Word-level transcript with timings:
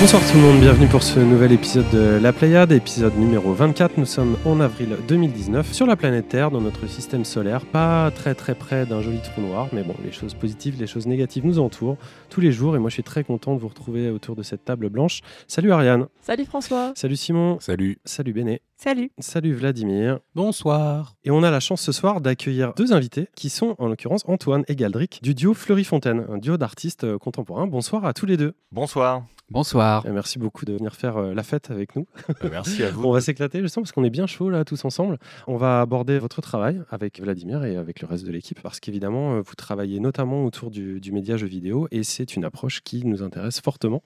Bonsoir 0.00 0.22
tout 0.26 0.38
le 0.38 0.42
monde, 0.42 0.60
bienvenue 0.60 0.86
pour 0.88 1.02
ce 1.02 1.20
nouvel 1.20 1.52
épisode 1.52 1.88
de 1.90 2.18
La 2.22 2.32
Pléiade, 2.32 2.72
épisode 2.72 3.14
numéro 3.18 3.52
24. 3.52 3.98
Nous 3.98 4.06
sommes 4.06 4.38
en 4.46 4.58
avril 4.58 4.96
2019 5.06 5.74
sur 5.74 5.84
la 5.86 5.94
planète 5.94 6.26
Terre, 6.28 6.50
dans 6.50 6.62
notre 6.62 6.86
système 6.86 7.26
solaire, 7.26 7.66
pas 7.66 8.10
très 8.10 8.34
très 8.34 8.54
près 8.54 8.86
d'un 8.86 9.02
joli 9.02 9.20
trou 9.20 9.42
noir, 9.42 9.68
mais 9.74 9.82
bon, 9.82 9.94
les 10.02 10.10
choses 10.10 10.32
positives, 10.32 10.80
les 10.80 10.86
choses 10.86 11.06
négatives 11.06 11.44
nous 11.44 11.58
entourent 11.58 11.98
tous 12.30 12.40
les 12.40 12.50
jours 12.50 12.76
et 12.76 12.78
moi 12.78 12.88
je 12.88 12.94
suis 12.94 13.02
très 13.02 13.24
content 13.24 13.54
de 13.54 13.60
vous 13.60 13.68
retrouver 13.68 14.08
autour 14.08 14.36
de 14.36 14.42
cette 14.42 14.64
table 14.64 14.88
blanche. 14.88 15.20
Salut 15.46 15.70
Ariane, 15.70 16.06
Salut 16.22 16.46
François. 16.46 16.92
salut 16.96 17.16
Simon, 17.16 17.58
Salut. 17.60 17.98
salut 18.06 18.32
Béné, 18.32 18.62
Salut. 18.78 19.10
salut 19.18 19.52
Vladimir. 19.52 20.20
Bonsoir. 20.34 21.14
Et 21.24 21.30
on 21.30 21.42
a 21.42 21.50
la 21.50 21.60
chance 21.60 21.82
ce 21.82 21.92
soir 21.92 22.22
d'accueillir 22.22 22.72
deux 22.74 22.94
invités 22.94 23.28
qui 23.36 23.50
sont 23.50 23.76
en 23.78 23.88
l'occurrence 23.88 24.22
Antoine 24.26 24.64
et 24.66 24.76
Galdric 24.76 25.20
du 25.22 25.34
duo 25.34 25.52
Fleury 25.52 25.84
Fontaine, 25.84 26.24
un 26.30 26.38
duo 26.38 26.56
d'artistes 26.56 27.04
euh, 27.04 27.18
contemporains. 27.18 27.66
Bonsoir 27.66 28.06
à 28.06 28.14
tous 28.14 28.24
les 28.24 28.38
deux. 28.38 28.54
Bonsoir. 28.72 29.24
Bonsoir. 29.50 30.06
Et 30.06 30.10
merci 30.12 30.38
beaucoup 30.38 30.64
de 30.64 30.72
venir 30.74 30.94
faire 30.94 31.16
euh, 31.16 31.34
la 31.34 31.42
fête 31.42 31.72
avec 31.72 31.96
nous. 31.96 32.06
Euh, 32.44 32.48
merci 32.52 32.84
à 32.84 32.90
vous. 32.92 33.04
On 33.04 33.10
va 33.12 33.20
s'éclater 33.20 33.60
justement 33.60 33.82
parce 33.82 33.90
qu'on 33.90 34.04
est 34.04 34.10
bien 34.10 34.28
chaud 34.28 34.48
là 34.48 34.64
tous 34.64 34.84
ensemble. 34.84 35.18
On 35.48 35.56
va 35.56 35.80
aborder 35.80 36.20
votre 36.20 36.40
travail 36.40 36.80
avec 36.88 37.20
Vladimir 37.20 37.64
et 37.64 37.76
avec 37.76 38.00
le 38.00 38.06
reste 38.06 38.24
de 38.24 38.30
l'équipe 38.30 38.60
parce 38.62 38.78
qu'évidemment 38.78 39.34
euh, 39.34 39.40
vous 39.40 39.54
travaillez 39.56 39.98
notamment 39.98 40.44
autour 40.44 40.70
du, 40.70 41.00
du 41.00 41.10
média 41.10 41.36
jeu 41.36 41.48
vidéo 41.48 41.88
et 41.90 42.04
c'est 42.04 42.36
une 42.36 42.44
approche 42.44 42.80
qui 42.82 43.04
nous 43.04 43.24
intéresse 43.24 43.60
fortement. 43.60 44.04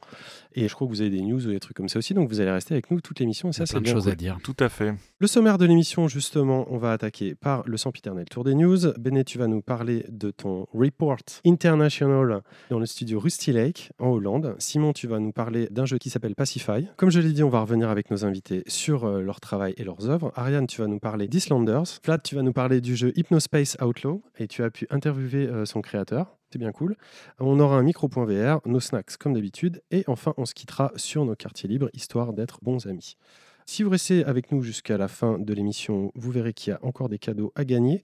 Et 0.55 0.67
je 0.67 0.75
crois 0.75 0.87
que 0.87 0.93
vous 0.93 1.03
avez 1.03 1.11
des 1.11 1.21
news 1.21 1.47
ou 1.47 1.51
des 1.51 1.61
trucs 1.61 1.77
comme 1.77 1.91
ça 1.91 1.99
aussi 1.99 2.15
donc 2.15 2.31
vous 2.31 2.41
allez 2.41 2.51
rester 2.51 2.73
avec 2.73 2.91
nous 2.91 3.03
toute 3.03 3.21
l'émission 3.21 3.49
et 3.51 3.53
Il 3.53 3.55
y 3.55 3.57
ça 3.57 3.65
a 3.65 3.67
c'est 3.67 3.73
plein 3.75 3.81
de 3.81 3.85
bien 3.85 3.93
choses 3.93 4.05
cool. 4.05 4.13
à 4.13 4.17
dire. 4.17 4.39
Tout 4.43 4.57
à 4.61 4.71
fait. 4.71 4.95
Le 5.25 5.29
sommaire 5.29 5.57
de 5.57 5.65
l'émission, 5.65 6.07
justement, 6.07 6.67
on 6.69 6.77
va 6.77 6.93
attaquer 6.93 7.35
par 7.35 7.63
le 7.67 7.79
sempiternel 7.79 8.27
tour 8.27 8.45
des 8.45 8.55
news. 8.55 8.93
Béné, 8.99 9.25
tu 9.25 9.39
vas 9.39 9.47
nous 9.47 9.63
parler 9.63 10.05
de 10.11 10.31
ton 10.31 10.67
report 10.75 11.17
international 11.47 12.43
dans 12.69 12.79
le 12.79 12.85
studio 12.85 13.21
Rusty 13.21 13.51
Lake 13.51 13.91
en 13.99 14.11
Hollande. 14.11 14.55
Simon, 14.59 14.93
tu 14.93 15.07
vas 15.07 15.21
nous 15.21 15.33
parler 15.33 15.67
d'un 15.71 15.87
jeu 15.87 15.97
qui 15.97 16.11
s'appelle 16.11 16.35
Pacify. 16.35 16.89
Comme 16.99 17.09
je 17.09 17.21
l'ai 17.21 17.33
dit, 17.33 17.43
on 17.43 17.49
va 17.49 17.63
revenir 17.63 17.89
avec 17.89 18.11
nos 18.11 18.27
invités 18.27 18.65
sur 18.67 19.07
euh, 19.07 19.23
leur 19.23 19.41
travail 19.41 19.73
et 19.79 19.85
leurs 19.85 20.11
œuvres. 20.11 20.31
Ariane, 20.35 20.67
tu 20.67 20.83
vas 20.83 20.89
nous 20.89 20.99
parler 20.99 21.27
d'Islanders. 21.27 21.85
Vlad, 22.05 22.23
tu 22.23 22.35
vas 22.35 22.43
nous 22.43 22.53
parler 22.53 22.83
du 22.83 22.95
jeu 22.95 23.11
Hypnospace 23.17 23.79
Outlaw 23.81 24.23
et 24.37 24.47
tu 24.47 24.63
as 24.63 24.69
pu 24.69 24.87
interviewer 24.91 25.49
euh, 25.49 25.65
son 25.65 25.81
créateur. 25.81 26.37
C'est 26.51 26.59
bien 26.59 26.73
cool. 26.73 26.97
On 27.41 27.59
aura 27.61 27.79
un 27.79 27.83
micro.vr, 27.83 28.61
nos 28.67 28.81
snacks 28.81 29.17
comme 29.17 29.33
d'habitude, 29.33 29.83
et 29.91 30.05
enfin 30.07 30.35
on 30.37 30.45
se 30.45 30.53
quittera 30.53 30.93
sur 30.97 31.25
nos 31.25 31.35
quartiers 31.35 31.69
libres, 31.69 31.89
histoire 31.95 32.35
d'être 32.35 32.59
bons 32.63 32.87
amis. 32.87 33.17
Si 33.67 33.83
vous 33.83 33.91
restez 33.91 34.25
avec 34.25 34.53
nous 34.53 34.63
jusqu'à 34.63 34.99
la 34.99 35.09
fin 35.09 35.39
de 35.39 35.55
l'émission, 35.55 36.13
vous 36.15 36.31
verrez 36.31 36.53
qu'il 36.53 36.73
y 36.73 36.75
a 36.75 36.85
encore 36.85 37.09
des 37.09 37.19
cadeaux 37.19 37.51
à 37.55 37.65
gagner. 37.65 38.03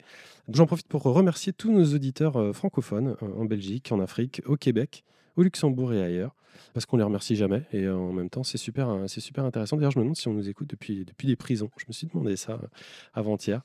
J'en 0.50 0.66
profite 0.66 0.88
pour 0.88 1.02
remercier 1.02 1.52
tous 1.52 1.70
nos 1.70 1.94
auditeurs 1.94 2.36
euh, 2.38 2.52
francophones 2.54 3.14
euh, 3.22 3.26
en 3.38 3.44
Belgique, 3.44 3.92
en 3.92 4.00
Afrique, 4.00 4.40
au 4.46 4.56
Québec, 4.56 5.04
au 5.36 5.42
Luxembourg 5.42 5.92
et 5.92 6.02
ailleurs, 6.02 6.34
parce 6.72 6.86
qu'on 6.86 6.96
les 6.96 7.04
remercie 7.04 7.36
jamais. 7.36 7.62
Et 7.74 7.84
euh, 7.84 7.94
en 7.94 8.12
même 8.12 8.30
temps, 8.30 8.42
c'est 8.42 8.56
super, 8.56 9.04
c'est 9.06 9.20
super 9.20 9.44
intéressant. 9.44 9.76
D'ailleurs, 9.76 9.90
je 9.90 9.98
me 9.98 10.04
demande 10.04 10.16
si 10.16 10.28
on 10.28 10.32
nous 10.32 10.48
écoute 10.48 10.68
depuis, 10.70 11.04
depuis 11.04 11.28
des 11.28 11.36
prisons. 11.36 11.70
Je 11.76 11.84
me 11.86 11.92
suis 11.92 12.06
demandé 12.06 12.36
ça 12.36 12.58
avant-hier. 13.12 13.60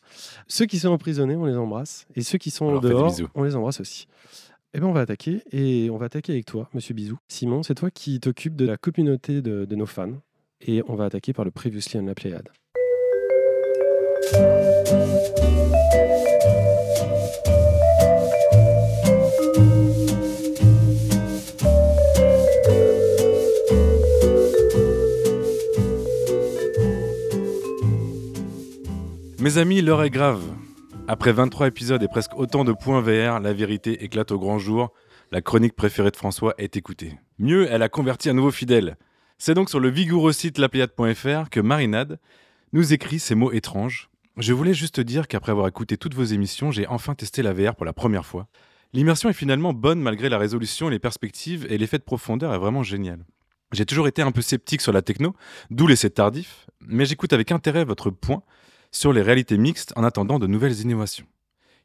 Ceux 0.47 0.65
qui 0.65 0.79
sont 0.79 0.89
emprisonnés, 0.89 1.37
on 1.37 1.45
les 1.45 1.55
embrasse. 1.55 2.07
Et 2.15 2.23
ceux 2.23 2.37
qui 2.37 2.51
sont 2.51 2.77
des 2.77 2.89
dehors, 2.89 3.15
on 3.35 3.43
les 3.43 3.55
embrasse 3.55 3.79
aussi. 3.79 4.07
Eh 4.73 4.79
bien, 4.79 4.89
on 4.89 4.93
va 4.93 4.99
attaquer. 4.99 5.43
Et 5.51 5.89
on 5.89 5.97
va 5.97 6.07
attaquer 6.07 6.33
avec 6.33 6.45
toi, 6.45 6.69
monsieur 6.73 6.93
Bisou. 6.93 7.17
Simon, 7.29 7.63
c'est 7.63 7.75
toi 7.75 7.89
qui 7.89 8.19
t'occupes 8.19 8.57
de 8.57 8.65
la 8.65 8.75
communauté 8.75 9.41
de, 9.41 9.63
de 9.63 9.75
nos 9.75 9.85
fans. 9.85 10.11
Et 10.61 10.81
on 10.87 10.95
va 10.95 11.05
attaquer 11.05 11.33
par 11.33 11.45
le 11.45 11.51
Previously 11.51 11.99
on 11.99 12.05
la 12.05 12.15
Pléiade. 12.15 12.49
Mes 29.45 29.59
amis, 29.59 29.81
l'heure 29.83 30.01
est 30.01 30.09
grave. 30.09 30.41
Après 31.07 31.31
23 31.31 31.67
épisodes 31.67 32.01
et 32.01 32.07
presque 32.07 32.35
autant 32.35 32.63
de 32.63 32.73
points 32.73 33.01
VR, 33.01 33.39
la 33.39 33.53
vérité 33.53 34.03
éclate 34.03 34.31
au 34.31 34.39
grand 34.39 34.57
jour. 34.57 34.91
La 35.31 35.41
chronique 35.41 35.75
préférée 35.75 36.09
de 36.09 36.15
François 36.15 36.55
est 36.57 36.77
écoutée. 36.77 37.19
Mieux, 37.37 37.67
elle 37.69 37.83
a 37.83 37.89
converti 37.89 38.27
un 38.27 38.33
nouveau 38.33 38.49
fidèle. 38.49 38.97
C'est 39.37 39.53
donc 39.53 39.69
sur 39.69 39.79
le 39.79 39.89
vigoureux 39.89 40.31
site 40.31 40.57
lapléiade.fr 40.57 41.49
que 41.49 41.59
Marinade 41.59 42.19
nous 42.71 42.93
écrit 42.93 43.19
ces 43.19 43.35
mots 43.35 43.51
étranges. 43.51 44.09
Je 44.37 44.53
voulais 44.53 44.73
juste 44.73 44.99
dire 44.99 45.27
qu'après 45.27 45.51
avoir 45.51 45.67
écouté 45.67 45.97
toutes 45.97 46.13
vos 46.13 46.23
émissions, 46.23 46.71
j'ai 46.71 46.87
enfin 46.87 47.15
testé 47.15 47.41
la 47.41 47.53
VR 47.53 47.75
pour 47.75 47.85
la 47.85 47.93
première 47.93 48.25
fois. 48.25 48.47
L'immersion 48.93 49.29
est 49.29 49.33
finalement 49.33 49.73
bonne 49.73 49.99
malgré 50.01 50.29
la 50.29 50.37
résolution, 50.37 50.87
les 50.87 50.99
perspectives 50.99 51.67
et 51.69 51.77
l'effet 51.77 51.97
de 51.97 52.03
profondeur 52.03 52.53
est 52.53 52.57
vraiment 52.57 52.81
génial. 52.81 53.25
J'ai 53.73 53.85
toujours 53.85 54.07
été 54.07 54.21
un 54.21 54.31
peu 54.31 54.41
sceptique 54.41 54.81
sur 54.81 54.93
la 54.93 55.01
techno, 55.01 55.35
d'où 55.69 55.85
l'essai 55.85 56.09
tardif, 56.09 56.67
mais 56.79 57.05
j'écoute 57.05 57.33
avec 57.33 57.51
intérêt 57.51 57.83
votre 57.83 58.09
point 58.09 58.41
sur 58.91 59.11
les 59.11 59.21
réalités 59.21 59.57
mixtes 59.57 59.91
en 59.97 60.03
attendant 60.05 60.39
de 60.39 60.47
nouvelles 60.47 60.79
innovations. 60.79 61.27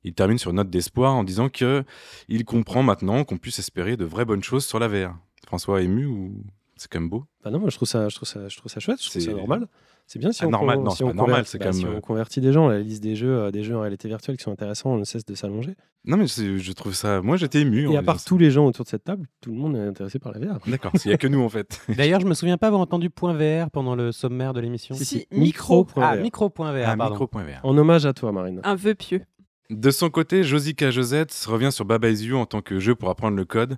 Il 0.05 0.15
termine 0.15 0.39
sur 0.39 0.51
une 0.51 0.59
note 0.59 0.71
d'espoir 0.71 1.15
en 1.15 1.25
disant 1.25 1.49
que 1.49 1.85
il 2.29 2.45
comprend 2.45 2.85
maintenant 2.85 3.25
qu'on 3.25 3.39
puisse 3.39 3.59
espérer 3.59 3.97
de 3.97 4.05
vraies 4.05 4.25
bonnes 4.25 4.45
choses 4.45 4.65
sur 4.65 4.79
la 4.79 4.87
VR. 4.87 5.17
François 5.47 5.83
ému 5.83 6.07
ou 6.07 6.45
c'est 6.81 6.91
quand 6.91 7.01
même 7.01 7.11
beau 7.11 7.25
Bah 7.45 7.51
non, 7.51 7.59
moi 7.61 7.69
je 7.71 7.77
trouve 7.77 7.89
ça, 7.89 8.09
je 8.09 8.17
trouve 8.17 8.29
ça, 8.29 8.49
je 8.49 8.57
trouve 8.57 8.71
ça 8.73 8.81
chouette, 8.81 8.99
je 9.03 9.09
trouve 9.11 9.23
C'est- 9.23 9.29
ça 9.31 9.37
normal. 9.37 9.67
C'est 10.07 10.19
bien 10.19 10.33
si 10.33 10.43
Ah, 10.43 10.49
on 10.49 10.51
normal, 10.51 10.77
con- 10.79 10.83
non, 10.85 10.91
si 10.91 10.97
c'est 10.97 11.05
on 11.05 11.09
pas 11.09 11.15
normal, 11.15 11.43
convertit- 11.43 11.47
c'est 11.51 11.59
bah, 11.59 11.65
quand 11.67 11.73
si 11.73 11.85
même, 11.85 11.95
on 11.95 11.97
euh, 11.99 12.01
convertit 12.01 12.41
des 12.41 12.53
gens, 12.53 12.69
la 12.69 12.81
liste 12.81 13.01
des 13.03 13.15
jeux, 13.15 13.33
euh, 13.43 13.51
des 13.53 13.63
jeux 13.63 13.77
en 13.77 13.81
réalité 13.83 14.09
virtuelle 14.09 14.37
qui 14.37 14.43
sont 14.43 14.51
intéressants, 14.51 14.91
on 14.91 14.97
ne 14.99 15.05
cesse 15.05 15.25
de 15.25 15.35
s'allonger. 15.37 15.77
Non 16.05 16.17
mais 16.17 16.27
je 16.27 16.73
trouve 16.73 16.95
ça... 16.95 17.21
Moi 17.23 17.37
j'étais 17.37 17.61
ému. 17.61 17.89
Et 17.93 17.97
à 17.97 18.03
part 18.03 18.19
ça. 18.19 18.25
tous 18.27 18.37
les 18.39 18.51
gens 18.51 18.67
autour 18.67 18.85
de 18.85 18.89
cette 18.91 19.05
table, 19.05 19.27
tout 19.41 19.51
le 19.51 19.57
monde 19.57 19.77
est 19.77 19.81
intéressé 19.87 20.19
par 20.19 20.33
la 20.33 20.41
VR. 20.41 20.59
D'accord, 20.67 20.91
il 21.05 21.09
n'y 21.09 21.15
a 21.15 21.19
que 21.19 21.29
nous 21.29 21.41
en 21.43 21.49
fait. 21.49 21.81
D'ailleurs, 21.97 22.21
je 22.21 22.27
me 22.27 22.35
souviens 22.35 22.57
pas 22.59 22.67
avoir 22.69 22.81
entendu 22.83 23.09
point 23.11 23.35
VR 23.35 23.71
pendant 23.71 23.95
le 23.95 24.11
sommaire 24.11 24.53
de 24.53 24.61
l'émission. 24.61 24.97
Si, 24.97 25.05
si, 25.05 25.27
micro. 25.31 25.85
micro.vr. 25.85 26.03
Ah, 26.03 26.17
micro.vr, 26.17 26.65
Ah, 26.65 26.97
pardon. 26.97 27.11
micro.vr. 27.15 27.61
En 27.63 27.79
hommage 27.79 28.05
à 28.07 28.13
toi, 28.13 28.33
Marine. 28.33 28.61
Un 28.65 28.75
vœu 28.75 28.95
pieux. 28.97 29.23
De 29.69 29.93
son 29.93 30.11
côté, 30.11 30.43
Josica 30.43 30.91
Josette 30.91 31.33
revient 31.47 31.71
sur 31.71 31.85
Baba 31.85 32.09
Is 32.11 32.25
You 32.25 32.37
en 32.37 32.47
tant 32.47 32.63
que 32.63 32.81
jeu 32.81 32.97
pour 32.97 33.11
apprendre 33.11 33.37
le 33.37 33.45
code. 33.45 33.77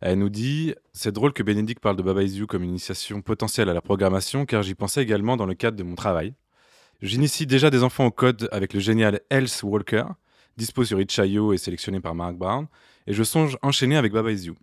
Elle 0.00 0.18
nous 0.18 0.28
dit 0.28 0.74
C'est 0.92 1.12
drôle 1.12 1.32
que 1.32 1.42
Bénédicte 1.42 1.82
parle 1.82 1.96
de 1.96 2.02
Baba 2.02 2.22
Is 2.22 2.36
You 2.38 2.46
comme 2.46 2.62
une 2.62 2.70
initiation 2.70 3.22
potentielle 3.22 3.68
à 3.68 3.74
la 3.74 3.80
programmation, 3.80 4.46
car 4.46 4.62
j'y 4.62 4.74
pensais 4.74 5.02
également 5.02 5.36
dans 5.36 5.46
le 5.46 5.54
cadre 5.54 5.76
de 5.76 5.82
mon 5.82 5.94
travail. 5.94 6.34
J'initie 7.02 7.46
déjà 7.46 7.70
des 7.70 7.82
enfants 7.82 8.06
au 8.06 8.10
code 8.10 8.48
avec 8.52 8.72
le 8.72 8.80
génial 8.80 9.20
Health 9.30 9.62
Walker, 9.62 10.04
dispo 10.56 10.84
sur 10.84 11.00
itch.io 11.00 11.52
et 11.52 11.58
sélectionné 11.58 12.00
par 12.00 12.14
Mark 12.14 12.36
Brown, 12.36 12.66
et 13.06 13.12
je 13.12 13.22
songe 13.22 13.58
enchaîner 13.62 13.96
avec 13.96 14.12
Baba 14.12 14.30
Is 14.32 14.46
You. 14.46 14.54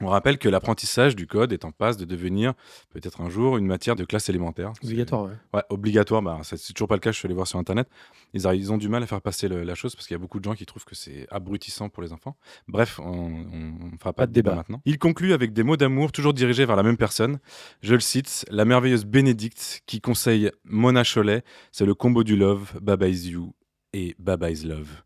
On 0.00 0.06
rappelle 0.08 0.38
que 0.38 0.48
l'apprentissage 0.48 1.16
du 1.16 1.26
code 1.26 1.52
est 1.52 1.64
en 1.64 1.72
passe 1.72 1.96
de 1.96 2.04
devenir, 2.04 2.54
peut-être 2.90 3.20
un 3.20 3.28
jour, 3.28 3.56
une 3.58 3.66
matière 3.66 3.96
de 3.96 4.04
classe 4.04 4.28
élémentaire. 4.28 4.72
Obligatoire, 4.82 5.24
ouais. 5.24 5.32
Ouais, 5.54 5.62
obligatoire, 5.70 6.22
bah, 6.22 6.38
c'est 6.44 6.72
toujours 6.72 6.86
pas 6.88 6.94
le 6.94 7.00
cas, 7.00 7.10
je 7.10 7.18
suis 7.18 7.26
allé 7.26 7.34
voir 7.34 7.46
sur 7.46 7.58
internet. 7.58 7.88
Ils, 8.34 8.46
ont 8.72 8.78
du 8.78 8.88
mal 8.88 9.02
à 9.02 9.06
faire 9.06 9.20
passer 9.20 9.48
le- 9.48 9.64
la 9.64 9.74
chose 9.74 9.96
parce 9.96 10.06
qu'il 10.06 10.14
y 10.14 10.16
a 10.16 10.18
beaucoup 10.20 10.38
de 10.38 10.44
gens 10.44 10.54
qui 10.54 10.66
trouvent 10.66 10.84
que 10.84 10.94
c'est 10.94 11.26
abrutissant 11.30 11.88
pour 11.88 12.02
les 12.02 12.12
enfants. 12.12 12.36
Bref, 12.68 13.00
on 13.02 13.28
ne 13.30 13.98
fera 13.98 14.12
pas, 14.12 14.26
de 14.26 14.32
débat 14.32 14.50
débat. 14.50 14.56
maintenant. 14.56 14.82
Il 14.84 14.98
conclut 14.98 15.32
avec 15.32 15.52
des 15.52 15.62
mots 15.64 15.76
d'amour 15.76 16.12
toujours 16.12 16.34
dirigés 16.34 16.64
vers 16.64 16.76
la 16.76 16.82
même 16.82 16.96
personne. 16.96 17.38
Je 17.82 17.94
le 17.94 18.00
cite, 18.00 18.44
la 18.50 18.64
merveilleuse 18.64 19.04
Bénédicte 19.04 19.82
qui 19.86 20.00
conseille 20.00 20.50
Mona 20.64 21.02
Cholet, 21.04 21.42
c'est 21.72 21.86
le 21.86 21.94
combo 21.94 22.22
du 22.22 22.36
love, 22.36 22.72
Baba 22.80 23.08
is 23.08 23.30
you 23.30 23.52
et 23.92 24.14
Baba 24.18 24.50
is 24.50 24.64
love. 24.64 25.02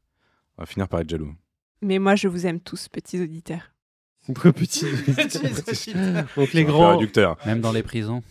On 0.59 0.63
va 0.63 0.67
finir 0.67 0.89
par 0.89 1.01
être 1.01 1.09
jaloux. 1.09 1.33
Mais 1.81 1.99
moi, 1.99 2.15
je 2.15 2.29
vous 2.29 2.47
aime 2.47 2.61
tous, 2.61 2.89
petits 2.89 3.21
auditeurs. 3.21 3.72
Très 4.35 4.53
petit. 4.53 4.85
Donc 5.07 5.17
les 5.17 5.75
C'est 5.75 5.95
un 5.95 6.25
peu 6.25 6.63
grands. 6.65 6.97
réducteur. 6.97 7.37
Même 7.47 7.61
dans 7.61 7.73
les 7.73 7.83
prisons. 7.83 8.23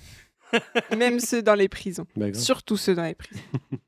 Même 0.98 1.20
ceux 1.20 1.42
dans 1.42 1.56
les 1.56 1.68
prisons. 1.70 2.06
Bah. 2.16 2.34
Surtout 2.34 2.78
ceux 2.78 2.96
dans 2.96 3.04
les 3.06 3.16
prisons. 3.16 3.42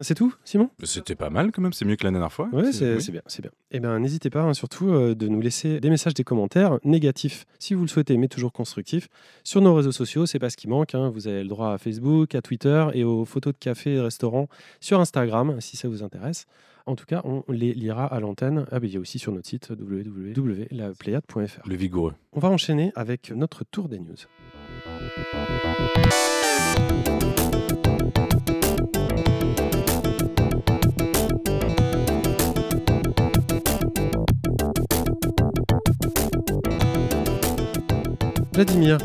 C'est 0.00 0.14
tout, 0.14 0.32
Simon? 0.44 0.70
C'était 0.84 1.16
pas 1.16 1.28
mal 1.28 1.50
quand 1.50 1.60
même, 1.60 1.72
c'est 1.72 1.84
mieux 1.84 1.96
que 1.96 2.04
la 2.04 2.12
dernière 2.12 2.32
fois. 2.32 2.48
Ouais, 2.52 2.70
c'est 2.70 2.94
oui. 2.94 3.02
c'est 3.02 3.10
bien, 3.10 3.22
c'est 3.26 3.42
bien. 3.42 3.50
Eh 3.72 3.80
bien, 3.80 3.98
n'hésitez 3.98 4.30
pas, 4.30 4.42
hein, 4.42 4.54
surtout, 4.54 4.90
euh, 4.90 5.16
de 5.16 5.26
nous 5.26 5.40
laisser 5.40 5.80
des 5.80 5.90
messages, 5.90 6.14
des 6.14 6.22
commentaires 6.22 6.78
négatifs, 6.84 7.46
si 7.58 7.74
vous 7.74 7.82
le 7.82 7.88
souhaitez, 7.88 8.16
mais 8.16 8.28
toujours 8.28 8.52
constructifs, 8.52 9.08
sur 9.42 9.60
nos 9.60 9.74
réseaux 9.74 9.90
sociaux. 9.90 10.24
C'est 10.24 10.38
pas 10.38 10.50
ce 10.50 10.56
qui 10.56 10.68
manque. 10.68 10.94
hein. 10.94 11.10
Vous 11.12 11.26
avez 11.26 11.42
le 11.42 11.48
droit 11.48 11.72
à 11.72 11.78
Facebook, 11.78 12.36
à 12.36 12.42
Twitter 12.42 12.86
et 12.94 13.02
aux 13.02 13.24
photos 13.24 13.54
de 13.54 13.58
café 13.58 13.94
et 13.94 14.00
restaurants 14.00 14.46
sur 14.78 15.00
Instagram, 15.00 15.60
si 15.60 15.76
ça 15.76 15.88
vous 15.88 16.04
intéresse. 16.04 16.46
En 16.88 16.96
tout 16.96 17.04
cas, 17.04 17.20
on 17.24 17.44
les 17.50 17.74
lira 17.74 18.06
à 18.06 18.18
l'antenne. 18.18 18.64
Ah, 18.72 18.80
mais 18.80 18.88
il 18.88 18.94
y 18.94 18.96
a 18.96 19.00
aussi 19.00 19.18
sur 19.18 19.30
notre 19.30 19.46
site 19.46 19.68
www.lapléiade.fr. 19.78 21.68
Le 21.68 21.76
vigoureux. 21.76 22.14
On 22.32 22.40
va 22.40 22.48
enchaîner 22.48 22.92
avec 22.94 23.30
notre 23.30 23.62
tour 23.64 23.90
des 23.90 23.98
news. 23.98 24.16
Vladimir, 38.54 38.96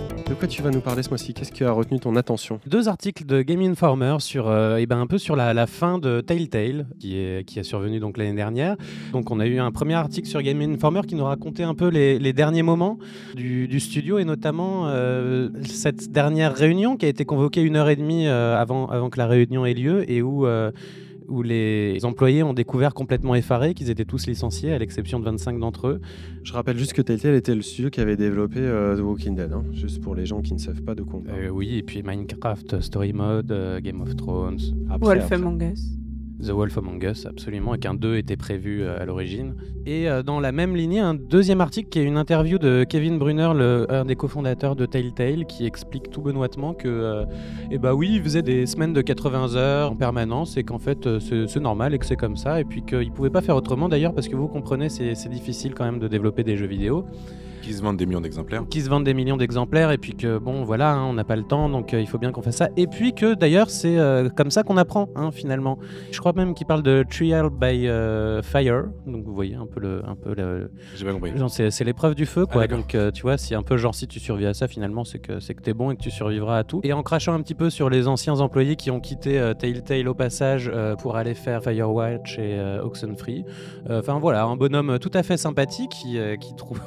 tu 0.47 0.61
vas 0.61 0.71
nous 0.71 0.81
parler 0.81 1.03
ce 1.03 1.09
mois-ci 1.09 1.33
Qu'est-ce 1.33 1.51
qui 1.51 1.63
a 1.63 1.71
retenu 1.71 1.99
ton 1.99 2.15
attention 2.15 2.59
Deux 2.67 2.89
articles 2.89 3.25
de 3.25 3.41
Game 3.41 3.61
Informer 3.61 4.17
sur, 4.19 4.49
euh, 4.49 4.77
eh 4.77 4.85
ben, 4.85 4.99
un 4.99 5.07
peu 5.07 5.17
sur 5.17 5.35
la, 5.35 5.67
fin 5.67 5.99
de 5.99 6.21
Telltale, 6.21 6.85
qui, 6.99 7.17
est, 7.17 7.45
qui 7.45 7.59
a 7.59 7.63
survenu 7.63 7.99
donc 7.99 8.17
l'année 8.17 8.33
dernière. 8.33 8.75
Donc 9.13 9.31
on 9.31 9.39
a 9.39 9.45
eu 9.45 9.59
un 9.59 9.71
premier 9.71 9.93
article 9.93 10.27
sur 10.27 10.41
Game 10.41 10.59
Informer 10.61 11.01
qui 11.07 11.15
nous 11.15 11.23
racontait 11.23 11.63
un 11.63 11.75
peu 11.75 11.87
les, 11.87 12.33
derniers 12.33 12.63
moments 12.63 12.97
du, 13.35 13.79
studio 13.79 14.17
et 14.17 14.25
notamment 14.25 14.87
euh, 14.87 15.49
cette 15.65 16.11
dernière 16.11 16.53
réunion 16.53 16.97
qui 16.97 17.05
a 17.05 17.09
été 17.09 17.25
convoquée 17.25 17.61
une 17.61 17.75
heure 17.75 17.89
et 17.89 17.95
demie 17.95 18.27
euh, 18.27 18.59
avant, 18.59 18.87
avant 18.87 19.09
que 19.09 19.19
la 19.19 19.27
réunion 19.27 19.65
ait 19.65 19.73
lieu 19.73 20.09
et 20.11 20.21
où 20.21 20.45
où 21.27 21.41
les 21.43 21.99
employés 22.03 22.43
ont 22.43 22.53
découvert 22.53 22.93
complètement 22.93 23.35
effarés 23.35 23.73
qu'ils 23.73 23.89
étaient 23.89 24.05
tous 24.05 24.27
licenciés, 24.27 24.73
à 24.73 24.77
l'exception 24.77 25.19
de 25.19 25.25
25 25.25 25.59
d'entre 25.59 25.87
eux. 25.87 26.01
Je 26.43 26.53
rappelle 26.53 26.77
juste 26.77 26.93
que 26.93 27.01
Telltale 27.01 27.35
était 27.35 27.55
le 27.55 27.61
studio 27.61 27.89
qui 27.89 28.01
avait 28.01 28.17
développé 28.17 28.59
euh, 28.59 28.97
The 28.97 29.01
Walking 29.01 29.35
Dead, 29.35 29.51
hein, 29.53 29.63
juste 29.71 30.01
pour 30.01 30.15
les 30.15 30.25
gens 30.25 30.41
qui 30.41 30.53
ne 30.53 30.59
savent 30.59 30.81
pas 30.81 30.95
de 30.95 31.03
quoi 31.03 31.19
on 31.19 31.23
parle. 31.23 31.39
Euh, 31.39 31.49
oui, 31.49 31.77
et 31.77 31.83
puis 31.83 32.03
Minecraft, 32.03 32.81
Story 32.81 33.13
Mode, 33.13 33.51
euh, 33.51 33.79
Game 33.81 34.01
of 34.01 34.15
Thrones. 34.15 34.59
Après, 34.89 35.05
Wolf 35.07 35.23
après- 35.23 35.35
Among 35.35 35.61
Us. 35.63 35.81
The 36.43 36.51
Wolf 36.51 36.77
Among 36.77 37.03
Us, 37.03 37.25
absolument, 37.25 37.73
et 37.73 37.79
qu'un 37.79 37.93
2 37.93 38.17
était 38.17 38.35
prévu 38.35 38.83
euh, 38.83 38.99
à 38.99 39.05
l'origine. 39.05 39.55
Et 39.85 40.09
euh, 40.09 40.23
dans 40.23 40.39
la 40.39 40.51
même 40.51 40.75
lignée, 40.75 40.99
un 40.99 41.13
deuxième 41.13 41.61
article 41.61 41.89
qui 41.89 41.99
est 41.99 42.03
une 42.03 42.17
interview 42.17 42.57
de 42.57 42.83
Kevin 42.83 43.17
Brunner, 43.17 43.51
un 43.89 44.05
des 44.05 44.15
cofondateurs 44.15 44.75
de 44.75 44.85
Telltale, 44.85 45.45
qui 45.45 45.65
explique 45.65 46.09
tout 46.09 46.21
benoîtement 46.21 46.73
que, 46.73 46.87
euh, 46.87 47.25
eh 47.71 47.77
bah 47.77 47.93
oui, 47.93 48.11
il 48.15 48.23
faisait 48.23 48.41
des 48.41 48.65
semaines 48.65 48.93
de 48.93 49.01
80 49.01 49.55
heures 49.55 49.91
en 49.91 49.95
permanence 49.95 50.57
et 50.57 50.63
qu'en 50.63 50.79
fait 50.79 51.19
c'est 51.19 51.59
normal 51.59 51.93
et 51.93 51.99
que 51.99 52.05
c'est 52.05 52.15
comme 52.15 52.35
ça, 52.35 52.59
et 52.59 52.65
puis 52.65 52.83
qu'il 52.83 53.11
pouvait 53.11 53.29
pas 53.29 53.41
faire 53.41 53.55
autrement 53.55 53.89
d'ailleurs, 53.89 54.13
parce 54.13 54.27
que 54.27 54.35
vous 54.35 54.47
comprenez, 54.47 54.89
c'est 54.89 55.29
difficile 55.29 55.73
quand 55.73 55.85
même 55.85 55.99
de 55.99 56.07
développer 56.07 56.43
des 56.43 56.57
jeux 56.57 56.67
vidéo 56.67 57.05
Qui 57.63 57.73
se 57.73 57.81
vendent 57.81 57.95
des 57.95 58.05
millions 58.05 58.19
d'exemplaires. 58.19 58.65
qui 58.69 58.81
se 58.81 58.89
vendent 58.89 59.05
des 59.05 59.13
millions 59.13 59.37
d'exemplaires 59.37 59.91
et 59.91 59.97
puis 59.97 60.15
que 60.15 60.37
bon 60.37 60.65
voilà 60.65 60.91
hein, 60.95 61.05
on 61.05 61.13
n'a 61.13 61.23
pas 61.23 61.37
le 61.37 61.43
temps 61.43 61.69
donc 61.69 61.93
euh, 61.93 62.01
il 62.01 62.07
faut 62.07 62.17
bien 62.17 62.33
qu'on 62.33 62.41
fasse 62.41 62.57
ça. 62.57 62.67
Et 62.75 62.87
puis 62.87 63.13
que 63.13 63.35
d'ailleurs 63.35 63.69
c'est 63.69 63.97
euh, 63.97 64.27
comme 64.27 64.51
ça 64.51 64.63
qu'on 64.63 64.75
apprend 64.75 65.07
hein, 65.15 65.31
finalement. 65.31 65.79
Je 66.11 66.19
crois 66.19 66.33
même 66.33 66.55
qu'il 66.55 66.67
parle 66.67 66.83
de 66.83 67.05
trial 67.09 67.49
by 67.49 67.87
euh, 67.87 68.41
fire. 68.41 68.83
Donc 69.07 69.23
vous 69.23 69.33
voyez 69.33 69.55
un 69.55 69.65
peu 69.65 69.79
le 69.79 70.01
un 70.05 70.15
peu 70.15 70.35
le 70.35 70.71
J'ai 70.95 71.05
pas 71.05 71.13
compris. 71.13 71.37
genre, 71.37 71.49
c'est 71.49 71.71
c'est 71.71 71.85
l'épreuve 71.85 72.15
du 72.15 72.25
feu 72.25 72.45
quoi. 72.45 72.63
Ah, 72.63 72.67
donc 72.67 72.97
tu 73.13 73.21
vois 73.21 73.37
si 73.37 73.55
un 73.55 73.63
peu 73.63 73.77
genre 73.77 73.95
si 73.95 74.07
tu 74.07 74.19
survis 74.19 74.45
à 74.45 74.53
ça 74.53 74.67
finalement 74.67 75.05
c'est 75.05 75.19
que 75.19 75.39
c'est 75.39 75.53
que 75.53 75.61
t'es 75.61 75.73
bon 75.73 75.91
et 75.91 75.95
que 75.95 76.01
tu 76.01 76.11
survivras 76.11 76.57
à 76.57 76.63
tout. 76.65 76.81
Et 76.83 76.91
en 76.91 77.01
crachant 77.01 77.33
un 77.33 77.41
petit 77.41 77.55
peu 77.55 77.69
sur 77.69 77.89
les 77.89 78.09
anciens 78.09 78.41
employés 78.41 78.75
qui 78.75 78.91
ont 78.91 78.99
quitté 78.99 79.53
Telltale 79.57 80.09
au 80.09 80.13
passage 80.13 80.69
pour 80.99 81.15
aller 81.15 81.33
faire 81.33 81.63
Firewatch 81.63 82.39
et 82.39 82.59
Oxenfree. 82.83 83.45
Enfin 83.89 84.19
voilà 84.19 84.43
un 84.43 84.57
bonhomme 84.57 84.99
tout 84.99 85.11
à 85.13 85.23
fait 85.23 85.37
sympathique 85.37 85.91
qui, 85.91 86.17
qui 86.41 86.55
trouve 86.55 86.81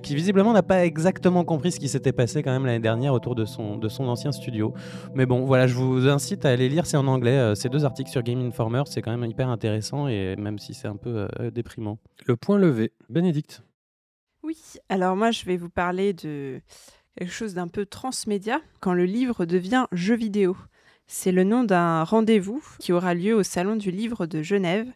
qui 0.00 0.14
visiblement 0.14 0.52
n'a 0.52 0.62
pas 0.62 0.84
exactement 0.84 1.44
compris 1.44 1.72
ce 1.72 1.80
qui 1.80 1.88
s'était 1.88 2.12
passé 2.12 2.42
quand 2.42 2.52
même 2.52 2.66
l'année 2.66 2.80
dernière 2.80 3.12
autour 3.12 3.34
de 3.34 3.44
son, 3.44 3.76
de 3.76 3.88
son 3.88 4.08
ancien 4.08 4.32
studio. 4.32 4.74
Mais 5.14 5.26
bon, 5.26 5.44
voilà, 5.44 5.66
je 5.66 5.74
vous 5.74 6.08
incite 6.08 6.44
à 6.44 6.50
aller 6.50 6.68
lire, 6.68 6.86
c'est 6.86 6.96
en 6.96 7.06
anglais, 7.06 7.36
euh, 7.36 7.54
ces 7.54 7.68
deux 7.68 7.84
articles 7.84 8.10
sur 8.10 8.22
Game 8.22 8.40
Informer, 8.40 8.82
c'est 8.86 9.02
quand 9.02 9.16
même 9.16 9.28
hyper 9.28 9.48
intéressant 9.48 10.08
et 10.08 10.36
même 10.36 10.58
si 10.58 10.74
c'est 10.74 10.88
un 10.88 10.96
peu 10.96 11.26
euh, 11.40 11.50
déprimant. 11.50 11.98
Le 12.26 12.36
point 12.36 12.58
levé. 12.58 12.92
Bénédicte. 13.08 13.62
Oui, 14.42 14.56
alors 14.88 15.16
moi 15.16 15.30
je 15.30 15.44
vais 15.44 15.56
vous 15.56 15.70
parler 15.70 16.12
de 16.12 16.60
quelque 17.18 17.32
chose 17.32 17.54
d'un 17.54 17.68
peu 17.68 17.86
transmédia, 17.86 18.60
quand 18.80 18.92
le 18.92 19.04
livre 19.04 19.44
devient 19.44 19.86
jeu 19.92 20.14
vidéo. 20.14 20.56
C'est 21.06 21.32
le 21.32 21.44
nom 21.44 21.64
d'un 21.64 22.04
rendez-vous 22.04 22.62
qui 22.78 22.92
aura 22.92 23.14
lieu 23.14 23.34
au 23.34 23.42
Salon 23.42 23.76
du 23.76 23.90
Livre 23.90 24.26
de 24.26 24.42
Genève. 24.42 24.88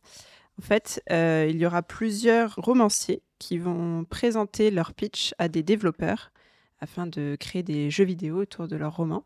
En 0.61 0.63
fait, 0.63 1.03
euh, 1.11 1.47
il 1.49 1.57
y 1.57 1.65
aura 1.65 1.81
plusieurs 1.83 2.55
romanciers 2.57 3.23
qui 3.39 3.57
vont 3.57 4.05
présenter 4.05 4.71
leur 4.71 4.93
pitch 4.93 5.35
à 5.39 5.49
des 5.49 5.63
développeurs 5.63 6.33
afin 6.81 7.07
de 7.07 7.35
créer 7.41 7.63
des 7.63 7.91
jeux 7.91 8.05
vidéo 8.05 8.43
autour 8.43 8.69
de 8.69 8.77
leurs 8.77 8.95
romans. 8.95 9.25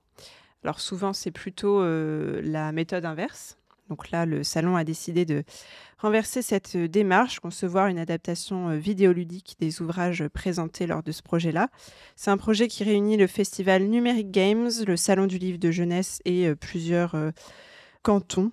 Alors 0.63 0.79
souvent, 0.79 1.13
c'est 1.13 1.33
plutôt 1.33 1.81
euh, 1.81 2.41
la 2.45 2.71
méthode 2.71 3.05
inverse. 3.05 3.59
Donc 3.89 4.13
là, 4.13 4.27
le 4.27 4.45
salon 4.45 4.77
a 4.77 4.85
décidé 4.85 5.25
de 5.25 5.43
renverser 5.99 6.41
cette 6.41 6.77
euh, 6.77 6.87
démarche, 6.87 7.41
concevoir 7.41 7.89
une 7.89 7.99
adaptation 7.99 8.69
vidéoludique 8.79 9.57
des 9.59 9.83
ouvrages 9.83 10.29
présentés 10.29 10.87
lors 10.87 11.03
de 11.03 11.11
ce 11.11 11.23
projet-là. 11.23 11.69
C'est 12.15 12.31
un 12.31 12.39
projet 12.39 12.69
qui 12.69 12.85
réunit 12.85 13.17
le 13.17 13.27
festival 13.27 13.83
Numeric 13.83 14.31
Games, 14.31 14.71
le 14.87 14.97
salon 14.97 15.27
du 15.27 15.39
livre 15.39 15.59
de 15.59 15.73
jeunesse 15.73 16.21
et 16.25 16.55
plusieurs 16.55 17.17
cantons, 18.03 18.53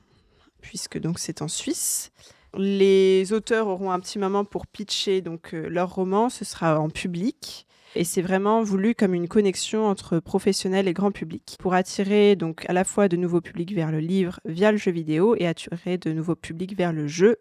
puisque 0.61 0.99
donc 0.99 1.19
c'est 1.19 1.43
en 1.43 1.47
Suisse. 1.47 2.11
Les 2.57 3.31
auteurs 3.33 3.67
auront 3.67 3.91
un 3.91 3.99
petit 3.99 4.19
moment 4.19 4.43
pour 4.43 4.67
pitcher 4.67 5.21
donc 5.21 5.53
euh, 5.53 5.69
leur 5.69 5.93
roman, 5.93 6.29
ce 6.29 6.43
sera 6.43 6.79
en 6.79 6.89
public. 6.89 7.65
Et 7.95 8.03
c'est 8.03 8.21
vraiment 8.21 8.63
voulu 8.63 8.95
comme 8.95 9.13
une 9.13 9.27
connexion 9.27 9.85
entre 9.85 10.19
professionnels 10.19 10.87
et 10.87 10.93
grand 10.93 11.11
public 11.11 11.57
pour 11.59 11.73
attirer 11.73 12.37
donc 12.37 12.65
à 12.69 12.73
la 12.73 12.85
fois 12.85 13.09
de 13.09 13.17
nouveaux 13.17 13.41
publics 13.41 13.73
vers 13.73 13.91
le 13.91 13.99
livre 13.99 14.39
via 14.45 14.71
le 14.71 14.77
jeu 14.77 14.91
vidéo 14.91 15.35
et 15.37 15.45
attirer 15.45 15.97
de 15.97 16.13
nouveaux 16.13 16.35
publics 16.35 16.77
vers 16.77 16.93
le 16.93 17.07
jeu 17.07 17.37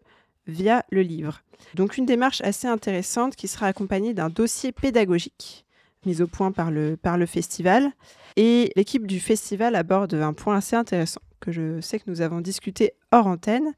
via 0.48 0.84
le 0.90 1.02
livre. 1.02 1.42
Donc 1.74 1.96
une 1.96 2.06
démarche 2.06 2.40
assez 2.40 2.66
intéressante 2.66 3.36
qui 3.36 3.46
sera 3.46 3.66
accompagnée 3.66 4.12
d'un 4.12 4.28
dossier 4.28 4.72
pédagogique 4.72 5.64
mis 6.06 6.22
au 6.22 6.26
point 6.26 6.52
par 6.52 6.70
le, 6.70 6.96
par 6.96 7.18
le 7.18 7.26
festival. 7.26 7.92
Et 8.36 8.72
l'équipe 8.76 9.06
du 9.06 9.20
festival 9.20 9.74
aborde 9.74 10.14
un 10.14 10.32
point 10.32 10.56
assez 10.56 10.76
intéressant 10.76 11.20
que 11.40 11.52
je 11.52 11.80
sais 11.80 11.98
que 11.98 12.10
nous 12.10 12.20
avons 12.20 12.40
discuté 12.40 12.92
hors 13.12 13.26
antenne. 13.26 13.72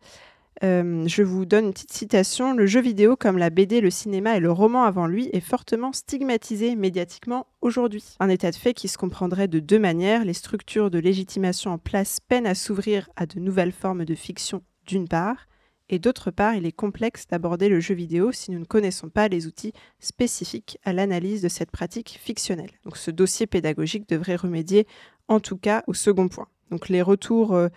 Euh, 0.64 1.05
je 1.06 1.23
vous 1.23 1.44
donne 1.44 1.67
une 1.67 1.73
petite 1.73 1.93
citation. 1.93 2.55
Le 2.55 2.67
jeu 2.67 2.81
vidéo, 2.81 3.17
comme 3.17 3.38
la 3.38 3.50
BD, 3.50 3.81
le 3.81 3.91
cinéma 3.91 4.37
et 4.37 4.41
le 4.41 4.53
roman 4.53 4.85
avant 4.85 5.06
lui, 5.06 5.29
est 5.32 5.41
fortement 5.41 5.93
stigmatisé 5.93 6.76
médiatiquement 6.76 7.47
aujourd'hui. 7.61 8.05
Un 8.20 8.29
état 8.29 8.50
de 8.50 8.56
fait 8.56 8.75
qui 8.75 8.88
se 8.88 8.99
comprendrait 8.99 9.49
de 9.49 9.59
deux 9.59 9.79
manières. 9.79 10.25
Les 10.25 10.35
structures 10.35 10.91
de 10.91 10.99
légitimation 10.99 11.73
en 11.73 11.79
place 11.79 12.20
peinent 12.20 12.47
à 12.47 12.55
s'ouvrir 12.55 13.11
à 13.17 13.26
de 13.26 13.41
nouvelles 13.41 13.73
formes 13.73 14.05
de 14.05 14.14
fiction, 14.14 14.62
d'une 14.87 15.09
part, 15.09 15.49
et 15.93 15.99
d'autre 15.99 16.31
part, 16.31 16.55
il 16.55 16.65
est 16.65 16.73
complexe 16.73 17.26
d'aborder 17.26 17.69
le 17.69 17.79
jeu 17.79 17.94
vidéo 17.94 18.32
si 18.32 18.50
nous 18.50 18.58
ne 18.58 18.65
connaissons 18.65 19.11
pas 19.11 19.29
les 19.29 19.47
outils 19.47 19.75
spécifiques 20.00 20.79
à 20.85 20.94
l'analyse 20.94 21.43
de 21.43 21.49
cette 21.49 21.70
pratique 21.70 22.19
fictionnelle. 22.19 22.70
Donc 22.85 22.97
ce 22.97 23.11
dossier 23.11 23.47
pédagogique 23.47 24.08
devrait 24.08 24.37
remédier 24.37 24.87
en 25.29 25.38
tout 25.38 25.58
cas 25.58 25.85
au 25.87 25.93
second 25.93 26.29
point. 26.29 26.49
Donc 26.70 26.88
les 26.88 27.03
retours 27.03 27.53
euh, 27.53 27.69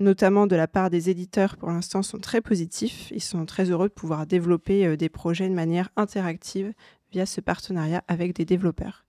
notamment 0.00 0.46
de 0.46 0.56
la 0.56 0.66
part 0.66 0.90
des 0.90 1.10
éditeurs 1.10 1.56
pour 1.56 1.70
l'instant 1.70 2.02
sont 2.02 2.18
très 2.18 2.40
positifs. 2.40 3.10
Ils 3.14 3.22
sont 3.22 3.46
très 3.46 3.70
heureux 3.70 3.88
de 3.88 3.94
pouvoir 3.94 4.26
développer 4.26 4.86
euh, 4.86 4.96
des 4.96 5.08
projets 5.08 5.48
de 5.48 5.54
manière 5.54 5.88
interactive 5.96 6.72
via 7.12 7.26
ce 7.26 7.40
partenariat 7.40 8.02
avec 8.08 8.34
des 8.34 8.44
développeurs. 8.44 9.04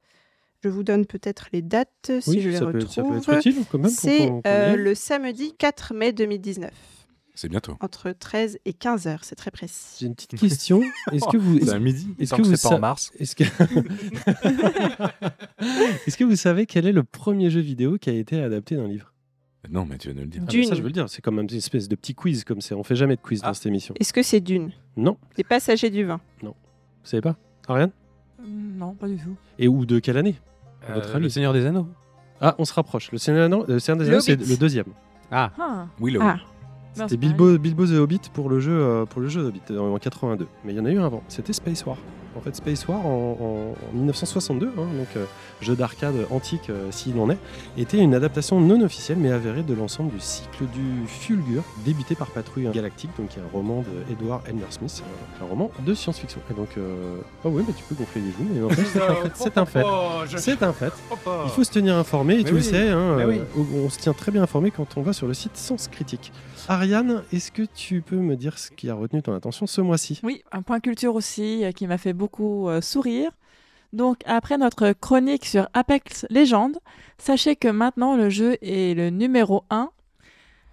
Je 0.63 0.69
vous 0.69 0.83
donne 0.83 1.07
peut-être 1.07 1.47
les 1.53 1.63
dates 1.63 2.11
si 2.19 2.29
oui, 2.29 2.41
je 2.41 2.49
les 2.49 2.55
ça, 2.57 2.65
peut, 2.67 2.77
retrouve. 2.77 2.91
ça 2.91 3.01
peut 3.03 3.17
être 3.37 3.47
utile 3.47 3.65
quand 3.71 3.79
même. 3.79 3.89
C'est 3.89 4.31
euh, 4.45 4.75
le 4.75 4.93
samedi 4.93 5.55
4 5.57 5.95
mai 5.95 6.13
2019 6.13 6.69
C'est 7.33 7.49
bientôt. 7.49 7.75
entre 7.79 8.11
13 8.11 8.59
et 8.65 8.73
15 8.73 9.07
heures, 9.07 9.23
c'est 9.23 9.33
très 9.35 9.49
précis. 9.49 9.97
J'ai 9.99 10.05
une 10.05 10.13
petite 10.13 10.39
question. 10.39 10.83
Est-ce 11.11 11.25
que 11.31 11.37
vous, 11.37 11.59
C'est 11.65 11.71
à 11.71 11.79
midi. 11.79 12.09
est-ce 12.19 12.35
que 12.35 12.41
que 12.41 12.47
vous 12.47 12.55
c'est 12.55 12.69
pas 12.69 12.75
en 12.75 12.79
mars. 12.79 13.11
est-ce 13.17 13.35
que 13.35 13.43
est-ce 16.05 16.17
que 16.17 16.23
vous 16.23 16.35
savez 16.35 16.67
quel 16.67 16.85
est 16.85 16.91
le 16.91 17.03
premier 17.03 17.49
jeu 17.49 17.61
vidéo 17.61 17.97
qui 17.97 18.11
a 18.11 18.13
été 18.13 18.39
adapté 18.39 18.75
d'un 18.75 18.87
livre? 18.87 19.10
Non, 19.71 19.85
mais 19.89 19.97
tu 19.97 20.09
viens 20.09 20.15
de 20.17 20.21
le 20.21 20.27
dire. 20.27 20.41
Ah 20.45 20.49
Dune. 20.51 20.65
Ça, 20.65 20.75
je 20.75 20.81
veux 20.81 20.87
le 20.87 20.93
dire. 20.93 21.07
C'est 21.09 21.21
comme 21.21 21.39
une 21.39 21.51
espèce 21.53 21.87
de 21.87 21.95
petit 21.95 22.13
quiz 22.13 22.43
comme 22.43 22.59
c'est. 22.61 22.75
On 22.75 22.83
fait 22.83 22.95
jamais 22.95 23.15
de 23.15 23.21
quiz 23.21 23.39
Ah. 23.43 23.47
dans 23.47 23.53
cette 23.53 23.65
émission. 23.67 23.95
Est-ce 23.99 24.11
que 24.13 24.21
c'est 24.21 24.41
Dune? 24.41 24.71
Non, 24.97 25.17
Les 25.37 25.43
passagers 25.45 25.89
du 25.89 26.03
vin. 26.03 26.19
vous 26.41 26.53
savez 27.03 27.21
pas? 27.21 27.35
Ariane? 27.67 27.91
Non, 28.45 28.93
pas 28.95 29.07
du 29.07 29.17
tout. 29.17 29.35
Et 29.59 29.67
ou 29.67 29.85
de 29.85 29.99
quelle 29.99 30.17
année? 30.17 30.35
À 30.87 30.93
votre 30.95 31.09
Euh, 31.09 31.15
avis 31.15 31.23
le 31.23 31.29
Seigneur 31.29 31.53
des 31.53 31.65
Anneaux. 31.65 31.87
Ah, 32.41 32.55
on 32.57 32.65
se 32.65 32.73
rapproche. 32.73 33.11
Le 33.11 33.17
Seigneur 33.17 33.41
des 33.47 33.53
Anneaux- 33.53 33.65
le 33.67 33.79
Seigneur 33.79 33.99
des 33.99 34.05
Le 34.05 34.11
Anneaux, 34.15 34.21
c'est 34.21 34.33
Hobbit. 34.33 34.45
le 34.49 34.57
deuxième. 34.57 34.85
Ah, 35.31 35.51
Ah, 35.59 35.87
Oui, 35.99 36.11
là, 36.11 36.19
Ah. 36.23 36.33
non, 36.35 36.41
C'était 36.93 37.09
c'est 37.09 37.17
Bilbo, 37.17 37.57
Bilbo 37.59 37.85
the 37.85 37.91
Hobbit 37.91 38.19
pour 38.33 38.49
le 38.49 38.59
jeu, 38.59 38.73
euh, 38.73 39.05
pour 39.05 39.21
le 39.21 39.29
jeu 39.29 39.41
Hobbit 39.45 39.61
en, 39.69 39.93
en 39.93 39.97
82. 39.99 40.47
Mais 40.65 40.73
il 40.73 40.77
y 40.77 40.79
en 40.79 40.85
a 40.85 40.91
eu 40.91 40.97
un 40.97 41.05
avant. 41.05 41.23
C'était 41.27 41.53
Space 41.53 41.85
War. 41.85 41.97
En 42.37 42.41
fait, 42.41 42.55
Space 42.55 42.87
War 42.87 43.05
en, 43.05 43.37
en- 43.39 43.75
en 43.89 43.97
1962, 43.97 44.67
hein, 44.67 44.71
donc 44.97 45.07
euh, 45.17 45.25
jeu 45.61 45.75
d'arcade 45.75 46.15
antique 46.31 46.69
euh, 46.69 46.89
s'il 46.91 47.19
en 47.19 47.29
est, 47.29 47.37
était 47.77 47.97
une 47.97 48.15
adaptation 48.15 48.59
non 48.61 48.81
officielle 48.81 49.17
mais 49.19 49.31
avérée 49.31 49.63
de 49.63 49.73
l'ensemble 49.73 50.11
du 50.11 50.19
cycle 50.19 50.65
du 50.73 51.05
Fulgur, 51.07 51.63
débuté 51.85 52.15
par 52.15 52.27
Patrouille 52.27 52.69
Galactique, 52.71 53.11
donc 53.17 53.29
un 53.37 53.51
roman 53.51 53.81
de 53.81 54.13
Edward 54.13 54.41
Elmer 54.47 54.61
Smith, 54.69 55.03
euh, 55.05 55.43
un 55.45 55.47
roman 55.49 55.71
de 55.85 55.93
science-fiction. 55.93 56.39
Et 56.49 56.53
donc, 56.53 56.69
euh... 56.77 57.17
oh 57.43 57.49
oui, 57.51 57.63
mais 57.67 57.73
tu 57.73 57.83
peux 57.83 57.95
gonfler 57.95 58.21
les 58.21 58.31
joues, 58.31 58.47
mais 58.53 58.61
en 58.65 58.69
fait, 58.69 59.31
c'est 59.35 59.57
un 59.57 59.65
fait. 59.65 59.83
C'est 59.83 59.83
un 59.83 60.33
fait. 60.33 60.37
C'est 60.39 60.63
un 60.63 60.73
fait. 60.73 60.93
Il 61.45 61.49
faut 61.51 61.63
se 61.65 61.71
tenir 61.71 61.95
informé, 61.97 62.39
et 62.39 62.43
tu 62.43 62.53
le 62.53 62.61
sais, 62.61 62.89
hein, 62.89 63.19
euh, 63.19 63.27
oui. 63.27 63.61
on 63.83 63.89
se 63.89 63.99
tient 63.99 64.13
très 64.13 64.31
bien 64.31 64.43
informé 64.43 64.71
quand 64.71 64.97
on 64.97 65.01
va 65.01 65.13
sur 65.13 65.27
le 65.27 65.33
site 65.33 65.57
Sens 65.57 65.87
Critique. 65.89 66.31
Ariane, 66.67 67.23
est-ce 67.33 67.51
que 67.51 67.63
tu 67.63 68.01
peux 68.01 68.15
me 68.17 68.35
dire 68.35 68.57
ce 68.59 68.69
qui 68.71 68.89
a 68.89 68.93
retenu 68.93 69.21
ton 69.21 69.33
attention 69.35 69.65
ce 69.67 69.81
mois-ci? 69.81 70.19
Oui, 70.23 70.43
un 70.51 70.61
point 70.61 70.79
culture 70.79 71.15
aussi 71.15 71.63
qui 71.75 71.87
m'a 71.87 71.97
fait 71.97 72.13
beaucoup 72.21 72.69
euh, 72.69 72.81
sourire. 72.81 73.31
Donc, 73.93 74.17
après 74.25 74.57
notre 74.59 74.93
chronique 74.93 75.45
sur 75.45 75.67
Apex 75.73 76.27
Legends, 76.29 76.73
sachez 77.17 77.55
que 77.55 77.67
maintenant 77.67 78.15
le 78.15 78.29
jeu 78.29 78.57
est 78.61 78.95
le 78.95 79.09
numéro 79.09 79.63
1 79.71 79.89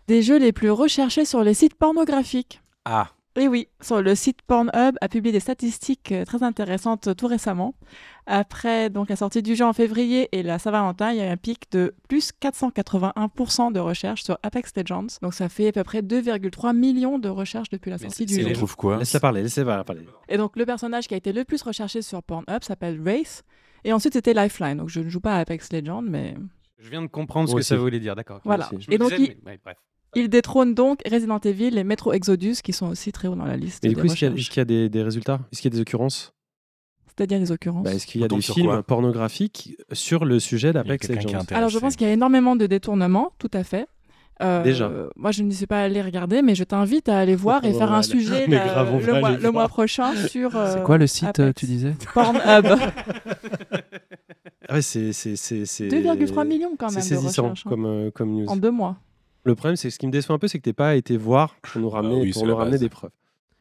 des 0.09 0.21
jeux 0.23 0.39
les 0.39 0.53
plus 0.53 0.71
recherchés 0.71 1.25
sur 1.25 1.43
les 1.43 1.55
sites 1.55 1.75
pornographiques. 1.75 2.61
Ah, 2.85 3.09
Et 3.37 3.49
oui, 3.49 3.69
sur 3.81 4.03
le 4.03 4.15
site 4.15 4.43
Pornhub 4.43 4.97
a 5.01 5.09
publié 5.09 5.33
des 5.33 5.41
statistiques 5.41 6.13
euh, 6.13 6.25
très 6.27 6.43
intéressantes 6.43 7.09
euh, 7.09 7.15
tout 7.15 7.27
récemment. 7.27 7.75
Après 8.31 8.91
donc 8.91 9.09
la 9.09 9.17
sortie 9.17 9.43
du 9.43 9.57
jeu 9.57 9.65
en 9.65 9.73
février 9.73 10.29
et 10.33 10.43
la 10.43 10.59
Saint-Valentin, 10.59 11.13
il 11.13 11.17
y 11.17 11.21
a 11.23 11.27
eu 11.27 11.31
un 11.31 11.37
pic 11.39 11.63
de 11.73 11.95
plus 12.09 12.31
481% 12.43 13.73
de 13.73 13.81
recherches 13.81 14.23
sur 14.23 14.39
Apex 14.43 14.73
Legends. 14.77 15.07
Donc 15.23 15.33
ça 15.35 15.49
fait 15.49 15.69
à 15.69 15.73
peu 15.73 15.83
près 15.83 16.03
2,3 16.03 16.77
millions 16.77 17.19
de 17.19 17.29
recherches 17.29 17.71
depuis 17.71 17.91
la 17.91 17.97
sortie 17.99 18.27
du 18.27 18.45
On 18.45 18.49
jeu. 18.49 18.53
trouve 18.55 18.77
quoi? 18.77 18.99
Laisse-la 18.99 19.21
parler, 19.21 19.43
laissez-la 19.43 19.83
parler. 19.85 20.03
Et 20.29 20.37
donc 20.37 20.57
le 20.57 20.67
personnage 20.67 21.09
qui 21.09 21.15
a 21.15 21.17
été 21.17 21.33
le 21.33 21.45
plus 21.45 21.63
recherché 21.63 22.03
sur 22.03 22.23
Pornhub 22.23 22.63
s'appelle 22.63 23.01
Wraith. 23.01 23.43
Et 23.85 23.93
ensuite 23.93 24.13
c'était 24.13 24.35
Lifeline. 24.35 24.77
Donc 24.77 24.89
je 24.91 25.01
ne 25.01 25.09
joue 25.09 25.21
pas 25.21 25.37
à 25.37 25.39
Apex 25.39 25.73
Legends, 25.73 26.03
mais 26.03 26.35
Je 26.79 26.91
viens 26.91 27.01
de 27.03 27.07
comprendre 27.07 27.49
ce 27.49 27.55
que 27.55 27.63
ça 27.63 27.77
voulait 27.77 28.01
dire, 28.01 28.15
d'accord. 28.15 28.41
voilà. 28.45 28.69
Et 28.91 28.99
donc 28.99 29.11
disais, 29.11 29.23
il, 29.23 29.37
mais- 29.45 29.53
ouais, 29.53 29.61
bref. 29.65 29.77
il 30.17 30.29
détrône 30.29 30.75
donc 30.75 31.01
Resident 31.11 31.39
Evil 31.39 31.79
et 31.79 31.85
Metro 31.85 32.13
Exodus 32.13 32.57
qui 32.63 32.73
sont 32.75 32.89
aussi 32.89 33.11
très 33.11 33.27
haut 33.29 33.35
dans 33.37 33.47
la 33.47 33.57
liste 33.57 33.83
Mais 33.85 33.91
du 33.91 33.97
coup, 33.97 34.05
est-ce 34.05 34.15
qu'il 34.17 34.27
y 34.27 34.27
a, 34.27 34.33
recherches. 34.33 34.41
est-ce 34.47 34.51
qu'il 34.51 34.61
y 34.61 34.63
a 34.63 34.65
des, 34.67 34.89
des 34.91 35.03
résultats? 35.03 35.41
Est-ce 35.53 35.63
qu'il 35.63 35.71
y 35.73 35.75
a 35.75 35.77
des 35.77 35.81
occurrences? 35.81 36.35
C'est-à-dire 37.19 37.39
les 37.41 37.51
occurrences. 37.53 37.85
Bah, 37.85 37.93
Est-ce 37.95 38.07
qu'il 38.07 38.21
y 38.21 38.25
a 38.25 38.29
des 38.29 38.41
films 38.41 38.83
pornographiques 38.85 39.77
sur 39.93 40.25
le 40.25 40.39
sujet 40.39 40.73
d'Apex 40.73 41.09
Legends. 41.09 41.45
Alors 41.51 41.69
je 41.69 41.79
pense 41.79 41.97
qu'il 41.97 42.07
y 42.07 42.11
a 42.11 42.13
énormément 42.13 42.57
de 42.57 42.67
détournements, 42.67 43.33
tout 43.39 43.51
à 43.53 43.65
fait. 43.65 43.87
Euh, 44.41 44.63
Déjà. 44.63 44.89
Moi, 45.17 45.33
je 45.33 45.43
ne 45.43 45.51
suis 45.51 45.67
pas 45.67 45.83
allé 45.83 46.01
regarder, 46.01 46.43
mais 46.43 46.55
je 46.55 46.63
t'invite 46.63 47.09
à 47.09 47.19
aller 47.19 47.35
voir 47.35 47.65
et 47.65 47.73
faire 47.73 47.91
un 47.93 47.99
aller- 47.99 48.07
sujet 48.07 48.47
grave, 48.47 49.05
le, 49.05 49.19
mois, 49.19 49.29
aller 49.31 49.37
le 49.39 49.43
mois 49.51 49.63
voir. 49.63 49.69
prochain 49.69 50.15
sur 50.29 50.55
euh, 50.55 50.75
C'est 50.77 50.83
quoi 50.85 50.97
le 50.97 51.09
site, 51.09 51.41
euh, 51.41 51.49
Apex. 51.51 51.55
tu 51.61 51.67
disais? 51.67 51.95
Pornhub. 52.15 52.67
Ah 54.71 54.75
ouais, 54.75 54.83
c'est. 54.83 55.13
c'est- 55.15 55.37
c'est- 55.37 55.65
c'est- 55.65 55.89
2,3 55.89 56.45
millions 56.47 56.77
quand 56.79 56.91
C'est 56.91 56.97
même 56.97 57.05
de 57.09 57.09
saisissant 57.23 57.49
hein, 57.49 57.55
comme, 57.67 57.87
euh, 57.87 58.11
comme 58.11 58.33
news. 58.33 58.47
en 58.49 58.57
deux 58.57 58.71
mois. 58.71 58.97
Le 59.45 59.55
problème, 59.55 59.77
c'est 59.77 59.89
que 59.89 59.95
ce 59.95 59.99
qui 59.99 60.07
me 60.07 60.13
déçoit 60.13 60.37
un 60.37 60.39
peu, 60.39 60.47
c'est 60.47 60.59
que 60.59 60.69
tu 60.69 60.75
pas 60.75 60.95
été 60.95 61.17
voir 61.17 61.55
pour 61.63 61.81
nous 61.81 61.89
ramener, 61.89 62.17
Ah 62.17 62.23
oui, 62.23 62.33
pour 62.33 62.43
c'est 62.43 62.47
nous 62.47 62.55
ramener 62.55 62.77
des 62.79 62.91
preuves. 62.91 63.11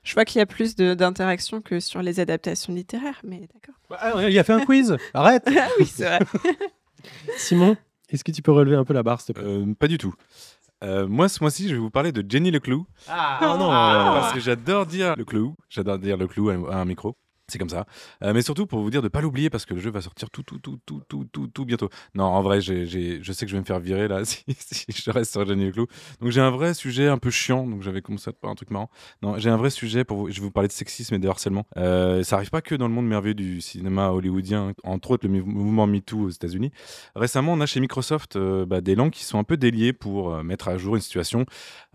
Je 0.08 0.14
vois 0.14 0.24
qu'il 0.24 0.40
y 0.40 0.42
a 0.42 0.46
plus 0.46 0.78
d'interactions 0.78 1.60
que 1.60 1.82
sur 1.82 2.02
les 2.02 2.22
adaptations 2.22 2.74
littéraires, 2.74 3.20
mais 3.26 3.42
d'accord. 3.54 3.76
Ah, 3.92 4.30
il 4.30 4.40
a 4.40 4.44
fait 4.46 4.54
un 4.54 4.64
quiz 4.64 4.96
Arrête 5.14 5.44
Ah 5.60 5.68
oui, 5.78 5.86
c'est 5.86 6.06
vrai. 6.06 6.20
Simon, 7.38 7.76
est-ce 8.10 8.24
que 8.24 8.32
tu 8.32 8.42
peux 8.42 8.54
relever 8.54 8.78
un 8.78 8.86
peu 8.86 8.94
la 8.94 9.04
barre, 9.04 9.20
s'il 9.20 9.36
te 9.36 9.42
plaît? 9.42 9.50
Euh, 9.50 9.74
Pas 9.78 9.90
du 9.90 9.98
tout. 9.98 10.14
Euh, 10.82 11.08
moi, 11.10 11.28
ce 11.28 11.44
mois-ci, 11.44 11.68
je 11.68 11.74
vais 11.74 11.80
vous 11.82 11.90
parler 11.90 12.14
de 12.14 12.24
Jenny 12.26 12.52
Leclou. 12.52 12.86
Ah, 13.10 13.40
Oh 13.42 13.58
non 13.58 13.68
Parce 13.68 14.32
que 14.32 14.40
j'adore 14.40 14.86
dire 14.86 15.14
le 15.18 15.26
clou. 15.26 15.56
J'adore 15.68 16.00
dire 16.00 16.16
le 16.16 16.28
clou 16.28 16.52
à 16.52 16.54
un 16.78 16.86
micro. 16.86 17.18
C'est 17.50 17.60
comme 17.60 17.70
ça. 17.70 17.86
Euh, 18.24 18.34
mais 18.34 18.42
surtout 18.42 18.66
pour 18.68 18.82
vous 18.82 18.90
dire 18.90 19.02
de 19.02 19.08
pas 19.08 19.22
l'oublier 19.22 19.50
parce 19.50 19.66
que 19.66 19.74
le 19.74 19.80
jeu 19.80 19.90
va 19.90 20.02
sortir 20.02 20.30
tout, 20.30 20.44
tout, 20.44 20.60
tout, 20.60 20.78
tout, 20.86 21.02
tout, 21.08 21.24
tout, 21.32 21.48
tout 21.48 21.64
bientôt. 21.66 21.88
Non, 22.14 22.26
en 22.26 22.42
vrai, 22.42 22.60
j'ai, 22.60 22.86
j'ai- 22.86 23.24
je 23.24 23.32
sais 23.32 23.46
que 23.46 23.50
je 23.50 23.56
vais 23.56 23.62
me 23.62 23.66
faire 23.66 23.80
virer 23.80 24.10
là 24.10 24.26
si, 24.26 24.44
si 24.50 24.86
je 24.92 25.10
reste 25.12 25.32
sur 25.32 25.46
Jenny 25.48 25.68
Leclou. 25.68 25.86
Donc 26.20 26.32
j'ai 26.32 26.42
un 26.42 26.50
vrai 26.50 26.74
sujet 26.74 27.08
un 27.08 27.18
peu 27.18 27.30
chiant. 27.30 27.66
Donc 27.66 27.84
j'avais 27.84 28.02
commencé 28.02 28.34
par 28.34 28.52
un 28.52 28.56
truc 28.56 28.70
marrant. 28.70 28.90
Non, 29.22 29.38
j'ai 29.38 29.50
un 29.50 29.56
vrai 29.56 29.70
sujet 29.70 30.04
pour 30.04 30.18
vous. 30.18 30.30
Je 30.30 30.42
vais 30.42 30.46
vous 30.46 30.52
parler 30.52 30.68
de 30.68 30.74
sexisme 30.74 31.16
et 31.16 31.20
de 31.20 31.28
harcèlement. 31.30 31.66
Euh, 31.78 32.22
ça 32.22 32.36
arrive 32.36 32.50
pas 32.50 32.62
que 32.62 32.76
dans 32.76 32.90
le 32.90 32.94
monde 32.94 33.08
merveilleux 33.08 33.34
du 33.34 33.62
cinéma 33.62 34.10
hollywoodien, 34.10 34.74
entre 34.84 35.12
autres 35.12 35.26
le 35.26 35.34
mou- 35.42 35.46
mouvement 35.50 35.88
MeToo 35.88 36.24
aux 36.26 36.30
États-Unis. 36.30 36.72
Récemment, 37.16 37.54
on 37.54 37.62
a 37.62 37.66
chez 37.66 37.80
Microsoft 37.80 38.36
euh, 38.36 38.66
bah, 38.66 38.82
des 38.82 38.96
langues 38.96 39.12
qui 39.12 39.24
sont 39.24 39.40
un 39.40 39.46
peu 39.46 39.56
déliées 39.56 39.94
pour 39.94 40.34
euh, 40.34 40.44
mettre 40.44 40.68
à 40.68 40.78
jour 40.78 40.98
une 40.98 41.02
situation 41.02 41.46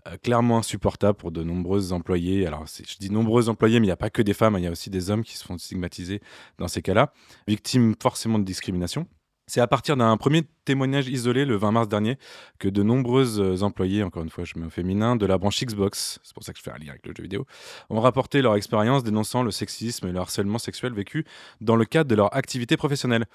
euh, 0.07 0.17
clairement 0.17 0.57
insupportable 0.57 1.17
pour 1.17 1.31
de 1.31 1.43
nombreux 1.43 1.93
employés. 1.93 2.45
Alors, 2.45 2.65
je 2.67 2.97
dis 2.99 3.09
nombreux 3.09 3.49
employés, 3.49 3.79
mais 3.79 3.85
il 3.85 3.89
n'y 3.89 3.93
a 3.93 3.97
pas 3.97 4.09
que 4.09 4.21
des 4.21 4.33
femmes, 4.33 4.55
hein, 4.55 4.59
il 4.59 4.63
y 4.65 4.67
a 4.67 4.71
aussi 4.71 4.89
des 4.89 5.09
hommes 5.09 5.23
qui 5.23 5.37
se 5.37 5.45
font 5.45 5.57
stigmatiser 5.57 6.21
dans 6.57 6.67
ces 6.67 6.81
cas-là, 6.81 7.13
victimes 7.47 7.95
forcément 8.01 8.39
de 8.39 8.43
discrimination. 8.43 9.07
C'est 9.45 9.59
à 9.59 9.67
partir 9.67 9.97
d'un 9.97 10.15
premier 10.15 10.43
témoignage 10.63 11.09
isolé 11.09 11.43
le 11.43 11.57
20 11.57 11.71
mars 11.71 11.89
dernier 11.89 12.17
que 12.59 12.69
de 12.69 12.81
nombreuses 12.83 13.41
euh, 13.41 13.61
employés, 13.61 14.01
encore 14.03 14.23
une 14.23 14.29
fois 14.29 14.45
je 14.45 14.53
au 14.57 14.69
féminin, 14.69 15.17
de 15.17 15.25
la 15.25 15.37
branche 15.37 15.61
Xbox, 15.63 16.19
c'est 16.23 16.33
pour 16.33 16.43
ça 16.43 16.53
que 16.53 16.59
je 16.59 16.63
fais 16.63 16.71
un 16.71 16.77
lien 16.77 16.91
avec 16.91 17.05
le 17.05 17.13
jeu 17.15 17.23
vidéo, 17.23 17.45
ont 17.89 17.99
rapporté 17.99 18.41
leur 18.41 18.55
expérience 18.55 19.03
dénonçant 19.03 19.43
le 19.43 19.51
sexisme 19.51 20.07
et 20.07 20.11
le 20.13 20.19
harcèlement 20.19 20.59
sexuel 20.59 20.93
vécu 20.93 21.25
dans 21.59 21.75
le 21.75 21.83
cadre 21.83 22.09
de 22.09 22.15
leur 22.15 22.33
activité 22.35 22.77
professionnelle. 22.77 23.25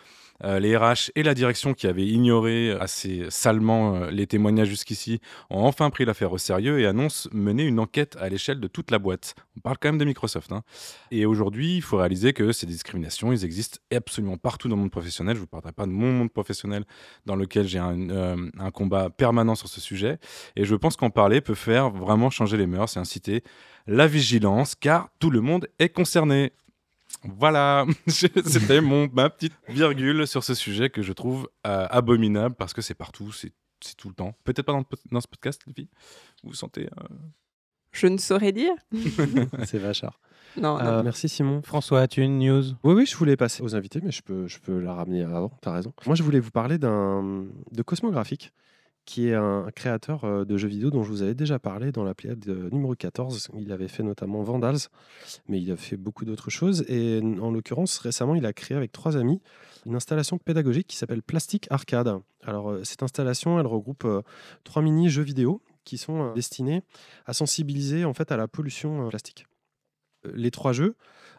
Euh, 0.45 0.61
les 0.61 0.77
RH 0.77 1.11
et 1.17 1.25
la 1.25 1.35
direction 1.35 1.75
qui 1.75 1.87
avaient 1.88 2.07
ignoré 2.07 2.71
assez 2.71 3.27
salement 3.29 3.97
euh, 3.97 4.11
les 4.11 4.27
témoignages 4.27 4.69
jusqu'ici 4.69 5.21
ont 5.50 5.65
enfin 5.65 5.91
pris 5.91 6.05
l'affaire 6.05 6.33
au 6.33 6.38
sérieux 6.38 6.79
et 6.79 6.87
annoncent 6.87 7.29
mener 7.33 7.65
une 7.65 7.81
enquête 7.81 8.17
à 8.21 8.29
l'échelle 8.29 8.61
de 8.61 8.69
toute 8.69 8.91
la 8.93 9.00
boîte. 9.00 9.35
On 9.57 9.61
parle 9.61 9.77
quand 9.81 9.88
même 9.88 9.99
de 9.99 10.05
Microsoft. 10.05 10.53
hein. 10.53 10.62
Et 11.11 11.27
aujourd'hui, 11.27 11.77
il 11.77 11.83
faut 11.83 11.97
réaliser 11.97 12.33
que 12.33 12.53
ces 12.53 12.67
discriminations, 12.67 13.33
ils 13.33 13.45
existent 13.45 13.79
absolument 13.95 14.37
partout 14.37 14.69
dans 14.69 14.77
le 14.77 14.83
monde 14.83 14.91
professionnel. 14.93 15.35
Je 15.35 15.41
ne 15.41 15.43
vous 15.43 15.49
parlerai 15.49 15.73
pas 15.73 15.87
de 15.87 15.91
mon 15.91 16.08
monde 16.12 16.33
professionnel 16.33 16.85
dans 17.27 17.37
lequel 17.37 17.67
j'ai 17.67 17.79
un, 17.79 18.11
euh, 18.11 18.50
un 18.59 18.71
combat 18.71 19.11
permanent 19.11 19.55
sur 19.55 19.69
ce 19.69 19.81
sujet. 19.81 20.19
Et 20.57 20.65
je 20.65 20.75
pense 20.75 20.97
qu'en 20.97 21.11
parler 21.11 21.41
peut 21.41 21.55
faire 21.55 21.91
vraiment 21.91 22.31
changer 22.31 22.57
les 22.57 22.67
mœurs 22.67 22.97
et 22.97 23.00
inciter 23.00 23.43
la 23.87 24.07
vigilance, 24.07 24.75
car 24.75 25.09
tout 25.19 25.31
le 25.31 25.41
monde 25.41 25.69
est 25.79 25.88
concerné. 25.88 26.53
Voilà, 27.23 27.87
c'était 28.07 28.81
mon 28.81 29.09
ma 29.12 29.31
petite 29.31 29.55
virgule 29.69 30.27
sur 30.27 30.45
ce 30.45 30.55
sujet 30.55 30.91
que 30.91 31.03
je 31.03 31.12
trouve 31.12 31.49
euh, 31.67 31.87
abominable 31.91 32.55
parce 32.55 32.75
que 32.75 32.83
c'est 32.83 32.95
partout, 32.95 33.33
c'est 33.33 33.53
c'est 33.81 33.97
tout 33.97 34.09
le 34.09 34.15
temps. 34.15 34.35
Peut-être 34.45 34.67
pas 34.67 34.73
dans, 34.73 34.85
dans 35.11 35.21
ce 35.21 35.29
podcast. 35.29 35.62
Vous 35.67 35.73
vous 36.43 36.55
sentez 36.55 36.87
euh, 36.87 37.05
Je 37.93 38.07
ne 38.07 38.19
saurais 38.19 38.53
dire. 38.53 38.73
C'est 39.65 39.79
vachard. 39.79 40.21
Non, 40.57 40.78
non. 40.78 40.85
Euh, 40.85 41.02
merci 41.02 41.28
Simon. 41.28 41.62
François, 41.62 42.00
as-tu 42.00 42.23
une 42.23 42.38
news 42.38 42.64
Oui, 42.85 42.95
oui, 42.95 43.07
je 43.07 43.17
voulais 43.17 43.37
passer 43.37 43.62
aux 43.62 43.76
invités, 43.76 44.00
mais 44.02 44.11
je 44.11 44.23
peux, 44.23 44.47
je 44.47 44.59
peux 44.59 44.78
la 44.78 44.95
ramener 44.95 45.23
avant, 45.23 45.50
tu 45.62 45.69
as 45.69 45.73
raison. 45.73 45.93
Moi, 46.07 46.14
je 46.14 46.23
voulais 46.23 46.40
vous 46.40 46.50
parler 46.50 46.78
d'un, 46.78 47.45
de 47.73 47.83
Cosmographic, 47.83 48.52
qui 49.05 49.28
est 49.28 49.35
un 49.35 49.69
créateur 49.75 50.25
euh, 50.25 50.45
de 50.45 50.57
jeux 50.57 50.69
vidéo 50.69 50.90
dont 50.90 51.02
je 51.02 51.11
vous 51.11 51.23
avais 51.23 51.35
déjà 51.35 51.59
parlé 51.59 51.93
dans 51.93 52.05
la 52.05 52.14
pléiade 52.14 52.47
euh, 52.49 52.69
numéro 52.71 52.95
14. 52.95 53.49
Il 53.59 53.73
avait 53.73 53.88
fait 53.88 54.02
notamment 54.02 54.43
Vandals, 54.43 54.88
mais 55.49 55.61
il 55.61 55.71
a 55.73 55.76
fait 55.76 55.97
beaucoup 55.97 56.25
d'autres 56.25 56.50
choses. 56.50 56.85
Et 56.88 57.21
en 57.40 57.50
l'occurrence, 57.50 57.99
récemment, 57.99 58.35
il 58.35 58.45
a 58.45 58.52
créé 58.52 58.76
avec 58.76 58.93
trois 58.93 59.17
amis 59.17 59.40
une 59.87 59.95
installation 59.95 60.38
pédagogique 60.38 60.87
qui 60.87 60.97
s'appelle 60.97 61.23
Plastic 61.23 61.67
Arcade. 61.71 62.19
Alors, 62.45 62.76
cette 62.83 63.02
installation, 63.02 63.59
elle 63.59 63.67
regroupe 63.67 64.07
trois 64.64 64.83
mini-jeux 64.83 65.23
vidéo 65.23 65.62
qui 65.85 65.97
sont 65.97 66.35
destinés 66.35 66.83
à 67.25 67.33
sensibiliser 67.33 68.05
en 68.05 68.12
fait 68.12 68.31
à 68.31 68.37
la 68.37 68.47
pollution 68.47 69.09
plastique. 69.09 69.47
Les 70.25 70.50
trois 70.50 70.72
jeux 70.72 70.96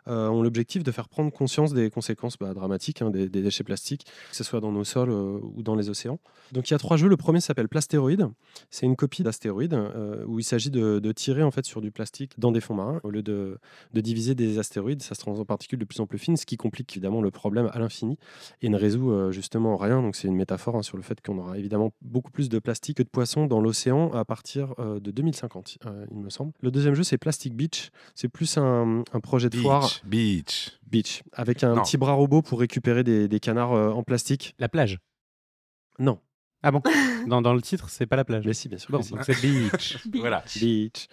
ont 0.09 0.41
l'objectif 0.41 0.83
de 0.83 0.91
faire 0.91 1.09
prendre 1.09 1.31
conscience 1.31 1.73
des 1.73 1.89
conséquences 1.89 2.37
bah, 2.37 2.53
dramatiques 2.53 3.01
hein, 3.01 3.09
des, 3.09 3.27
déchets 3.29 3.63
plastiques, 3.63 4.05
que 4.29 4.35
ce 4.35 4.43
soit 4.43 4.59
dans 4.59 4.71
nos 4.71 4.83
sols 4.83 5.11
euh, 5.11 5.39
ou 5.55 5.63
dans 5.63 5.75
les 5.75 5.89
océans. 5.89 6.19
Donc 6.51 6.69
il 6.69 6.73
y 6.73 6.75
a 6.75 6.79
trois 6.79 6.97
jeux. 6.97 7.07
Le 7.07 7.17
premier 7.17 7.41
s'appelle 7.41 7.69
Plastéroïde. 7.69 8.27
C'est 8.69 8.85
une 8.85 8.95
copie 8.95 9.23
d'Astéroïde 9.23 9.73
euh, 9.73 10.23
où 10.25 10.39
il 10.39 10.43
s'agit 10.43 10.71
de, 10.71 11.11
tirer 11.11 11.43
en 11.43 11.51
fait 11.51 11.65
sur 11.65 11.81
du 11.81 11.91
plastique 11.91 12.33
dans 12.37 12.51
des 12.51 12.61
fonds 12.61 12.75
marins 12.75 12.99
au 13.03 13.09
lieu 13.09 13.23
de, 13.23 13.57
diviser 13.93 14.35
des 14.35 14.59
astéroïdes. 14.59 15.01
Ça 15.01 15.15
se 15.15 15.21
transforme 15.21 15.41
en 15.41 15.45
particules 15.45 15.79
de 15.79 15.85
plus 15.85 15.99
en 15.99 16.07
plus 16.07 16.19
fines, 16.19 16.37
ce 16.37 16.45
qui 16.45 16.57
complique 16.57 16.91
évidemment 16.93 17.21
le 17.21 17.31
problème 17.31 17.69
à 17.71 17.79
l'infini 17.79 18.17
et 18.61 18.69
ne 18.69 18.77
résout 18.77 19.11
euh, 19.11 19.31
justement 19.31 19.75
rien. 19.77 20.01
Donc 20.01 20.15
c'est 20.15 20.27
une 20.27 20.35
métaphore 20.35 20.75
hein, 20.75 20.83
sur 20.83 20.97
le 20.97 21.03
fait 21.03 21.21
qu'on 21.21 21.37
aura 21.37 21.57
évidemment 21.57 21.91
beaucoup 22.01 22.31
plus 22.31 22.49
de 22.49 22.59
plastique 22.59 22.97
que 22.97 23.03
de 23.03 23.09
poissons 23.09 23.47
dans 23.47 23.59
l'océan 23.59 24.11
à 24.13 24.25
partir 24.25 24.73
euh, 24.79 24.99
de 24.99 25.11
2050, 25.11 25.79
euh, 25.85 26.05
il 26.11 26.17
me 26.17 26.29
semble. 26.29 26.51
Le 26.61 26.71
deuxième 26.71 26.93
jeu 26.93 27.03
c'est 27.03 27.17
Plastic 27.17 27.55
Beach. 27.55 27.91
C'est 28.15 28.29
plus 28.29 28.57
un, 28.57 29.03
un 29.13 29.19
projet 29.19 29.49
de 29.49 29.57
foire 29.57 29.89
Beach, 30.05 30.71
beach. 30.85 31.21
beach 31.21 31.23
avec 31.33 31.63
un 31.63 31.75
Non. 31.75 31.81
petit 31.83 31.97
bras 31.97 32.13
robot 32.13 32.41
pour 32.41 32.59
récupérer 32.59 33.03
des, 33.03 33.27
des 33.27 33.39
canards 33.39 33.73
euh, 33.73 33.89
en 33.91 34.03
plastique. 34.03 34.55
La 34.59 34.69
plage. 34.69 34.99
Non, 35.99 36.19
Ah 36.63 36.71
bon 36.71 36.81
dans, 37.27 37.41
dans 37.41 37.53
le 37.53 37.61
titre, 37.61 37.89
c'est 37.89 38.05
pas 38.05 38.15
la 38.15 38.23
plage. 38.25 38.45
mais 38.45 38.53
si, 38.53 38.69
bien 38.69 38.77
sûr. 38.77 38.89
Bon, 38.91 38.99
que 38.99 39.03
si. 39.05 39.11
donc 39.11 39.23
c'est 39.23 39.41
beach. 39.41 39.97
Voilà. 40.15 40.43
Beach. 40.59 41.07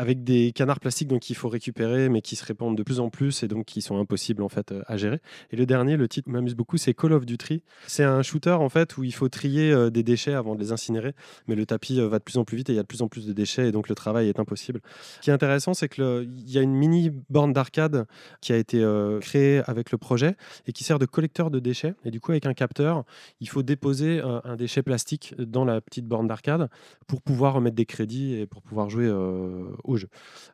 Avec 0.00 0.22
des 0.22 0.52
canards 0.52 0.78
plastiques 0.78 1.08
qu'il 1.18 1.34
faut 1.34 1.48
récupérer, 1.48 2.08
mais 2.08 2.22
qui 2.22 2.36
se 2.36 2.44
répandent 2.44 2.76
de 2.76 2.82
plus 2.84 3.00
en 3.00 3.10
plus 3.10 3.42
et 3.42 3.48
donc 3.48 3.64
qui 3.64 3.82
sont 3.82 3.98
impossibles 3.98 4.42
en 4.44 4.48
fait 4.48 4.70
euh, 4.70 4.82
à 4.86 4.96
gérer. 4.96 5.20
Et 5.50 5.56
le 5.56 5.66
dernier, 5.66 5.96
le 5.96 6.06
titre 6.06 6.30
m'amuse 6.30 6.54
beaucoup, 6.54 6.76
c'est 6.76 6.94
Call 6.94 7.12
of 7.12 7.26
Duty. 7.26 7.62
C'est 7.88 8.04
un 8.04 8.22
shooter 8.22 8.52
en 8.52 8.68
fait 8.68 8.96
où 8.96 9.02
il 9.02 9.12
faut 9.12 9.28
trier 9.28 9.72
euh, 9.72 9.90
des 9.90 10.04
déchets 10.04 10.34
avant 10.34 10.54
de 10.54 10.60
les 10.60 10.70
incinérer, 10.70 11.14
mais 11.48 11.56
le 11.56 11.66
tapis 11.66 12.00
euh, 12.00 12.08
va 12.08 12.20
de 12.20 12.24
plus 12.24 12.36
en 12.38 12.44
plus 12.44 12.56
vite 12.56 12.70
et 12.70 12.74
il 12.74 12.76
y 12.76 12.78
a 12.78 12.82
de 12.82 12.86
plus 12.86 13.02
en 13.02 13.08
plus 13.08 13.26
de 13.26 13.32
déchets 13.32 13.68
et 13.68 13.72
donc 13.72 13.88
le 13.88 13.96
travail 13.96 14.28
est 14.28 14.38
impossible. 14.38 14.80
Ce 15.16 15.20
qui 15.20 15.30
est 15.30 15.32
intéressant, 15.32 15.74
c'est 15.74 15.88
que 15.88 16.00
le- 16.00 16.24
il 16.24 16.50
y 16.50 16.58
a 16.58 16.62
une 16.62 16.74
mini 16.74 17.10
borne 17.28 17.52
d'arcade 17.52 18.06
qui 18.40 18.52
a 18.52 18.56
été 18.56 18.84
créée 19.20 19.62
avec 19.66 19.90
le 19.90 19.98
projet 19.98 20.36
et 20.66 20.72
qui 20.72 20.84
sert 20.84 20.98
de 21.00 21.06
collecteur 21.06 21.50
de 21.50 21.58
déchets. 21.58 21.94
Et 22.04 22.10
du 22.12 22.20
coup, 22.20 22.30
avec 22.30 22.46
un 22.46 22.54
capteur, 22.54 23.04
il 23.40 23.48
faut 23.48 23.62
déposer 23.64 24.20
un 24.20 24.56
déchet 24.56 24.82
plastique 24.82 25.34
dans 25.38 25.64
la 25.64 25.80
petite 25.80 26.06
borne 26.06 26.28
d'arcade 26.28 26.68
pour 27.06 27.20
pouvoir 27.22 27.54
remettre 27.54 27.76
des 27.76 27.86
crédits 27.86 28.34
et 28.34 28.46
pour 28.46 28.62
pouvoir 28.62 28.90
jouer 28.90 29.06
euh, 29.06 29.64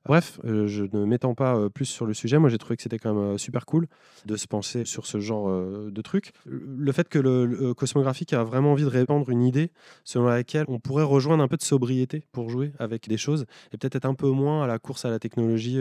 Bref, 0.07 0.38
euh, 0.45 0.67
je 0.67 0.85
ne 0.93 1.05
m'étends 1.05 1.35
pas 1.35 1.57
euh, 1.57 1.69
plus 1.69 1.87
sur 1.87 2.05
le 2.07 2.14
sujet. 2.14 2.38
Moi, 2.38 2.50
j'ai 2.50 2.59
trouvé 2.59 2.76
que 2.76 2.83
c'était 2.83 2.99
quand 2.99 3.14
même 3.14 3.35
euh, 3.35 3.38
super 3.38 3.64
cool 3.64 3.87
de 4.26 4.37
se 4.37 4.47
penser 4.47 4.85
sur 4.85 5.07
ce 5.07 5.19
genre 5.19 5.49
de 5.50 6.03
truc. 6.03 6.33
Le 6.47 6.93
fait 6.93 7.09
que 7.09 7.19
le, 7.19 7.75
Cosmographique 7.75 8.33
a 8.33 8.43
vraiment 8.45 8.73
envie 8.73 8.85
de 8.85 8.88
répandre 8.88 9.29
une 9.31 9.43
idée 9.43 9.71
selon 10.05 10.26
laquelle 10.26 10.64
on 10.69 10.79
pourrait 10.79 11.05
rejoindre 11.05 11.43
un 11.43 11.49
peu 11.49 11.57
de 11.57 11.62
sobriété 11.62 12.25
pour 12.33 12.49
jouer 12.49 12.73
avec 12.79 13.09
des 13.09 13.17
choses 13.19 13.45
et 13.73 13.76
peut-être 13.76 13.97
être 13.97 14.05
un 14.07 14.14
peu 14.14 14.31
moins 14.31 14.62
à 14.62 14.67
la 14.67 14.79
course 14.79 15.05
à 15.05 15.11
la 15.11 15.19
technologie 15.19 15.79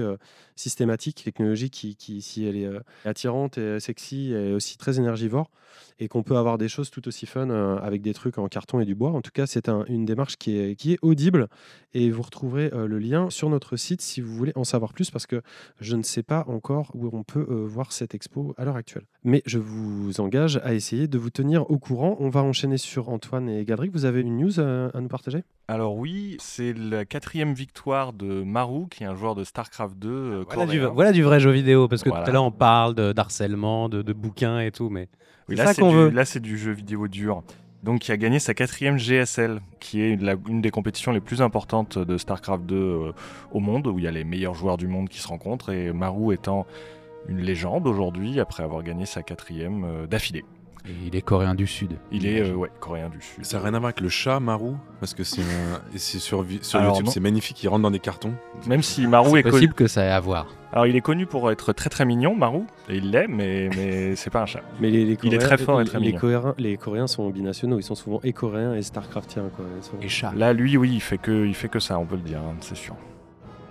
systématique, 0.56 1.24
technologie 1.24 1.70
qui, 1.70 1.96
qui, 1.96 2.22
si 2.22 2.46
elle 2.46 2.58
est 2.58 2.70
attirante 3.06 3.58
et 3.58 3.80
sexy, 3.80 4.34
est 4.34 4.52
aussi 4.52 4.78
très 4.78 5.00
énergivore 5.00 5.50
et 6.00 6.08
qu'on 6.08 6.24
peut 6.24 6.38
avoir 6.38 6.58
des 6.58 6.68
choses 6.68 6.90
tout 6.90 7.08
aussi 7.08 7.26
fun 7.26 7.50
avec 7.78 8.02
des 8.02 8.14
trucs 8.14 8.38
en 8.38 8.48
carton 8.48 8.80
et 8.80 8.86
du 8.86 8.96
bois. 8.96 9.12
En 9.12 9.22
tout 9.22 9.32
cas, 9.32 9.46
c'est 9.46 9.70
un- 9.70 9.86
une 9.88 10.06
démarche 10.06 10.38
qui 10.38 10.58
est, 10.58 10.76
qui 10.76 10.94
est 10.94 11.00
audible 11.02 11.48
et 11.94 12.10
vous 12.12 12.22
retrouverez 12.22 12.72
le 12.74 13.00
lien 13.00 13.30
sur 13.30 13.43
sur 13.44 13.50
notre 13.50 13.76
site 13.76 14.00
si 14.02 14.22
vous 14.22 14.34
voulez 14.34 14.54
en 14.56 14.64
savoir 14.64 14.94
plus, 14.94 15.12
parce 15.12 15.28
que 15.28 15.42
je 15.82 15.98
ne 15.98 16.02
sais 16.02 16.24
pas 16.24 16.46
encore 16.48 16.92
où 16.94 17.10
on 17.12 17.24
peut 17.24 17.46
euh, 17.50 17.66
voir 17.68 17.92
cette 17.92 18.16
expo 18.16 18.54
à 18.58 18.64
l'heure 18.64 18.78
actuelle. 18.78 19.04
Mais 19.26 19.44
je 19.46 19.60
vous 19.60 20.22
engage 20.22 20.62
à 20.64 20.74
essayer 20.74 21.10
de 21.10 21.18
vous 21.18 21.30
tenir 21.30 21.70
au 21.70 21.78
courant. 21.78 22.16
On 22.22 22.30
va 22.30 22.42
enchaîner 22.42 22.78
sur 22.78 23.10
Antoine 23.10 23.50
et 23.50 23.66
Gadric. 23.66 23.92
Vous 23.92 24.06
avez 24.06 24.22
une 24.22 24.38
news 24.38 24.62
à, 24.62 24.96
à 24.96 25.02
nous 25.02 25.10
partager? 25.10 25.44
Alors 25.68 25.98
oui, 25.98 26.38
c'est 26.40 26.72
la 26.72 27.04
quatrième 27.04 27.54
victoire 27.54 28.14
de 28.14 28.44
Maru, 28.44 28.88
qui 28.90 29.04
est 29.04 29.08
un 29.08 29.16
joueur 29.16 29.36
de 29.36 29.44
StarCraft 29.44 29.98
2 29.98 30.08
euh, 30.10 30.44
Voilà 30.50 30.66
du, 30.72 30.78
coréen. 30.80 30.94
voilà 30.94 31.12
du 31.12 31.24
vrai 31.24 31.42
jeu 31.42 31.52
vidéo, 31.52 31.90
parce 31.90 32.02
que 32.02 32.08
Voilà. 32.10 32.24
tout 32.24 32.30
à 32.30 32.34
l'heure 32.34 32.46
on 32.46 32.52
parle 32.52 32.96
de- 32.96 33.12
d'harcèlement, 33.12 33.90
de, 33.90 34.02
de 34.04 34.14
bouquins 34.14 34.60
et 34.62 34.72
tout, 34.72 34.90
mais 34.90 35.10
Oui, 35.50 35.56
c'est 35.58 35.64
là, 35.64 35.66
ça 35.68 35.74
c'est 35.74 35.82
qu'on 35.82 35.90
du- 35.90 35.96
veut. 35.98 36.10
Là, 36.12 36.24
c'est 36.24 36.40
du 36.40 36.58
jeu 36.58 36.72
vidéo 36.72 37.10
dur. 37.10 37.44
Donc, 37.84 38.00
qui 38.00 38.12
a 38.14 38.18
gagné 38.18 38.40
sa 38.40 38.54
quatrième 38.54 38.98
GSL, 38.98 39.60
qui 39.82 40.02
est 40.02 40.18
une 40.48 40.62
des 40.62 40.72
compétitions 40.72 41.12
les 41.12 41.20
plus 41.20 41.42
importantes 41.42 41.98
de 41.98 42.18
StarCraft 42.18 42.66
2 42.66 42.76
euh, 42.76 43.12
au 43.52 43.60
monde, 43.60 43.88
où 43.88 44.00
il 44.00 44.06
y 44.06 44.08
a 44.08 44.12
les 44.12 44.24
meilleurs 44.24 44.54
joueurs 44.54 44.78
du 44.78 44.88
monde 44.88 45.10
qui 45.10 45.20
se 45.20 45.28
rencontrent, 45.28 45.70
et 45.70 45.92
Maru 45.92 46.34
étant 46.34 46.66
une 47.28 47.42
légende 47.42 47.86
aujourd'hui, 47.86 48.40
après 48.40 48.64
avoir 48.64 48.84
gagné 48.84 49.06
sa 49.06 49.22
quatrième 49.22 49.84
euh, 49.84 50.08
d'affilée. 50.08 50.46
Et 50.88 50.92
il 51.08 51.16
est 51.16 51.22
coréen 51.22 51.56
du 51.56 51.66
Sud. 51.66 51.98
Il 52.12 52.26
est 52.26 52.42
euh, 52.42 52.54
ouais, 52.56 52.70
coréen 52.82 53.08
du 53.10 53.22
Sud. 53.22 53.46
Ça 53.46 53.58
n'a 53.58 53.64
rien 53.64 53.74
à 53.74 53.80
voir 53.80 53.86
avec 53.90 54.02
le 54.02 54.10
chat 54.10 54.40
Maru 54.42 54.74
Parce 55.00 55.14
que 55.14 55.24
c'est 55.24 55.42
un- 55.42 55.80
c'est 55.96 56.20
sur, 56.20 56.46
sur 56.62 56.80
Alors, 56.80 56.92
YouTube, 56.92 57.06
non. 57.06 57.12
c'est 57.12 57.20
magnifique, 57.22 57.64
il 57.64 57.70
rentre 57.70 57.84
dans 57.84 57.92
des 57.92 58.00
cartons. 58.00 58.34
Même 58.68 58.82
si 58.84 59.08
Maru 59.08 59.30
C'est 59.32 59.40
est, 59.40 59.44
connu. 59.44 59.52
possible 59.54 59.74
que 59.76 59.88
ça 59.88 60.04
ait 60.04 60.10
à 60.12 60.20
voir. 60.20 60.48
Alors, 60.74 60.86
il 60.88 60.96
est 60.96 61.02
connu 61.02 61.26
pour 61.26 61.52
être 61.52 61.72
très 61.72 61.90
très 61.90 62.04
mignon, 62.04 62.36
Maru, 62.36 62.62
et 62.90 62.98
il 62.98 63.12
l'est, 63.12 63.28
mais, 63.28 63.70
mais 63.78 64.16
c'est 64.18 64.30
pas 64.30 64.42
un 64.42 64.46
chat. 64.46 64.62
Mais 64.82 64.90
les, 64.90 65.06
les 65.06 65.18
Il 65.24 65.34
est 65.34 65.38
très 65.38 65.58
fort 65.58 65.80
et 65.80 65.86
très 65.86 66.00
les 66.00 66.08
mignon. 66.08 66.20
Coréens, 66.20 66.56
les 66.58 66.76
Coréens 66.78 67.08
sont 67.08 67.30
binationaux, 67.30 67.80
ils 67.80 67.84
sont 67.84 67.96
souvent 67.96 68.20
et 68.24 68.34
coréens 68.34 68.74
et 68.74 68.82
starcraftiens. 68.82 69.50
Quoi. 69.56 69.66
Sont- 69.82 69.92
Et 70.02 70.10
chat. 70.10 70.34
Là, 70.36 70.52
lui, 70.52 70.76
oui, 70.76 70.92
il 70.96 71.00
fait 71.02 71.18
que, 71.18 71.46
il 71.46 71.54
fait 71.56 71.70
que 71.70 71.80
ça, 71.80 71.98
on 72.00 72.06
peut 72.06 72.16
le 72.16 72.22
dire, 72.24 72.40
hein, 72.40 72.56
c'est 72.60 72.76
sûr. 72.76 72.96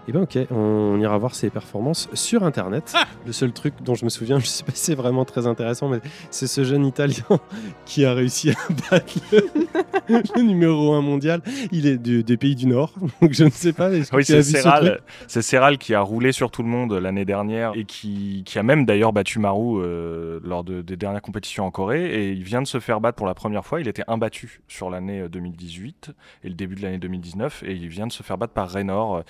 Eh 0.08 0.12
ben 0.12 0.22
ok, 0.22 0.36
on 0.50 0.98
ira 1.00 1.16
voir 1.16 1.32
ses 1.36 1.48
performances 1.48 2.08
sur 2.12 2.42
Internet. 2.42 2.92
Le 3.24 3.30
seul 3.30 3.52
truc 3.52 3.74
dont 3.84 3.94
je 3.94 4.04
me 4.04 4.10
souviens, 4.10 4.38
je 4.40 4.46
sais 4.46 4.64
pas 4.64 4.72
si 4.74 4.86
c'est 4.86 4.94
vraiment 4.96 5.24
très 5.24 5.46
intéressant, 5.46 5.88
mais 5.88 6.00
c'est 6.30 6.48
ce 6.48 6.64
jeune 6.64 6.84
Italien 6.84 7.22
qui 7.86 8.04
a 8.04 8.12
réussi 8.12 8.50
à 8.50 8.54
battre 8.90 9.14
le, 9.30 10.22
le 10.36 10.42
numéro 10.42 10.92
1 10.94 11.02
mondial. 11.02 11.40
Il 11.70 11.86
est 11.86 11.98
du- 11.98 12.24
des 12.24 12.36
pays 12.36 12.56
du 12.56 12.66
Nord, 12.66 12.92
donc 13.20 13.32
je 13.32 13.44
ne 13.44 13.50
sais 13.50 13.72
pas. 13.72 13.90
Oui, 13.90 14.24
c'est 14.24 14.42
ce 14.42 15.40
Serral, 15.40 15.78
qui 15.78 15.94
a 15.94 16.00
roulé 16.00 16.32
sur 16.32 16.50
tout 16.50 16.64
le 16.64 16.68
monde 16.68 16.92
l'année 16.94 17.24
dernière 17.24 17.72
et 17.76 17.84
qui, 17.84 18.42
qui 18.44 18.58
a 18.58 18.64
même 18.64 18.84
d'ailleurs 18.84 19.12
battu 19.12 19.38
Maru 19.38 19.80
euh, 19.84 20.40
lors 20.42 20.64
de- 20.64 20.82
des 20.82 20.96
dernières 20.96 21.22
compétitions 21.22 21.64
en 21.64 21.70
Corée. 21.70 22.06
Et 22.12 22.32
il 22.32 22.42
vient 22.42 22.60
de 22.60 22.66
se 22.66 22.80
faire 22.80 23.00
battre 23.00 23.16
pour 23.16 23.26
la 23.28 23.34
première 23.34 23.64
fois. 23.64 23.80
Il 23.80 23.86
était 23.86 24.04
imbattu 24.08 24.62
sur 24.66 24.90
l'année 24.90 25.20
euh, 25.20 25.28
2018 25.28 26.10
et 26.42 26.48
le 26.48 26.54
début 26.54 26.74
de 26.74 26.82
l'année 26.82 26.98
2019. 26.98 27.62
Et 27.68 27.74
il 27.74 27.86
vient 27.86 28.08
de 28.08 28.12
se 28.12 28.24
faire 28.24 28.36
battre 28.36 28.52
par 28.52 28.68
Raynor, 28.68 29.16
euh, 29.18 29.22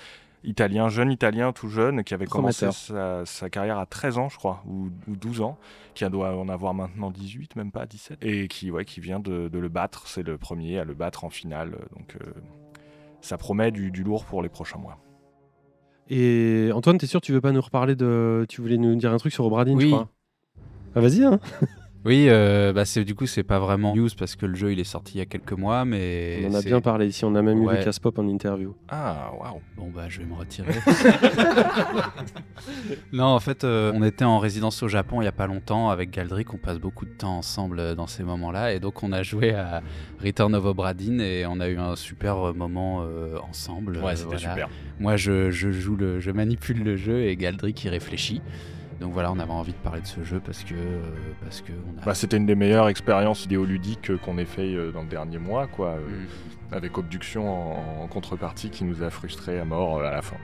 italien, 0.43 0.89
jeune 0.89 1.11
italien, 1.11 1.51
tout 1.53 1.69
jeune, 1.69 2.03
qui 2.03 2.13
avait 2.13 2.25
commencé 2.25 2.71
sa, 2.71 3.25
sa 3.25 3.49
carrière 3.49 3.77
à 3.77 3.85
13 3.85 4.17
ans, 4.17 4.29
je 4.29 4.37
crois, 4.37 4.63
ou, 4.67 4.89
ou 5.07 5.15
12 5.15 5.41
ans, 5.41 5.57
qui 5.93 6.03
doit 6.09 6.35
en 6.37 6.49
avoir 6.49 6.73
maintenant 6.73 7.11
18, 7.11 7.55
même 7.55 7.71
pas 7.71 7.85
17, 7.85 8.19
et 8.21 8.47
qui, 8.47 8.71
ouais, 8.71 8.85
qui 8.85 8.99
vient 8.99 9.19
de, 9.19 9.47
de 9.47 9.59
le 9.59 9.69
battre. 9.69 10.07
C'est 10.07 10.23
le 10.23 10.37
premier 10.37 10.79
à 10.79 10.83
le 10.85 10.93
battre 10.93 11.23
en 11.23 11.29
finale. 11.29 11.77
Donc. 11.95 12.15
euh, 12.21 12.29
ça 13.21 13.37
promet 13.37 13.71
du, 13.71 13.89
du 13.89 14.03
lourd 14.03 14.25
pour 14.25 14.43
les 14.43 14.49
prochains 14.49 14.79
mois. 14.79 14.97
Et 16.09 16.71
Antoine, 16.73 16.97
t'es 16.97 17.07
sûr 17.07 17.21
que 17.21 17.25
tu 17.25 17.31
veux 17.31 17.39
pas 17.39 17.53
nous 17.53 17.61
reparler 17.61 17.95
de. 17.95 18.45
Tu 18.49 18.59
voulais 18.59 18.77
nous 18.77 18.95
dire 18.97 19.13
un 19.13 19.17
truc 19.17 19.31
sur 19.31 19.45
Obradin, 19.45 19.71
je 19.79 19.85
Oui. 19.85 19.91
crois? 19.91 20.09
Ah, 20.93 20.99
Vas-y, 20.99 21.23
hein 21.23 21.39
Oui, 22.05 22.25
euh, 22.27 22.73
bah 22.73 22.83
c'est 22.83 23.05
du 23.05 23.15
coup 23.15 23.27
c'est 23.27 23.43
pas 23.43 23.59
vraiment 23.59 23.95
news 23.95 24.09
parce 24.17 24.35
que 24.35 24.45
le 24.45 24.55
jeu 24.55 24.73
il 24.73 24.79
est 24.79 24.83
sorti 24.83 25.13
il 25.15 25.17
y 25.19 25.21
a 25.21 25.25
quelques 25.25 25.53
mois, 25.53 25.85
mais 25.85 26.41
On 26.45 26.51
en 26.51 26.55
a 26.55 26.61
bien 26.61 26.81
parlé 26.81 27.07
ici, 27.07 27.23
on 27.23 27.33
a 27.35 27.41
même 27.41 27.61
eu 27.61 27.65
Ouais. 27.65 27.77
Lucas 27.79 27.95
Pop 28.01 28.19
en 28.19 28.27
interview. 28.27 28.75
Ah, 28.89 29.31
waouh. 29.39 29.61
Bon 29.77 29.89
bah 29.89 30.07
je 30.09 30.19
vais 30.19 30.25
me 30.25 30.33
retirer. 30.33 30.73
non 33.13 33.25
en 33.25 33.39
fait 33.39 33.63
euh, 33.63 33.91
on 33.95 34.03
était 34.03 34.25
en 34.25 34.39
résidence 34.39 34.83
au 34.83 34.89
Japon 34.89 35.21
il 35.21 35.25
y 35.25 35.29
a 35.29 35.31
pas 35.31 35.47
longtemps 35.47 35.89
avec 35.89 36.11
Galdric, 36.11 36.53
on 36.53 36.57
passe 36.57 36.77
beaucoup 36.77 37.05
de 37.05 37.11
temps 37.11 37.37
ensemble 37.37 37.79
euh, 37.79 37.95
dans 37.95 38.07
ces 38.07 38.23
moments-là 38.23 38.73
et 38.73 38.79
donc 38.81 39.01
on 39.03 39.13
a 39.13 39.23
joué 39.23 39.53
à 39.53 39.81
Return 40.23 40.53
of 40.55 40.65
Obra 40.65 40.93
Dinn 40.93 41.21
et 41.21 41.45
on 41.45 41.59
a 41.61 41.69
eu 41.69 41.77
un 41.77 41.95
super 41.95 42.53
moment 42.53 43.01
euh, 43.03 43.37
ensemble. 43.49 43.97
Ouais, 43.99 44.15
c'était 44.15 44.35
voilà. 44.35 44.39
super. 44.39 44.69
Moi 44.99 45.15
je, 45.15 45.51
je 45.51 45.71
joue 45.71 45.95
le, 45.95 46.19
je 46.19 46.31
manipule 46.31 46.83
le 46.83 46.97
jeu 46.97 47.23
et 47.23 47.35
Galdric 47.37 47.81
y 47.85 47.89
réfléchit. 47.89 48.41
Donc 49.03 49.11
voilà, 49.11 49.33
on 49.33 49.37
avait 49.39 49.51
envie 49.51 49.73
de 49.73 49.77
parler 49.77 49.99
de 49.99 50.07
ce 50.07 50.23
jeu 50.23 50.39
parce 50.39 50.63
que 50.63 50.75
euh, 50.75 51.01
parce 51.43 51.59
que 51.59 51.73
on 51.73 52.01
a 52.01 52.05
Bah, 52.05 52.15
c'était 52.15 52.37
une 52.37 52.45
des 52.45 52.55
meilleures 52.55 52.87
expériences 52.87 53.41
vidéoludiques 53.41 54.09
euh, 54.11 54.17
qu'on 54.17 54.37
ait 54.37 54.45
fait 54.45 54.73
euh, 54.73 54.91
dans 54.93 55.01
le 55.01 55.09
dernier 55.09 55.39
mois, 55.39 55.67
quoi, 55.67 55.97
Mm. 55.97 56.73
avec 56.73 56.97
Obduction 56.97 57.49
en, 57.49 58.03
en 58.03 58.07
contrepartie 58.07 58.69
qui 58.69 58.85
nous 58.85 59.03
a 59.03 59.09
frustrés 59.09 59.59
à 59.59 59.65
mort 59.65 59.99
à 60.01 60.09
la 60.09 60.21
fin. 60.21 60.37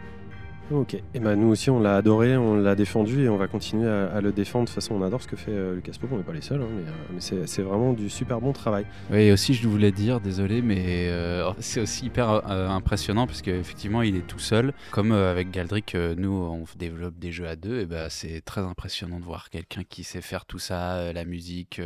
Ok, 0.71 0.93
et 0.93 1.19
ben 1.19 1.35
nous 1.35 1.47
aussi 1.47 1.71
on 1.71 1.79
l'a 1.79 1.95
adoré, 1.95 2.37
on 2.37 2.55
l'a 2.55 2.75
défendu 2.75 3.23
et 3.23 3.29
on 3.29 3.37
va 3.37 3.47
continuer 3.47 3.89
à, 3.89 4.05
à 4.05 4.21
le 4.21 4.31
défendre. 4.31 4.65
De 4.65 4.69
toute 4.69 4.75
façon, 4.75 4.93
on 4.93 5.01
adore 5.01 5.19
ce 5.21 5.27
que 5.27 5.35
fait 5.35 5.51
euh, 5.51 5.73
Lucas 5.73 5.93
Pop, 5.99 6.11
on 6.13 6.17
n'est 6.17 6.23
pas 6.23 6.31
les 6.31 6.41
seuls, 6.41 6.61
hein, 6.61 6.67
mais, 6.71 6.83
euh, 6.83 6.93
mais 7.11 7.21
c'est 7.21 7.47
c'est 7.47 7.63
vraiment 7.63 7.91
du 7.93 8.07
super 8.07 8.39
bon 8.39 8.53
travail. 8.53 8.85
Oui, 9.09 9.21
et 9.21 9.31
aussi 9.31 9.55
je 9.55 9.67
voulais 9.67 9.91
dire, 9.91 10.19
désolé, 10.21 10.61
mais 10.61 11.07
euh, 11.09 11.51
c'est 11.59 11.81
aussi 11.81 12.05
hyper 12.05 12.29
euh, 12.51 12.69
impressionnant 12.69 13.25
parce 13.25 13.41
qu'effectivement 13.41 14.03
il 14.03 14.15
est 14.15 14.27
tout 14.27 14.37
seul. 14.37 14.73
Comme 14.91 15.11
euh, 15.11 15.31
avec 15.31 15.49
Galdric, 15.49 15.95
euh, 15.95 16.13
nous 16.15 16.31
on 16.33 16.65
développe 16.77 17.17
des 17.17 17.31
jeux 17.31 17.47
à 17.47 17.55
deux, 17.55 17.79
et 17.79 17.85
ben 17.87 18.07
c'est 18.09 18.41
très 18.41 18.61
impressionnant 18.61 19.19
de 19.19 19.25
voir 19.25 19.49
quelqu'un 19.49 19.81
qui 19.83 20.03
sait 20.03 20.21
faire 20.21 20.45
tout 20.45 20.59
ça, 20.59 20.97
euh, 20.97 21.13
la 21.13 21.25
musique, 21.25 21.81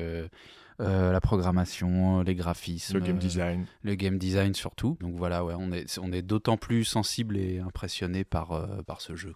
euh, 0.79 1.09
euh, 1.09 1.11
la 1.11 1.21
programmation, 1.21 2.21
les 2.21 2.35
graphismes, 2.35 2.95
Le 2.95 2.99
game 2.99 3.17
euh, 3.17 3.19
design. 3.19 3.65
le 3.83 3.95
game 3.95 4.17
design 4.17 4.53
surtout. 4.53 4.97
Donc 5.01 5.15
voilà, 5.15 5.43
ouais, 5.43 5.53
on 5.57 5.71
est, 5.71 5.99
on 5.99 6.11
est 6.11 6.21
d'autant 6.21 6.57
plus 6.57 6.83
sensible 6.83 7.37
et 7.37 7.59
impressionné 7.59 8.23
par, 8.23 8.51
euh, 8.51 8.81
par 8.85 9.01
ce 9.01 9.15
jeu. 9.15 9.33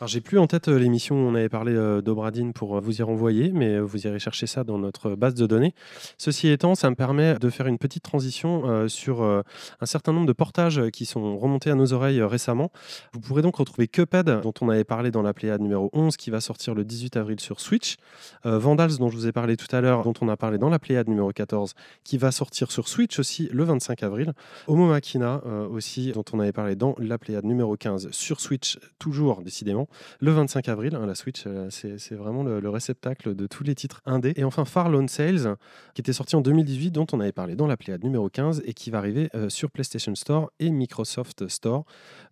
Alors 0.00 0.06
j'ai 0.06 0.20
plus 0.20 0.38
en 0.38 0.46
tête 0.46 0.68
euh, 0.68 0.78
l'émission 0.78 1.16
où 1.16 1.28
on 1.28 1.34
avait 1.34 1.48
parlé 1.48 1.72
euh, 1.74 2.00
d'Obradine 2.00 2.52
pour 2.52 2.76
euh, 2.76 2.80
vous 2.80 3.00
y 3.00 3.02
renvoyer, 3.02 3.50
mais 3.52 3.80
vous 3.80 4.06
irez 4.06 4.20
chercher 4.20 4.46
ça 4.46 4.62
dans 4.62 4.78
notre 4.78 5.16
base 5.16 5.34
de 5.34 5.44
données. 5.44 5.74
Ceci 6.18 6.46
étant, 6.50 6.76
ça 6.76 6.88
me 6.88 6.94
permet 6.94 7.34
de 7.34 7.50
faire 7.50 7.66
une 7.66 7.78
petite 7.78 8.04
transition 8.04 8.88
sur 8.88 9.22
un 9.22 9.86
certain 9.86 10.12
nombre 10.12 10.26
de 10.26 10.32
portages 10.32 10.90
qui 10.90 11.04
sont 11.04 11.36
remontés 11.36 11.70
à 11.70 11.74
nos 11.74 11.92
oreilles 11.92 12.22
récemment. 12.22 12.70
Vous 13.12 13.20
pourrez 13.20 13.42
donc 13.42 13.56
retrouver 13.56 13.88
Cuphead, 13.88 14.40
dont 14.42 14.52
on 14.60 14.68
avait 14.68 14.84
parlé 14.84 15.10
dans 15.10 15.22
la 15.22 15.32
Pléiade 15.32 15.60
numéro 15.60 15.90
11, 15.92 16.16
qui 16.16 16.30
va 16.30 16.40
sortir 16.40 16.74
le 16.74 16.84
18 16.84 17.16
avril 17.16 17.40
sur 17.40 17.60
Switch. 17.60 17.96
Vandals, 18.44 18.98
dont 18.98 19.08
je 19.08 19.16
vous 19.16 19.26
ai 19.26 19.32
parlé 19.32 19.56
tout 19.56 19.74
à 19.74 19.80
l'heure, 19.80 20.04
dont 20.04 20.14
on 20.20 20.28
a 20.28 20.36
parlé 20.36 20.58
dans 20.58 20.70
la 20.70 20.78
Pléiade 20.78 21.08
numéro 21.08 21.32
14, 21.32 21.74
qui 22.04 22.18
va 22.18 22.30
sortir 22.30 22.70
sur 22.70 22.88
Switch 22.88 23.18
aussi 23.18 23.48
le 23.52 23.64
25 23.64 24.02
avril. 24.02 24.32
Homo 24.66 24.86
Machina 24.86 25.42
aussi, 25.70 26.12
dont 26.12 26.24
on 26.32 26.40
avait 26.40 26.52
parlé 26.52 26.76
dans 26.76 26.94
la 26.98 27.18
Pléiade 27.18 27.44
numéro 27.44 27.76
15 27.76 28.10
sur 28.10 28.40
Switch, 28.40 28.78
toujours 28.98 29.42
décidément, 29.42 29.87
le 30.20 30.32
25 30.32 30.68
avril. 30.68 30.94
hein, 30.94 31.06
la 31.06 31.14
Switch, 31.14 31.44
euh, 31.46 31.68
c'est 31.70 32.14
vraiment 32.14 32.42
le, 32.42 32.60
le 32.60 32.70
réceptacle 32.70 33.34
de 33.34 33.46
tous 33.46 33.64
les 33.64 33.74
titres 33.74 34.00
indés. 34.06 34.32
Et 34.36 34.44
enfin, 34.44 34.64
Far 34.64 34.88
Lone 34.88 35.08
Sales, 35.08 35.56
qui 35.94 36.00
était 36.00 36.12
sorti 36.12 36.36
en 36.36 36.40
2018, 36.40 36.90
dont 36.90 37.06
on 37.12 37.20
avait 37.20 37.32
parlé 37.32 37.54
dans 37.56 37.66
la 37.66 37.76
Pléiade 37.76 38.04
numéro 38.04 38.28
15 38.28 38.62
et 38.64 38.74
qui 38.74 38.90
va 38.90 38.98
arriver 38.98 39.30
euh, 39.34 39.48
sur 39.48 39.70
PlayStation 39.70 40.14
Store 40.14 40.50
et 40.60 40.70
Microsoft 40.70 41.48
Store 41.48 41.84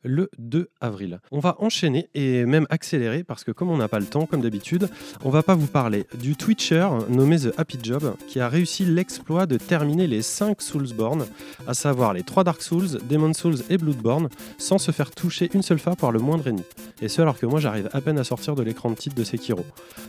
le 0.06 0.30
2 0.38 0.70
avril. 0.80 1.20
On 1.32 1.40
va 1.40 1.56
enchaîner 1.58 2.08
et 2.14 2.46
même 2.46 2.66
accélérer 2.70 3.24
parce 3.24 3.44
que 3.44 3.50
comme 3.50 3.70
on 3.70 3.76
n'a 3.76 3.88
pas 3.88 3.98
le 3.98 4.06
temps, 4.06 4.26
comme 4.26 4.40
d'habitude, 4.40 4.88
on 5.24 5.30
va 5.30 5.42
pas 5.42 5.54
vous 5.54 5.66
parler 5.66 6.06
du 6.18 6.36
Twitcher 6.36 6.88
nommé 7.08 7.38
The 7.38 7.52
Happy 7.58 7.78
Job 7.82 8.14
qui 8.28 8.40
a 8.40 8.48
réussi 8.48 8.84
l'exploit 8.84 9.46
de 9.46 9.56
terminer 9.58 10.06
les 10.06 10.22
5 10.22 10.62
Soulsborne, 10.62 11.26
à 11.66 11.74
savoir 11.74 12.14
les 12.14 12.22
3 12.22 12.44
Dark 12.44 12.62
Souls, 12.62 12.98
Demon 13.08 13.32
Souls 13.32 13.58
et 13.68 13.78
Bloodborne, 13.78 14.28
sans 14.58 14.78
se 14.78 14.92
faire 14.92 15.10
toucher 15.10 15.50
une 15.52 15.62
seule 15.62 15.78
fois 15.78 15.96
par 15.96 16.12
le 16.12 16.20
moindre 16.20 16.46
ennemi. 16.46 16.62
Et 17.02 17.08
ce 17.08 17.20
alors 17.20 17.38
que 17.38 17.46
moi 17.46 17.60
j'arrive 17.60 17.88
à 17.92 18.00
peine 18.00 18.18
à 18.18 18.24
sortir 18.24 18.54
de 18.54 18.62
l'écran 18.62 18.90
de 18.90 18.94
titre 18.94 19.16
de 19.16 19.24
Sekiro. 19.24 19.64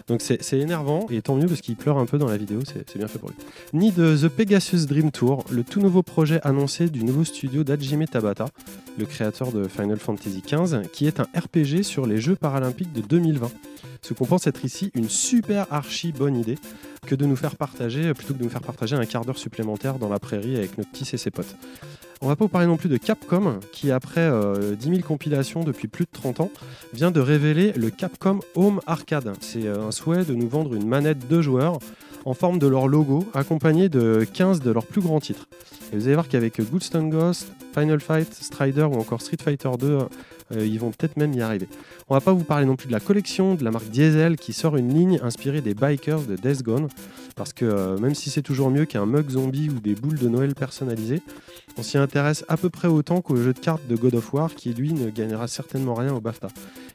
Donc 0.07 0.21
c'est 0.21 0.53
énervant 0.53 1.07
et 1.09 1.21
tant 1.21 1.35
mieux 1.35 1.47
parce 1.47 1.61
qu'il 1.61 1.75
pleure 1.75 1.97
un 1.97 2.05
peu 2.05 2.17
dans 2.17 2.27
la 2.27 2.37
vidéo, 2.37 2.61
c'est 2.65 2.97
bien 2.97 3.07
fait 3.07 3.19
pour 3.19 3.29
lui. 3.29 3.37
Ni 3.73 3.91
de 3.91 4.15
The 4.15 4.29
Pegasus 4.29 4.85
Dream 4.85 5.11
Tour, 5.11 5.43
le 5.49 5.63
tout 5.63 5.81
nouveau 5.81 6.03
projet 6.03 6.39
annoncé 6.43 6.89
du 6.89 7.03
nouveau 7.03 7.23
studio 7.23 7.63
d'Hajime 7.63 8.05
Tabata, 8.05 8.45
le 8.97 9.05
créateur 9.05 9.51
de 9.51 9.67
Final 9.67 9.86
Fantasy 9.95 10.43
XV, 10.45 10.81
qui 10.91 11.07
est 11.07 11.19
un 11.19 11.27
RPG 11.35 11.83
sur 11.83 12.05
les 12.05 12.19
Jeux 12.19 12.35
paralympiques 12.35 12.91
de 12.91 13.01
2020. 13.01 13.49
Ce 14.01 14.13
qu'on 14.13 14.25
pense 14.25 14.47
être 14.47 14.65
ici 14.65 14.91
une 14.93 15.09
super 15.09 15.67
archi 15.71 16.11
bonne 16.11 16.35
idée 16.35 16.57
que 17.05 17.15
de 17.15 17.25
nous 17.25 17.35
faire 17.35 17.55
partager, 17.55 18.13
plutôt 18.13 18.33
que 18.33 18.39
de 18.39 18.43
nous 18.43 18.49
faire 18.49 18.61
partager 18.61 18.95
un 18.95 19.05
quart 19.05 19.25
d'heure 19.25 19.37
supplémentaire 19.37 19.99
dans 19.99 20.09
la 20.09 20.19
prairie 20.19 20.55
avec 20.55 20.77
Noctis 20.77 21.09
et 21.13 21.17
ses 21.17 21.31
potes. 21.31 21.55
On 22.21 22.27
va 22.27 22.35
pas 22.35 22.45
vous 22.45 22.49
parler 22.49 22.67
non 22.67 22.77
plus 22.77 22.89
de 22.89 22.97
Capcom, 22.97 23.59
qui 23.71 23.91
après 23.91 24.21
euh, 24.21 24.75
10 24.75 24.89
000 24.89 25.01
compilations 25.01 25.63
depuis 25.63 25.87
plus 25.87 26.05
de 26.05 26.09
30 26.11 26.41
ans, 26.41 26.51
vient 26.93 27.11
de 27.11 27.19
révéler 27.19 27.73
le 27.73 27.91
Capcom 27.91 28.39
Home 28.55 28.81
Arcade. 28.87 29.33
C'est 29.39 29.67
euh, 29.67 29.87
un 29.87 29.91
souhait 29.91 30.25
de 30.25 30.33
nous 30.33 30.49
vendre 30.49 30.73
une 30.73 30.87
manette 30.87 31.27
de 31.27 31.41
joueurs 31.41 31.77
en 32.27 32.33
forme 32.33 32.59
de 32.59 32.67
leur 32.67 32.89
logo, 32.89 33.23
accompagné 33.33 33.87
de 33.87 34.25
15 34.33 34.59
de 34.59 34.71
leurs 34.71 34.85
plus 34.85 34.99
grands 34.99 35.21
titres. 35.21 35.47
Et 35.93 35.95
vous 35.95 36.07
allez 36.07 36.15
voir 36.15 36.27
qu'avec 36.27 36.59
Goldstone 36.59 37.09
Ghost, 37.09 37.53
Final 37.73 38.01
Fight, 38.01 38.33
Strider 38.33 38.83
ou 38.83 38.95
encore 38.95 39.21
Street 39.21 39.37
Fighter 39.41 39.69
2 39.79 39.87
Euh, 39.87 40.03
ils 40.51 40.79
vont 40.79 40.91
peut-être 40.91 41.17
même 41.17 41.33
y 41.33 41.41
arriver. 41.41 41.67
On 42.09 42.13
va 42.13 42.21
pas 42.21 42.33
vous 42.33 42.43
parler 42.43 42.65
non 42.65 42.75
plus 42.75 42.87
de 42.87 42.93
la 42.93 42.99
collection 42.99 43.55
de 43.55 43.63
la 43.63 43.71
marque 43.71 43.89
Diesel 43.89 44.37
qui 44.37 44.53
sort 44.53 44.77
une 44.77 44.93
ligne 44.93 45.19
inspirée 45.23 45.61
des 45.61 45.73
bikers 45.73 46.21
de 46.21 46.35
Death 46.35 46.63
Gone. 46.63 46.87
Parce 47.37 47.53
que 47.53 47.65
euh, 47.65 47.97
même 47.99 48.15
si 48.15 48.31
c'est 48.31 48.41
toujours 48.41 48.71
mieux 48.71 48.85
qu'un 48.85 49.05
mug 49.05 49.29
zombie 49.29 49.69
ou 49.69 49.79
des 49.79 49.93
boules 49.93 50.17
de 50.17 50.27
Noël 50.27 50.55
personnalisées, 50.55 51.21
on 51.77 51.83
s'y 51.83 51.99
intéresse 51.99 52.43
à 52.47 52.57
peu 52.57 52.71
près 52.71 52.87
autant 52.87 53.21
qu'au 53.21 53.35
jeu 53.35 53.53
de 53.53 53.59
cartes 53.59 53.85
de 53.87 53.95
God 53.95 54.15
of 54.15 54.33
War 54.33 54.55
qui 54.55 54.73
lui 54.73 54.91
ne 54.91 55.11
gagnera 55.11 55.47
certainement 55.47 55.93
rien 55.93 56.13
au 56.13 56.19
BAFTA. 56.19 56.47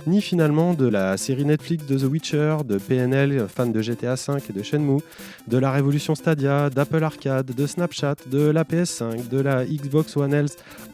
Ni 0.09 0.21
finalement 0.21 0.75
de 0.75 0.89
la 0.89 1.17
série 1.17 1.45
Netflix 1.45 1.87
de 1.87 1.97
The 1.97 2.11
Witcher, 2.11 2.57
de 2.67 2.77
PNL, 2.79 3.47
fan 3.47 3.71
de 3.71 3.81
GTA 3.81 4.17
V 4.17 4.39
et 4.51 4.53
de 4.53 4.63
Shenmue, 4.65 5.01
de 5.47 5.59
la 5.59 5.71
révolution 5.71 6.17
Stadia, 6.17 6.71
d'Apple 6.71 7.05
Arcade, 7.05 7.55
de 7.55 7.67
Snapchat, 7.67 8.17
de 8.27 8.51
la 8.51 8.65
PS5, 8.65 9.29
de 9.29 9.41
la 9.41 9.65
Xbox 9.65 10.17
One 10.17 10.47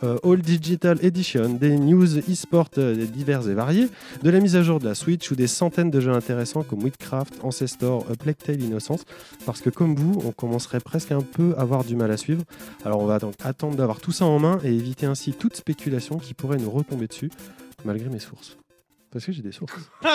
euh, 0.03 0.18
All 0.25 0.42
Digital 0.42 0.99
Edition, 1.03 1.55
des 1.55 1.79
news 1.79 2.18
e-sport 2.18 2.47
euh, 2.54 3.06
divers 3.06 3.48
et 3.48 3.54
variés, 3.54 3.88
de 4.22 4.30
la 4.30 4.40
mise 4.40 4.56
à 4.56 4.62
jour 4.62 4.78
de 4.80 4.84
la 4.84 4.94
Switch 4.94 5.30
ou 5.30 5.37
des 5.37 5.46
centaines 5.46 5.90
de 5.90 6.00
jeux 6.00 6.12
intéressants 6.12 6.62
comme 6.62 6.82
Witchcraft, 6.82 7.34
Ancestor, 7.42 8.06
A 8.11 8.14
Plague 8.16 8.37
Tale 8.37 8.62
Innocence, 8.62 9.04
parce 9.46 9.61
que 9.61 9.70
comme 9.70 9.94
vous, 9.94 10.20
on 10.24 10.32
commencerait 10.32 10.80
presque 10.80 11.12
un 11.12 11.20
peu 11.20 11.54
à 11.56 11.61
avoir 11.62 11.84
du 11.84 11.96
mal 11.96 12.11
à 12.11 12.16
suivre. 12.16 12.42
Alors 12.84 13.00
on 13.00 13.06
va 13.06 13.18
donc 13.18 13.34
attendre 13.44 13.76
d'avoir 13.76 14.00
tout 14.00 14.12
ça 14.12 14.24
en 14.24 14.38
main 14.38 14.58
et 14.64 14.68
éviter 14.74 15.06
ainsi 15.06 15.32
toute 15.32 15.56
spéculation 15.56 16.18
qui 16.18 16.34
pourrait 16.34 16.58
nous 16.58 16.70
retomber 16.70 17.06
dessus, 17.06 17.30
malgré 17.84 18.08
mes 18.08 18.18
sources. 18.18 18.56
Parce 19.11 19.24
que 19.24 19.32
j'ai 19.32 19.42
des 19.42 19.52
sources. 19.52 19.72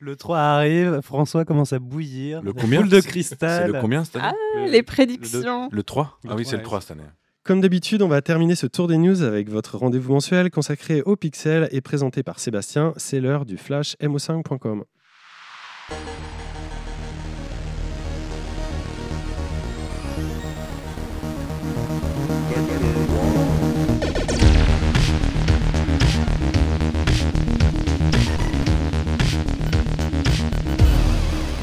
Le 0.00 0.16
3 0.16 0.38
arrive, 0.38 1.00
François 1.02 1.44
commence 1.44 1.72
à 1.72 1.78
bouillir. 1.78 2.40
Le 2.42 2.52
combien 2.52 2.80
boule 2.80 2.88
de 2.88 3.00
cristal. 3.00 3.66
C'est 3.66 3.72
le 3.72 3.80
combien 3.80 4.02
cette 4.04 4.16
année 4.16 4.28
Ah, 4.30 4.58
le, 4.64 4.70
les 4.70 4.82
prédictions. 4.82 5.68
le 5.70 5.82
3 5.82 6.18
Le 6.24 6.30
Ah 6.30 6.34
oui, 6.36 6.42
3, 6.44 6.50
c'est 6.50 6.56
le 6.56 6.62
ouais. 6.62 6.64
3 6.64 6.80
cette 6.80 6.90
année. 6.92 7.02
Comme 7.48 7.62
d'habitude, 7.62 8.02
on 8.02 8.08
va 8.08 8.20
terminer 8.20 8.54
ce 8.54 8.66
tour 8.66 8.88
des 8.88 8.98
news 8.98 9.22
avec 9.22 9.48
votre 9.48 9.78
rendez-vous 9.78 10.12
mensuel 10.12 10.50
consacré 10.50 11.00
aux 11.00 11.16
pixels 11.16 11.66
et 11.72 11.80
présenté 11.80 12.22
par 12.22 12.40
Sébastien. 12.40 12.92
C'est 12.98 13.20
l'heure 13.20 13.46
du 13.46 13.56
flash 13.56 13.96
mo5.com. 14.02 14.84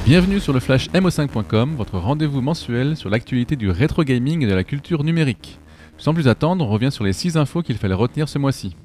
Bienvenue 0.07 0.39
sur 0.39 0.51
le 0.51 0.59
flash 0.59 0.89
mo5.com, 0.89 1.75
votre 1.75 1.99
rendez-vous 1.99 2.41
mensuel 2.41 2.97
sur 2.97 3.11
l'actualité 3.11 3.55
du 3.55 3.69
rétro 3.69 4.03
gaming 4.03 4.41
et 4.41 4.47
de 4.47 4.53
la 4.55 4.63
culture 4.63 5.03
numérique. 5.03 5.59
Sans 5.97 6.13
plus 6.13 6.27
attendre, 6.27 6.65
on 6.65 6.69
revient 6.69 6.91
sur 6.91 7.03
les 7.03 7.13
6 7.13 7.37
infos 7.37 7.61
qu'il 7.61 7.77
fallait 7.77 7.93
retenir 7.93 8.27
ce 8.27 8.37
mois-ci. 8.37 8.75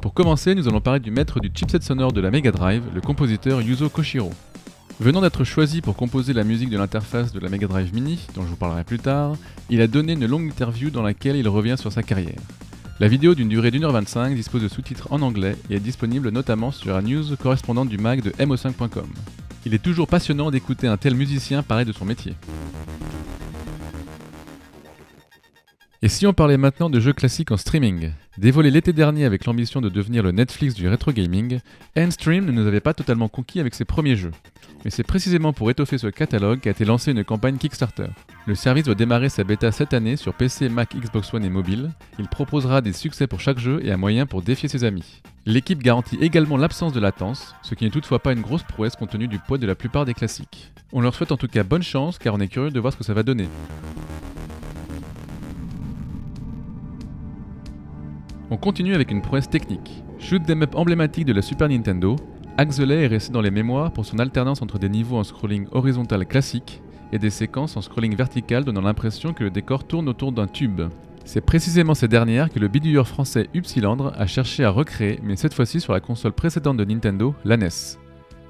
Pour 0.00 0.14
commencer, 0.14 0.54
nous 0.54 0.68
allons 0.68 0.80
parler 0.80 1.00
du 1.00 1.10
maître 1.10 1.40
du 1.40 1.50
chipset 1.52 1.80
sonore 1.80 2.12
de 2.12 2.20
la 2.20 2.30
Mega 2.30 2.52
Drive, 2.52 2.84
le 2.94 3.00
compositeur 3.00 3.60
Yuzo 3.60 3.88
Koshiro. 3.88 4.30
Venant 5.00 5.20
d'être 5.20 5.44
choisi 5.44 5.82
pour 5.82 5.96
composer 5.96 6.32
la 6.32 6.44
musique 6.44 6.70
de 6.70 6.78
l'interface 6.78 7.32
de 7.32 7.40
la 7.40 7.48
Mega 7.48 7.66
Drive 7.66 7.92
Mini, 7.92 8.18
dont 8.34 8.42
je 8.42 8.48
vous 8.48 8.56
parlerai 8.56 8.84
plus 8.84 8.98
tard, 8.98 9.36
il 9.68 9.80
a 9.80 9.88
donné 9.88 10.12
une 10.12 10.26
longue 10.26 10.46
interview 10.46 10.90
dans 10.90 11.02
laquelle 11.02 11.36
il 11.36 11.48
revient 11.48 11.76
sur 11.76 11.92
sa 11.92 12.02
carrière. 12.02 12.40
La 12.98 13.08
vidéo 13.08 13.34
d'une 13.34 13.48
durée 13.48 13.70
d'1h25 13.70 14.34
dispose 14.34 14.62
de 14.62 14.68
sous-titres 14.68 15.08
en 15.10 15.20
anglais 15.20 15.56
et 15.68 15.74
est 15.74 15.80
disponible 15.80 16.30
notamment 16.30 16.70
sur 16.70 16.94
la 16.94 17.02
news 17.02 17.36
correspondante 17.36 17.90
du 17.90 17.98
mag 17.98 18.22
de 18.22 18.30
mo5.com. 18.30 19.06
Il 19.66 19.74
est 19.74 19.82
toujours 19.82 20.06
passionnant 20.06 20.50
d'écouter 20.50 20.86
un 20.86 20.96
tel 20.96 21.14
musicien 21.14 21.62
parler 21.62 21.84
de 21.84 21.92
son 21.92 22.06
métier. 22.06 22.34
Et 26.02 26.08
si 26.08 26.26
on 26.26 26.34
parlait 26.34 26.58
maintenant 26.58 26.90
de 26.90 27.00
jeux 27.00 27.14
classiques 27.14 27.50
en 27.50 27.56
streaming 27.56 28.10
Dévoilé 28.36 28.70
l'été 28.70 28.92
dernier 28.92 29.24
avec 29.24 29.46
l'ambition 29.46 29.80
de 29.80 29.88
devenir 29.88 30.22
le 30.22 30.30
Netflix 30.30 30.74
du 30.74 30.86
rétro 30.88 31.10
gaming, 31.10 31.60
Endstream 31.96 32.44
ne 32.44 32.52
nous 32.52 32.66
avait 32.66 32.80
pas 32.80 32.92
totalement 32.92 33.28
conquis 33.28 33.60
avec 33.60 33.74
ses 33.74 33.86
premiers 33.86 34.14
jeux. 34.14 34.32
Mais 34.84 34.90
c'est 34.90 35.02
précisément 35.02 35.54
pour 35.54 35.70
étoffer 35.70 35.96
ce 35.96 36.08
catalogue 36.08 36.60
qu'a 36.60 36.70
été 36.70 36.84
lancée 36.84 37.12
une 37.12 37.24
campagne 37.24 37.56
Kickstarter. 37.56 38.08
Le 38.46 38.54
service 38.54 38.84
doit 38.84 38.94
démarrer 38.94 39.30
sa 39.30 39.42
bêta 39.42 39.72
cette 39.72 39.94
année 39.94 40.16
sur 40.16 40.34
PC, 40.34 40.68
Mac, 40.68 40.94
Xbox 40.94 41.32
One 41.32 41.46
et 41.46 41.50
mobile. 41.50 41.90
Il 42.18 42.28
proposera 42.28 42.82
des 42.82 42.92
succès 42.92 43.26
pour 43.26 43.40
chaque 43.40 43.58
jeu 43.58 43.80
et 43.82 43.90
un 43.90 43.96
moyen 43.96 44.26
pour 44.26 44.42
défier 44.42 44.68
ses 44.68 44.84
amis. 44.84 45.22
L'équipe 45.46 45.82
garantit 45.82 46.18
également 46.20 46.58
l'absence 46.58 46.92
de 46.92 47.00
latence, 47.00 47.54
ce 47.62 47.74
qui 47.74 47.84
n'est 47.84 47.90
toutefois 47.90 48.18
pas 48.18 48.34
une 48.34 48.42
grosse 48.42 48.64
prouesse 48.64 48.96
compte 48.96 49.10
tenu 49.10 49.28
du 49.28 49.38
poids 49.38 49.56
de 49.56 49.66
la 49.66 49.74
plupart 49.74 50.04
des 50.04 50.14
classiques. 50.14 50.72
On 50.92 51.00
leur 51.00 51.14
souhaite 51.14 51.32
en 51.32 51.38
tout 51.38 51.48
cas 51.48 51.62
bonne 51.62 51.82
chance 51.82 52.18
car 52.18 52.34
on 52.34 52.40
est 52.40 52.48
curieux 52.48 52.70
de 52.70 52.80
voir 52.80 52.92
ce 52.92 52.98
que 52.98 53.04
ça 53.04 53.14
va 53.14 53.22
donner. 53.22 53.48
On 58.48 58.56
continue 58.56 58.94
avec 58.94 59.10
une 59.10 59.22
prouesse 59.22 59.50
technique. 59.50 60.04
Shoot 60.20 60.48
'em 60.48 60.62
up 60.62 60.76
emblématique 60.76 61.24
de 61.24 61.32
la 61.32 61.42
Super 61.42 61.68
Nintendo, 61.68 62.14
Axelet 62.58 63.02
est 63.02 63.08
resté 63.08 63.32
dans 63.32 63.40
les 63.40 63.50
mémoires 63.50 63.92
pour 63.92 64.06
son 64.06 64.20
alternance 64.20 64.62
entre 64.62 64.78
des 64.78 64.88
niveaux 64.88 65.16
en 65.16 65.24
scrolling 65.24 65.66
horizontal 65.72 66.24
classique 66.24 66.80
et 67.12 67.18
des 67.18 67.30
séquences 67.30 67.76
en 67.76 67.82
scrolling 67.82 68.14
vertical 68.14 68.64
donnant 68.64 68.82
l'impression 68.82 69.32
que 69.32 69.44
le 69.44 69.50
décor 69.50 69.84
tourne 69.84 70.08
autour 70.08 70.30
d'un 70.30 70.46
tube. 70.46 70.80
C'est 71.24 71.40
précisément 71.40 71.94
ces 71.94 72.06
dernières 72.06 72.48
que 72.48 72.60
le 72.60 72.68
bidouilleur 72.68 73.08
français 73.08 73.48
Upsilandre 73.52 74.12
a 74.16 74.26
cherché 74.26 74.64
à 74.64 74.70
recréer, 74.70 75.18
mais 75.24 75.34
cette 75.34 75.54
fois-ci 75.54 75.80
sur 75.80 75.92
la 75.92 76.00
console 76.00 76.32
précédente 76.32 76.76
de 76.76 76.84
Nintendo, 76.84 77.34
la 77.44 77.56
NES. 77.56 78.05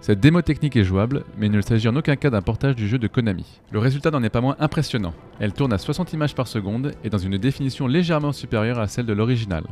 Cette 0.06 0.20
démo 0.20 0.40
technique 0.40 0.76
est 0.76 0.84
jouable, 0.84 1.24
mais 1.36 1.46
il 1.46 1.52
ne 1.52 1.60
s'agit 1.60 1.88
en 1.88 1.96
aucun 1.96 2.14
cas 2.14 2.30
d'un 2.30 2.40
portage 2.40 2.76
du 2.76 2.86
jeu 2.86 2.96
de 2.96 3.08
Konami. 3.08 3.44
Le 3.72 3.80
résultat 3.80 4.12
n'en 4.12 4.22
est 4.22 4.30
pas 4.30 4.40
moins 4.40 4.54
impressionnant. 4.60 5.12
Elle 5.40 5.52
tourne 5.52 5.72
à 5.72 5.78
60 5.78 6.12
images 6.12 6.36
par 6.36 6.46
seconde 6.46 6.92
et 7.02 7.10
dans 7.10 7.18
une 7.18 7.38
définition 7.38 7.88
légèrement 7.88 8.30
supérieure 8.30 8.78
à 8.78 8.86
celle 8.86 9.06
de 9.06 9.12
l'original. 9.12 9.64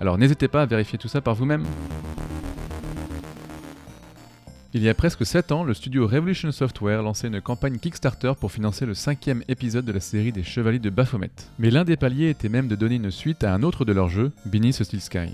Alors 0.00 0.16
n'hésitez 0.16 0.48
pas 0.48 0.62
à 0.62 0.64
vérifier 0.64 0.98
tout 0.98 1.08
ça 1.08 1.20
par 1.20 1.34
vous-même. 1.34 1.64
Il 4.72 4.82
y 4.82 4.88
a 4.88 4.94
presque 4.94 5.26
7 5.26 5.52
ans, 5.52 5.62
le 5.62 5.74
studio 5.74 6.06
Revolution 6.06 6.52
Software 6.52 7.02
lançait 7.02 7.28
une 7.28 7.42
campagne 7.42 7.76
Kickstarter 7.76 8.32
pour 8.40 8.50
financer 8.50 8.86
le 8.86 8.94
cinquième 8.94 9.42
épisode 9.48 9.84
de 9.84 9.92
la 9.92 10.00
série 10.00 10.32
des 10.32 10.42
Chevaliers 10.42 10.78
de 10.78 10.88
Baphomet. 10.88 11.32
Mais 11.58 11.70
l'un 11.70 11.84
des 11.84 11.98
paliers 11.98 12.30
était 12.30 12.48
même 12.48 12.68
de 12.68 12.76
donner 12.76 12.94
une 12.94 13.10
suite 13.10 13.44
à 13.44 13.52
un 13.52 13.62
autre 13.62 13.84
de 13.84 13.92
leurs 13.92 14.08
jeux, 14.08 14.32
Beneath 14.46 14.88
the 14.88 14.98
Sky. 14.98 15.28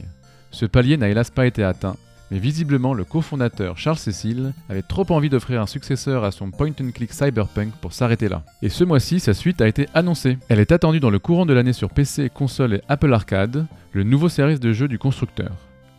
Ce 0.50 0.66
palier 0.66 0.96
n'a 0.96 1.10
hélas 1.10 1.30
pas 1.30 1.46
été 1.46 1.62
atteint, 1.62 1.94
mais 2.30 2.38
visiblement 2.38 2.94
le 2.94 3.04
cofondateur 3.04 3.78
Charles 3.78 3.98
Cecil 3.98 4.52
avait 4.68 4.82
trop 4.82 5.06
envie 5.10 5.28
d'offrir 5.28 5.60
un 5.60 5.66
successeur 5.66 6.24
à 6.24 6.30
son 6.30 6.50
point-and-click 6.50 7.12
Cyberpunk 7.12 7.72
pour 7.80 7.92
s'arrêter 7.92 8.28
là. 8.28 8.42
Et 8.62 8.68
ce 8.68 8.84
mois-ci, 8.84 9.20
sa 9.20 9.34
suite 9.34 9.60
a 9.60 9.68
été 9.68 9.86
annoncée. 9.94 10.38
Elle 10.48 10.60
est 10.60 10.72
attendue 10.72 11.00
dans 11.00 11.10
le 11.10 11.18
courant 11.18 11.46
de 11.46 11.52
l'année 11.52 11.72
sur 11.72 11.90
PC, 11.90 12.30
console 12.30 12.74
et 12.74 12.82
Apple 12.88 13.12
Arcade, 13.12 13.66
le 13.92 14.02
nouveau 14.02 14.28
service 14.28 14.60
de 14.60 14.72
jeu 14.72 14.88
du 14.88 14.98
constructeur. 14.98 15.52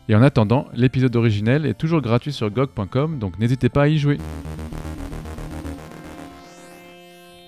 Et 0.08 0.14
en 0.14 0.22
attendant, 0.22 0.66
l'épisode 0.74 1.14
originel 1.14 1.66
est 1.66 1.74
toujours 1.74 2.00
gratuit 2.00 2.32
sur 2.32 2.50
GOG.com, 2.50 3.18
donc 3.18 3.38
n'hésitez 3.38 3.68
pas 3.68 3.84
à 3.84 3.88
y 3.88 3.98
jouer. 3.98 4.18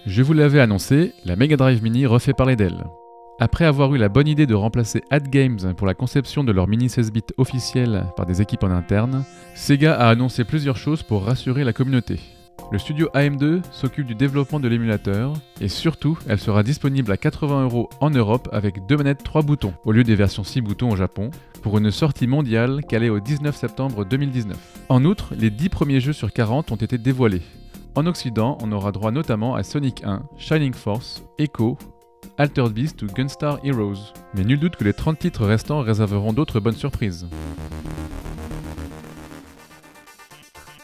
Je 0.07 0.23
vous 0.23 0.33
l'avais 0.33 0.61
annoncé, 0.61 1.12
la 1.25 1.37
Mega 1.37 1.57
Drive 1.57 1.83
Mini 1.83 2.07
refait 2.07 2.33
parler 2.33 2.57
d'elle. 2.57 2.85
Après 3.40 3.64
avoir 3.64 3.95
eu 3.95 3.99
la 3.99 4.09
bonne 4.09 4.29
idée 4.29 4.47
de 4.47 4.55
remplacer 4.55 5.03
AdGames 5.11 5.75
pour 5.77 5.87
la 5.87 5.95
conception 5.95 6.45
de 6.45 6.53
leur 6.53 6.68
mini 6.68 6.88
16 6.88 7.12
bits 7.12 7.23
officiel 7.38 8.07
par 8.16 8.27
des 8.27 8.40
équipes 8.40 8.62
en 8.62 8.71
interne, 8.71 9.25
Sega 9.55 9.95
a 9.95 10.09
annoncé 10.09 10.45
plusieurs 10.45 10.77
choses 10.77 11.03
pour 11.03 11.25
rassurer 11.25 11.64
la 11.64 11.73
communauté. 11.73 12.21
Le 12.71 12.79
studio 12.79 13.09
AM2 13.14 13.62
s'occupe 13.71 14.07
du 14.07 14.14
développement 14.14 14.61
de 14.61 14.68
l'émulateur 14.68 15.35
et 15.61 15.68
surtout, 15.68 16.18
elle 16.29 16.38
sera 16.38 16.62
disponible 16.62 17.11
à 17.11 17.16
80 17.16 17.64
euros 17.64 17.90
en 18.01 18.11
Europe 18.11 18.49
avec 18.53 18.87
deux 18.87 18.97
manettes 18.97 19.25
3 19.25 19.42
boutons 19.42 19.75
au 19.85 19.92
lieu 19.92 20.05
des 20.05 20.14
versions 20.14 20.45
6 20.45 20.61
boutons 20.61 20.90
au 20.90 20.97
Japon 20.97 21.31
pour 21.62 21.77
une 21.79 21.90
sortie 21.90 22.27
mondiale 22.27 22.83
calée 22.88 23.11
au 23.11 23.21
19 23.21 23.55
septembre 23.57 24.05
2019. 24.05 24.57
En 24.88 25.05
outre, 25.05 25.35
les 25.37 25.51
10 25.51 25.68
premiers 25.68 26.01
jeux 26.01 26.12
sur 26.12 26.33
40 26.33 26.73
ont 26.73 26.77
été 26.77 26.97
dévoilés. 26.97 27.42
En 27.95 28.07
Occident, 28.07 28.57
on 28.62 28.73
aura 28.73 28.90
droit 28.90 29.11
notamment 29.11 29.55
à 29.55 29.62
Sonic 29.62 30.03
1, 30.03 30.23
Shining 30.38 30.73
Force, 30.73 31.25
Echo, 31.38 31.77
Altered 32.38 32.73
Beast 32.73 33.03
ou 33.03 33.07
Gunstar 33.07 33.59
Heroes. 33.62 34.14
Mais 34.35 34.45
nul 34.45 34.59
doute 34.59 34.77
que 34.77 34.85
les 34.85 34.95
30 34.95 35.18
titres 35.18 35.45
restants 35.45 35.81
réserveront 35.81 36.33
d'autres 36.33 36.61
bonnes 36.61 36.77
surprises. 36.77 37.27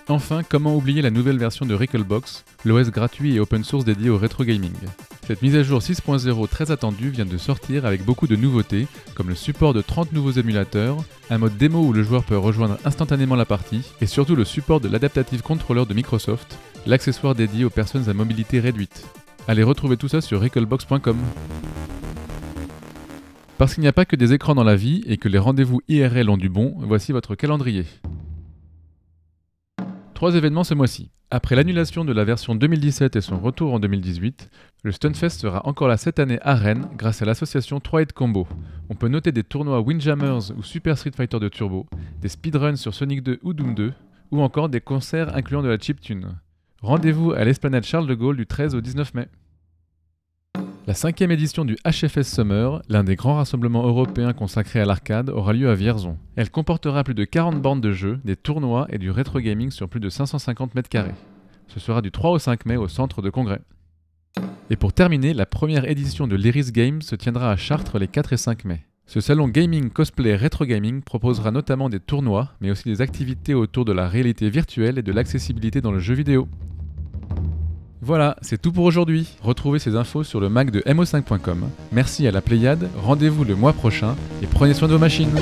Enfin, 0.09 0.43
comment 0.43 0.77
oublier 0.77 1.03
la 1.03 1.11
nouvelle 1.11 1.39
version 1.39 1.67
de 1.67 1.75
Recalbox, 1.75 2.45
l'OS 2.65 2.91
gratuit 2.91 3.35
et 3.35 3.41
open 3.41 3.65
source 3.65 3.85
dédié 3.85 4.11
au 4.11 4.19
rétro 4.19 4.45
gaming? 4.45 4.73
Cette 5.27 5.43
mise 5.43 5.57
à 5.57 5.63
jour 5.63 5.81
6.0 5.81 6.49
très 6.49 6.71
attendue 6.71 7.11
vient 7.11 7.27
de 7.27 7.37
sortir 7.37 7.85
avec 7.85 8.05
beaucoup 8.05 8.27
de 8.27 8.37
nouveautés, 8.37 8.87
comme 9.15 9.29
le 9.29 9.35
support 9.35 9.75
de 9.75 9.83
30 9.83 10.13
nouveaux 10.13 10.31
émulateurs, 10.31 10.97
un 11.29 11.39
mode 11.39 11.59
démo 11.59 11.81
où 11.81 11.93
le 11.93 12.03
joueur 12.03 12.25
peut 12.25 12.39
rejoindre 12.39 12.79
instantanément 12.87 13.37
la 13.37 13.45
partie, 13.45 13.83
et 14.01 14.07
surtout 14.07 14.37
le 14.37 14.47
support 14.47 14.81
de 14.81 14.89
l'Adaptative 14.89 15.43
Controller 15.43 15.85
de 15.85 15.95
Microsoft, 15.95 16.59
l'accessoire 16.87 17.35
dédié 17.35 17.67
aux 17.67 17.71
personnes 17.71 18.09
à 18.09 18.15
mobilité 18.15 18.61
réduite. 18.61 19.05
Allez 19.51 19.63
retrouver 19.63 19.97
tout 19.97 20.09
ça 20.09 20.21
sur 20.21 20.43
recalbox.com. 20.43 21.17
Parce 23.57 23.73
qu'il 23.73 23.81
n'y 23.81 23.89
a 23.89 23.95
pas 23.95 24.05
que 24.05 24.15
des 24.15 24.35
écrans 24.35 24.55
dans 24.55 24.63
la 24.63 24.77
vie 24.77 25.03
et 25.07 25.17
que 25.17 25.27
les 25.27 25.39
rendez-vous 25.39 25.81
IRL 25.89 26.29
ont 26.29 26.37
du 26.37 26.51
bon, 26.51 26.75
voici 26.81 27.13
votre 27.13 27.35
calendrier. 27.35 27.87
Trois 30.13 30.35
événements 30.35 30.65
ce 30.65 30.75
mois-ci. 30.75 31.11
Après 31.31 31.57
l'annulation 31.57 32.05
de 32.05 32.13
la 32.13 32.25
version 32.25 32.57
2017 32.57 33.17
et 33.17 33.23
son 33.23 33.39
retour 33.39 33.73
en 33.73 33.81
2018, 33.81 34.51
le 34.83 34.93
Stunfest 34.93 35.31
sera 35.31 35.67
encore 35.67 35.89
là 35.89 35.97
cette 35.97 36.19
année 36.19 36.39
à 36.43 36.55
Rennes 36.55 36.87
grâce 36.99 37.23
à 37.23 37.25
l'association 37.25 37.81
3 37.81 38.03
Hit 38.03 38.13
Combo. 38.13 38.47
On 38.91 38.97
peut 38.97 39.09
noter 39.09 39.33
des 39.33 39.45
tournois 39.45 39.81
Windjammers 39.81 40.53
ou 40.59 40.63
Super 40.63 40.99
Street 40.99 41.13
Fighter 41.17 41.39
de 41.39 41.49
Turbo, 41.49 41.87
des 42.21 42.29
speedruns 42.29 42.77
sur 42.77 42.93
Sonic 42.93 43.23
2 43.23 43.39
ou 43.43 43.55
Doom 43.55 43.75
2, 43.75 43.95
ou 44.31 44.43
encore 44.43 44.69
des 44.69 44.83
concerts 44.83 45.35
incluant 45.35 45.63
de 45.63 45.69
la 45.69 45.79
chiptune. 45.79 46.35
Rendez-vous 46.81 47.33
à 47.33 47.45
l'esplanade 47.45 47.83
Charles 47.83 48.07
de 48.07 48.15
Gaulle 48.15 48.37
du 48.37 48.47
13 48.47 48.77
au 48.77 48.81
19 48.81 49.15
mai. 49.15 49.27
La 50.87 50.95
cinquième 50.95 51.33
édition 51.33 51.65
du 51.65 51.77
HFS 51.85 52.23
Summer, 52.23 52.81
l'un 52.89 53.03
des 53.03 53.17
grands 53.17 53.35
rassemblements 53.35 53.85
européens 53.85 54.33
consacrés 54.33 54.81
à 54.81 54.85
l'arcade, 54.85 55.29
aura 55.29 55.53
lieu 55.53 55.69
à 55.69 55.75
Vierzon. 55.75 56.17
Elle 56.37 56.51
comportera 56.51 57.03
plus 57.03 57.15
de 57.15 57.25
40 57.25 57.61
bandes 57.61 57.81
de 57.81 57.91
jeux, 57.91 58.21
des 58.25 58.37
tournois 58.37 58.87
et 58.91 58.99
du 58.99 59.11
rétro 59.11 59.41
gaming 59.41 59.73
sur 59.73 59.89
plus 59.89 59.99
de 59.99 60.09
550 60.09 60.77
mètres 60.77 60.89
carrés. 60.89 61.17
Ce 61.67 61.81
sera 61.81 62.01
du 62.01 62.13
3 62.13 62.31
au 62.31 62.39
5 62.39 62.65
mai 62.65 62.77
au 62.77 62.87
centre 62.87 63.23
de 63.23 63.31
congrès. 63.31 63.61
Et 64.71 64.77
pour 64.77 64.93
terminer, 64.93 65.35
la 65.35 65.47
première 65.47 65.85
édition 65.91 66.29
de 66.29 66.37
l'Iris 66.37 66.71
Games 66.71 67.03
se 67.03 67.17
tiendra 67.17 67.51
à 67.51 67.57
Chartres 67.57 67.99
les 67.99 68.09
4 68.09 68.35
et 68.35 68.37
5 68.37 68.65
mai. 68.65 68.88
Ce 69.09 69.23
salon 69.23 69.49
gaming, 69.49 69.89
cosplay, 69.89 70.37
rétro 70.37 70.67
gaming 70.67 71.01
proposera 71.01 71.51
notamment 71.51 71.89
des 71.89 71.99
tournois, 71.99 72.51
mais 72.61 72.71
aussi 72.71 72.85
des 72.85 73.01
activités 73.01 73.55
autour 73.55 73.87
de 73.87 73.93
la 73.93 74.07
réalité 74.07 74.51
virtuelle 74.51 74.99
et 74.99 75.03
de 75.03 75.13
l'accessibilité 75.13 75.81
dans 75.81 75.93
le 75.93 75.99
jeu 75.99 76.13
vidéo. 76.13 76.47
Voilà, 78.03 78.37
c'est 78.43 78.61
tout 78.61 78.71
pour 78.71 78.85
aujourd'hui. 78.85 79.27
Retrouvez 79.41 79.79
ces 79.79 79.97
infos 79.97 80.25
sur 80.25 80.41
le 80.41 80.51
Mac 80.51 80.71
de 80.71 80.81
mo5.com. 80.81 81.71
Merci 81.91 82.27
à 82.27 82.31
la 82.31 82.43
Pléiade, 82.43 82.91
rendez-vous 82.99 83.45
le 83.45 83.55
mois 83.55 83.73
prochain 83.73 84.15
et 84.43 84.47
prenez 84.47 84.75
soin 84.75 84.89
de 84.89 84.93
vos 84.93 84.99
machines. 84.99 85.33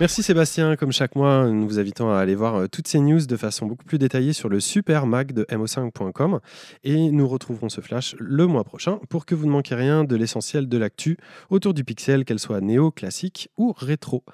Merci 0.00 0.24
Sébastien, 0.24 0.74
comme 0.74 0.90
chaque 0.90 1.14
mois, 1.14 1.46
nous 1.46 1.68
vous 1.68 1.78
invitons 1.78 2.10
à 2.10 2.18
aller 2.18 2.34
voir 2.34 2.56
euh, 2.56 2.66
toutes 2.66 2.88
ces 2.88 2.98
news 2.98 3.24
de 3.24 3.36
façon 3.36 3.66
beaucoup 3.66 3.84
plus 3.84 3.96
détaillée 3.98 4.32
sur 4.32 4.48
le 4.48 4.58
super 4.58 5.06
Mac 5.06 5.32
de 5.32 5.44
mo5.com 5.44 6.40
et 6.82 7.12
nous 7.12 7.28
retrouverons 7.28 7.68
ce 7.68 7.80
flash 7.80 8.16
le 8.18 8.48
mois 8.48 8.64
prochain 8.64 8.98
pour 9.08 9.24
que 9.24 9.36
vous 9.36 9.46
ne 9.46 9.52
manquiez 9.52 9.76
rien 9.76 10.02
de 10.02 10.16
l'essentiel 10.16 10.68
de 10.68 10.78
l'actu 10.78 11.16
autour 11.48 11.74
du 11.74 11.84
pixel, 11.84 12.24
qu'elle 12.24 12.40
soit 12.40 12.60
néo, 12.60 12.90
classique 12.90 13.50
ou 13.56 13.72
rétro. 13.72 14.24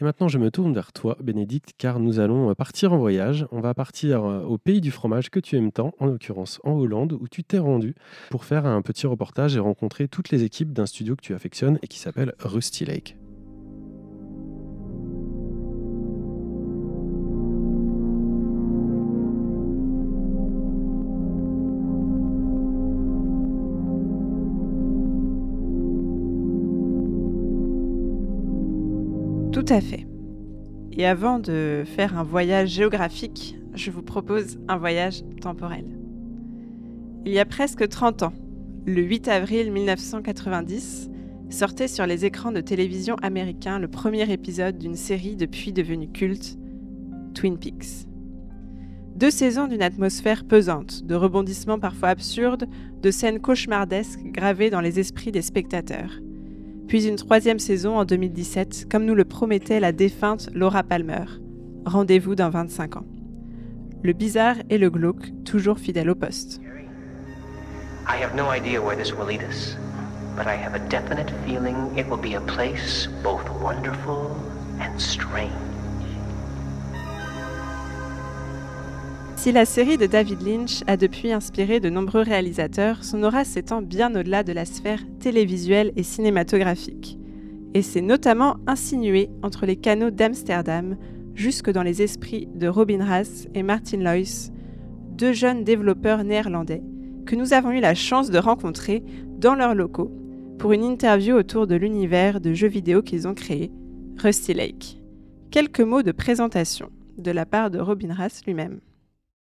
Et 0.00 0.04
maintenant, 0.04 0.28
je 0.28 0.38
me 0.38 0.50
tourne 0.50 0.72
vers 0.72 0.94
toi, 0.94 1.18
Bénédicte, 1.22 1.74
car 1.76 2.00
nous 2.00 2.18
allons 2.18 2.48
euh, 2.48 2.54
partir 2.54 2.94
en 2.94 2.98
voyage. 2.98 3.46
On 3.52 3.60
va 3.60 3.74
partir 3.74 4.24
euh, 4.24 4.42
au 4.44 4.56
pays 4.56 4.80
du 4.80 4.90
fromage 4.90 5.28
que 5.28 5.40
tu 5.40 5.56
aimes 5.56 5.72
tant, 5.72 5.92
en 5.98 6.06
l'occurrence 6.06 6.58
en 6.64 6.72
Hollande, 6.72 7.12
où 7.12 7.28
tu 7.28 7.44
t'es 7.44 7.58
rendu 7.58 7.94
pour 8.30 8.46
faire 8.46 8.64
un 8.64 8.80
petit 8.80 9.06
reportage 9.06 9.56
et 9.56 9.60
rencontrer 9.60 10.08
toutes 10.08 10.30
les 10.30 10.42
équipes 10.42 10.72
d'un 10.72 10.86
studio 10.86 11.16
que 11.16 11.22
tu 11.22 11.34
affectionnes 11.34 11.78
et 11.82 11.86
qui 11.86 11.98
s'appelle 11.98 12.32
Rusty 12.38 12.86
Lake. 12.86 13.16
Tout 29.64 29.74
à 29.74 29.80
fait. 29.80 30.08
Et 30.90 31.06
avant 31.06 31.38
de 31.38 31.84
faire 31.86 32.18
un 32.18 32.24
voyage 32.24 32.70
géographique, 32.70 33.56
je 33.74 33.92
vous 33.92 34.02
propose 34.02 34.58
un 34.66 34.76
voyage 34.76 35.22
temporel. 35.40 35.84
Il 37.24 37.32
y 37.32 37.38
a 37.38 37.44
presque 37.44 37.88
30 37.88 38.24
ans, 38.24 38.32
le 38.86 39.00
8 39.02 39.28
avril 39.28 39.70
1990, 39.70 41.10
sortait 41.48 41.86
sur 41.86 42.06
les 42.06 42.24
écrans 42.24 42.50
de 42.50 42.60
télévision 42.60 43.14
américains 43.22 43.78
le 43.78 43.86
premier 43.86 44.28
épisode 44.32 44.78
d'une 44.78 44.96
série 44.96 45.36
depuis 45.36 45.72
devenue 45.72 46.10
culte, 46.10 46.58
Twin 47.32 47.56
Peaks. 47.56 48.08
Deux 49.14 49.30
saisons 49.30 49.68
d'une 49.68 49.82
atmosphère 49.82 50.44
pesante, 50.44 51.04
de 51.04 51.14
rebondissements 51.14 51.78
parfois 51.78 52.08
absurdes, 52.08 52.66
de 53.00 53.10
scènes 53.12 53.38
cauchemardesques 53.38 54.24
gravées 54.24 54.70
dans 54.70 54.80
les 54.80 54.98
esprits 54.98 55.30
des 55.30 55.42
spectateurs– 55.42 56.18
puis 56.92 57.06
une 57.06 57.16
troisième 57.16 57.58
saison 57.58 57.96
en 57.96 58.04
2017, 58.04 58.86
comme 58.92 59.06
nous 59.06 59.14
le 59.14 59.24
promettait 59.24 59.80
la 59.80 59.92
défunte 59.92 60.50
Laura 60.52 60.82
Palmer. 60.82 61.24
Rendez-vous 61.86 62.34
dans 62.34 62.50
25 62.50 62.98
ans. 62.98 63.06
Le 64.02 64.12
bizarre 64.12 64.56
et 64.68 64.76
le 64.76 64.90
glauque, 64.90 65.32
toujours 65.46 65.78
fidèles 65.78 66.10
au 66.10 66.14
poste. 66.14 66.60
I 68.06 68.22
have 68.22 68.36
no 68.36 68.52
idea 68.54 68.78
where 68.78 68.94
this 68.94 69.10
will 69.14 69.26
lead 69.26 69.40
us, 69.40 69.78
but 70.36 70.46
I 70.46 70.54
have 70.54 70.74
a. 70.74 70.82
Si 79.36 79.50
la 79.50 79.64
série 79.64 79.98
de 79.98 80.06
David 80.06 80.42
Lynch 80.42 80.82
a 80.86 80.96
depuis 80.96 81.32
inspiré 81.32 81.80
de 81.80 81.90
nombreux 81.90 82.22
réalisateurs, 82.22 83.02
son 83.02 83.22
aura 83.24 83.44
s'étend 83.44 83.82
bien 83.82 84.14
au-delà 84.14 84.44
de 84.44 84.52
la 84.52 84.64
sphère 84.64 85.02
télévisuelle 85.18 85.92
et 85.96 86.02
cinématographique. 86.02 87.18
Et 87.74 87.82
s'est 87.82 88.02
notamment 88.02 88.56
insinué 88.66 89.30
entre 89.42 89.66
les 89.66 89.76
canaux 89.76 90.10
d'Amsterdam 90.10 90.96
jusque 91.34 91.70
dans 91.70 91.82
les 91.82 92.02
esprits 92.02 92.48
de 92.54 92.68
Robin 92.68 93.04
Rass 93.04 93.48
et 93.54 93.62
Martin 93.62 93.98
Lois, 93.98 94.50
deux 95.10 95.32
jeunes 95.32 95.64
développeurs 95.64 96.24
néerlandais 96.24 96.82
que 97.26 97.36
nous 97.36 97.52
avons 97.52 97.70
eu 97.70 97.80
la 97.80 97.94
chance 97.94 98.30
de 98.30 98.38
rencontrer 98.38 99.02
dans 99.38 99.54
leurs 99.54 99.74
locaux 99.74 100.12
pour 100.58 100.72
une 100.72 100.84
interview 100.84 101.34
autour 101.34 101.66
de 101.66 101.74
l'univers 101.74 102.40
de 102.40 102.52
jeux 102.52 102.68
vidéo 102.68 103.02
qu'ils 103.02 103.26
ont 103.26 103.34
créé, 103.34 103.72
Rusty 104.18 104.54
Lake. 104.54 105.02
Quelques 105.50 105.80
mots 105.80 106.02
de 106.02 106.12
présentation 106.12 106.90
de 107.18 107.30
la 107.30 107.46
part 107.46 107.70
de 107.70 107.78
Robin 107.78 108.12
Rass 108.12 108.42
lui-même. 108.46 108.80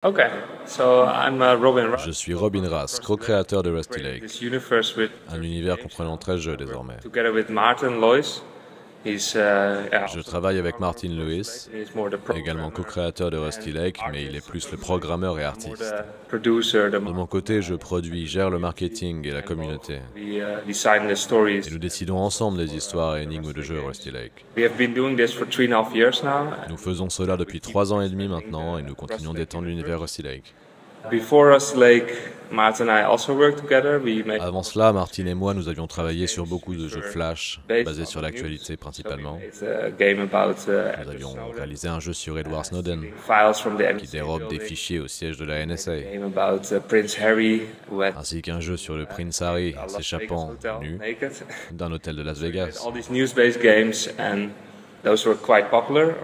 Uh, 0.04 0.10
Je 2.04 2.10
suis 2.10 2.34
Robin 2.34 2.68
Rass, 2.68 3.00
co-créateur 3.00 3.62
de 3.62 3.70
Rusty 3.70 4.02
Lake, 4.02 4.24
un 5.30 5.42
univers 5.42 5.78
comprenant 5.78 6.18
13 6.18 6.40
jeux 6.40 6.56
désormais. 6.58 6.98
Uh, 9.06 9.18
Je 10.14 10.20
travaille 10.20 10.58
avec 10.58 10.80
Martin 10.80 11.08
Lewis, 11.08 11.68
également 12.34 12.70
co-créateur 12.70 13.30
de 13.30 13.36
Rusty 13.36 13.70
Lake, 13.70 13.98
mais 14.10 14.24
il 14.24 14.34
est 14.34 14.46
plus 14.46 14.70
le 14.70 14.78
programmeur 14.78 15.38
et 15.38 15.44
artiste. 15.44 15.94
De 16.32 16.98
mon 16.98 17.26
côté, 17.26 17.60
je 17.60 17.74
produis, 17.74 18.26
gère 18.26 18.48
le 18.48 18.58
marketing 18.58 19.26
et 19.26 19.32
la 19.32 19.42
communauté. 19.42 19.98
Uh, 20.16 20.30
et 20.66 21.70
nous 21.70 21.78
décidons 21.78 22.16
ensemble 22.16 22.58
des 22.58 22.74
histoires 22.74 23.18
et 23.18 23.24
énigmes 23.24 23.52
de 23.52 23.62
jeux 23.62 23.80
Rusty 23.80 24.10
Lake. 24.10 24.44
Nous 26.68 26.76
faisons 26.76 27.10
cela 27.10 27.36
depuis 27.36 27.60
trois 27.60 27.92
ans 27.92 28.00
et 28.00 28.08
demi 28.08 28.28
maintenant 28.28 28.78
et 28.78 28.82
nous 28.82 28.94
continuons 28.94 29.34
d'étendre 29.34 29.66
l'univers 29.66 30.00
Rusty 30.00 30.22
Lake. 30.22 30.54
Avant 34.40 34.62
cela, 34.62 34.92
Martin 34.92 35.26
et 35.26 35.34
moi, 35.34 35.54
nous 35.54 35.68
avions 35.68 35.86
travaillé 35.86 36.26
sur 36.26 36.46
beaucoup 36.46 36.74
de 36.74 36.88
jeux 36.88 37.00
Flash, 37.00 37.60
basés 37.68 38.04
sur 38.04 38.20
l'actualité 38.20 38.76
principalement. 38.76 39.38
Uh, 39.62 40.14
nous 40.14 41.10
avions 41.10 41.34
réalisé 41.54 41.88
un 41.88 42.00
jeu 42.00 42.12
sur 42.12 42.38
Edward 42.38 42.64
Snowden, 42.64 43.04
qui 43.98 44.06
dérobe 44.06 44.48
des 44.48 44.60
fichiers 44.60 45.00
au 45.00 45.08
siège 45.08 45.36
de 45.36 45.44
la 45.44 45.64
NSA, 45.66 45.96
uh, 45.96 46.02
ainsi 48.16 48.42
qu'un 48.42 48.60
jeu 48.60 48.76
sur 48.76 48.96
le 48.96 49.06
Prince 49.06 49.42
Harry 49.42 49.74
s'échappant 49.88 50.52
nu 50.80 50.98
d'un 51.72 51.92
hôtel 51.92 52.16
de 52.16 52.22
Las 52.22 52.38
Vegas. 52.38 52.86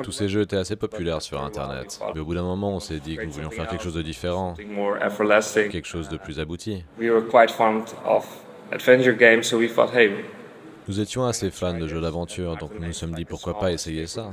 Tous 0.03 0.13
ces 0.13 0.29
jeux 0.29 0.43
étaient 0.43 0.57
assez 0.57 0.77
populaires 0.77 1.23
sur 1.23 1.43
Internet. 1.43 2.01
Mais 2.15 2.21
au 2.21 2.25
bout 2.25 2.35
d'un 2.35 2.43
moment, 2.43 2.75
on 2.77 2.81
s'est 2.81 3.01
dit 3.01 3.17
que 3.17 3.25
nous 3.25 3.33
voulions 3.33 3.51
faire 3.51 3.69
quelque 3.69 3.83
chose 3.85 3.95
de 3.95 4.03
différent, 4.03 4.55
quelque 4.55 5.87
chose 5.87 6.09
de 6.09 6.17
plus 6.17 6.41
abouti. 6.41 6.85
Nous 10.89 10.99
étions 10.99 11.25
assez 11.25 11.51
fans 11.51 11.79
de 11.79 11.87
jeux 11.87 12.01
d'aventure, 12.01 12.57
donc 12.57 12.73
nous 12.79 12.87
nous 12.87 12.93
sommes 12.93 13.15
dit 13.15 13.25
pourquoi 13.25 13.59
pas 13.59 13.71
essayer 13.71 14.07
ça? 14.07 14.31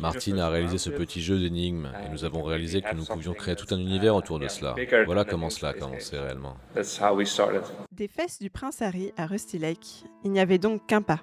Martin 0.00 0.38
a 0.38 0.48
réalisé 0.50 0.78
ce 0.78 0.90
petit 0.90 1.22
jeu 1.22 1.38
d'énigmes 1.38 1.88
et 2.04 2.12
nous 2.12 2.24
avons 2.24 2.42
réalisé 2.42 2.82
que 2.82 2.94
nous 2.94 3.04
pouvions 3.04 3.32
créer 3.34 3.56
tout 3.56 3.72
un 3.74 3.78
univers 3.78 4.14
autour 4.14 4.38
de 4.38 4.48
cela. 4.48 4.74
Voilà 5.06 5.24
comment 5.24 5.50
cela 5.50 5.70
a 5.70 5.74
commencé 5.74 6.18
réellement. 6.18 6.56
Des 7.92 8.08
fesses 8.08 8.38
du 8.38 8.50
prince 8.50 8.82
Harry 8.82 9.12
à 9.16 9.26
Rusty 9.26 9.58
Lake, 9.58 10.04
il 10.24 10.32
n'y 10.32 10.40
avait 10.40 10.58
donc 10.58 10.86
qu'un 10.86 11.02
pas. 11.02 11.20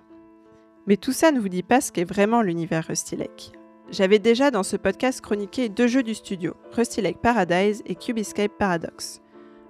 Mais 0.88 0.98
tout 0.98 1.12
ça 1.12 1.32
ne 1.32 1.40
vous 1.40 1.50
dit 1.50 1.64
pas 1.64 1.82
ce 1.82 1.92
qu'est 1.92 2.04
vraiment 2.04 2.42
l'univers 2.42 2.86
Rusty 2.88 3.16
Lake. 3.16 3.54
J'avais 3.90 4.20
déjà 4.20 4.52
dans 4.52 4.64
ce 4.64 4.78
podcast 4.78 5.22
chroniqué 5.22 5.70
deux 5.70 5.88
jeux 5.88 6.04
du 6.04 6.14
studio, 6.14 6.54
Rusty 6.72 7.02
Lake 7.02 7.22
Paradise 7.22 7.82
et 7.86 7.96
Cube 7.96 8.18
Escape 8.18 8.52
Paradox. 8.58 9.22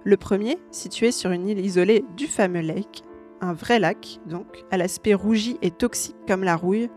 Le 0.04 0.16
premier, 0.16 0.58
situé 0.70 1.12
sur 1.12 1.30
une 1.30 1.48
île 1.48 1.64
isolée 1.64 2.04
du 2.16 2.26
fameux 2.26 2.60
lake, 2.60 3.02
un 3.40 3.52
vrai 3.52 3.78
lac 3.78 4.20
donc, 4.26 4.64
à 4.70 4.76
l'aspect 4.76 5.14
rougi 5.14 5.58
et 5.62 5.70
toxique 5.70 6.16
comme 6.28 6.44
la 6.44 6.56
rouille, 6.56 6.90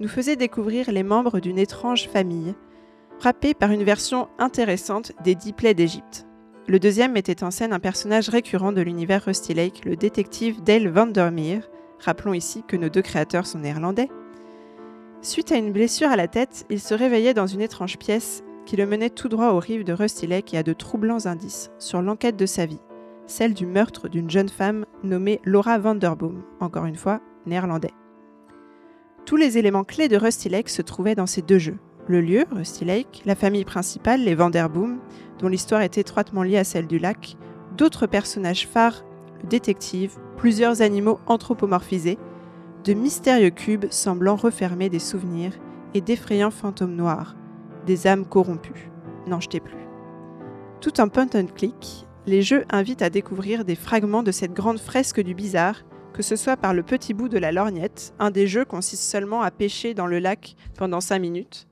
nous 0.00 0.08
faisait 0.08 0.36
découvrir 0.36 0.90
les 0.90 1.02
membres 1.02 1.40
d'une 1.40 1.58
étrange 1.58 2.08
famille, 2.08 2.54
frappée 3.18 3.54
par 3.54 3.70
une 3.70 3.84
version 3.84 4.28
intéressante 4.38 5.12
des 5.22 5.34
dix 5.34 5.52
plaies 5.52 5.74
d'Égypte. 5.74 6.26
Le 6.66 6.78
deuxième 6.78 7.12
mettait 7.12 7.44
en 7.44 7.50
scène 7.50 7.72
un 7.72 7.80
personnage 7.80 8.28
récurrent 8.28 8.72
de 8.72 8.80
l'univers 8.80 9.24
Rusty 9.24 9.54
Lake, 9.54 9.84
le 9.84 9.96
détective 9.96 10.62
Dale 10.62 10.88
Vandermeer. 10.88 11.68
Rappelons 12.00 12.34
ici 12.34 12.64
que 12.66 12.76
nos 12.76 12.88
deux 12.88 13.02
créateurs 13.02 13.46
sont 13.46 13.58
néerlandais. 13.58 14.08
Suite 15.22 15.52
à 15.52 15.56
une 15.56 15.72
blessure 15.72 16.08
à 16.08 16.16
la 16.16 16.28
tête, 16.28 16.64
il 16.70 16.80
se 16.80 16.94
réveillait 16.94 17.34
dans 17.34 17.46
une 17.46 17.60
étrange 17.60 17.98
pièce 17.98 18.42
qui 18.64 18.76
le 18.76 18.86
menait 18.86 19.10
tout 19.10 19.28
droit 19.28 19.50
aux 19.50 19.58
rives 19.58 19.84
de 19.84 19.92
Rusty 19.92 20.26
Lake 20.26 20.54
et 20.54 20.58
à 20.58 20.62
de 20.62 20.72
troublants 20.72 21.26
indices 21.26 21.70
sur 21.78 22.00
l'enquête 22.00 22.36
de 22.36 22.46
sa 22.46 22.66
vie, 22.66 22.80
celle 23.26 23.52
du 23.52 23.66
meurtre 23.66 24.08
d'une 24.08 24.30
jeune 24.30 24.48
femme 24.48 24.86
nommée 25.02 25.40
Laura 25.44 25.78
Vanderboom, 25.78 26.42
encore 26.60 26.86
une 26.86 26.96
fois 26.96 27.20
néerlandais. 27.46 27.92
Tous 29.26 29.36
les 29.36 29.58
éléments 29.58 29.84
clés 29.84 30.08
de 30.08 30.16
Rusty 30.16 30.48
Lake 30.48 30.68
se 30.68 30.82
trouvaient 30.82 31.14
dans 31.14 31.26
ces 31.26 31.42
deux 31.42 31.58
jeux. 31.58 31.78
Le 32.06 32.20
lieu, 32.20 32.44
Rusty 32.50 32.84
Lake, 32.84 33.22
la 33.26 33.34
famille 33.34 33.64
principale, 33.64 34.22
les 34.22 34.34
Vanderboom, 34.34 35.00
dont 35.38 35.48
l'histoire 35.48 35.82
est 35.82 35.98
étroitement 35.98 36.42
liée 36.42 36.58
à 36.58 36.64
celle 36.64 36.86
du 36.86 36.98
lac, 36.98 37.36
d'autres 37.76 38.06
personnages 38.06 38.66
phares, 38.66 39.04
détective, 39.46 40.18
plusieurs 40.36 40.82
animaux 40.82 41.20
anthropomorphisés, 41.26 42.18
de 42.84 42.94
mystérieux 42.94 43.50
cubes 43.50 43.86
semblant 43.90 44.36
refermer 44.36 44.88
des 44.88 44.98
souvenirs 44.98 45.52
et 45.94 46.00
d'effrayants 46.00 46.50
fantômes 46.50 46.96
noirs, 46.96 47.36
des 47.86 48.06
âmes 48.06 48.26
corrompues. 48.26 48.90
N'en 49.26 49.40
jetez 49.40 49.60
plus. 49.60 49.86
Tout 50.80 51.00
en 51.00 51.08
point 51.08 51.28
and 51.34 51.48
click, 51.54 52.06
les 52.26 52.42
jeux 52.42 52.64
invitent 52.70 53.02
à 53.02 53.10
découvrir 53.10 53.64
des 53.64 53.74
fragments 53.74 54.22
de 54.22 54.32
cette 54.32 54.54
grande 54.54 54.78
fresque 54.78 55.20
du 55.20 55.34
bizarre 55.34 55.82
que 56.12 56.22
ce 56.22 56.36
soit 56.36 56.56
par 56.56 56.74
le 56.74 56.82
petit 56.82 57.14
bout 57.14 57.28
de 57.28 57.38
la 57.38 57.52
lorgnette, 57.52 58.12
un 58.18 58.30
des 58.30 58.46
jeux 58.46 58.64
consiste 58.64 59.04
seulement 59.04 59.42
à 59.42 59.50
pêcher 59.50 59.94
dans 59.94 60.06
le 60.06 60.18
lac 60.18 60.56
pendant 60.76 61.00
5 61.00 61.18
minutes, 61.18 61.66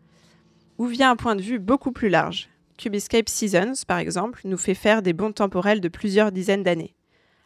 ou 0.79 0.87
via 0.87 1.11
un 1.11 1.17
point 1.17 1.37
de 1.37 1.43
vue 1.43 1.59
beaucoup 1.59 1.93
plus 1.93 2.09
large. 2.09 2.49
Cubescape 2.77 3.29
Seasons, 3.29 3.85
par 3.87 3.99
exemple, 3.99 4.41
nous 4.45 4.57
fait 4.57 4.75
faire 4.75 5.03
des 5.03 5.13
bonds 5.13 5.33
temporels 5.33 5.81
de 5.81 5.89
plusieurs 5.89 6.31
dizaines 6.31 6.63
d'années. 6.63 6.95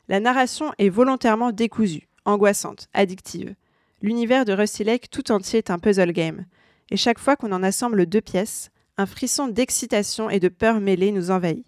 La 0.09 0.21
narration 0.21 0.73
est 0.79 0.88
volontairement 0.88 1.53
décousue, 1.53 2.09
angoissante, 2.25 2.88
addictive. 2.93 3.55
L'univers 4.03 4.45
de 4.45 4.53
Rusty 4.53 4.85
Lake 4.85 5.11
tout 5.11 5.31
entier 5.31 5.59
est 5.59 5.71
un 5.71 5.79
puzzle 5.79 6.12
game, 6.12 6.45
et 6.91 6.97
chaque 6.97 7.19
fois 7.19 7.37
qu'on 7.37 7.53
en 7.53 7.62
assemble 7.62 8.07
deux 8.07 8.21
pièces, 8.21 8.71
un 8.99 9.07
frisson 9.07 9.49
d'excitation 9.49 10.29
et 10.29 10.41
de 10.41 10.49
peur 10.49 10.81
mêlée 10.81 11.12
nous 11.12 11.31
envahit. 11.31 11.65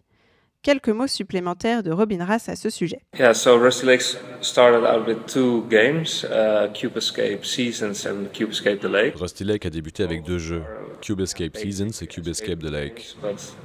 Quelques 0.64 0.88
mots 0.88 1.07
supplémentaires 1.07 1.83
de 1.83 1.90
Robin 1.90 2.24
Rass 2.24 2.48
à 2.48 2.57
ce 2.57 2.70
sujet. 2.70 3.03
Yeah, 3.18 3.35
so 3.35 3.59
Rusty 3.59 3.85
Lake 3.85 4.00
started 4.40 4.83
out 4.83 5.07
with 5.07 5.27
two 5.27 5.66
games, 5.68 6.24
uh, 6.24 6.72
Cube 6.72 6.96
Escape 6.96 7.44
Seasons 7.44 8.07
and 8.07 8.33
Cube 8.33 8.50
Escape 8.50 8.81
the 8.81 8.88
Lake. 8.88 9.14
Rusty 9.20 9.44
Lake 9.44 9.66
a 9.66 9.70
débuté 9.70 10.05
avec 10.05 10.22
deux 10.24 10.38
jeux, 10.38 10.62
Cube 11.03 11.20
Escape 11.20 11.55
Seasons 11.55 11.90
et 12.00 12.07
Cube 12.07 12.27
Escape 12.29 12.61
the 12.61 12.70
Lake. 12.70 13.14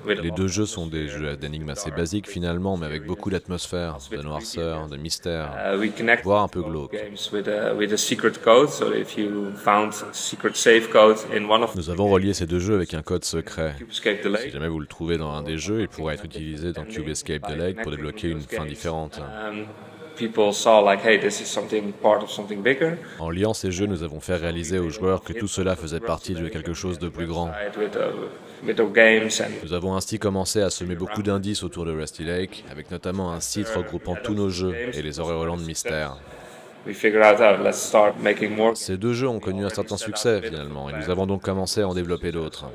Les 0.06 0.32
deux 0.32 0.48
jeux 0.48 0.66
sont 0.66 0.88
des 0.88 1.08
jeux 1.08 1.38
d'énigmes 1.38 1.70
assez 1.70 1.90
basiques 1.90 2.28
finalement, 2.28 2.76
mais 2.76 2.88
avec 2.88 3.06
beaucoup 3.06 3.30
d'atmosphère, 3.30 4.00
de 4.12 4.22
noirceur, 4.22 4.88
de 4.88 4.98
mystère, 4.98 5.54
voire 6.26 6.44
un 6.44 6.50
peu 6.50 6.62
glauque. 6.62 6.98
Nous 11.76 11.90
avons 11.90 12.10
relié 12.10 12.34
ces 12.34 12.46
deux 12.46 12.60
jeux 12.60 12.76
avec 12.76 12.94
un 12.94 13.04
code 13.04 13.24
secret. 13.24 13.76
Si 13.90 14.52
jamais 14.52 14.68
vous 14.68 14.82
le 14.82 14.88
trouvez 14.88 15.18
dans 15.18 15.32
un 15.32 15.44
des 15.44 15.58
jeux, 15.58 15.80
il 15.80 15.88
pourra 15.88 16.16
être 16.16 16.26
utilisé 16.26 16.74
dans 16.74 16.89
Cube 16.90 17.10
Escape 17.10 17.48
the 17.48 17.56
Lake 17.56 17.82
pour 17.82 17.92
débloquer 17.92 18.30
une 18.30 18.42
fin 18.42 18.66
différente. 18.66 19.22
En 23.20 23.30
liant 23.30 23.54
ces 23.54 23.72
jeux, 23.72 23.86
nous 23.86 24.04
avons 24.04 24.20
fait 24.20 24.36
réaliser 24.36 24.80
aux 24.80 24.90
joueurs 24.90 25.24
que 25.24 25.34
tout 25.34 25.48
cela 25.48 25.76
faisait 25.76 26.00
partie 26.00 26.34
de 26.34 26.50
quelque 26.50 26.74
chose 26.74 27.00
de 27.00 27.08
plus 27.08 27.26
grand. 27.26 27.52
Nous 29.64 29.74
avons 29.74 29.96
ainsi 29.96 30.20
commencé 30.20 30.62
à 30.62 30.70
semer 30.70 30.96
beaucoup 30.96 31.24
d'indices 31.24 31.64
autour 31.64 31.86
de 31.86 31.92
Rusty 31.92 32.24
Lake, 32.24 32.66
avec 32.70 32.92
notamment 32.92 33.32
un 33.32 33.40
site 33.40 33.70
regroupant 33.70 34.18
tous 34.22 34.34
nos 34.34 34.50
jeux 34.50 34.76
et 34.94 35.02
les 35.02 35.20
Auréolans 35.20 35.58
de 35.58 35.64
mystère. 35.64 36.18
Ces 38.76 38.98
deux 38.98 39.14
jeux 39.14 39.28
ont 39.28 39.40
connu 39.40 39.66
un 39.66 39.70
certain 39.70 39.98
succès 39.98 40.42
finalement, 40.42 40.90
et 40.90 40.94
nous 40.94 41.10
avons 41.10 41.28
donc 41.28 41.42
commencé 41.42 41.82
à 41.82 41.88
en 41.88 41.94
développer 41.94 42.32
d'autres. 42.32 42.66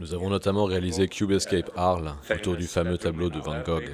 Nous 0.00 0.14
avons 0.14 0.30
notamment 0.30 0.64
réalisé 0.64 1.08
Cube 1.08 1.32
Escape 1.32 1.70
Arles 1.76 2.12
autour 2.30 2.56
du 2.56 2.66
fameux 2.66 2.98
tableau 2.98 3.30
de 3.30 3.38
Van 3.38 3.56
Gogh. 3.64 3.84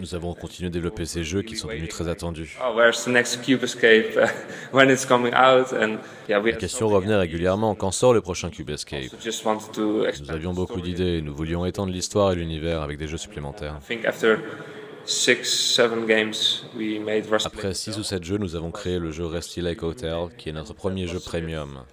Nous 0.00 0.14
avons 0.14 0.34
continué 0.34 0.66
à 0.66 0.70
développer 0.70 1.06
ces 1.06 1.24
jeux 1.24 1.42
qui 1.42 1.56
sont 1.56 1.68
devenus 1.68 1.88
très 1.88 2.08
attendus. 2.08 2.58
La 6.28 6.52
question 6.52 6.88
revenait 6.88 7.16
régulièrement 7.16 7.74
quand 7.74 7.90
sort 7.90 8.12
le 8.12 8.20
prochain 8.20 8.50
Cube 8.50 8.70
Escape? 8.70 9.04
Nous 9.78 10.30
avions 10.30 10.52
beaucoup 10.52 10.80
d'idées 10.80 11.18
et 11.18 11.22
nous 11.22 11.34
voulions 11.34 11.64
étendre 11.64 11.92
l'histoire 11.92 12.32
et 12.32 12.34
l'univers 12.34 12.82
avec 12.82 12.98
des 12.98 13.08
jeux 13.08 13.16
supplémentaires. 13.16 13.78
Après 17.44 17.72
6 17.72 17.98
ou 17.98 18.02
7 18.02 18.24
jeux, 18.24 18.36
nous 18.36 18.54
avons 18.56 18.70
créé 18.70 18.98
le 18.98 19.10
jeu 19.10 19.24
Rusty 19.24 19.62
Lake 19.62 19.82
Hotel, 19.82 20.28
qui 20.36 20.50
est 20.50 20.52
notre 20.52 20.74
premier 20.74 21.06
jeu 21.06 21.18
premium. 21.18 21.84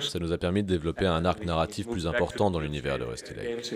Ça 0.00 0.18
nous 0.20 0.32
a 0.32 0.38
permis 0.38 0.62
de 0.62 0.68
développer 0.68 1.06
un 1.06 1.24
arc 1.24 1.44
narratif 1.44 1.88
plus 1.88 2.06
important 2.06 2.50
dans 2.50 2.60
l'univers 2.60 2.96
de 2.98 3.04
Rusty 3.04 3.34
Lake. 3.34 3.72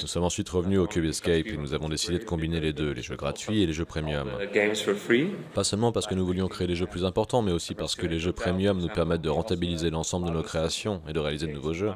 Nous 0.00 0.06
sommes 0.08 0.24
ensuite 0.24 0.48
revenus 0.48 0.80
au 0.80 0.86
Cube 0.86 1.04
Escape 1.04 1.46
et 1.46 1.56
nous 1.56 1.72
avons 1.72 1.88
décidé 1.88 2.18
de 2.18 2.24
combiner 2.24 2.58
les 2.58 2.72
deux, 2.72 2.90
les 2.90 3.02
jeux 3.02 3.14
gratuits 3.14 3.62
et 3.62 3.66
les 3.66 3.72
jeux 3.72 3.84
premium. 3.84 4.28
Pas 5.54 5.64
seulement 5.64 5.92
parce 5.92 6.08
que 6.08 6.14
nous 6.16 6.26
voulions 6.26 6.48
créer 6.48 6.66
des 6.66 6.74
jeux 6.74 6.86
plus 6.86 7.04
importants, 7.04 7.42
mais 7.42 7.52
aussi 7.52 7.74
parce 7.74 7.94
que 7.94 8.06
les 8.06 8.18
jeux 8.18 8.32
premium 8.32 8.80
nous 8.80 8.88
permettent 8.88 9.22
de 9.22 9.30
rentabiliser 9.30 9.90
l'ensemble 9.90 10.26
de 10.26 10.32
nos 10.32 10.42
créations 10.42 11.00
et 11.08 11.12
de 11.12 11.20
réaliser 11.20 11.46
de 11.46 11.52
nouveaux 11.52 11.74
jeux. 11.74 11.92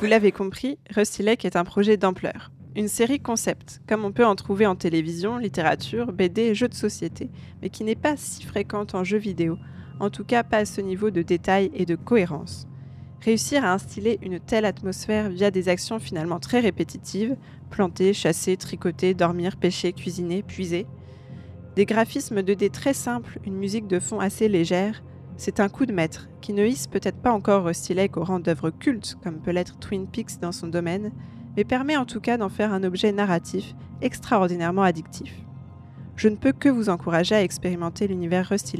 Vous 0.00 0.06
l'avez 0.06 0.32
compris, 0.32 0.78
Rusty 0.94 1.22
Lake 1.22 1.46
est 1.46 1.56
un 1.56 1.64
projet 1.64 1.96
d'ampleur 1.96 2.50
une 2.76 2.88
série 2.88 3.20
concept, 3.20 3.80
comme 3.88 4.04
on 4.04 4.12
peut 4.12 4.26
en 4.26 4.36
trouver 4.36 4.66
en 4.66 4.76
télévision, 4.76 5.38
littérature, 5.38 6.12
BD 6.12 6.54
jeux 6.54 6.68
de 6.68 6.74
société, 6.74 7.30
mais 7.62 7.70
qui 7.70 7.84
n'est 7.84 7.94
pas 7.94 8.18
si 8.18 8.44
fréquente 8.44 8.94
en 8.94 9.02
jeux 9.02 9.16
vidéo, 9.16 9.56
en 9.98 10.10
tout 10.10 10.24
cas 10.24 10.42
pas 10.42 10.58
à 10.58 10.64
ce 10.66 10.82
niveau 10.82 11.10
de 11.10 11.22
détail 11.22 11.70
et 11.72 11.86
de 11.86 11.96
cohérence. 11.96 12.68
Réussir 13.22 13.64
à 13.64 13.72
instiller 13.72 14.18
une 14.22 14.38
telle 14.38 14.66
atmosphère 14.66 15.30
via 15.30 15.50
des 15.50 15.70
actions 15.70 15.98
finalement 15.98 16.38
très 16.38 16.60
répétitives, 16.60 17.34
planter, 17.70 18.12
chasser, 18.12 18.58
tricoter, 18.58 19.14
dormir, 19.14 19.56
pêcher, 19.56 19.94
cuisiner, 19.94 20.42
puiser, 20.42 20.86
des 21.76 21.86
graphismes 21.86 22.40
2D 22.40 22.70
très 22.70 22.94
simples, 22.94 23.38
une 23.46 23.56
musique 23.56 23.86
de 23.86 24.00
fond 24.00 24.20
assez 24.20 24.48
légère, 24.48 25.02
c'est 25.38 25.60
un 25.60 25.68
coup 25.68 25.86
de 25.86 25.92
maître 25.92 26.28
qui 26.42 26.52
ne 26.52 26.66
hisse 26.66 26.86
peut-être 26.86 27.20
pas 27.20 27.32
encore 27.32 27.64
Rusty 27.64 27.94
Lake 27.94 28.16
au 28.16 28.24
rang 28.24 28.38
d'œuvre 28.38 28.70
culte 28.70 29.16
comme 29.22 29.40
peut 29.40 29.50
l'être 29.50 29.78
Twin 29.78 30.06
Peaks 30.06 30.40
dans 30.40 30.52
son 30.52 30.68
domaine, 30.68 31.12
mais 31.56 31.64
permet 31.64 31.96
en 31.96 32.04
tout 32.04 32.20
cas 32.20 32.36
d'en 32.36 32.48
faire 32.48 32.72
un 32.72 32.84
objet 32.84 33.12
narratif 33.12 33.74
extraordinairement 34.02 34.82
addictif. 34.82 35.32
Je 36.16 36.28
ne 36.28 36.36
peux 36.36 36.52
que 36.52 36.68
vous 36.68 36.88
encourager 36.88 37.34
à 37.34 37.42
expérimenter 37.42 38.08
l'univers 38.08 38.48
Rusty. 38.48 38.78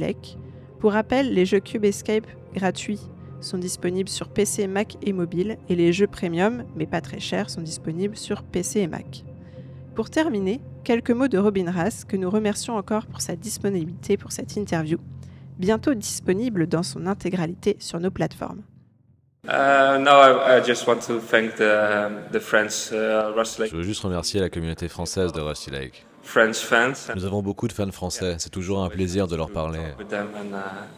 Pour 0.79 0.93
rappel, 0.93 1.33
les 1.33 1.45
jeux 1.45 1.59
Cube 1.59 1.85
Escape 1.85 2.27
gratuits 2.53 3.01
sont 3.41 3.57
disponibles 3.57 4.09
sur 4.09 4.29
PC, 4.29 4.67
Mac 4.67 4.97
et 5.01 5.13
mobile, 5.13 5.57
et 5.69 5.75
les 5.75 5.93
jeux 5.93 6.07
premium, 6.07 6.63
mais 6.75 6.87
pas 6.87 7.01
très 7.01 7.19
chers, 7.19 7.49
sont 7.49 7.61
disponibles 7.61 8.17
sur 8.17 8.43
PC 8.43 8.79
et 8.81 8.87
Mac. 8.87 9.23
Pour 9.95 10.09
terminer, 10.09 10.61
quelques 10.83 11.11
mots 11.11 11.27
de 11.27 11.37
Robin 11.37 11.69
Rass, 11.69 12.05
que 12.05 12.17
nous 12.17 12.29
remercions 12.29 12.75
encore 12.75 13.05
pour 13.05 13.21
sa 13.21 13.35
disponibilité 13.35 14.17
pour 14.17 14.31
cette 14.31 14.55
interview, 14.55 14.97
bientôt 15.59 15.93
disponible 15.93 16.67
dans 16.67 16.83
son 16.83 17.05
intégralité 17.07 17.77
sur 17.79 17.99
nos 17.99 18.11
plateformes. 18.11 18.63
Je 23.65 23.75
veux 23.75 23.83
juste 23.83 24.01
remercier 24.01 24.39
la 24.39 24.49
communauté 24.49 24.87
française 24.87 25.31
de 25.31 25.41
Rusty 25.41 25.71
Lake. 25.71 26.05
Nous 27.15 27.25
avons 27.25 27.41
beaucoup 27.41 27.67
de 27.67 27.73
fans 27.73 27.91
français. 27.91 28.35
C'est 28.39 28.49
toujours 28.49 28.83
un 28.83 28.89
plaisir 28.89 29.27
de 29.27 29.35
leur 29.35 29.49
parler 29.49 29.79
uh, 29.79 30.03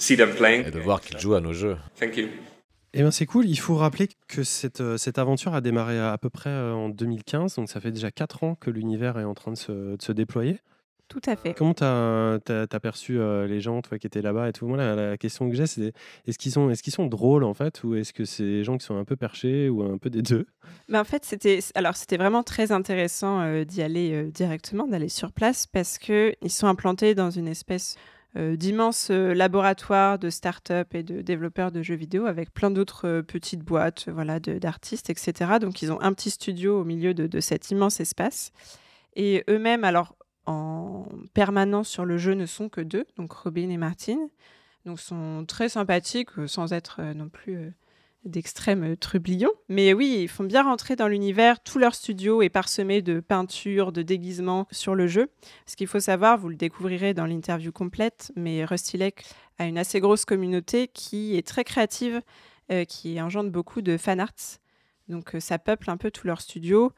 et 0.09 0.71
de 0.71 0.79
voir 0.79 1.01
qu'ils 1.01 1.19
jouent 1.19 1.35
à 1.35 1.41
nos 1.41 1.53
jeux. 1.53 1.77
Eh 2.93 3.01
bien, 3.01 3.11
c'est 3.11 3.27
cool. 3.27 3.45
Il 3.45 3.59
faut 3.59 3.75
rappeler 3.75 4.09
que 4.27 4.43
cette, 4.43 4.81
euh, 4.81 4.97
cette 4.97 5.19
aventure 5.19 5.53
a 5.53 5.61
démarré 5.61 5.99
à, 5.99 6.17
peu 6.17 6.31
près 6.31 6.49
euh, 6.49 6.73
en 6.73 6.89
2015, 6.89 7.55
donc 7.55 7.69
ça 7.69 7.79
fait 7.79 7.91
déjà 7.91 8.09
4 8.09 8.43
ans 8.43 8.55
que 8.55 8.71
l'univers 8.71 9.19
est 9.19 9.25
en 9.25 9.35
train 9.35 9.51
de 9.51 9.57
se, 9.57 9.71
de 9.95 10.01
se 10.01 10.11
déployer. 10.11 10.59
Tout 11.09 11.21
à 11.25 11.35
fait. 11.35 11.55
Comment 11.55 11.73
tu 11.73 11.83
as, 11.83 12.79
perçu 12.79 13.19
euh, 13.19 13.47
les 13.47 13.61
gens 13.61 13.81
toi, 13.81 13.97
qui 13.97 14.05
étaient 14.05 14.21
là-bas 14.21 14.47
et 14.47 14.53
tout? 14.53 14.67
Moi, 14.67 14.77
la, 14.77 15.17
question 15.17 15.49
que 15.49 15.55
j'ai, 15.55 15.65
c'est 15.65 15.91
est-ce 16.27 16.37
qu'ils 16.37 16.51
sont, 16.51 16.69
est 16.69 16.89
sont 16.89 17.07
drôles 17.07 17.43
en 17.43 17.55
fait 17.55 17.83
ou 17.83 17.95
est-ce 17.95 18.13
que 18.13 18.25
c'est 18.25 18.43
des 18.43 18.63
gens 18.63 18.77
qui 18.77 18.85
sont 18.85 18.95
un 18.95 19.03
peu 19.05 19.15
perchés 19.15 19.69
ou 19.69 19.81
un 19.81 19.97
peu 19.97 20.11
des 20.11 20.21
deux? 20.21 20.45
Mais 20.87 20.99
En 20.99 21.03
fait, 21.03 21.25
c'était 21.25 22.17
vraiment 22.17 22.43
très 22.43 22.71
intéressant 22.71 23.41
euh, 23.41 23.63
d'y 23.63 23.81
aller 23.81 24.13
euh, 24.13 24.29
directement, 24.29 24.85
d'aller 24.85 25.09
sur 25.09 25.31
place 25.31 25.65
parce 25.65 25.97
qu'ils 25.97 26.35
sont 26.49 26.67
implantés 26.67 27.15
dans 27.15 27.31
une 27.31 27.47
espèce 27.47 27.95
d'immense 28.35 29.09
laboratoire 29.09 30.19
de 30.19 30.29
start-up 30.29 30.93
et 30.93 31.01
de 31.01 31.21
développeurs 31.23 31.71
de 31.71 31.81
jeux 31.81 31.95
vidéo 31.95 32.27
avec 32.27 32.53
plein 32.53 32.69
d'autres 32.69 33.21
petites 33.21 33.63
boîtes 33.63 34.07
voilà, 34.07 34.39
d'artistes, 34.39 35.09
etc. 35.09 35.53
Donc, 35.59 35.81
ils 35.81 35.91
ont 35.91 35.99
un 35.99 36.13
petit 36.13 36.29
studio 36.29 36.79
au 36.79 36.83
milieu 36.83 37.15
de, 37.15 37.25
de 37.25 37.39
cet 37.39 37.71
immense 37.71 37.99
espace. 37.99 38.51
Et 39.15 39.43
eux-mêmes, 39.49 39.83
alors 39.83 40.15
en 40.45 41.07
permanence 41.33 41.89
sur 41.89 42.05
le 42.05 42.17
jeu, 42.17 42.33
ne 42.33 42.45
sont 42.45 42.69
que 42.69 42.81
deux, 42.81 43.05
donc 43.17 43.31
Robin 43.31 43.69
et 43.69 43.77
Martin. 43.77 44.17
Donc 44.85 44.99
sont 44.99 45.45
très 45.47 45.69
sympathiques, 45.69 46.29
sans 46.47 46.73
être 46.73 47.01
non 47.13 47.29
plus 47.29 47.73
d'extrêmes 48.25 48.97
trublions. 48.97 49.51
Mais 49.69 49.93
oui, 49.93 50.19
ils 50.21 50.27
font 50.27 50.43
bien 50.43 50.63
rentrer 50.63 50.95
dans 50.95 51.07
l'univers. 51.07 51.61
Tout 51.61 51.79
leur 51.79 51.95
studio 51.95 52.41
est 52.41 52.49
parsemé 52.49 53.01
de 53.01 53.19
peintures, 53.19 53.91
de 53.91 54.01
déguisements 54.01 54.67
sur 54.71 54.95
le 54.95 55.07
jeu. 55.07 55.29
Ce 55.65 55.75
qu'il 55.75 55.87
faut 55.87 55.99
savoir, 55.99 56.37
vous 56.37 56.49
le 56.49 56.55
découvrirez 56.55 57.13
dans 57.13 57.25
l'interview 57.25 57.71
complète, 57.71 58.31
mais 58.35 58.65
Rusty 58.65 58.97
Lake 58.97 59.25
a 59.57 59.65
une 59.65 59.77
assez 59.77 59.99
grosse 59.99 60.25
communauté 60.25 60.87
qui 60.87 61.37
est 61.37 61.47
très 61.47 61.63
créative, 61.63 62.21
euh, 62.71 62.85
qui 62.85 63.19
engendre 63.21 63.51
beaucoup 63.51 63.81
de 63.81 63.97
fan 63.97 64.19
arts. 64.19 64.59
Donc 65.07 65.35
euh, 65.35 65.39
ça 65.39 65.57
peuple 65.57 65.89
un 65.89 65.97
peu 65.97 66.11
tout 66.11 66.27
leur 66.27 66.41
studio. 66.41 66.91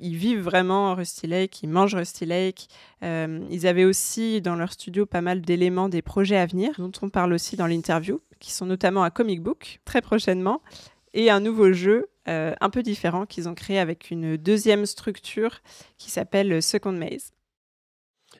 Ils 0.00 0.16
vivent 0.16 0.40
vraiment 0.40 0.94
Rusty 0.94 1.26
Lake, 1.26 1.62
ils 1.62 1.68
mangent 1.68 1.94
Rusty 1.94 2.24
Lake. 2.24 2.68
Euh, 3.02 3.40
ils 3.50 3.66
avaient 3.66 3.84
aussi 3.84 4.40
dans 4.40 4.54
leur 4.54 4.72
studio 4.72 5.06
pas 5.06 5.20
mal 5.20 5.40
d'éléments 5.40 5.88
des 5.88 6.02
projets 6.02 6.36
à 6.36 6.46
venir, 6.46 6.74
dont 6.78 6.92
on 7.02 7.08
parle 7.08 7.32
aussi 7.32 7.56
dans 7.56 7.66
l'interview 7.66 8.20
qui 8.38 8.52
sont 8.52 8.66
notamment 8.66 9.02
un 9.02 9.10
comic 9.10 9.42
book 9.42 9.80
très 9.84 10.00
prochainement 10.00 10.62
et 11.14 11.30
un 11.30 11.40
nouveau 11.40 11.72
jeu 11.72 12.08
euh, 12.28 12.54
un 12.60 12.70
peu 12.70 12.82
différent 12.82 13.26
qu'ils 13.26 13.48
ont 13.48 13.54
créé 13.54 13.78
avec 13.78 14.10
une 14.10 14.36
deuxième 14.36 14.86
structure 14.86 15.60
qui 15.96 16.10
s'appelle 16.10 16.62
Second 16.62 16.92
Maze. 16.92 17.32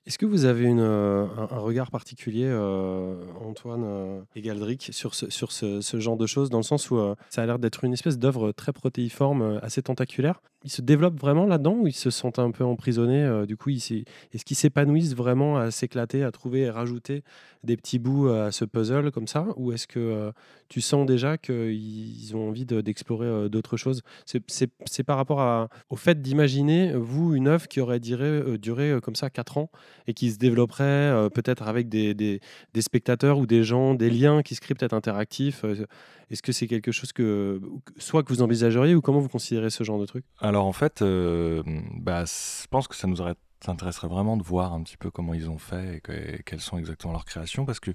Est-ce 0.06 0.18
que 0.18 0.26
vous 0.26 0.44
avez 0.44 0.64
une, 0.64 0.80
euh, 0.80 1.26
un, 1.36 1.58
regard 1.58 1.90
particulier, 1.90 2.46
euh, 2.46 3.16
Antoine 3.40 4.24
et 4.34 4.40
Galdric, 4.40 4.90
sur, 4.92 5.14
ce, 5.14 5.30
sur 5.30 5.52
ce, 5.52 6.00
genre 6.00 6.16
de 6.16 6.26
choses, 6.26 6.50
dans 6.50 6.58
le 6.58 6.62
sens 6.62 6.90
où 6.90 6.98
ça 7.30 7.42
a 7.42 7.46
l'air 7.46 7.58
d'être 7.58 7.84
une 7.84 7.92
espèce 7.92 8.18
d'œuvre 8.18 8.52
très 8.52 8.72
protéiforme, 8.72 9.60
assez 9.62 9.82
tentaculaire? 9.82 10.40
Ils 10.64 10.72
se 10.72 10.82
développent 10.82 11.20
vraiment 11.20 11.46
là-dedans 11.46 11.76
ou 11.80 11.86
ils 11.86 11.92
se 11.92 12.10
sentent 12.10 12.40
un 12.40 12.50
peu 12.50 12.64
emprisonnés 12.64 13.44
Du 13.46 13.56
coup, 13.56 13.70
est-ce 13.70 14.44
qu'ils 14.44 14.56
s'épanouissent 14.56 15.14
vraiment 15.14 15.56
à 15.56 15.70
s'éclater, 15.70 16.24
à 16.24 16.32
trouver 16.32 16.62
et 16.62 16.70
rajouter 16.70 17.22
des 17.62 17.76
petits 17.76 18.00
bouts 18.00 18.28
à 18.28 18.50
ce 18.50 18.64
puzzle 18.64 19.12
comme 19.12 19.28
ça? 19.28 19.46
Ou 19.56 19.70
est-ce 19.70 19.86
que 19.86 20.32
tu 20.68 20.80
sens 20.80 21.06
déjà 21.06 21.38
qu'ils 21.38 22.34
ont 22.34 22.48
envie 22.48 22.66
d'explorer 22.66 23.48
d'autres 23.48 23.76
choses? 23.76 24.02
C'est 24.26 25.04
par 25.04 25.16
rapport 25.16 25.68
au 25.90 25.96
fait 25.96 26.20
d'imaginer, 26.20 26.92
vous, 26.94 27.34
une 27.34 27.46
œuvre 27.46 27.68
qui 27.68 27.80
aurait 27.80 28.00
duré, 28.00 28.58
duré 28.58 28.98
comme 29.00 29.14
ça 29.14 29.30
4 29.30 29.58
ans 29.58 29.70
et 30.06 30.14
qui 30.14 30.30
se 30.30 30.38
développerait 30.38 30.84
euh, 30.84 31.28
peut-être 31.28 31.68
avec 31.68 31.88
des, 31.88 32.14
des, 32.14 32.40
spectateurs 32.80 33.38
ou 33.38 33.46
des 33.46 33.64
gens, 33.64 33.94
des 33.94 34.10
liens 34.10 34.42
qui 34.42 34.54
se 34.54 34.60
créent 34.60 34.74
peut-être 34.74 34.94
interactifs 34.94 35.64
euh, 35.64 35.86
Est-ce 36.30 36.42
que 36.42 36.52
c'est 36.52 36.66
quelque 36.66 36.92
chose 36.92 37.12
que 37.12 37.60
soit 37.98 38.22
que 38.22 38.32
vous 38.32 38.42
envisageriez 38.42 38.94
ou 38.94 39.00
comment 39.00 39.20
vous 39.20 39.28
considérez 39.28 39.70
ce 39.70 39.84
genre 39.84 40.00
de 40.00 40.06
truc? 40.06 40.24
Alors 40.40 40.66
en 40.66 40.72
fait, 40.72 41.02
euh, 41.02 41.62
bah, 41.94 42.24
je 42.24 42.66
pense 42.68 42.88
que 42.88 42.96
ça 42.96 43.06
nous 43.06 43.18
intéresserait 43.66 44.08
vraiment 44.08 44.36
de 44.36 44.42
voir 44.42 44.72
un 44.72 44.82
petit 44.82 44.96
peu 44.96 45.10
comment 45.10 45.34
ils 45.34 45.50
ont 45.50 45.58
fait 45.58 45.96
et, 46.08 46.42
quelles 46.44 46.60
sont 46.60 46.78
exactement 46.78 47.12
leurs 47.12 47.24
créations 47.24 47.64
parce 47.66 47.80
que 47.80 47.90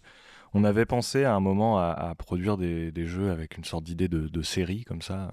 on 0.55 0.63
avait 0.65 0.85
pensé 0.85 1.23
à 1.23 1.33
un 1.33 1.39
moment 1.39 1.79
à, 1.79 2.13
produire 2.15 2.57
des, 2.57 3.07
jeux 3.07 3.31
avec 3.31 3.57
une 3.57 3.63
sorte 3.63 3.83
d'idée 3.83 4.07
de, 4.07 4.27
de, 4.27 4.41
série 4.43 4.83
comme 4.83 5.01
ça, 5.01 5.31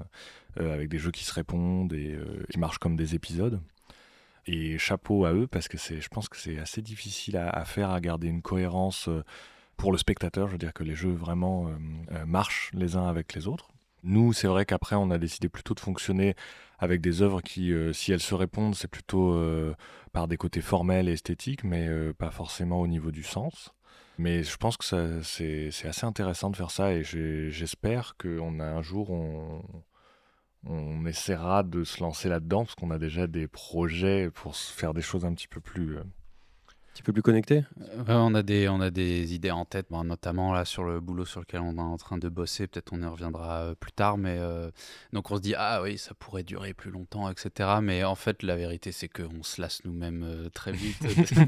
avec 0.57 0.89
des 0.89 0.97
jeux 0.97 1.11
qui 1.11 1.25
se 1.25 1.35
répondent 1.35 1.93
et 1.93 2.19
qui 2.51 2.59
marchent 2.59 2.79
comme 2.79 2.97
des 2.97 3.15
épisodes. 3.15 3.61
Et 4.47 4.79
chapeau 4.79 5.25
à 5.25 5.33
eux 5.33 5.47
parce 5.47 5.69
que 5.69 5.79
je 5.79 6.09
pense 6.09 6.29
que 6.29 6.37
c'est 6.37 6.59
assez 6.59 6.83
difficile 6.83 7.37
à, 7.37 7.65
faire, 7.65 7.91
à 7.91 8.01
garder 8.01 8.29
une 8.29 8.43
cohérence 8.43 9.09
euh, 9.09 9.25
pour 9.77 9.93
le 9.93 9.99
spectateur. 9.99 10.47
Je 10.47 10.53
veux 10.53 10.59
dire 10.59 10.73
que 10.73 10.85
les 10.85 10.95
jeux 10.95 11.13
vraiment 11.13 11.69
euh, 11.69 11.73
euh, 12.13 12.27
marchent 12.27 12.71
les 12.75 12.97
uns 12.97 13.07
avec 13.07 13.35
les 13.35 13.47
autres. 13.47 13.71
Nous, 14.03 14.33
c'est 14.33 14.49
vrai 14.49 14.65
qu'après, 14.65 14.97
on 14.97 15.11
a 15.11 15.19
décidé 15.19 15.49
plutôt 15.49 15.75
de 15.75 15.81
fonctionner 15.81 16.35
avec 16.79 17.03
des 17.03 17.21
œuvres 17.21 17.43
qui, 17.43 17.71
si 17.93 18.13
elles 18.13 18.21
se 18.21 18.35
répondent, 18.35 18.75
c'est 18.75 18.89
plutôt 18.89 19.39
par 20.13 20.27
des 20.27 20.39
côtés 20.39 20.63
formels 20.63 21.07
et 21.11 21.13
esthétiques, 21.13 21.65
mais 21.65 21.87
pas 22.15 22.31
forcément 22.31 22.81
au 22.81 22.87
niveau 22.87 23.11
du 23.11 23.23
sens. 23.23 23.75
Mais 24.17 24.43
je 24.43 24.57
pense 24.57 24.79
que 24.79 25.21
c'est, 25.23 25.69
assez 25.87 26.07
intéressant 26.07 26.49
de 26.49 26.57
faire 26.57 26.71
ça 26.71 26.95
et 26.95 27.03
j'espère 27.03 28.17
qu'on 28.17 28.59
a 28.61 28.65
un 28.65 28.81
jour, 28.81 29.11
on, 29.11 29.63
on 30.67 31.07
essaiera 31.07 31.63
de 31.63 31.85
se 31.85 32.01
lancer 32.03 32.29
là-dedans 32.29 32.65
parce 32.65 32.75
qu'on 32.75 32.91
a 32.91 32.99
déjà 32.99 33.27
des 33.27 33.49
projets 33.49 34.31
pour 34.31 34.57
faire 34.57 34.95
des 34.95 35.03
choses 35.03 35.25
un 35.25 35.35
petit 35.35 35.49
peu 35.49 35.61
plus 35.61 35.99
euh, 35.99 36.05
petit 37.01 37.07
peu 37.07 37.13
plus 37.15 37.23
connecté 37.23 37.65
euh, 37.81 38.15
on, 38.15 38.35
a 38.35 38.43
des, 38.43 38.69
on 38.69 38.81
a 38.81 38.91
des 38.91 39.35
idées 39.35 39.51
en 39.51 39.65
tête, 39.65 39.91
notamment 39.91 40.53
là 40.53 40.65
sur 40.65 40.85
le 40.85 41.01
boulot 41.01 41.25
sur 41.25 41.41
lequel 41.41 41.61
on 41.61 41.77
est 41.77 41.81
en 41.81 41.97
train 41.97 42.19
de 42.19 42.29
bosser. 42.29 42.67
Peut-être 42.67 42.93
on 42.93 43.01
y 43.01 43.07
reviendra 43.07 43.61
euh, 43.61 43.75
plus 43.75 43.93
tard, 43.93 44.19
mais 44.19 44.37
euh, 44.39 44.71
donc 45.13 45.31
on 45.31 45.37
se 45.37 45.41
dit 45.41 45.55
ah 45.57 45.81
oui, 45.83 45.97
ça 45.97 46.13
pourrait 46.15 46.43
durer 46.43 46.75
plus 46.75 46.91
longtemps, 46.91 47.31
etc. 47.31 47.71
Mais 47.83 48.05
en 48.05 48.15
fait, 48.15 48.43
la 48.43 48.57
vérité, 48.57 48.93
c'est 48.93 49.09
qu'on 49.09 49.43
se 49.43 49.61
lasse 49.61 49.81
nous-mêmes 49.85 50.49
très 50.53 50.73
vite. 50.73 51.01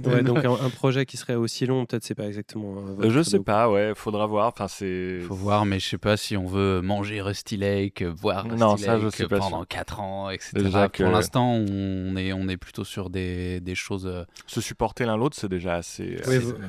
donc 0.24 0.44
un, 0.44 0.70
projet 0.70 1.04
qui 1.04 1.16
serait 1.16 1.34
aussi 1.34 1.66
long, 1.66 1.84
peut-être 1.84 2.04
c'est 2.04 2.14
pas 2.14 2.26
exactement. 2.26 2.74
je 3.02 3.22
sais 3.22 3.40
pas, 3.40 3.70
ouais, 3.70 3.92
faudra 3.94 4.26
voir. 4.26 4.48
Enfin, 4.48 4.68
c'est. 4.68 5.20
Faut 5.20 5.34
voir, 5.34 5.66
mais 5.66 5.80
je 5.80 5.88
sais 5.88 5.98
pas 5.98 6.16
si 6.16 6.36
on 6.36 6.46
veut 6.46 6.80
manger 6.80 7.20
Rusty 7.20 7.56
Lake, 7.56 8.02
voir 8.02 8.44
Rusty 8.44 8.56
non, 8.58 8.76
ça, 8.76 8.96
Lake 8.96 9.28
pendant 9.28 9.64
4 9.64 10.00
ans, 10.00 10.30
etc. 10.30 10.88
Pour 10.92 11.10
l'instant, 11.10 11.52
on 11.52 12.16
est, 12.16 12.32
on 12.32 12.48
est 12.48 12.56
plutôt 12.56 12.84
sur 12.84 13.10
des, 13.10 13.60
des 13.60 13.74
choses. 13.74 14.10
Se 14.46 14.60
supporter 14.60 15.04
l'un 15.04 15.16
l'autre 15.16 15.41
c'est 15.42 15.48
déjà 15.48 15.74
assez. 15.74 16.16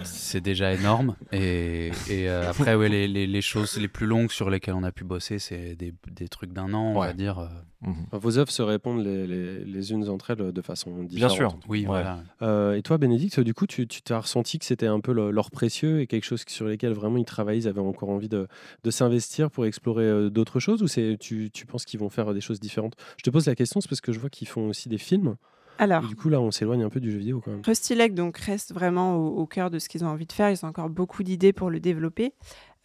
c'est 0.04 0.42
déjà 0.42 0.74
énorme. 0.74 1.16
Et, 1.32 1.92
et 2.10 2.30
euh, 2.30 2.50
après, 2.50 2.76
ouais, 2.76 2.90
les, 2.90 3.08
les, 3.08 3.28
les, 3.28 3.42
choses 3.42 3.78
les 3.78 3.88
plus 3.88 4.08
longues 4.08 4.32
sur 4.32 4.50
lesquelles 4.50 4.74
on 4.74 4.84
a 4.84 4.92
pu 4.92 5.04
bosser, 5.04 5.38
c'est 5.38 5.76
des, 5.76 5.94
des, 6.12 6.28
trucs 6.28 6.54
d'un 6.54 6.74
an, 6.74 6.94
on 6.96 7.00
va 7.00 7.14
dire. 7.14 7.40
Euh. 7.40 7.48
Mhm. 7.82 8.08
Vos 8.14 8.38
œuvres 8.38 8.52
se 8.52 8.62
répondent 8.62 9.04
les, 9.04 9.28
les, 9.28 9.92
unes 9.92 10.10
entre 10.10 10.32
elles 10.32 10.52
de 10.52 10.62
façon 10.62 11.04
différente. 11.04 11.14
Bien 11.14 11.30
sûr, 11.30 11.60
oui. 11.68 11.86
Voilà. 11.86 12.24
Euh, 12.42 12.76
et 12.76 12.82
toi, 12.82 12.98
Bénédicte, 12.98 13.40
du 13.40 13.54
coup, 13.54 13.68
tu 13.68 13.86
t'as 13.88 14.20
ressenti 14.20 14.58
que 14.58 14.66
c'était 14.66 14.88
un 14.88 15.02
peu 15.02 15.12
l'or 15.12 15.52
précieux 15.52 16.02
et 16.02 16.08
quelque 16.08 16.26
chose 16.26 16.44
sur 16.48 16.66
lesquels 16.66 16.94
vraiment 16.94 17.18
ils 17.18 17.26
travaillent, 17.26 17.60
ils 17.60 17.68
avaient 17.68 17.82
encore 17.82 18.10
envie 18.10 18.30
de, 18.30 18.48
de 18.84 18.92
s'investir 18.92 19.52
pour 19.52 19.66
explorer 19.66 20.30
d'autres 20.32 20.60
choses 20.60 20.82
ou 20.82 20.88
tu, 21.18 21.52
tu 21.52 21.66
penses 21.66 21.86
qu'ils 21.86 22.00
vont 22.00 22.10
faire 22.10 22.34
des 22.34 22.42
choses 22.42 22.60
différentes? 22.60 22.96
Je 23.18 23.24
te 23.24 23.30
pose 23.30 23.46
la 23.46 23.56
question, 23.56 23.82
c'est 23.82 23.90
parce 23.90 24.02
que 24.02 24.12
je 24.12 24.20
vois 24.20 24.30
qu'ils 24.30 24.48
font 24.48 24.70
aussi 24.70 24.90
des 24.90 24.98
films. 24.98 25.36
Alors, 25.78 26.04
du 26.04 26.16
coup, 26.16 26.30
là, 26.30 26.40
on 26.40 26.52
s'éloigne 26.52 26.84
un 26.84 26.90
peu 26.90 27.00
du 27.00 27.12
jeu 27.12 27.18
vidéo 27.18 27.42
quand 27.44 27.52
même. 27.52 27.62
Rusty 27.66 27.96
Lake 27.96 28.14
donc, 28.14 28.38
reste 28.38 28.74
vraiment 28.74 29.18
au, 29.18 29.46
cœur 29.46 29.70
de 29.70 29.80
ce 29.80 29.90
qu'ils 29.90 30.04
ont 30.04 30.08
envie 30.08 30.26
de 30.26 30.32
faire. 30.32 30.50
Ils 30.50 30.66
ont 30.66 30.70
encore 30.70 30.90
beaucoup 30.90 31.24
d'idées 31.24 31.54
pour 31.54 31.70
le 31.70 31.80
développer. 31.80 32.34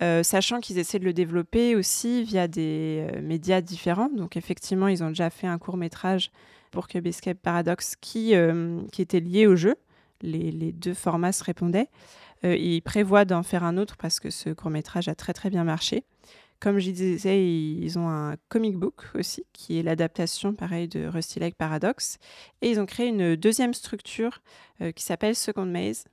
Euh, 0.01 0.22
sachant 0.22 0.61
qu'ils 0.61 0.78
essaient 0.78 1.01
de 1.01 1.05
le 1.05 1.12
développer 1.12 1.74
aussi 1.74 2.22
via 2.22 2.47
des 2.47 3.09
euh, 3.12 3.20
médias 3.20 3.61
différents. 3.61 4.09
Donc, 4.09 4.36
effectivement, 4.36 4.89
ils 4.89 5.03
ont 5.03 5.09
déjà 5.09 5.28
fait 5.30 5.47
un 5.47 5.59
court 5.59 5.76
métrage 5.76 6.30
pour 6.70 6.86
Cube 6.86 7.07
Escape 7.07 7.39
Paradox 7.39 7.97
qui, 8.01 8.34
euh, 8.34 8.80
qui 8.93 9.03
était 9.03 9.20
lié 9.20 9.47
au 9.47 9.57
jeu. 9.57 9.76
Les, 10.22 10.51
les 10.51 10.72
deux 10.72 10.95
formats 10.95 11.32
se 11.32 11.45
répondaient. 11.45 11.89
ils 12.43 12.82
prévoient 12.82 13.24
d'en 13.24 13.43
faire 13.43 13.62
un 13.62 13.76
autre 13.76 13.97
parce 13.97 14.18
que 14.18 14.30
ce 14.30 14.51
court 14.51 14.70
métrage 14.70 15.09
a 15.09 15.14
très 15.14 15.32
très 15.32 15.49
bien 15.49 15.62
marché. 15.62 16.05
Comme 16.61 16.80
je 16.80 16.90
disais, 16.90 17.46
ils 17.46 17.98
ont 18.00 18.09
un 18.09 18.34
comic 18.48 18.76
book 18.76 19.04
aussi, 19.14 19.44
qui 19.52 19.78
est 19.78 19.82
l'adaptation, 19.82 20.54
pareil, 20.54 20.88
de 20.88 21.06
Rusty 21.06 21.38
Lake 21.38 21.54
Paradox. 21.54 22.18
Et 22.62 22.70
ils 22.70 22.80
ont 22.80 22.86
créé 22.86 23.06
une 23.06 23.36
deuxième 23.36 23.74
structure 23.74 24.40
euh, 24.80 24.90
qui 24.90 25.04
s'appelle 25.04 25.36
Second 25.36 25.66
Maze, 25.66 26.04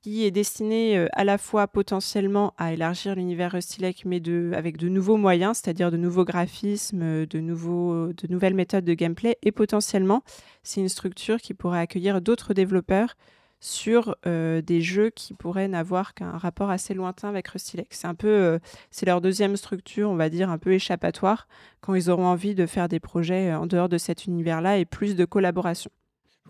qui 0.00 0.24
est 0.24 0.30
destinée 0.30 0.96
euh, 0.96 1.08
à 1.12 1.24
la 1.24 1.36
fois 1.36 1.68
potentiellement 1.68 2.54
à 2.56 2.72
élargir 2.72 3.16
l'univers 3.16 3.52
Rusty 3.52 3.82
Lake, 3.82 4.04
mais 4.06 4.22
avec 4.54 4.78
de 4.78 4.88
nouveaux 4.88 5.18
moyens, 5.18 5.58
c'est-à-dire 5.58 5.90
de 5.90 5.98
nouveaux 5.98 6.24
graphismes, 6.24 7.26
de, 7.26 7.40
nouveaux, 7.40 8.14
de 8.14 8.26
nouvelles 8.28 8.54
méthodes 8.54 8.86
de 8.86 8.94
gameplay. 8.94 9.36
Et 9.42 9.52
potentiellement, 9.52 10.22
c'est 10.62 10.80
une 10.80 10.88
structure 10.88 11.38
qui 11.38 11.52
pourrait 11.52 11.80
accueillir 11.80 12.22
d'autres 12.22 12.54
développeurs 12.54 13.14
sur 13.62 14.16
euh, 14.26 14.60
des 14.60 14.80
jeux 14.80 15.10
qui 15.10 15.34
pourraient 15.34 15.68
n'avoir 15.68 16.14
qu'un 16.14 16.32
rapport 16.32 16.68
assez 16.68 16.94
lointain 16.94 17.28
avec 17.28 17.46
Rusty. 17.46 17.78
C'est 17.90 18.08
un 18.08 18.14
peu, 18.16 18.26
euh, 18.26 18.58
c'est 18.90 19.06
leur 19.06 19.20
deuxième 19.20 19.56
structure, 19.56 20.10
on 20.10 20.16
va 20.16 20.28
dire, 20.28 20.50
un 20.50 20.58
peu 20.58 20.72
échappatoire, 20.72 21.46
quand 21.80 21.94
ils 21.94 22.10
auront 22.10 22.26
envie 22.26 22.56
de 22.56 22.66
faire 22.66 22.88
des 22.88 22.98
projets 22.98 23.52
euh, 23.52 23.60
en 23.60 23.66
dehors 23.66 23.88
de 23.88 23.98
cet 23.98 24.26
univers-là 24.26 24.78
et 24.78 24.84
plus 24.84 25.14
de 25.14 25.24
collaboration. 25.24 25.92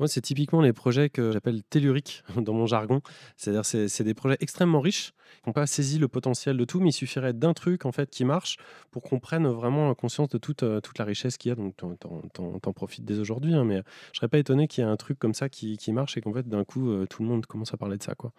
C'est 0.07 0.23
typiquement 0.23 0.61
les 0.61 0.73
projets 0.73 1.11
que 1.11 1.31
j'appelle 1.33 1.63
telluriques 1.63 2.25
dans 2.37 2.55
mon 2.55 2.67
jargon. 2.67 3.01
C'est-à-dire, 3.37 3.65
c'est, 3.65 3.89
c'est 3.89 4.05
des 4.05 4.15
projets 4.15 4.37
extrêmement 4.41 4.81
riches 4.81 5.13
qui 5.43 5.49
n'ont 5.49 5.53
pas 5.53 5.67
saisi 5.67 5.99
le 5.99 6.09
potentiel 6.09 6.57
de 6.57 6.65
tout, 6.65 6.81
mais 6.81 6.91
il 6.91 6.93
suffirait 6.93 7.33
d'un 7.33 7.53
truc 7.53 7.83
fait 7.93 8.11
qui 8.11 8.25
marche 8.25 8.57
pour 8.91 9.03
qu'on 9.03 9.19
prenne 9.19 9.47
vraiment 9.47 9.95
conscience 9.95 10.29
de 10.29 10.39
toute, 10.39 10.63
euh, 10.63 10.81
la 10.99 11.05
richesse 11.05 11.37
qu'il 11.37 11.51
y 11.51 11.53
a. 11.53 11.57
Donc, 11.57 11.75
t'en, 11.99 12.73
profites 12.73 13.05
dès 13.05 13.19
aujourd'hui, 13.19 13.55
hein, 13.55 13.65
mais 13.65 13.83
je 14.13 14.19
serais 14.19 14.29
pas 14.29 14.39
étonné 14.39 14.69
qu'il 14.69 14.83
y 14.83 14.87
ait 14.87 14.91
un 14.91 14.97
truc 14.97 15.19
comme 15.19 15.35
ça 15.35 15.49
qui, 15.49 15.79
marche 15.93 16.17
et 16.17 16.21
qu'en 16.21 16.33
fait, 16.33 16.49
d'un 16.49 16.65
coup, 16.65 16.91
euh, 16.91 17.07
tout 17.07 17.23
le 17.23 17.29
monde 17.29 17.45
commence 17.47 17.75
à 17.75 17.77
parler 17.77 17.99
de 17.99 18.03
ça, 18.03 18.15
quoi. 18.15 18.33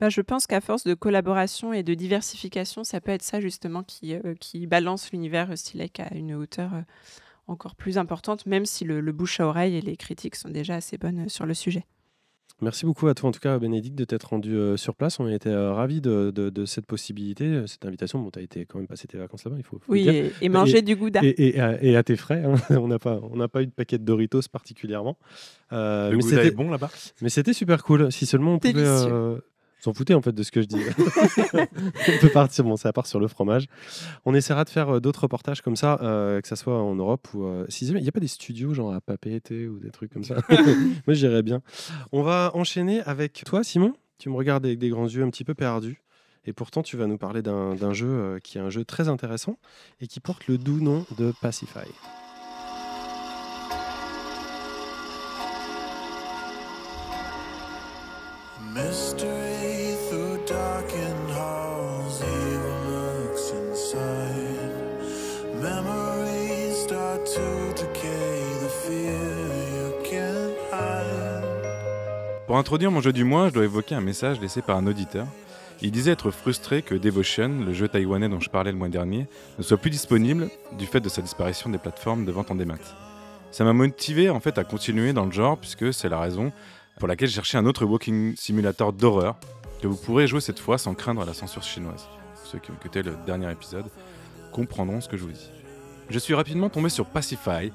Bah, 0.00 0.08
je 0.08 0.22
pense 0.22 0.46
qu'à 0.46 0.62
force 0.62 0.84
de 0.84 0.94
collaboration 0.94 1.74
et 1.74 1.82
de 1.82 1.92
diversification, 1.92 2.84
ça 2.84 3.02
peut 3.02 3.10
être 3.10 3.22
ça 3.22 3.40
justement 3.40 3.82
qui, 3.82 4.14
euh, 4.14 4.34
qui 4.38 4.66
balance 4.66 5.12
l'univers 5.12 5.58
Stylec 5.58 6.00
à 6.00 6.14
une 6.14 6.34
hauteur 6.34 6.70
encore 7.50 7.74
plus 7.74 7.98
importante, 7.98 8.46
même 8.46 8.66
si 8.66 8.84
le, 8.84 9.00
bouche 9.12 9.40
à 9.40 9.46
oreille 9.46 9.76
et 9.76 9.80
les 9.80 9.96
critiques 9.96 10.36
sont 10.36 10.48
déjà 10.48 10.76
assez 10.76 10.96
bonnes 10.98 11.26
euh, 11.26 11.28
sur 11.28 11.46
le 11.46 11.54
sujet. 11.54 11.84
Merci 12.62 12.84
beaucoup 12.84 13.08
à 13.08 13.14
toi, 13.14 13.30
en 13.30 13.32
tout 13.32 13.40
cas, 13.40 13.58
Bénédicte, 13.58 13.96
de 13.96 14.04
t'être 14.04 14.24
rendu 14.24 14.54
euh, 14.54 14.76
sur 14.76 14.94
place. 14.94 15.18
On 15.18 15.26
a 15.26 15.34
été 15.34 15.48
euh, 15.48 15.72
ravis 15.72 16.02
de, 16.02 16.30
de, 16.30 16.50
de, 16.50 16.64
cette 16.66 16.84
possibilité, 16.84 17.62
cette 17.66 17.86
invitation. 17.86 18.18
Bon, 18.18 18.30
tu 18.30 18.38
as 18.38 18.42
été 18.42 18.66
quand 18.66 18.78
même 18.78 18.86
passé 18.86 19.08
tes 19.08 19.16
vacances 19.16 19.44
là-bas, 19.44 19.56
il 19.58 19.64
faut, 19.64 19.78
faut 19.78 19.92
Oui, 19.92 20.06
et, 20.08 20.30
et, 20.42 20.48
manger 20.50 20.82
du 20.82 20.94
gouda. 20.94 21.20
Et, 21.22 21.28
et, 21.28 21.56
et, 21.56 21.96
à 21.96 22.02
tes 22.02 22.16
frais. 22.16 22.44
Hein. 22.44 22.56
on 22.76 22.88
n'a 22.88 22.98
pas, 22.98 23.18
on 23.22 23.48
pas 23.48 23.62
eu 23.62 23.66
de 23.66 23.72
paquet 23.72 23.96
de 23.96 24.04
Doritos 24.04 24.42
particulièrement. 24.52 25.16
Euh, 25.72 26.10
Le 26.10 26.18
mais 26.18 26.22
gouda 26.22 26.44
est 26.44 26.50
bon 26.50 26.68
là-bas 26.68 26.90
Mais 27.22 27.30
c'était 27.30 27.54
super 27.54 27.82
cool. 27.82 28.12
Si 28.12 28.26
seulement 28.26 28.54
on 28.54 28.58
pouvait 28.58 28.84
s'en 29.80 29.94
foutait 29.94 30.14
en 30.14 30.22
fait 30.22 30.32
de 30.32 30.42
ce 30.42 30.50
que 30.50 30.62
je 30.62 30.66
dis. 30.66 30.82
on 31.54 32.18
peut 32.20 32.30
partir, 32.30 32.64
bon, 32.64 32.76
ça 32.76 32.92
part 32.92 33.06
sur 33.06 33.20
le 33.20 33.28
fromage. 33.28 33.66
On 34.24 34.34
essaiera 34.34 34.64
de 34.64 34.70
faire 34.70 34.96
euh, 34.96 35.00
d'autres 35.00 35.22
reportages 35.22 35.62
comme 35.62 35.76
ça, 35.76 35.98
euh, 36.02 36.40
que 36.40 36.48
ça 36.48 36.56
soit 36.56 36.80
en 36.80 36.94
Europe 36.94 37.28
ou 37.34 37.44
euh, 37.44 37.66
si 37.68 37.86
il 37.86 37.94
n'y 37.94 38.08
a 38.08 38.12
pas 38.12 38.20
des 38.20 38.28
studios 38.28 38.74
genre 38.74 38.92
à 38.92 39.00
Papete 39.00 39.50
ou 39.50 39.78
des 39.78 39.90
trucs 39.90 40.12
comme 40.12 40.24
ça? 40.24 40.36
Moi, 41.06 41.14
j'irais 41.14 41.42
bien. 41.42 41.62
On 42.12 42.22
va 42.22 42.50
enchaîner 42.54 43.00
avec 43.02 43.42
toi, 43.44 43.64
Simon. 43.64 43.94
Tu 44.18 44.28
me 44.28 44.36
regardes 44.36 44.66
avec 44.66 44.78
des 44.78 44.90
grands 44.90 45.08
yeux 45.08 45.22
un 45.22 45.30
petit 45.30 45.44
peu 45.44 45.54
perdus. 45.54 46.02
Et 46.44 46.52
pourtant, 46.52 46.82
tu 46.82 46.96
vas 46.96 47.06
nous 47.06 47.18
parler 47.18 47.42
d'un 47.42 47.92
jeu 47.92 48.08
euh, 48.08 48.38
qui 48.38 48.58
est 48.58 48.60
un 48.60 48.70
jeu 48.70 48.84
très 48.84 49.08
intéressant 49.08 49.58
et 50.00 50.06
qui 50.06 50.20
porte 50.20 50.46
le 50.46 50.56
doux 50.56 50.80
nom 50.80 51.04
de 51.18 51.32
Pacify. 51.40 51.80
Pour 72.50 72.58
introduire 72.58 72.90
mon 72.90 73.00
jeu 73.00 73.12
du 73.12 73.22
mois, 73.22 73.48
je 73.48 73.54
dois 73.54 73.62
évoquer 73.62 73.94
un 73.94 74.00
message 74.00 74.40
laissé 74.40 74.60
par 74.60 74.76
un 74.76 74.88
auditeur. 74.88 75.28
Il 75.82 75.92
disait 75.92 76.10
être 76.10 76.32
frustré 76.32 76.82
que 76.82 76.96
Devotion, 76.96 77.60
le 77.64 77.72
jeu 77.72 77.86
taïwanais 77.86 78.28
dont 78.28 78.40
je 78.40 78.50
parlais 78.50 78.72
le 78.72 78.76
mois 78.76 78.88
dernier, 78.88 79.28
ne 79.56 79.62
soit 79.62 79.76
plus 79.76 79.90
disponible 79.90 80.50
du 80.76 80.84
fait 80.84 80.98
de 81.00 81.08
sa 81.08 81.22
disparition 81.22 81.70
des 81.70 81.78
plateformes 81.78 82.24
de 82.24 82.32
vente 82.32 82.50
en 82.50 82.56
démat. 82.56 82.74
Ça 83.52 83.62
m'a 83.62 83.72
motivé 83.72 84.30
en 84.30 84.40
fait 84.40 84.58
à 84.58 84.64
continuer 84.64 85.12
dans 85.12 85.26
le 85.26 85.30
genre 85.30 85.58
puisque 85.58 85.94
c'est 85.94 86.08
la 86.08 86.18
raison 86.18 86.50
pour 86.98 87.06
laquelle 87.06 87.28
j'ai 87.28 87.36
cherché 87.36 87.56
un 87.56 87.66
autre 87.66 87.84
walking 87.84 88.34
simulator 88.36 88.92
d'horreur 88.92 89.36
que 89.80 89.86
vous 89.86 89.94
pourrez 89.94 90.26
jouer 90.26 90.40
cette 90.40 90.58
fois 90.58 90.76
sans 90.76 90.94
craindre 90.94 91.24
la 91.24 91.34
censure 91.34 91.62
chinoise. 91.62 92.08
Ceux 92.42 92.58
qui 92.58 92.72
ont 92.72 92.74
écouté 92.74 93.04
le 93.04 93.14
dernier 93.26 93.48
épisode 93.52 93.86
comprendront 94.52 95.00
ce 95.00 95.08
que 95.08 95.16
je 95.16 95.22
vous 95.22 95.30
dis. 95.30 95.52
Je 96.08 96.18
suis 96.18 96.34
rapidement 96.34 96.68
tombé 96.68 96.88
sur 96.88 97.06
Pacify, 97.06 97.70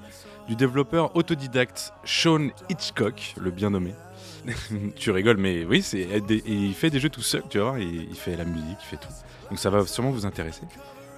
du 0.49 0.57
développeur 0.57 1.15
autodidacte 1.15 1.93
Sean 2.03 2.49
Hitchcock, 2.69 3.36
le 3.39 3.51
bien 3.51 3.69
nommé. 3.69 3.93
tu 4.95 5.11
rigoles, 5.11 5.37
mais 5.37 5.65
oui, 5.65 5.81
c'est, 5.81 6.07
il 6.45 6.73
fait 6.73 6.89
des 6.89 6.99
jeux 6.99 7.09
tout 7.09 7.21
seul, 7.21 7.43
tu 7.49 7.59
vois, 7.59 7.79
il, 7.79 8.09
il 8.09 8.15
fait 8.15 8.35
la 8.35 8.45
musique, 8.45 8.77
il 8.81 8.85
fait 8.85 8.97
tout. 8.97 9.13
Donc 9.49 9.59
ça 9.59 9.69
va 9.69 9.85
sûrement 9.85 10.11
vous 10.11 10.25
intéresser. 10.25 10.61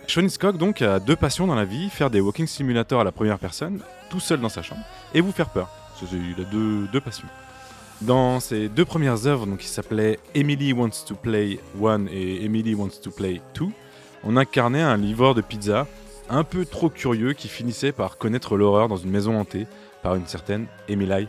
Sean 0.07 0.23
Hitchcock 0.23 0.57
donc 0.57 0.81
a 0.81 0.99
deux 0.99 1.17
passions 1.17 1.47
dans 1.47 1.55
la 1.55 1.65
vie, 1.65 1.89
faire 1.89 2.09
des 2.09 2.21
walking 2.21 2.47
simulators 2.47 3.01
à 3.01 3.03
la 3.03 3.11
première 3.11 3.39
personne, 3.39 3.81
tout 4.09 4.21
seul 4.21 4.39
dans 4.39 4.49
sa 4.49 4.61
chambre, 4.61 4.81
et 5.13 5.19
vous 5.19 5.33
faire 5.33 5.49
peur. 5.49 5.69
Il 6.01 6.35
a 6.39 6.43
deux, 6.45 7.01
passions. 7.01 7.27
Dans 8.01 8.39
ses 8.39 8.69
deux 8.69 8.85
premières 8.85 9.25
œuvres, 9.25 9.47
donc, 9.47 9.59
qui 9.59 9.67
s'appelaient 9.67 10.19
Emily 10.35 10.71
Wants 10.71 11.05
to 11.07 11.15
Play 11.15 11.59
1 11.83 12.05
et 12.07 12.45
Emily 12.45 12.75
Wants 12.75 13.01
to 13.01 13.11
Play 13.11 13.41
2, 13.55 13.65
on 14.23 14.37
incarnait 14.37 14.81
un 14.81 14.95
livreur 14.95 15.33
de 15.33 15.41
pizza 15.41 15.87
un 16.29 16.43
peu 16.43 16.65
trop 16.65 16.89
curieux 16.89 17.33
qui 17.33 17.47
finissait 17.47 17.91
par 17.91 18.17
connaître 18.17 18.57
l'horreur 18.57 18.87
dans 18.87 18.97
une 18.97 19.09
maison 19.09 19.37
hantée 19.39 19.65
par 20.03 20.15
une 20.15 20.27
certaine 20.27 20.67
Emily. 20.87 21.27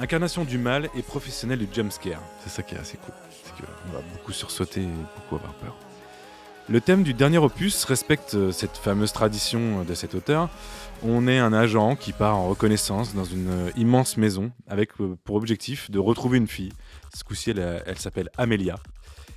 Incarnation 0.00 0.44
du 0.44 0.58
mal 0.58 0.88
et 0.96 1.02
professionnel 1.02 1.60
du 1.60 1.68
jumpscare. 1.72 2.20
C'est 2.42 2.50
ça 2.50 2.64
qui 2.64 2.74
est 2.74 2.78
assez 2.78 2.96
cool. 2.96 3.14
C'est 3.30 3.52
qu'on 3.52 3.92
va 3.92 4.02
beaucoup 4.12 4.32
sursauter 4.32 4.82
et 4.82 4.88
beaucoup 5.14 5.36
avoir 5.36 5.54
peur. 5.54 5.76
Le 6.68 6.80
thème 6.80 7.04
du 7.04 7.14
dernier 7.14 7.38
opus 7.38 7.84
respecte 7.84 8.34
euh, 8.34 8.50
cette 8.50 8.76
fameuse 8.76 9.12
tradition 9.12 9.84
de 9.84 9.94
cet 9.94 10.16
auteur. 10.16 10.48
On 11.04 11.28
est 11.28 11.38
un 11.38 11.52
agent 11.52 11.94
qui 11.94 12.12
part 12.12 12.36
en 12.36 12.48
reconnaissance 12.48 13.14
dans 13.14 13.24
une 13.24 13.48
euh, 13.48 13.70
immense 13.76 14.16
maison 14.16 14.50
avec 14.66 14.90
euh, 15.00 15.16
pour 15.22 15.36
objectif 15.36 15.90
de 15.92 16.00
retrouver 16.00 16.38
une 16.38 16.48
fille. 16.48 16.72
Ce 17.14 17.22
coup-ci, 17.22 17.50
elle, 17.50 17.82
elle 17.86 17.98
s'appelle 17.98 18.30
Amelia. 18.36 18.76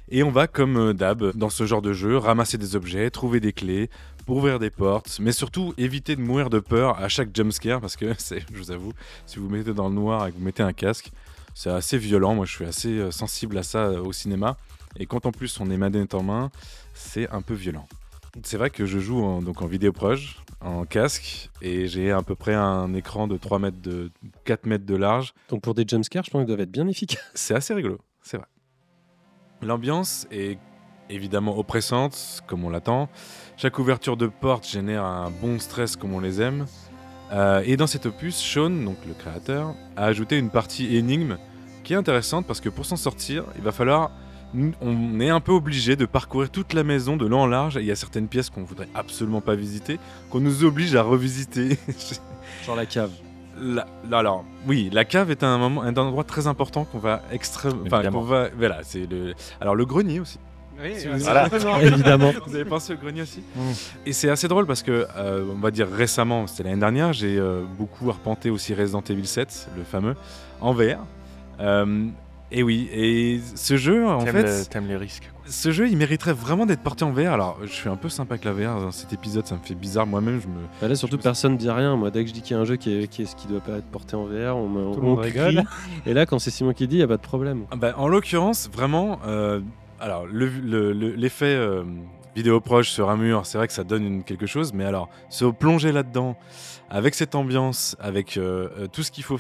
Et 0.10 0.24
on 0.24 0.32
va, 0.32 0.48
comme 0.48 0.94
d'hab, 0.94 1.36
dans 1.36 1.50
ce 1.50 1.66
genre 1.66 1.82
de 1.82 1.94
jeu, 1.94 2.18
ramasser 2.18 2.58
des 2.58 2.78
objets, 2.78 3.12
trouver 3.12 3.42
des 3.42 3.52
clés, 3.52 3.90
ouvrir 4.36 4.60
des 4.60 4.70
portes, 4.70 5.18
mais 5.20 5.32
surtout 5.32 5.74
éviter 5.78 6.16
de 6.16 6.22
mourir 6.22 6.50
de 6.50 6.60
peur 6.60 7.00
à 7.00 7.08
chaque 7.10 7.36
jumpscare 7.36 7.82
parce 7.82 7.96
que, 7.96 8.14
je 8.20 8.58
vous 8.58 8.72
avoue, 8.72 8.94
si 9.26 9.40
vous 9.40 9.50
mettez 9.50 9.74
dans 9.74 9.90
le 9.90 9.96
noir 9.96 10.28
et 10.28 10.32
que 10.32 10.38
vous 10.38 10.44
mettez 10.44 10.64
un 10.64 10.74
casque, 10.74 11.12
c'est 11.54 11.70
assez 11.70 11.98
violent. 11.98 12.36
Moi, 12.36 12.46
je 12.46 12.54
suis 12.54 12.66
assez 12.66 13.12
sensible 13.12 13.58
à 13.58 13.64
ça 13.64 13.90
au 13.90 14.14
cinéma. 14.14 14.58
Et 15.00 15.06
quand 15.06 15.26
en 15.26 15.32
plus 15.32 15.60
on 15.60 15.70
est 15.70 15.78
manette 15.78 16.14
en 16.14 16.24
main, 16.24 16.52
c'est 16.94 17.30
un 17.30 17.42
peu 17.42 17.54
violent. 17.54 17.88
C'est 18.44 18.58
vrai 18.58 18.70
que 18.70 18.86
je 18.86 19.00
joue 19.00 19.24
en, 19.24 19.42
donc 19.42 19.62
en 19.62 19.68
vidéo 19.68 19.92
proche, 19.92 20.38
en 20.62 20.86
casque, 20.86 21.50
et 21.62 21.88
j'ai 21.88 22.12
à 22.12 22.22
peu 22.22 22.36
près 22.36 22.54
un 22.54 22.94
écran 22.94 23.28
de 23.28 23.38
3 23.38 23.60
mètres 23.60 23.82
de 23.82 24.12
4 24.46 24.66
mètres 24.66 24.86
de 24.86 24.96
large. 24.96 25.34
Donc 25.50 25.62
pour 25.62 25.74
des 25.74 25.86
jumpscares, 25.88 26.24
je 26.24 26.32
pense 26.32 26.42
qu'ils 26.42 26.48
doivent 26.48 26.62
être 26.62 26.72
bien 26.72 26.88
efficaces. 26.88 27.32
C'est 27.34 27.56
assez 27.56 27.74
rigolo, 27.74 28.00
c'est 28.22 28.38
vrai. 28.38 28.48
L'ambiance 29.62 30.28
est 30.30 30.60
évidemment 31.10 31.58
oppressante, 31.58 32.44
comme 32.48 32.64
on 32.64 32.70
l'attend. 32.70 33.10
Chaque 33.60 33.80
ouverture 33.80 34.18
de 34.18 34.28
porte 34.28 34.68
génère 34.68 35.04
un 35.04 35.32
bon 35.32 35.58
stress 35.58 35.96
comme 35.96 36.14
on 36.14 36.20
les 36.20 36.44
aime. 36.44 36.68
Euh, 37.32 37.64
et 37.66 37.76
dans 37.76 37.88
cet 37.88 38.06
opus, 38.06 38.36
Sean, 38.36 38.70
donc 38.70 38.98
le 39.08 39.16
créateur, 39.16 39.74
a 39.96 40.06
ajouté 40.06 40.38
une 40.38 40.52
partie 40.52 40.96
énigme 40.96 41.38
qui 41.84 41.94
est 41.94 41.96
intéressante 41.96 42.46
parce 42.46 42.62
que 42.62 42.70
pour 42.70 42.86
s'en 42.86 42.98
sortir, 42.98 43.46
il 43.56 43.64
va 43.64 43.72
falloir 43.72 44.12
on 44.80 45.20
est 45.20 45.30
un 45.30 45.40
peu 45.40 45.52
obligé 45.52 45.96
de 45.96 46.06
parcourir 46.06 46.52
toute 46.52 46.74
la 46.74 46.84
maison 46.84 47.18
de 47.18 47.26
long 47.26 47.42
en 47.42 47.48
large. 47.48 47.80
Il 47.82 47.86
y 47.86 47.92
a 47.92 47.96
certaines 47.96 48.28
pièces 48.28 48.52
qu'on 48.52 48.64
voudrait 48.64 48.90
absolument 48.94 49.42
pas 49.42 49.56
visiter, 49.56 50.00
qu'on 50.30 50.40
nous 50.40 50.64
oblige 50.64 50.96
à 50.96 51.02
revisiter. 51.02 51.80
Genre 52.66 52.76
la 52.76 52.86
cave. 52.86 53.12
La, 53.60 53.88
alors, 54.12 54.46
oui, 54.68 54.90
la 54.94 55.04
cave 55.04 55.32
est 55.32 55.44
un, 55.44 55.58
moment, 55.58 55.82
un 55.82 55.96
endroit 55.98 56.24
très 56.24 56.46
important 56.46 56.86
qu'on 56.86 57.00
va 57.00 57.24
extrêmement. 57.32 57.84
Enfin, 57.88 58.08
va. 58.08 58.50
Voilà, 58.56 58.82
c'est 58.84 59.08
le. 59.08 59.34
Alors, 59.60 59.76
le 59.76 59.86
grenier 59.86 60.20
aussi. 60.20 60.38
Oui, 60.82 60.94
voilà. 61.20 61.48
évidemment. 61.82 62.34
Vous 62.46 62.56
avez 62.56 62.66
pensé 62.66 62.94
au 62.94 62.98
grenier 62.98 63.24
aussi 63.24 63.40
mmh. 63.40 63.62
Et 64.06 64.14
c'est 64.14 64.30
assez 64.30 64.48
drôle 64.48 64.66
parce 64.66 64.84
que, 64.84 65.08
euh, 65.18 65.46
on 65.52 65.60
va 65.60 65.72
dire 65.72 65.88
récemment, 65.90 66.48
c'était 66.48 66.64
l'année 66.64 66.80
dernière, 66.80 67.14
j'ai 67.14 67.38
euh, 67.38 67.64
beaucoup 67.78 68.10
arpenté 68.10 68.50
aussi 68.50 68.74
Resident 68.74 69.04
Evil 69.10 69.26
7, 69.26 69.70
le 69.78 69.84
fameux, 69.84 70.16
en 70.62 70.74
VR. 70.74 71.06
Euh, 71.60 72.08
et 72.50 72.64
oui, 72.64 72.88
et 72.94 73.42
ce 73.56 73.76
jeu, 73.76 74.08
en 74.08 74.22
fait. 74.22 74.70
T'aimes 74.70 74.88
les 74.88 74.96
risques. 74.96 75.30
Ce 75.46 75.72
jeu, 75.72 75.90
il 75.90 75.98
mériterait 75.98 76.34
vraiment 76.34 76.66
d'être 76.66 76.82
porté 76.82 77.04
en 77.04 77.12
VR. 77.12 77.34
Alors, 77.34 77.58
je 77.64 77.72
suis 77.72 77.90
un 77.90 77.98
peu 77.98 78.08
sympa 78.08 78.36
avec 78.36 78.46
la 78.46 78.54
VR 78.54 78.80
dans 78.80 78.92
cet 78.92 79.12
épisode, 79.12 79.46
ça 79.46 79.56
me 79.56 79.62
fait 79.62 79.76
bizarre. 79.76 80.08
Moi-même, 80.08 80.40
je 80.42 80.48
me. 80.48 80.62
Bah 80.82 80.88
là, 80.88 80.96
surtout, 80.96 81.18
personne 81.18 81.54
ne 81.54 81.58
dit 81.58 81.70
rien. 81.70 81.98
Moi, 81.98 82.10
dès 82.10 82.24
que 82.24 82.30
je 82.30 82.34
dis 82.34 82.42
qu'il 82.42 82.56
y 82.56 82.60
a 82.60 82.62
un 82.62 82.66
jeu 82.66 82.78
qui, 82.78 82.94
est, 82.94 83.08
qui, 83.08 83.24
est, 83.24 83.36
qui 83.36 83.48
doit 83.48 83.60
pas 83.60 83.78
être 83.78 83.86
porté 83.86 84.16
en 84.16 84.26
VR, 84.26 84.56
on, 84.56 84.70
me, 84.70 84.94
Tout 84.94 85.02
on, 85.04 85.16
rigole. 85.16 85.64
Et 86.06 86.14
là, 86.14 86.26
quand 86.26 86.40
c'est 86.40 86.52
Simon 86.52 86.74
qui 86.74 86.88
dit, 86.88 86.96
il 86.96 87.00
n'y 87.00 87.04
a 87.04 87.08
pas 87.08 87.18
de 87.18 87.22
problème. 87.22 87.66
Ah 87.72 87.76
bah, 87.76 87.94
en 87.98 88.08
l'occurrence, 88.08 88.70
vraiment. 88.72 89.20
Euh, 89.26 89.60
alors, 90.00 90.28
l'effet. 90.28 90.62
Le, 90.62 90.94
le, 90.94 91.30
euh, 91.44 91.84
vidéo 92.38 92.62
proche 92.62 92.92
sur 92.92 93.10
un 93.10 93.18
mur, 93.18 93.48
c'est 93.48 93.58
vrai 93.58 93.68
que 93.68 93.74
ça 93.74 93.84
donne 93.84 94.06
une, 94.06 94.24
quelque 94.24 94.46
chose, 94.46 94.72
mais 94.72 94.86
alors 94.86 95.10
se 95.28 95.46
plonger 95.46 95.92
là-dedans, 95.92 96.38
avec 96.88 97.16
cette 97.16 97.34
ambiance, 97.34 97.96
avec 98.00 98.38
euh, 98.38 98.70
euh 98.78 98.88
tout 98.88 99.02
ce 99.02 99.12
qu'il 99.12 99.24
faut, 99.24 99.40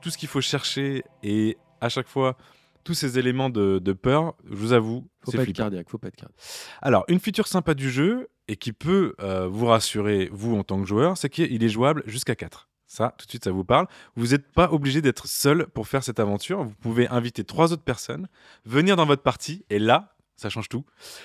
tout 0.00 0.10
ce 0.10 0.16
qu'il 0.16 0.28
faut 0.28 0.40
chercher 0.40 1.04
et 1.22 1.58
à 1.82 1.90
chaque 1.90 2.08
fois 2.08 2.38
tous 2.84 2.94
ces 2.94 3.18
éléments 3.18 3.50
de, 3.50 3.92
peur, 3.92 4.34
je 4.48 4.56
vous 4.56 4.72
avoue, 4.72 5.06
faut 5.20 5.32
pas 5.32 5.42
être 5.42 5.52
cardiaque, 5.52 5.90
faut 5.90 5.98
pas 5.98 6.08
être 6.08 6.16
cardiaque. 6.16 6.40
Alors, 6.80 7.04
une 7.08 7.20
feature 7.20 7.46
sympa 7.46 7.74
du 7.74 7.90
jeu 7.90 8.28
et 8.48 8.56
qui 8.56 8.72
peut 8.72 9.14
euh, 9.20 9.46
vous 9.46 9.66
rassurer, 9.66 10.30
vous 10.32 10.56
en 10.56 10.64
tant 10.64 10.80
que 10.80 10.88
joueur, 10.88 11.18
c'est 11.18 11.28
qu'il 11.28 11.62
est 11.62 11.68
jouable 11.68 12.02
jusqu'à 12.06 12.34
4. 12.34 12.67
Ça, 12.88 13.14
tout 13.18 13.26
de 13.26 13.30
suite, 13.30 13.44
ça 13.44 13.52
vous 13.52 13.64
parle. 13.64 13.86
Vous 14.16 14.28
n'êtes 14.28 14.50
pas 14.50 14.72
obligé 14.72 15.02
d'être 15.02 15.26
seul 15.26 15.66
pour 15.66 15.86
faire 15.86 16.02
cette 16.02 16.18
aventure. 16.18 16.64
Vous 16.64 16.74
pouvez 16.80 17.06
inviter 17.08 17.44
trois 17.44 17.72
autres 17.72 17.82
personnes, 17.82 18.28
venir 18.64 18.96
dans 18.96 19.06
votre 19.06 19.22
partie, 19.22 19.64
et 19.68 19.78
là, 19.78 20.14
ça 20.38 20.50
change 20.50 20.68
tout. 20.68 20.84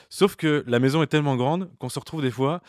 Sauf 0.09 0.35
que 0.35 0.63
la 0.65 0.79
maison 0.79 1.03
est 1.03 1.07
tellement 1.07 1.35
grande 1.35 1.69
qu'on 1.77 1.87
se 1.87 1.99
retrouve 1.99 2.23
des 2.23 2.31
fois 2.31 2.61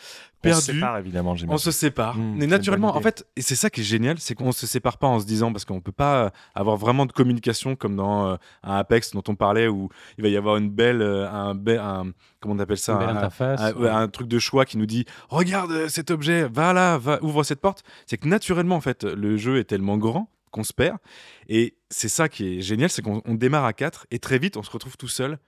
perdu. 0.43 0.57
On 0.57 0.61
se 0.61 0.73
sépare 0.73 0.97
évidemment. 0.99 1.35
On 1.49 1.57
se 1.57 1.71
sépare. 1.71 2.17
Mmh, 2.17 2.35
Mais 2.37 2.45
naturellement, 2.45 2.95
en 2.95 3.01
fait, 3.01 3.27
et 3.35 3.41
c'est 3.41 3.55
ça 3.55 3.71
qui 3.71 3.81
est 3.81 3.83
génial, 3.83 4.19
c'est 4.19 4.35
qu'on 4.35 4.51
se 4.51 4.67
sépare 4.67 4.99
pas 4.99 5.07
en 5.07 5.19
se 5.19 5.25
disant 5.25 5.51
parce 5.51 5.65
qu'on 5.65 5.81
peut 5.81 5.91
pas 5.91 6.31
avoir 6.53 6.77
vraiment 6.77 7.07
de 7.07 7.11
communication 7.11 7.75
comme 7.75 7.95
dans 7.95 8.27
euh, 8.27 8.35
un 8.61 8.75
Apex 8.75 9.11
dont 9.11 9.23
on 9.27 9.33
parlait 9.33 9.67
où 9.67 9.89
il 10.19 10.23
va 10.23 10.29
y 10.29 10.37
avoir 10.37 10.57
une 10.57 10.69
belle, 10.69 11.01
euh, 11.01 11.27
un, 11.27 11.57
un, 11.67 12.11
comment 12.39 12.53
on 12.53 12.59
appelle 12.59 12.77
ça, 12.77 12.93
une 12.93 12.99
belle 12.99 13.09
un, 13.09 13.17
interface, 13.17 13.61
un, 13.61 13.73
ouais. 13.73 13.89
un, 13.89 14.07
truc 14.07 14.27
de 14.27 14.37
choix 14.37 14.65
qui 14.65 14.77
nous 14.77 14.85
dit 14.85 15.05
regarde 15.29 15.71
euh, 15.71 15.87
cet 15.89 16.11
objet, 16.11 16.47
va 16.47 16.73
là, 16.73 16.99
va 16.99 17.17
ouvre 17.23 17.41
cette 17.41 17.59
porte. 17.59 17.81
C'est 18.05 18.19
que 18.19 18.27
naturellement 18.27 18.75
en 18.75 18.81
fait, 18.81 19.03
le 19.03 19.35
jeu 19.35 19.57
est 19.57 19.63
tellement 19.63 19.97
grand 19.97 20.29
qu'on 20.51 20.63
se 20.63 20.73
perd. 20.73 20.99
Et 21.49 21.75
c'est 21.89 22.07
ça 22.07 22.29
qui 22.29 22.59
est 22.59 22.61
génial, 22.61 22.91
c'est 22.91 23.01
qu'on 23.01 23.21
démarre 23.33 23.65
à 23.65 23.73
4 23.73 24.05
et 24.11 24.19
très 24.19 24.37
vite 24.37 24.57
on 24.57 24.63
se 24.63 24.69
retrouve 24.69 24.95
tout 24.95 25.07
seul 25.07 25.39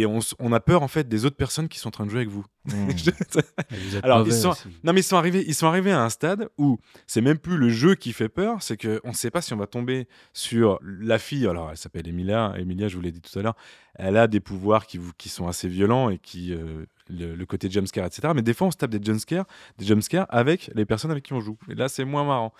et 0.00 0.06
on, 0.06 0.52
a 0.52 0.60
peur 0.60 0.82
en 0.82 0.88
fait 0.88 1.08
des 1.08 1.24
autres 1.24 1.36
personnes 1.36 1.68
qui 1.68 1.78
sont 1.78 1.88
en 1.88 1.90
train 1.92 2.04
de 2.06 2.10
jouer 2.10 2.20
avec 2.20 2.30
vous. 2.30 2.44
Vous 2.64 3.08
êtes 3.08 4.04
Alors 4.04 4.26
ils 4.26 4.32
sont, 4.32 4.50
aussi. 4.50 4.68
non 4.82 4.92
mais 4.92 5.00
ils 5.00 5.04
sont 5.04 5.16
arrivés, 5.16 5.44
ils 5.46 5.54
sont 5.54 5.66
arrivés 5.66 5.92
à 5.92 6.02
un 6.02 6.08
stade 6.08 6.48
où 6.58 6.78
c'est 7.06 7.20
même 7.20 7.38
plus 7.38 7.56
le 7.56 7.68
jeu 7.68 7.94
qui 7.94 8.12
fait 8.12 8.28
peur, 8.28 8.62
c'est 8.62 8.76
que 8.76 9.00
on 9.04 9.08
ne 9.10 9.14
sait 9.14 9.30
pas 9.30 9.42
si 9.42 9.52
on 9.52 9.56
va 9.56 9.66
tomber 9.66 10.08
sur 10.32 10.78
la 10.82 11.18
fille. 11.18 11.46
Alors 11.46 11.70
elle 11.70 11.76
s'appelle 11.76 12.08
Emilia, 12.08 12.54
Emilia, 12.58 12.88
je 12.88 12.96
vous 12.96 13.02
l'ai 13.02 13.12
dit 13.12 13.20
tout 13.20 13.38
à 13.38 13.42
l'heure, 13.42 13.56
elle 13.94 14.16
a 14.16 14.26
des 14.26 14.40
pouvoirs 14.40 14.86
qui, 14.86 14.98
vous- 14.98 15.12
qui 15.16 15.28
sont 15.28 15.46
assez 15.46 15.68
violents 15.68 16.10
et 16.10 16.18
qui 16.18 16.52
euh, 16.52 16.84
le, 17.08 17.34
le 17.36 17.46
côté 17.46 17.70
jumpscare, 17.70 18.06
etc. 18.06 18.32
Mais 18.34 18.42
des 18.42 18.54
fois 18.54 18.66
on 18.66 18.70
se 18.70 18.76
tape 18.76 18.90
des 18.90 19.02
jumpscares, 19.04 19.46
des 19.78 19.84
jumpscares 19.84 20.26
avec 20.30 20.70
les 20.74 20.84
personnes 20.86 21.10
avec 21.10 21.24
qui 21.24 21.32
on 21.34 21.40
joue. 21.40 21.58
Et 21.70 21.74
là 21.74 21.88
c'est 21.88 22.04
moins 22.04 22.24
marrant 22.24 22.52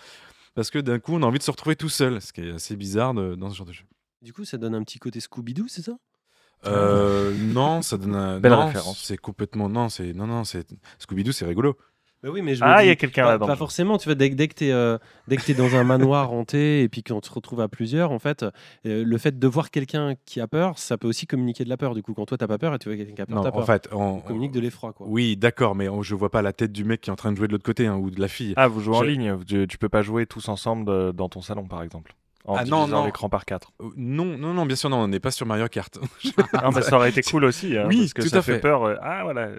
parce 0.53 0.69
que 0.69 0.79
d'un 0.79 0.99
coup 0.99 1.13
on 1.13 1.23
a 1.23 1.25
envie 1.25 1.39
de 1.39 1.43
se 1.43 1.51
retrouver 1.51 1.75
tout 1.75 1.89
seul, 1.89 2.21
ce 2.21 2.31
qui 2.31 2.41
est 2.41 2.51
assez 2.51 2.75
bizarre 2.75 3.13
de- 3.13 3.35
dans 3.35 3.49
ce 3.49 3.55
genre 3.57 3.67
de 3.67 3.73
jeu. 3.73 3.83
Du 4.21 4.33
coup, 4.33 4.43
ça 4.43 4.57
donne 4.57 4.73
un 4.73 4.81
petit 4.83 4.97
côté 4.97 5.19
Scooby-Doo, 5.19 5.65
c'est 5.67 5.83
ça? 5.83 5.97
Euh, 6.67 7.33
non, 7.37 7.81
ça 7.81 7.97
donne 7.97 8.15
un... 8.15 8.39
Belle 8.39 8.51
non, 8.51 8.65
référence. 8.67 9.01
C'est 9.03 9.17
complètement 9.17 9.69
non, 9.69 9.89
c'est 9.89 10.13
non 10.13 10.27
non, 10.27 10.43
c'est 10.43 10.67
Scooby 10.99 11.23
Doo, 11.23 11.31
c'est 11.31 11.45
rigolo. 11.45 11.77
Bah 12.23 12.29
oui, 12.33 12.41
mais 12.41 12.55
je 12.55 12.63
Ah, 12.63 12.83
il 12.83 12.87
y 12.87 12.89
a 12.89 12.95
quelqu'un 12.95 13.25
là-dedans. 13.25 13.45
Pas 13.45 13.55
forcément, 13.55 13.99
tu 13.99 14.05
vois, 14.05 14.15
dès, 14.15 14.29
dès 14.29 14.47
que 14.47 14.55
tu 14.55 14.65
es, 14.65 14.97
dès 15.27 15.37
que 15.37 15.43
t'es 15.43 15.53
dans 15.53 15.75
un 15.75 15.83
manoir 15.83 16.31
hanté 16.31 16.81
et 16.81 16.89
puis 16.89 17.03
qu'on 17.03 17.21
se 17.21 17.31
retrouve 17.31 17.61
à 17.61 17.67
plusieurs, 17.67 18.11
en 18.11 18.17
fait, 18.17 18.43
euh, 18.87 19.03
le 19.05 19.17
fait 19.19 19.37
de 19.37 19.47
voir 19.47 19.69
quelqu'un 19.69 20.15
qui 20.25 20.41
a 20.41 20.47
peur, 20.47 20.79
ça 20.79 20.97
peut 20.97 21.07
aussi 21.07 21.27
communiquer 21.27 21.65
de 21.65 21.69
la 21.69 21.77
peur. 21.77 21.93
Du 21.93 22.01
coup, 22.01 22.15
quand 22.15 22.25
toi, 22.25 22.37
t'as 22.37 22.47
pas 22.47 22.57
peur 22.57 22.73
et 22.73 22.79
tu 22.79 22.89
vois 22.89 22.97
quelqu'un 22.97 23.13
qui 23.13 23.21
a 23.21 23.25
peur, 23.27 23.35
Non, 23.43 23.47
en 23.47 23.51
peur. 23.51 23.65
fait, 23.67 23.87
on, 23.91 24.15
On 24.15 24.19
communique 24.21 24.53
de 24.53 24.59
l'effroi, 24.59 24.91
quoi. 24.91 25.05
Oui, 25.07 25.37
d'accord, 25.37 25.75
mais 25.75 25.87
on- 25.87 26.01
je 26.01 26.15
vois 26.15 26.31
pas 26.31 26.41
la 26.41 26.53
tête 26.53 26.71
du 26.71 26.83
mec 26.83 27.01
qui 27.01 27.11
est 27.11 27.13
en 27.13 27.17
train 27.17 27.31
de 27.31 27.37
jouer 27.37 27.45
de 27.47 27.51
l'autre 27.51 27.63
côté 27.65 27.85
hein, 27.85 27.97
ou 27.97 28.09
de 28.09 28.19
la 28.19 28.27
fille. 28.27 28.53
Ah, 28.57 28.67
vous 28.67 28.79
jouez 28.79 28.95
en 28.95 29.01
ligne, 29.03 29.37
tu, 29.45 29.67
tu 29.67 29.77
peux 29.77 29.89
pas 29.89 30.01
jouer 30.01 30.25
tous 30.25 30.49
ensemble 30.49 30.89
euh, 30.89 31.11
dans 31.11 31.29
ton 31.29 31.41
salon 31.41 31.67
par 31.67 31.83
exemple. 31.83 32.15
En 32.47 32.55
Ah, 32.55 32.63
non, 32.65 32.81
divisant 32.81 32.99
non. 32.99 33.05
l'écran 33.05 33.27
par 33.29 33.43
4. 33.45 33.71
Euh, 33.81 33.85
Non, 33.97 34.37
non, 34.37 34.53
non, 34.53 34.65
bien 34.65 34.75
sûr, 34.75 34.89
non, 34.89 34.97
on 34.97 35.07
n'est 35.07 35.19
pas 35.19 35.31
sur 35.31 35.45
Mario 35.47 35.67
Kart. 35.67 35.97
non, 36.63 36.71
mais 36.75 36.81
ça 36.83 36.95
aurait 36.95 37.09
été 37.09 37.21
cool 37.23 37.43
aussi. 37.45 37.75
hein, 37.77 37.85
Oui, 37.87 37.99
parce 38.01 38.13
que 38.13 38.21
tout 38.21 38.27
ça 38.29 38.37
à 38.37 38.41
fait 38.43 38.53
fait. 38.55 38.59
peur. 38.59 38.83
euh, 38.83 38.95
ah, 39.01 39.23
voilà. 39.23 39.49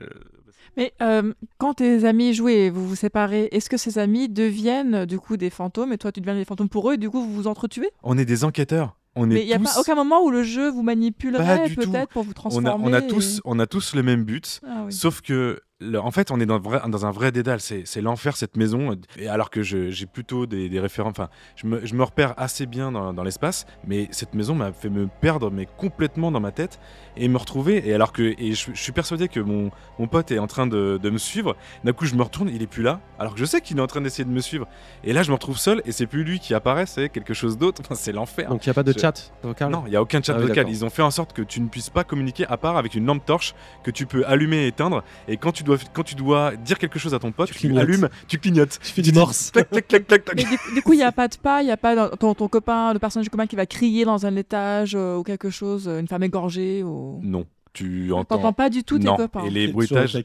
Mais 0.77 0.93
euh, 1.03 1.33
quand 1.59 1.75
tes 1.75 2.05
amis 2.05 2.35
jouent 2.35 2.51
et 2.51 2.71
vous 2.71 2.87
vous 2.87 2.95
séparez, 2.97 3.49
est-ce 3.51 3.69
que 3.71 3.77
ces 3.79 3.99
amis 3.99 4.29
deviennent 4.29 5.07
du 5.07 5.19
coup 5.19 5.37
des 5.37 5.49
fantômes 5.51 5.93
et 5.93 5.99
toi 5.99 6.13
tu 6.13 6.21
deviens 6.21 6.35
des 6.35 6.45
fantômes 6.45 6.69
pour 6.69 6.91
eux 6.91 6.95
et 6.95 6.99
du 6.99 7.09
coup 7.11 7.21
vous 7.23 7.33
vous 7.33 7.47
entretuez? 7.47 7.91
On 8.03 8.19
est 8.19 8.27
des 8.27 8.45
enquêteurs. 8.45 8.95
On 9.19 9.27
Mais 9.27 9.41
il 9.41 9.47
n'y 9.47 9.55
a 9.55 9.59
tous... 9.59 9.65
pas 9.75 9.81
aucun 9.81 9.95
moment 9.95 10.23
où 10.23 10.31
le 10.31 10.43
jeu 10.43 10.69
vous 10.69 10.83
manipulerait 10.83 11.71
peut-être 11.75 12.11
pour 12.13 12.23
vous 12.25 12.31
on 12.33 12.35
transformer 12.35 12.69
a, 12.69 12.77
on 12.79 12.93
a 12.93 12.99
et- 12.99 13.07
tous, 13.07 13.41
on 13.47 13.59
a 13.59 13.67
tous 13.67 13.95
le 13.95 14.03
même 14.03 14.25
but. 14.25 14.61
Ah 14.69 14.83
oui. 14.85 14.93
Sauf 14.93 15.23
que, 15.23 15.59
le- 15.81 16.01
en 16.01 16.11
fait, 16.11 16.31
on 16.31 16.41
est 16.41 16.47
dans, 16.47 16.59
vrai- 16.59 16.81
dans 16.89 17.05
un 17.05 17.11
vrai 17.11 17.33
dédale. 17.33 17.61
C'est 17.61 18.01
l'enfer, 18.01 18.37
cette 18.37 18.57
maison. 18.57 18.97
Et 19.19 19.29
alors 19.29 19.51
que 19.51 19.63
j'ai 19.63 20.07
plutôt 20.07 20.47
des, 20.47 20.69
des 20.69 20.81
référents. 20.81 21.11
Enfin, 21.11 21.29
je 21.55 21.67
me, 21.67 21.85
je 21.85 21.95
me 21.95 22.03
repère 22.03 22.33
assez 22.39 22.65
bien 22.67 22.93
dans, 22.93 23.13
dans 23.13 23.23
l'espace. 23.23 23.67
Mais 23.87 24.09
cette 24.11 24.35
maison 24.35 24.55
m'a 24.55 24.73
fait 24.73 24.89
me 24.89 25.07
perdre 25.21 25.51
mais 25.51 25.67
complètement 25.77 26.31
dans 26.31 26.41
ma 26.41 26.51
tête 26.53 26.81
et 27.17 27.29
me 27.29 27.37
retrouver. 27.37 27.87
Et 27.87 27.93
alors 27.95 28.13
que 28.13 28.23
et 28.23 28.53
je, 28.55 28.71
je 28.73 28.81
suis 28.81 28.93
persuadé 28.93 29.29
que 29.29 29.41
mon, 29.41 29.71
mon 29.99 30.07
pote 30.07 30.31
est 30.31 30.39
en 30.39 30.47
train 30.47 30.67
de, 30.67 30.99
de 31.03 31.11
me 31.11 31.19
suivre. 31.19 31.57
D'un 31.85 31.93
coup, 31.93 32.07
je 32.07 32.15
me 32.15 32.23
retourne, 32.23 32.49
il 32.49 32.63
est 32.63 32.67
plus 32.67 32.83
là. 32.83 33.01
Alors 33.19 33.35
que 33.35 33.41
je 33.41 33.45
sais 33.45 33.61
qu'il 33.61 33.77
est 33.79 33.83
en 33.83 33.87
train 33.87 34.01
d'essayer 34.01 34.25
de 34.25 34.31
me 34.31 34.41
suivre. 34.41 34.67
Et 35.05 35.13
là, 35.13 35.23
je 35.23 35.29
me 35.29 35.35
retrouve 35.35 35.59
seul 35.59 35.83
et 35.85 35.93
c'est 35.93 36.07
plus 36.07 36.25
lui 36.25 36.39
qui 36.41 36.55
apparaît, 36.55 36.87
c'est 36.87 37.11
quelque 37.11 37.35
chose 37.35 37.59
d'autre. 37.59 37.83
Enfin, 37.85 37.95
c'est 37.95 38.13
l'enfer. 38.13 38.49
Donc, 38.49 38.65
il 38.65 38.69
n'y 38.69 38.71
a 38.71 38.75
pas 38.75 38.83
de 38.83 38.93
Je- 38.93 38.99
chat 38.99 39.33
vocal 39.43 39.71
Non, 39.71 39.83
il 39.87 39.91
n'y 39.91 39.97
a 39.97 40.03
aucun 40.03 40.23
chat 40.23 40.35
Ah 40.37 40.41
oui, 40.41 40.49
vocal. 40.49 40.69
Ils 40.71 40.85
ont 40.87 40.91
fait 40.91 41.03
en 41.03 41.11
sorte 41.11 41.35
que 41.35 41.43
tu 41.43 41.61
ne 41.61 41.69
puisses 41.69 41.91
pas 41.91 42.05
communiquer 42.05 42.47
à 42.47 42.57
part 42.57 42.79
avec 42.79 42.95
une 42.95 43.05
lampe 43.05 43.25
torche 43.27 43.55
que 43.85 43.91
tu 43.91 44.07
peux 44.07 44.25
allumer 44.27 44.65
et 44.65 44.67
éteindre. 44.69 45.05
Et 45.29 45.37
quand 45.37 45.53
tu 45.53 45.65
dois, 45.67 45.77
quand 45.93 46.03
tu 46.03 46.15
dois 46.15 46.57
dire 46.57 46.79
quelque 46.79 46.99
chose 46.99 47.13
à 47.15 47.19
ton 47.19 47.33
pote, 47.33 47.51
Tu 47.51 47.59
tu, 47.69 47.79
allumes, 47.79 48.09
tu 48.29 48.39
clignotes. 48.39 48.79
Tu 48.83 48.93
fais 48.93 49.03
du 49.03 49.13
morse. 49.13 49.51
Clac, 49.53 49.69
clac, 49.71 49.87
clac, 49.89 50.07
clac, 50.07 50.25
clac. 50.25 50.37
Mais 50.37 50.45
du, 50.45 50.75
du 50.75 50.83
coup, 50.83 50.93
il 50.95 50.97
n'y 50.99 51.03
a 51.03 51.13
pas 51.13 51.29
de 51.29 51.37
pas, 51.37 51.63
il 51.63 51.67
n'y 51.67 51.71
a 51.73 51.77
pas 51.77 51.95
dans- 51.95 52.09
ton, 52.17 52.35
ton 52.35 52.49
copain, 52.49 52.93
le 52.93 52.99
personnage 52.99 53.25
du 53.27 53.31
copain 53.31 53.47
qui 53.47 53.57
va 53.57 53.67
crier 53.67 54.05
dans 54.05 54.25
un 54.27 54.35
étage 54.37 54.95
euh, 54.95 55.17
ou 55.17 55.23
quelque 55.23 55.51
chose, 55.51 55.87
euh, 55.89 56.01
une 56.01 56.09
femme 56.09 56.23
égorgée 56.23 56.83
ou... 56.83 57.21
Non, 57.23 57.47
tu 57.77 58.07
T'entends 58.11 58.37
entends. 58.37 58.53
pas 58.53 58.71
du 58.71 58.83
tout 58.85 58.99
tes 58.99 59.05
non. 59.05 59.17
copains. 59.17 59.45
Et 59.45 59.51
les 59.51 59.69
bruitages. 59.69 60.17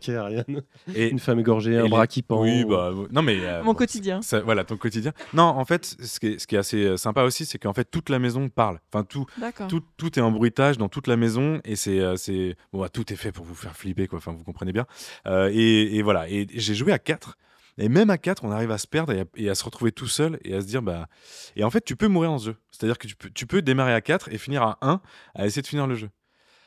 Et, 0.96 1.10
Une 1.10 1.20
femme 1.20 1.40
égorgée, 1.40 1.74
et 1.74 1.78
un 1.78 1.84
les- 1.84 1.90
bras 1.90 2.08
qui 2.08 2.22
pend. 2.22 2.42
Oui, 2.42 2.64
bah, 2.66 2.92
non, 3.12 3.22
mais. 3.22 3.38
euh, 3.42 3.60
Mon 3.60 3.72
bon, 3.72 3.74
quotidien. 3.76 4.22
ça- 4.22 4.42
voilà, 4.42 4.64
ton 4.64 4.78
quotidien. 4.78 5.12
Non, 5.34 5.44
en 5.44 5.66
fait, 5.66 5.86
ce 5.86 6.20
qui 6.20 6.28
est, 6.28 6.40
ce 6.40 6.48
qui 6.48 6.56
est 6.56 6.60
assez 6.60 6.84
euh, 6.86 6.98
sympa 6.98 7.24
aussi, 7.24 7.46
c'est 7.46 7.58
qu'en 7.60 7.74
fait, 7.74 7.86
toute 7.90 8.10
la 8.10 8.20
maison 8.20 8.50
parle. 8.50 8.80
Enfin, 8.94 9.04
tout, 9.04 9.26
tout, 9.68 9.82
tout 9.98 10.18
est 10.18 10.22
en 10.22 10.32
bruitage 10.32 10.78
dans 10.78 10.90
toute 10.90 11.08
la 11.08 11.18
maison 11.18 11.60
et 11.66 11.76
c'est 11.76 12.00
euh, 12.00 12.16
c'est 12.16 12.56
bon 12.74 12.80
bah, 12.82 12.90
tout 12.90 13.12
est 13.12 13.16
fait 13.16 13.32
pour 13.32 13.46
vous 13.46 13.56
faire 13.56 13.76
flipper 13.76 14.08
quoi 14.08 14.18
enfin 14.20 14.32
vous 14.32 14.44
comprenez 14.44 14.72
bien 14.72 14.86
Euh, 15.28 15.50
et, 15.54 15.96
et 15.98 16.02
voilà 16.02 16.30
et 16.30 16.48
j'ai 16.54 16.76
joué 16.76 16.92
à 16.92 17.00
4 17.00 17.38
et 17.78 17.90
même 17.90 18.10
à 18.10 18.18
4 18.18 18.44
on 18.44 18.52
arrive 18.52 18.72
à 18.72 18.78
se 18.78 18.88
perdre 18.88 19.14
et 19.14 19.22
à, 19.22 19.26
et 19.36 19.50
à 19.50 19.56
se 19.56 19.64
retrouver 19.64 19.92
tout 19.92 20.08
seul 20.08 20.40
et 20.44 20.54
à 20.56 20.62
se 20.62 20.66
dire 20.68 20.82
bah 20.82 21.08
et 21.56 21.64
en 21.64 21.70
fait 21.70 21.84
tu 21.84 21.96
peux 21.96 22.08
mourir 22.08 22.32
dans 22.32 22.38
ce 22.40 22.46
jeu 22.46 22.56
c'est 22.72 22.84
à 22.86 22.88
dire 22.88 22.98
que 22.98 23.08
tu 23.08 23.16
peux, 23.16 23.30
tu 23.30 23.46
peux 23.48 23.62
démarrer 23.62 23.94
à 23.94 24.02
4 24.02 24.30
et 24.32 24.38
finir 24.38 24.62
à 24.64 24.78
1 24.82 25.02
à 25.36 25.46
essayer 25.46 25.62
de 25.62 25.68
finir 25.68 25.88
le 25.88 25.96
jeu 25.96 26.10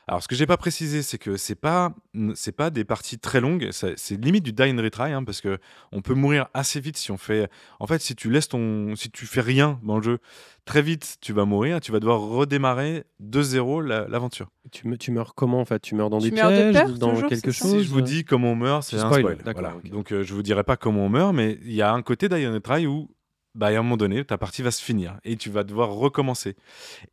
alors 0.06 0.22
ce 0.22 0.28
que 0.28 0.34
j'ai 0.34 0.46
pas 0.46 0.56
précisé 0.56 1.02
c'est 1.02 1.18
que 1.18 1.36
c'est 1.36 1.54
pas 1.54 1.94
c'est 2.34 2.52
pas 2.52 2.70
des 2.70 2.84
parties 2.84 3.18
très 3.18 3.40
longues 3.40 3.70
ça- 3.72 3.96
c'est 3.96 4.22
limite 4.22 4.44
du 4.44 4.52
die 4.52 4.62
and 4.64 4.76
retry 4.82 5.12
hein, 5.12 5.24
parce 5.24 5.40
que 5.40 5.58
on 5.92 6.02
peut 6.02 6.14
mourir 6.14 6.46
assez 6.54 6.80
vite 6.80 6.96
si 6.96 7.10
on 7.10 7.16
fait 7.16 7.48
en 7.80 7.86
fait 7.86 8.00
si 8.02 8.14
tu 8.14 8.30
laisses 8.30 8.48
ton 8.48 8.94
si 8.96 9.10
tu 9.10 9.26
fais 9.26 9.40
rien 9.40 9.80
dans 9.82 9.96
le 9.96 10.02
jeu 10.02 10.18
très 10.64 10.82
vite 10.82 11.16
tu 11.20 11.32
vas 11.32 11.44
mourir 11.44 11.80
tu 11.80 11.92
vas 11.92 12.00
devoir 12.00 12.20
redémarrer 12.20 13.04
de 13.20 13.42
zéro 13.42 13.80
la- 13.80 14.06
l'aventure. 14.08 14.48
Tu, 14.72 14.88
me- 14.88 14.96
tu 14.96 15.10
meurs 15.10 15.34
comment 15.34 15.60
en 15.60 15.64
fait? 15.66 15.80
Tu 15.80 15.94
meurs 15.94 16.08
dans 16.10 16.18
Tu 16.18 16.30
des 16.30 16.36
meurs 16.40 16.50
de 16.50 16.54
pièges 16.54 16.72
peur, 16.74 16.98
dans 16.98 17.12
toujours, 17.14 17.28
quelque 17.28 17.50
c'est 17.50 17.62
ça? 17.62 17.68
chose? 17.68 17.78
Si 17.82 17.84
je 17.84 17.90
vous 17.90 18.00
dis 18.02 18.24
comment 18.24 18.52
on 18.52 18.56
meurt 18.56 18.82
c'est 18.82 18.96
Tu 18.96 19.02
un 19.02 19.06
spoil, 19.08 19.20
spoil 19.22 19.36
d'accord, 19.44 19.60
voilà. 19.62 19.76
ok. 19.76 19.90
donc 19.90 20.12
euh, 20.12 20.22
je 20.22 20.34
vous 20.34 20.42
dirai 20.42 20.64
pas 20.64 20.76
comment 20.76 21.04
on 21.06 21.08
meurt 21.08 21.34
mais 21.34 21.58
il 21.62 21.72
y 21.72 21.82
a 21.82 21.92
un 21.92 22.02
côté 22.02 22.28
die 22.28 22.46
and 22.46 22.52
retry 22.54 22.86
où 22.86 23.10
bah, 23.54 23.66
à 23.68 23.70
un 23.70 23.76
moment 23.82 23.96
donné 23.96 24.24
ta 24.24 24.36
partie 24.38 24.62
va 24.62 24.70
se 24.70 24.82
finir 24.82 25.18
et 25.24 25.36
tu 25.36 25.48
vas 25.50 25.62
devoir 25.64 25.90
recommencer. 25.90 26.56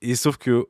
Et 0.02 0.16
sauf 0.16 0.38
que 0.38 0.68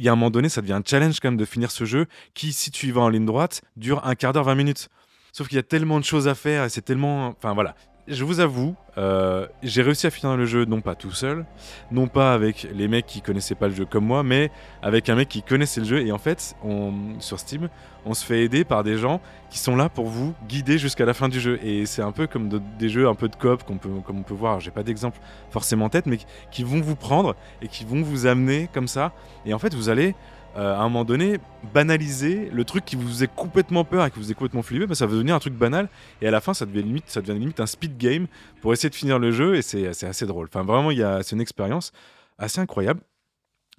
il 0.00 0.06
y 0.06 0.08
a 0.08 0.12
un 0.12 0.16
moment 0.16 0.30
donné 0.30 0.48
ça 0.48 0.62
devient 0.62 0.72
un 0.72 0.82
challenge 0.84 1.20
quand 1.20 1.28
même 1.28 1.36
de 1.36 1.44
finir 1.44 1.70
ce 1.70 1.84
jeu 1.84 2.06
qui 2.32 2.54
si 2.54 2.70
tu 2.70 2.86
y 2.86 2.90
vas 2.90 3.02
en 3.02 3.10
ligne 3.10 3.26
droite 3.26 3.60
dure 3.76 4.04
un 4.06 4.14
quart 4.14 4.32
d'heure 4.32 4.44
20 4.44 4.54
minutes. 4.54 4.88
Sauf 5.30 5.46
qu'il 5.46 5.56
y 5.56 5.58
a 5.60 5.62
tellement 5.62 6.00
de 6.00 6.04
choses 6.04 6.26
à 6.26 6.34
faire 6.34 6.64
et 6.64 6.70
c'est 6.70 6.80
tellement 6.80 7.28
enfin 7.28 7.52
voilà 7.52 7.76
je 8.08 8.24
vous 8.24 8.40
avoue, 8.40 8.74
euh, 8.98 9.46
j'ai 9.62 9.82
réussi 9.82 10.06
à 10.06 10.10
finir 10.10 10.36
le 10.36 10.44
jeu 10.46 10.64
non 10.64 10.80
pas 10.80 10.94
tout 10.94 11.12
seul, 11.12 11.44
non 11.92 12.08
pas 12.08 12.34
avec 12.34 12.66
les 12.74 12.88
mecs 12.88 13.06
qui 13.06 13.20
connaissaient 13.22 13.54
pas 13.54 13.68
le 13.68 13.74
jeu 13.74 13.84
comme 13.84 14.04
moi, 14.04 14.22
mais 14.22 14.50
avec 14.82 15.08
un 15.08 15.14
mec 15.14 15.28
qui 15.28 15.42
connaissait 15.42 15.80
le 15.80 15.86
jeu. 15.86 16.06
Et 16.06 16.10
en 16.12 16.18
fait, 16.18 16.56
on, 16.64 16.92
sur 17.20 17.38
Steam, 17.38 17.68
on 18.04 18.14
se 18.14 18.24
fait 18.24 18.42
aider 18.44 18.64
par 18.64 18.82
des 18.82 18.96
gens 18.96 19.20
qui 19.50 19.58
sont 19.58 19.76
là 19.76 19.88
pour 19.88 20.06
vous 20.06 20.34
guider 20.48 20.78
jusqu'à 20.78 21.04
la 21.04 21.14
fin 21.14 21.28
du 21.28 21.38
jeu. 21.40 21.58
Et 21.62 21.86
c'est 21.86 22.02
un 22.02 22.12
peu 22.12 22.26
comme 22.26 22.48
de- 22.48 22.60
des 22.78 22.88
jeux 22.88 23.08
un 23.08 23.14
peu 23.14 23.28
de 23.28 23.36
coop 23.36 23.62
qu'on 23.64 23.78
peut, 23.78 23.90
comme 24.04 24.18
on 24.18 24.22
peut 24.22 24.34
voir. 24.34 24.58
J'ai 24.60 24.70
pas 24.70 24.82
d'exemple 24.82 25.18
forcément 25.50 25.84
en 25.86 25.90
tête, 25.90 26.06
mais 26.06 26.18
qui 26.50 26.64
vont 26.64 26.80
vous 26.80 26.96
prendre 26.96 27.36
et 27.62 27.68
qui 27.68 27.84
vont 27.84 28.02
vous 28.02 28.26
amener 28.26 28.68
comme 28.72 28.88
ça. 28.88 29.12
Et 29.46 29.54
en 29.54 29.58
fait, 29.58 29.74
vous 29.74 29.88
allez 29.88 30.14
euh, 30.56 30.74
à 30.74 30.80
un 30.80 30.84
moment 30.84 31.04
donné 31.04 31.38
banaliser 31.72 32.50
le 32.50 32.64
truc 32.64 32.84
qui 32.84 32.96
vous 32.96 33.08
faisait 33.08 33.28
complètement 33.28 33.84
peur 33.84 34.04
et 34.04 34.10
qui 34.10 34.16
vous 34.16 34.22
faisait 34.22 34.34
complètement 34.34 34.62
flipper, 34.62 34.94
ça 34.94 35.06
va 35.06 35.12
devenir 35.12 35.34
un 35.34 35.38
truc 35.38 35.54
banal. 35.54 35.88
Et 36.22 36.28
à 36.28 36.30
la 36.30 36.40
fin, 36.40 36.54
ça 36.54 36.66
devient 36.66 36.82
limite, 36.82 37.04
ça 37.08 37.20
devient 37.20 37.38
limite 37.38 37.60
un 37.60 37.66
speed 37.66 37.96
game 37.98 38.26
pour 38.60 38.72
essayer 38.72 38.90
de 38.90 38.94
finir 38.94 39.18
le 39.18 39.30
jeu. 39.30 39.56
Et 39.56 39.62
c'est 39.62 39.86
assez 39.86 40.26
drôle. 40.26 40.48
Enfin, 40.52 40.64
vraiment, 40.64 40.90
c'est 41.22 41.36
une 41.36 41.40
expérience 41.40 41.92
assez 42.38 42.60
incroyable. 42.60 43.00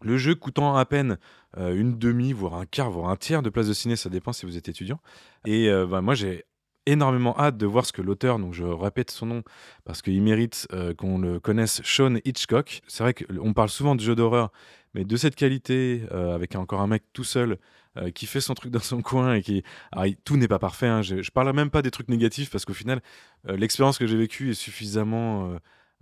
Le 0.02 0.18
jeu 0.18 0.34
coûtant 0.36 0.76
à 0.76 0.86
peine 0.86 1.18
euh, 1.58 1.76
une 1.76 1.98
demi, 1.98 2.34
voire 2.34 2.56
un 2.56 2.66
quart, 2.66 2.90
voire 2.90 3.10
un 3.10 3.16
tiers 3.16 3.42
de 3.42 3.50
place 3.50 3.68
de 3.68 3.74
ciné, 3.74 3.96
ça 3.96 4.10
dépend 4.10 4.34
si 4.34 4.46
vous 4.46 4.58
êtes 4.58 4.68
étudiant. 4.68 5.00
Et 5.46 5.70
euh, 5.70 5.86
bah, 5.86 6.02
moi, 6.02 6.16
j'ai 6.16 6.46
énormément 6.88 7.38
hâte 7.40 7.58
de 7.58 7.66
voir 7.66 7.86
ce 7.86 7.94
que 7.94 8.02
l'auteur, 8.02 8.40
donc 8.40 8.54
je 8.54 8.64
répète 8.64 9.12
son 9.12 9.28
nom 9.28 9.44
parce 9.86 10.02
qu'il 10.02 10.22
mérite 10.22 10.68
euh, 10.74 10.94
qu'on 10.96 11.20
le 11.20 11.40
connaisse, 11.40 11.82
Sean 11.84 12.16
Hitchcock. 12.26 12.82
C'est 12.88 13.04
vrai 13.04 13.14
qu'on 13.14 13.54
parle 13.54 13.70
souvent 13.70 13.96
de 13.96 14.02
jeux 14.02 14.16
d'horreur, 14.16 14.52
mais 14.94 15.06
de 15.06 15.16
cette 15.18 15.36
qualité, 15.36 16.04
euh, 16.12 16.34
avec 16.36 16.56
encore 16.56 16.82
un 16.82 16.88
mec 16.88 17.04
tout 17.14 17.24
seul 17.24 17.58
euh, 17.98 18.12
qui 18.12 18.26
fait 18.26 18.42
son 18.42 18.54
truc 18.54 18.72
dans 18.72 18.80
son 18.80 19.02
coin 19.02 19.36
et 19.36 19.42
qui. 19.42 19.64
Il- 20.06 20.16
tout 20.18 20.38
n'est 20.38 20.48
pas 20.48 20.60
parfait, 20.60 20.88
hein, 20.88 21.02
je, 21.02 21.22
je 21.22 21.32
parle 21.32 21.52
même 21.54 21.70
pas 21.70 21.82
des 21.82 21.92
trucs 21.92 22.10
négatifs 22.10 22.50
parce 22.50 22.66
qu'au 22.66 22.74
final, 22.74 23.02
euh, 23.50 23.56
l'expérience 23.58 23.98
que 23.98 24.08
j'ai 24.08 24.18
vécue 24.18 24.52
est 24.52 24.54
suffisamment. 24.54 25.56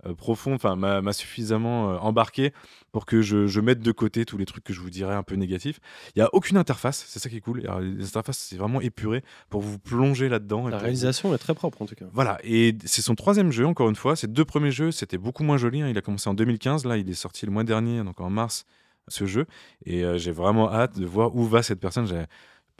Euh, 0.06 0.14
profonde, 0.14 0.54
enfin 0.54 0.76
m'a 0.76 1.12
suffisamment 1.12 1.92
euh, 1.92 1.96
embarqué 1.98 2.52
pour 2.92 3.06
que 3.06 3.22
je, 3.22 3.46
je 3.46 3.60
mette 3.60 3.80
de 3.80 3.92
côté 3.92 4.24
tous 4.24 4.36
les 4.38 4.46
trucs 4.46 4.64
que 4.64 4.72
je 4.72 4.80
vous 4.80 4.90
dirais 4.90 5.14
un 5.14 5.22
peu 5.22 5.34
négatifs. 5.36 5.78
Il 6.16 6.18
y 6.18 6.22
a 6.22 6.28
aucune 6.32 6.56
interface, 6.56 7.04
c'est 7.08 7.18
ça 7.18 7.28
qui 7.28 7.36
est 7.36 7.40
cool. 7.40 7.60
Alors, 7.60 7.80
les 7.80 8.04
interfaces 8.04 8.38
c'est 8.38 8.56
vraiment 8.56 8.80
épuré 8.80 9.22
pour 9.48 9.60
vous 9.60 9.78
plonger 9.78 10.28
là-dedans. 10.28 10.68
La 10.68 10.78
réalisation 10.78 11.34
est 11.34 11.38
très 11.38 11.54
propre 11.54 11.82
en 11.82 11.86
tout 11.86 11.94
cas. 11.94 12.06
voilà, 12.12 12.38
et 12.44 12.76
c'est 12.84 13.02
son 13.02 13.14
troisième 13.14 13.52
jeu, 13.52 13.66
encore 13.66 13.88
une 13.88 13.96
fois. 13.96 14.16
Ses 14.16 14.26
deux 14.26 14.44
premiers 14.44 14.72
jeux, 14.72 14.90
c'était 14.90 15.18
beaucoup 15.18 15.42
moins 15.44 15.56
joli. 15.56 15.82
hein. 15.82 15.88
Il 15.88 15.98
a 15.98 16.00
commencé 16.02 16.28
en 16.28 16.34
2015, 16.34 16.84
là, 16.86 16.96
il 16.96 17.08
est 17.08 17.14
sorti 17.14 17.46
le 17.46 17.52
mois 17.52 17.64
dernier, 17.64 18.02
donc 18.02 18.20
en 18.20 18.30
mars, 18.30 18.64
ce 19.08 19.26
jeu. 19.26 19.46
Et 19.84 20.04
euh, 20.04 20.18
j'ai 20.18 20.32
vraiment 20.32 20.72
hâte 20.72 20.98
de 20.98 21.06
voir 21.06 21.34
où 21.36 21.44
va 21.44 21.62
cette 21.62 21.80
personne. 21.80 22.06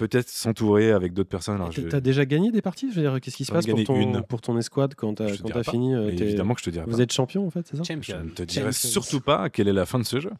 Peut-être 0.00 0.30
s'entourer 0.30 0.92
avec 0.92 1.12
d'autres 1.12 1.28
personnes. 1.28 1.56
Alors, 1.56 1.72
je- 1.72 1.82
T'as 1.82 2.00
déjà 2.00 2.24
gagné 2.24 2.50
des 2.50 2.62
parties? 2.62 2.90
Je 2.90 2.96
veux 2.96 3.02
dire, 3.02 3.20
qu'est-ce 3.20 3.36
qui 3.36 3.44
se 3.44 3.52
passe 3.52 3.66
pour 3.66 3.84
ton, 3.84 4.00
une. 4.00 4.22
pour 4.22 4.40
ton 4.40 4.56
escouade 4.56 4.94
quand 4.94 5.12
t'as 5.16 5.36
quand 5.36 5.50
pas. 5.50 5.62
fini 5.62 5.94
euh, 5.94 6.08
évidemment 6.08 6.54
que 6.54 6.60
je 6.60 6.64
te 6.64 6.70
dirai 6.70 6.86
Vous 6.86 6.96
pas. 6.96 7.02
êtes 7.02 7.12
champion 7.12 7.46
en 7.46 7.50
fait, 7.50 7.66
c'est 7.70 7.76
ça? 7.76 7.82
Je 7.86 7.92
ne 7.92 8.30
te 8.30 8.42
dirai 8.42 8.72
Champions. 8.72 8.88
surtout 8.90 9.20
pas 9.20 9.50
quelle 9.50 9.68
est 9.68 9.74
la 9.74 9.84
fin 9.84 9.98
de 9.98 10.04
ce 10.04 10.18
jeu. 10.18 10.30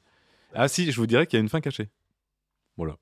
Ah 0.55 0.67
si, 0.67 0.91
je 0.91 0.97
vous 0.99 1.07
dirai 1.07 1.27
qu'il 1.27 1.37
y 1.37 1.41
a 1.41 1.43
une 1.43 1.51
fin 1.51 1.61
cachée. 1.61 1.91
Voilà. 2.79 2.97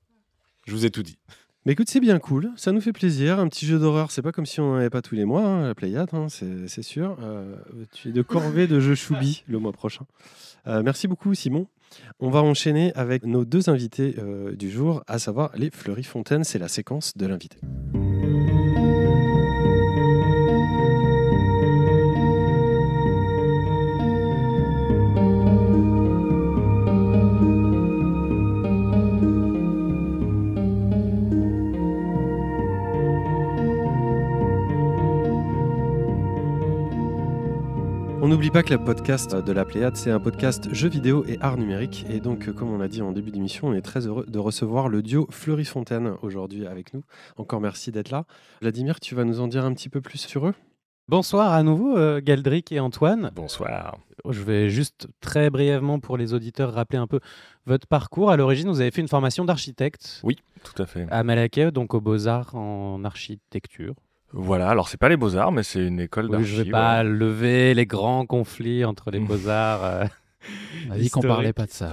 Je 0.67 0.73
vous 0.73 0.85
ai 0.85 0.91
tout 0.91 1.01
dit. 1.01 1.17
Mais 1.65 1.71
écoute, 1.73 1.87
c'est 1.89 2.01
bien 2.01 2.19
cool, 2.19 2.51
ça 2.57 2.73
nous 2.73 2.81
fait 2.81 2.91
plaisir. 2.93 3.39
Un 3.39 3.47
petit 3.47 3.65
jeu 3.65 3.79
d'horreur, 3.79 4.11
c'est 4.11 4.21
pas 4.21 4.33
comme 4.33 4.45
si 4.45 4.59
on 4.59 4.71
n'en 4.71 4.75
avait 4.79 4.89
pas 4.89 5.01
tous 5.01 5.15
les 5.15 5.23
mois, 5.25 5.45
hein, 5.45 5.67
la 5.67 5.75
Pléiade, 5.75 6.09
hein, 6.13 6.27
c'est 6.27 6.67
c'est 6.67 6.81
sûr. 6.83 7.17
Euh, 7.21 7.55
tu 7.93 8.09
es 8.09 8.11
de 8.11 8.21
corvée 8.21 8.67
de 8.67 8.81
jeux 8.81 8.95
choubi 8.95 9.43
le 9.47 9.59
mois 9.59 9.71
prochain. 9.71 10.05
Euh, 10.67 10.83
merci 10.83 11.07
beaucoup, 11.07 11.33
Simon. 11.33 11.67
On 12.19 12.29
va 12.29 12.41
enchaîner 12.41 12.93
avec 12.95 13.25
nos 13.25 13.45
deux 13.45 13.69
invités 13.69 14.15
du 14.53 14.69
jour, 14.69 15.03
à 15.07 15.19
savoir 15.19 15.51
les 15.55 15.69
Fleury 15.71 16.03
Fontaine. 16.03 16.43
C'est 16.43 16.59
la 16.59 16.67
séquence 16.67 17.15
de 17.17 17.25
l'invité. 17.25 17.57
On 38.29 38.33
n'oublie 38.33 38.51
pas 38.51 38.61
que 38.61 38.71
le 38.71 38.77
podcast 38.77 39.35
de 39.35 39.51
la 39.51 39.65
Pléiade, 39.65 39.95
c'est 39.95 40.11
un 40.11 40.19
podcast 40.19 40.71
jeux 40.71 40.87
vidéo 40.87 41.25
et 41.25 41.39
art 41.41 41.57
numérique. 41.57 42.05
Et 42.11 42.19
donc, 42.19 42.51
comme 42.51 42.69
on 42.69 42.77
l'a 42.77 42.87
dit 42.87 43.01
en 43.01 43.11
début 43.11 43.31
d'émission, 43.31 43.69
on 43.69 43.73
est 43.73 43.81
très 43.81 44.05
heureux 44.05 44.23
de 44.27 44.37
recevoir 44.37 44.87
le 44.87 45.01
duo 45.01 45.25
Fleury 45.31 45.65
Fontaine 45.65 46.13
aujourd'hui 46.21 46.67
avec 46.67 46.93
nous. 46.93 47.01
Encore 47.37 47.59
merci 47.59 47.91
d'être 47.91 48.11
là. 48.11 48.25
Vladimir, 48.61 48.99
tu 48.99 49.15
vas 49.15 49.23
nous 49.23 49.39
en 49.39 49.47
dire 49.47 49.65
un 49.65 49.73
petit 49.73 49.89
peu 49.89 49.99
plus 49.99 50.19
sur 50.19 50.45
eux? 50.45 50.53
Bonsoir 51.07 51.53
à 51.53 51.63
nouveau, 51.63 51.97
euh, 51.97 52.21
Galdric 52.23 52.71
et 52.71 52.79
Antoine. 52.79 53.31
Bonsoir. 53.33 53.97
Je 54.29 54.43
vais 54.43 54.69
juste 54.69 55.07
très 55.21 55.49
brièvement 55.49 55.99
pour 55.99 56.15
les 56.15 56.35
auditeurs 56.35 56.71
rappeler 56.71 56.99
un 56.99 57.07
peu 57.07 57.21
votre 57.65 57.87
parcours. 57.87 58.29
À 58.29 58.37
l'origine, 58.37 58.69
vous 58.69 58.79
avez 58.79 58.91
fait 58.91 59.01
une 59.01 59.07
formation 59.07 59.43
d'architecte. 59.43 60.21
Oui, 60.23 60.37
tout 60.63 60.79
à 60.79 60.85
fait. 60.85 61.07
À 61.09 61.23
Malaquais, 61.23 61.71
donc 61.71 61.95
aux 61.95 62.01
Beaux-Arts 62.01 62.53
en 62.53 63.03
architecture. 63.05 63.95
Voilà, 64.31 64.69
alors 64.69 64.87
c'est 64.89 64.97
pas 64.97 65.09
les 65.09 65.17
Beaux-Arts, 65.17 65.51
mais 65.51 65.63
c'est 65.63 65.85
une 65.85 65.99
école 65.99 66.29
d'archi. 66.29 66.45
je 66.45 66.61
vais 66.63 66.69
pas 66.69 67.03
lever 67.03 67.73
les 67.73 67.85
grands 67.85 68.25
conflits 68.25 68.85
entre 68.85 69.11
les 69.11 69.19
Beaux-Arts. 69.19 69.83
Euh, 69.83 70.05
On 70.87 70.91
a 70.91 70.97
dit 70.97 71.09
qu'on 71.09 71.21
parlait 71.21 71.53
pas 71.53 71.65
de 71.65 71.71
ça. 71.71 71.91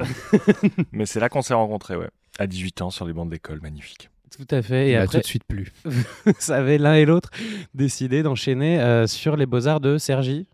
mais 0.93 1.07
c'est 1.07 1.21
là 1.21 1.29
qu'on 1.29 1.43
s'est 1.43 1.55
rencontrés, 1.55 1.97
ouais. 1.97 2.11
À 2.39 2.47
18 2.47 2.83
ans, 2.83 2.91
sur 2.91 3.07
les 3.07 3.13
bancs 3.15 3.31
d'école, 3.31 3.61
magnifique. 3.63 4.11
Tout 4.37 4.47
à 4.55 4.61
fait. 4.61 4.91
Et 4.91 4.95
bah, 4.97 5.03
après, 5.03 5.19
tout 5.19 5.23
de 5.23 5.27
suite 5.27 5.45
plus. 5.45 5.73
vous 5.85 6.53
avez 6.53 6.77
l'un 6.79 6.95
et 6.95 7.07
l'autre 7.07 7.31
décidé 7.75 8.23
d'enchaîner 8.23 8.81
euh, 8.81 9.07
sur 9.07 9.37
les 9.37 9.47
Beaux-Arts 9.47 9.81
de 9.81 9.97
Sergi. 9.97 10.47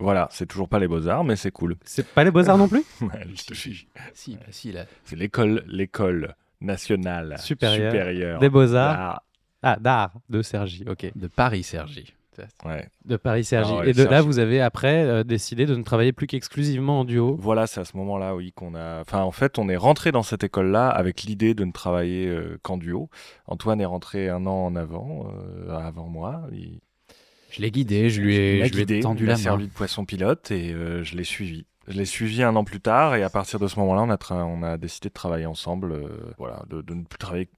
Voilà, 0.00 0.26
c'est 0.32 0.46
toujours 0.46 0.68
pas 0.68 0.80
les 0.80 0.88
Beaux-Arts, 0.88 1.22
mais 1.22 1.36
c'est 1.36 1.52
cool. 1.52 1.76
C'est 1.84 2.06
pas 2.06 2.24
les 2.24 2.32
Beaux-Arts 2.32 2.58
non 2.58 2.68
plus 2.68 2.82
Ouais, 3.00 3.24
je 3.34 3.44
te 3.44 3.54
Si, 3.54 3.86
bah 4.34 4.40
si, 4.50 4.72
là. 4.72 4.86
C'est 5.04 5.16
l'école, 5.16 5.62
l'école 5.68 6.34
nationale 6.60 7.36
Supérieure 7.38 7.92
supérieure 7.92 8.40
Des 8.40 8.48
Beaux-Arts. 8.48 9.22
Ah, 9.64 9.76
d'art 9.80 10.12
de 10.28 10.42
Sergi, 10.42 10.84
ok. 10.88 11.10
De 11.16 11.26
Paris, 11.26 11.62
Sergi. 11.62 12.12
Ouais. 12.64 12.88
De 13.04 13.16
Paris 13.16 13.44
Sergi. 13.44 13.70
Ah 13.72 13.78
ouais, 13.78 13.90
et 13.90 13.92
de 13.92 14.02
là, 14.02 14.20
vous 14.20 14.40
avez 14.40 14.60
après 14.60 15.04
euh, 15.04 15.22
décidé 15.22 15.66
de 15.66 15.76
ne 15.76 15.84
travailler 15.84 16.12
plus 16.12 16.26
qu'exclusivement 16.26 17.00
en 17.00 17.04
duo. 17.04 17.36
Voilà, 17.38 17.68
c'est 17.68 17.80
à 17.80 17.84
ce 17.84 17.96
moment-là, 17.96 18.34
oui, 18.34 18.52
qu'on 18.52 18.74
a. 18.74 19.00
Enfin, 19.02 19.22
en 19.22 19.30
fait, 19.30 19.56
on 19.56 19.68
est 19.68 19.76
rentré 19.76 20.10
dans 20.10 20.24
cette 20.24 20.42
école-là 20.42 20.88
avec 20.88 21.22
l'idée 21.22 21.54
de 21.54 21.64
ne 21.64 21.70
travailler 21.70 22.26
euh, 22.26 22.58
qu'en 22.62 22.76
duo. 22.76 23.08
Antoine 23.46 23.80
est 23.80 23.84
rentré 23.84 24.28
un 24.28 24.46
an 24.46 24.66
en 24.66 24.74
avant, 24.74 25.28
euh, 25.32 25.76
avant 25.78 26.08
moi. 26.08 26.42
Il, 26.50 26.80
Je 27.50 27.62
l'ai 27.62 27.70
guidé, 27.70 28.10
je 28.10 28.20
lui 28.20 28.34
ai, 28.36 28.58
je 28.60 28.64
ai 28.64 28.70
guidé, 28.70 28.98
tendu 29.00 29.22
il 29.22 29.26
la 29.28 29.34
main. 29.34 29.38
servi 29.38 29.68
de 29.68 29.72
poisson 29.72 30.04
pilote 30.04 30.50
et 30.50 30.72
euh, 30.72 31.04
je 31.04 31.16
l'ai 31.16 31.22
suivi. 31.24 31.66
Je 31.86 31.96
l'ai 31.96 32.04
suivi 32.06 32.42
un 32.42 32.56
an 32.56 32.64
plus 32.64 32.80
tard 32.80 33.14
et 33.14 33.22
à 33.22 33.30
partir 33.30 33.60
de 33.60 33.68
ce 33.68 33.78
moment-là, 33.78 34.02
on 34.02 34.10
a, 34.10 34.44
on 34.44 34.62
a 34.64 34.76
décidé 34.76 35.08
de 35.10 35.14
travailler 35.14 35.46
ensemble, 35.46 35.92
euh, 35.92 36.32
voilà, 36.38 36.64
de, 36.68 36.80
de 36.82 36.94
ne 36.94 37.04
plus 37.04 37.18
travailler 37.18 37.48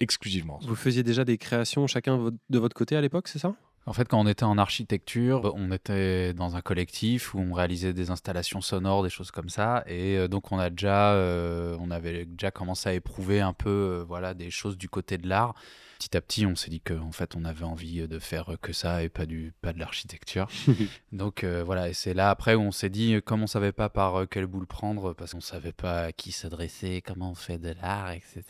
exclusivement. 0.00 0.58
Vous 0.62 0.76
faisiez 0.76 1.02
déjà 1.02 1.24
des 1.24 1.38
créations 1.38 1.86
chacun 1.86 2.30
de 2.50 2.58
votre 2.58 2.74
côté 2.74 2.96
à 2.96 3.00
l'époque, 3.00 3.28
c'est 3.28 3.38
ça? 3.38 3.54
En 3.88 3.94
fait, 3.94 4.06
quand 4.06 4.20
on 4.20 4.26
était 4.26 4.44
en 4.44 4.58
architecture, 4.58 5.50
on 5.56 5.72
était 5.72 6.34
dans 6.34 6.56
un 6.56 6.60
collectif 6.60 7.32
où 7.32 7.38
on 7.38 7.54
réalisait 7.54 7.94
des 7.94 8.10
installations 8.10 8.60
sonores, 8.60 9.02
des 9.02 9.08
choses 9.08 9.30
comme 9.30 9.48
ça. 9.48 9.82
Et 9.86 10.18
euh, 10.18 10.28
donc, 10.28 10.52
on 10.52 10.58
a 10.58 10.68
déjà, 10.68 11.14
euh, 11.14 11.74
on 11.80 11.90
avait 11.90 12.26
déjà 12.26 12.50
commencé 12.50 12.90
à 12.90 12.92
éprouver 12.92 13.40
un 13.40 13.54
peu, 13.54 13.70
euh, 13.70 14.04
voilà, 14.06 14.34
des 14.34 14.50
choses 14.50 14.76
du 14.76 14.90
côté 14.90 15.16
de 15.16 15.26
l'art. 15.26 15.54
Petit 15.98 16.16
à 16.16 16.20
petit, 16.20 16.46
on 16.46 16.54
s'est 16.54 16.70
dit 16.70 16.80
qu'en 16.80 17.10
fait, 17.10 17.34
on 17.34 17.44
avait 17.44 17.64
envie 17.64 18.06
de 18.06 18.18
faire 18.20 18.56
que 18.62 18.72
ça 18.72 19.02
et 19.02 19.08
pas 19.08 19.26
du, 19.26 19.52
pas 19.60 19.72
de 19.72 19.80
l'architecture. 19.80 20.46
donc 21.12 21.42
euh, 21.42 21.64
voilà, 21.64 21.88
et 21.88 21.92
c'est 21.92 22.14
là 22.14 22.30
après 22.30 22.54
où 22.54 22.60
on 22.60 22.70
s'est 22.70 22.88
dit, 22.88 23.14
euh, 23.14 23.20
comme 23.20 23.42
on 23.42 23.48
savait 23.48 23.72
pas 23.72 23.88
par 23.88 24.14
euh, 24.20 24.26
quelle 24.26 24.46
boule 24.46 24.66
prendre, 24.68 25.12
parce 25.12 25.32
qu'on 25.32 25.40
savait 25.40 25.72
pas 25.72 26.02
à 26.04 26.12
qui 26.12 26.30
s'adresser, 26.30 27.02
comment 27.04 27.32
on 27.32 27.34
fait 27.34 27.58
de 27.58 27.74
l'art, 27.82 28.12
etc. 28.12 28.44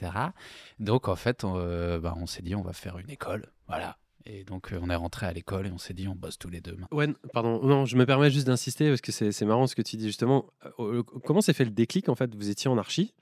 Donc 0.78 1.08
en 1.08 1.16
fait, 1.16 1.42
on, 1.42 1.54
euh, 1.56 1.98
bah, 1.98 2.14
on 2.18 2.26
s'est 2.26 2.42
dit, 2.42 2.54
on 2.54 2.60
va 2.60 2.74
faire 2.74 2.98
une 2.98 3.08
école, 3.08 3.46
voilà. 3.66 3.96
Et 4.26 4.44
donc 4.44 4.74
on 4.78 4.90
est 4.90 4.94
rentré 4.94 5.24
à 5.24 5.32
l'école 5.32 5.68
et 5.68 5.70
on 5.70 5.78
s'est 5.78 5.94
dit, 5.94 6.06
on 6.06 6.14
bosse 6.14 6.38
tous 6.38 6.50
les 6.50 6.60
deux. 6.60 6.76
Ouais, 6.92 7.08
pardon, 7.32 7.62
non, 7.62 7.86
je 7.86 7.96
me 7.96 8.04
permets 8.04 8.30
juste 8.30 8.46
d'insister 8.46 8.88
parce 8.90 9.00
que 9.00 9.10
c'est 9.10 9.44
marrant 9.46 9.66
ce 9.66 9.74
que 9.74 9.80
tu 9.80 9.96
dis 9.96 10.06
justement. 10.06 10.50
Euh, 10.80 11.02
comment 11.24 11.40
s'est 11.40 11.54
fait 11.54 11.64
le 11.64 11.70
déclic 11.70 12.10
en 12.10 12.14
fait? 12.14 12.34
Vous 12.34 12.50
étiez 12.50 12.68
en 12.68 12.76
archi? 12.76 13.14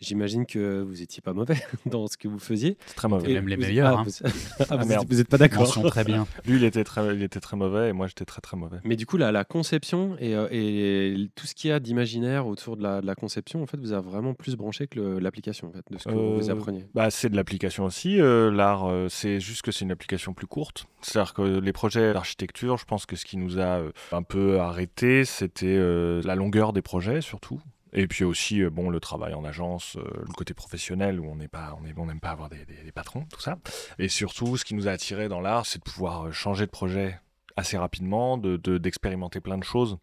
J'imagine 0.00 0.44
que 0.44 0.82
vous 0.82 1.02
étiez 1.02 1.22
pas 1.22 1.32
mauvais 1.32 1.56
dans 1.86 2.06
ce 2.08 2.16
que 2.16 2.28
vous 2.28 2.38
faisiez. 2.38 2.76
C'est 2.86 2.94
très 2.96 3.08
mauvais. 3.08 3.30
Et 3.30 3.34
même 3.34 3.48
les 3.48 3.56
vous- 3.56 3.62
meilleurs, 3.62 3.98
Ah, 3.98 4.00
hein. 4.00 4.04
vous, 4.04 4.12
ah, 4.70 4.76
vous 4.76 4.88
merde. 4.88 5.04
êtes- 5.04 5.08
vous 5.10 5.20
êtes 5.20 5.28
pas 5.28 5.38
d'accord. 5.38 5.72
Très 5.86 6.04
bien. 6.04 6.26
Lui, 6.46 6.56
il 6.56 6.64
était 6.64 6.84
très, 6.84 7.14
il 7.14 7.22
était 7.22 7.40
très 7.40 7.56
mauvais 7.56 7.88
et 7.88 7.92
moi, 7.92 8.06
j'étais 8.06 8.24
très 8.24 8.40
très 8.40 8.56
mauvais. 8.56 8.78
Mais 8.84 8.96
du 8.96 9.06
coup, 9.06 9.16
la, 9.16 9.32
la 9.32 9.44
conception 9.44 10.16
et, 10.18 10.34
euh, 10.34 10.48
et 10.50 11.28
tout 11.36 11.46
ce 11.46 11.54
qu'il 11.54 11.70
y 11.70 11.72
a 11.72 11.80
d'imaginaire 11.80 12.46
autour 12.46 12.76
de 12.76 12.82
la, 12.82 13.00
de 13.00 13.06
la 13.06 13.14
conception, 13.14 13.62
en 13.62 13.66
fait, 13.66 13.78
vous 13.78 13.92
a 13.92 14.00
vraiment 14.00 14.34
plus 14.34 14.56
branché 14.56 14.86
que 14.88 15.00
l'application 15.18 15.68
en 15.68 15.72
fait, 15.72 15.84
de 15.90 15.98
ce 15.98 16.04
que 16.08 16.12
vous 16.12 16.50
Euh, 16.50 16.52
appreniez. 16.52 16.84
Bah, 16.94 17.10
c'est 17.10 17.28
de 17.30 17.36
l'application 17.36 17.84
aussi. 17.84 18.20
euh, 18.20 18.50
L'art, 18.50 18.86
c'est 19.08 19.40
juste 19.40 19.62
que 19.62 19.70
c'est 19.72 19.84
une 19.84 19.92
application 19.92 20.34
plus 20.34 20.46
courte. 20.46 20.86
C'est-à-dire 21.02 21.34
que 21.34 21.42
les 21.60 21.72
projets 21.72 22.12
d'architecture, 22.12 22.76
je 22.78 22.84
pense 22.84 23.06
que 23.06 23.16
ce 23.16 23.24
qui 23.24 23.36
nous 23.36 23.58
a 23.60 23.80
un 24.12 24.22
peu 24.22 24.58
arrêté, 24.60 25.24
c'était 25.24 25.66
euh, 25.66 26.20
la 26.24 26.34
longueur 26.34 26.72
des 26.72 26.82
projets 26.82 27.20
surtout. 27.20 27.60
Et 27.94 28.08
puis 28.08 28.24
aussi, 28.24 28.62
euh, 28.62 28.70
bon, 28.70 28.90
le 28.90 28.98
travail 28.98 29.34
en 29.34 29.44
agence, 29.44 29.96
euh, 29.96 30.02
le 30.26 30.32
côté 30.32 30.52
professionnel 30.52 31.20
où 31.20 31.26
on 31.26 31.36
n'est 31.36 31.48
pas, 31.48 31.76
on 31.96 32.06
n'aime 32.06 32.20
pas 32.20 32.30
avoir 32.30 32.48
des, 32.48 32.66
patrons, 32.92 33.24
tout 33.32 33.40
ça. 33.40 33.58
Et 33.98 34.08
surtout, 34.08 34.56
ce 34.56 34.64
qui 34.64 34.74
nous 34.74 34.88
a 34.88 34.90
attiré 34.90 35.28
dans 35.28 35.40
l'art, 35.40 35.64
c'est 35.64 35.78
de 35.78 35.84
pouvoir 35.84 36.26
euh, 36.26 36.32
changer 36.32 36.66
de 36.66 36.70
projet 36.70 37.20
assez 37.56 37.78
rapidement, 37.78 38.36
de- 38.36 38.56
de- 38.56 38.78
d'expérimenter 38.78 39.40
plein 39.40 39.58
de 39.58 39.64
choses. 39.64 39.96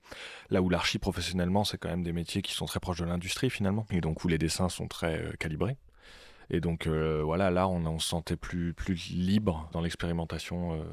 Là 0.49 0.61
où 0.61 0.69
l'archi 0.69 0.99
professionnellement, 0.99 1.65
c'est 1.65 1.77
quand 1.77 1.89
même 1.89 2.03
des 2.03 2.13
métiers 2.13 2.41
qui 2.41 2.53
sont 2.53 2.65
très 2.65 2.79
proches 2.79 2.99
de 2.99 3.05
l'industrie 3.05 3.49
finalement, 3.49 3.85
et 3.91 3.99
donc 3.99 4.23
où 4.23 4.29
les 4.29 4.37
dessins 4.37 4.69
sont 4.69 4.87
très 4.87 5.33
calibrés. 5.37 5.77
Et 6.49 6.61
donc 6.61 6.87
voilà, 6.87 7.49
là, 7.49 7.67
on, 7.67 7.99
se 7.99 8.07
sentait 8.09 8.35
plus, 8.35 8.73
plus 8.73 9.09
libre 9.09 9.69
dans 9.73 9.81
l'expérimentation. 9.81 10.83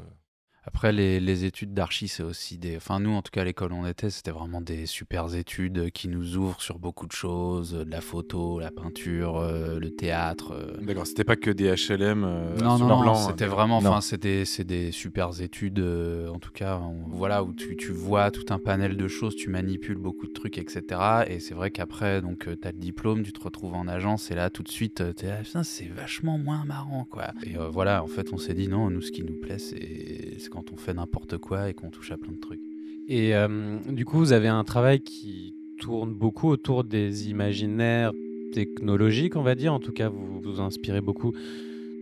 Après, 0.68 0.92
les, 0.92 1.18
les 1.18 1.46
études 1.46 1.72
d'archi, 1.72 2.08
c'est 2.08 2.22
aussi 2.22 2.58
des. 2.58 2.76
Enfin, 2.76 3.00
nous, 3.00 3.12
en 3.12 3.22
tout 3.22 3.30
cas, 3.32 3.40
à 3.40 3.44
l'école 3.44 3.72
où 3.72 3.76
on 3.76 3.86
était, 3.86 4.10
c'était 4.10 4.30
vraiment 4.30 4.60
des 4.60 4.84
super 4.84 5.34
études 5.34 5.90
qui 5.92 6.08
nous 6.08 6.36
ouvrent 6.36 6.60
sur 6.60 6.78
beaucoup 6.78 7.06
de 7.06 7.12
choses 7.12 7.72
de 7.72 7.90
la 7.90 8.02
photo, 8.02 8.60
la 8.60 8.70
peinture, 8.70 9.38
euh, 9.38 9.78
le 9.80 9.90
théâtre. 9.90 10.52
euh. 10.52 10.76
D'accord, 10.82 11.06
c'était 11.06 11.24
pas 11.24 11.36
que 11.36 11.50
des 11.50 11.74
HLM. 11.74 12.22
euh, 12.22 12.58
Non, 12.58 12.78
non, 12.78 12.86
non, 12.86 13.00
blanc, 13.00 13.14
c'était 13.14 13.46
euh, 13.46 13.48
vraiment, 13.48 13.78
enfin, 13.78 14.02
c'est 14.02 14.20
des, 14.20 14.44
c'est 14.44 14.64
des 14.64 14.92
super 14.92 15.40
études, 15.40 15.78
euh, 15.78 16.28
en 16.28 16.38
tout 16.38 16.52
cas, 16.52 16.78
on- 16.78 17.08
voilà, 17.08 17.42
où 17.44 17.54
tu, 17.54 17.74
tu 17.76 17.90
vois 17.90 18.30
tout 18.30 18.44
un 18.52 18.58
panel 18.58 18.98
de 18.98 19.08
choses, 19.08 19.36
tu 19.36 19.48
manipules 19.48 19.96
beaucoup 19.96 20.26
de 20.26 20.32
trucs, 20.34 20.58
etc. 20.58 20.82
Et 21.28 21.40
c'est 21.40 21.54
vrai 21.54 21.70
qu'après, 21.70 22.20
donc, 22.20 22.40
tu 22.60 22.68
as 22.68 22.72
le 22.72 22.78
diplôme, 22.78 23.22
tu 23.22 23.32
te 23.32 23.40
retrouves 23.42 23.72
en 23.74 23.88
agence, 23.88 24.30
et 24.30 24.34
là, 24.34 24.50
tout 24.50 24.62
de 24.62 24.68
suite, 24.68 25.02
tu 25.16 25.24
es 25.24 25.28
là, 25.30 25.36
putain, 25.42 25.62
c'est 25.62 25.88
vachement 25.88 26.36
moins 26.36 26.64
marrant, 26.66 27.04
quoi. 27.04 27.28
Et 27.44 27.56
euh, 27.56 27.68
voilà, 27.70 28.02
en 28.04 28.06
fait, 28.06 28.34
on 28.34 28.36
s'est 28.36 28.54
dit, 28.54 28.68
non, 28.68 28.90
nous, 28.90 29.00
ce 29.00 29.10
qui 29.12 29.22
nous 29.24 29.40
plaît, 29.40 29.58
c'est 29.58 30.36
c'est 30.38 30.50
quand 30.58 30.72
on 30.72 30.76
fait 30.76 30.94
n'importe 30.94 31.38
quoi 31.38 31.70
et 31.70 31.74
qu'on 31.74 31.90
touche 31.90 32.10
à 32.10 32.16
plein 32.16 32.32
de 32.32 32.40
trucs. 32.40 32.60
Et 33.08 33.34
euh, 33.34 33.78
du 33.88 34.04
coup, 34.04 34.18
vous 34.18 34.32
avez 34.32 34.48
un 34.48 34.64
travail 34.64 35.00
qui 35.00 35.54
tourne 35.78 36.12
beaucoup 36.12 36.48
autour 36.48 36.82
des 36.82 37.30
imaginaires 37.30 38.12
technologiques, 38.52 39.36
on 39.36 39.42
va 39.42 39.54
dire. 39.54 39.72
En 39.72 39.78
tout 39.78 39.92
cas, 39.92 40.08
vous 40.08 40.40
vous 40.40 40.60
inspirez 40.60 41.00
beaucoup 41.00 41.32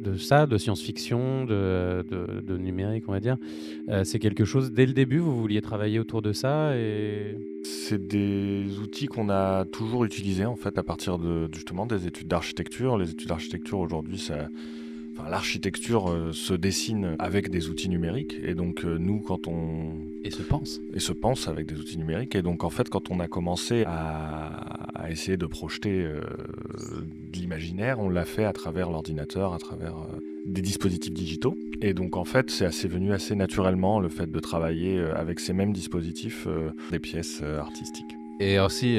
de 0.00 0.16
ça, 0.16 0.46
de 0.46 0.56
science-fiction, 0.56 1.44
de, 1.44 2.04
de- 2.10 2.40
de 2.40 2.56
numérique, 2.56 3.04
on 3.08 3.12
va 3.12 3.20
dire. 3.20 3.36
Euh, 3.88 4.04
c'est 4.04 4.18
quelque 4.18 4.44
chose, 4.44 4.72
dès 4.72 4.86
le 4.86 4.94
début, 4.94 5.18
vous 5.18 5.36
vouliez 5.38 5.60
travailler 5.60 5.98
autour 5.98 6.22
de 6.22 6.32
ça 6.32 6.76
et... 6.76 7.36
C'est 7.62 8.06
des 8.06 8.78
outils 8.78 9.06
qu'on 9.06 9.28
a 9.28 9.64
toujours 9.64 10.04
utilisés 10.04 10.44
en 10.44 10.54
fait 10.54 10.78
à 10.78 10.84
partir 10.84 11.18
de 11.18 11.48
justement 11.52 11.84
des 11.84 12.06
études 12.06 12.28
d'architecture. 12.28 12.96
Les 12.96 13.10
études 13.10 13.28
d'architecture 13.28 13.80
aujourd'hui, 13.80 14.18
ça, 14.18 14.48
enfin, 15.18 15.30
l'architecture 15.30 16.10
euh, 16.10 16.32
se 16.32 16.54
dessine 16.54 17.16
avec 17.18 17.50
des 17.50 17.68
outils 17.68 17.88
numériques 17.88 18.36
et 18.42 18.54
donc 18.54 18.84
euh, 18.84 18.98
nous 18.98 19.20
quand 19.20 19.48
on 19.48 19.92
Et 20.24 20.30
se 20.30 20.42
pense. 20.42 20.80
et 20.94 21.00
se 21.00 21.12
pense 21.12 21.48
avec 21.48 21.66
des 21.66 21.78
outils 21.78 21.98
numériques 21.98 22.34
et 22.34 22.42
donc 22.42 22.64
en 22.64 22.70
fait 22.70 22.88
quand 22.88 23.10
on 23.10 23.20
a 23.20 23.28
commencé 23.28 23.84
à, 23.86 24.46
à 24.94 25.10
essayer 25.10 25.36
de 25.36 25.46
projeter 25.46 26.02
euh, 26.04 26.20
de 27.32 27.38
l'imaginaire, 27.38 28.00
on 28.00 28.08
l'a 28.08 28.24
fait 28.24 28.44
à 28.44 28.52
travers 28.52 28.90
l'ordinateur, 28.90 29.52
à 29.52 29.58
travers 29.58 29.94
des 30.44 30.62
dispositifs 30.62 31.12
digitaux 31.12 31.56
et 31.82 31.94
donc 31.94 32.16
en 32.16 32.24
fait 32.24 32.50
c'est 32.50 32.66
assez 32.66 32.88
venu 32.88 33.12
assez 33.12 33.34
naturellement 33.34 34.00
le 34.00 34.08
fait 34.08 34.30
de 34.30 34.40
travailler 34.40 34.98
avec 35.00 35.40
ces 35.40 35.52
mêmes 35.52 35.72
dispositifs 35.72 36.46
des 36.90 36.98
pièces 36.98 37.42
artistiques. 37.42 38.16
Et 38.38 38.58
aussi, 38.58 38.98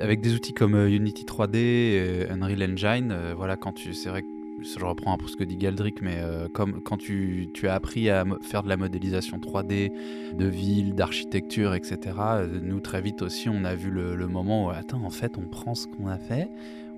avec 0.00 0.20
des 0.20 0.34
outils 0.34 0.52
comme 0.52 0.76
Unity 0.76 1.24
3D, 1.24 1.56
euh, 1.56 2.26
Unreal 2.30 2.62
Engine, 2.62 3.14
voilà, 3.36 3.56
quand 3.56 3.72
tu, 3.72 3.92
c'est 3.92 4.08
vrai 4.08 4.22
que 4.22 4.28
je 4.62 4.84
reprends 4.84 5.12
un 5.12 5.16
peu 5.16 5.26
ce 5.26 5.36
que 5.36 5.44
dit 5.44 5.56
Galdric, 5.56 6.02
mais 6.02 6.16
euh, 6.18 6.48
comme 6.48 6.80
quand 6.82 6.96
tu, 6.96 7.48
tu, 7.54 7.68
as 7.68 7.74
appris 7.74 8.10
à 8.10 8.24
faire 8.42 8.62
de 8.62 8.68
la 8.68 8.76
modélisation 8.76 9.38
3D, 9.38 9.92
de 10.36 10.46
villes, 10.46 10.94
d'architecture, 10.94 11.74
etc., 11.74 11.98
euh, 12.18 12.60
nous 12.62 12.80
très 12.80 13.00
vite 13.00 13.22
aussi 13.22 13.48
on 13.48 13.64
a 13.64 13.74
vu 13.74 13.90
le, 13.90 14.16
le, 14.16 14.26
moment 14.26 14.66
où, 14.66 14.70
attends, 14.70 15.02
en 15.04 15.10
fait 15.10 15.38
on 15.38 15.48
prend 15.48 15.74
ce 15.74 15.86
qu'on 15.86 16.08
a 16.08 16.18
fait, 16.18 16.48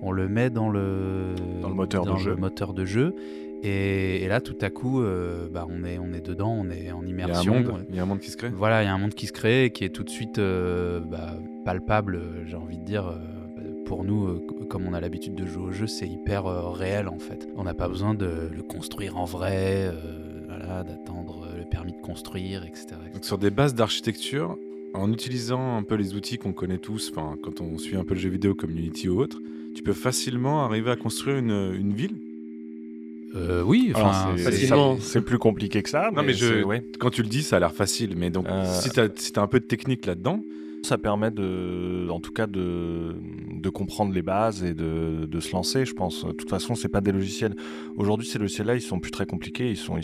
on 0.01 0.11
le 0.11 0.27
met 0.27 0.49
dans 0.49 0.69
le, 0.69 1.35
dans 1.61 1.69
le 1.69 1.75
moteur, 1.75 2.05
de, 2.05 2.15
jeu. 2.17 2.35
moteur 2.35 2.73
de 2.73 2.85
jeu. 2.85 3.15
Et, 3.63 4.27
là, 4.27 4.41
tout 4.41 4.57
à 4.61 4.71
coup, 4.71 5.03
euh, 5.03 5.47
bah, 5.47 5.67
on, 5.69 5.83
est, 5.83 5.99
on 5.99 6.13
est 6.13 6.25
dedans, 6.25 6.51
on 6.51 6.71
est 6.71 6.91
en 6.91 7.05
immersion. 7.05 7.53
Il 7.53 7.61
y, 7.61 7.65
a 7.65 7.69
un 7.69 7.71
monde, 7.71 7.85
il 7.89 7.95
y 7.95 7.99
a 7.99 8.01
un 8.01 8.05
monde 8.07 8.19
qui 8.19 8.31
se 8.31 8.37
crée. 8.37 8.49
Voilà, 8.49 8.81
il 8.81 8.87
y 8.87 8.89
a 8.89 8.93
un 8.93 8.97
monde 8.97 9.13
qui 9.13 9.27
se 9.27 9.33
crée 9.33 9.65
et 9.65 9.69
qui 9.69 9.83
est 9.83 9.89
tout 9.89 10.03
de 10.03 10.09
suite 10.09 10.39
bah, 10.39 11.35
palpable, 11.63 12.21
j'ai 12.47 12.55
envie 12.55 12.79
de 12.79 12.83
dire 12.83 13.13
pour 13.91 14.05
nous, 14.05 14.25
euh, 14.25 14.39
comme 14.69 14.87
on 14.87 14.93
a 14.93 15.01
l'habitude 15.01 15.35
de 15.35 15.45
jouer 15.45 15.63
au 15.63 15.71
jeu, 15.73 15.85
c'est 15.85 16.07
hyper 16.07 16.45
euh, 16.45 16.69
réel 16.69 17.09
en 17.09 17.19
fait. 17.19 17.49
On 17.57 17.65
n'a 17.65 17.73
pas 17.73 17.89
besoin 17.89 18.13
de 18.13 18.47
le 18.49 18.63
construire 18.63 19.17
en 19.17 19.25
vrai, 19.25 19.91
euh, 19.91 20.83
d'attendre 20.83 21.49
le 21.57 21.65
permis 21.69 21.91
de 21.91 21.99
construire, 21.99 22.63
etc. 22.63 22.95
Donc 23.13 23.25
sur 23.25 23.37
des 23.37 23.49
bases 23.49 23.75
d'architecture, 23.75 24.57
en 24.93 25.11
utilisant 25.11 25.75
un 25.75 25.83
peu 25.83 25.95
les 25.95 26.15
outils 26.15 26.37
qu'on 26.37 26.53
connaît 26.53 26.77
tous, 26.77 27.11
quand 27.11 27.59
on 27.59 27.77
suit 27.77 27.97
un 27.97 28.05
peu 28.05 28.13
le 28.13 28.19
jeu 28.21 28.29
vidéo 28.29 28.55
comme 28.55 28.71
Unity 28.71 29.09
ou 29.09 29.19
autre, 29.19 29.41
tu 29.75 29.83
peux 29.83 29.91
facilement 29.91 30.63
arriver 30.63 30.89
à 30.89 30.95
construire 30.95 31.35
une, 31.35 31.91
ville? 31.91 32.15
Oui, 33.65 33.91
c'est 35.01 35.21
plus 35.21 35.37
compliqué 35.37 35.83
que 35.83 35.89
ça. 35.89 36.11
Non, 36.15 36.23
mais, 36.23 36.33
je, 36.33 36.63
quand 36.97 37.09
tu 37.09 37.23
le 37.23 37.27
dis, 37.27 37.43
ça 37.43 37.57
a 37.57 37.59
l'air 37.59 37.73
facile. 37.73 38.13
Mais 38.15 38.29
donc, 38.29 38.47
si 38.79 38.89
tu 38.89 39.01
as, 39.01 39.09
si 39.17 39.33
as, 39.35 39.41
un 39.41 39.47
peu 39.47 39.59
de 39.59 39.65
technique 39.65 40.05
là-dedans, 40.05 40.41
ça 40.83 40.97
permet 40.97 41.31
de, 41.31 42.07
en 42.09 42.19
tout 42.19 42.31
cas 42.31 42.47
de, 42.47 43.15
comprendre 43.73 44.13
les 44.13 44.21
bases 44.21 44.63
et 44.63 44.73
de, 44.73 45.39
se 45.39 45.53
lancer, 45.53 45.85
je 45.85 45.93
pense. 45.93 46.25
De 46.25 46.31
toute 46.31 46.49
façon, 46.49 46.75
c'est 46.75 46.89
pas 46.89 47.01
des 47.01 47.11
logiciels. 47.11 47.55
Aujourd'hui, 47.95 48.27
ces 48.27 48.37
logiciels-là, 48.39 48.75
ils 48.75 48.81
sont 48.81 48.99
plus 48.99 49.11
très 49.11 49.25
compliqués, 49.25 49.69
ils 49.69 49.77
sont, 49.77 49.99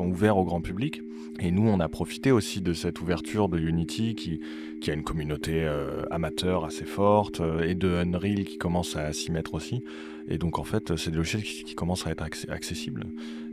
ouverts 0.00 0.36
au 0.36 0.44
grand 0.44 0.60
public. 0.60 1.02
Et 1.40 1.50
nous, 1.52 1.68
on 1.68 1.78
a 1.80 1.88
profité 1.88 2.32
aussi 2.32 2.60
de 2.60 2.72
cette 2.72 3.00
ouverture 3.00 3.48
de 3.48 3.58
Unity 3.58 4.14
qui, 4.16 4.40
qui 4.80 4.90
a 4.90 4.94
une 4.94 5.04
communauté 5.04 5.64
euh, 5.64 6.02
amateur 6.10 6.64
assez 6.64 6.84
forte 6.84 7.40
euh, 7.40 7.62
et 7.62 7.76
de 7.76 7.88
Unreal 7.88 8.44
qui 8.44 8.58
commence 8.58 8.96
à 8.96 9.12
s'y 9.12 9.30
mettre 9.30 9.54
aussi. 9.54 9.84
Et 10.28 10.38
donc 10.38 10.58
en 10.58 10.64
fait, 10.64 10.96
c'est 10.96 11.10
des 11.10 11.16
logiciels 11.16 11.42
qui, 11.42 11.74
commencent 11.74 12.06
à 12.06 12.10
être 12.10 12.22
accessibles. 12.48 13.06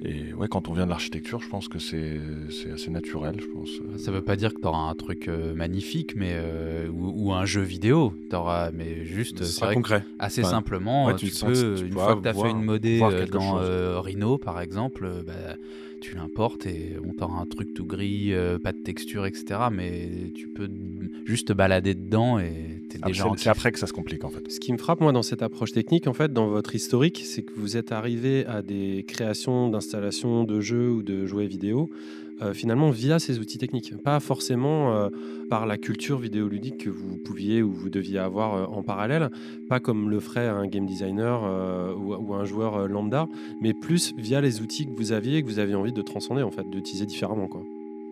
Et 0.04 0.34
ouais, 0.34 0.48
quand 0.48 0.68
on 0.68 0.74
vient 0.74 0.86
de 0.86 0.90
l'architecture, 0.90 1.42
je 1.42 1.48
pense 1.48 1.68
que 1.68 1.80
c'est 1.80 2.20
assez 2.74 2.92
naturel, 2.92 3.36
je 3.40 3.48
pense. 3.48 3.70
Ça 3.98 4.12
veut 4.12 4.24
pas 4.24 4.36
dire 4.36 4.54
que 4.54 4.60
tu 4.60 4.68
auras 4.68 4.90
un 4.90 4.96
truc 4.96 5.28
euh, 5.28 5.54
magnifique, 5.54 6.16
mais 6.16 6.36
ou, 6.92 7.32
un 7.34 7.46
jeu 7.46 7.62
vidéo. 7.62 8.14
Auras, 8.34 8.72
mais 8.72 9.06
juste, 9.06 9.44
c'est 9.44 9.74
concret. 9.74 10.04
Assez 10.20 10.44
simplement, 10.44 11.14
tu, 11.14 11.28
peux, 11.28 11.86
une 11.86 11.94
fois 11.94 12.16
que 12.16 12.22
tu 12.22 12.28
as 12.28 12.34
fait 12.34 12.52
une 12.52 12.64
modée 12.64 13.00
dans 13.32 14.02
Rhino, 14.02 14.38
par 14.38 14.60
exemple, 14.60 15.24
bah, 15.26 15.56
tu 16.06 16.16
l'importes 16.16 16.68
et 16.68 16.98
on 17.04 17.14
t'aura 17.14 17.40
un 17.40 17.46
truc 17.46 17.74
tout 17.74 17.86
gris, 17.86 18.34
euh, 18.34 18.60
pas 18.60 18.74
de 18.74 18.78
texture, 18.78 19.26
etc. 19.26 19.60
Mais 19.72 20.32
tu 20.36 20.48
peux 20.48 20.70
juste 21.26 21.48
te 21.48 21.54
balader 21.54 21.96
dedans 21.96 22.38
et 22.40 22.75
déjà. 23.06 23.26
C'est 23.38 23.50
après 23.50 23.72
que 23.72 23.80
ça 23.80 23.88
se 23.88 23.94
complique 23.94 24.24
en 24.24 24.30
fait. 24.30 24.52
Ce 24.52 24.60
qui 24.60 24.74
me 24.74 24.78
frappe 24.78 25.02
moi 25.02 25.12
dans 25.12 25.24
cette 25.24 25.42
approche 25.42 25.72
technique, 25.72 26.08
en 26.08 26.14
fait, 26.14 26.34
dans 26.34 26.48
votre 26.48 26.76
historique, 26.76 27.22
c'est 27.26 27.44
que 27.44 27.54
vous 27.56 27.78
êtes 27.78 27.92
arrivé 27.92 28.46
à 28.46 28.62
des 28.62 29.06
créations 29.08 29.70
d'installations 29.70 30.44
de 30.44 30.62
jeux 30.62 30.90
ou 30.90 31.04
de 31.04 31.26
jouets 31.26 31.48
vidéo 31.48 31.90
euh, 32.42 32.54
finalement 32.54 32.90
via 32.90 33.18
ces 33.18 33.40
outils 33.40 33.58
techniques, 33.58 33.96
pas 34.04 34.20
forcément 34.20 34.94
euh, 34.94 35.08
par 35.50 35.66
la 35.66 35.78
culture 35.78 36.20
vidéoludique 36.20 36.84
que 36.84 36.90
vous 36.90 37.16
pouviez 37.16 37.64
ou 37.64 37.72
vous 37.72 37.90
deviez 37.90 38.20
avoir 38.20 38.56
euh, 38.56 38.66
en 38.66 38.84
parallèle, 38.84 39.30
pas 39.70 39.80
comme 39.80 40.10
le 40.10 40.20
ferait 40.20 40.46
un 40.46 40.68
game 40.68 40.86
designer 40.86 41.44
ou, 41.98 42.34
un 42.34 42.44
joueur 42.44 42.90
lambda, 42.90 43.30
mais 43.62 43.74
plus 43.74 44.14
via 44.18 44.42
les 44.42 44.60
outils 44.60 44.86
que 44.86 44.92
vous 44.98 45.14
aviez 45.14 45.38
et 45.38 45.44
que 45.44 45.48
vous 45.48 45.60
aviez 45.60 45.76
envie 45.76 45.94
de 45.94 46.02
transcender 46.02 46.44
en 46.44 46.52
fait, 46.52 46.70
d'utiliser 46.70 47.06
différemment 47.06 47.48
quoi. 47.48 47.64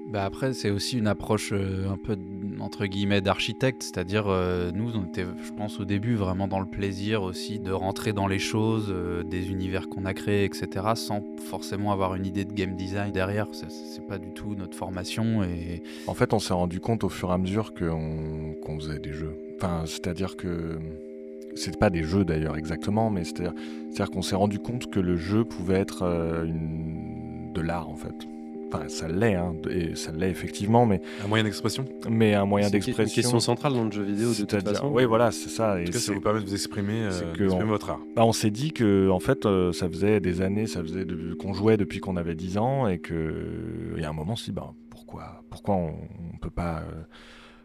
Bah 0.10 0.24
après, 0.24 0.54
c'est 0.54 0.70
aussi 0.70 0.98
une 0.98 1.08
approche 1.08 1.52
un 1.54 1.98
peu 1.98 2.16
entre 2.64 2.86
guillemets 2.86 3.22
d'architecte, 3.22 3.84
c'est-à-dire 3.84 4.26
nous, 4.74 4.96
on 4.96 5.04
était, 5.06 5.26
je 5.44 5.52
pense, 5.52 5.80
au 5.80 5.86
début 5.86 6.16
vraiment 6.16 6.48
dans 6.48 6.60
le 6.60 6.66
plaisir 6.66 7.22
aussi 7.22 7.60
de 7.60 7.72
rentrer 7.72 8.14
dans 8.14 8.28
les 8.28 8.40
choses, 8.40 8.94
des 9.30 9.52
univers 9.52 9.90
qu'on 9.90 10.06
a 10.06 10.14
créés, 10.14 10.46
etc., 10.46 10.68
sans 10.96 11.24
forcément 11.50 11.92
avoir 11.92 12.16
une 12.16 12.26
idée 12.26 12.46
de 12.46 12.54
game 12.54 12.76
design 12.76 13.12
derrière. 13.12 13.48
C'est 13.54 14.08
pas 14.08 14.18
du 14.18 14.32
tout 14.32 14.56
notre 14.56 14.78
formation. 14.78 15.44
Et 15.44 15.84
en 16.08 16.14
fait, 16.14 16.34
on 16.34 16.40
s'est 16.40 16.54
rendu 16.54 16.80
compte 16.80 17.04
au 17.04 17.10
fur 17.10 17.30
et 17.30 17.34
à 17.34 17.38
mesure 17.38 17.74
qu'on 17.74 18.80
faisait 18.80 19.00
des 19.00 19.14
jeux. 19.14 19.38
Enfin, 19.58 19.84
c'est-à-dire 19.86 20.36
que 20.38 20.80
c'est 21.56 21.78
pas 21.78 21.90
des 21.90 22.04
jeux 22.04 22.26
d'ailleurs 22.26 22.58
exactement, 22.58 23.10
mais 23.10 23.24
c'est-à-dire 23.26 24.10
qu'on 24.12 24.22
s'est 24.22 24.36
rendu 24.36 24.60
compte 24.60 24.90
que 24.90 25.00
le 25.00 25.18
jeu 25.18 25.44
pouvait 25.44 25.80
être 25.80 26.04
une... 26.46 27.52
de 27.54 27.62
l'art 27.62 27.90
en 27.90 27.96
fait 27.96 28.16
ça 28.88 29.08
l'est, 29.08 29.36
hein, 29.36 29.56
et 29.70 29.96
ça 29.96 30.12
l'est 30.12 30.30
effectivement, 30.30 30.86
mais 30.86 31.02
un 31.24 31.28
moyen 31.28 31.44
d'expression? 31.44 31.86
Mais 32.10 32.34
un 32.34 32.46
moyen 32.46 32.70
d'expression. 32.70 33.04
Une 33.04 33.10
question 33.10 33.40
centrale 33.40 33.74
dans 33.74 33.86
le 33.86 33.92
jeu 33.92 34.04
vidéo 34.04 34.30
de 34.30 34.46
toute 34.46 34.64
façon. 34.64 34.88
Oui, 34.88 35.06
voilà, 35.06 35.32
c'est 35.32 35.50
ça. 35.50 35.82
Et 35.82 35.92
ça 35.92 36.14
vous 36.14 36.22
permet 36.22 36.42
de 36.42 36.46
vous 36.46 36.54
exprimer, 36.54 37.10
euh, 37.12 37.64
votre 37.66 37.90
art. 37.92 38.00
Bah, 38.16 38.26
on 38.26 38.34
s'est 38.34 38.52
dit 38.52 38.72
que 38.72 39.10
en 39.10 39.20
fait, 39.20 39.46
euh, 39.46 39.72
ça 39.72 39.90
faisait 39.90 40.20
des 40.20 40.42
années, 40.42 40.68
ça 40.68 40.82
faisait 40.82 41.06
qu'on 41.40 41.54
jouait 41.54 41.78
depuis 41.78 42.00
qu'on 42.00 42.18
avait 42.18 42.36
10 42.36 42.58
ans, 42.58 42.88
et 42.88 43.00
que 43.00 43.94
il 43.96 44.02
y 44.02 44.06
a 44.06 44.10
un 44.10 44.14
moment, 44.14 44.36
si, 44.36 44.52
bah, 44.52 44.74
pourquoi, 44.90 45.44
pourquoi 45.50 45.76
on, 45.76 45.88
ne 46.34 46.40
peut 46.42 46.50
pas 46.50 46.80
euh, 46.80 47.04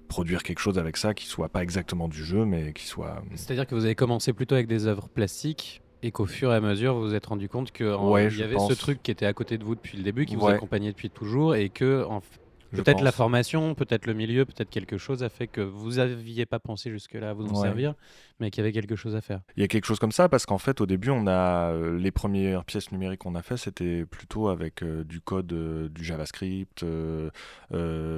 produire 0.09 0.43
quelque 0.43 0.61
chose 0.61 0.79
avec 0.79 0.97
ça 0.97 1.15
qui 1.15 1.27
soit 1.27 1.49
pas 1.49 1.63
exactement 1.63 2.09
du 2.09 2.25
jeu, 2.25 2.45
mais 2.45 2.73
qui 2.73 2.87
soit. 2.87 3.23
C'est-à-dire 3.35 3.67
que 3.67 3.75
vous 3.75 3.85
avez 3.85 3.95
commencé 3.95 4.33
plutôt 4.33 4.55
avec 4.55 4.67
des 4.67 4.87
œuvres 4.87 5.09
plastiques 5.09 5.83
et 6.03 6.11
qu'au 6.11 6.27
fur 6.27 6.53
et 6.53 6.57
à 6.57 6.61
mesure, 6.61 6.95
vous 6.95 7.03
vous 7.03 7.15
êtes 7.15 7.27
rendu 7.27 7.49
compte 7.49 7.73
qu'il 7.73 7.87
y 7.87 8.43
avait 8.43 8.59
ce 8.59 8.75
truc 8.75 9.03
qui 9.03 9.11
était 9.11 9.27
à 9.27 9.33
côté 9.33 9.59
de 9.59 9.65
vous 9.65 9.75
depuis 9.75 9.99
le 9.99 10.05
début, 10.05 10.27
qui 10.27 10.37
vous 10.37 10.47
accompagnait 10.47 10.93
depuis 10.93 11.11
toujours, 11.11 11.55
et 11.55 11.69
que 11.69 12.05
en, 12.09 12.23
Peut-être 12.71 13.03
la 13.03 13.13
formation, 13.13 13.75
peut-être 13.75 14.07
le 14.07 14.15
milieu, 14.15 14.45
peut-être 14.45 14.71
quelque 14.71 14.99
chose 14.99 15.23
a 15.23 15.29
fait 15.29 15.47
que 15.47 15.61
vous 15.61 15.95
n'aviez 15.95 16.47
pas 16.47 16.59
pensé 16.59 16.91
jusque-là 16.91 17.31
à 17.31 17.33
vous 17.33 17.49
en 17.49 17.63
servir, 17.63 17.95
mais 18.41 18.51
qu'il 18.51 18.63
y 18.63 18.65
avait 18.67 18.73
quelque 18.73 18.97
chose 18.97 19.17
à 19.17 19.21
faire. 19.21 19.41
Il 19.57 19.61
y 19.61 19.65
a 19.65 19.69
quelque 19.69 19.87
chose 19.87 19.99
comme 19.99 20.13
ça 20.13 20.29
parce 20.29 20.47
qu'en 20.47 20.59
fait, 20.59 20.81
au 20.81 20.87
début, 20.87 21.11
on 21.11 21.27
a 21.27 21.73
euh, 21.73 21.99
les 21.99 22.11
premières 22.11 22.65
pièces 22.65 22.93
numériques 22.93 23.21
qu'on 23.21 23.35
a 23.35 23.43
fait, 23.43 23.57
c'était 23.57 24.05
plutôt 24.05 24.49
avec 24.49 24.83
euh, 24.83 25.05
du 25.05 25.21
code, 25.21 25.53
euh, 25.53 25.89
du 25.89 26.05
JavaScript 26.05 26.85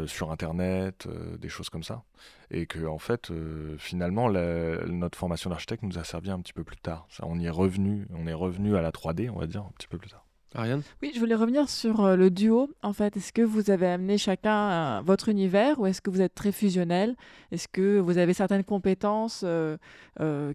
sur 0.06 0.30
Internet, 0.30 1.08
des 1.38 1.48
choses 1.48 1.68
comme 1.68 1.82
ça. 1.82 2.02
Et 2.50 2.66
que 2.66 2.84
en 2.86 2.98
fait, 2.98 3.32
finalement, 3.78 4.28
notre 4.28 5.16
formation 5.16 5.50
d'architecte 5.50 5.82
nous 5.82 5.98
a 5.98 6.04
servi 6.04 6.30
un 6.30 6.40
petit 6.40 6.52
peu 6.52 6.64
plus 6.64 6.76
tard. 6.76 7.06
Ça, 7.08 7.24
on 7.26 7.38
y 7.38 7.46
est 7.46 7.50
revenu, 7.50 8.06
on 8.14 8.26
est 8.26 8.34
revenu 8.34 8.76
à 8.76 8.82
la 8.82 8.90
3D, 8.90 9.30
on 9.30 9.38
va 9.38 9.46
dire, 9.46 9.62
un 9.62 9.72
petit 9.76 9.88
peu 9.88 9.98
plus 9.98 10.10
tard. 10.10 10.24
Ariane? 10.54 10.82
Oui, 11.00 11.12
je 11.14 11.20
voulais 11.20 11.34
revenir 11.34 11.68
sur 11.68 12.04
euh, 12.04 12.16
le 12.16 12.30
duo. 12.30 12.70
En 12.82 12.92
fait, 12.92 13.16
est-ce 13.16 13.32
que 13.32 13.42
vous 13.42 13.70
avez 13.70 13.86
amené 13.86 14.18
chacun 14.18 14.70
euh, 14.70 15.00
votre 15.02 15.28
univers 15.28 15.78
ou 15.78 15.86
est-ce 15.86 16.00
que 16.00 16.10
vous 16.10 16.20
êtes 16.20 16.34
très 16.34 16.50
fusionnel? 16.50 17.16
Est-ce 17.52 17.68
que 17.68 17.98
vous 17.98 18.18
avez 18.18 18.34
certaines 18.34 18.64
compétences 18.64 19.44
euh, 19.44 19.76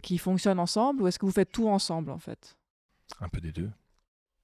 qui 0.02 0.18
fonctionnent 0.18 0.60
ensemble 0.60 1.02
ou 1.02 1.06
est-ce 1.06 1.18
que 1.18 1.26
vous 1.26 1.32
faites 1.32 1.50
tout 1.50 1.68
ensemble 1.68 2.10
en 2.10 2.18
fait? 2.18 2.56
Un 3.20 3.28
peu 3.28 3.40
des 3.40 3.52
deux. 3.52 3.70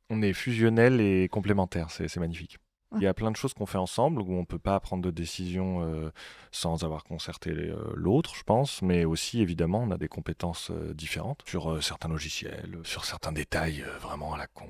On 0.09 0.23
est 0.23 0.33
fusionnel 0.33 1.01
et 1.01 1.29
complémentaire, 1.29 1.91
c'est 1.91 2.15
magnifique. 2.19 2.59
Il 2.97 3.03
y 3.03 3.07
a 3.07 3.15
plein 3.15 3.31
de 3.31 3.37
choses 3.37 3.55
qu'on 3.55 3.65
fait 3.65 3.79
ensemble 3.79 4.21
où 4.21 4.31
on 4.35 4.41
ne 4.41 4.45
peut 4.45 4.59
pas 4.59 4.79
prendre 4.79 5.03
de 5.03 5.11
décision 5.11 6.13
sans 6.51 6.85
avoir 6.85 7.05
concerté 7.05 7.73
l'autre, 7.95 8.35
je 8.35 8.43
pense, 8.43 8.83
mais 8.83 9.07
aussi 9.07 9.41
évidemment 9.41 9.83
on 9.83 9.91
a 9.91 9.97
des 9.97 10.09
compétences 10.09 10.71
différentes 10.93 11.43
sur 11.47 11.83
certains 11.83 12.11
logiciels, 12.11 12.79
sur 12.85 13.07
certains 13.07 13.33
détails 13.33 13.83
vraiment 14.03 14.35
à 14.35 14.39
la 14.39 14.47
con 14.47 14.69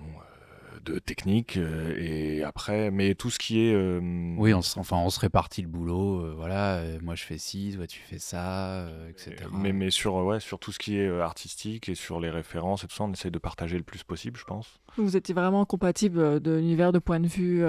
de 0.83 0.99
technique 0.99 1.57
euh, 1.57 1.95
et 1.97 2.43
après 2.43 2.91
mais 2.91 3.15
tout 3.15 3.31
ce 3.31 3.39
qui 3.39 3.67
est 3.67 3.75
euh, 3.75 4.01
oui 4.37 4.53
on 4.53 4.61
enfin 4.77 4.97
on 4.97 5.11
se 5.11 5.21
répartit 5.21 5.63
le 5.63 5.69
boulot 5.69 6.21
euh, 6.21 6.35
voilà 6.37 6.83
moi 7.03 7.15
je 7.15 7.25
fais 7.25 7.39
ci 7.39 7.73
toi 7.77 7.87
tu 7.87 8.01
fais 8.01 8.19
ça 8.19 8.89
etc 9.09 9.37
mais 9.53 9.73
mais 9.73 9.91
sur 9.91 10.15
ouais 10.17 10.41
sur 10.41 10.59
tout 10.59 10.73
ce 10.73 10.79
qui 10.79 10.99
est 10.99 11.21
artistique 11.21 11.89
et 11.89 11.95
sur 11.95 12.21
les 12.21 12.31
références 12.31 12.85
et 12.85 12.87
tout 12.89 12.95
ça 12.95 13.05
on 13.05 13.13
essaie 13.13 13.31
de 13.31 13.39
partager 13.39 13.77
le 13.77 13.85
plus 13.85 14.03
possible 14.03 14.39
je 14.39 14.45
pense. 14.45 14.81
Vous 14.97 15.17
étiez 15.17 15.35
vraiment 15.35 15.65
compatible 15.65 16.41
de 16.41 16.53
l'univers 16.53 16.93
de 16.93 16.99
point 16.99 17.21
de 17.21 17.29
vue 17.29 17.65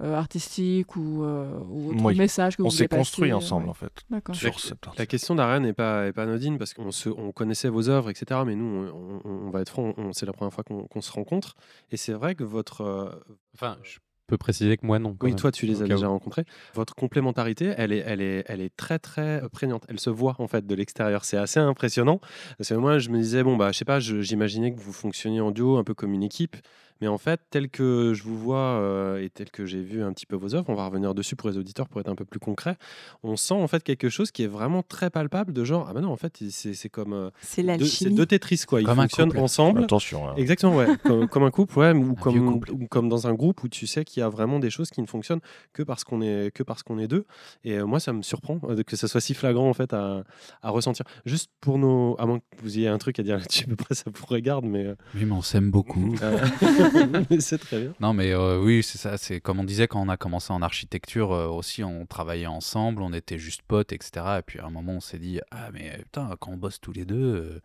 euh, 0.00 0.16
artistique 0.16 0.96
ou, 0.96 1.22
euh, 1.22 1.60
ou 1.70 1.92
message 2.14 2.56
que 2.56 2.62
on 2.62 2.64
vous 2.64 2.68
On 2.68 2.76
s'est 2.76 2.88
construit 2.88 3.30
euh, 3.30 3.36
ensemble 3.36 3.68
en 3.68 3.74
fait. 3.74 3.92
Sur 4.32 4.52
la, 4.98 5.06
question 5.06 5.36
d'Ariane 5.36 5.62
n'est 5.62 5.72
pas, 5.72 6.08
est 6.08 6.12
pas 6.12 6.24
anodine 6.24 6.58
parce 6.58 6.74
qu'on 6.74 6.90
on 7.16 7.30
connaissait 7.30 7.68
vos 7.68 7.88
œuvres, 7.88 8.10
etc. 8.10 8.40
Mais 8.44 8.56
nous, 8.56 8.88
on, 9.24 9.50
va 9.50 9.60
être 9.60 9.68
franc, 9.68 9.94
c'est 10.12 10.26
la 10.26 10.32
première 10.32 10.52
fois 10.52 10.64
qu'on 10.64 11.00
se 11.00 11.12
rencontre. 11.12 11.54
Et 11.92 11.96
c'est 11.96 12.12
vrai 12.12 12.34
que 12.34 12.42
votre. 12.42 13.22
Enfin, 13.54 13.76
je 13.84 13.98
peux 14.26 14.36
préciser 14.36 14.76
que 14.76 14.84
moi 14.84 14.98
non. 14.98 15.16
Oui, 15.22 15.36
toi 15.36 15.52
tu 15.52 15.64
les 15.66 15.80
as 15.80 15.86
déjà 15.86 16.08
rencontrés. 16.08 16.44
Votre 16.74 16.96
complémentarité, 16.96 17.72
elle 17.76 17.92
est, 17.92 18.02
elle 18.04 18.20
est, 18.20 18.42
elle 18.48 18.62
est 18.62 18.74
très 18.76 18.98
très 18.98 19.42
prégnante. 19.52 19.84
Elle 19.88 20.00
se 20.00 20.10
voit 20.10 20.34
en 20.40 20.48
fait 20.48 20.66
de 20.66 20.74
l'extérieur. 20.74 21.24
C'est 21.24 21.36
assez 21.36 21.60
impressionnant. 21.60 22.18
Parce 22.58 22.70
que 22.70 22.74
moi, 22.74 22.98
je 22.98 23.10
me 23.10 23.18
disais 23.18 23.44
bon 23.44 23.56
bah 23.56 23.70
je 23.70 23.78
sais 23.78 23.84
pas, 23.84 24.00
j'imaginais 24.00 24.74
que 24.74 24.80
vous 24.80 24.92
fonctionniez 24.92 25.40
en 25.40 25.52
duo, 25.52 25.76
un 25.76 25.84
peu 25.84 25.94
comme 25.94 26.14
une 26.14 26.24
équipe. 26.24 26.56
Mais 27.00 27.08
en 27.08 27.18
fait, 27.18 27.40
tel 27.50 27.68
que 27.68 28.12
je 28.14 28.22
vous 28.22 28.38
vois 28.38 28.56
euh, 28.58 29.20
et 29.22 29.28
tel 29.28 29.50
que 29.50 29.66
j'ai 29.66 29.82
vu 29.82 30.02
un 30.02 30.12
petit 30.12 30.26
peu 30.26 30.36
vos 30.36 30.54
œuvres, 30.54 30.66
on 30.68 30.74
va 30.74 30.86
revenir 30.86 31.14
dessus 31.14 31.34
pour 31.36 31.48
les 31.50 31.58
auditeurs 31.58 31.88
pour 31.88 32.00
être 32.00 32.08
un 32.08 32.14
peu 32.14 32.24
plus 32.24 32.38
concret. 32.40 32.76
On 33.22 33.36
sent 33.36 33.54
en 33.54 33.66
fait 33.66 33.82
quelque 33.82 34.08
chose 34.08 34.30
qui 34.30 34.42
est 34.44 34.46
vraiment 34.46 34.82
très 34.82 35.10
palpable 35.10 35.52
de 35.52 35.64
genre, 35.64 35.86
ah 35.88 35.92
ben 35.92 36.00
non, 36.02 36.10
en 36.12 36.16
fait, 36.16 36.38
c'est 36.50 36.88
comme. 36.88 37.12
euh, 37.12 37.30
C'est 37.42 37.62
deux- 37.64 38.10
deux 38.10 38.26
Tetris, 38.26 38.62
quoi. 38.66 38.80
Ils 38.80 38.86
Comme 38.86 38.98
un 39.00 39.02
fonctionnent 39.02 39.28
couple. 39.30 39.40
ensemble. 39.42 39.82
Attention. 39.84 40.28
hein. 40.28 40.34
Exactement, 40.36 40.76
ouais. 40.76 40.86
comme, 41.04 41.28
comme 41.28 41.42
un 41.42 41.50
couple, 41.50 41.78
ouais, 41.78 41.92
ou, 41.92 42.14
comme, 42.14 42.32
vieux 42.32 42.42
couple. 42.42 42.70
ou 42.72 42.86
comme 42.88 43.08
dans 43.08 43.26
un 43.26 43.34
groupe 43.34 43.62
où 43.64 43.68
tu 43.68 43.86
sais 43.86 44.04
qu'il 44.04 44.20
y 44.20 44.22
a 44.24 44.28
vraiment 44.28 44.58
des 44.60 44.70
choses 44.70 44.90
qui 44.90 45.02
ne 45.02 45.06
fonctionnent 45.06 45.40
que 45.72 45.82
parce 45.82 46.04
qu'on 46.04 46.22
est, 46.22 46.50
que 46.54 46.62
parce 46.62 46.82
qu'on 46.82 46.98
est 46.98 47.08
deux. 47.08 47.26
Et 47.64 47.74
euh, 47.78 47.86
moi, 47.86 47.98
ça 48.00 48.12
me 48.12 48.22
surprend 48.22 48.60
euh, 48.68 48.82
que 48.84 48.96
ça 48.96 49.08
soit 49.08 49.20
si 49.20 49.34
flagrant 49.34 49.68
en 49.68 49.74
fait 49.74 49.92
à, 49.92 50.22
à 50.62 50.70
ressentir. 50.70 51.04
Juste 51.26 51.50
pour 51.60 51.78
nos. 51.78 52.14
À 52.20 52.26
moins 52.26 52.38
que 52.38 52.44
vous 52.62 52.78
ayez 52.78 52.88
un 52.88 52.98
truc 52.98 53.18
à 53.18 53.22
dire 53.22 53.36
là-dessus, 53.38 53.64
à 53.64 53.66
peu 53.68 53.76
près 53.76 53.94
ça 53.94 54.04
vous 54.14 54.26
regarde, 54.26 54.64
mais. 54.64 54.86
euh, 54.86 54.94
Oui, 55.14 55.24
mais 55.24 55.32
on 55.32 55.42
s'aime 55.42 55.70
beaucoup. 55.70 56.14
c'est 57.40 57.58
très 57.58 57.80
bien. 57.80 57.94
Non, 58.00 58.12
mais 58.12 58.32
euh, 58.32 58.60
oui, 58.60 58.82
c'est 58.82 58.98
ça. 58.98 59.16
C'est 59.16 59.40
comme 59.40 59.60
on 59.60 59.64
disait 59.64 59.88
quand 59.88 60.00
on 60.02 60.08
a 60.08 60.16
commencé 60.16 60.52
en 60.52 60.62
architecture 60.62 61.32
euh, 61.32 61.46
aussi, 61.48 61.82
on 61.84 62.06
travaillait 62.06 62.46
ensemble, 62.46 63.02
on 63.02 63.12
était 63.12 63.38
juste 63.38 63.62
potes, 63.62 63.92
etc. 63.92 64.38
Et 64.38 64.42
puis 64.42 64.58
à 64.60 64.66
un 64.66 64.70
moment, 64.70 64.94
on 64.94 65.00
s'est 65.00 65.18
dit 65.18 65.40
ah 65.50 65.70
mais 65.72 65.98
putain, 65.98 66.30
quand 66.40 66.52
on 66.52 66.56
bosse 66.56 66.80
tous 66.80 66.92
les 66.92 67.04
deux, 67.04 67.16
euh, 67.36 67.60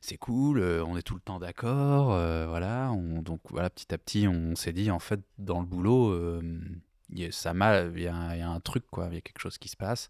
c'est 0.00 0.16
cool, 0.16 0.60
on 0.62 0.96
est 0.96 1.02
tout 1.02 1.14
le 1.14 1.20
temps 1.20 1.38
d'accord, 1.38 2.06
voilà. 2.48 2.90
On- 2.92 3.22
donc 3.22 3.40
voilà, 3.50 3.70
petit 3.70 3.92
à 3.94 3.98
petit, 3.98 4.26
on 4.28 4.56
s'est 4.56 4.72
dit 4.72 4.90
en 4.90 4.98
fait 4.98 5.20
dans 5.38 5.60
le 5.60 5.66
boulot, 5.66 6.40
il 7.12 7.18
y 7.18 7.24
y, 7.24 8.02
y 8.02 8.06
a 8.08 8.48
un 8.50 8.60
truc 8.60 8.84
quoi, 8.90 9.08
il 9.10 9.14
y 9.14 9.18
a 9.18 9.20
quelque 9.20 9.40
chose 9.40 9.58
qui 9.58 9.68
se 9.68 9.76
passe. 9.76 10.08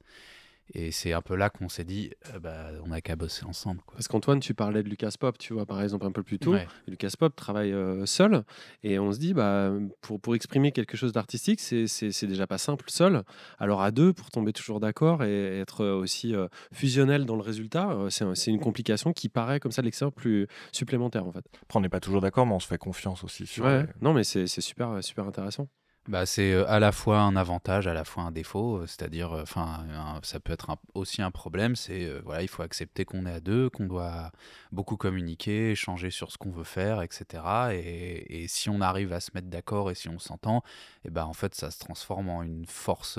Et 0.73 0.91
c'est 0.93 1.13
un 1.13 1.21
peu 1.23 1.35
là 1.35 1.51
qu'on 1.51 1.69
s'est 1.69 1.85
dit, 1.85 2.11
euh, 2.35 2.39
bah, 2.39 2.69
on 2.85 2.93
a 2.93 3.01
qu'à 3.01 3.17
bosser 3.17 3.45
ensemble. 3.45 3.81
Quoi. 3.87 3.95
Parce 3.97 4.07
qu'Antoine, 4.09 4.39
tu 4.41 4.55
parlais 4.55 4.83
de 4.83 4.89
Lucas 4.89 5.13
Pop, 5.19 5.37
tu 5.39 5.53
vois, 5.53 5.67
par 5.67 5.83
exemple, 5.83 6.07
un 6.07 6.13
peu 6.13 6.23
plus 6.23 6.39
tôt. 6.39 6.53
Ouais. 6.53 6.67
Lucas 6.87 7.11
Pop 7.19 7.35
travaille 7.35 7.73
euh, 7.73 8.07
seul. 8.07 8.45
Et 8.85 8.99
on 8.99 9.11
se 9.13 9.19
dit, 9.19 9.35
bah, 9.35 9.73
pour, 10.01 10.21
pour 10.21 10.35
exprimer 10.35 10.71
quelque 10.73 10.97
chose 10.97 11.13
d'artistique, 11.13 11.61
c'est- 11.61 11.87
déjà 12.27 12.47
pas 12.47 12.59
simple 12.59 12.85
seul. 12.89 13.23
Alors 13.59 13.83
à 13.83 13.91
deux, 13.91 14.13
pour 14.13 14.31
tomber 14.31 14.53
toujours 14.53 14.79
d'accord 14.81 15.25
et 15.25 15.59
être 15.61 15.85
aussi 15.87 16.35
euh, 16.35 16.47
fusionnel 16.73 17.25
dans 17.27 17.35
le 17.37 17.43
résultat, 17.43 17.97
c'est 18.11 18.25
un- 18.25 18.35
c'est 18.35 18.51
une 18.51 18.61
complication 18.61 19.13
qui 19.13 19.29
paraît 19.29 19.59
comme 19.59 19.73
ça 19.73 19.83
de 19.83 19.87
l'extérieur 19.87 20.13
plus 20.13 20.47
supplémentaire, 20.73 21.27
en 21.27 21.33
fait. 21.33 21.45
Après, 21.63 21.79
on 21.79 21.83
n'est 21.83 21.89
pas 21.89 22.01
toujours 22.01 22.21
d'accord, 22.21 22.47
mais 22.47 22.55
on 22.55 22.61
se 22.61 22.67
fait 22.69 22.79
confiance 22.79 23.25
aussi. 23.25 23.47
Sur 23.47 23.65
Ouais. 23.65 23.83
les- 23.83 23.89
Non, 24.01 24.13
mais 24.13 24.23
c'est 24.25 24.47
c'est 24.47 24.61
super, 24.61 25.03
super 25.03 25.27
intéressant. 25.27 25.69
Bah, 26.11 26.27
c'est 26.27 26.53
euh, 26.53 26.69
à 26.69 26.81
la 26.81 26.91
fois 26.91 27.21
un 27.21 27.37
avantage, 27.37 27.87
à 27.87 27.95
la 27.95 28.05
fois 28.05 28.25
un 28.25 28.33
défaut. 28.33 28.79
euh, 28.79 28.87
C'est-à-dire, 28.89 29.33
euh, 29.33 29.43
enfin, 29.43 29.87
ça 30.25 30.41
peut 30.41 30.53
être 30.53 30.77
aussi 30.95 31.23
un 31.23 31.31
problème. 31.31 31.77
C'est 31.77 32.19
voilà, 32.25 32.43
il 32.43 32.49
faut 32.49 32.63
accepter 32.65 33.05
qu'on 33.05 33.27
est 33.27 33.31
à 33.33 33.39
deux, 33.39 33.71
qu'on 33.71 33.87
doit 33.87 34.33
beaucoup 34.73 34.97
communiquer, 34.97 35.71
échanger 35.71 36.11
sur 36.11 36.33
ce 36.33 36.39
qu'on 36.39 36.51
veut 36.51 36.65
faire, 36.65 37.01
etc. 37.03 37.45
Et, 37.75 38.47
si 38.49 38.69
on 38.69 38.81
arrive 38.81 39.13
à 39.13 39.21
se 39.21 39.31
mettre 39.35 39.47
d'accord 39.49 39.91
et 39.93 39.95
si 39.95 40.09
on 40.09 40.19
s'entend, 40.19 40.65
et 41.05 41.11
ben 41.11 41.25
en 41.25 41.33
fait, 41.33 41.55
ça 41.55 41.71
se 41.71 41.79
transforme 41.79 42.29
en 42.29 42.43
une 42.43 42.67
force 42.67 43.19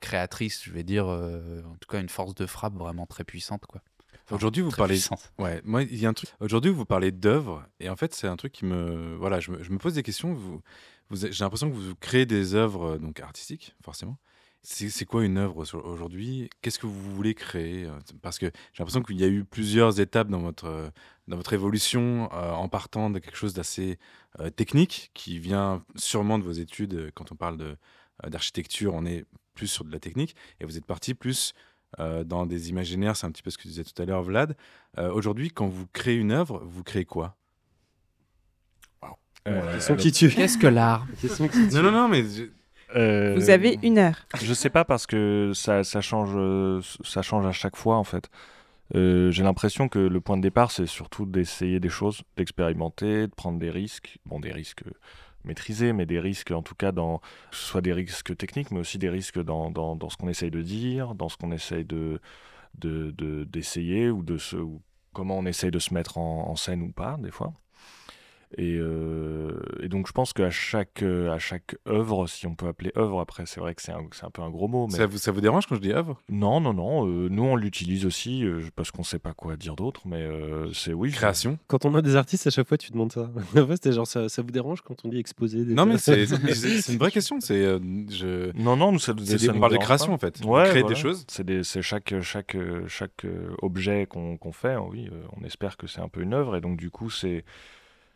créatrice, 0.00 0.62
je 0.64 0.72
vais 0.72 0.82
dire, 0.84 1.06
en 1.06 1.76
tout 1.80 1.88
cas 1.88 2.00
une 2.00 2.08
force 2.10 2.34
de 2.34 2.44
frappe 2.46 2.74
vraiment 2.74 3.06
très 3.06 3.24
puissante, 3.24 3.64
quoi. 3.66 3.80
Aujourd'hui, 4.30 4.62
vous 4.62 4.70
parlez. 4.70 4.94
puissante. 4.94 5.32
Ouais, 5.38 5.60
moi, 5.64 5.82
il 5.82 5.96
y 5.96 6.06
a 6.06 6.08
un 6.08 6.12
truc. 6.14 6.30
Aujourd'hui, 6.40 6.70
vous 6.70 6.84
parlez 6.84 7.12
d'œuvres, 7.12 7.66
et 7.80 7.88
en 7.88 7.96
fait, 7.96 8.14
c'est 8.14 8.26
un 8.26 8.36
truc 8.36 8.52
qui 8.52 8.64
me. 8.64 9.16
Voilà, 9.16 9.40
je 9.40 9.50
me, 9.50 9.62
je 9.62 9.70
me 9.70 9.78
pose 9.78 9.94
des 9.94 10.02
questions. 10.02 10.32
Vous, 10.32 10.60
vous, 11.08 11.16
j'ai 11.16 11.44
l'impression 11.44 11.70
que 11.70 11.74
vous 11.74 11.94
créez 11.96 12.26
des 12.26 12.54
œuvres 12.54 12.94
euh, 12.94 12.98
donc 12.98 13.20
artistiques, 13.20 13.74
forcément. 13.82 14.18
C'est 14.62 15.06
quoi 15.06 15.24
une 15.24 15.38
œuvre 15.38 15.64
aujourd'hui? 15.84 16.50
Qu'est-ce 16.60 16.78
que 16.78 16.86
vous 16.86 17.14
voulez 17.14 17.34
créer 17.34 17.86
euh, 17.86 17.98
Parce 18.20 18.38
que 18.38 18.46
j'ai 18.46 18.82
l'impression 18.82 19.02
qu'il 19.02 19.18
y 19.18 19.24
a 19.24 19.26
eu 19.26 19.42
plusieurs 19.42 20.00
étapes 20.00 20.28
dans 20.28 20.40
votre, 20.40 20.66
euh, 20.66 20.90
dans 21.28 21.38
votre 21.38 21.54
évolution, 21.54 22.28
euh, 22.34 22.52
en 22.52 22.68
partant 22.68 23.08
de 23.08 23.18
quelque 23.18 23.38
chose 23.38 23.54
d'assez 23.54 23.98
euh, 24.38 24.50
technique, 24.50 25.12
qui 25.14 25.38
vient 25.38 25.82
sûrement 25.96 26.38
de 26.38 26.44
vos 26.44 26.52
études. 26.52 27.10
Quand 27.14 27.32
on 27.32 27.36
parle 27.36 27.56
de, 27.56 27.76
d'architecture, 28.28 28.92
on 28.92 29.06
est 29.06 29.24
plus 29.54 29.66
sur 29.66 29.84
de 29.84 29.90
la 29.90 29.98
technique, 29.98 30.36
et 30.60 30.66
vous 30.66 30.76
êtes 30.76 30.86
parti 30.86 31.14
plus 31.14 31.54
euh, 31.98 32.24
dans 32.24 32.46
des 32.46 32.70
imaginaires, 32.70 33.16
c'est 33.16 33.26
un 33.26 33.30
petit 33.30 33.42
peu 33.42 33.50
ce 33.50 33.58
que 33.58 33.62
tu 33.62 33.68
disais 33.68 33.84
tout 33.84 34.00
à 34.00 34.04
l'heure, 34.04 34.22
Vlad. 34.22 34.56
Euh, 34.98 35.10
Aujourd'hui, 35.12 35.50
quand 35.50 35.66
vous 35.66 35.86
créez 35.92 36.14
une 36.16 36.32
œuvre, 36.32 36.62
vous 36.64 36.82
créez 36.84 37.04
quoi? 37.04 37.36
Euh, 39.48 39.72
Question 39.72 39.94
le- 39.94 40.00
qui 40.00 40.12
tue. 40.12 40.28
Qu'est-ce 40.28 40.58
que 40.58 40.66
l'art? 40.66 41.06
Non, 41.72 41.82
non, 41.82 41.92
non, 41.92 42.08
mais 42.08 42.22
je- 42.24 42.44
Euh, 42.96 43.34
Vous 43.36 43.50
avez 43.50 43.78
une 43.84 43.98
heure. 43.98 44.26
Je 44.42 44.52
sais 44.52 44.68
pas 44.68 44.84
parce 44.84 45.06
que 45.06 45.52
ça, 45.54 45.84
ça 45.84 46.00
change, 46.00 46.32
euh, 46.34 46.80
ça 47.04 47.22
change 47.22 47.46
à 47.46 47.52
chaque 47.52 47.76
fois 47.76 47.96
en 47.96 48.04
fait. 48.04 48.28
Euh, 48.96 49.30
J'ai 49.30 49.44
l'impression 49.44 49.88
que 49.88 50.00
le 50.00 50.20
point 50.20 50.36
de 50.36 50.42
départ, 50.42 50.72
c'est 50.72 50.86
surtout 50.86 51.24
d'essayer 51.24 51.78
des 51.78 51.88
choses, 51.88 52.22
d'expérimenter, 52.36 53.28
de 53.28 53.32
prendre 53.34 53.60
des 53.60 53.70
risques. 53.70 54.18
Bon, 54.26 54.40
des 54.40 54.50
risques 54.50 54.82
maîtrisés, 55.44 55.92
mais 55.92 56.06
des 56.06 56.20
risques 56.20 56.50
en 56.50 56.62
tout 56.62 56.74
cas 56.74 56.92
dans, 56.92 57.20
soit 57.50 57.80
des 57.80 57.92
risques 57.92 58.36
techniques, 58.36 58.70
mais 58.70 58.80
aussi 58.80 58.98
des 58.98 59.08
risques 59.10 59.42
dans, 59.42 59.70
dans, 59.70 59.96
dans 59.96 60.10
ce 60.10 60.16
qu'on 60.16 60.28
essaye 60.28 60.50
de 60.50 60.62
dire, 60.62 61.14
dans 61.14 61.28
ce 61.28 61.36
qu'on 61.36 61.52
essaye 61.52 61.84
de 61.84 62.20
de- 62.78 63.10
de- 63.12 63.44
d'essayer 63.44 64.10
ou 64.10 64.22
de 64.22 64.38
se, 64.38 64.56
comment 65.12 65.38
on 65.38 65.46
essaye 65.46 65.70
de 65.72 65.78
se 65.80 65.92
mettre 65.94 66.18
en 66.18 66.56
scène 66.56 66.82
ou 66.82 66.92
pas 66.92 67.16
des 67.18 67.30
fois. 67.32 67.52
Et, 68.58 68.74
euh, 68.78 69.60
et 69.80 69.88
donc 69.88 70.08
je 70.08 70.12
pense 70.12 70.32
qu'à 70.32 70.50
chaque, 70.50 71.02
euh, 71.04 71.30
à 71.30 71.38
chaque 71.38 71.76
œuvre, 71.86 72.26
si 72.26 72.48
on 72.48 72.56
peut 72.56 72.66
appeler 72.66 72.90
œuvre, 72.96 73.20
après 73.20 73.46
c'est 73.46 73.60
vrai 73.60 73.76
que 73.76 73.82
c'est 73.82 73.92
un, 73.92 74.02
c'est 74.10 74.24
un 74.24 74.30
peu 74.30 74.42
un 74.42 74.50
gros 74.50 74.66
mot, 74.66 74.88
mais 74.88 74.96
ça, 74.96 75.06
vous, 75.06 75.18
ça 75.18 75.30
vous 75.30 75.40
dérange 75.40 75.66
quand 75.68 75.76
je 75.76 75.80
dis 75.80 75.92
œuvre? 75.92 76.18
Non, 76.28 76.60
non, 76.60 76.74
non, 76.74 77.06
euh, 77.06 77.28
nous 77.30 77.44
on 77.44 77.54
l'utilise 77.54 78.04
aussi 78.06 78.44
euh, 78.44 78.60
parce 78.74 78.90
qu'on 78.90 79.04
sait 79.04 79.20
pas 79.20 79.34
quoi 79.34 79.56
dire 79.56 79.76
d'autre, 79.76 80.00
mais 80.04 80.22
euh, 80.22 80.72
c'est 80.72 80.92
oui. 80.92 81.12
Création 81.12 81.58
Quand 81.68 81.84
on 81.84 81.94
a 81.94 82.02
des 82.02 82.16
artistes, 82.16 82.46
à 82.48 82.50
chaque 82.50 82.66
fois, 82.68 82.76
tu 82.76 82.90
demandes 82.90 83.12
ça. 83.12 83.30
En 83.56 83.66
fait, 83.68 83.74
c'était 83.74 83.92
genre, 83.92 84.06
ça, 84.06 84.28
ça 84.28 84.42
vous 84.42 84.50
dérange 84.50 84.80
quand 84.80 84.96
on 85.04 85.08
dit 85.08 85.18
exposer 85.18 85.64
des 85.64 85.74
Non, 85.74 85.86
mais 85.86 85.98
c'est 85.98 86.26
c'est- 86.26 86.80
c'est 86.82 86.92
une 86.92 86.98
vraie 86.98 87.12
question. 87.12 87.38
C'est 87.40 87.64
euh, 87.64 87.78
je. 88.10 88.50
Non, 88.60 88.76
non, 88.76 88.90
nous 88.90 88.98
ça, 88.98 89.12
C'est 89.24 89.38
ça 89.38 89.44
des- 89.44 89.50
on 89.50 89.54
nous 89.54 89.60
parle 89.60 89.72
de 89.74 89.78
création 89.78 90.08
pas. 90.08 90.14
en 90.14 90.18
fait. 90.18 90.40
On 90.44 90.54
Ouais, 90.56 90.64
crée 90.64 90.80
voilà. 90.80 90.94
des 90.96 91.00
choses. 91.00 91.24
C'est 91.28 91.46
des- 91.46 91.62
c'est 91.62 91.82
chaque, 91.82 92.14
chaque, 92.20 92.56
chaque 92.88 93.26
objet 93.62 94.06
qu'on 94.06 94.36
qu'on 94.38 94.52
fait, 94.52 94.72
hein, 94.72 94.84
oui, 94.90 95.08
euh, 95.12 95.22
on 95.40 95.44
espère 95.44 95.76
que 95.76 95.86
c'est 95.86 96.00
un 96.00 96.08
peu 96.08 96.20
une 96.22 96.34
œuvre, 96.34 96.56
et 96.56 96.60
donc 96.60 96.76
du 96.76 96.90
coup 96.90 97.10
c'est 97.10 97.44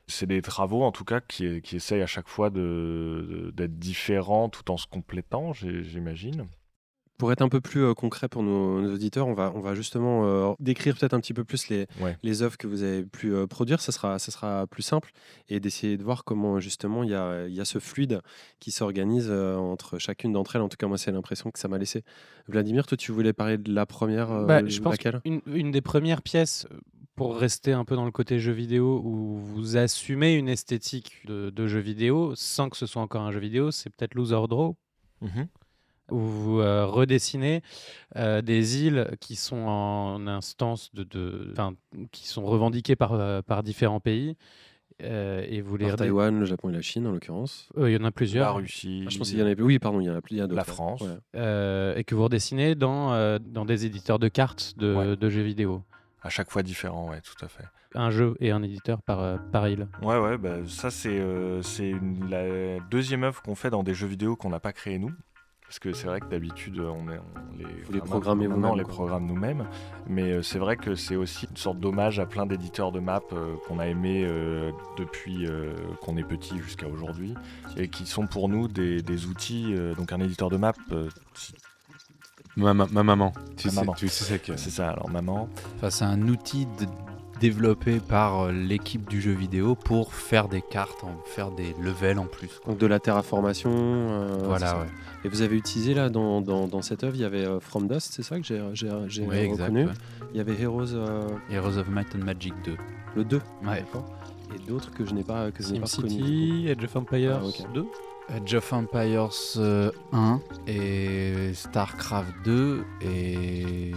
c'est 0.06 0.26
des 0.26 0.42
travaux 0.42 0.82
en 0.82 0.92
tout 0.92 1.04
cas 1.04 1.20
qui, 1.20 1.60
qui 1.62 1.76
essayent 1.76 2.02
à 2.02 2.06
chaque 2.06 2.28
fois 2.28 2.50
de- 2.50 3.26
de- 3.28 3.50
d'être 3.50 3.78
différents 3.78 4.48
tout 4.48 4.70
en 4.70 4.76
se 4.76 4.86
complétant, 4.86 5.52
j'imagine. 5.52 6.46
Pour 7.16 7.30
être 7.30 7.42
un 7.42 7.48
peu 7.48 7.60
plus 7.60 7.84
euh, 7.84 7.94
concret 7.94 8.28
pour 8.28 8.42
nos, 8.42 8.80
nos 8.82 8.92
auditeurs, 8.92 9.28
on 9.28 9.34
va, 9.34 9.52
on 9.54 9.60
va 9.60 9.76
justement 9.76 10.26
euh, 10.26 10.52
décrire 10.58 10.96
peut-être 10.98 11.14
un 11.14 11.20
petit 11.20 11.32
peu 11.32 11.44
plus 11.44 11.68
les, 11.68 11.86
Ouais. 12.00 12.18
les 12.24 12.42
œuvres 12.42 12.56
que 12.58 12.66
vous 12.66 12.82
avez 12.82 13.04
pu 13.04 13.32
euh, 13.32 13.46
produire. 13.46 13.80
Ça 13.80 13.92
sera, 13.92 14.18
ça 14.18 14.32
sera 14.32 14.66
plus 14.66 14.82
simple 14.82 15.12
et 15.48 15.60
d'essayer 15.60 15.96
de 15.96 16.02
voir 16.02 16.24
comment 16.24 16.58
justement 16.58 17.04
il 17.04 17.10
y 17.10 17.14
a, 17.14 17.46
il 17.46 17.54
y 17.54 17.60
a 17.60 17.64
ce 17.64 17.78
fluide 17.78 18.20
qui 18.58 18.72
s'organise 18.72 19.28
euh, 19.30 19.54
entre 19.56 20.00
chacune 20.00 20.32
d'entre 20.32 20.56
elles. 20.56 20.62
En 20.62 20.68
tout 20.68 20.76
cas, 20.76 20.88
moi, 20.88 20.98
c'est 20.98 21.12
l'impression 21.12 21.52
que 21.52 21.60
ça 21.60 21.68
m'a 21.68 21.78
laissé. 21.78 22.02
Vladimir, 22.48 22.84
toi, 22.84 22.96
tu 22.96 23.12
voulais 23.12 23.32
parler 23.32 23.58
de 23.58 23.72
la 23.72 23.86
première 23.86 24.32
euh, 24.32 24.46
Bah, 24.46 24.66
je 24.66 24.80
pense 24.80 24.90
laquelle? 24.94 25.20
une, 25.24 25.40
une 25.46 25.70
des 25.70 25.82
premières 25.82 26.20
pièces, 26.20 26.66
pour 27.16 27.36
rester 27.36 27.72
un 27.72 27.84
peu 27.84 27.94
dans 27.96 28.04
le 28.04 28.10
côté 28.10 28.38
jeu 28.40 28.52
vidéo, 28.52 29.00
où 29.04 29.36
vous 29.36 29.76
assumez 29.76 30.34
une 30.34 30.48
esthétique 30.48 31.12
de, 31.26 31.50
de 31.50 31.66
jeu 31.66 31.78
vidéo 31.80 32.32
sans 32.34 32.68
que 32.68 32.76
ce 32.76 32.86
soit 32.86 33.02
encore 33.02 33.22
un 33.22 33.30
jeu 33.32 33.40
vidéo, 33.40 33.70
c'est 33.70 33.90
peut-être 33.90 34.14
Loser 34.14 34.46
Draw, 34.48 34.76
Mhm. 35.20 35.46
où 36.10 36.18
vous 36.18 36.60
euh, 36.60 36.84
redessinez 36.86 37.62
euh, 38.16 38.42
des 38.42 38.84
îles 38.84 39.08
qui 39.20 39.36
sont 39.36 39.56
en 39.66 40.26
instance 40.26 40.90
de, 40.94 41.06
qui 42.12 42.26
sont 42.28 42.44
revendiquées 42.44 42.96
par, 42.96 43.12
euh, 43.14 43.42
par 43.42 43.62
différents 43.62 44.00
pays. 44.00 44.36
euh, 45.02 45.44
et 45.48 45.60
vous 45.60 45.76
les 45.76 45.86
Par 45.88 45.96
Taïwan, 45.96 46.38
le 46.38 46.44
Japon 46.44 46.68
et 46.70 46.72
la 46.72 46.80
Chine, 46.82 47.06
en 47.08 47.12
l'occurrence. 47.12 47.68
Euh, 47.78 47.90
Il 47.90 47.94
y 47.94 47.96
en 47.96 48.00
a 48.00 48.04
La 48.04 48.10
plusieurs. 48.12 48.54
Russie, 48.56 49.02
Ah, 49.06 49.10
je 49.10 49.18
pense 49.18 49.28
qu'il 49.30 49.38
y 49.40 49.42
en 49.42 49.52
plus. 49.54 49.62
Oui, 49.64 49.78
pardon, 49.80 50.00
il 50.00 50.04
y 50.06 50.10
en 50.10 50.14
a 50.14 50.20
plus. 50.20 50.36
il 50.36 50.38
y 50.38 50.40
en 50.40 50.44
a 50.44 50.46
d'autres, 50.46 50.56
la. 50.56 50.64
France. 50.64 51.00
Ouais. 51.00 51.08
euh, 51.36 51.96
et 51.96 52.04
que 52.04 52.14
vous 52.14 52.22
redessinez 52.24 52.74
dans, 52.76 53.12
euh, 53.12 53.38
dans 53.40 53.64
des 53.64 53.86
éditeurs 53.86 54.18
de 54.20 54.28
cartes 54.28 54.74
de, 54.76 54.94
Ouais. 54.94 55.16
de 55.16 55.30
jeux 55.30 55.42
vidéo. 55.42 55.82
À 56.24 56.30
chaque 56.30 56.50
fois 56.50 56.62
différent, 56.64 57.10
ouais, 57.10 57.20
tout 57.20 57.44
à 57.44 57.48
fait. 57.48 57.64
Un 57.94 58.10
jeu 58.10 58.34
et 58.40 58.50
un 58.50 58.62
éditeur 58.62 59.00
par, 59.02 59.20
euh, 59.20 59.36
par 59.52 59.68
île. 59.68 59.86
Ouais, 60.02 60.18
ouais, 60.18 60.36
bah, 60.36 60.56
ça 60.66 60.90
c'est 60.90 61.16
euh, 61.20 61.62
la 62.28 62.80
deuxième 62.90 63.22
œuvre 63.24 63.40
qu'on 63.42 63.54
fait 63.54 63.70
dans 63.70 63.82
des 63.84 63.94
jeux 63.94 64.08
vidéo 64.08 64.34
qu'on 64.34 64.48
n'a 64.50 64.58
pas 64.60 64.72
créé 64.72 64.98
nous. 64.98 65.12
Parce 65.66 65.78
que 65.78 65.92
c'est 65.92 66.06
vrai 66.06 66.20
que 66.20 66.26
d'habitude, 66.26 66.78
on, 66.78 67.08
est- 67.10 67.18
on 67.18 67.56
les, 67.58 67.64
Vous 67.64 67.92
les 67.94 68.00
programmez 68.00 68.46
on 68.46 68.52
vous-même, 68.54 68.76
les 68.76 68.84
programme 68.84 69.26
nous-mêmes. 69.26 69.66
Mais 70.06 70.30
euh, 70.30 70.42
c'est 70.42 70.58
vrai 70.58 70.76
que 70.76 70.94
c'est 70.94 71.16
aussi 71.16 71.46
une 71.50 71.56
sorte 71.56 71.80
d'hommage 71.80 72.20
à 72.20 72.26
plein 72.26 72.46
d'éditeurs 72.46 72.92
de 72.92 73.00
maps 73.00 73.20
euh, 73.32 73.54
qu'on 73.66 73.78
a 73.78 73.86
aimé 73.88 74.24
euh, 74.24 74.70
depuis 74.98 75.46
euh, 75.46 75.72
qu'on 76.02 76.16
est 76.16 76.22
petit 76.22 76.58
jusqu'à 76.58 76.86
aujourd'hui. 76.86 77.34
Et 77.76 77.88
qui 77.88 78.06
sont 78.06 78.26
pour 78.26 78.48
nous 78.48 78.68
des, 78.68 79.02
des 79.02 79.26
outils. 79.26 79.74
euh, 79.74 79.94
donc 79.94 80.12
un 80.12 80.20
éditeur 80.20 80.50
de 80.50 80.58
map, 80.58 80.74
euh, 80.92 81.08
si- 81.32 81.54
Ma, 82.56 82.72
ma- 82.74 82.86
ma 82.90 83.02
maman. 83.02 83.32
Tu 83.56 83.66
Ma 83.68 83.72
sais, 83.72 83.80
maman. 83.80 83.92
tu 83.94 84.08
sais 84.08 84.38
que. 84.38 84.56
c'est 84.56 84.70
ça, 84.70 84.90
alors 84.90 85.10
maman. 85.10 85.48
Enfin, 85.76 85.90
c'est 85.90 86.04
un 86.04 86.28
outil 86.28 86.66
de- 86.66 86.86
développé 87.40 87.98
par 87.98 88.42
euh, 88.44 88.52
l'équipe 88.52 89.08
du 89.10 89.20
jeu 89.20 89.32
vidéo 89.32 89.74
pour 89.74 90.14
faire 90.14 90.48
des 90.48 90.62
cartes, 90.62 91.04
faire 91.26 91.50
des 91.50 91.74
levels 91.82 92.18
en 92.20 92.26
plus. 92.26 92.48
quoi. 92.62 92.72
Donc 92.72 92.78
de 92.80 92.86
la 92.86 93.00
terraformation. 93.00 93.70
euh, 93.74 94.38
voilà, 94.44 94.78
ouais. 94.78 94.86
Et 95.24 95.28
vous 95.28 95.42
avez 95.42 95.56
utilisé 95.56 95.94
là 95.94 96.10
dans, 96.10 96.40
dans, 96.40 96.68
dans 96.68 96.80
cette 96.82 97.02
œuvre, 97.02 97.16
il 97.16 97.22
y 97.22 97.24
avait 97.24 97.44
euh, 97.44 97.58
From 97.58 97.88
Dust, 97.88 98.12
c'est 98.14 98.22
ça 98.22 98.38
que 98.38 98.44
j'ai 98.46 98.60
Ouais, 99.22 99.48
reconnu. 99.50 99.86
ouais. 99.86 99.92
Il 100.32 100.36
y 100.36 100.40
avait 100.40 100.60
Heroes. 100.60 100.94
euh, 100.94 101.22
Heroes 101.50 101.76
of 101.78 101.88
Might 101.88 102.14
and 102.14 102.24
Magic 102.24 102.54
2. 102.64 102.76
le 103.16 103.24
2. 103.24 103.40
Ouais. 103.66 103.84
Et 104.54 104.68
d'autres 104.68 104.92
que 104.92 105.04
je 105.04 105.12
n'ai 105.12 105.24
pas, 105.24 105.50
que 105.50 105.62
je 105.64 105.72
n'ai 105.72 105.80
pas 105.80 105.86
City, 105.86 106.66
Edge 106.68 106.84
of 106.84 106.94
Empires 106.96 107.40
Ah, 107.42 107.46
ok. 107.46 107.72
2. 107.74 107.84
Age 108.28 108.54
of 108.54 108.72
Empires 108.72 109.30
euh, 109.58 109.90
1 110.12 110.40
et 110.66 111.52
StarCraft 111.54 112.32
2 112.44 112.84
et 113.02 113.92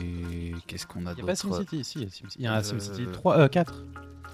qu'est-ce 0.68 0.86
qu'on 0.86 1.06
a 1.06 1.12
Il 1.14 1.16
n'y 1.16 1.22
a 1.22 1.26
pas 1.26 1.34
d'autre 1.34 1.64
SimCity, 1.64 1.84
si, 1.84 2.08
il 2.38 2.44
y 2.44 2.48
a 2.48 2.54
un 2.54 2.60
Euh, 2.60 2.64
SimCity 2.64 3.08
3, 3.12 3.38
euh, 3.40 3.48
4. 3.48 3.74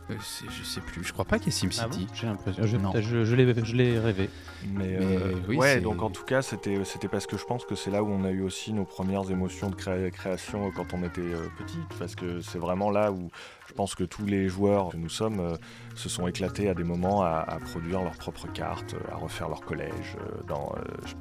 Euh, 0.09 0.15
Je 0.49 0.63
sais 0.63 0.81
plus, 0.81 1.03
je 1.03 1.13
crois 1.13 1.23
pas 1.25 1.37
qu'il 1.39 1.53
y 1.53 1.55
ait 1.55 1.69
Ah 1.79 1.87
bon 1.87 1.93
SimCity. 1.93 2.07
J'ai 2.13 2.27
l'impression. 2.27 2.65
Je, 2.65 2.77
Non. 2.77 2.91
je, 2.95 3.23
je 3.23 3.35
l'ai 3.35 3.63
je 3.63 3.75
l'ai 3.75 3.99
rêvé. 3.99 4.29
Mais, 4.67 4.97
Mais 4.97 4.97
euh, 4.99 5.33
oui, 5.47 5.57
ouais, 5.57 5.79
donc 5.79 6.01
en 6.01 6.09
tout 6.09 6.25
cas, 6.25 6.41
c'était 6.41 6.75
parce 7.09 7.27
que 7.27 7.37
je 7.37 7.45
pense 7.45 7.63
que 7.63 7.75
c'est 7.75 7.91
là 7.91 8.03
où 8.03 8.09
on 8.09 8.23
a 8.25 8.31
eu 8.31 8.41
aussi 8.41 8.73
nos 8.73 8.85
premières 8.85 9.29
émotions 9.29 9.69
de 9.69 9.75
cré- 9.75 10.11
création 10.11 10.71
quand 10.75 10.93
on 10.93 11.03
était 11.03 11.21
euh, 11.21 11.47
petit, 11.57 11.77
parce 11.99 12.15
que 12.15 12.41
c'est 12.41 12.59
vraiment 12.59 12.89
là 12.89 13.11
où 13.11 13.29
je 13.73 13.75
pense 13.75 13.95
que 13.95 14.03
tous 14.03 14.27
les 14.27 14.49
joueurs 14.49 14.89
que 14.89 14.97
nous 14.97 15.09
sommes 15.09 15.39
euh, 15.39 15.55
se 15.95 16.07
sont 16.07 16.27
éclatés 16.27 16.69
à 16.69 16.75
des 16.75 16.83
moments 16.83 17.23
à, 17.23 17.39
à 17.47 17.57
produire 17.57 18.03
leurs 18.03 18.17
propres 18.17 18.45
cartes, 18.53 18.93
euh, 18.93 19.11
à 19.11 19.15
refaire 19.15 19.49
leur 19.49 19.61
collège 19.61 20.15
euh, 20.19 20.43
dans, 20.47 20.75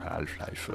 Half-Life. 0.05 0.71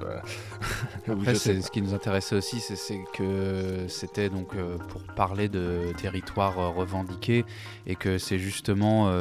Après, 1.08 1.36
c'est- 1.36 1.62
ce 1.62 1.70
qui 1.70 1.84
nous 1.84 1.94
intéressait 1.94 2.36
aussi, 2.36 2.60
c'est- 2.62 2.76
c'est 2.76 3.00
que 3.14 3.86
c'était 3.90 4.30
donc 4.30 4.56
pour 4.88 5.04
parler 5.16 5.50
de 5.50 5.94
territoires 6.02 6.58
euh, 6.58 6.70
revendiqués 6.70 7.46
et 7.86 7.96
que 7.96 8.18
c'est 8.18 8.40
justement 8.40 9.12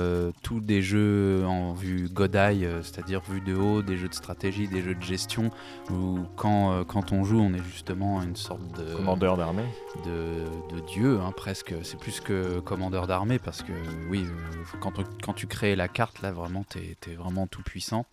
tous 0.43 0.61
des 0.61 0.81
jeux 0.81 1.45
en 1.47 1.75
vue 1.75 2.09
Godai, 2.09 2.67
c'est-à-dire 2.83 3.21
vue 3.29 3.41
de 3.43 3.55
haut, 3.55 3.83
des 3.83 3.97
jeux 3.99 4.09
de 4.09 4.15
stratégie, 4.15 4.67
des 4.67 4.81
jeux 4.81 4.95
de 4.95 5.03
gestion, 5.03 5.51
où 5.91 6.21
quand, 6.37 6.85
quand 6.85 7.13
on 7.13 7.23
joue, 7.25 7.39
on 7.41 7.53
est 7.53 7.63
justement 7.65 8.23
une 8.23 8.35
sorte 8.37 8.63
de 8.79 8.95
commandeur 8.95 9.37
d'armée. 9.37 9.65
de, 10.07 10.75
de 10.75 10.81
dieu, 10.87 11.19
hein, 11.23 11.33
presque. 11.37 11.75
C'est 11.83 11.99
plus 11.99 12.21
que 12.21 12.46
commandeur 12.65 13.07
d'armée 13.07 13.39
parce 13.39 13.63
que 13.63 13.73
oui, 14.09 14.25
euh, 14.27 14.79
quand, 14.81 14.93
quand 15.23 15.33
tu 15.33 15.47
crées 15.47 15.77
la 15.77 15.89
carte, 15.89 16.23
là 16.23 16.33
vraiment, 16.33 16.65
t'es 16.65 16.97
es 17.09 17.15
vraiment 17.15 17.47
tout 17.47 17.63
puissant. 17.63 18.07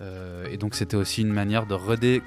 Euh, 0.00 0.46
et 0.50 0.56
donc 0.56 0.74
c'était 0.74 0.96
aussi 0.96 1.22
une 1.22 1.32
manière 1.32 1.66
de, 1.66 1.74
redé- 1.74 2.22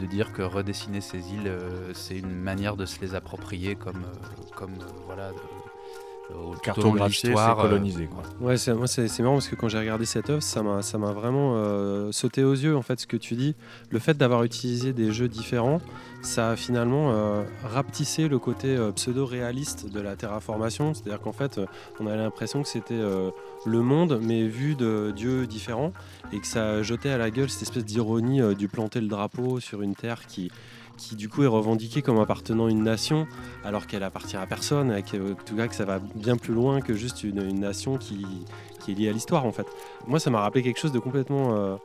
de 0.00 0.06
dire 0.06 0.32
que 0.32 0.42
redessiner 0.42 1.00
ces 1.00 1.18
îles, 1.32 1.46
euh, 1.46 1.92
c'est 1.94 2.18
une 2.18 2.34
manière 2.34 2.76
de 2.76 2.84
se 2.86 3.00
les 3.00 3.14
approprier 3.14 3.76
comme, 3.76 4.04
euh, 4.04 4.54
comme 4.56 4.74
euh, 4.80 4.86
voilà, 5.06 5.30
de- 6.32 6.38
au- 6.38 6.54
tout 6.56 6.80
au 6.80 6.82
long 6.84 7.04
de 7.04 7.08
l'histoire, 7.08 7.58
euh, 7.60 7.62
coloniser. 7.68 8.06
Quoi. 8.06 8.22
Ouais, 8.40 8.56
c'est, 8.56 8.74
moi 8.74 8.86
c'est, 8.86 9.08
c'est 9.08 9.22
marrant 9.22 9.34
parce 9.36 9.48
que 9.48 9.56
quand 9.56 9.68
j'ai 9.68 9.78
regardé 9.78 10.04
cette 10.04 10.30
œuvre, 10.30 10.42
ça 10.42 10.62
m'a, 10.62 10.82
ça 10.82 10.98
m'a 10.98 11.12
vraiment 11.12 11.54
euh, 11.56 12.10
sauté 12.12 12.44
aux 12.44 12.54
yeux 12.54 12.76
en 12.76 12.82
fait 12.82 13.00
ce 13.00 13.06
que 13.06 13.16
tu 13.16 13.34
dis. 13.34 13.54
Le 13.90 13.98
fait 13.98 14.16
d'avoir 14.16 14.44
utilisé 14.44 14.92
des 14.92 15.12
jeux 15.12 15.28
différents, 15.28 15.80
ça 16.22 16.50
a 16.50 16.56
finalement 16.56 17.10
euh, 17.12 17.42
rapetissé 17.64 18.28
le 18.28 18.38
côté 18.38 18.68
euh, 18.76 18.92
pseudo-réaliste 18.92 19.90
de 19.92 20.00
la 20.00 20.14
terraformation. 20.16 20.94
C'est-à-dire 20.94 21.20
qu'en 21.20 21.32
fait, 21.32 21.58
euh, 21.58 21.66
on 22.00 22.06
avait 22.06 22.16
l'impression 22.16 22.62
que 22.62 22.68
c'était 22.68 22.94
euh, 22.94 23.30
le 23.66 23.80
monde 23.80 24.20
mais 24.22 24.46
vu 24.46 24.74
de 24.74 25.12
dieux 25.14 25.46
différents 25.46 25.92
et 26.32 26.38
que 26.38 26.46
ça 26.46 26.82
jetait 26.82 27.10
à 27.10 27.18
la 27.18 27.30
gueule 27.30 27.50
cette 27.50 27.62
espèce 27.62 27.84
d'ironie 27.84 28.40
euh, 28.40 28.54
du 28.54 28.68
planter 28.68 29.00
le 29.00 29.08
drapeau 29.08 29.60
sur 29.60 29.82
une 29.82 29.94
terre 29.94 30.26
qui 30.26 30.50
qui 30.96 31.16
du 31.16 31.28
coup 31.28 31.42
est 31.42 31.48
revendiquée 31.48 32.02
comme 32.02 32.18
appartenant 32.18 32.66
à 32.66 32.70
une 32.70 32.82
nation 32.82 33.26
alors 33.64 33.86
qu'elle 33.86 34.02
appartient 34.02 34.36
à 34.36 34.46
personne, 34.46 34.92
et 34.92 35.02
que, 35.02 35.32
en 35.32 35.34
tout 35.34 35.56
cas 35.56 35.68
que 35.68 35.74
ça 35.74 35.84
va 35.84 36.00
bien 36.14 36.36
plus 36.36 36.54
loin 36.54 36.80
que 36.80 36.94
juste 36.94 37.24
une, 37.24 37.60
nation 37.60 37.96
qui, 37.96 38.26
qui 38.80 38.92
est 38.92 38.94
liée 38.94 39.08
à 39.08 39.12
l'histoire 39.12 39.44
en 39.44 39.52
fait. 39.52 39.66
Moi 40.06 40.18
ça 40.18 40.30
m'a 40.30 40.40
rappelé 40.40 40.62
quelque 40.62 40.78
chose 40.78 40.92
de 40.92 40.98
complètement, 40.98 41.56
euh, 41.56 41.76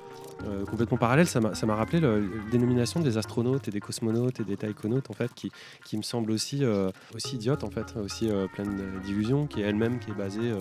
euh, 0.47 0.65
complètement 0.65 0.97
parallèle, 0.97 1.27
ça 1.27 1.39
m'a 1.39 1.75
rappelé 1.75 1.99
la 1.99 2.17
dénomination 2.51 2.99
des 2.99 3.17
astronautes 3.17 3.67
et 3.67 3.71
des 3.71 3.79
cosmonautes 3.79 4.39
et 4.39 4.43
des 4.43 4.57
taïkonautes 4.57 5.09
en 5.09 5.13
fait 5.13 5.33
qui, 5.33 5.51
qui 5.85 5.97
me 5.97 6.03
semble 6.03 6.31
aussi, 6.31 6.63
euh, 6.63 6.89
aussi 7.15 7.35
idiote 7.35 7.63
en 7.63 7.69
fait, 7.69 7.95
aussi 7.97 8.29
pleine 8.53 8.81
d'illusions, 9.03 9.47
qui 9.47 9.61
est 9.61 9.65
elle-même 9.65 9.99
qui 9.99 10.11
est 10.11 10.15
basée 10.15 10.53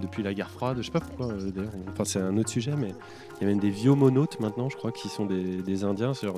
depuis 0.00 0.22
la 0.22 0.34
guerre 0.34 0.50
froide, 0.50 0.78
je 0.78 0.82
sais 0.82 0.90
pas 0.90 1.00
pourquoi 1.00 1.28
d'ailleurs, 1.28 1.72
enfin 1.90 2.04
c'est 2.04 2.20
un 2.20 2.36
autre 2.36 2.50
sujet 2.50 2.74
mais 2.76 2.94
il 3.40 3.44
y 3.44 3.44
a 3.44 3.48
même 3.50 3.60
des 3.60 3.70
viomonautes 3.70 4.40
maintenant 4.40 4.68
je 4.68 4.76
crois 4.76 4.90
qui 4.92 5.08
sont 5.08 5.24
des, 5.26 5.62
des 5.62 5.84
indiens 5.84 6.12
sur, 6.14 6.34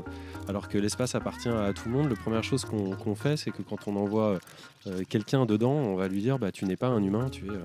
alors 0.48 0.68
que 0.68 0.76
l'espace 0.78 1.14
appartient 1.14 1.48
à 1.48 1.72
tout 1.72 1.88
le 1.88 1.94
monde, 1.94 2.11
la 2.11 2.16
première 2.16 2.44
chose 2.44 2.64
qu'on 2.64 3.14
fait, 3.14 3.36
c'est 3.36 3.51
que 3.51 3.62
quand 3.62 3.86
on 3.88 3.96
envoie 3.96 4.38
euh, 4.86 5.03
quelqu'un 5.09 5.46
dedans, 5.46 5.72
on 5.72 5.96
va 5.96 6.09
lui 6.09 6.20
dire 6.20 6.38
bah, 6.38 6.53
tu 6.53 6.64
n'es 6.66 6.76
pas 6.76 6.88
un 6.88 7.03
humain, 7.03 7.28
tu 7.30 7.46
es, 7.46 7.51
euh, 7.51 7.59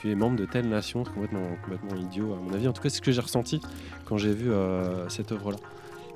tu 0.00 0.10
es 0.10 0.14
membre 0.14 0.36
de 0.36 0.44
telle 0.46 0.68
nation. 0.68 1.04
C'est 1.04 1.12
complètement, 1.14 1.48
complètement 1.64 1.96
idiot, 1.96 2.32
à 2.34 2.36
mon 2.36 2.52
avis. 2.52 2.68
En 2.68 2.72
tout 2.72 2.82
cas, 2.82 2.88
c'est 2.90 2.96
ce 2.98 3.02
que 3.02 3.12
j'ai 3.12 3.20
ressenti 3.20 3.60
quand 4.04 4.18
j'ai 4.18 4.32
vu 4.34 4.50
euh, 4.52 5.08
cette 5.08 5.32
œuvre-là. 5.32 5.56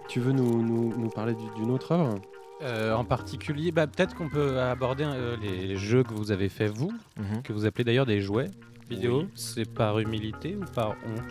Tu 0.08 0.20
veux 0.20 0.32
nous, 0.32 0.62
nous- 0.62 0.92
nous 0.98 1.08
parler 1.08 1.34
du- 1.34 1.60
d'une 1.60 1.70
autre 1.70 1.92
œuvre? 1.92 2.16
Euh, 2.62 2.92
en 2.94 3.04
particulier, 3.04 3.72
bah, 3.72 3.86
peut-être 3.86 4.14
qu'on 4.14 4.28
peut 4.28 4.60
aborder 4.60 5.04
euh, 5.04 5.36
les, 5.40 5.66
les 5.66 5.76
jeux 5.76 6.02
que 6.02 6.12
vous 6.12 6.30
avez 6.30 6.48
fait 6.50 6.66
vous, 6.68 6.92
Mhm. 7.18 7.42
que 7.42 7.52
vous 7.54 7.64
appelez 7.64 7.84
d'ailleurs 7.84 8.06
des 8.06 8.20
jouets 8.20 8.50
vidéo. 8.90 9.20
Oui. 9.20 9.28
C'est 9.34 9.68
par 9.72 9.98
humilité 9.98 10.56
ou 10.60 10.64
par 10.74 10.90
honte? 10.90 11.22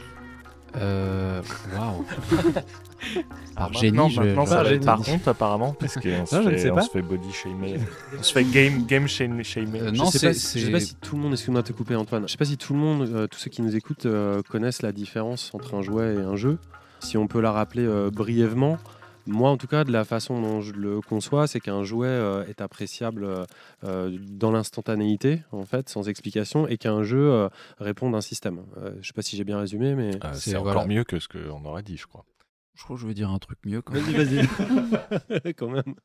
Euh, 0.75 1.41
Waouh. 1.75 2.05
Par 3.55 3.73
génie, 3.73 3.91
maintenant, 3.97 4.09
je- 4.09 4.21
maintenant, 4.21 4.45
je- 4.45 4.49
ça 4.49 4.55
va 4.57 4.63
génie. 4.65 4.75
être 4.77 4.85
par 4.85 5.01
contre 5.01 5.27
apparemment 5.29 5.73
parce 5.79 5.95
qu'on 5.95 6.01
se, 6.25 6.35
je 6.43 6.49
ne 6.49 6.57
sais 6.57 6.81
se 6.81 6.89
fait 6.91 7.01
body 7.01 7.31
shamer. 7.31 7.79
on 8.17 8.23
se 8.23 8.33
fait 8.33 8.43
game, 8.43 8.83
game 8.87 9.07
shame- 9.07 9.43
shamer. 9.43 9.81
Euh, 9.81 9.89
Je 9.93 9.97
non, 9.99 10.05
sais 10.05 10.19
c'est- 10.19 10.27
pas 10.27 10.33
si- 10.33 10.59
je 10.59 10.65
sais 10.67 10.71
pas 10.71 10.79
si 10.79 10.95
tout 10.95 11.15
le 11.15 11.21
monde, 11.23 11.31
excuse-moi 11.33 11.61
de 11.61 11.67
te 11.67 11.73
couper 11.73 11.95
Antoine, 11.95 12.23
je 12.27 12.31
sais 12.31 12.37
pas 12.37 12.45
si 12.45 12.57
tout 12.57 12.73
le 12.73 12.79
monde, 12.79 13.09
euh, 13.13 13.27
tous 13.27 13.39
ceux 13.39 13.49
qui 13.49 13.61
nous 13.61 13.75
écoutent, 13.75 14.05
euh, 14.05 14.41
connaissent 14.49 14.81
la 14.81 14.91
différence 14.91 15.51
entre 15.53 15.75
un 15.75 15.81
jouet 15.81 16.15
et 16.15 16.21
un 16.21 16.35
jeu. 16.35 16.57
Si 16.99 17.17
on 17.17 17.27
peut 17.27 17.39
la 17.41 17.51
rappeler 17.51 17.85
euh, 17.85 18.09
brièvement, 18.11 18.77
moi 19.29 19.49
en 19.49 19.57
tout 19.57 19.67
cas, 19.67 19.83
de 19.83 19.91
la 19.91 20.03
façon 20.03 20.41
dont 20.41 20.59
je 20.61 20.73
le 20.73 21.01
conçois, 21.01 21.47
c'est 21.47 21.59
qu'un 21.59 21.83
jouet 21.83 22.07
euh, 22.07 22.45
est 22.47 22.61
appréciable 22.61 23.23
euh, 23.23 23.45
euh, 23.83 24.17
dans 24.29 24.51
l'instantanéité, 24.51 25.43
en 25.51 25.65
fait, 25.65 25.87
sans 25.89 26.09
explication, 26.09 26.67
et 26.67 26.77
qu'un 26.77 27.03
jeu 27.03 27.31
euh, 27.31 27.49
répond 27.79 28.09
d'un 28.09 28.21
système. 28.21 28.59
Euh, 28.77 28.93
je 29.01 29.07
sais 29.07 29.13
pas 29.13 29.21
si 29.21 29.37
j'ai 29.37 29.43
bien 29.43 29.59
résumé, 29.59 29.95
mais... 29.95 30.15
Euh, 30.23 30.33
c'est- 30.33 30.55
encore 30.55 30.73
voilà. 30.73 30.87
mieux 30.87 31.03
que 31.03 31.19
ce 31.19 31.27
qu'on 31.27 31.63
aurait 31.65 31.83
dit, 31.83 31.97
je 31.97 32.07
crois. 32.07 32.25
Je 32.75 32.83
crois 32.83 32.95
que 32.95 33.01
je 33.01 33.07
veux 33.07 33.13
dire 33.13 33.29
un 33.29 33.39
truc 33.39 33.59
mieux 33.65 33.81
quand 33.81 33.93
même. 33.93 34.03
Vas-y, 34.03 34.35
vas-y. 34.45 35.53
Quand 35.57 35.69
même. 35.69 35.95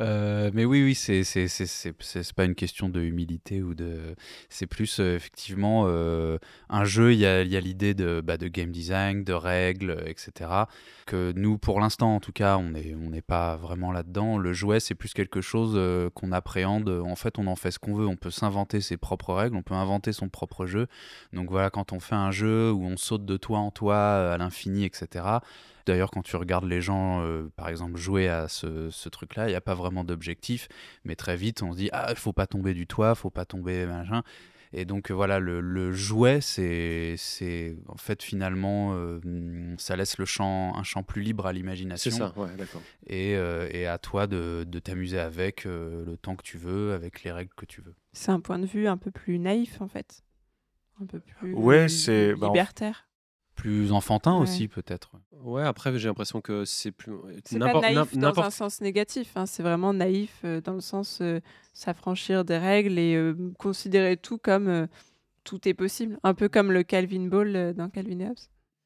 Euh, 0.00 0.50
mais 0.52 0.64
oui, 0.64 0.82
oui, 0.82 0.94
c'est 0.94 2.32
pas 2.34 2.44
une 2.44 2.54
question 2.54 2.88
de 2.88 3.00
humilité 3.00 3.62
ou 3.62 3.74
de. 3.74 4.16
C'est 4.48 4.66
plus 4.66 4.98
euh, 4.98 5.16
effectivement 5.16 5.84
euh, 5.86 6.38
un 6.68 6.84
jeu. 6.84 7.12
Il 7.12 7.18
y 7.18 7.26
a 7.26 7.44
l'idée 7.44 7.94
de 7.94 8.20
bah, 8.20 8.36
de 8.36 8.48
game 8.48 8.72
design, 8.72 9.24
de 9.24 9.32
règles, 9.32 10.02
etc. 10.06 10.50
Que 11.06 11.32
nous, 11.36 11.58
pour 11.58 11.80
l'instant, 11.80 12.16
en 12.16 12.20
tout 12.20 12.32
cas, 12.32 12.56
on 12.58 12.74
est 12.74 12.94
on 12.94 13.10
n'est 13.10 13.22
pas 13.22 13.56
vraiment 13.56 13.92
là-dedans. 13.92 14.38
Le 14.38 14.52
jouet, 14.52 14.80
c'est 14.80 14.94
plus 14.94 15.12
quelque 15.14 15.40
chose 15.40 15.80
qu'on 16.14 16.32
appréhende. 16.32 16.88
En 16.88 17.16
fait, 17.16 17.38
on 17.38 17.46
en 17.46 17.56
fait 17.56 17.70
ce 17.70 17.78
qu'on 17.78 17.94
veut. 17.94 18.06
On 18.06 18.16
peut 18.16 18.30
s'inventer 18.30 18.80
ses 18.80 18.96
propres 18.96 19.32
règles. 19.32 19.56
On 19.56 19.62
peut 19.62 19.74
inventer 19.74 20.12
son 20.12 20.28
propre 20.28 20.66
jeu. 20.66 20.88
Donc 21.32 21.50
voilà, 21.50 21.70
quand 21.70 21.92
on 21.92 22.00
fait 22.00 22.14
un 22.14 22.30
jeu 22.32 22.72
où 22.72 22.84
on 22.84 22.96
saute 22.96 23.24
de 23.24 23.36
toit 23.36 23.58
en 23.58 23.70
toit 23.70 24.32
à 24.32 24.38
l'infini, 24.38 24.84
etc. 24.84 25.38
D'ailleurs, 25.86 26.10
quand 26.10 26.22
tu 26.22 26.36
regardes 26.36 26.64
les 26.64 26.80
gens, 26.80 27.22
euh, 27.22 27.50
par 27.56 27.68
exemple, 27.68 27.96
jouer 27.98 28.28
à 28.28 28.48
ce, 28.48 28.90
ce 28.90 29.08
truc-là, 29.08 29.46
il 29.48 29.50
n'y 29.50 29.56
a 29.56 29.60
pas 29.60 29.74
vraiment 29.74 30.04
d'objectif, 30.04 30.68
mais 31.04 31.14
très 31.16 31.36
vite, 31.36 31.62
on 31.62 31.72
se 31.72 31.76
dit 31.76 31.90
ah, 31.92 32.06
il 32.10 32.16
faut 32.16 32.32
pas 32.32 32.46
tomber 32.46 32.72
du 32.74 32.86
toit, 32.86 33.14
faut 33.14 33.30
pas 33.30 33.44
tomber 33.44 33.84
machin. 33.86 34.22
Et 34.76 34.84
donc 34.86 35.10
euh, 35.10 35.14
voilà, 35.14 35.38
le, 35.38 35.60
le 35.60 35.92
jouet, 35.92 36.40
c'est, 36.40 37.14
c'est 37.16 37.76
en 37.86 37.96
fait 37.96 38.22
finalement, 38.24 38.94
euh, 38.94 39.20
ça 39.78 39.94
laisse 39.94 40.18
le 40.18 40.24
champ, 40.24 40.74
un 40.76 40.82
champ 40.82 41.04
plus 41.04 41.22
libre 41.22 41.46
à 41.46 41.52
l'imagination. 41.52 42.10
C'est 42.10 42.16
ça, 42.18 42.32
ouais, 42.36 42.56
d'accord. 42.56 42.82
Et, 43.06 43.36
euh, 43.36 43.68
et 43.70 43.86
à 43.86 43.98
toi 43.98 44.26
de, 44.26 44.64
de 44.66 44.78
t'amuser 44.80 45.20
avec 45.20 45.64
euh, 45.66 46.04
le 46.04 46.16
temps 46.16 46.34
que 46.34 46.42
tu 46.42 46.58
veux, 46.58 46.92
avec 46.92 47.22
les 47.22 47.30
règles 47.30 47.54
que 47.54 47.66
tu 47.66 47.82
veux. 47.82 47.94
C'est 48.14 48.32
un 48.32 48.40
point 48.40 48.58
de 48.58 48.66
vue 48.66 48.88
un 48.88 48.96
peu 48.96 49.12
plus 49.12 49.38
naïf 49.38 49.80
en 49.80 49.86
fait. 49.86 50.22
Un 51.00 51.06
peu 51.06 51.20
plus 51.20 51.52
Ouais, 51.52 51.88
c'est- 51.88 52.34
bah, 52.34 52.48
en- 52.48 52.52
libertaire. 52.52 53.06
Plus 53.54 53.92
enfantin 53.92 54.34
Ouais. 54.36 54.42
aussi 54.42 54.68
peut-être. 54.68 55.12
Ouais, 55.42 55.62
après, 55.62 55.96
j'ai 55.98 56.08
l'impression 56.08 56.40
que 56.40 56.64
c'est 56.64 56.90
plus... 56.90 57.12
C'est 57.44 57.58
pas 57.58 57.66
n'importe- 57.66 57.84
naïf 57.84 58.16
dans 58.16 58.40
un 58.40 58.50
sens 58.50 58.80
négatif, 58.80 59.32
hein, 59.36 59.46
c'est 59.46 59.62
vraiment 59.62 59.92
naïf 59.92 60.40
euh, 60.44 60.60
dans 60.60 60.72
le 60.72 60.80
sens 60.80 61.18
euh, 61.22 61.40
s'affranchir 61.72 62.44
des 62.44 62.58
règles 62.58 62.98
et 62.98 63.14
euh, 63.14 63.34
considérer 63.58 64.16
tout 64.16 64.38
comme 64.38 64.68
euh, 64.68 64.86
tout 65.44 65.68
est 65.68 65.74
possible. 65.74 66.18
Un 66.24 66.34
peu 66.34 66.48
comme 66.48 66.72
le 66.72 66.82
Calvin 66.82 67.26
Ball 67.26 67.54
euh, 67.54 67.72
dans 67.72 67.88
Calvin 67.90 68.18
et 68.20 68.26
Hobbes. 68.28 68.36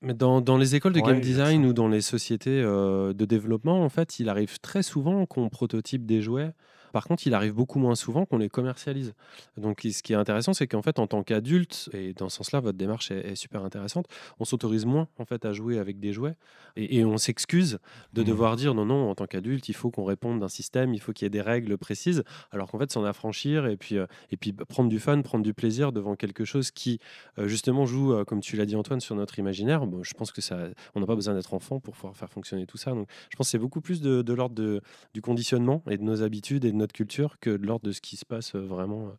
Mais 0.02 0.14
dans, 0.14 0.40
dans 0.40 0.58
les 0.58 0.74
écoles 0.76 0.92
de 0.92 1.00
Ouais, 1.00 1.12
game 1.12 1.20
design 1.20 1.64
ou 1.66 1.72
dans 1.72 1.88
les 1.88 2.00
sociétés 2.02 2.60
euh, 2.62 3.12
de 3.12 3.24
développement, 3.24 3.82
en 3.82 3.88
fait, 3.88 4.20
il 4.20 4.28
arrive 4.28 4.60
très 4.60 4.82
souvent 4.82 5.26
qu'on 5.26 5.48
prototype 5.48 6.06
des 6.06 6.20
jouets. 6.22 6.52
Par 6.92 7.04
contre, 7.06 7.26
il 7.26 7.34
arrive 7.34 7.54
beaucoup 7.54 7.78
moins 7.78 7.94
souvent 7.94 8.24
qu'on 8.24 8.38
les 8.38 8.48
commercialise. 8.48 9.14
Donc, 9.56 9.80
ce 9.82 10.02
qui 10.02 10.12
est 10.12 10.16
intéressant, 10.16 10.52
c'est 10.52 10.66
qu'en 10.66 10.82
fait, 10.82 10.98
en 10.98 11.06
tant 11.06 11.22
qu'adulte, 11.22 11.90
et 11.92 12.12
dans 12.14 12.28
ce 12.28 12.38
sens-là, 12.38 12.60
votre 12.60 12.78
démarche 12.78 13.10
est, 13.10 13.30
est 13.32 13.34
super 13.34 13.64
intéressante, 13.64 14.06
on 14.38 14.44
s'autorise 14.44 14.86
moins 14.86 15.08
en 15.18 15.24
fait 15.24 15.44
à 15.44 15.52
jouer 15.52 15.78
avec 15.78 15.98
des 15.98 16.12
jouets 16.12 16.36
et, 16.76 16.98
et 16.98 17.04
on 17.04 17.16
s'excuse 17.18 17.78
de 18.12 18.22
Mhm. 18.22 18.28
devoir 18.28 18.56
dire 18.56 18.74
non, 18.74 18.84
non, 18.86 19.10
en 19.10 19.14
tant 19.14 19.26
qu'adulte, 19.26 19.68
il 19.68 19.74
faut 19.74 19.90
qu'on 19.90 20.04
réponde 20.04 20.40
d'un 20.40 20.48
système, 20.48 20.94
il 20.94 21.00
faut 21.00 21.12
qu'il 21.12 21.24
y 21.24 21.28
ait 21.28 21.30
des 21.30 21.40
règles 21.40 21.76
précises, 21.78 22.24
alors 22.50 22.70
qu'en 22.70 22.78
fait, 22.78 22.90
s'en 22.92 23.04
affranchir 23.04 23.66
et 23.66 23.76
puis, 23.76 23.96
euh, 23.98 24.06
et 24.30 24.36
puis 24.36 24.52
prendre 24.52 24.88
du 24.88 24.98
fun, 24.98 25.20
prendre 25.22 25.44
du 25.44 25.54
plaisir 25.54 25.92
devant 25.92 26.16
quelque 26.16 26.44
chose 26.44 26.70
qui 26.70 26.98
euh, 27.38 27.48
justement 27.48 27.86
joue, 27.86 28.12
euh, 28.12 28.24
comme 28.24 28.40
tu 28.40 28.56
l'as 28.56 28.66
dit 28.66 28.76
Antoine, 28.76 29.00
sur 29.00 29.14
notre 29.14 29.38
imaginaire. 29.38 29.86
Bon, 29.86 30.02
je 30.02 30.14
pense 30.14 30.32
que 30.32 30.40
ça, 30.40 30.68
on 30.94 31.00
n'a 31.00 31.06
pas 31.06 31.14
besoin 31.14 31.34
d'être 31.34 31.54
enfant 31.54 31.80
pour 31.80 31.94
pouvoir 31.94 32.16
faire 32.16 32.30
fonctionner 32.30 32.66
tout 32.66 32.78
ça. 32.78 32.92
Donc, 32.92 33.08
je 33.30 33.36
pense 33.36 33.46
que 33.46 33.50
c'est 33.50 33.58
beaucoup 33.58 33.80
plus 33.80 34.00
de, 34.00 34.22
de 34.22 34.32
l'ordre 34.32 34.80
du 35.14 35.22
conditionnement 35.22 35.82
et 35.90 35.96
de 35.96 36.02
nos 36.02 36.22
habitudes 36.22 36.64
et 36.64 36.72
de 36.72 36.76
notre 36.78 36.94
culture 36.94 37.38
que 37.40 37.50
de 37.50 37.66
l'ordre 37.66 37.86
de 37.86 37.92
ce 37.92 38.00
qui 38.00 38.16
se 38.16 38.24
passe 38.24 38.54
euh, 38.54 38.60
vraiment 38.60 39.12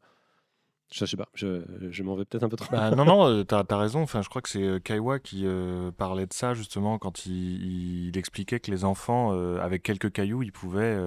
Je 0.91 1.05
sais 1.05 1.17
pas, 1.17 1.29
je, 1.35 1.61
je 1.91 2.03
m'en 2.03 2.15
vais 2.15 2.25
peut-être 2.25 2.43
un 2.43 2.49
peu 2.49 2.55
trop. 2.55 2.71
Bah, 2.71 2.89
non, 2.91 3.05
non, 3.05 3.27
euh, 3.27 3.43
t'as 3.43 3.63
as 3.69 3.77
raison. 3.77 4.01
Enfin, 4.01 4.23
je 4.23 4.29
crois 4.29 4.41
que 4.41 4.49
c'est 4.49 4.63
euh, 4.63 4.79
Kaiwa 4.79 5.19
qui 5.19 5.43
euh, 5.45 5.91
parlait 5.91 6.25
de 6.25 6.33
ça 6.33 6.55
justement 6.55 6.97
quand 6.97 7.27
il, 7.27 8.17
expliquait 8.17 8.59
que 8.59 8.71
les 8.71 8.85
enfants, 8.85 9.31
avec 9.59 9.83
quelques 9.83 10.11
cailloux, 10.11 10.43
ils 10.43 10.51
pouvaient 10.51 10.97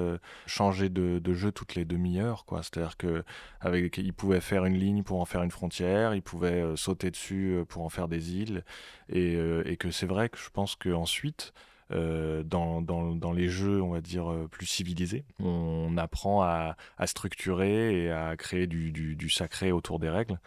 changer 0.46 0.88
de, 0.88 1.34
jeu 1.34 1.50
toutes 1.52 1.74
les 1.74 1.84
demi-heures. 1.84 2.46
C'est-à-dire 2.62 2.96
qu'ils 2.96 4.12
pouvaient 4.14 4.40
faire 4.40 4.64
une 4.64 4.78
ligne 4.78 5.02
pour 5.02 5.20
en 5.20 5.24
faire 5.24 5.42
une 5.42 5.50
frontière, 5.50 6.14
ils 6.14 6.22
pouvaient 6.22 6.64
sauter 6.76 7.10
dessus 7.10 7.64
pour 7.68 7.82
en 7.82 7.88
faire 7.88 8.08
des 8.08 8.34
îles. 8.34 8.64
Et, 9.08 9.34
et 9.64 9.76
que 9.76 9.90
c'est 9.90 10.06
vrai 10.06 10.28
que 10.28 10.38
je 10.38 10.48
pense 10.50 10.76
qu'ensuite, 10.76 11.52
euh, 11.92 12.42
dans, 12.42 13.32
les 13.32 13.48
jeux, 13.48 13.82
on 13.82 13.90
va 13.90 14.00
dire, 14.00 14.30
euh, 14.30 14.48
plus 14.48 14.66
civilisés. 14.66 15.24
On 15.40 15.96
apprend 15.96 16.42
à, 16.42 16.76
structurer 17.06 18.04
et 18.04 18.10
à 18.10 18.36
créer 18.36 18.66
du, 18.66 19.30
sacré 19.30 19.72
autour 19.72 19.98
des 19.98 20.08
règles. 20.08 20.38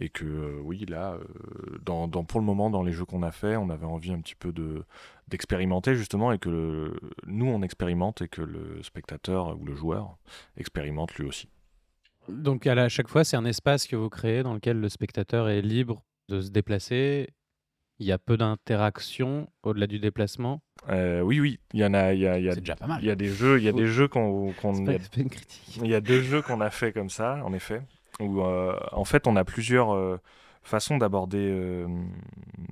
Et 0.00 0.10
que 0.10 0.24
euh, 0.24 0.60
oui, 0.62 0.86
là, 0.86 1.18
pour 1.84 2.40
le 2.40 2.46
moment, 2.46 2.70
dans 2.70 2.82
les 2.82 2.92
jeux 2.92 3.04
qu'on 3.04 3.22
a 3.22 3.32
fait, 3.32 3.56
on 3.56 3.68
avait 3.68 3.86
envie 3.86 4.12
un 4.12 4.20
petit 4.20 4.36
peu 4.36 4.52
de 4.52 4.84
d'expérimenter 5.26 5.94
justement 5.94 6.32
et 6.32 6.38
que 6.38 6.98
nous 7.26 7.46
on 7.46 7.60
expérimente 7.60 8.22
et 8.22 8.28
que 8.28 8.40
le 8.40 8.82
spectateur 8.82 9.60
ou 9.60 9.64
le 9.66 9.74
joueur 9.74 10.16
expérimente 10.56 11.14
lui 11.16 11.26
aussi. 11.26 11.50
Donc 12.28 12.66
à, 12.66 12.88
chaque 12.88 13.08
fois, 13.08 13.24
c'est 13.24 13.36
un 13.36 13.44
espace 13.44 13.86
que 13.86 13.96
vous 13.96 14.08
créez 14.08 14.42
dans 14.42 14.54
lequel 14.54 14.80
le 14.80 14.88
spectateur 14.88 15.48
est 15.48 15.62
libre 15.62 16.02
de 16.28 16.40
se 16.40 16.50
déplacer. 16.50 17.28
Il 18.00 18.06
y 18.06 18.12
a 18.12 18.18
peu 18.18 18.36
d'interaction 18.36 19.48
au-delà 19.62 19.88
du 19.88 19.98
déplacement? 19.98 20.60
Euh, 20.88 21.20
oui, 21.20 21.40
oui, 21.40 21.58
il 21.72 21.80
y 21.80 21.84
en 21.84 21.94
a. 21.94 22.14
Il 22.14 22.20
y 22.20 22.28
a, 22.28 22.54
c'est 22.54 22.60
déjà 22.60 22.76
pas 22.76 22.86
mal. 22.86 23.02
Il 23.02 23.06
y 23.06 23.10
a 23.10 23.16
des 23.16 23.28
jeux, 23.28 23.58
il 23.58 23.64
y 23.64 23.68
a 23.68 23.72
des 23.72 23.86
jeux 23.86 24.06
qu'on. 24.06 24.54
il, 24.62 25.86
y 25.86 25.94
a 25.94 26.00
deux 26.00 26.22
jeux 26.22 26.40
qu'on 26.40 26.60
a 26.60 26.70
fait 26.70 26.92
comme 26.92 27.10
ça, 27.10 27.40
en 27.44 27.52
effet, 27.52 27.82
où 28.20 28.42
euh, 28.42 28.78
en 28.92 29.04
fait 29.04 29.26
on 29.26 29.34
a 29.34 29.44
plusieurs 29.44 29.94
euh, 29.94 30.20
façons 30.62 30.96
d'aborder 30.96 31.84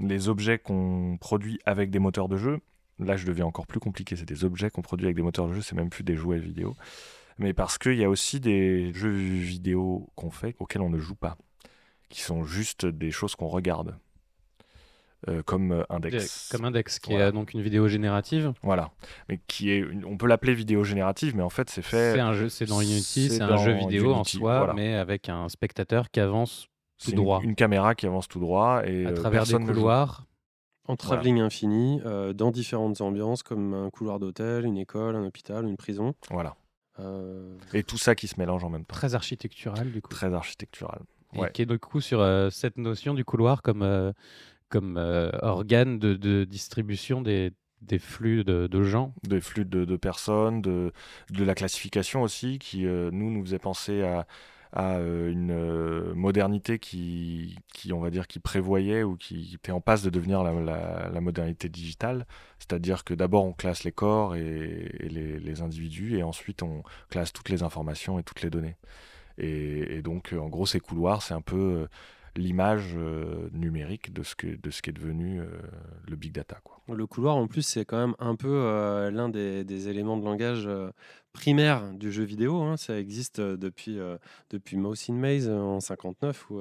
les 0.01 0.29
objets 0.29 0.59
qu'on 0.59 1.19
produit 1.21 1.59
avec 1.67 1.91
des 1.91 1.99
moteurs 1.99 2.29
de 2.29 2.37
jeu. 2.37 2.61
Là, 2.99 3.17
je 3.17 3.27
deviens 3.27 3.47
encore 3.47 3.67
plus 3.67 3.81
compliqué. 3.81 4.17
C'est 4.17 4.29
des 4.29 4.45
objets 4.45 4.71
qu'on 4.71 4.83
produit 4.83 5.07
avec 5.07 5.17
des 5.17 5.23
moteurs 5.23 5.49
de 5.49 5.55
jeu, 5.55 5.61
c'est 5.61 5.75
même 5.75 5.91
plus 5.91 6.05
des 6.05 6.17
jouets 6.17 6.39
vidéo. 6.39 6.75
Mais 7.39 7.53
parce 7.53 7.79
qu'il 7.79 7.97
y 7.97 8.05
a 8.05 8.09
aussi 8.09 8.41
des 8.41 8.93
jeux 8.95 9.11
vidéo 9.11 10.09
qu'on 10.15 10.31
fait 10.31 10.57
auxquels 10.59 10.81
on 10.83 10.89
ne 10.89 10.99
joue 10.99 11.15
pas, 11.15 11.37
qui 12.09 12.23
sont 12.23 12.45
juste 12.45 12.87
des 12.87 13.11
choses 13.11 13.35
qu'on 13.35 13.49
regarde. 13.49 13.99
Euh, 15.29 15.43
comme 15.43 15.73
euh, 15.73 15.83
Index. 15.89 16.49
Comme 16.53 16.65
Index, 16.65 16.99
qui 17.01 17.15
est 17.15 17.33
donc 17.33 17.53
une 17.53 17.61
vidéo 17.61 17.89
générative. 17.89 18.53
Voilà, 18.63 18.91
mais 19.29 19.41
qui 19.49 19.71
est, 19.71 19.85
on 20.05 20.17
peut 20.17 20.27
l'appeler 20.27 20.55
vidéo 20.55 20.85
générative, 20.85 21.35
mais 21.35 21.43
en 21.43 21.51
fait 21.51 21.69
c'est 21.69 21.83
fait. 21.83 22.15
C'est 22.15 22.21
un 22.21 22.33
jeu, 22.33 22.49
c'est 22.49 22.67
dans 22.67 22.81
Unity, 22.81 23.31
c'est 23.31 23.43
un 23.43 23.57
jeu 23.57 23.73
vidéo 23.73 24.15
en 24.15 24.25
soi, 24.25 24.73
mais 24.75 24.95
avec 24.95 25.29
un 25.29 25.49
spectateur 25.49 26.11
qui 26.11 26.21
avance 26.21 26.69
tout 27.03 27.13
droit. 27.13 27.41
Une, 27.43 27.57
caméra 27.57 27.95
qui 27.95 28.07
avance 28.07 28.29
tout 28.29 28.39
droit 28.39 28.83
et 28.85 29.07
à 29.07 29.11
euh, 29.11 29.15
travers 29.15 29.45
des 29.45 29.55
couloirs. 29.55 30.25
En 30.89 30.95
travelling 30.95 31.41
infini, 31.41 32.01
dans 32.35 32.53
différentes 32.53 33.01
ambiances, 33.01 33.43
comme 33.43 33.75
un 33.75 33.91
couloir 33.91 34.21
d'hôtel, 34.21 34.65
une 34.65 34.79
école, 34.79 35.17
un 35.17 35.27
hôpital, 35.27 35.67
une 35.67 35.77
prison. 35.77 36.15
Voilà. 36.31 36.55
Et 37.75 37.83
tout 37.83 37.99
ça 37.99 38.15
qui 38.15 38.29
se 38.29 38.39
mélange 38.39 38.63
en 38.63 38.71
même 38.71 38.85
temps. 38.85 38.95
Très 38.95 39.17
architectural, 39.17 39.91
du 39.91 40.01
coup. 40.01 40.11
Très 40.11 40.33
architectural. 40.33 41.01
Et 41.35 41.51
qui 41.53 41.63
est 41.63 41.67
du 41.67 41.79
coup 41.81 42.01
sur 42.01 42.25
cette 42.53 42.79
notion 42.79 43.15
du 43.15 43.25
couloir 43.25 43.63
comme 43.63 44.13
comme 44.69 44.97
euh, 44.97 45.31
organe 45.43 45.99
de, 45.99 46.45
distribution 46.45 47.23
des, 47.23 47.53
flux 47.99 48.45
de, 48.45 48.83
gens 48.83 49.15
Des 49.23 49.41
flux 49.41 49.65
de, 49.65 49.97
personnes, 49.97 50.63
de, 50.63 50.93
la 51.31 51.55
classification 51.55 52.23
aussi, 52.23 52.59
qui 52.59 52.87
euh, 52.87 53.11
nous, 53.13 53.31
nous 53.31 53.45
faisait 53.45 53.59
penser 53.59 54.03
à, 54.03 54.27
euh, 54.79 55.31
une 55.31 56.13
modernité 56.15 56.79
qui, 56.79 57.57
qui, 57.73 57.93
on 57.93 58.01
va 58.01 58.11
dire, 58.11 58.27
qui 58.27 58.41
prévoyait 58.41 59.05
ou 59.05 59.17
qui 59.17 59.55
était 59.55 59.73
en 59.73 59.81
passe 59.81 60.03
de 60.03 60.11
devenir 60.11 60.43
la, 60.43 61.09
la, 61.09 61.21
modernité 61.21 61.69
digitale. 61.69 62.27
C'est-à-dire 62.59 63.05
que 63.05 63.15
d'abord 63.15 63.45
on 63.45 63.53
classe 63.53 63.85
les 63.85 63.93
corps 63.93 64.35
et, 64.35 64.91
les, 65.09 65.63
individus 65.63 66.19
et 66.19 66.23
ensuite 66.23 66.63
on 66.63 66.83
classe 67.09 67.33
toutes 67.33 67.49
les 67.49 67.63
informations 67.63 68.19
et 68.19 68.23
toutes 68.23 68.43
les 68.43 68.51
données. 68.51 68.77
Et 69.39 70.03
donc 70.03 70.35
en 70.39 70.49
gros 70.49 70.67
ces 70.67 70.81
couloirs, 70.81 71.23
c'est 71.23 71.35
un 71.35 71.41
peu 71.41 71.89
l'image 72.37 72.95
euh, 72.97 73.49
numérique 73.53 74.13
de 74.13 74.23
ce, 74.23 74.35
que, 74.35 74.47
de 74.47 74.71
ce 74.71 74.83
qui 74.83 74.91
est 74.91 74.93
devenu 74.93 75.41
euh, 75.41 75.47
le 76.09 76.17
big 76.17 76.33
data. 76.33 76.59
Quoi. 76.63 76.81
Le 76.95 77.07
couloir, 77.07 77.37
en 77.37 77.47
plus, 77.47 77.63
c'est 77.63 77.85
quand 77.85 77.99
même 77.99 78.15
un 78.19 78.37
peu 78.37 78.49
euh, 78.49 79.11
l'un 79.11 79.29
des, 79.29 79.65
des, 79.65 79.89
éléments 79.89 80.17
de 80.17 80.25
langage 80.25 80.69
primaire 81.33 81.93
du 81.93 82.13
jeu 82.13 82.25
vidéo. 82.25 82.63
Hein. 82.63 82.77
Ça 82.77 82.99
existe 82.99 83.41
depuis, 83.41 83.99
depuis 84.51 84.77
Mouse 84.77 85.11
in 85.11 85.15
Maze 85.15 85.49
en 85.49 85.81
59 85.81 86.51
ou, 86.51 86.61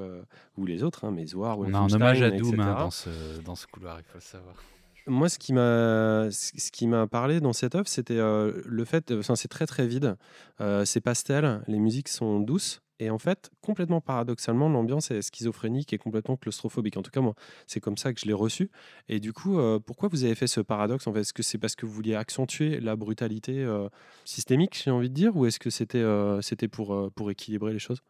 ou 0.57 0.65
les 0.65 0.83
autres, 0.83 1.05
hein, 1.05 1.11
Maze 1.11 1.35
War, 1.35 1.59
On 1.59 1.73
a 1.73 1.77
un 1.77 1.91
hommage 1.91 2.21
à 2.21 2.31
Doom 2.31 2.59
hein, 2.59 2.75
dans, 2.75 2.91
ce, 2.91 3.41
dans 3.41 3.55
ce 3.55 3.67
couloir, 3.67 3.99
il 3.99 4.03
faut 4.03 4.17
le 4.17 4.21
savoir. 4.21 4.55
Moi, 5.07 5.29
ce 5.29 5.37
qui 5.37 5.53
m'a, 5.53 6.29
ce 6.31 6.71
qui 6.71 6.87
m'a 6.87 7.05
parlé 7.05 7.39
dans 7.39 7.53
cette 7.53 7.75
œuvre, 7.75 7.87
c'était 7.87 8.17
le 8.17 8.85
fait, 8.85 9.11
enfin, 9.11 9.35
c'est 9.35 9.47
très 9.47 9.67
très 9.67 9.85
vide, 9.85 10.17
c'est 10.83 11.01
pastel, 11.01 11.61
les 11.67 11.79
musiques 11.79 12.07
sont 12.07 12.39
douces, 12.39 12.81
et 12.99 13.09
en 13.09 13.19
fait, 13.19 13.51
complètement 13.61 13.99
paradoxalement, 13.99 14.69
l'ambiance 14.69 15.11
est 15.11 15.21
schizophrénique 15.21 15.91
et 15.91 15.97
complètement 15.97 16.37
claustrophobique. 16.37 16.95
En 16.95 17.01
tout 17.01 17.11
cas, 17.11 17.19
moi, 17.19 17.35
c'est 17.67 17.81
comme 17.81 17.97
ça 17.97 18.13
que 18.13 18.21
je 18.21 18.25
l'ai 18.25 18.33
reçu. 18.33 18.71
Et 19.09 19.19
du 19.19 19.33
coup, 19.33 19.59
pourquoi 19.85 20.07
vous 20.07 20.23
avez 20.23 20.35
fait 20.35 20.47
ce 20.47 20.61
paradoxe 20.61 21.05
Est-ce 21.07 21.33
que 21.33 21.43
c'est 21.43 21.57
parce 21.57 21.75
que 21.75 21.85
vous 21.85 21.91
vouliez 21.91 22.15
accentuer 22.15 22.79
la 22.79 22.95
brutalité 22.95 23.63
euh, 23.63 23.89
systémique, 24.23 24.81
j'ai 24.81 24.91
envie 24.91 25.09
de 25.09 25.13
dire, 25.13 25.35
ou 25.35 25.45
est-ce 25.45 25.59
que 25.59 25.69
c'était 25.69 26.03
c'était 26.41 26.67
pour, 26.69 27.11
pour 27.13 27.29
équilibrer 27.31 27.73
les 27.73 27.79
choses? 27.79 28.01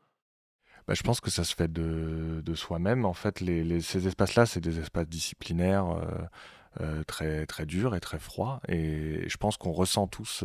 Bah, 0.88 0.94
je 0.94 1.02
pense 1.02 1.20
que 1.20 1.32
ça 1.32 1.44
se 1.44 1.56
fait 1.56 1.72
de, 1.72 2.42
de 2.46 2.54
soi-même. 2.54 3.06
En 3.06 3.14
fait, 3.14 3.42
les, 3.42 3.82
ces 3.82 4.06
espaces-là, 4.06 4.46
c'est 4.46 4.62
des 4.62 4.78
espaces 4.78 5.08
disciplinaires 5.08 5.98
très, 7.08 7.46
très 7.46 7.66
durs 7.66 7.96
et 7.96 8.00
très 8.00 8.20
froids. 8.20 8.62
Et 8.68 9.28
je 9.28 9.38
pense 9.38 9.58
qu'on 9.58 9.72
ressent 9.72 10.08
tous 10.08 10.44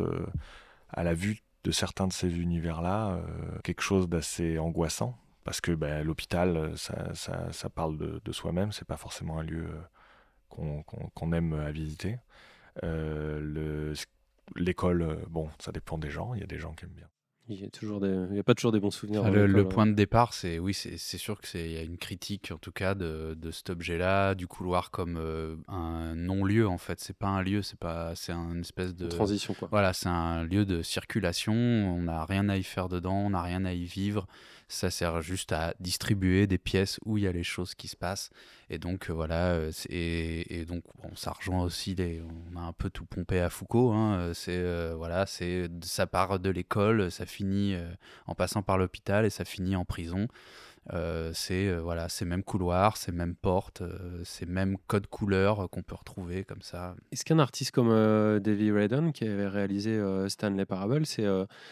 à 0.89 1.03
la 1.03 1.13
vue 1.13 1.41
de 1.63 1.71
certains 1.71 2.07
de 2.07 2.13
ces 2.13 2.39
univers-là 2.39 3.11
euh, 3.11 3.59
quelque 3.63 3.81
chose 3.81 4.09
d'assez 4.09 4.57
angoissant 4.57 5.17
parce 5.43 5.61
que 5.61 5.71
bah, 5.71 6.03
l'hôpital, 6.03 6.57
euh, 6.57 6.75
ça, 6.75 7.13
ça, 7.13 7.69
parle 7.69 7.97
de, 7.97 8.31
soi-même, 8.31 8.71
c'est 8.71 8.87
pas 8.87 8.97
forcément 8.97 9.39
un 9.39 9.43
lieu 9.43 9.67
euh, 10.59 10.81
qu'on 11.15 11.33
aime 11.33 11.53
à 11.53 11.71
visiter. 11.71 12.17
L'école, 14.55 15.25
bon, 15.29 15.49
ça 15.59 15.71
dépend 15.71 15.97
des 15.97 16.09
gens, 16.09 16.33
il 16.33 16.41
y 16.41 16.43
a 16.43 16.47
des 16.47 16.59
gens 16.59 16.73
qui 16.73 16.85
aiment 16.85 16.91
bien. 16.91 17.07
Il 17.51 17.57
n'y 17.59 17.65
a, 17.65 17.69
toujours 17.69 17.99
des... 17.99 18.39
a 18.39 18.43
pas 18.43 18.55
toujours 18.55 18.71
des 18.71 18.79
bons 18.79 18.91
souvenirs. 18.91 19.29
le, 19.29 19.67
point 19.67 19.85
de 19.85 19.91
départ, 19.91 20.33
c'est 20.33 20.57
oui, 20.57 20.73
c'est 20.73 21.17
sûr 21.17 21.41
qu'il 21.41 21.69
y 21.69 21.77
a 21.77 21.81
une 21.81 21.97
critique, 21.97 22.51
en 22.51 22.57
tout 22.57 22.71
cas, 22.71 22.95
de, 22.95 23.37
de 23.37 23.51
cet 23.51 23.69
objet-là, 23.69 24.35
du 24.35 24.47
couloir 24.47 24.89
comme 24.89 25.17
euh, 25.17 25.55
un 25.67 26.15
non-lieu, 26.15 26.65
en 26.67 26.77
fait. 26.77 27.01
C'est 27.01 27.17
pas 27.17 27.27
un 27.27 27.41
lieu, 27.41 27.61
c'est 27.61 27.77
pas, 27.77 28.15
c'est 28.15 28.31
un 28.31 28.61
espèce 28.61 28.95
de 28.95 29.07
transition, 29.07 29.53
quoi. 29.53 29.67
Voilà, 29.69 29.91
c'est 29.91 30.07
un 30.07 30.43
lieu 30.43 30.65
de 30.65 30.81
circulation. 30.81 31.53
On 31.53 32.03
n'a 32.03 32.23
rien 32.23 32.47
à 32.47 32.55
y 32.55 32.63
faire 32.63 32.87
dedans, 32.87 33.17
on 33.17 33.31
n'a 33.31 33.41
rien 33.41 33.65
à 33.65 33.73
y 33.73 33.83
vivre. 33.83 34.27
Ça 34.71 34.89
sert 34.89 35.21
juste 35.21 35.51
à 35.51 35.73
distribuer 35.81 36.47
des 36.47 36.57
pièces 36.57 36.97
où 37.05 37.17
il 37.17 37.25
y 37.25 37.27
a 37.27 37.33
les 37.33 37.43
choses 37.43 37.75
qui 37.75 37.89
se 37.89 37.97
passent. 37.97 38.29
Et 38.69 38.79
donc, 38.79 39.09
euh, 39.09 39.13
voilà. 39.13 39.51
Euh, 39.51 39.71
et, 39.89 40.61
et, 40.61 40.65
donc, 40.65 40.83
bon, 41.03 41.13
ça 41.15 41.31
rejoint 41.31 41.61
aussi 41.61 41.93
les. 41.93 42.21
On 42.53 42.57
a 42.57 42.61
un 42.61 42.71
peu 42.71 42.89
tout 42.89 43.05
pompé 43.05 43.41
à 43.41 43.49
Foucault. 43.49 43.91
Hein, 43.91 44.31
c'est 44.33 44.93
voilà, 44.93 45.25
c'est 45.25 45.69
ça 45.83 46.07
part 46.07 46.39
de 46.39 46.49
l'école, 46.49 47.11
ça 47.11 47.25
finit 47.25 47.75
en 48.27 48.35
passant 48.35 48.61
par 48.61 48.77
l'hôpital 48.77 49.25
et 49.25 49.29
ça 49.29 49.43
finit 49.43 49.75
en 49.75 49.83
prison. 49.83 50.27
Euh, 50.93 51.31
c'est 51.33 51.73
voilà, 51.75 52.09
ces 52.09 52.25
mêmes 52.25 52.43
couloirs, 52.43 52.97
ces 52.97 53.11
mêmes 53.11 53.35
portes, 53.35 53.83
ces 54.23 54.45
mêmes 54.45 54.77
codes 54.87 55.07
couleurs 55.07 55.69
qu'on 55.69 55.83
peut 55.83 55.95
retrouver 55.95 56.43
comme 56.43 56.61
ça. 56.61 56.95
Est-ce 57.11 57.23
qu'un 57.23 57.39
artiste 57.39 57.71
comme 57.71 57.89
Davy 58.39 58.71
Radon, 58.71 59.11
qui 59.11 59.25
avait 59.25 59.47
réalisé 59.47 60.01
Stanley 60.27 60.65
Parable, 60.65 61.05
c'est 61.05 61.27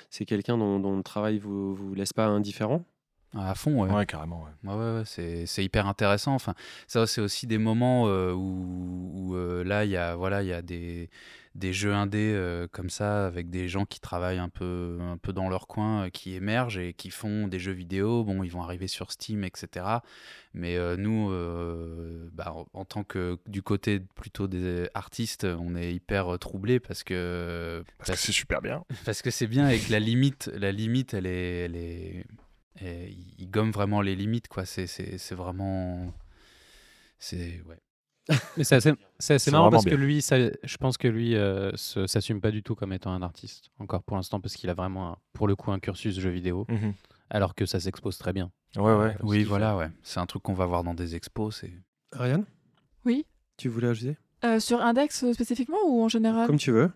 c'est 0.10 0.26
quelqu'un 0.26 0.58
dont, 0.58 0.80
dont, 0.80 0.96
le 0.96 1.04
travail 1.04 1.40
vous 1.40 1.74
vous 1.74 1.94
laisse 1.96 2.14
pas 2.14 2.28
indifférent? 2.28 2.86
À 3.36 3.56
fond, 3.56 3.84
ouais. 3.84 3.92
Ouais, 3.92 4.06
carrément. 4.06 4.44
Ouais. 4.64 4.72
Ouais, 4.72 4.98
ouais, 4.98 5.04
c'est, 5.06 5.46
c'est 5.46 5.64
hyper 5.64 5.88
intéressant. 5.88 6.34
Enfin, 6.34 6.56
ça, 6.88 7.06
c'est 7.08 7.22
aussi 7.22 7.48
des 7.48 7.58
moments 7.58 8.06
où, 8.06 9.32
où 9.32 9.64
là, 9.64 9.86
il 9.86 9.92
y 9.92 9.98
a, 9.98 10.16
voilà, 10.16 10.42
il 10.42 10.48
y 10.48 10.54
a 10.54 10.62
des, 10.62 11.10
des 11.56 11.74
jeux 11.74 11.94
indés 11.94 12.32
euh, 12.34 12.68
comme 12.72 12.90
ça, 12.90 13.26
avec 13.26 13.50
des 13.50 13.68
gens 13.68 13.86
qui 13.86 14.00
travaillent 14.00 14.40
un 14.40 14.50
peu, 14.50 14.98
un 15.02 15.18
peu 15.18 15.34
dans 15.34 15.50
leur 15.50 15.68
coin, 15.68 16.06
euh, 16.06 16.10
qui 16.10 16.34
émergent 16.36 16.78
et 16.78 16.94
qui 16.94 17.10
font 17.10 17.48
des 17.48 17.60
jeux 17.60 17.74
vidéo. 17.74 18.24
Bon, 18.24 18.44
ils 18.44 18.52
vont 18.52 18.62
arriver 18.62 18.88
sur 18.88 19.12
Steam, 19.12 19.44
etc. 19.44 19.86
Mais 20.54 20.78
euh, 20.78 20.96
nous, 20.98 21.30
bah, 22.34 22.56
en 22.74 22.86
tant 22.86 23.04
que 23.04 23.38
du 23.48 23.62
côté 23.62 24.00
plutôt 24.00 24.48
des 24.48 24.90
artistes, 24.94 25.44
on 25.44 25.76
est 25.76 25.94
hyper 25.94 26.40
troublés 26.40 26.80
parce 26.80 27.04
que 27.04 27.84
parce, 27.98 28.12
que 28.12 28.18
c'est 28.18 28.32
super 28.32 28.62
bien. 28.62 28.84
Parce 29.06 29.22
que 29.22 29.32
c'est 29.32 29.48
bien 29.48 29.70
et 29.70 29.80
que 29.80 29.92
la 29.92 30.00
limite, 30.00 30.52
la 30.56 30.72
limite, 30.72 31.14
elle 31.14 31.26
est, 31.26 31.66
elle 31.66 31.76
est, 31.76 32.26
il 32.82 33.50
gomme 33.50 33.72
vraiment 33.72 34.02
les 34.02 34.16
limites, 34.16 34.48
quoi. 34.48 34.66
C'est, 34.66 34.88
c'est, 34.88 35.18
c'est 35.18 35.36
vraiment, 35.36 36.14
c'est 37.18 37.62
ouais. 37.68 37.80
Mais 38.58 38.64
c'est 38.64 38.76
assez, 38.76 39.52
marrant 39.52 39.70
parce 39.70 39.86
que 39.86 39.96
lui, 39.96 40.22
ça, 40.22 40.38
je 40.38 40.78
pense 40.78 40.98
que 40.98 41.08
lui 41.08 41.36
euh, 41.36 41.72
s'assume 41.76 42.42
pas 42.42 42.52
du 42.52 42.62
tout 42.62 42.76
comme 42.76 42.94
étant 42.94 43.12
un 43.12 43.22
artiste, 43.22 43.72
encore 43.80 44.04
pour 44.04 44.18
l'instant, 44.18 44.40
parce 44.40 44.56
qu'il 44.56 44.70
a 44.70 44.74
vraiment, 44.74 45.18
pour 45.34 45.48
le 45.48 45.56
coup, 45.56 45.72
un 45.72 45.80
cursus 45.80 46.20
jeu 46.20 46.30
vidéo. 46.30 46.66
Mhm. 46.70 46.94
alors 47.32 47.56
que 47.56 47.66
ça 47.66 47.80
s'expose 47.80 48.18
très 48.18 48.34
bien. 48.34 48.52
Ouais, 48.76 48.96
ouais. 48.96 49.16
Oui, 49.24 49.44
voilà, 49.44 49.76
ouais. 49.76 49.90
C'est 50.04 50.20
un 50.20 50.26
truc 50.26 50.44
qu'on 50.44 50.54
va 50.54 50.66
voir 50.66 50.84
dans 50.84 50.94
des 50.94 51.16
expos. 51.16 51.58
C'est... 51.62 51.74
Ariane? 52.12 52.46
Oui. 53.06 53.26
Tu 53.58 53.68
voulais 53.70 53.88
ajouter? 53.88 54.18
Euh, 54.46 54.60
sur 54.60 54.82
Index 54.82 55.24
euh, 55.24 55.34
spécifiquement 55.34 55.80
ou 55.86 56.04
en 56.04 56.08
général? 56.08 56.48
Comme 56.48 56.58
tu 56.58 56.72
veux. 56.72 56.92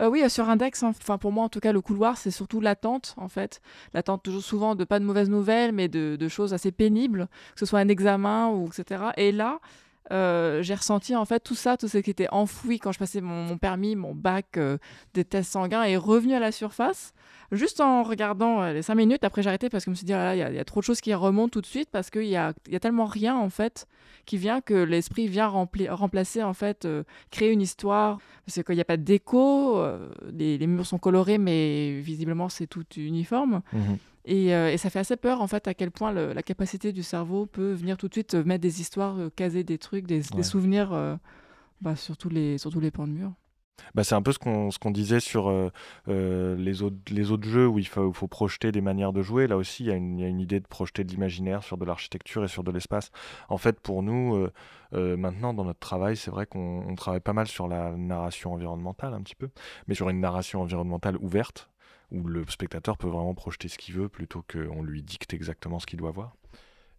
Euh, 0.00 0.08
oui, 0.08 0.22
euh, 0.22 0.28
sur 0.28 0.48
Index, 0.48 0.82
hein, 0.82 0.88
enfin 0.88 1.18
pour 1.18 1.32
moi 1.32 1.44
en 1.44 1.48
tout 1.48 1.60
cas, 1.60 1.72
le 1.72 1.80
couloir, 1.80 2.16
c'est 2.16 2.30
surtout 2.30 2.60
l'attente 2.60 3.14
en 3.16 3.28
fait. 3.28 3.60
L'attente 3.92 4.22
toujours 4.22 4.42
souvent 4.42 4.74
de 4.74 4.84
pas 4.84 4.98
de 4.98 5.04
mauvaises 5.04 5.30
nouvelles, 5.30 5.72
mais 5.72 5.88
de, 5.88 6.28
choses 6.28 6.54
assez 6.54 6.72
pénibles, 6.72 7.28
que 7.54 7.60
ce 7.60 7.66
soit 7.66 7.78
un 7.78 7.88
examen 7.88 8.48
ou 8.48 8.66
etc. 8.66 9.04
Et 9.16 9.30
là, 9.30 9.60
euh, 10.10 10.62
j'ai 10.62 10.74
ressenti 10.74 11.14
en 11.14 11.24
fait 11.24 11.40
tout 11.40 11.54
ça, 11.54 11.76
tout 11.76 11.86
ce 11.86 11.98
qui 11.98 12.10
était 12.10 12.28
enfoui 12.30 12.78
quand 12.78 12.92
je 12.92 12.98
passais 12.98 13.20
mon, 13.20 13.56
permis, 13.58 13.94
mon 13.94 14.14
bac, 14.14 14.58
des 15.14 15.24
tests 15.24 15.52
sanguins 15.52 15.84
est 15.84 15.96
revenu 15.96 16.34
à 16.34 16.40
la 16.40 16.50
surface. 16.50 17.12
Juste 17.54 17.80
en 17.80 18.02
regardant 18.02 18.62
euh, 18.62 18.72
les 18.72 18.82
cinq 18.82 18.94
minutes, 18.96 19.24
après 19.24 19.42
j'ai 19.42 19.48
arrêté 19.48 19.68
parce 19.70 19.84
que 19.84 19.88
je 19.88 19.90
me 19.90 19.94
suis 19.96 20.04
dit, 20.06 20.12
ah 20.12 20.34
il 20.34 20.38
y, 20.38 20.42
a- 20.42 20.50
il 20.50 20.56
y 20.56 20.58
a 20.58 20.64
trop 20.64 20.80
de 20.80 20.84
choses 20.84 21.00
qui 21.00 21.12
remontent 21.14 21.50
tout 21.50 21.60
de 21.60 21.66
suite 21.66 21.88
parce 21.90 22.10
qu'il 22.10 22.26
y 22.26 22.36
a, 22.36 22.52
il 22.66 22.72
y 22.72 22.76
a 22.76 22.80
tellement 22.80 23.06
rien 23.06 23.36
en 23.36 23.48
fait 23.50 23.86
qui 24.26 24.36
vient 24.38 24.60
que 24.60 24.74
l'esprit 24.74 25.28
vient 25.28 25.46
remplacer 25.48 26.42
en 26.42 26.54
fait, 26.54 26.84
euh, 26.84 27.02
créer 27.30 27.50
une 27.52 27.60
histoire. 27.60 28.18
Parce 28.46 28.56
que 28.56 28.60
quand 28.62 28.72
il 28.72 28.76
n'y 28.76 28.82
a 28.82 28.86
pas 28.86 28.96
de 28.96 29.02
déco, 29.02 29.78
euh, 29.78 30.08
les, 30.32 30.56
les 30.58 30.66
murs 30.66 30.86
sont 30.86 30.98
colorés 30.98 31.38
mais 31.38 32.00
visiblement 32.00 32.48
c'est 32.48 32.66
tout 32.66 32.84
uniforme. 32.96 33.62
Mhm. 33.72 33.98
Et, 34.26 34.54
euh, 34.54 34.72
et 34.72 34.78
ça 34.78 34.88
fait 34.88 35.00
assez 35.00 35.16
peur 35.16 35.42
en 35.42 35.46
fait 35.46 35.68
à 35.68 35.74
quel 35.74 35.90
point 35.90 36.10
le- 36.10 36.32
la 36.32 36.42
capacité 36.42 36.92
du 36.92 37.02
cerveau 37.02 37.44
peut 37.44 37.72
venir 37.72 37.96
tout 37.98 38.08
de 38.08 38.14
suite 38.14 38.34
mettre 38.34 38.62
des 38.62 38.80
histoires, 38.80 39.16
caser 39.36 39.64
des 39.64 39.76
trucs, 39.78 40.06
des, 40.06 40.22
souvenirs 40.42 41.18
bah, 41.82 41.94
sur, 41.96 42.16
tous 42.16 42.30
les, 42.30 42.56
sur 42.56 42.70
tous 42.70 42.80
les 42.80 42.90
pans 42.90 43.06
de 43.06 43.12
mur. 43.12 43.32
Bah, 43.94 44.02
c'est 44.04 44.14
un 44.14 44.22
peu 44.22 44.32
ce 44.32 44.38
qu'on 44.38 44.70
ce 44.70 44.78
disait 44.90 45.20
sur 45.20 45.48
euh, 45.48 45.70
euh, 46.08 46.56
les, 46.56 46.82
autres, 46.82 46.96
les 47.10 47.30
autres 47.30 47.48
jeux 47.48 47.66
où 47.66 47.78
il 47.78 47.86
faut, 47.86 48.12
faut 48.12 48.28
projeter 48.28 48.72
des 48.72 48.80
manières 48.80 49.12
de 49.12 49.22
jouer. 49.22 49.46
Là 49.46 49.56
aussi, 49.56 49.84
il 49.84 49.86
y, 49.88 49.90
a 49.90 49.94
une- 49.94 50.18
il 50.18 50.22
y 50.22 50.24
a 50.24 50.28
une 50.28 50.40
idée 50.40 50.60
de 50.60 50.66
projeter 50.66 51.04
de 51.04 51.10
l'imaginaire 51.10 51.62
sur 51.62 51.76
de 51.76 51.84
l'architecture 51.84 52.44
et 52.44 52.48
sur 52.48 52.64
de 52.64 52.70
l'espace. 52.70 53.10
En 53.48 53.58
fait, 53.58 53.80
pour 53.80 54.02
nous, 54.02 54.48
euh, 54.94 55.16
maintenant, 55.16 55.54
dans 55.54 55.64
notre 55.64 55.78
travail, 55.80 56.16
c'est 56.16 56.30
vrai 56.30 56.46
qu'on 56.46 56.84
on 56.88 56.94
travaille 56.94 57.20
pas 57.20 57.32
mal 57.32 57.46
sur 57.46 57.68
la 57.68 57.90
narration 57.96 58.52
environnementale, 58.52 59.14
un 59.14 59.22
petit 59.22 59.34
peu, 59.36 59.48
mais 59.88 59.94
sur 59.94 60.08
une 60.08 60.20
narration 60.20 60.62
environnementale 60.62 61.16
ouverte, 61.18 61.68
où 62.12 62.22
le 62.24 62.44
spectateur 62.48 62.96
peut 62.96 63.08
vraiment 63.08 63.34
projeter 63.34 63.68
ce 63.68 63.78
qu'il 63.78 63.94
veut 63.94 64.08
plutôt 64.08 64.44
qu'on 64.50 64.82
lui 64.82 65.02
dicte 65.02 65.34
exactement 65.34 65.78
ce 65.78 65.86
qu'il 65.86 65.98
doit 65.98 66.10
voir. 66.12 66.34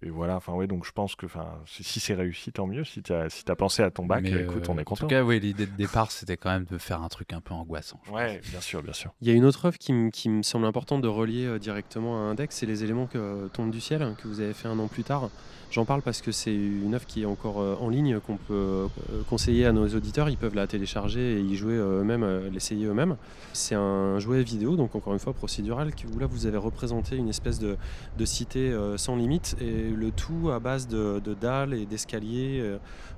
Et 0.06 0.10
voilà, 0.10 0.36
enfin 0.38 0.53
ouais, 0.53 0.68
donc 0.68 0.86
je 0.86 0.91
pense 0.91 1.15
que 1.15 1.26
enfin, 1.26 1.48
si 1.65 1.84
si 1.84 1.99
c'est 1.99 2.14
réussi, 2.14 2.52
tant 2.52 2.68
mieux. 2.68 2.84
Si 2.84 3.02
tu 3.02 3.11
as, 3.11 3.30
si 3.30 3.44
as 3.49 3.56
pensé 3.56 3.82
à 3.82 3.90
ton 3.90 4.06
bac, 4.06 4.22
Mais, 4.23 4.44
écoute, 4.44 4.69
on 4.69 4.77
euh, 4.77 4.82
est 4.82 4.84
content. 4.84 5.06
En 5.06 5.10
tout 5.10 5.15
cas, 5.15 5.23
oui, 5.23 5.40
l'idée 5.40 5.65
de 5.65 5.76
départ, 5.76 6.11
c'était 6.11 6.38
quand 6.38 6.52
même 6.52 6.65
de 6.65 6.77
faire 6.77 7.02
un 7.02 7.07
truc 7.10 7.34
un 7.34 7.41
peu 7.41 7.53
angoissant. 7.56 7.99
Ouais, 8.14 8.40
bien 8.52 8.61
sûr, 8.61 8.84
bien 8.84 8.94
sûr. 8.94 9.11
Il 9.22 9.27
y 9.27 9.32
a 9.32 9.34
une 9.34 9.45
autre 9.45 9.65
œuvre 9.65 9.77
qui, 9.80 9.94
me- 9.94 10.11
qui 10.11 10.30
me 10.30 10.44
semble 10.44 10.65
importante 10.68 11.02
de 11.02 11.07
relier 11.07 11.45
euh, 11.45 11.57
directement 11.60 12.18
à 12.18 12.32
Index, 12.32 12.56
c'est 12.56 12.65
les 12.68 12.84
éléments 12.84 13.07
que 13.07 13.18
euh, 13.18 13.48
tombent 13.48 13.72
du 13.72 13.82
ciel, 13.82 14.14
que 14.22 14.27
vous 14.27 14.41
avez 14.41 14.53
fait 14.53 14.68
un 14.68 14.77
an 14.77 14.88
plus 14.88 15.03
tard. 15.03 15.30
J'en 15.72 15.84
parle 15.84 16.03
parce 16.03 16.22
que 16.22 16.32
c'est 16.32 16.53
une 16.56 16.94
œuvre 16.94 17.06
qui 17.07 17.23
est 17.23 17.26
encore 17.26 17.60
euh, 17.60 17.76
en 17.82 17.90
ligne, 17.90 18.19
qu'on 18.19 18.38
peut 18.38 18.53
euh, 18.53 18.88
conseiller 19.27 19.65
à 19.65 19.73
nos 19.73 19.88
auditeurs. 19.88 20.30
Ils 20.30 20.38
peuvent 20.38 20.53
la 20.56 20.68
télécharger 20.68 21.34
et 21.34 21.41
y 21.41 21.56
jouer 21.56 21.73
eux-mêmes, 21.73 22.23
euh, 22.23 22.49
l'essayer 22.52 22.86
eux-mêmes. 22.86 23.18
C'est 23.52 23.76
un 23.76 24.19
jouet 24.19 24.44
vidéo, 24.44 24.76
donc 24.77 24.95
encore 24.95 25.14
une 25.14 25.19
fois 25.19 25.34
procédural, 25.34 25.94
qui- 25.95 26.06
où 26.06 26.19
là 26.19 26.27
vous 26.27 26.45
avez 26.45 26.57
représenté 26.57 27.15
une 27.18 27.27
espèce 27.30 27.57
de, 27.60 27.76
de 28.18 28.26
cité 28.26 28.69
euh, 28.72 28.95
sans 28.98 29.15
limite, 29.15 29.57
et 29.60 29.90
le 29.95 30.11
tout 30.11 30.51
à 30.51 30.59
base 30.59 30.88
de, 30.88 31.19
de 31.19 31.34
dalles 31.34 31.73
et 31.73 31.85
d'escaliers, 31.85 32.59
euh, 32.61 32.77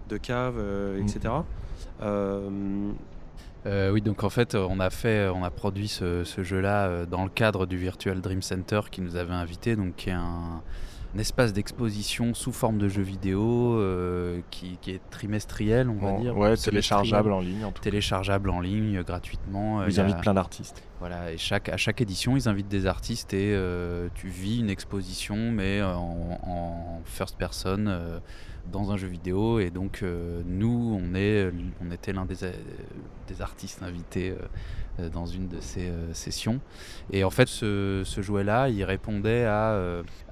de 0.09 0.17
caves, 0.17 0.57
euh, 0.57 1.01
etc. 1.01 1.33
Euh, 2.01 2.91
Euh, 3.65 3.91
oui, 3.91 4.01
donc 4.01 4.23
en 4.23 4.29
fait, 4.29 4.55
on 4.55 4.79
a 4.79 4.89
fait, 4.89 5.27
on 5.27 5.43
a 5.43 5.49
produit 5.49 5.89
ce, 5.89 6.23
ce 6.23 6.41
jeu-là 6.41 7.05
dans 7.05 7.23
le 7.25 7.29
cadre 7.29 7.65
du 7.65 7.75
Virtual 7.75 8.21
Dream 8.21 8.41
Center 8.41 8.81
qui 8.89 9.01
nous 9.01 9.17
avait 9.17 9.33
invités, 9.33 9.75
donc 9.75 9.95
qui 9.97 10.09
est 10.09 10.13
un, 10.13 10.61
un 11.15 11.19
espace 11.19 11.53
d'exposition 11.53 12.33
sous 12.33 12.51
forme 12.51 12.77
de 12.77 12.89
jeu 12.89 13.01
vidéo 13.01 13.75
euh, 13.79 14.41
qui, 14.51 14.77
qui 14.81 14.91
est 14.91 15.01
trimestriel, 15.09 15.89
on 15.89 15.93
va 15.95 16.11
Bon, 16.11 16.19
dire. 16.19 16.37
ouais, 16.37 16.55
téléchargeable 16.57 17.31
en 17.31 17.39
ligne, 17.39 17.63
en 17.63 17.71
tout 17.71 17.75
cas. 17.81 17.89
Téléchargeable 17.89 18.49
en 18.49 18.59
ligne 18.59 18.97
euh, 18.97 19.03
gratuitement. 19.03 19.81
euh, 19.81 19.85
Ils 19.89 19.99
a- 19.99 20.03
invitent 20.03 20.19
plein 20.21 20.33
d'artistes. 20.33 20.83
Voilà, 20.99 21.31
et 21.31 21.37
chaque, 21.37 21.69
à 21.69 21.77
chaque 21.77 22.01
édition, 22.01 22.35
ils 22.35 22.49
invitent 22.49 22.67
des 22.67 22.85
artistes 22.87 23.33
et 23.33 23.53
euh, 23.55 24.09
tu 24.15 24.27
vis 24.27 24.59
une 24.59 24.69
exposition, 24.69 25.51
mais 25.51 25.81
en, 25.81 26.39
en 26.43 27.01
first 27.05 27.37
person, 27.37 27.85
dans 28.71 28.91
un 28.91 28.97
jeu 28.97 29.07
vidéo. 29.07 29.59
Et 29.59 29.69
donc, 29.69 29.99
euh, 30.03 30.41
nous, 30.45 30.99
on, 31.01 31.15
est, 31.15 31.49
on 31.85 31.91
était 31.91 32.13
l'un 32.13 32.25
des, 32.25 32.35
des 33.27 33.41
artistes 33.41 33.81
invités 33.83 34.31
euh, 34.31 34.35
euh, 34.99 35.09
dans 35.09 35.25
une 35.25 35.47
de 35.47 35.59
ces 35.61 35.89
euh, 35.89 36.13
sessions. 36.13 36.59
Et 37.11 37.23
en 37.23 37.29
fait, 37.29 37.47
ce, 37.47 38.01
ce 38.05 38.21
jouet-là, 38.21 38.69
il 38.69 38.83
répondait 38.83 39.45
à, 39.45 39.79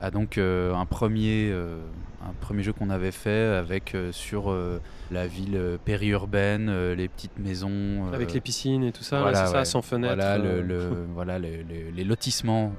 à 0.02 0.12
donc, 0.12 0.38
un, 0.38 0.86
premier, 0.86 1.52
un 1.54 2.34
premier 2.42 2.64
jeu 2.64 2.74
qu'on 2.74 2.90
avait 2.90 3.12
fait 3.12 3.56
avec, 3.56 3.96
sur 4.12 4.56
la 5.12 5.28
ville 5.28 5.78
périurbaine, 5.86 6.92
les 6.94 7.08
petites 7.08 7.38
maisons. 7.40 8.08
avec 8.14 8.34
les 8.34 8.42
piscines 8.42 8.84
et 8.84 8.92
tout 8.92 9.04
ça, 9.04 9.22
voilà, 9.22 9.46
c'est 9.46 9.52
ça, 9.52 9.60
ouais. 9.60 9.66
sans 9.66 9.82
fenêtre. 9.82 10.16
Voilà, 10.16 10.38
le- 10.38 10.62
le- 10.62 10.90
voilà 11.14 11.40
le- 11.40 11.58
le- 11.64 11.92
les 11.94 12.04
lotissements 12.04 12.74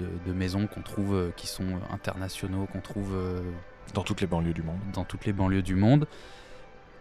de, 0.00 0.06
de 0.26 0.32
maisons 0.36 0.66
qu'on 0.66 0.82
trouve, 0.82 1.30
qui 1.36 1.46
sont 1.46 1.66
internationaux, 1.92 2.66
qu'on 2.72 2.80
trouve 2.80 3.14
Dans 4.92 5.04
toutes 5.04 5.26
les 5.26 5.32
banlieues 5.32 5.62
du 5.62 5.74
monde. 5.74 6.06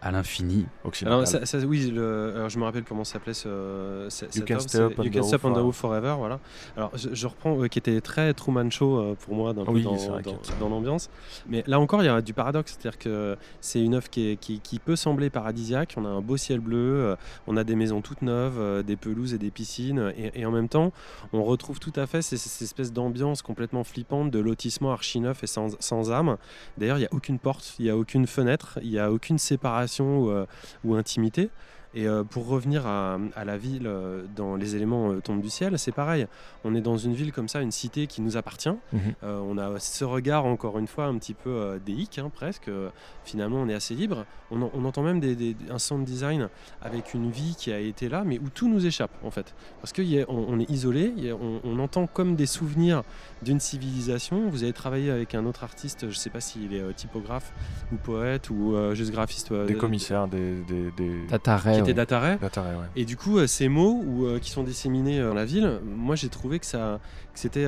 À 0.04 0.12
l'infini. 0.12 0.66
Occidental. 0.84 1.14
Alors, 1.20 1.28
ça, 1.28 1.46
ça- 1.46 1.58
oui, 1.60 1.90
le, 1.92 2.34
alors 2.36 2.50
je 2.50 2.60
me 2.60 2.64
rappelle 2.66 2.84
comment 2.84 3.04
s'appelait 3.04 3.34
ce, 3.34 4.08
ce- 4.10 4.26
cette 4.30 4.46
Can 4.46 4.56
on 4.56 5.04
You 5.04 5.10
the 5.10 5.14
Can 5.14 5.24
Stop 5.24 5.46
on 5.46 5.50
the 5.50 5.54
Forever. 5.54 5.62
Roof 5.62 5.76
Forever, 5.76 6.16
voilà. 6.18 6.40
Alors 6.76 6.92
je, 6.98 7.10
je 7.14 7.28
reprends, 7.28 7.62
euh, 7.62 7.68
qui 7.68 7.80
était 7.80 8.02
très 8.02 8.34
Truman 8.34 8.70
Show 8.70 8.98
euh, 9.00 9.16
pour 9.16 9.36
moi 9.36 9.54
d'un 9.54 9.64
peu 9.66 9.72
Oui, 9.72 9.84
dans, 9.84 10.70
l'ambiance. 10.70 11.10
Mais 11.48 11.64
là 11.68 11.80
encore, 11.80 12.02
il 12.04 12.06
y 12.06 12.10
a 12.10 12.22
du 12.22 12.34
paradoxe, 12.34 12.78
c'est-à-dire 12.78 13.00
que 13.00 13.38
c'est 13.62 13.82
une 13.82 13.96
œuvre 13.96 14.10
qui, 14.10 14.32
est- 14.32 14.36
qui, 14.38 14.60
qui 14.60 14.80
peut 14.80 14.96
sembler 14.96 15.30
paradisiaque. 15.30 15.94
On 15.98 16.06
a 16.06 16.10
un 16.10 16.22
beau 16.22 16.36
ciel 16.38 16.60
bleu, 16.60 16.76
euh, 16.78 17.16
on 17.48 17.56
a 17.56 17.64
des 17.64 17.76
maisons 17.76 18.02
toutes 18.02 18.22
neuves, 18.24 18.58
euh, 18.60 18.84
des 18.84 18.96
pelouses 18.98 19.34
et 19.34 19.38
des 19.38 19.52
piscines, 19.52 20.12
et, 20.18 20.42
et 20.42 20.46
en 20.46 20.52
même 20.52 20.68
temps, 20.70 20.92
on 21.32 21.44
retrouve 21.44 21.80
tout 21.80 21.94
à 21.96 22.08
fait 22.08 22.22
cette 22.22 22.62
espèce 22.62 22.92
d'ambiance 22.92 23.42
complètement 23.42 23.84
flippante 23.84 24.32
de 24.32 24.40
lotissement 24.40 24.92
archi 24.92 25.20
neuf 25.20 25.44
et 25.44 25.48
sans, 25.48 25.76
sans 25.80 26.12
âme. 26.12 26.38
D'ailleurs, 26.78 26.98
il 26.98 27.02
n'y 27.02 27.06
a 27.08 27.14
aucune 27.14 27.40
porte, 27.40 27.76
il 27.80 27.86
n'y 27.86 27.92
a 27.92 27.96
aucune 27.98 28.28
fenêtre, 28.28 28.80
il 28.84 28.90
n'y 28.90 29.00
a 29.00 29.12
aucune 29.12 29.38
séparation 29.38 29.93
ou, 30.02 30.30
euh, 30.30 30.46
ou 30.84 30.96
intimité. 30.96 31.50
Et 31.96 32.08
euh, 32.08 32.24
pour 32.24 32.48
revenir 32.48 32.88
à, 32.88 33.18
à 33.36 33.46
la 33.46 33.58
ville 33.58 33.86
euh, 33.86 34.24
dans 34.36 34.56
les 34.56 34.76
éléments 34.76 35.12
euh, 35.12 35.22
tombent 35.22 35.42
du 35.42 35.50
ciel, 35.50 35.78
c'est 35.78 35.92
pareil. 35.92 36.26
On 36.64 36.74
est 36.74 36.82
dans 36.82 36.98
une 36.98 37.14
ville 37.14 37.32
comme 37.32 37.48
ça, 37.48 37.62
une 37.62 37.72
cité 37.72 38.08
qui 38.08 38.22
nous 38.22 38.36
appartient. 38.36 38.70
Mhm. 38.94 39.00
Euh, 39.24 39.40
on 39.48 39.58
a 39.58 39.80
ce 39.80 40.04
regard, 40.04 40.46
encore 40.46 40.80
une 40.80 40.88
fois, 40.88 41.06
un 41.06 41.18
petit 41.18 41.34
peu 41.36 41.50
euh, 41.52 41.80
déique, 41.86 42.18
hein, 42.20 42.32
presque. 42.34 42.68
Euh, 42.68 42.90
finalement, 43.26 43.58
on 43.58 43.70
est 43.70 43.74
assez 43.76 43.94
libre. 43.94 44.26
On, 44.50 44.62
en- 44.64 44.72
on 44.74 44.86
entend 44.86 45.04
même 45.04 45.20
des, 45.20 45.36
des- 45.36 45.56
un 45.70 45.78
sound 45.80 46.04
design 46.06 46.50
avec 46.82 47.14
une 47.14 47.30
vie 47.30 47.56
qui 47.58 47.72
a 47.72 47.80
été 47.80 48.10
là, 48.10 48.24
mais 48.26 48.40
où 48.40 48.50
tout 48.50 48.68
nous 48.70 48.86
échappe, 48.86 49.12
en 49.24 49.30
fait. 49.32 49.54
Parce 49.82 49.94
qu'on 49.94 50.04
on, 50.30 50.46
on 50.50 50.60
est 50.60 50.70
isolé, 50.70 51.14
a- 51.30 51.34
on, 51.36 51.62
on 51.64 51.80
entend 51.80 52.08
comme 52.08 52.36
des 52.36 52.46
souvenirs 52.48 53.04
d'une 53.44 53.60
civilisation. 53.60 54.50
Vous 54.50 54.64
avez 54.64 54.74
travaillé 54.74 55.12
avec 55.12 55.36
un 55.36 55.46
autre 55.46 55.64
artiste, 55.64 56.02
je 56.02 56.06
ne 56.08 56.12
sais 56.14 56.30
pas 56.30 56.40
s'il 56.42 56.74
est 56.74 56.80
euh, 56.82 56.92
typographe 56.94 57.52
ou 57.92 57.98
poète 57.98 58.50
ou 58.50 58.76
euh, 58.76 58.96
juste 58.96 59.12
graphiste. 59.12 59.52
euh, 59.52 59.66
Des 59.68 59.76
commissaires, 59.76 60.28
des. 60.28 60.56
des, 60.68 60.92
des... 60.98 61.28
Tataret, 61.28 61.83
qui 61.84 61.92
était 61.92 62.00
ouais. 62.00 62.06
Dataret. 62.06 62.38
Dataret, 62.42 62.70
ouais. 62.76 62.86
Et 62.96 63.06
du 63.06 63.18
coup, 63.18 63.38
euh, 63.38 63.48
ces 63.48 63.68
mots 63.70 64.02
ou, 64.06 64.26
euh, 64.26 64.40
qui 64.40 64.50
sont 64.50 64.64
disséminés 64.64 65.20
euh, 65.20 65.30
dans 65.30 65.34
la 65.36 65.46
ville, 65.46 65.80
moi 65.86 66.16
j'ai 66.16 66.30
trouvé 66.30 66.60
que, 66.60 66.66
ça, 66.66 67.00
que 67.34 67.40
c'était 67.40 67.66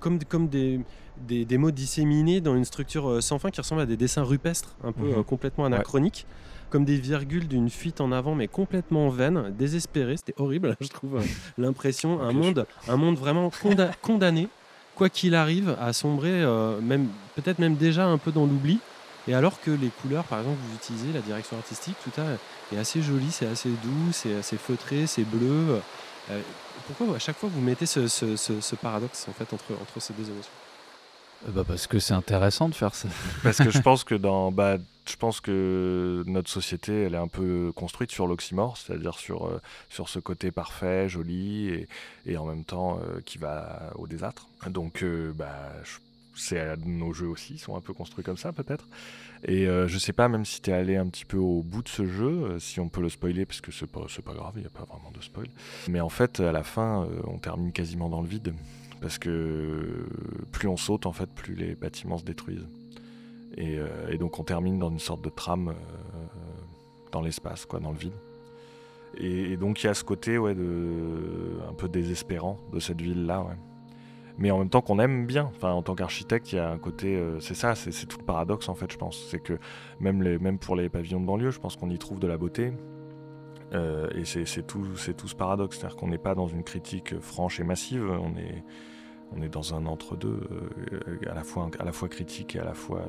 comme, 0.00 0.18
comme 0.24 0.48
des, 0.48 0.80
des, 1.18 1.44
des 1.44 1.58
mots 1.58 1.70
disséminés 1.70 2.40
dans 2.40 2.56
une 2.56 2.64
structure 2.64 3.22
sans 3.22 3.38
fin 3.38 3.50
qui 3.50 3.60
ressemble 3.60 3.82
à 3.82 3.86
des 3.86 3.96
dessins 3.96 4.22
rupestres, 4.22 4.76
un 4.84 4.92
peu 4.92 5.06
Mhm. 5.16 5.24
complètement 5.24 5.64
anachroniques. 5.66 6.26
Comme 6.70 6.84
des 6.84 6.98
virgules 6.98 7.48
d'une 7.48 7.68
fuite 7.68 8.00
en 8.00 8.12
avant, 8.12 8.36
mais 8.36 8.46
complètement 8.46 9.08
vaine, 9.08 9.52
désespérée. 9.58 10.16
C'était 10.16 10.40
horrible, 10.40 10.76
je 10.80 10.86
trouve, 10.86 11.16
euh, 11.16 11.22
l'impression. 11.58 12.22
Un, 12.22 12.28
Ok, 12.28 12.34
monde, 12.36 12.66
un 12.86 12.96
monde 12.96 13.16
vraiment 13.16 13.48
conda- 13.48 13.90
condamné, 14.00 14.46
quoi 14.94 15.08
qu'il 15.08 15.34
arrive, 15.34 15.76
à 15.80 15.92
sombrer, 15.92 16.30
euh, 16.30 16.80
même 16.80 17.08
peut-être 17.34 17.58
même 17.58 17.74
déjà 17.74 18.06
un 18.06 18.18
peu 18.18 18.30
dans 18.30 18.46
l'oubli. 18.46 18.78
Et 19.28 19.34
alors 19.34 19.60
que 19.60 19.70
les 19.70 19.88
couleurs, 19.88 20.24
par 20.24 20.40
exemple, 20.40 20.58
vous 20.68 20.74
utilisez, 20.76 21.12
la 21.12 21.20
direction 21.20 21.56
artistique, 21.56 21.96
tout 22.02 22.10
ça 22.14 22.24
est 22.72 22.78
assez 22.78 23.02
joli, 23.02 23.30
c'est 23.30 23.46
assez 23.46 23.68
doux, 23.68 24.12
c'est 24.12 24.34
assez 24.34 24.56
feutré, 24.56 25.06
c'est 25.06 25.24
bleu. 25.24 25.80
Euh, 26.30 26.40
pourquoi 26.86 27.16
à 27.16 27.18
chaque 27.18 27.36
fois 27.36 27.48
vous 27.52 27.60
mettez 27.60 27.86
ce, 27.86 28.08
ce- 28.08 28.36
ce- 28.36 28.60
ce 28.60 28.76
paradoxe 28.76 29.26
en 29.28 29.32
fait 29.32 29.52
entre, 29.52 29.72
entre 29.80 30.00
ces 30.00 30.12
deux 30.14 30.24
émotions? 30.24 30.50
Euh, 31.46 31.50
bah, 31.52 31.64
parce 31.66 31.86
que 31.86 31.98
c'est 31.98 32.14
intéressant 32.14 32.68
de 32.68 32.74
faire 32.74 32.94
ça. 32.94 33.08
Parce 33.42 33.58
que 33.58 33.70
je 33.70 33.80
pense 33.80 34.04
que 34.04 34.14
dans, 34.14 34.52
bah, 34.52 34.76
je 35.08 35.16
pense 35.16 35.40
que 35.40 36.22
notre 36.26 36.50
société, 36.50 37.04
elle 37.04 37.14
est 37.14 37.18
un 37.18 37.28
peu 37.28 37.72
construite 37.74 38.10
sur 38.12 38.26
l'oxymore, 38.26 38.76
c'est-à-dire 38.76 39.18
sur 39.18 39.46
euh, 39.46 39.60
sur 39.88 40.08
ce 40.08 40.18
côté 40.18 40.50
parfait, 40.50 41.08
joli 41.08 41.68
et, 41.68 41.88
et 42.26 42.36
en 42.36 42.44
même 42.46 42.64
temps 42.64 42.98
euh, 43.02 43.20
qui 43.24 43.38
va 43.38 43.90
au 43.96 44.06
désastre. 44.06 44.48
Donc, 44.68 45.02
euh, 45.02 45.32
bah, 45.34 45.70
je- 45.84 45.98
c'est 46.34 46.76
nos 46.84 47.12
jeux 47.12 47.28
aussi 47.28 47.58
sont 47.58 47.76
un 47.76 47.80
peu 47.80 47.92
construits 47.92 48.24
comme 48.24 48.36
ça 48.36 48.52
peut-être. 48.52 48.86
Et 49.44 49.66
euh, 49.66 49.88
je 49.88 49.98
sais 49.98 50.12
pas 50.12 50.28
même 50.28 50.44
si 50.44 50.60
tu 50.60 50.70
es 50.70 50.72
allé 50.72 50.96
un 50.96 51.06
petit 51.06 51.24
peu 51.24 51.38
au 51.38 51.62
bout 51.62 51.82
de 51.82 51.88
ce 51.88 52.04
jeu, 52.04 52.26
euh, 52.26 52.58
si 52.58 52.78
on 52.78 52.88
peut 52.88 53.00
le 53.00 53.08
spoiler 53.08 53.46
parce 53.46 53.60
que 53.60 53.72
c'est 53.72 53.86
pas 53.86 54.00
pas 54.24 54.34
grave, 54.34 54.52
il 54.56 54.62
y 54.62 54.66
a 54.66 54.70
pas 54.70 54.84
vraiment 54.84 55.10
de 55.14 55.22
spoil. 55.22 55.48
Mais 55.88 56.00
en 56.00 56.10
fait, 56.10 56.40
à 56.40 56.52
la 56.52 56.62
fin, 56.62 57.04
euh, 57.04 57.20
on 57.26 57.38
termine 57.38 57.72
quasiment 57.72 58.08
dans 58.08 58.20
le 58.20 58.28
vide 58.28 58.54
parce 59.00 59.18
que 59.18 60.06
plus 60.52 60.68
on 60.68 60.76
saute, 60.76 61.06
en 61.06 61.12
fait, 61.12 61.30
plus 61.30 61.54
les 61.54 61.74
bâtiments 61.74 62.18
se 62.18 62.24
détruisent. 62.24 62.68
Et, 63.56 63.78
donc 64.18 64.38
on 64.38 64.44
termine 64.44 64.78
dans 64.78 64.90
une 64.90 65.00
sorte 65.00 65.22
de 65.22 65.28
trame 65.28 65.74
dans 67.10 67.20
l'espace, 67.20 67.66
quoi, 67.66 67.80
dans 67.80 67.90
le 67.90 67.98
vide. 67.98 68.12
Et, 69.16 69.56
donc 69.56 69.82
il 69.82 69.86
y 69.86 69.90
a 69.90 69.94
ce 69.94 70.04
côté 70.04 70.38
ouais, 70.38 70.54
de, 70.54 71.58
un 71.68 71.72
peu 71.72 71.88
désespérant 71.88 72.58
de 72.72 72.78
cette 72.78 73.00
ville-là. 73.00 73.46
Mais 74.38 74.50
en 74.50 74.58
même 74.58 74.70
temps 74.70 74.80
qu'on 74.80 74.98
aime 74.98 75.26
bien. 75.26 75.50
Enfin, 75.56 75.72
en 75.72 75.82
tant 75.82 75.94
qu'architecte, 75.94 76.52
il 76.52 76.56
y 76.56 76.58
a 76.58 76.70
un 76.70 76.78
côté. 76.78 77.16
Euh, 77.16 77.40
c'est 77.40 77.54
ça, 77.54 77.74
c'est 77.74 78.06
tout 78.06 78.18
le 78.18 78.24
paradoxe 78.24 78.68
en 78.68 78.74
fait, 78.74 78.90
je 78.90 78.98
pense. 78.98 79.26
C'est 79.30 79.40
que 79.40 79.58
même, 79.98 80.22
les, 80.22 80.38
même 80.38 80.58
pour 80.58 80.76
les 80.76 80.88
pavillons 80.88 81.20
de 81.20 81.26
banlieue, 81.26 81.50
je 81.50 81.60
pense 81.60 81.76
qu'on 81.76 81.90
y 81.90 81.98
trouve 81.98 82.20
de 82.20 82.26
la 82.26 82.36
beauté. 82.38 82.72
Euh, 83.72 84.08
et 84.14 84.24
c'est 84.24 84.66
tout, 84.66 84.86
tout 85.16 85.28
ce 85.28 85.34
paradoxe. 85.34 85.78
C'est-à-dire 85.78 85.96
qu'on 85.96 86.08
n'est 86.08 86.18
pas 86.18 86.34
dans 86.34 86.48
une 86.48 86.64
critique 86.64 87.18
franche 87.20 87.60
et 87.60 87.64
massive, 87.64 88.04
on 88.04 88.36
est, 88.36 88.64
on 89.32 89.42
est 89.42 89.48
dans 89.48 89.74
un 89.74 89.86
entre-deux, 89.86 90.40
euh, 90.50 91.18
à, 91.30 91.34
la 91.34 91.44
fois, 91.44 91.70
à 91.78 91.84
la 91.84 91.92
fois 91.92 92.08
critique 92.08 92.56
et 92.56 92.60
à 92.60 92.64
la 92.64 92.74
fois. 92.74 93.04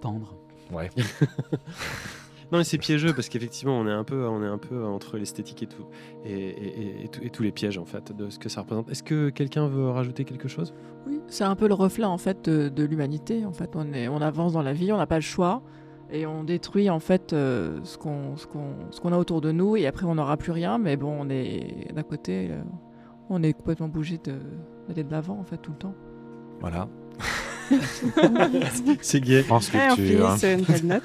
tendre. 0.00 0.36
Ouais. 0.70 0.90
Non, 2.54 2.58
mais 2.58 2.64
c'est 2.64 2.78
piégeux 2.78 3.12
parce 3.12 3.28
qu'effectivement, 3.28 3.76
on 3.76 3.88
est 3.88 3.92
un 3.92 4.04
peu, 4.04 4.28
on 4.28 4.40
est 4.40 4.46
un 4.46 4.58
peu 4.58 4.84
entre 4.84 5.18
l'esthétique 5.18 5.64
et 5.64 5.66
tout, 5.66 5.86
et, 6.24 7.02
et, 7.02 7.30
tous 7.30 7.42
les 7.42 7.50
pièges 7.50 7.78
en 7.78 7.84
fait 7.84 8.16
de 8.16 8.30
ce 8.30 8.38
que 8.38 8.48
ça 8.48 8.60
représente. 8.60 8.88
Est-ce 8.88 9.02
que 9.02 9.30
quelqu'un 9.30 9.66
veut 9.66 9.90
rajouter 9.90 10.24
quelque 10.24 10.46
chose? 10.46 10.72
Oui, 11.08 11.20
c'est 11.26 11.42
un 11.42 11.56
peu 11.56 11.66
le 11.66 11.74
reflet 11.74 12.04
en 12.04 12.16
fait 12.16 12.48
de, 12.48 12.84
l'humanité. 12.84 13.44
En 13.44 13.52
fait, 13.52 13.70
on, 13.74 13.92
est, 13.92 14.06
on 14.06 14.20
avance 14.20 14.52
dans 14.52 14.62
la 14.62 14.72
vie, 14.72 14.92
on 14.92 14.98
n'a 14.98 15.08
pas 15.08 15.16
le 15.16 15.22
choix 15.22 15.62
et 16.12 16.26
on 16.26 16.44
détruit 16.44 16.88
en 16.90 17.00
fait 17.00 17.32
euh, 17.32 17.80
ce 17.82 17.98
qu'on 17.98 18.36
ce 18.36 18.46
qu'on 18.46 19.12
a 19.12 19.18
autour 19.18 19.40
de 19.40 19.50
nous 19.50 19.76
et 19.76 19.88
après 19.88 20.06
on 20.06 20.14
n'aura 20.14 20.36
plus 20.36 20.52
rien. 20.52 20.78
Mais 20.78 20.96
bon, 20.96 21.12
on 21.18 21.28
est 21.30 21.92
d'un 21.92 22.04
côté, 22.04 22.50
euh, 22.52 22.62
on 23.30 23.42
est 23.42 23.52
complètement 23.52 23.88
bougé 23.88 24.20
d'aller 24.86 25.02
de 25.02 25.10
l'avant 25.10 25.40
en 25.40 25.44
fait 25.44 25.58
tout 25.58 25.72
le 25.72 25.78
temps. 25.78 25.94
Voilà. 26.60 26.86
c'est 29.00 29.20
gay. 29.20 29.42
Culture. 29.42 30.28
Hein. 30.28 30.36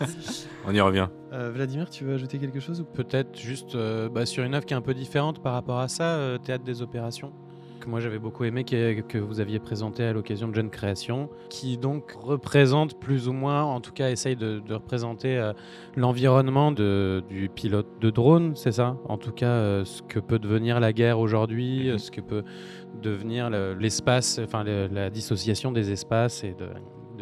On 0.68 0.74
y 0.74 0.82
revient. 0.82 1.08
Euh, 1.34 1.52
Vladimir, 1.54 1.90
tu 1.90 2.04
veux 2.04 2.14
ajouter 2.14 2.40
quelque 2.40 2.60
chose 2.60 2.82
ou 2.82 2.86
Peut-être 2.86 3.38
juste 3.38 3.76
euh, 3.76 4.10
bah, 4.10 4.26
sur 4.26 4.44
une 4.44 4.56
œuvre 4.56 4.66
qui 4.66 4.74
est 4.74 4.78
un 4.78 4.82
peu 4.82 4.94
différente 4.94 5.42
par 5.42 5.54
rapport 5.54 5.80
à 5.80 5.88
ça, 5.88 6.16
euh, 6.16 6.38
Théâtre 6.38 6.64
des 6.64 6.82
opérations 6.82 7.32
que 7.80 7.90
moi 7.90 8.02
j'avais 8.02 8.20
beaucoup 8.20 8.44
aimé, 8.44 8.66
que, 8.66 9.18
vous 9.18 9.40
aviez 9.40 9.58
présenté 9.58 10.04
à 10.04 10.12
l'occasion 10.12 10.50
de 10.50 10.54
Jeune 10.54 10.70
Création, 10.70 11.30
qui 11.50 11.78
donc 11.78 12.12
représente 12.12 13.00
plus 13.00 13.30
ou 13.30 13.32
moins, 13.32 13.64
en 13.64 13.80
tout 13.80 13.94
cas 13.94 14.10
essaye 14.10 14.36
de, 14.36 14.62
représenter 14.70 15.54
l'environnement 15.96 16.74
du 16.74 17.50
pilote 17.56 17.88
de 18.02 18.10
drone, 18.10 18.54
c'est 18.58 18.74
ça? 18.74 18.98
En 19.08 19.18
tout 19.18 19.32
cas, 19.32 19.86
ce 19.86 20.02
que 20.02 20.20
peut 20.20 20.40
devenir 20.40 20.82
la 20.82 20.92
guerre 20.92 21.20
aujourd'hui, 21.20 21.90
mhm. 21.90 22.00
ce 22.00 22.12
que 22.12 22.20
peut 22.20 22.44
devenir 23.02 23.50
l'espace, 23.50 24.42
enfin 24.44 24.66
la 24.66 25.10
dissociation 25.10 25.72
des 25.72 25.94
espaces 25.94 26.44
et 26.44 26.56
de, 26.60 26.68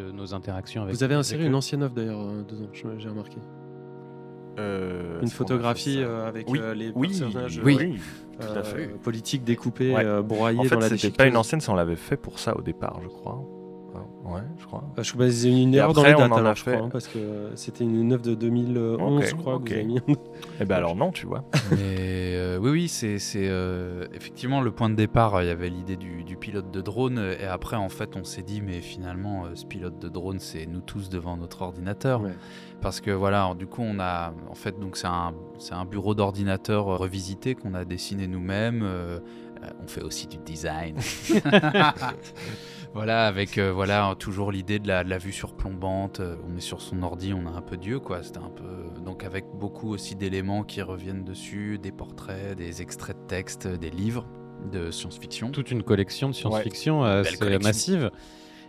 nos 0.03 0.33
interactions 0.33 0.83
avec. 0.83 0.95
Vous 0.95 1.03
avez 1.03 1.15
inséré 1.15 1.45
une 1.45 1.55
ancienne 1.55 1.83
œuvre 1.83 1.93
d'ailleurs 1.93 2.25
dedans, 2.43 2.69
j'ai 2.73 3.09
remarqué. 3.09 3.37
Euh, 4.59 5.21
une 5.21 5.29
photographie 5.29 5.99
euh, 5.99 6.27
avec 6.27 6.49
oui. 6.49 6.59
Euh, 6.59 6.73
les 6.73 6.91
oui. 6.95 7.09
personnages 7.09 7.61
oui. 7.63 7.99
politiques 9.03 9.43
découpés, 9.43 9.93
broyés 10.23 10.59
en 10.59 10.63
fait, 10.63 10.69
dans 10.69 10.79
la 10.79 10.89
C'était 10.89 11.11
pas 11.11 11.27
une 11.27 11.37
ancienne, 11.37 11.61
on 11.67 11.75
l'avait 11.75 11.95
fait 11.95 12.17
pour 12.17 12.39
ça 12.39 12.57
au 12.57 12.61
départ, 12.61 12.99
je 13.03 13.07
crois. 13.07 13.43
Ouais, 14.27 14.41
je 14.59 14.65
crois. 14.65 14.83
Bah, 14.95 15.03
je 15.03 15.13
crois 15.13 15.31
c'est 15.31 15.49
une 15.49 15.73
erreur 15.73 15.93
dans 15.93 16.03
les 16.03 16.13
dates, 16.13 16.31
alors, 16.31 16.55
je 16.55 16.61
crois, 16.61 16.75
hein, 16.75 16.89
parce 16.91 17.07
que 17.07 17.51
c'était 17.55 17.83
une 17.83 18.11
œuvre 18.13 18.23
de 18.23 18.35
2011, 18.35 19.25
je 19.25 19.35
crois, 19.35 19.59
que 19.59 19.69
vous 19.69 19.73
avez 19.73 19.83
mis. 19.83 19.99
Eh 20.59 20.65
ben 20.65 20.75
alors 20.75 20.95
non, 20.95 21.11
tu 21.11 21.25
vois. 21.25 21.43
Mais 21.71 22.57
oui, 22.59 22.71
oui, 22.71 22.87
c'est 22.87 23.17
effectivement 24.13 24.61
le 24.61 24.71
point 24.71 24.89
de 24.89 24.95
départ. 24.95 25.41
Il 25.41 25.47
y 25.47 25.51
avait 25.51 25.69
l'idée 25.69 25.95
du, 25.95 26.23
du, 26.23 26.35
pilote 26.35 26.71
de 26.71 26.81
drone, 26.81 27.35
et 27.39 27.45
après, 27.45 27.77
en 27.77 27.89
fait, 27.89 28.15
on 28.15 28.23
s'est 28.23 28.43
dit, 28.43 28.61
mais 28.61 28.81
finalement, 28.81 29.45
ce 29.53 29.65
pilote 29.65 29.99
de 29.99 30.09
drone, 30.09 30.39
c'est 30.39 30.65
nous 30.65 30.81
tous 30.81 31.09
devant 31.09 31.37
notre 31.37 31.61
ordinateur. 31.61 32.21
Ouais 32.21 32.31
parce 32.81 33.01
que 33.01 33.11
voilà, 33.11 33.53
du 33.57 33.67
coup, 33.67 33.81
on 33.81 33.99
a 33.99 34.33
en 34.49 34.55
fait 34.55 34.79
donc 34.79 34.97
c'est 34.97 35.07
un, 35.07 35.33
un, 35.71 35.85
bureau 35.85 36.13
d'ordinateur 36.13 36.87
euh, 36.87 36.95
revisité 36.95 37.55
qu'on 37.55 37.73
a 37.73 37.85
dessiné 37.85 38.27
nous-mêmes. 38.27 38.83
Euh, 38.83 39.19
euh, 39.63 39.69
on 39.83 39.87
fait 39.87 40.03
aussi 40.03 40.27
du 40.27 40.37
design. 40.37 40.95
voilà, 42.93 43.27
avec 43.27 43.59
voilà 43.59 44.15
toujours 44.17 44.51
l'idée 44.51 44.79
de 44.79 44.87
la, 44.87 45.03
de 45.03 45.09
la, 45.09 45.17
vue 45.17 45.31
surplombante. 45.31 46.21
on 46.47 46.55
est 46.55 46.61
sur 46.61 46.81
son 46.81 47.03
ordi, 47.03 47.33
on 47.33 47.45
a 47.47 47.51
un 47.51 47.61
peu 47.61 47.77
Dieu 47.77 47.99
quoi. 47.99 48.23
C'était 48.23 48.39
un 48.39 48.49
peu 48.49 49.01
donc 49.03 49.23
avec 49.23 49.45
beaucoup 49.53 49.93
aussi 49.93 50.15
d'éléments 50.15 50.63
qui 50.63 50.81
reviennent 50.81 51.23
dessus, 51.23 51.77
des 51.77 51.91
portraits, 51.91 52.57
des 52.57 52.81
extraits 52.81 53.17
de 53.17 53.27
texte, 53.27 53.67
des 53.67 53.89
livres 53.89 54.27
de 54.71 54.91
science-fiction. 54.91 55.51
Toute 55.51 55.71
une 55.71 55.83
collection 55.83 56.29
de 56.29 56.33
science-fiction 56.33 57.01
ouais. 57.01 57.59
massive. 57.59 58.11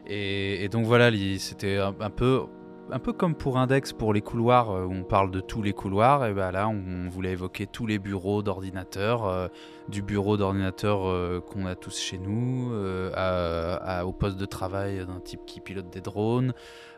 Et, 0.07 0.65
et, 0.65 0.69
donc 0.69 0.87
voilà, 0.87 1.11
c'était 1.39 1.77
un 1.79 2.11
peu 2.11 2.47
un 2.91 2.99
peu 2.99 3.13
comme 3.13 3.35
pour 3.35 3.59
Index 3.59 3.93
pour 3.93 4.13
les 4.13 4.21
couloirs, 4.21 4.71
euh, 4.71 4.85
où 4.85 4.93
on 4.93 5.03
parle 5.03 5.31
de 5.31 5.41
tous 5.41 5.63
les 5.63 5.73
couloirs, 5.73 6.27
et 6.27 6.33
ben 6.33 6.51
là 6.51 6.69
on 6.69 7.09
voulait 7.09 7.33
évoquer 7.33 7.67
tous 7.67 7.87
les 7.87 7.99
bureaux 7.99 8.43
d'ordinateurs, 8.43 9.27
euh, 9.27 9.49
du 9.89 10.03
bureau 10.03 10.37
d'ordinateur 10.37 11.07
euh, 11.07 11.41
qu'on 11.41 11.67
a 11.67 11.75
tous 11.75 11.99
chez 11.99 12.19
nous, 12.19 12.73
au 12.73 14.13
poste 14.13 14.39
de 14.39 14.47
travail 14.47 15.05
d'un 15.07 15.21
type 15.21 15.41
qui 15.47 15.61
pilote 15.61 15.91
des 15.91 16.01
drones, 16.01 16.53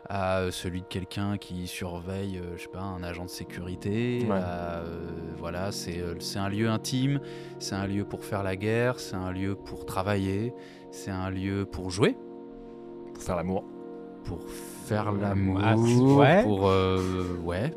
à 0.09 0.51
celui 0.51 0.81
de 0.81 0.87
quelqu'un 0.87 1.37
qui 1.37 1.67
surveille, 1.67 2.41
je 2.55 2.63
sais 2.63 2.69
pas, 2.69 2.81
un 2.81 3.03
agent 3.03 3.25
de 3.25 3.29
sécurité. 3.29 4.27
voilà, 5.37 5.71
c'est 5.71 6.37
un 6.37 6.49
lieu 6.49 6.69
intime, 6.69 7.19
c'est 7.59 7.75
un 7.75 7.87
lieu 7.87 8.05
pour 8.05 8.23
faire 8.23 8.43
la 8.43 8.55
guerre, 8.55 8.99
c'est 8.99 9.15
un 9.15 9.31
lieu 9.31 9.55
pour 9.55 9.85
travailler, 9.85 10.53
c'est 10.91 11.11
un 11.11 11.29
lieu 11.29 11.65
pour 11.65 11.89
jouer. 11.89 12.17
Pour 13.13 13.23
faire 13.23 13.35
l'amour. 13.35 13.63
Pour 14.23 14.41
faire 14.43 14.80
l'amour. 14.91 15.59
Ah, 15.63 15.75
ouais. 15.75 16.43
Pour. 16.43 16.69
Euh, 16.69 17.37
ouais. 17.43 17.73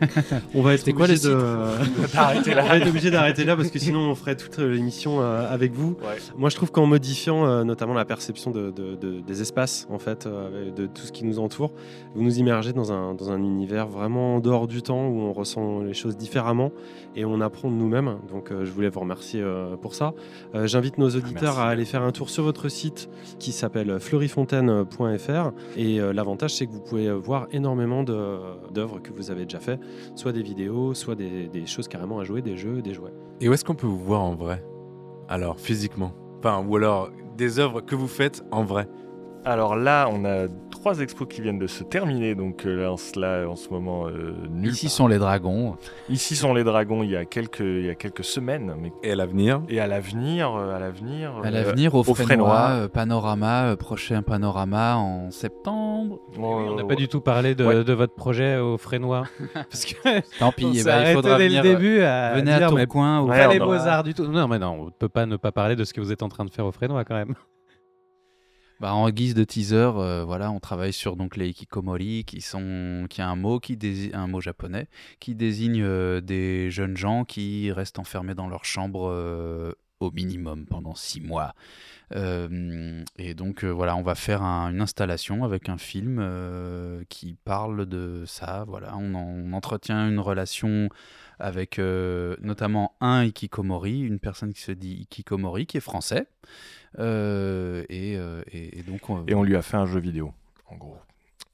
on 0.54 0.62
va 0.62 0.74
être 0.74 0.88
obligé 0.88 1.28
d'arrêter 2.14 2.54
là. 2.54 2.64
On 2.64 2.78
va 2.78 2.88
obligé 2.88 3.10
d'arrêter 3.10 3.44
là 3.44 3.56
parce 3.56 3.70
que 3.70 3.78
sinon 3.78 4.00
on 4.00 4.14
ferait 4.14 4.36
toute 4.36 4.58
l'émission 4.58 5.20
euh, 5.20 5.52
avec 5.52 5.72
vous. 5.72 5.96
Moi 6.36 6.50
je 6.50 6.56
trouve 6.56 6.70
qu'en 6.70 6.86
modifiant 6.86 7.46
euh, 7.46 7.64
notamment 7.64 7.94
la 7.94 8.04
perception 8.04 8.50
de, 8.50 8.72
des 9.26 9.42
espaces 9.42 9.86
en 9.90 9.98
fait, 9.98 10.26
euh, 10.26 10.70
de 10.70 10.86
tout 10.86 11.02
ce 11.02 11.12
qui 11.12 11.24
nous 11.24 11.38
entoure, 11.38 11.72
vous 12.14 12.22
nous 12.22 12.38
immergez 12.38 12.72
dans 12.72 12.92
un, 12.92 13.14
dans 13.14 13.30
un 13.30 13.38
univers 13.38 13.88
vraiment 13.88 14.36
en 14.36 14.40
dehors 14.40 14.68
du 14.68 14.82
temps 14.82 15.08
où 15.08 15.20
on 15.20 15.32
ressent 15.32 15.80
les 15.80 15.94
choses 15.94 16.16
différemment 16.16 16.72
et 17.16 17.24
on 17.24 17.40
apprend 17.40 17.70
de 17.70 17.74
nous-mêmes. 17.74 18.18
Donc 18.30 18.50
je 18.50 18.70
voulais 18.70 18.88
vous 18.88 19.00
remercier 19.00 19.42
pour 19.80 19.94
ça. 19.94 20.14
J'invite 20.64 20.98
nos 20.98 21.10
auditeurs 21.10 21.58
à 21.58 21.68
aller 21.68 21.84
faire 21.84 22.02
un 22.02 22.12
tour 22.12 22.30
sur 22.30 22.44
votre 22.44 22.68
site 22.68 23.08
qui 23.38 23.52
s'appelle 23.52 23.98
fleurifontaine.fr 23.98 25.50
et 25.76 25.98
l'avantage 26.12 26.54
c'est 26.54 26.66
que 26.66 26.72
vous 26.72 26.80
pouvez 26.80 27.10
voir 27.12 27.48
énormément 27.52 28.02
d'œuvres 28.04 29.00
que 29.00 29.12
vous 29.12 29.30
avez 29.30 29.44
déjà 29.44 29.60
fait, 29.60 29.78
soit 30.14 30.32
des 30.32 30.42
vidéos, 30.42 30.94
soit 30.94 31.14
des, 31.14 31.66
choses 31.66 31.88
carrément 31.88 32.18
à 32.18 32.24
jouer, 32.24 32.42
des 32.42 32.56
jeux, 32.56 32.82
des 32.82 32.94
jouets. 32.94 33.12
Et 33.40 33.48
où 33.48 33.52
est-ce 33.52 33.64
qu'on 33.64 33.74
peut 33.74 33.86
vous 33.86 33.98
voir 33.98 34.22
en 34.22 34.34
vrai? 34.34 34.64
Alors, 35.28 35.58
physiquement? 35.60 36.12
Enfin, 36.38 36.64
ou 36.66 36.76
alors 36.76 37.10
des 37.36 37.58
œuvres 37.58 37.80
que 37.80 37.94
vous 37.94 38.08
faites 38.08 38.44
en 38.50 38.64
vrai? 38.64 38.88
Alors 39.44 39.76
là, 39.76 40.08
on 40.12 40.24
a 40.24 40.48
trois 40.88 41.02
expos 41.02 41.28
qui 41.28 41.42
viennent 41.42 41.58
de 41.58 41.66
se 41.66 41.84
terminer, 41.84 42.34
donc 42.34 42.64
euh, 42.64 42.94
là, 43.14 43.46
en 43.46 43.56
ce 43.56 43.68
moment, 43.68 44.06
euh, 44.06 44.32
Ici 44.64 44.88
sont 44.88 45.06
les 45.06 45.18
dragons. 45.18 45.76
Ici 46.08 46.34
sont 46.34 46.54
les 46.54 46.64
dragons. 46.64 47.02
Il 47.02 47.10
y 47.10 47.16
a 47.16 47.26
quelques, 47.26 47.60
il 47.60 47.84
y 47.84 47.90
a 47.90 47.94
quelques 47.94 48.24
semaines. 48.24 48.74
Mais... 48.80 48.90
Et 49.02 49.12
à 49.12 49.14
l'avenir? 49.14 49.60
Et 49.68 49.80
à 49.80 49.86
l'avenir, 49.86 50.54
euh, 50.56 50.74
à 50.74 50.78
l'avenir. 50.78 51.32
À 51.44 51.50
l'avenir, 51.50 51.94
au, 51.94 52.02
Frénois, 52.02 52.88
Panorama, 52.90 53.76
prochain 53.76 54.22
Panorama 54.22 54.96
en 54.96 55.30
septembre. 55.30 56.20
on 56.38 56.76
n'a 56.76 56.84
pas 56.84 56.94
du 56.94 57.06
tout 57.06 57.20
parlé 57.20 57.54
de, 57.54 57.92
votre 57.92 58.14
projet 58.14 58.56
au 58.56 58.78
Frénois. 58.78 59.24
Parce 59.52 59.84
que 59.84 60.20
tant 60.38 60.52
pis, 60.52 60.72
eh 60.74 60.84
ben, 60.84 61.02
il 61.06 61.12
faudra 61.12 61.36
dès 61.36 61.48
venir. 61.48 61.62
le 61.64 61.68
début 61.68 62.00
à 62.00 62.32
venez 62.32 62.52
à 62.52 62.66
ton 62.66 62.86
coin. 62.86 63.20
Ou 63.20 63.30
les 63.30 63.58
beaux 63.58 63.72
arts 63.74 64.04
du 64.04 64.14
tout. 64.14 64.26
Non, 64.26 64.48
mais 64.48 64.58
non, 64.58 64.78
on 64.80 64.84
ne 64.86 64.90
peut 64.90 65.10
pas 65.10 65.26
ne 65.26 65.36
pas 65.36 65.52
parler 65.52 65.76
de 65.76 65.84
ce 65.84 65.92
que 65.92 66.00
vous 66.00 66.12
êtes 66.12 66.22
en 66.22 66.30
train 66.30 66.46
de 66.46 66.50
faire 66.50 66.64
au 66.64 66.72
Frénois 66.72 67.04
quand 67.04 67.14
même. 67.14 67.34
Bah, 68.80 68.94
en 68.94 69.10
guise 69.10 69.34
de 69.34 69.42
teaser, 69.42 69.90
euh, 69.96 70.24
voilà, 70.24 70.52
on 70.52 70.60
travaille 70.60 70.92
sur 70.92 71.16
donc 71.16 71.36
les 71.36 71.48
hikikomori, 71.48 72.24
qui 72.24 72.40
sont, 72.40 73.06
qui 73.10 73.20
a 73.20 73.28
un 73.28 73.34
mot 73.34 73.58
qui 73.58 73.76
un 74.14 74.28
mot 74.28 74.40
japonais, 74.40 74.86
qui 75.18 75.34
désigne 75.34 75.82
euh, 75.82 76.20
des 76.20 76.70
jeunes 76.70 76.96
gens 76.96 77.24
qui 77.24 77.72
restent 77.72 77.98
enfermés 77.98 78.34
dans 78.34 78.46
leur 78.46 78.64
chambre 78.64 79.10
euh, 79.10 79.72
au 79.98 80.12
minimum 80.12 80.64
pendant 80.66 80.94
six 80.94 81.20
mois. 81.20 81.54
et 82.14 83.34
donc 83.34 83.64
voilà, 83.64 83.96
on 83.96 84.02
va 84.02 84.14
faire 84.14 84.42
une 84.42 84.80
installation 84.80 85.42
avec 85.44 85.68
un 85.68 85.76
film 85.76 86.24
qui 87.08 87.34
parle 87.44 87.84
de 87.86 88.22
ça. 88.26 88.64
Voilà, 88.68 88.96
on 88.96 89.52
entretient 89.52 90.08
une 90.08 90.20
relation 90.20 90.88
avec 91.38 91.78
notamment 91.78 92.94
un 93.00 93.24
hikikomori, 93.24 94.00
une 94.00 94.18
personne 94.18 94.52
qui 94.52 94.62
se 94.62 94.72
dit 94.72 94.94
hikikomori, 95.02 95.66
qui 95.66 95.76
est 95.76 95.80
français. 95.80 96.26
Euh, 96.98 97.84
euh, 97.90 98.42
et, 98.50 98.82
donc, 98.82 99.02
et 99.26 99.34
on 99.34 99.42
lui 99.42 99.56
a 99.56 99.62
fait 99.62 99.76
un 99.76 99.86
jeu 99.86 100.00
vidéo, 100.00 100.32
en 100.66 100.76
gros. 100.76 100.96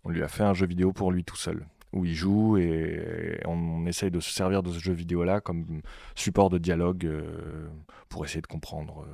On 0.05 0.11
lui 0.11 0.23
a 0.23 0.29
fait 0.29 0.45
un 0.45 0.55
jeu 0.55 0.67
vidéo 0.67 0.93
pour 0.93 1.13
lui 1.13 1.25
tout 1.25 1.37
seul, 1.37 1.67
où 1.93 2.05
il 2.05 2.15
joue 2.15 2.57
et, 2.59 3.41
on, 3.47 3.87
essaye 3.87 4.11
de 4.11 4.21
se 4.21 4.31
servir 4.31 4.63
de 4.63 4.71
ce 4.71 4.79
jeu 4.79 4.93
vidéo-là 4.93 5.41
comme 5.41 5.83
support 6.15 6.51
de 6.51 6.59
dialogue 6.59 7.07
euh, 7.07 7.69
pour 8.09 8.25
essayer 8.25 8.43
de 8.43 8.47
comprendre 8.47 9.07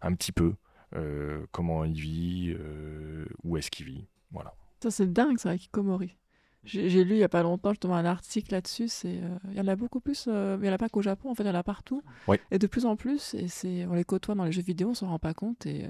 un 0.00 0.14
petit 0.14 0.32
peu 0.32 0.54
comment 1.52 1.84
il 1.84 1.98
vit, 1.98 2.56
où 3.44 3.56
est-ce 3.56 3.70
qu'il 3.70 3.86
vit. 3.86 4.06
Voilà. 4.30 4.54
Ça, 4.82 4.90
c'est 4.90 5.10
dingue, 5.10 5.38
ça, 5.38 5.56
Kikomori. 5.56 6.16
J'ai 6.64 7.04
lu 7.04 7.14
il 7.14 7.18
n'y 7.18 7.24
a 7.24 7.28
pas 7.28 7.42
longtemps 7.42 7.70
justement 7.70 7.96
un 7.96 8.04
article 8.04 8.52
là-dessus. 8.52 8.88
C'est 8.88 9.20
il 9.50 9.56
y 9.56 9.60
en 9.60 9.66
a 9.66 9.76
beaucoup 9.76 10.00
plus. 10.00 10.26
il 10.26 10.58
n'y 10.60 10.68
en 10.68 10.72
a 10.72 10.78
pas 10.78 10.88
qu'au 10.88 11.02
Japon, 11.02 11.30
en 11.30 11.34
fait, 11.34 11.42
il 11.42 11.48
y 11.48 11.50
en 11.50 11.54
a 11.54 11.62
partout. 11.62 12.02
Et 12.50 12.58
de 12.58 12.66
plus 12.66 12.86
en 12.86 12.96
plus. 12.96 13.34
Et 13.34 13.48
c'est 13.48 13.86
on 13.86 13.94
les 13.94 14.04
côtoie 14.04 14.34
dans 14.34 14.44
les 14.44 14.52
jeux 14.52 14.62
vidéo, 14.62 14.90
on 14.90 14.94
s'en 14.94 15.08
rend 15.08 15.18
pas 15.18 15.34
compte. 15.34 15.66
Et 15.66 15.88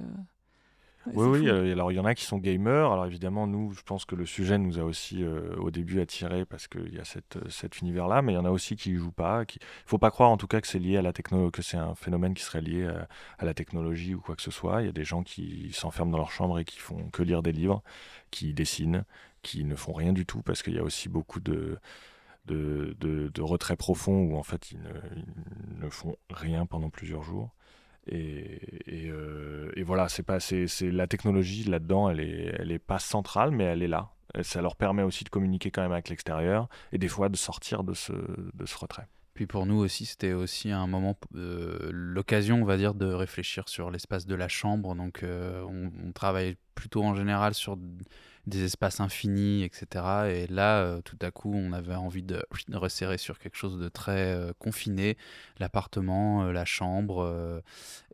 oui, 1.07 1.27
oui. 1.27 1.49
Euh, 1.49 1.73
alors, 1.73 1.91
il 1.91 1.97
y 1.97 1.99
en 1.99 2.05
a 2.05 2.15
qui 2.15 2.25
sont 2.25 2.39
gamers. 2.39 2.93
Alors, 2.93 3.07
évidemment, 3.07 3.47
nous, 3.47 3.73
je 3.73 3.83
pense 3.83 4.05
que 4.05 4.15
le 4.15 4.25
sujet 4.25 4.59
nous 4.59 4.79
a 4.79 4.83
aussi 4.83 5.23
euh, 5.23 5.55
au 5.57 5.71
début 5.71 6.01
attiré 6.01 6.45
parce 6.45 6.69
qu'il 6.69 6.95
y 6.95 6.99
a 6.99 7.05
cette, 7.05 7.37
euh, 7.37 7.49
cet 7.49 7.81
univers-là. 7.81 8.23
Mais 8.23 8.33
il 8.33 8.35
y 8.37 8.39
en 8.39 8.45
a 8.45 8.51
aussi 8.51 8.77
qui 8.77 8.93
ne 8.93 8.99
jouent 8.99 9.11
pas. 9.11 9.43
Il 9.43 9.59
ne 9.61 9.89
faut 9.89 9.99
pas 9.99 10.11
croire, 10.11 10.31
en 10.31 10.37
tout 10.37 10.47
cas, 10.47 10.61
que 10.61 10.67
c'est 10.67 10.79
lié 10.79 10.97
à 10.97 11.03
la 11.03 11.13
technologie, 11.13 11.51
que 11.51 11.63
c'est 11.63 11.77
un 11.77 11.95
phénomène 11.95 12.35
qui 12.35 12.43
serait 12.43 12.61
lié 12.61 12.89
à, 13.39 13.45
la 13.45 13.55
technologie 13.55 14.15
ou 14.15 14.21
quoi 14.21 14.37
que 14.37 14.43
ce 14.43 14.51
soit. 14.51 14.83
Il 14.83 14.87
y 14.87 14.89
a 14.89 14.93
des 14.93 15.05
gens 15.05 15.23
qui 15.23 15.71
s'enferment 15.73 16.13
dans 16.13 16.19
leur 16.19 16.31
chambre 16.31 16.59
et 16.59 16.65
qui 16.65 16.79
font 16.79 17.09
que 17.11 17.23
lire 17.23 17.43
des 17.43 17.53
livres, 17.53 17.83
qui 18.31 18.55
dessinent, 18.55 19.05
qui 19.43 19.65
ne 19.65 19.77
font 19.77 19.93
rien 19.93 20.13
du 20.13 20.27
tout 20.27 20.43
parce 20.43 20.63
qu'il 20.63 20.75
y 20.75 20.79
a 20.79 20.83
aussi 20.83 21.09
beaucoup 21.09 21.41
de. 21.41 21.79
De, 22.45 22.97
de, 22.99 23.41
retrait 23.41 23.77
profond 23.77 24.25
où 24.25 24.37
en 24.37 24.43
fait 24.43 24.73
ils 24.73 24.81
ne 25.81 25.89
font 25.89 26.17
rien 26.29 26.67
pendant 26.67 26.91
plusieurs 26.91 27.23
jours. 27.23 27.55
Et, 28.09 28.59
euh, 28.91 29.71
et, 29.77 29.85
voilà, 29.85 30.09
c'est 30.09 30.25
pas, 30.25 30.41
c'est, 30.41 30.67
la 30.83 31.07
technologie 31.07 31.63
là-dedans, 31.63 32.11
elle 32.11 32.19
est, 32.19 32.53
elle 32.59 32.73
est 32.73 32.81
pas 32.81 32.99
centrale, 32.99 33.53
mais 33.53 33.63
elle 33.63 33.85
est 33.85 33.89
là. 33.89 34.11
ça 34.43 34.61
leur 34.61 34.75
permet 34.75 35.05
aussi 35.05 35.23
de 35.23 35.29
communiquer 35.29 35.71
quand 35.71 35.83
même 35.83 35.93
avec 35.93 36.09
l'extérieur 36.09 36.69
et 36.91 36.99
des 36.99 37.07
fois 37.07 37.29
de 37.29 37.37
sortir 37.37 37.85
de 37.85 37.95
ce, 37.95 38.13
de 38.13 38.67
ce 38.67 38.77
retrait. 38.77 39.07
Puis 39.35 39.47
pour 39.47 39.65
nous 39.65 39.77
aussi, 39.77 40.05
c'était 40.05 40.35
aussi 40.35 40.71
un 40.71 40.87
moment, 40.87 41.17
euh, 41.37 41.89
l'occasion, 41.91 42.61
on 42.61 42.65
va 42.67 42.77
dire, 42.77 42.95
de 42.95 43.07
réfléchir 43.07 43.69
sur 43.69 43.91
l'espace 43.91 44.27
de 44.27 44.35
la 44.35 44.49
chambre. 44.49 44.95
Donc, 44.95 45.23
euh, 45.23 45.63
on, 45.63 46.13
travaille 46.13 46.57
plutôt 46.75 47.03
en 47.03 47.15
général 47.15 47.55
sur 47.55 47.79
des 48.47 48.65
espaces 48.65 48.99
infinis, 48.99 49.63
etc. 49.63 49.87
Et 50.29 50.47
là, 50.49 50.81
euh, 50.83 51.01
tout 51.01 51.19
à 51.23 51.31
coup, 51.31 51.53
on 51.55 51.73
avait 51.73 51.95
envie 51.95 52.25
de, 52.25 52.43
resserrer 52.73 53.19
sur 53.19 53.39
quelque 53.39 53.57
chose 53.57 53.79
de 53.79 53.89
très 53.89 54.35
euh, 54.35 54.53
confiné, 54.59 55.17
l'appartement, 55.61 56.45
euh, 56.45 56.53
la 56.53 56.65
chambre, 56.65 57.63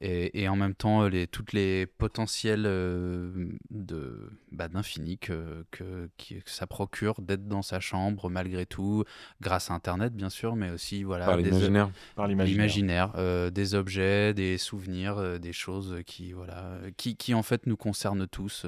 et, 0.00 0.42
et, 0.42 0.48
en 0.48 0.56
même 0.56 0.74
temps 0.74 1.08
les, 1.08 1.26
toutes 1.26 1.52
les 1.52 1.86
potentiels 1.86 2.62
de 2.62 4.30
bah, 4.52 4.68
d'infini 4.68 5.18
que, 5.18 5.64
que, 5.70 6.08
ça 6.44 6.66
procure 6.66 7.20
d'être 7.20 7.48
dans 7.48 7.62
sa 7.62 7.80
chambre 7.80 8.28
malgré 8.28 8.66
tout, 8.66 9.04
grâce 9.40 9.70
à 9.70 9.74
Internet 9.74 10.14
bien 10.14 10.30
sûr, 10.30 10.56
mais 10.56 10.70
aussi 10.70 11.02
voilà 11.02 11.26
par 11.26 11.36
l'imaginaire, 11.36 11.90
par 12.14 12.28
l'imaginaire, 12.28 13.50
des 13.50 13.74
objets, 13.74 14.34
des 14.34 14.58
souvenirs, 14.58 15.40
des 15.40 15.52
choses 15.52 15.96
qui 16.06 16.32
voilà, 16.32 16.78
qui, 16.96 17.16
qui 17.16 17.34
en 17.34 17.42
fait 17.42 17.66
nous 17.66 17.76
concernent 17.76 18.26
tous. 18.28 18.66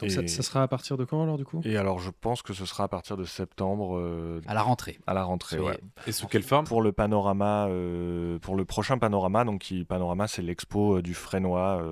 Donc 0.00 0.10
ça, 0.10 0.26
ça, 0.26 0.42
sera 0.42 0.62
à 0.62 0.68
partir 0.68 0.91
de 0.96 1.04
quand 1.04 1.22
alors 1.22 1.36
du 1.36 1.44
coup? 1.44 1.60
Et 1.64 1.76
alors 1.76 1.98
je 1.98 2.10
pense 2.10 2.42
que 2.42 2.52
ce 2.52 2.66
sera 2.66 2.84
à 2.84 2.88
partir 2.88 3.16
de 3.16 3.24
septembre. 3.24 3.96
Euh, 3.98 4.40
à 4.46 4.54
la 4.54 4.62
rentrée. 4.62 4.98
À 5.06 5.14
la 5.14 5.24
rentrée, 5.24 5.58
ouais. 5.58 5.78
Et 6.06 6.12
sous 6.12 6.26
quelle 6.26 6.42
forme? 6.42 6.66
Pour 6.66 6.82
le 6.82 6.92
panorama, 6.92 7.66
euh, 7.68 8.38
pour 8.38 8.56
le 8.56 8.64
prochain 8.64 8.98
panorama, 8.98 9.44
donc 9.44 9.60
qui, 9.60 9.84
panorama 9.84 10.28
c'est 10.28 10.42
l'expo 10.42 10.98
euh, 10.98 11.02
du 11.02 11.14
Frénois 11.14 11.82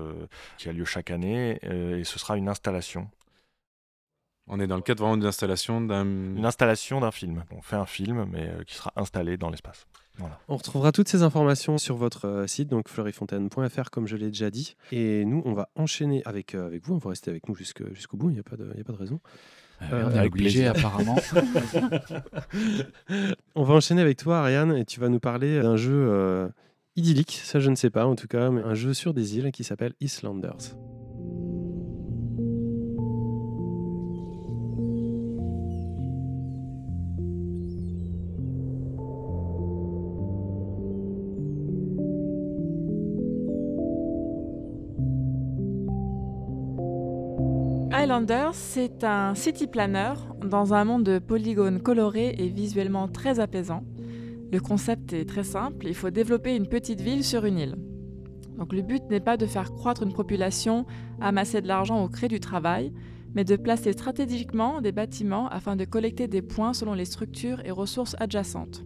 qui 0.57 0.69
a 0.69 0.73
lieu 0.73 0.85
chaque 0.85 1.11
année 1.11 1.59
et 1.63 2.03
ce 2.03 2.19
sera 2.19 2.37
une 2.37 2.49
installation. 2.49 3.09
On 4.51 4.59
est 4.59 4.67
dans 4.67 4.75
le 4.75 4.81
cadre 4.81 5.01
vraiment 5.01 5.17
d'une 5.17 5.25
installation 5.25 5.81
d'un. 5.81 6.05
Une 6.05 6.45
installation 6.45 6.99
d'un 6.99 7.11
film. 7.11 7.43
On 7.51 7.61
fait 7.61 7.77
un 7.77 7.85
film, 7.85 8.27
mais 8.31 8.51
qui 8.67 8.75
sera 8.75 8.93
installé 8.95 9.37
dans 9.37 9.49
l'espace. 9.49 9.87
On 10.47 10.57
retrouvera 10.57 10.91
toutes 10.91 11.07
ces 11.07 11.23
informations 11.23 11.77
sur 11.77 11.95
votre 11.95 12.27
euh, 12.27 12.47
site, 12.47 12.69
donc 12.69 12.89
fleurifontaine.fr, 12.89 13.89
comme 13.91 14.07
je 14.07 14.15
l'ai 14.15 14.27
déjà 14.27 14.49
dit. 14.49 14.75
Et 14.91 15.25
nous, 15.25 15.41
on 15.45 15.53
va 15.53 15.69
enchaîner 15.75 16.21
avec, 16.25 16.55
euh, 16.55 16.65
avec 16.65 16.85
vous. 16.85 16.95
On 16.95 16.97
va 16.97 17.11
rester 17.11 17.31
avec 17.31 17.47
nous 17.47 17.55
jusqu'au 17.55 18.17
bout, 18.17 18.29
il 18.29 18.33
n'y 18.33 18.39
a, 18.39 18.43
pas 18.43 18.57
de, 18.57 18.69
a 18.69 18.83
pas 18.83 18.93
de 18.93 18.97
raison. 18.97 19.19
Euh, 19.91 20.09
on 20.11 20.15
est 20.15 20.27
obligé, 20.27 20.67
apparemment. 20.67 21.15
on 23.55 23.63
va 23.63 23.73
enchaîner 23.73 24.01
avec 24.01 24.17
toi, 24.17 24.39
Ariane, 24.39 24.75
et 24.75 24.85
tu 24.85 24.99
vas 24.99 25.09
nous 25.09 25.19
parler 25.19 25.61
d'un 25.61 25.75
jeu 25.75 26.51
idyllique, 26.95 27.41
ça 27.43 27.59
je 27.59 27.69
ne 27.69 27.75
sais 27.75 27.89
pas 27.89 28.05
en 28.05 28.15
tout 28.15 28.27
cas, 28.27 28.51
mais 28.51 28.61
un 28.61 28.75
jeu 28.75 28.93
sur 28.93 29.13
des 29.13 29.37
îles 29.37 29.51
qui 29.51 29.63
s'appelle 29.63 29.93
Islanders. 29.99 30.75
Islanders, 48.11 48.55
c'est 48.55 49.05
un 49.05 49.35
city 49.35 49.67
planner 49.67 50.15
dans 50.45 50.73
un 50.73 50.83
monde 50.83 51.03
de 51.03 51.17
polygones 51.17 51.81
colorés 51.81 52.35
et 52.37 52.49
visuellement 52.49 53.07
très 53.07 53.39
apaisant. 53.39 53.85
Le 54.51 54.59
concept 54.59 55.13
est 55.13 55.23
très 55.23 55.45
simple, 55.45 55.87
il 55.87 55.95
faut 55.95 56.09
développer 56.09 56.53
une 56.53 56.67
petite 56.67 56.99
ville 56.99 57.23
sur 57.23 57.45
une 57.45 57.57
île. 57.57 57.77
Donc 58.57 58.73
le 58.73 58.81
but 58.81 59.01
n'est 59.09 59.21
pas 59.21 59.37
de 59.37 59.45
faire 59.45 59.71
croître 59.71 60.03
une 60.03 60.11
population, 60.11 60.85
amasser 61.21 61.61
de 61.61 61.69
l'argent 61.69 62.03
au 62.03 62.09
cré 62.09 62.27
du 62.27 62.41
travail, 62.41 62.91
mais 63.33 63.45
de 63.45 63.55
placer 63.55 63.93
stratégiquement 63.93 64.81
des 64.81 64.91
bâtiments 64.91 65.47
afin 65.47 65.77
de 65.77 65.85
collecter 65.85 66.27
des 66.27 66.41
points 66.41 66.73
selon 66.73 66.93
les 66.93 67.05
structures 67.05 67.65
et 67.65 67.71
ressources 67.71 68.17
adjacentes. 68.19 68.83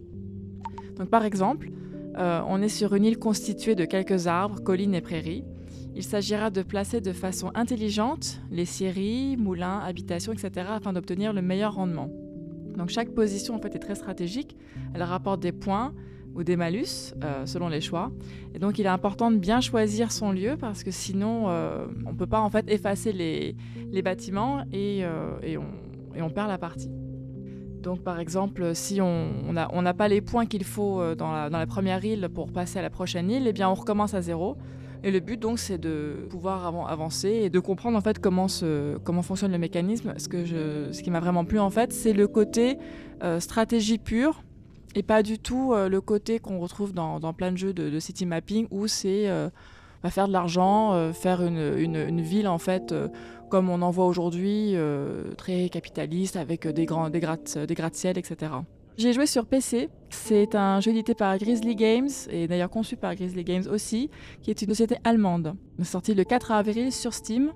Donc 0.98 1.10
par 1.10 1.24
exemple, 1.24 1.70
euh, 2.16 2.42
on 2.46 2.62
est 2.62 2.68
sur 2.68 2.94
une 2.94 3.04
île 3.04 3.18
constituée 3.18 3.74
de 3.74 3.86
quelques 3.86 4.28
arbres, 4.28 4.62
collines 4.62 4.94
et 4.94 5.00
prairies. 5.00 5.42
Il 5.96 6.02
s'agira 6.02 6.50
de 6.50 6.60
placer 6.60 7.00
de 7.00 7.12
façon 7.14 7.50
intelligente 7.54 8.42
les 8.50 8.66
scieries, 8.66 9.38
moulins, 9.38 9.78
habitations, 9.78 10.30
etc. 10.34 10.66
afin 10.68 10.92
d'obtenir 10.92 11.32
le 11.32 11.40
meilleur 11.40 11.74
rendement. 11.74 12.10
Donc 12.76 12.90
chaque 12.90 13.14
position 13.14 13.54
en 13.54 13.58
fait 13.58 13.74
est 13.74 13.78
très 13.78 13.94
stratégique. 13.94 14.58
Elle 14.94 15.02
rapporte 15.02 15.40
des 15.40 15.52
points 15.52 15.94
ou 16.34 16.44
des 16.44 16.56
malus 16.56 17.14
euh, 17.24 17.46
selon 17.46 17.68
les 17.68 17.80
choix. 17.80 18.12
Et 18.54 18.58
donc 18.58 18.78
il 18.78 18.84
est 18.84 18.90
important 18.90 19.30
de 19.30 19.38
bien 19.38 19.62
choisir 19.62 20.12
son 20.12 20.32
lieu 20.32 20.58
parce 20.60 20.84
que 20.84 20.90
sinon 20.90 21.48
euh, 21.48 21.86
on 22.04 22.12
ne 22.12 22.18
peut 22.18 22.26
pas 22.26 22.40
en 22.40 22.50
fait 22.50 22.70
effacer 22.70 23.14
les, 23.14 23.56
bâtiments 24.02 24.64
euh, 24.74 25.38
et, 25.42 25.56
on, 25.56 26.30
perd 26.30 26.48
la 26.48 26.58
partie. 26.58 26.90
Donc 27.80 28.02
par 28.02 28.20
exemple, 28.20 28.74
si 28.74 29.00
on 29.00 29.52
n'a 29.52 29.94
pas 29.94 30.08
les 30.08 30.20
points 30.20 30.44
qu'il 30.44 30.64
faut 30.64 31.14
dans 31.14 31.32
la, 31.32 31.48
dans 31.48 31.58
la, 31.58 31.66
première 31.66 32.04
île 32.04 32.28
pour 32.34 32.52
passer 32.52 32.80
à 32.80 32.82
la 32.82 32.90
prochaine 32.90 33.30
île, 33.30 33.46
eh 33.46 33.54
bien 33.54 33.70
on 33.70 33.74
recommence 33.74 34.12
à 34.12 34.20
zéro. 34.20 34.58
Et 35.02 35.10
le 35.10 35.20
but 35.20 35.38
donc 35.38 35.58
c'est 35.58 35.78
de 35.78 36.26
pouvoir 36.30 36.66
avancer 36.88 37.28
et 37.28 37.50
de 37.50 37.60
comprendre 37.60 37.96
en 37.96 38.00
fait 38.00 38.18
comment, 38.18 38.46
comment 39.04 39.22
fonctionne 39.22 39.52
le 39.52 39.58
mécanisme. 39.58 40.14
Ce, 40.18 40.28
que 40.28 40.44
ce 40.44 41.02
qui 41.02 41.10
m'a 41.10 41.20
vraiment 41.20 41.44
plu 41.44 41.58
en 41.58 41.70
fait, 41.70 41.92
c'est 41.92 42.12
le 42.12 42.26
côté 42.28 42.78
euh, 43.22 43.40
stratégie 43.40 43.98
pure 43.98 44.42
et 44.94 45.02
pas 45.02 45.22
du 45.22 45.38
tout 45.38 45.72
euh, 45.72 45.88
le 45.88 46.00
côté 46.00 46.38
qu'on 46.38 46.58
retrouve 46.58 46.92
dans, 46.92 47.20
plein 47.32 47.52
de 47.52 47.56
jeux 47.56 47.72
de, 47.72 47.98
city 47.98 48.26
mapping 48.26 48.66
où 48.70 48.86
c'est 48.86 49.28
euh, 49.28 49.48
bah, 50.02 50.10
faire 50.10 50.28
de 50.28 50.32
l'argent, 50.32 51.12
faire 51.12 51.42
une, 51.42 51.58
une, 51.78 52.20
ville 52.20 52.48
en 52.48 52.58
fait 52.58 52.94
comme 53.48 53.70
on 53.70 53.80
en 53.80 53.90
voit 53.90 54.06
aujourd'hui, 54.06 54.74
très 55.38 55.68
capitaliste 55.68 56.36
avec 56.36 56.66
des 56.66 56.84
grands 56.84 57.10
des 57.10 57.20
gratte, 57.20 57.56
des 57.58 57.74
gratte-ciel, 57.74 58.18
etc. 58.18 58.50
J'ai 58.98 59.12
joué 59.12 59.26
sur 59.26 59.44
PC. 59.44 59.90
C'est 60.08 60.54
un 60.54 60.80
jeu 60.80 60.90
édité 60.90 61.14
par 61.14 61.36
Grizzly 61.36 61.76
Games 61.76 62.08
et 62.30 62.48
d'ailleurs 62.48 62.70
conçu 62.70 62.96
par 62.96 63.14
Grizzly 63.14 63.44
Games 63.44 63.64
aussi, 63.70 64.08
qui 64.40 64.50
est 64.50 64.62
une 64.62 64.68
société 64.68 64.96
allemande. 65.04 65.54
Sorti 65.82 66.14
le 66.14 66.24
4 66.24 66.52
avril 66.52 66.90
sur 66.90 67.12
Steam. 67.12 67.52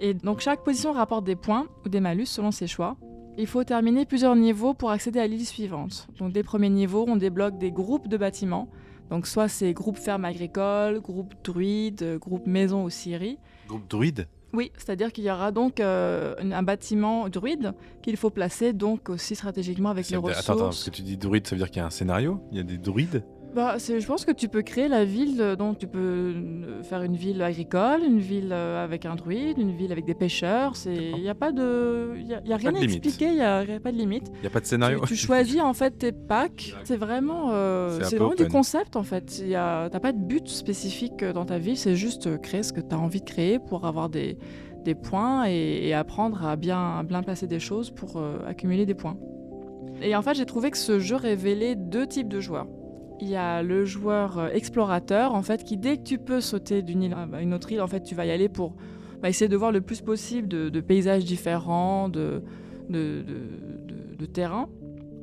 Et 0.00 0.12
donc 0.12 0.40
chaque 0.40 0.62
position 0.64 0.92
rapporte 0.92 1.24
des 1.24 1.36
points 1.36 1.66
ou 1.86 1.88
des 1.88 2.00
malus 2.00 2.26
selon 2.26 2.50
ses 2.50 2.66
choix. 2.66 2.98
Il 3.38 3.46
faut 3.46 3.64
terminer 3.64 4.04
plusieurs 4.04 4.36
niveaux 4.36 4.74
pour 4.74 4.90
accéder 4.90 5.18
à 5.18 5.26
l'île 5.26 5.46
suivante. 5.46 6.08
Donc 6.18 6.34
des 6.34 6.42
premiers 6.42 6.68
niveaux, 6.68 7.06
on 7.08 7.16
débloque 7.16 7.56
des 7.56 7.72
groupes 7.72 8.08
de 8.08 8.18
bâtiments. 8.18 8.68
Donc 9.08 9.26
soit 9.26 9.48
c'est 9.48 9.72
groupe 9.72 9.96
ferme 9.96 10.26
agricole, 10.26 11.00
groupe 11.00 11.32
druide, 11.42 12.18
groupe 12.18 12.46
maison 12.46 12.84
ou 12.84 12.90
scierie. 12.90 13.38
Groupe 13.66 13.88
druide? 13.88 14.26
Oui, 14.52 14.70
c'est-à-dire 14.76 15.12
qu'il 15.12 15.24
y 15.24 15.30
aura 15.30 15.50
donc 15.50 15.80
euh, 15.80 16.34
un 16.40 16.62
bâtiment 16.62 17.28
druide 17.28 17.72
qu'il 18.02 18.16
faut 18.16 18.30
placer 18.30 18.72
donc 18.72 19.08
aussi 19.08 19.34
stratégiquement 19.34 19.90
avec 19.90 20.08
les 20.10 20.16
ressources. 20.16 20.50
Attends, 20.50 20.58
attends, 20.58 20.72
ce 20.72 20.90
que 20.90 20.96
tu 20.96 21.02
dis 21.02 21.16
druide, 21.16 21.46
ça 21.46 21.54
veut 21.54 21.58
dire 21.58 21.70
qu'il 21.70 21.78
y 21.78 21.82
a 21.82 21.86
un 21.86 21.90
scénario? 21.90 22.40
Il 22.50 22.58
y 22.58 22.60
a 22.60 22.64
des 22.64 22.78
druides? 22.78 23.24
Bah, 23.54 23.76
je 23.78 24.06
pense 24.06 24.24
que 24.24 24.32
tu 24.32 24.48
peux 24.48 24.62
créer 24.62 24.88
la 24.88 25.04
ville, 25.04 25.40
euh, 25.40 25.56
donc 25.56 25.78
tu 25.78 25.86
peux 25.86 25.98
euh, 25.98 26.82
faire 26.82 27.02
une 27.02 27.16
ville 27.16 27.42
agricole, 27.42 28.02
une 28.02 28.18
ville 28.18 28.50
euh, 28.50 28.82
avec 28.82 29.04
un 29.04 29.14
druide, 29.14 29.58
une 29.58 29.76
ville 29.76 29.92
avec 29.92 30.06
des 30.06 30.14
pêcheurs. 30.14 30.72
Il 30.86 31.20
n'y 31.20 31.28
a 31.28 31.34
pas 31.34 31.52
de, 31.52 32.12
il 32.16 32.26
y 32.26 32.52
a, 32.52 32.56
rien 32.56 32.74
à 32.74 32.80
expliquer, 32.80 33.26
il 33.26 33.34
n'y 33.34 33.42
a, 33.42 33.64
pas 33.82 33.92
de 33.92 33.98
limite. 33.98 34.28
Il 34.36 34.40
n'y 34.40 34.46
a 34.46 34.50
pas 34.50 34.60
de 34.60 34.66
scénario. 34.66 35.00
Tu, 35.06 35.16
choisis 35.16 35.60
en 35.60 35.74
fait 35.74 35.90
tes 35.98 36.12
packs. 36.12 36.74
C'est 36.84 36.96
vraiment, 36.96 37.50
c'est 38.00 38.16
vraiment 38.16 38.34
du 38.34 38.48
concept 38.48 38.96
en 38.96 39.02
fait. 39.02 39.42
Tu 39.44 39.50
n'as 39.50 39.90
pas 39.90 40.12
de 40.12 40.18
but 40.18 40.48
spécifique 40.48 41.22
dans 41.22 41.44
ta 41.44 41.58
ville, 41.58 41.76
c'est 41.76 41.96
juste 41.96 42.40
créer 42.40 42.62
ce 42.62 42.72
que 42.72 42.80
tu 42.80 42.94
as 42.94 42.98
envie 42.98 43.20
de 43.20 43.28
créer 43.28 43.58
pour 43.58 43.86
avoir 43.86 44.08
des, 44.08 44.38
des 44.82 44.94
points 44.94 45.44
et, 45.46 45.92
apprendre 45.92 46.46
à 46.46 46.56
bien, 46.56 47.04
bien 47.04 47.22
placer 47.22 47.46
des 47.46 47.60
choses 47.60 47.90
pour 47.90 48.22
accumuler 48.46 48.86
des 48.86 48.94
points. 48.94 49.18
Et 50.00 50.16
en 50.16 50.22
fait, 50.22 50.34
j'ai 50.34 50.46
trouvé 50.46 50.70
que 50.70 50.78
ce 50.78 50.98
jeu 50.98 51.16
révélait 51.16 51.76
deux 51.76 52.06
types 52.06 52.28
de 52.28 52.40
joueurs 52.40 52.66
il 53.22 53.28
y 53.28 53.36
a 53.36 53.62
le 53.62 53.84
joueur 53.84 54.38
euh, 54.38 54.48
explorateur, 54.48 55.32
en 55.32 55.42
fait, 55.42 55.62
qui 55.62 55.76
dès 55.76 55.96
que 55.96 56.02
tu 56.02 56.18
peux 56.18 56.40
sauter 56.40 56.82
d'une 56.82 57.04
île 57.04 57.14
à 57.14 57.40
une 57.40 57.54
autre 57.54 57.70
île, 57.70 57.80
en 57.80 57.86
fait, 57.86 58.02
tu 58.02 58.16
vas 58.16 58.26
y 58.26 58.32
aller 58.32 58.48
pour 58.48 58.74
bah, 59.22 59.28
essayer 59.28 59.48
de 59.48 59.56
voir 59.56 59.70
le 59.70 59.80
plus 59.80 60.00
possible 60.00 60.48
de, 60.48 60.80
paysages 60.80 61.24
différents, 61.24 62.08
de, 62.08 62.42
de, 62.90 63.24
de 64.18 64.26
terrains. 64.26 64.68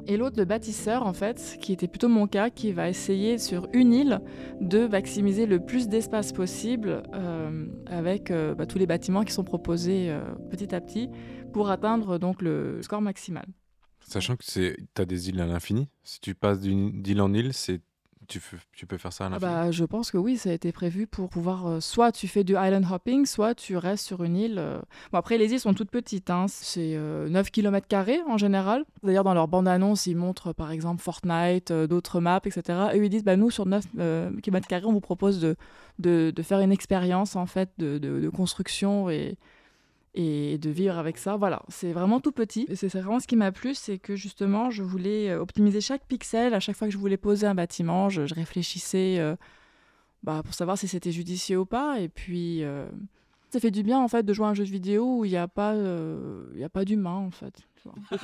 Et 0.07 0.15
l'autre, 0.15 0.37
le 0.39 0.45
bâtisseur, 0.45 1.05
en 1.05 1.11
fait, 1.11 1.57
qui 1.61 1.73
était 1.73 1.89
plutôt 1.89 2.07
mon 2.07 2.25
cas, 2.25 2.49
qui 2.49 2.71
va 2.71 2.87
essayer 2.87 3.37
sur 3.37 3.67
une 3.73 3.93
île 3.93 4.21
de 4.61 4.87
maximiser 4.87 5.45
le 5.45 5.59
plus 5.59 5.89
d'espace 5.89 6.31
possible 6.31 7.03
euh, 7.13 7.65
avec 7.85 8.31
euh, 8.31 8.55
bah, 8.55 8.65
tous 8.65 8.79
les 8.79 8.87
bâtiments 8.87 9.25
qui 9.25 9.33
sont 9.33 9.43
proposés 9.43 10.09
petit 10.49 10.73
à 10.73 10.79
petit 10.79 11.09
pour 11.51 11.69
atteindre 11.69 12.17
donc 12.17 12.41
le 12.41 12.81
score 12.81 13.01
maximal. 13.01 13.45
Sachant 14.07 14.37
que 14.37 14.43
tu 14.43 14.87
as 14.97 15.05
des 15.05 15.29
îles 15.29 15.41
à 15.41 15.45
l'infini. 15.45 15.89
Si 16.03 16.21
tu 16.21 16.33
passes 16.33 16.61
d'île 16.61 17.21
en 17.21 17.33
île, 17.33 17.53
c'est 17.53 17.81
tu, 18.29 18.41
tu, 18.71 18.85
peux 18.85 18.97
faire 18.97 19.11
ça 19.11 19.25
à 19.25 19.27
ah 19.27 19.29
l'infini? 19.31 19.51
bah, 19.51 19.71
Je 19.71 19.83
pense 19.83 20.11
que 20.11 20.17
oui, 20.17 20.37
ça 20.37 20.51
a 20.51 20.53
été 20.53 20.71
prévu 20.71 21.07
pour 21.07 21.29
pouvoir. 21.29 21.67
Euh, 21.67 21.79
soit 21.79 22.11
tu 22.11 22.27
fais 22.27 22.43
du 22.43 22.53
island 22.53 22.85
hopping, 22.89 23.25
soit 23.25 23.55
tu 23.55 23.75
restes 23.75 24.05
sur 24.05 24.23
une 24.23 24.37
île. 24.37 24.55
Euh. 24.59 24.79
Bon, 25.11 25.17
après, 25.17 25.37
les 25.37 25.51
îles 25.51 25.59
sont 25.59 25.73
toutes 25.73 25.91
petites. 25.91 26.29
Hein. 26.29 26.45
C'est 26.47 26.97
9 26.97 27.51
km 27.51 27.87
en 28.27 28.37
général. 28.37 28.85
D'ailleurs, 29.03 29.23
dans 29.23 29.33
leur 29.33 29.47
bande-annonce, 29.47 30.05
ils 30.05 30.15
montrent 30.15 30.53
par 30.53 30.71
exemple 30.71 31.01
Fortnite, 31.01 31.71
euh, 31.71 31.87
d'autres 31.87 32.21
maps, 32.21 32.41
etc. 32.45 32.89
Et 32.93 32.97
ils 32.97 33.09
disent 33.09 33.23
bah, 33.23 33.35
nous, 33.35 33.49
sur 33.49 33.65
9 33.65 33.83
km, 34.41 34.67
on 34.85 34.93
vous 34.93 35.01
propose 35.01 35.41
de, 35.41 35.55
de, 35.97 36.31
de 36.33 36.43
faire 36.43 36.59
une 36.59 36.71
expérience 36.71 37.35
en 37.35 37.47
fait 37.47 37.71
de, 37.79 37.97
de 37.97 38.29
construction 38.29 39.09
et 39.09 39.37
et 40.13 40.57
de 40.57 40.69
vivre 40.69 40.97
avec 40.97 41.17
ça. 41.17 41.37
Voilà, 41.37 41.61
c'est 41.69 41.91
vraiment 41.91 42.19
tout 42.19 42.31
petit. 42.31 42.65
Et 42.69 42.75
c'est 42.75 42.87
vraiment 42.87 43.19
ce 43.19 43.27
qui 43.27 43.35
m'a 43.35 43.51
plu, 43.51 43.75
c'est 43.75 43.97
que 43.97 44.15
justement, 44.15 44.69
je 44.69 44.83
voulais 44.83 45.29
euh, 45.29 45.41
optimiser 45.41 45.81
chaque 45.81 46.05
pixel. 46.05 46.53
À 46.53 46.59
chaque 46.59 46.75
fois 46.75 46.87
que 46.87 46.93
je 46.93 46.97
voulais 46.97 47.17
poser 47.17 47.47
un 47.47 47.55
bâtiment, 47.55 48.09
je, 48.09 48.21
réfléchissais 48.33 49.17
euh, 49.19 49.35
bah, 50.23 50.41
pour 50.43 50.53
savoir 50.53 50.77
si 50.77 50.87
c'était 50.87 51.11
judicieux 51.11 51.59
ou 51.59 51.65
pas. 51.65 51.99
Et 51.99 52.09
puis, 52.09 52.63
euh, 52.63 52.87
ça 53.49 53.59
fait 53.59 53.71
du 53.71 53.83
bien 53.83 53.99
en 53.99 54.07
fait 54.07 54.23
de 54.23 54.33
jouer 54.33 54.45
à 54.45 54.49
un 54.49 54.53
jeu 54.53 54.65
de 54.65 54.69
vidéo 54.69 55.19
où 55.19 55.25
il 55.25 55.31
n'y 55.31 55.37
a 55.37 55.47
pas, 55.47 55.73
a 55.73 56.69
pas 56.69 56.85
d'humain 56.85 57.15
en 57.15 57.31
fait. 57.31 57.53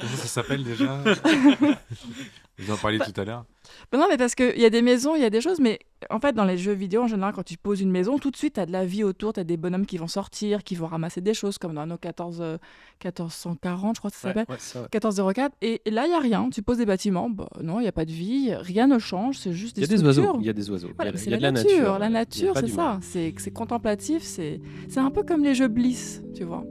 ça 0.00 0.26
s'appelle 0.26 0.64
déjà? 0.64 0.98
Vous 2.58 2.72
en 2.72 2.76
parliez 2.76 2.98
tout 3.00 3.20
à 3.20 3.24
l'heure. 3.24 3.44
Ben 3.90 3.98
non, 3.98 4.06
mais 4.08 4.16
parce 4.16 4.34
qu'il 4.34 4.58
y 4.58 4.64
a 4.64 4.70
des 4.70 4.82
maisons, 4.82 5.14
il 5.14 5.22
y 5.22 5.24
a 5.24 5.30
des 5.30 5.40
choses, 5.40 5.60
mais 5.60 5.78
en 6.10 6.18
fait, 6.18 6.32
dans 6.32 6.44
les 6.44 6.58
jeux 6.58 6.72
vidéo, 6.72 7.02
en 7.02 7.06
général, 7.06 7.32
quand 7.32 7.44
tu 7.44 7.56
poses 7.56 7.80
une 7.80 7.90
maison, 7.90 8.18
tout 8.18 8.30
de 8.30 8.36
suite, 8.36 8.54
tu 8.54 8.60
as 8.60 8.66
de 8.66 8.72
la 8.72 8.84
vie 8.84 9.04
autour, 9.04 9.32
tu 9.32 9.40
as 9.40 9.44
des 9.44 9.56
bonhommes 9.56 9.86
qui 9.86 9.98
vont 9.98 10.08
sortir, 10.08 10.64
qui 10.64 10.74
vont 10.74 10.86
ramasser 10.86 11.20
des 11.20 11.34
choses, 11.34 11.58
comme 11.58 11.74
dans 11.74 11.86
nos 11.86 11.98
14, 11.98 12.58
1440, 13.04 13.96
je 13.96 14.00
crois 14.00 14.10
que 14.10 14.16
ça 14.16 14.28
s'appelle. 14.28 14.46
1404. 14.48 15.54
Et, 15.62 15.80
là, 15.86 16.06
il 16.06 16.08
n'y 16.08 16.14
a 16.14 16.20
rien. 16.20 16.48
Tu 16.50 16.62
poses 16.62 16.78
des 16.78 16.86
bâtiments, 16.86 17.30
bah, 17.30 17.48
non, 17.62 17.78
il 17.80 17.82
n'y 17.82 17.88
a 17.88 17.92
pas 17.92 18.04
de 18.04 18.12
vie, 18.12 18.54
rien 18.54 18.86
ne 18.86 18.98
change, 18.98 19.38
c'est 19.38 19.52
juste 19.52 19.76
des 19.76 19.82
Il 19.82 19.90
y 19.90 19.94
a 19.94 19.96
des 19.96 20.04
oiseaux. 20.04 20.36
Il 20.40 20.46
y 20.46 20.50
a 20.50 20.52
des 20.52 20.70
oiseaux. 20.70 20.90
c'est 21.14 21.30
la, 21.30 21.52
nature. 21.52 21.98
La 21.98 22.08
nature, 22.08 22.54
c'est 22.56 22.68
ça. 22.68 22.98
C'est 23.02 23.52
contemplatif. 23.52 24.22
C'est 24.22 24.60
un 24.96 25.10
peu 25.10 25.22
comme 25.22 25.42
les 25.42 25.54
jeux 25.54 25.68
Bliss, 25.68 26.22
tu 26.34 26.44
vois 26.44 26.64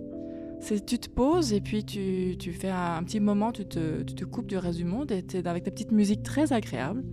tu 0.62 1.00
te 1.00 1.10
poses 1.10 1.54
et 1.54 1.62
puis 1.62 1.84
tu, 1.84 2.36
tu 2.40 2.54
fais 2.54 2.70
un, 2.70 3.04
petit 3.04 3.20
moment, 3.20 3.52
tu 3.52 3.66
te, 3.66 4.04
tu 4.04 4.14
te, 4.14 4.26
coupes 4.26 4.48
du 4.48 4.58
reste 4.58 4.78
du 4.78 4.86
monde 4.86 5.12
et 5.12 5.24
tu 5.24 5.38
es 5.38 5.48
avec 5.48 5.64
ta 5.64 5.72
petite 5.72 5.92
musique 5.92 6.24
très 6.24 6.54
agréable. 6.54 7.04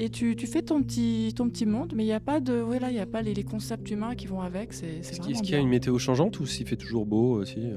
Et 0.00 0.10
tu, 0.10 0.36
tu 0.36 0.46
fais 0.46 0.62
ton 0.62 0.80
petit, 0.80 1.32
ton 1.34 1.50
petit 1.50 1.66
monde, 1.66 1.92
mais 1.96 2.04
il 2.04 2.06
n'y 2.06 2.12
a 2.12 2.20
pas 2.20 2.38
de, 2.38 2.54
voilà, 2.54 2.88
il 2.90 2.96
y 2.96 3.00
a 3.00 3.06
pas 3.06 3.20
les, 3.20 3.34
les, 3.34 3.42
concepts 3.42 3.90
humains 3.90 4.14
qui 4.14 4.28
vont 4.28 4.40
avec. 4.40 4.72
C'est, 4.72 4.98
Est-ce 4.98 5.20
qu'il 5.20 5.50
y 5.50 5.54
a 5.56 5.58
une 5.58 5.68
météo 5.68 5.98
changeante 5.98 6.38
ou 6.38 6.46
s'il 6.46 6.68
fait 6.68 6.76
toujours 6.76 7.04
beau 7.04 7.40
aussi 7.40 7.58
euh? 7.58 7.74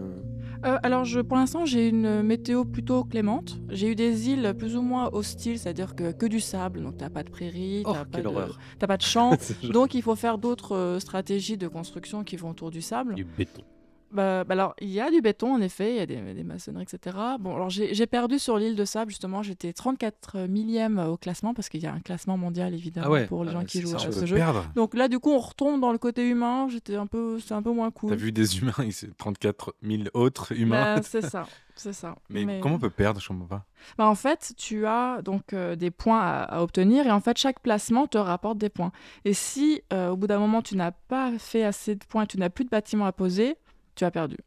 Euh, 0.64 0.78
alors, 0.84 1.04
je, 1.04 1.20
pour 1.20 1.38
l'instant, 1.38 1.66
j'ai 1.66 1.90
une 1.90 2.22
météo 2.22 2.64
plutôt 2.64 3.04
clémente. 3.04 3.60
J'ai 3.70 3.90
eu 3.90 3.96
des 3.96 4.30
îles 4.30 4.54
plus 4.58 4.76
ou 4.76 4.84
moins 4.84 5.10
hostiles, 5.12 5.58
c'est-à-dire 5.58 5.96
que, 5.96 6.12
que 6.12 6.28
du 6.28 6.40
sable, 6.40 6.84
donc 6.84 6.98
tu 6.98 7.04
n'as 7.04 7.10
pas 7.10 7.24
de 7.24 7.30
prairie, 7.32 7.82
oh, 7.86 7.94
tu 7.94 8.12
pas, 8.12 8.22
de, 8.22 8.86
pas 8.86 8.98
de 8.98 9.02
champs. 9.02 9.36
donc, 9.74 9.96
il 9.96 10.04
faut 10.04 10.16
faire 10.16 10.38
d'autres 10.38 10.76
euh, 10.76 11.00
stratégies 11.00 11.58
de 11.58 11.68
construction 11.68 12.24
qui 12.24 12.36
vont 12.36 12.52
autour 12.52 12.70
du 12.70 12.82
sable. 12.82 13.16
Du 13.16 13.26
béton. 13.26 13.64
Bah, 14.12 14.44
bah, 14.44 14.54
alors, 14.54 14.76
il 14.82 14.90
y 14.90 15.00
a 15.00 15.10
du 15.10 15.22
béton, 15.22 15.54
en 15.54 15.62
effet, 15.62 15.92
il 15.92 15.98
y 15.98 16.00
a 16.00 16.06
des, 16.06 16.44
maçonneries, 16.44 16.84
etc. 16.84 17.16
Bon, 17.40 17.56
alors 17.56 17.70
j'ai 17.70 18.08
perdu 18.08 18.40
sur 18.40 18.58
l'île 18.58 18.76
de 18.76 18.86
Sable, 18.86 19.12
justement, 19.12 19.42
j'étais 19.42 19.74
34 19.74 20.48
millième 20.48 21.00
au 21.00 21.18
classement, 21.18 21.54
parce 21.54 21.70
qu'il 21.70 21.82
y 21.82 21.88
a 21.88 21.94
un 21.94 22.00
classement 22.00 22.38
mondial, 22.38 22.74
évidemment, 22.74 23.14
ah 23.14 23.26
pour 23.28 23.44
les 23.44 23.52
ah, 23.52 23.54
gens 23.54 23.64
qui 23.64 23.82
jouent 23.82 23.96
à 23.96 24.00
ce 24.00 24.26
jeu. 24.26 24.36
Perdre. 24.36 24.66
Donc 24.76 24.94
là, 24.96 25.08
du 25.08 25.20
coup, 25.20 25.32
on 25.32 25.40
retombe 25.40 25.80
dans 25.80 25.92
le 25.92 25.98
côté 25.98 26.28
humain, 26.28 26.68
j'étais 26.70 26.96
un 26.96 27.08
peu, 27.08 27.40
c'est 27.40 27.54
un 27.54 27.62
peu 27.62 27.72
moins 27.72 27.92
cool. 27.92 28.10
T'as 28.10 28.16
vu 28.16 28.32
des 28.32 28.58
humains, 28.58 28.74
34 29.18 29.76
000 29.82 30.04
autres 30.14 30.52
humains 30.54 30.96
bah, 30.96 31.02
C'est 31.04 31.22
ça, 31.22 31.48
c'est 31.76 31.94
ça. 31.94 32.16
Mais, 32.30 32.60
comment 32.60 32.76
on 32.76 32.80
peut 32.80 32.90
perdre, 32.90 33.22
je 33.22 33.28
comprends 33.28 33.46
pas 33.46 33.66
bah, 33.98 34.08
En 34.08 34.16
fait, 34.16 34.54
tu 34.58 34.86
as 34.86 35.22
donc 35.22 35.54
euh, 35.54 35.76
des 35.76 35.92
points 35.92 36.22
à, 36.22 36.62
obtenir, 36.62 37.08
et 37.08 37.12
en 37.12 37.22
fait, 37.22 37.38
chaque 37.38 37.62
placement 37.62 38.08
te 38.08 38.18
rapporte 38.18 38.58
des 38.58 38.70
points. 38.70 38.92
Et 39.26 39.34
si, 39.34 39.82
euh, 39.94 40.10
au 40.10 40.18
bout 40.18 40.28
d'un 40.28 40.40
moment, 40.40 40.62
tu 40.62 40.76
n'as 40.76 40.92
pas 40.92 41.32
fait 41.38 41.64
assez 41.64 41.96
de 41.96 42.04
points, 42.04 42.26
tu 42.26 42.38
n'as 42.38 42.50
plus 42.50 42.66
de 42.66 42.70
bâtiment 42.70 43.06
à 43.06 43.12
poser, 43.12 43.58
tu 43.96 44.06
as 44.06 44.12
perdu. 44.12 44.38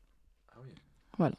Voilà. 1.18 1.36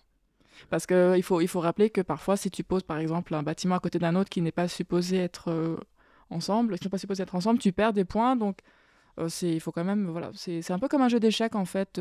Parce 0.69 0.85
qu'il 0.85 1.23
faut, 1.23 1.41
il 1.41 1.47
faut 1.47 1.59
rappeler 1.59 1.89
que 1.89 2.01
parfois, 2.01 2.37
si 2.37 2.49
tu 2.49 2.63
poses 2.63 2.83
par 2.83 2.97
exemple 2.97 3.35
un 3.35 3.43
bâtiment 3.43 3.75
à 3.75 3.79
côté 3.79 3.99
d'un 3.99 4.15
autre 4.15 4.29
qui 4.29 4.41
n'est 4.41 4.51
pas 4.51 4.67
supposé 4.67 5.17
être 5.17 5.51
euh, 5.51 5.77
ensemble, 6.29 6.77
qui 6.79 6.85
n'est 6.85 6.91
pas 6.91 6.97
supposé 6.97 7.23
être 7.23 7.35
ensemble, 7.35 7.59
tu 7.59 7.71
perds 7.71 7.93
des 7.93 8.05
points. 8.05 8.35
Donc, 8.35 8.59
euh, 9.19 9.27
c'est, 9.29 9.51
il 9.51 9.59
faut 9.59 9.71
quand 9.71 9.83
même. 9.83 10.07
Voilà, 10.07 10.31
c'est, 10.33 10.71
un 10.71 10.79
peu 10.79 10.87
comme 10.87 11.01
un 11.01 11.09
jeu 11.09 11.19
d'échecs 11.19 11.55
en 11.55 11.65
fait. 11.65 11.99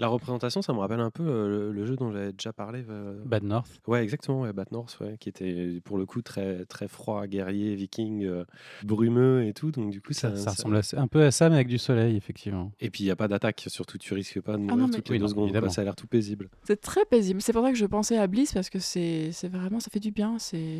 La 0.00 0.08
représentation, 0.08 0.62
ça 0.62 0.72
me 0.72 0.78
rappelle 0.78 1.00
un 1.00 1.10
peu 1.10 1.24
euh, 1.26 1.72
le, 1.72 1.84
jeu 1.84 1.94
dont 1.94 2.10
j'avais 2.10 2.32
déjà 2.32 2.54
parlé. 2.54 2.82
Euh, 2.88 3.20
Bad 3.26 3.42
North. 3.42 3.82
Ouais, 3.86 4.02
exactement, 4.02 4.50
Bad 4.50 4.72
North, 4.72 4.98
qui 5.20 5.28
était 5.28 5.78
pour 5.84 5.98
le 5.98 6.06
coup 6.06 6.22
très, 6.22 6.64
très 6.64 6.88
froid, 6.88 7.26
guerrier, 7.26 7.74
viking, 7.74 8.24
euh, 8.24 8.44
brumeux 8.82 9.44
et 9.44 9.52
tout. 9.52 9.70
Donc 9.70 9.90
du 9.90 10.00
coup, 10.00 10.14
ça, 10.14 10.34
ça, 10.36 10.52
ressemble 10.52 10.80
un 10.96 11.06
peu 11.06 11.22
à 11.22 11.30
ça, 11.30 11.50
mais 11.50 11.56
avec 11.56 11.68
du 11.68 11.76
soleil, 11.76 12.16
effectivement. 12.16 12.72
Et 12.80 12.88
puis 12.88 13.04
il 13.04 13.08
n'y 13.08 13.10
a 13.12 13.16
pas 13.16 13.28
d'attaque, 13.28 13.62
surtout 13.66 13.98
tu 13.98 14.14
risques 14.14 14.40
pas 14.40 14.56
de 14.56 14.64
ah 14.70 14.74
mourir 14.74 14.88
toutes 14.90 15.10
les 15.10 15.18
deux 15.18 15.28
secondes. 15.28 15.52
ça 15.68 15.82
a 15.82 15.84
l'air 15.84 15.96
tout 15.96 16.06
paisible. 16.06 16.48
C'est 16.64 16.80
très 16.80 17.04
paisible. 17.04 17.42
C'est 17.42 17.52
pour 17.52 17.62
ça 17.62 17.70
que 17.70 17.76
je 17.76 17.86
pensais 17.86 18.16
à 18.16 18.26
Bliss 18.26 18.54
parce 18.54 18.70
que 18.70 18.78
c'est 18.78 19.30
vraiment, 19.48 19.80
ça 19.80 19.90
fait 19.90 20.00
du 20.00 20.12
bien. 20.12 20.38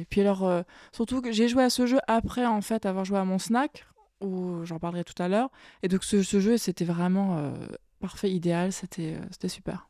Puis 0.09 0.22
alors, 0.22 0.64
surtout 0.92 1.20
que 1.20 1.30
j'ai 1.30 1.48
joué 1.48 1.62
à 1.62 1.68
ce 1.68 1.84
jeu 1.84 1.98
après 2.09 2.47
en 2.47 2.62
fait 2.62 2.86
avoir 2.86 3.05
joué 3.05 3.18
à 3.18 3.26
mon 3.26 3.38
snack 3.38 3.84
où 4.22 4.64
j'en 4.64 4.78
parlerai 4.78 5.05
tout 5.05 5.22
à 5.22 5.28
l'heure. 5.28 5.51
Et 5.82 5.88
donc 5.88 6.05
ce, 6.05 6.22
ce 6.22 6.40
jeu, 6.40 6.56
c'était 6.56 6.86
vraiment 6.86 7.52
parfait, 8.01 8.31
idéal, 8.31 8.72
c'était 8.72 9.14
euh, 9.14 9.27
c'était 9.31 9.48
super. 9.48 9.89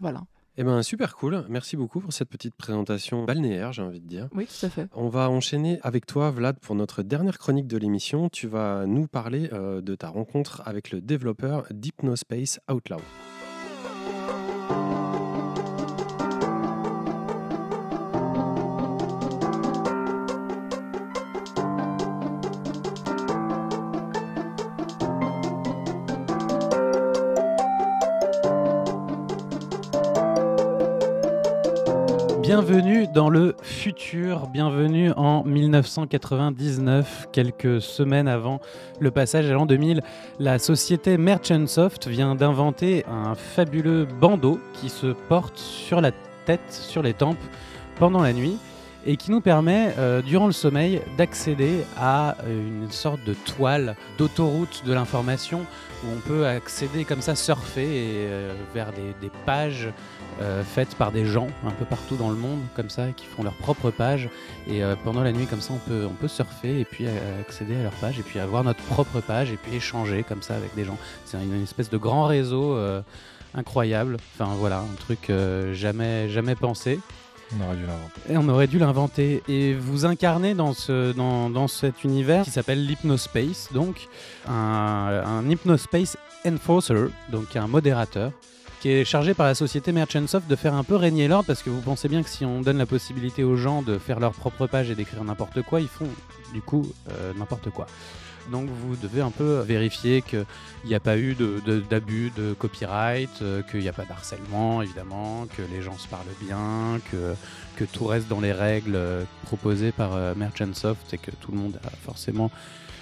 Voilà. 0.00 0.24
Eh 0.56 0.62
ben 0.62 0.82
super 0.84 1.16
cool. 1.16 1.44
Merci 1.48 1.76
beaucoup 1.76 1.98
pour 1.98 2.12
cette 2.12 2.28
petite 2.28 2.54
présentation 2.54 3.24
balnéaire, 3.24 3.72
j'ai 3.72 3.82
envie 3.82 4.00
de 4.00 4.06
dire. 4.06 4.28
Oui, 4.32 4.46
tout 4.46 4.66
à 4.66 4.68
fait. 4.68 4.88
On 4.92 5.08
va 5.08 5.28
enchaîner 5.28 5.80
avec 5.82 6.06
toi, 6.06 6.30
Vlad, 6.30 6.60
pour 6.60 6.76
notre 6.76 7.02
dernière 7.02 7.38
chronique 7.38 7.66
de 7.66 7.76
l'émission. 7.76 8.28
Tu 8.28 8.46
vas 8.46 8.86
nous 8.86 9.08
parler 9.08 9.48
euh, 9.52 9.80
de 9.80 9.96
ta 9.96 10.08
rencontre 10.08 10.62
avec 10.64 10.92
le 10.92 11.00
développeur 11.00 11.66
d'Hypnospace 11.72 12.60
Outlaw. 12.70 13.00
Bienvenue 32.56 33.08
dans 33.08 33.30
le 33.30 33.56
futur, 33.62 34.46
bienvenue 34.46 35.10
en 35.16 35.42
1999, 35.42 37.26
quelques 37.32 37.82
semaines 37.82 38.28
avant 38.28 38.60
le 39.00 39.10
passage 39.10 39.50
à 39.50 39.54
l'an 39.54 39.66
2000. 39.66 40.02
La 40.38 40.60
société 40.60 41.18
Merchantsoft 41.18 42.06
vient 42.06 42.36
d'inventer 42.36 43.04
un 43.10 43.34
fabuleux 43.34 44.06
bandeau 44.20 44.60
qui 44.74 44.88
se 44.88 45.08
porte 45.28 45.58
sur 45.58 46.00
la 46.00 46.12
tête, 46.46 46.60
sur 46.70 47.02
les 47.02 47.12
tempes, 47.12 47.42
pendant 47.98 48.22
la 48.22 48.32
nuit 48.32 48.56
et 49.04 49.16
qui 49.16 49.32
nous 49.32 49.40
permet, 49.40 49.92
euh, 49.98 50.22
durant 50.22 50.46
le 50.46 50.52
sommeil, 50.52 51.02
d'accéder 51.18 51.84
à 51.98 52.36
une 52.46 52.90
sorte 52.90 53.22
de 53.24 53.34
toile 53.34 53.96
d'autoroute 54.16 54.84
de 54.86 54.92
l'information 54.94 55.66
où 56.04 56.06
on 56.16 56.20
peut 56.20 56.46
accéder 56.46 57.04
comme 57.04 57.20
ça, 57.20 57.34
surfer 57.34 57.88
euh, 57.90 58.54
vers 58.72 58.92
des 58.92 59.30
pages 59.44 59.88
euh, 60.40 60.64
faites 60.64 60.96
par 60.96 61.12
des 61.12 61.24
gens 61.24 61.48
un 61.64 61.70
peu 61.70 61.84
partout 61.84 62.16
dans 62.16 62.28
le 62.28 62.36
monde, 62.36 62.60
comme 62.74 62.90
ça, 62.90 63.08
qui 63.16 63.24
font 63.26 63.42
leur 63.42 63.54
propre 63.54 63.90
page. 63.90 64.28
Et 64.66 64.82
euh, 64.82 64.96
pendant 65.04 65.22
la 65.22 65.32
nuit, 65.32 65.46
comme 65.46 65.60
ça, 65.60 65.74
on 65.74 65.88
peut, 65.88 66.06
on 66.10 66.14
peut 66.14 66.28
surfer 66.28 66.80
et 66.80 66.84
puis 66.84 67.06
euh, 67.06 67.40
accéder 67.40 67.76
à 67.76 67.82
leur 67.84 67.92
page 67.92 68.18
et 68.18 68.22
puis 68.22 68.40
avoir 68.40 68.64
notre 68.64 68.82
propre 68.84 69.20
page 69.20 69.52
et 69.52 69.56
puis 69.56 69.76
échanger 69.76 70.24
comme 70.24 70.42
ça 70.42 70.56
avec 70.56 70.74
des 70.74 70.84
gens. 70.84 70.98
C'est 71.24 71.36
une, 71.36 71.62
espèce 71.62 71.88
de 71.88 71.96
grand 71.96 72.26
réseau 72.26 72.76
incroyable. 73.54 74.16
Enfin 74.34 74.52
voilà, 74.54 74.80
un 74.80 74.96
truc 74.98 75.32
jamais, 75.72 76.28
jamais 76.28 76.54
pensé. 76.54 77.00
On 77.52 77.64
aurait 77.64 77.76
dû 77.76 77.86
l'inventer. 77.86 78.20
Et 78.28 78.36
on 78.36 78.48
aurait 78.48 78.66
dû 78.66 78.78
l'inventer. 78.78 79.42
Et 79.48 79.74
vous 79.74 80.04
incarnez 80.04 80.54
dans, 80.54 80.72
ce, 80.72 81.12
dans, 81.12 81.50
dans 81.50 81.68
cet 81.68 82.04
univers 82.04 82.44
qui 82.44 82.50
s'appelle 82.50 82.84
l'Hypnospace, 82.84 83.70
donc 83.72 84.08
un, 84.48 85.22
un 85.24 85.48
Hypnospace 85.48 86.16
Enforcer, 86.46 87.06
donc 87.30 87.56
un 87.56 87.66
modérateur 87.66 88.32
qui 88.84 88.90
est 88.90 89.06
chargé 89.06 89.32
par 89.32 89.46
la 89.46 89.54
société 89.54 89.92
Merchantsoft 89.92 90.46
de 90.46 90.56
faire 90.56 90.74
un 90.74 90.84
peu 90.84 90.96
régner 90.96 91.26
l'ordre 91.26 91.46
parce 91.46 91.62
que 91.62 91.70
vous 91.70 91.80
pensez 91.80 92.06
bien 92.06 92.22
que 92.22 92.28
si 92.28 92.44
on 92.44 92.60
donne 92.60 92.76
la 92.76 92.84
possibilité 92.84 93.42
aux 93.42 93.56
gens 93.56 93.80
de 93.80 93.96
faire 93.96 94.20
leur 94.20 94.32
propre 94.32 94.66
page 94.66 94.90
et 94.90 94.94
d'écrire 94.94 95.24
n'importe 95.24 95.62
quoi, 95.62 95.80
ils 95.80 95.88
font 95.88 96.10
du 96.52 96.60
coup 96.60 96.86
n'importe 97.38 97.70
quoi. 97.70 97.86
Donc 98.50 98.68
vous 98.68 98.94
devez 98.96 99.22
un 99.22 99.30
peu 99.30 99.60
vérifier 99.60 100.20
qu'il 100.20 100.44
n'y 100.84 100.94
a 100.94 101.00
pas 101.00 101.16
eu 101.16 101.34
d'abus 101.88 102.30
de, 102.36 102.52
copyright, 102.52 103.30
euh, 103.40 103.62
qu'il 103.62 103.80
n'y 103.80 103.88
a 103.88 103.94
pas 103.94 104.04
d'harcèlement 104.04 104.82
évidemment, 104.82 105.46
que 105.46 105.62
les 105.62 105.80
gens 105.80 105.96
se 105.96 106.06
parlent 106.06 106.24
bien, 106.42 107.00
que, 107.10 107.84
tout 107.86 108.04
reste 108.04 108.28
dans 108.28 108.40
les 108.40 108.52
règles 108.52 108.96
euh, 108.96 109.24
proposées 109.44 109.92
par 109.92 110.14
euh, 110.14 110.34
Merchantsoft 110.36 111.14
et 111.14 111.18
que 111.18 111.30
tout 111.30 111.52
le 111.52 111.56
monde 111.58 111.80
a 111.86 111.90
forcément 111.90 112.50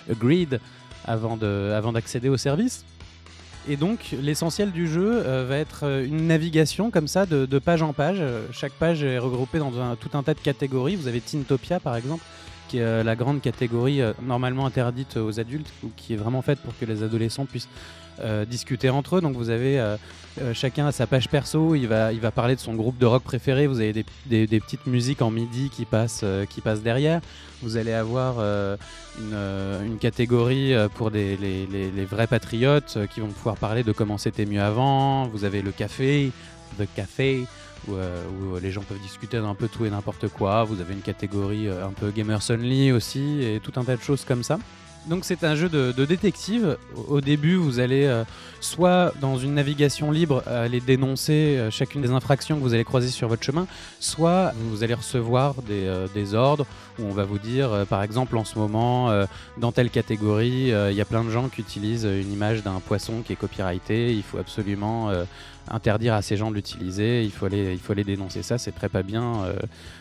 agreed 0.08 0.60
avant 1.04 1.36
d'accéder 1.36 2.28
au 2.28 2.36
service. 2.36 2.84
Et 3.68 3.76
donc 3.76 4.14
l'essentiel 4.20 4.72
du 4.72 4.88
jeu 4.88 5.20
va 5.20 5.56
être 5.56 5.84
une 5.84 6.26
navigation 6.26 6.90
comme 6.90 7.06
ça 7.06 7.26
de, 7.26 7.58
page 7.58 7.82
en 7.82 7.92
page. 7.92 8.20
Chaque 8.50 8.72
page 8.72 9.04
est 9.04 9.18
regroupée 9.18 9.58
dans 9.58 9.94
tout 9.96 10.10
un 10.14 10.22
tas 10.22 10.34
de 10.34 10.40
catégories. 10.40 10.96
Vous 10.96 11.06
avez 11.06 11.20
Tintopia 11.20 11.78
par 11.78 11.96
exemple 11.96 12.24
qui 12.72 12.78
est 12.78 12.82
euh, 12.82 13.02
la 13.04 13.16
grande 13.16 13.42
catégorie 13.42 14.00
euh, 14.00 14.14
normalement 14.22 14.64
interdite 14.64 15.18
aux 15.18 15.38
adultes, 15.38 15.70
ou 15.84 15.90
qui 15.94 16.14
est 16.14 16.16
vraiment 16.16 16.40
faite 16.40 16.58
pour 16.60 16.76
que 16.78 16.86
les 16.86 17.02
adolescents 17.02 17.44
puissent 17.44 17.68
euh, 18.20 18.44
discuter 18.44 18.90
entre 18.90 19.16
eux. 19.16 19.20
Donc 19.20 19.36
vous 19.36 19.50
avez 19.50 19.82
chacun 20.54 20.86
à 20.86 20.92
sa 20.92 21.06
page 21.06 21.28
perso, 21.28 21.74
il 21.74 21.86
va, 21.86 22.12
il 22.12 22.20
va 22.20 22.30
parler 22.30 22.54
de 22.54 22.60
son 22.60 22.74
groupe 22.74 22.96
de 22.96 23.04
rock 23.04 23.22
préféré, 23.22 23.66
vous 23.66 23.80
avez 23.80 23.92
des, 24.26 24.46
des, 24.46 24.60
petites 24.60 24.86
musiques 24.86 25.20
en 25.20 25.30
midi 25.30 25.70
qui 25.70 25.84
passent, 25.84 26.24
qui 26.48 26.62
derrière. 26.82 27.20
Vous 27.62 27.76
allez 27.76 27.92
avoir 27.92 28.38
une, 28.38 29.34
une, 29.84 29.98
catégorie 29.98 30.72
pour 30.94 31.10
des, 31.10 31.36
les, 31.36 31.66
les, 31.66 32.04
vrais 32.06 32.26
patriotes 32.26 32.98
qui 33.12 33.20
vont 33.20 33.28
pouvoir 33.28 33.56
parler 33.56 33.82
de 33.82 33.92
comment 33.92 34.16
c'était 34.16 34.46
mieux 34.46 34.62
avant. 34.62 35.26
Vous 35.28 35.44
avez 35.44 35.60
le 35.60 35.70
café, 35.70 36.32
The 36.78 36.86
Café, 36.94 37.44
où, 37.88 37.94
euh, 37.94 38.22
euh, 38.54 38.60
les 38.60 38.70
gens 38.70 38.82
peuvent 38.82 39.00
discuter 39.00 39.40
d'un 39.40 39.54
peu 39.54 39.68
tout 39.68 39.84
et 39.84 39.90
n'importe 39.90 40.28
quoi. 40.28 40.64
Vous 40.64 40.80
avez 40.80 40.94
une 40.94 41.00
catégorie 41.00 41.68
euh, 41.68 41.86
un 41.86 41.92
peu 41.92 42.10
gamers 42.10 42.50
only 42.50 42.92
aussi, 42.92 43.42
et 43.42 43.60
tout 43.60 43.72
un 43.76 43.84
tas 43.84 43.96
de 43.96 44.02
choses 44.02 44.24
comme 44.24 44.42
ça. 44.42 44.58
Donc 45.06 45.24
c'est 45.24 45.44
un 45.44 45.54
jeu 45.54 45.68
de, 45.68 46.04
détective. 46.04 46.76
Au 47.08 47.20
début, 47.20 47.56
vous 47.56 47.80
allez 47.80 48.22
soit 48.60 49.12
dans 49.20 49.36
une 49.36 49.54
navigation 49.54 50.10
libre 50.10 50.42
aller 50.46 50.80
dénoncer 50.80 51.68
chacune 51.70 52.02
des 52.02 52.10
infractions 52.10 52.56
que 52.56 52.62
vous 52.62 52.74
allez 52.74 52.84
croiser 52.84 53.08
sur 53.08 53.28
votre 53.28 53.42
chemin, 53.42 53.66
soit 53.98 54.52
vous 54.70 54.84
allez 54.84 54.94
recevoir 54.94 55.56
des, 55.62 56.34
ordres 56.34 56.66
où 56.98 57.04
on 57.04 57.12
va 57.12 57.24
vous 57.24 57.38
dire, 57.38 57.86
par 57.88 58.02
exemple 58.02 58.36
en 58.36 58.44
ce 58.44 58.58
moment, 58.58 59.10
dans 59.58 59.72
telle 59.72 59.90
catégorie, 59.90 60.68
il 60.68 60.94
y 60.94 61.00
a 61.00 61.04
plein 61.04 61.24
de 61.24 61.30
gens 61.30 61.48
qui 61.48 61.60
utilisent 61.60 62.04
une 62.04 62.32
image 62.32 62.62
d'un 62.62 62.80
poisson 62.80 63.22
qui 63.26 63.32
est 63.32 63.36
copyrighté, 63.36 64.14
il 64.14 64.22
faut 64.22 64.38
absolument 64.38 65.10
interdire 65.70 66.14
à 66.14 66.22
ces 66.22 66.36
gens 66.36 66.50
de 66.50 66.56
l'utiliser. 66.56 67.22
Il 67.24 67.30
faut 67.30 67.46
aller, 67.46 67.72
il 67.72 67.78
faut 67.78 67.92
aller 67.92 68.04
dénoncer 68.04 68.42
ça. 68.42 68.58
C'est 68.58 68.72
très 68.72 68.88
pas 68.88 69.02
bien. 69.02 69.44
Euh, 69.44 69.54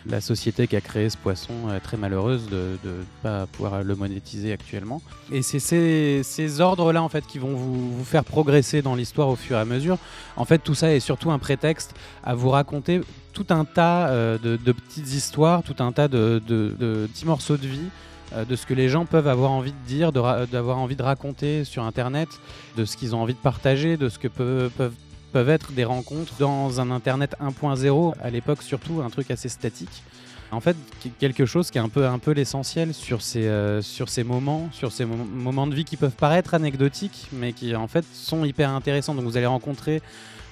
la 0.06 0.22
société 0.22 0.68
qui 0.68 0.76
a 0.76 0.82
créé 0.82 1.10
ce 1.10 1.18
poisson 1.18 1.54
est 1.74 1.80
très 1.80 1.98
malheureuse 1.98 2.50
de 2.50 2.78
ne 2.84 3.04
pas 3.22 3.46
pouvoir 3.48 3.84
le 3.84 3.96
monétiser 3.96 4.52
actuellement. 4.52 5.02
Et 5.32 5.42
c'est 5.42 5.60
ces, 5.60 6.22
ces 6.24 6.62
ordres-là 6.62 7.02
en 7.02 7.10
fait 7.10 7.26
qui 7.26 7.40
vont 7.40 7.54
vous, 7.54 7.98
vous 7.98 8.06
faire 8.06 8.24
progresser 8.24 8.82
dans 8.82 8.96
l'histoire 8.96 9.30
au 9.30 9.36
fur 9.36 9.58
et 9.58 9.60
à 9.60 9.66
mesure. 9.66 9.98
En 10.36 10.46
fait, 10.46 10.60
tout 10.60 10.76
ça 10.76 10.94
est 10.94 11.00
surtout 11.00 11.32
un 11.32 11.40
prétexte 11.40 11.94
à 12.24 12.36
vous 12.36 12.50
raconter 12.50 13.02
tout 13.34 13.48
un 13.50 13.66
tas 13.66 14.10
euh, 14.10 14.38
de, 14.38 14.58
de, 14.58 14.72
petites 14.72 15.14
histoires, 15.14 15.64
tout 15.64 15.76
un 15.80 15.92
tas 15.92 16.08
de, 16.08 16.42
de, 16.46 16.76
de 16.78 17.08
petits 17.12 17.26
morceaux 17.26 17.58
de 17.58 17.68
vie 17.68 17.90
euh, 18.34 18.46
de 18.46 18.56
ce 18.56 18.66
que 18.66 18.74
les 18.74 18.88
gens 18.88 19.06
peuvent 19.06 19.28
avoir 19.28 19.52
envie 19.52 19.74
de 19.74 19.88
dire, 19.88 20.12
d'avoir 20.12 20.78
envie 20.78 20.96
de 20.96 21.04
raconter 21.04 21.64
sur 21.66 21.84
Internet, 21.84 22.30
de 22.78 22.86
ce 22.86 22.96
qu'ils 22.96 23.16
ont 23.16 23.22
envie 23.22 23.34
de 23.34 23.40
partager, 23.40 23.98
de 23.98 24.08
ce 24.08 24.20
que 24.20 24.28
peuvent, 24.28 24.72
peuvent 24.72 24.96
peuvent 25.32 25.50
être 25.50 25.72
des 25.72 25.84
rencontres 25.84 26.34
dans 26.40 26.80
un 26.80 26.92
Internet 26.92 27.36
1.0, 27.42 28.14
à 28.22 28.30
l'époque 28.30 28.62
surtout, 28.62 29.02
un 29.02 29.10
truc 29.10 29.32
assez 29.32 29.50
statique. 29.50 30.04
En 30.52 30.60
fait, 30.60 30.76
quelque 31.18 31.46
chose 31.46 31.72
qui 31.72 31.78
est 31.78 31.82
un 31.82 31.88
peu, 31.88 32.06
un 32.06 32.20
peu 32.20 32.32
l'essentiel 32.32 32.94
sur 32.94 33.22
ces, 33.22 33.48
euh, 33.48 33.82
sur 33.82 34.10
ces 34.10 34.26
moments, 34.26 34.68
sur 34.74 34.92
ces 34.92 35.06
moments 35.06 35.66
de 35.66 35.74
vie 35.74 35.86
qui 35.86 35.96
peuvent 35.96 36.12
paraître 36.12 36.54
anecdotiques, 36.54 37.30
mais 37.32 37.54
qui 37.54 37.74
en 37.74 37.88
fait 37.88 38.04
sont 38.14 38.44
hyper 38.44 38.70
intéressants. 38.70 39.16
Donc 39.16 39.24
vous 39.24 39.38
allez 39.38 39.46
rencontrer, 39.46 40.02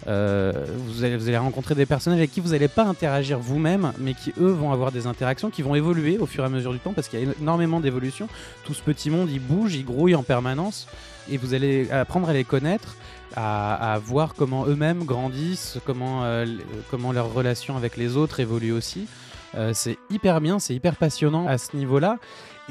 euh, 0.07 0.53
vous, 0.87 1.03
allez, 1.03 1.37
rencontrer 1.37 1.75
des 1.75 1.85
personnages 1.85 2.19
avec 2.19 2.31
qui 2.31 2.39
vous 2.39 2.51
n'allez 2.51 2.69
pas 2.69 2.85
interagir 2.85 3.39
vous-même, 3.39 3.91
mais 3.99 4.13
qui 4.13 4.31
eux 4.39 4.51
vont 4.51 4.71
avoir 4.71 4.93
des 4.93 5.05
interactions 5.05 5.49
qui 5.49 5.63
vont 5.63 5.75
évoluer 5.75 6.17
au 6.17 6.25
fur 6.25 6.45
et 6.45 6.47
à 6.47 6.49
mesure 6.49 6.71
du 6.71 6.79
temps, 6.79 6.93
parce 6.93 7.09
qu'il 7.09 7.19
y 7.19 7.27
a 7.27 7.33
énormément 7.41 7.81
d'évolution. 7.81 8.29
Tout 8.63 8.73
ce 8.73 8.81
petit 8.81 9.09
monde, 9.09 9.29
il 9.29 9.41
bouge, 9.41 9.75
il 9.75 9.83
grouille 9.83 10.15
en 10.15 10.23
permanence, 10.23 10.87
et 11.29 11.35
vous 11.35 11.53
allez 11.53 11.91
apprendre 11.91 12.29
à 12.29 12.33
les 12.33 12.45
connaître 12.45 12.95
à, 13.35 13.99
voir 14.03 14.33
comment 14.35 14.65
eux-mêmes 14.65 15.03
grandissent, 15.03 15.79
comment, 15.85 16.23
euh, 16.23 16.45
comment 16.89 17.11
leur 17.11 17.33
relation 17.33 17.77
avec 17.77 17.97
les 17.97 18.17
autres 18.17 18.39
évolue 18.39 18.71
aussi. 18.71 19.07
Euh, 19.55 19.71
c'est 19.73 19.97
hyper 20.09 20.41
bien, 20.41 20.59
c'est 20.59 20.75
hyper 20.75 20.95
passionnant 20.95 21.47
à 21.47 21.57
ce 21.57 21.75
niveau-là. 21.75 22.17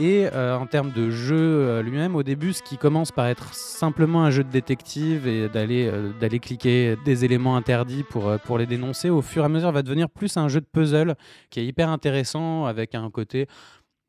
Et 0.01 0.29
euh, 0.33 0.57
en 0.57 0.67
termes 0.67 0.93
de 0.93 1.11
jeu 1.11 1.81
lui-même, 1.81 2.15
au 2.15 2.23
début, 2.23 2.53
ce 2.53 2.63
qui 2.63 2.79
commence 2.79 3.11
par 3.11 3.27
être 3.27 3.53
simplement 3.53 4.23
un 4.23 4.31
jeu 4.31 4.45
de 4.45 4.49
détective 4.49 5.27
et 5.27 5.49
d'aller 5.49 5.91
d'aller 6.21 6.39
cliquer 6.39 6.97
des 7.05 7.25
éléments 7.25 7.57
interdits 7.57 8.05
pour, 8.05 8.39
pour 8.45 8.59
les 8.59 8.67
dénoncer, 8.67 9.11
au 9.11 9.23
fur 9.23 9.43
et 9.43 9.47
à 9.47 9.49
mesure 9.49 9.73
va 9.73 9.83
devenir 9.83 10.09
plus 10.09 10.37
un 10.37 10.47
jeu 10.47 10.61
de 10.61 10.67
puzzle 10.73 11.17
qui 11.51 11.59
est 11.59 11.67
hyper 11.67 11.89
intéressant 11.89 12.67
avec 12.67 12.95
un 12.95 13.11
côté 13.11 13.49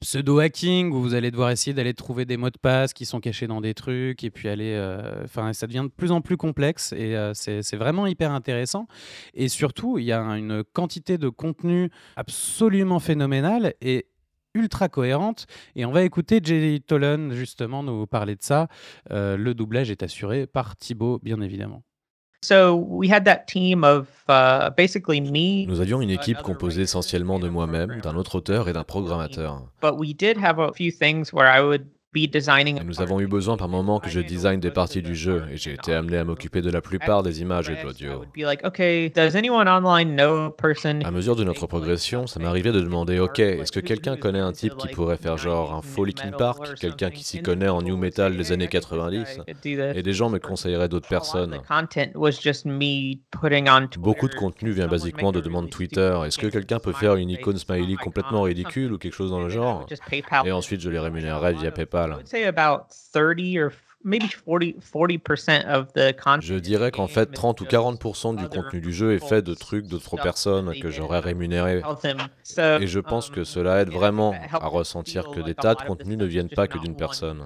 pseudo-hacking 0.01 0.91
où 0.91 1.01
vous 1.01 1.13
allez 1.13 1.31
devoir 1.31 1.51
essayer 1.51 1.73
d'aller 1.73 1.93
trouver 1.93 2.25
des 2.25 2.37
mots 2.37 2.49
de 2.49 2.57
passe 2.57 2.93
qui 2.93 3.05
sont 3.05 3.19
cachés 3.19 3.47
dans 3.47 3.61
des 3.61 3.73
trucs 3.73 4.23
et 4.23 4.29
puis 4.29 4.47
aller. 4.49 4.73
Euh, 4.73 5.23
enfin, 5.23 5.53
ça 5.53 5.67
devient 5.67 5.83
de 5.83 5.91
plus 5.91 6.11
en 6.11 6.21
plus 6.21 6.37
complexe 6.37 6.93
et 6.93 7.15
euh, 7.15 7.33
c'est 7.33 7.75
vraiment 7.75 8.07
hyper 8.07 8.31
intéressant. 8.31 8.87
Et 9.33 9.47
surtout, 9.49 9.97
il 9.97 10.05
y 10.05 10.11
a 10.11 10.21
une 10.21 10.63
quantité 10.63 11.17
de 11.17 11.29
contenu 11.29 11.89
absolument 12.15 12.99
phénoménale 12.99 13.73
et 13.81 14.07
ultra 14.55 14.89
cohérente. 14.89 15.45
Et 15.75 15.85
on 15.85 15.91
va 15.91 16.03
écouter 16.03 16.39
Jay 16.43 16.79
Tolan 16.85 17.31
justement 17.31 17.83
nous 17.83 18.07
parler 18.07 18.35
de 18.35 18.43
ça. 18.43 18.67
Euh, 19.11 19.37
le 19.37 19.53
doublage 19.53 19.91
est 19.91 20.03
assuré 20.03 20.47
par 20.47 20.75
Thibaut, 20.75 21.19
bien 21.21 21.41
évidemment. 21.41 21.83
Nous 25.67 25.81
avions 25.81 26.01
une 26.01 26.09
équipe 26.09 26.37
composée 26.41 26.83
essentiellement 26.83 27.37
de 27.39 27.49
moi-même, 27.49 27.99
d'un 28.01 28.15
autre 28.15 28.35
auteur 28.35 28.69
et 28.69 28.73
d'un 28.73 28.85
programmateur. 28.85 29.61
Nous 32.85 33.01
avons 33.01 33.19
eu 33.19 33.27
besoin 33.27 33.55
par 33.55 33.67
moment 33.69 33.99
que 33.99 34.09
je 34.09 34.19
design 34.19 34.59
des 34.59 34.71
parties 34.71 35.03
du 35.03 35.13
jeu 35.13 35.43
et 35.51 35.57
j'ai 35.57 35.73
été 35.73 35.93
amené 35.93 36.17
à 36.17 36.23
m'occuper 36.23 36.61
de 36.61 36.71
la 36.71 36.81
plupart 36.81 37.21
des 37.21 37.41
images 37.41 37.69
et 37.69 37.75
de 37.75 37.83
l'audio. 37.83 38.23
À 41.05 41.11
mesure 41.11 41.35
de 41.35 41.43
notre 41.43 41.67
progression, 41.67 42.25
ça 42.25 42.39
m'arrivait 42.39 42.71
de 42.71 42.81
demander 42.81 43.19
OK, 43.19 43.37
est-ce 43.39 43.71
que 43.71 43.79
quelqu'un 43.79 44.17
connaît 44.17 44.39
un 44.39 44.51
type 44.53 44.75
qui 44.77 44.87
pourrait 44.87 45.17
faire 45.17 45.37
genre 45.37 45.73
un 45.75 45.83
faux 45.83 46.03
Linkin 46.03 46.31
Park, 46.31 46.73
quelqu'un 46.79 47.11
qui 47.11 47.23
s'y 47.23 47.41
connaît 47.43 47.69
en 47.69 47.83
new 47.83 47.95
metal 47.95 48.35
des 48.35 48.51
années 48.51 48.67
90 48.67 49.41
Et 49.95 50.01
des 50.01 50.13
gens 50.13 50.29
me 50.31 50.39
conseilleraient 50.39 50.89
d'autres 50.89 51.07
personnes. 51.09 51.59
Beaucoup 53.99 54.27
de 54.27 54.35
contenu 54.35 54.71
vient 54.71 54.87
basiquement 54.87 55.31
de 55.31 55.41
demandes 55.41 55.69
Twitter. 55.69 56.17
Est-ce 56.25 56.39
que 56.39 56.47
quelqu'un 56.47 56.79
peut 56.79 56.93
faire 56.93 57.15
une 57.15 57.29
icône 57.29 57.57
smiley 57.57 57.97
complètement 57.97 58.41
ridicule 58.43 58.93
ou 58.93 58.97
quelque 58.97 59.13
chose 59.13 59.29
dans 59.29 59.41
le 59.41 59.49
genre? 59.49 59.85
Et 60.45 60.51
ensuite 60.51 60.81
je 60.81 60.89
les 60.89 60.99
rémunérerais 60.99 61.53
via 61.53 61.69
PayPal. 61.71 61.98
I 61.99 62.15
would 62.15 62.29
say 62.29 62.45
about 62.45 62.93
30 62.93 63.57
or 63.59 63.73
Je 66.41 66.55
dirais 66.55 66.91
qu'en 66.91 67.07
fait, 67.07 67.31
30 67.31 67.59
ou 67.61 67.65
40% 67.65 68.35
du 68.35 68.47
contenu 68.47 68.79
du 68.79 68.93
jeu 68.93 69.13
est 69.13 69.25
fait 69.25 69.41
de 69.41 69.53
trucs 69.53 69.87
d'autres 69.87 70.15
personnes 70.15 70.73
que 70.79 70.89
j'aurais 70.89 71.19
rémunérés. 71.19 71.81
Et 72.57 72.87
je 72.87 72.99
pense 72.99 73.29
que 73.29 73.43
cela 73.43 73.81
aide 73.81 73.89
vraiment 73.89 74.33
à 74.53 74.67
ressentir 74.67 75.29
que 75.29 75.41
des 75.41 75.53
tas 75.53 75.75
de 75.75 75.81
contenus 75.81 76.17
ne 76.17 76.25
viennent 76.25 76.49
pas 76.49 76.67
que 76.67 76.77
d'une 76.77 76.95
personne. 76.95 77.45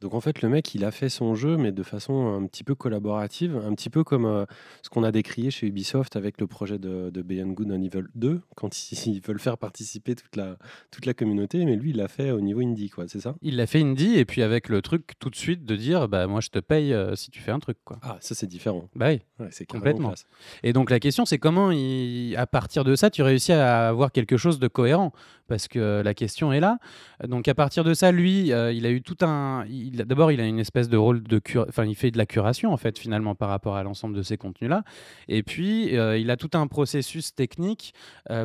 Donc 0.00 0.14
en 0.14 0.20
fait, 0.20 0.42
le 0.42 0.48
mec, 0.48 0.74
il 0.74 0.84
a 0.84 0.90
fait 0.90 1.08
son 1.08 1.34
jeu, 1.34 1.56
mais 1.56 1.72
de 1.72 1.82
façon 1.82 2.34
un 2.34 2.46
petit 2.46 2.64
peu 2.64 2.74
collaborative, 2.74 3.60
un 3.66 3.74
petit 3.74 3.90
peu 3.90 4.02
comme 4.04 4.24
euh, 4.24 4.46
ce 4.82 4.88
qu'on 4.88 5.04
a 5.04 5.12
décrié 5.12 5.50
chez 5.50 5.66
Ubisoft 5.66 6.16
avec 6.16 6.40
le 6.40 6.46
projet 6.46 6.78
de, 6.78 7.10
de 7.10 7.22
Beyond 7.22 7.48
Good 7.52 7.70
on 7.70 7.82
Evil 7.82 8.04
2, 8.14 8.40
quand 8.56 8.90
ils, 8.90 8.98
ils 9.08 9.20
veulent 9.20 9.40
faire 9.40 9.58
participer 9.58 10.14
toute 10.14 10.36
la, 10.36 10.56
toute 10.90 11.06
la 11.06 11.14
communauté, 11.14 11.64
mais 11.64 11.76
lui, 11.76 11.90
il 11.90 11.96
l'a 11.96 12.08
fait 12.08 12.30
au 12.30 12.40
niveau 12.40 12.61
indie, 12.62 12.90
quoi, 12.90 13.06
c'est 13.08 13.20
ça? 13.20 13.34
Il 13.42 13.56
l'a 13.56 13.66
fait 13.66 13.80
indie 13.80 14.16
et 14.18 14.24
puis 14.24 14.42
avec 14.42 14.68
le 14.68 14.82
truc 14.82 15.12
tout 15.18 15.30
de 15.30 15.36
suite 15.36 15.64
de 15.64 15.76
dire 15.76 16.08
bah 16.08 16.26
moi 16.26 16.40
je 16.40 16.48
te 16.48 16.58
paye 16.58 16.92
euh, 16.92 17.14
si 17.16 17.30
tu 17.30 17.40
fais 17.40 17.50
un 17.50 17.58
truc 17.58 17.78
quoi. 17.84 17.98
Ah, 18.02 18.18
ça 18.20 18.34
c'est 18.34 18.46
différent. 18.46 18.88
Bah 18.94 19.08
oui, 19.08 19.20
c'est 19.50 19.66
complètement. 19.66 20.14
Et 20.62 20.72
donc 20.72 20.90
la 20.90 21.00
question 21.00 21.24
c'est 21.24 21.38
comment 21.38 21.70
il, 21.70 22.34
à 22.36 22.46
partir 22.46 22.84
de 22.84 22.94
ça 22.94 23.10
tu 23.10 23.22
réussis 23.22 23.52
à 23.52 23.88
avoir 23.88 24.12
quelque 24.12 24.36
chose 24.36 24.58
de 24.58 24.68
cohérent? 24.68 25.12
Parce 25.48 25.68
que 25.68 26.00
la 26.02 26.14
question 26.14 26.52
est 26.52 26.60
là. 26.60 26.78
Donc 27.26 27.46
à 27.46 27.54
partir 27.54 27.84
de 27.84 27.92
ça, 27.92 28.10
lui, 28.10 28.52
euh, 28.52 28.72
il 28.72 28.86
a 28.86 28.90
eu 28.90 29.02
tout 29.02 29.18
un. 29.20 29.66
D'abord, 29.92 30.32
il 30.32 30.40
a 30.40 30.46
une 30.46 30.60
espèce 30.60 30.88
de 30.88 30.96
rôle 30.96 31.22
de 31.22 31.38
cure. 31.38 31.66
Enfin, 31.68 31.84
il 31.84 31.94
fait 31.94 32.10
de 32.10 32.16
la 32.16 32.24
curation 32.24 32.72
en 32.72 32.78
fait 32.78 32.98
finalement 32.98 33.34
par 33.34 33.50
rapport 33.50 33.76
à 33.76 33.82
l'ensemble 33.82 34.16
de 34.16 34.22
ces 34.22 34.38
contenus-là. 34.38 34.82
Et 35.28 35.42
puis, 35.42 35.98
euh, 35.98 36.16
il 36.16 36.30
a 36.30 36.38
tout 36.38 36.50
un 36.54 36.66
processus 36.68 37.34
technique 37.34 37.92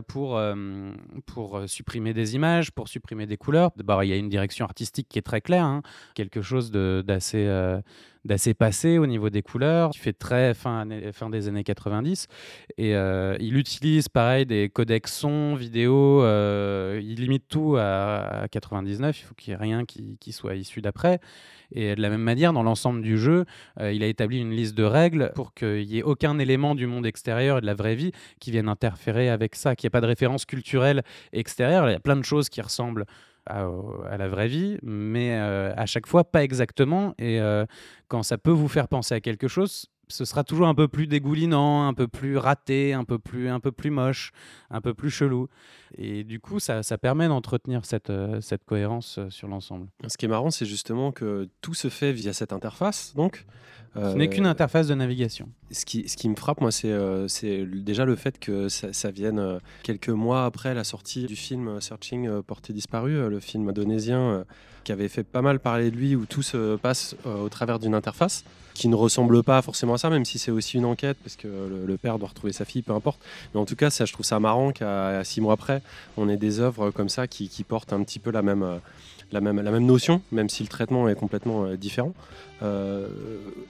pour 0.07 0.41
pour 1.25 1.61
supprimer 1.67 2.13
des 2.13 2.35
images, 2.35 2.71
pour 2.71 2.87
supprimer 2.89 3.25
des 3.25 3.37
couleurs. 3.37 3.71
D'abord, 3.77 4.03
il 4.03 4.09
y 4.09 4.13
a 4.13 4.17
une 4.17 4.29
direction 4.29 4.65
artistique 4.65 5.07
qui 5.09 5.19
est 5.19 5.23
très 5.23 5.41
claire, 5.41 5.65
hein. 5.65 5.81
quelque 6.15 6.41
chose 6.41 6.71
d'assez 6.71 7.45
euh, 7.45 7.81
d'assez 8.27 8.53
passé 8.53 8.97
au 8.97 9.07
niveau 9.07 9.29
des 9.29 9.41
couleurs, 9.41 9.89
qui 9.91 9.99
fait 9.99 10.13
très 10.13 10.53
fin, 10.53 10.85
fin 11.13 11.29
des 11.29 11.47
années 11.47 11.63
90. 11.63 12.27
Et 12.77 12.95
euh, 12.95 13.35
il 13.39 13.57
utilise 13.57 14.09
pareil 14.09 14.45
des 14.45 14.69
codecs 14.69 15.07
son, 15.07 15.55
vidéo, 15.55 16.21
euh, 16.21 16.99
il 17.01 17.21
limite 17.21 17.47
tout 17.47 17.77
à, 17.77 18.47
99, 18.51 19.19
il 19.19 19.23
faut 19.23 19.33
qu'il 19.33 19.51
n'y 19.51 19.55
ait 19.55 19.63
rien 19.63 19.85
qui, 19.85 20.17
qui 20.19 20.33
soit 20.33 20.55
issu 20.55 20.81
d'après. 20.81 21.19
Et 21.71 21.95
de 21.95 22.01
la 22.01 22.09
même 22.09 22.21
manière, 22.21 22.53
dans 22.53 22.63
l'ensemble 22.63 23.01
du 23.01 23.17
jeu, 23.17 23.45
euh, 23.79 23.91
il 23.91 24.03
a 24.03 24.07
établi 24.07 24.39
une 24.39 24.51
liste 24.51 24.75
de 24.75 24.83
règles 24.83 25.31
pour 25.35 25.53
qu'il 25.53 25.87
n'y 25.87 25.97
ait 25.97 26.03
aucun 26.03 26.37
élément 26.39 26.75
du 26.75 26.85
monde 26.87 27.05
extérieur 27.05 27.57
et 27.57 27.61
de 27.61 27.65
la 27.65 27.73
vraie 27.73 27.95
vie 27.95 28.11
qui 28.39 28.51
vienne 28.51 28.69
interférer 28.69 29.29
avec 29.29 29.55
ça, 29.55 29.75
qu'il 29.75 29.85
n'y 29.85 29.89
ait 29.89 29.91
pas 29.91 30.01
de 30.01 30.07
référence 30.07 30.45
culturelle 30.45 31.03
extérieure. 31.33 31.89
Il 31.89 31.93
y 31.93 31.95
a 31.95 31.99
plein 31.99 32.15
de 32.15 32.23
choses 32.23 32.49
qui 32.49 32.61
ressemblent 32.61 33.05
à, 33.49 34.17
la 34.17 34.27
vraie 34.27 34.47
vie, 34.47 34.77
mais 34.83 35.37
euh, 35.37 35.73
à 35.75 35.85
chaque 35.85 36.07
fois 36.07 36.23
pas 36.23 36.43
exactement. 36.43 37.13
Et 37.17 37.39
euh, 37.39 37.65
quand 38.07 38.23
ça 38.23 38.37
peut 38.37 38.51
vous 38.51 38.67
faire 38.67 38.87
penser 38.87 39.15
à 39.15 39.21
quelque 39.21 39.47
chose, 39.47 39.87
ce 40.09 40.23
sera 40.25 40.43
toujours 40.43 40.67
un 40.67 40.75
peu 40.75 40.87
plus 40.87 41.07
dégoulinant, 41.07 41.87
un 41.87 41.93
peu 41.93 42.07
plus 42.07 42.37
raté, 42.37 42.93
un 42.93 43.03
peu 43.03 43.19
plus, 43.19 43.49
un 43.49 43.59
peu 43.59 43.71
plus 43.71 43.89
moche, 43.89 44.31
un 44.69 44.81
peu 44.81 44.93
plus 44.93 45.09
chelou. 45.09 45.47
Et 45.97 46.23
du 46.23 46.39
coup, 46.39 46.59
ça, 46.59 46.83
ça 46.83 46.97
permet 46.97 47.27
d'entretenir 47.27 47.85
cette, 47.85 48.09
euh, 48.09 48.39
cette 48.41 48.63
cohérence 48.63 49.19
sur 49.29 49.47
l'ensemble. 49.47 49.87
Ce 50.07 50.17
qui 50.17 50.25
est 50.25 50.29
marrant, 50.29 50.51
c'est 50.51 50.65
justement 50.65 51.11
que 51.11 51.49
tout 51.61 51.73
se 51.73 51.89
fait 51.89 52.13
via 52.13 52.33
cette 52.33 52.53
interface. 52.53 53.13
Donc, 53.15 53.45
ce 53.97 54.15
n'est 54.15 54.29
qu'une 54.29 54.45
interface 54.45 54.87
de 54.87 54.95
navigation. 54.95 55.49
Ce 55.71 55.85
qui, 55.85 56.07
ce 56.07 56.15
qui 56.15 56.29
me 56.29 56.35
frappe, 56.35 56.61
moi, 56.61 56.71
c'est 56.71 56.91
euh, 56.91 57.27
déjà 57.65 58.05
le 58.05 58.15
fait 58.15 58.39
que 58.39 58.69
ça, 58.69 59.11
vienne 59.11 59.39
euh, 59.39 59.59
quelques 59.83 60.09
mois 60.09 60.45
après 60.45 60.73
la 60.73 60.83
sortie 60.83 61.25
du 61.25 61.35
film 61.35 61.81
Searching 61.81 62.41
Porté 62.43 62.73
Disparu, 62.73 63.29
le 63.29 63.39
film 63.39 63.69
indonésien 63.69 64.45
qui 64.83 64.91
avait 64.91 65.09
fait 65.09 65.23
pas 65.23 65.41
mal 65.41 65.59
parler 65.59 65.91
de 65.91 65.95
lui, 65.97 66.15
où 66.15 66.25
tout 66.25 66.43
se 66.43 66.77
passe 66.77 67.15
au 67.25 67.49
travers 67.49 67.79
d'une 67.79 67.93
interface 67.93 68.43
qui 68.73 68.87
ne 68.87 68.95
ressemble 68.95 69.43
pas 69.43 69.61
forcément 69.63 69.95
à 69.95 69.97
ça, 69.97 70.09
même 70.09 70.23
si 70.23 70.37
c'est 70.37 70.51
aussi 70.51 70.77
une 70.77 70.85
enquête, 70.85 71.17
parce 71.23 71.35
que 71.35 71.47
le, 71.47 71.97
père 71.97 72.19
doit 72.19 72.29
retrouver 72.29 72.53
sa 72.53 72.63
fille, 72.63 72.83
peu 72.83 72.93
importe. 72.93 73.19
Mais 73.53 73.59
en 73.59 73.65
tout 73.65 73.75
cas, 73.75 73.89
ça, 73.89 74.05
je 74.05 74.13
trouve 74.13 74.25
ça 74.25 74.39
marrant 74.39 74.71
qu'à 74.71 75.23
six 75.23 75.41
mois 75.41 75.53
après, 75.53 75.81
on 76.15 76.29
ait 76.29 76.37
des 76.37 76.59
œuvres 76.59 76.91
comme 76.91 77.09
ça 77.09 77.27
qui, 77.27 77.49
qui 77.49 77.63
portent 77.63 77.91
un 77.91 78.03
petit 78.03 78.19
peu 78.19 78.29
la 78.29 78.43
même 78.43 78.79
la 79.31 79.41
même, 79.41 79.61
la 79.61 79.71
même 79.71 79.85
notion, 79.85 80.21
même 80.31 80.49
si 80.49 80.63
le 80.63 80.69
traitement 80.69 81.09
est 81.09 81.15
complètement 81.15 81.65
euh, 81.65 81.77
différent. 81.77 82.13
Euh, 82.63 83.07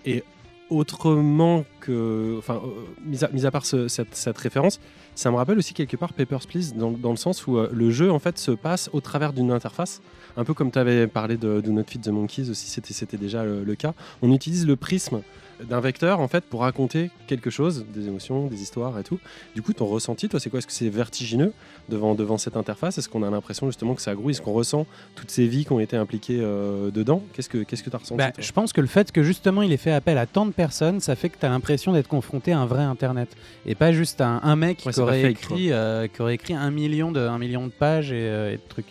et 0.06 0.24
autrement 0.70 1.66
que. 1.80 2.36
Enfin, 2.38 2.62
euh, 2.64 2.70
mis, 3.06 3.24
à, 3.24 3.30
mis, 3.30 3.46
à, 3.46 3.52
part 3.52 3.66
cette, 3.66 4.38
référence, 4.38 4.80
ça 5.16 5.32
me 5.32 5.36
rappelle 5.36 5.58
aussi 5.58 5.74
quelque 5.74 5.98
part 5.98 6.14
Papers, 6.14 6.46
Please, 6.48 6.74
dans, 6.76 6.92
dans 6.92 7.12
le 7.12 7.18
sens 7.18 7.48
où 7.48 7.58
le 7.58 7.92
jeu 7.92 8.12
en 8.12 8.20
fait 8.20 8.38
se 8.38 8.52
passe 8.52 8.90
au 8.94 9.02
travers 9.02 9.34
d'une 9.34 9.52
interface. 9.52 10.02
Un 10.36 10.44
peu 10.44 10.54
comme 10.54 10.72
tu 10.72 10.78
avais 10.78 11.08
parlé 11.08 11.36
de, 11.38 11.62
de 11.62 11.72
Not 11.72 11.86
Fit 11.88 12.00
the 12.00 12.10
Monkeys 12.10 12.52
aussi, 12.52 12.70
c'était 12.70 13.18
déjà 13.18 13.44
le, 13.44 13.64
le, 13.64 13.76
cas. 13.76 13.94
On 14.22 14.32
utilise 14.32 14.68
le 14.68 14.76
prisme 14.76 15.22
d'un 15.64 15.80
vecteur 15.80 16.20
en 16.20 16.28
fait 16.28 16.44
pour 16.44 16.62
raconter 16.62 17.10
quelque 17.28 17.50
chose, 17.50 17.86
des 17.94 18.08
émotions, 18.08 18.48
des 18.48 18.62
histoires 18.62 18.98
et 19.00 19.04
tout. 19.04 19.20
Du 19.56 19.62
coup, 19.62 19.74
ton 19.74 19.86
ressenti, 19.86 20.30
toi, 20.30 20.40
c'est 20.40 20.50
quoi? 20.50 20.60
Est-ce 20.60 20.68
que 20.68 20.74
c'est 20.74 20.90
vertigineux 20.90 21.54
devant, 21.90 22.16
devant 22.16 22.38
cette 22.38 22.58
interface? 22.58 22.98
Est-ce 22.98 23.10
qu'on 23.10 23.24
a 23.24 23.30
l'impression 23.30 23.68
justement 23.68 23.96
que 23.96 24.02
ça 24.02 24.16
grouille? 24.16 24.32
Est-ce 24.32 24.42
qu'on 24.42 24.54
ressent 24.54 24.86
toutes 25.16 25.32
ces 25.32 25.48
vies 25.48 25.66
qui 25.66 25.72
ont 25.72 25.80
été 25.80 25.98
impliquées 25.98 26.40
euh, 26.42 26.92
dedans? 26.92 27.24
Qu'est-ce 27.34 27.50
que 27.50 27.60
qu'est-ce 27.60 27.84
que 27.84 27.90
tu 27.90 27.96
as 27.96 28.00
ressenti 28.00 28.18
bah, 28.18 28.32
Je 28.38 28.52
pense 28.52 28.74
que 28.74 28.82
le 28.82 28.88
fait 28.88 29.12
que 29.12 29.24
justement 29.24 29.62
il 29.62 29.72
ait 29.72 29.78
fait 29.78 29.92
appel 29.92 30.18
à 30.18 30.26
tant 30.26 30.46
de 30.46 30.52
personnes, 30.52 31.00
ça 31.00 31.16
fait 31.16 31.30
que 31.30 31.38
tu 31.40 31.46
as 31.46 31.50
l'impression 31.50 31.94
d'être 31.94 32.08
confronté 32.08 32.52
à 32.52 32.60
un 32.60 32.66
vrai 32.66 32.84
Internet. 32.84 33.36
Et 33.66 33.76
pas 33.76 33.92
juste 33.92 34.22
à 34.22 34.28
un, 34.28 34.56
mec 34.56 34.78
qui, 34.78 35.00
aurait 35.00 35.32
écrit, 35.32 35.72
euh, 35.72 36.08
qui 36.08 36.22
aurait 36.22 36.36
écrit 36.36 36.54
un 36.54 36.72
million 36.72 37.12
de, 37.12 37.20
un 37.20 37.38
million 37.38 37.66
de 37.66 37.72
pages 37.72 38.12
et, 38.12 38.16
euh, 38.16 38.54
et 38.54 38.58
de 38.58 38.62
trucs. 38.70 38.88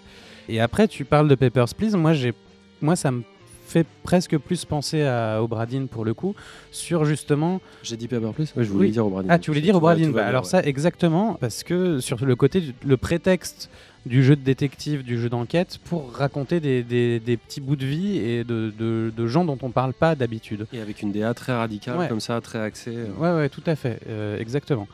Et 0.48 0.60
après, 0.60 0.86
tu 0.86 1.04
parles 1.04 1.28
de 1.28 1.34
Papers, 1.34 1.74
Please. 1.74 1.96
Moi, 1.96 2.12
j'ai 2.12 2.32
moi, 2.80 2.94
ça 2.94 3.10
me 3.10 3.22
fait 3.66 3.86
presque 4.02 4.38
plus 4.38 4.64
penser 4.64 5.02
à 5.02 5.42
Obradine 5.42 5.88
pour 5.88 6.04
le 6.04 6.14
coup, 6.14 6.34
sur 6.70 7.04
justement. 7.04 7.60
J'ai 7.82 7.96
dit 7.96 8.08
Paper 8.08 8.30
Plus 8.34 8.52
je 8.56 8.70
voulais 8.70 8.90
dire 8.90 9.06
Obradine. 9.06 9.30
Ah, 9.30 9.38
tu 9.38 9.50
voulais 9.50 9.60
dire 9.60 9.76
Obradine 9.76 10.12
bah, 10.12 10.26
Alors, 10.26 10.46
ça, 10.46 10.62
exactement, 10.62 11.34
parce 11.34 11.62
que 11.62 12.00
sur 12.00 12.24
le 12.24 12.36
côté, 12.36 12.62
le 12.84 12.96
prétexte 12.96 13.70
du 14.06 14.22
jeu 14.22 14.36
de 14.36 14.40
détective, 14.40 15.02
du 15.02 15.20
jeu 15.20 15.28
d'enquête, 15.28 15.78
pour 15.84 16.12
raconter 16.12 16.60
des, 16.60 16.82
des, 16.82 17.36
petits 17.36 17.60
bouts 17.60 17.76
de 17.76 17.84
vie 17.84 18.18
et 18.18 18.44
de, 18.44 18.72
de, 18.78 19.26
gens 19.26 19.44
dont 19.44 19.58
on 19.62 19.70
parle 19.70 19.92
pas 19.92 20.14
d'habitude. 20.14 20.66
Et 20.72 20.80
avec 20.80 21.02
une 21.02 21.12
DA 21.12 21.34
très 21.34 21.52
radicale, 21.52 22.08
comme 22.08 22.20
ça, 22.20 22.40
très 22.40 22.60
axée. 22.60 22.94
Euh. 22.94 23.08
Ouais, 23.18 23.42
ouais, 23.42 23.48
tout 23.48 23.62
à 23.66 23.74
fait, 23.74 24.00
euh, 24.08 24.38
exactement. 24.38 24.86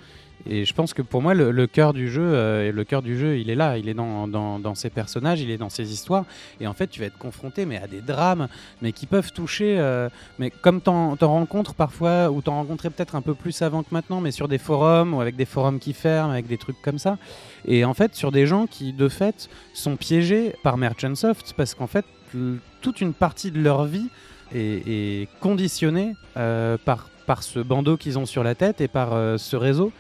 Et 0.47 0.65
je 0.65 0.75
pense 0.75 0.93
que 0.93 1.03
pour 1.03 1.23
moi, 1.23 1.35
le, 1.35 1.67
cœur 1.67 1.93
du 1.93 2.11
jeu, 2.11 2.23
euh, 2.23 2.73
le 2.73 2.85
cœur 2.85 3.03
du 3.03 3.19
jeu, 3.19 3.39
il 3.39 3.51
est 3.51 3.55
là, 3.55 3.79
il 3.79 3.89
est 3.89 3.95
dans, 3.95 4.27
dans, 4.27 4.75
ces 4.75 4.91
personnages, 4.91 5.41
il 5.41 5.51
est 5.51 5.59
dans 5.59 5.69
ces 5.69 5.93
histoires. 5.93 6.25
Et 6.61 6.67
en 6.67 6.73
fait, 6.73 6.89
tu 6.89 7.01
vas 7.01 7.07
être 7.07 7.19
confronté 7.19 7.65
mais 7.65 7.77
à 7.77 7.87
des 7.87 8.01
drames, 8.01 8.49
mais 8.81 8.93
qui 8.93 9.07
peuvent 9.07 9.33
toucher. 9.33 9.79
Euh, 9.79 10.09
mais 10.39 10.51
comme 10.51 10.81
t'en, 10.81 11.15
rencontres 11.15 11.75
parfois, 11.75 12.31
ou 12.31 12.43
t'en 12.43 12.55
rencontrais 12.55 12.91
peut-être 12.91 13.15
un 13.15 13.23
peu 13.23 13.35
plus 13.35 13.63
avant 13.63 13.83
que 13.83 13.89
maintenant, 13.93 14.21
mais 14.21 14.33
sur 14.33 14.49
des 14.49 14.59
forums 14.59 15.15
ou 15.15 15.21
avec 15.21 15.37
des 15.37 15.45
forums 15.45 15.79
qui 15.79 15.93
ferment, 15.93 16.33
avec 16.33 16.47
des 16.47 16.59
trucs 16.59 16.81
comme 16.83 16.99
ça. 16.99 17.19
Et 17.65 17.85
en 17.85 17.95
fait, 17.95 18.15
sur 18.15 18.33
des 18.33 18.47
gens 18.47 18.67
qui 18.67 18.93
de 18.93 19.09
fait 19.09 19.49
sont 19.75 19.97
piégés 19.97 20.55
par 20.63 20.77
Merchant 20.77 21.15
Soft, 21.15 21.55
parce 21.57 21.75
qu'en 21.75 21.87
fait, 21.87 22.05
toute 22.81 23.01
une 23.01 23.13
partie 23.13 23.51
de 23.51 23.61
leur 23.61 23.85
vie 23.85 24.09
est, 24.55 25.29
conditionnée 25.41 26.15
euh, 26.37 26.77
par 26.85 27.09
par 27.25 27.45
ce 27.45 27.61
bandeau 27.61 27.97
qu'ils 27.97 28.19
ont 28.19 28.27
sur 28.27 28.43
la 28.43 28.57
tête 28.57 28.81
et 28.81 28.89
par 28.89 29.11
ce 29.39 29.55
réseau. 29.55 29.93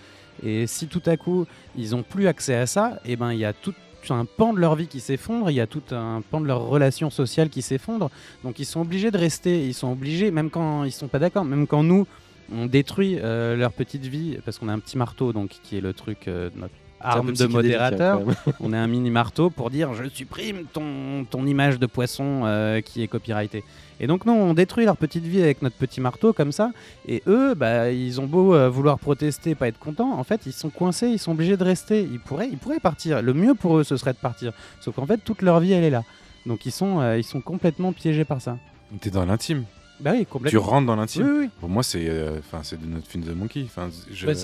Et 0.42 0.66
si 0.66 0.86
tout 0.86 1.02
à 1.06 1.16
coup, 1.16 1.46
ils 1.76 1.90
n'ont 1.90 2.02
plus 2.02 2.26
accès 2.26 2.54
à 2.54 2.66
ça, 2.66 3.00
et 3.04 3.12
eh 3.12 3.16
ben 3.16 3.32
il 3.32 3.38
y 3.38 3.44
a 3.44 3.52
tout 3.52 3.74
un 4.10 4.24
pan 4.24 4.52
de 4.52 4.58
leur 4.58 4.74
vie 4.74 4.88
qui 4.88 5.00
s'effondre, 5.00 5.50
il 5.50 5.54
y 5.54 5.60
a 5.60 5.66
tout 5.66 5.82
un 5.92 6.22
pan 6.28 6.40
de 6.40 6.46
leur 6.46 6.62
relation 6.62 7.10
sociale 7.10 7.48
qui 7.48 7.62
s'effondre. 7.62 8.10
Donc 8.42 8.58
ils 8.58 8.64
sont 8.64 8.80
obligés 8.80 9.10
de 9.10 9.18
rester, 9.18 9.64
ils 9.66 9.74
sont 9.74 9.92
obligés, 9.92 10.30
même 10.30 10.50
quand 10.50 10.84
ils 10.84 10.92
sont 10.92 11.08
pas 11.08 11.20
d'accord, 11.20 11.44
même 11.44 11.66
quand 11.66 11.82
nous, 11.82 12.06
on 12.52 12.66
détruit 12.66 13.18
euh, 13.20 13.56
leur 13.56 13.72
petite 13.72 14.06
vie, 14.06 14.38
parce 14.44 14.58
qu'on 14.58 14.68
a 14.68 14.72
un 14.72 14.80
petit 14.80 14.98
marteau, 14.98 15.32
donc 15.32 15.50
qui 15.62 15.76
est 15.76 15.80
le 15.80 15.92
truc, 15.92 16.26
euh, 16.26 16.50
notre 16.56 16.74
arme 17.02 17.32
de 17.32 17.46
modérateur. 17.46 18.20
on 18.60 18.72
a 18.72 18.78
un 18.78 18.86
mini 18.86 19.10
marteau 19.10 19.50
pour 19.50 19.70
dire 19.70 19.94
je 19.94 20.08
supprime 20.08 20.64
ton, 20.72 21.24
ton 21.28 21.46
image 21.46 21.78
de 21.78 21.86
poisson 21.86 22.42
euh, 22.44 22.80
qui 22.80 23.02
est 23.02 23.08
copyrightée. 23.08 23.64
Et 24.00 24.06
donc 24.06 24.26
non, 24.26 24.34
on 24.34 24.54
détruit 24.54 24.84
leur 24.84 24.96
petite 24.96 25.24
vie 25.24 25.42
avec 25.42 25.62
notre 25.62 25.76
petit 25.76 26.00
marteau 26.00 26.32
comme 26.32 26.50
ça. 26.50 26.72
Et 27.06 27.22
eux, 27.26 27.54
bah, 27.54 27.90
ils 27.90 28.20
ont 28.20 28.26
beau 28.26 28.54
euh, 28.54 28.68
vouloir 28.68 28.98
protester, 28.98 29.54
pas 29.54 29.68
être 29.68 29.78
contents, 29.78 30.18
en 30.18 30.24
fait, 30.24 30.40
ils 30.46 30.52
sont 30.52 30.70
coincés, 30.70 31.08
ils 31.08 31.18
sont 31.18 31.32
obligés 31.32 31.56
de 31.56 31.64
rester. 31.64 32.02
Ils 32.02 32.18
pourraient, 32.18 32.48
ils 32.50 32.58
pourraient 32.58 32.80
partir. 32.80 33.22
Le 33.22 33.32
mieux 33.32 33.54
pour 33.54 33.78
eux, 33.78 33.84
ce 33.84 33.96
serait 33.96 34.12
de 34.12 34.18
partir. 34.18 34.52
Sauf 34.80 34.96
qu'en 34.96 35.06
fait, 35.06 35.18
toute 35.18 35.42
leur 35.42 35.60
vie, 35.60 35.72
elle 35.72 35.84
est 35.84 35.90
là. 35.90 36.02
Donc 36.46 36.66
ils 36.66 36.72
sont, 36.72 37.00
euh, 37.00 37.18
ils 37.18 37.24
sont 37.24 37.40
complètement 37.40 37.92
piégés 37.92 38.24
par 38.24 38.40
ça. 38.40 38.58
T'es 39.00 39.10
dans 39.10 39.24
l'intime. 39.24 39.64
Bah 40.02 40.12
oui, 40.14 40.26
complètement. 40.26 40.60
Tu 40.60 40.68
rentres 40.68 40.86
dans 40.86 40.96
l'intime. 40.96 41.22
Oui, 41.22 41.38
oui. 41.44 41.50
Pour 41.60 41.68
moi, 41.68 41.82
c'est 41.82 42.08
euh, 42.08 42.38
enfin 42.40 42.60
c'est 42.62 42.80
de 42.80 42.86
notre 42.86 43.06
film 43.06 43.24
The 43.24 43.34
Monkey. 43.36 43.64
Enfin, 43.64 43.88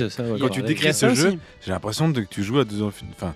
ça, 0.09 0.23
Quand 0.39 0.49
tu 0.49 0.63
décris 0.63 0.95
ce 0.95 1.15
jeu, 1.15 1.39
j'ai 1.65 1.73
l'impression 1.73 2.13
que 2.13 2.21
tu 2.21 2.43
joues 2.43 2.61
à 2.61 2.65
deux 2.65 2.83
Enfin, 2.83 3.35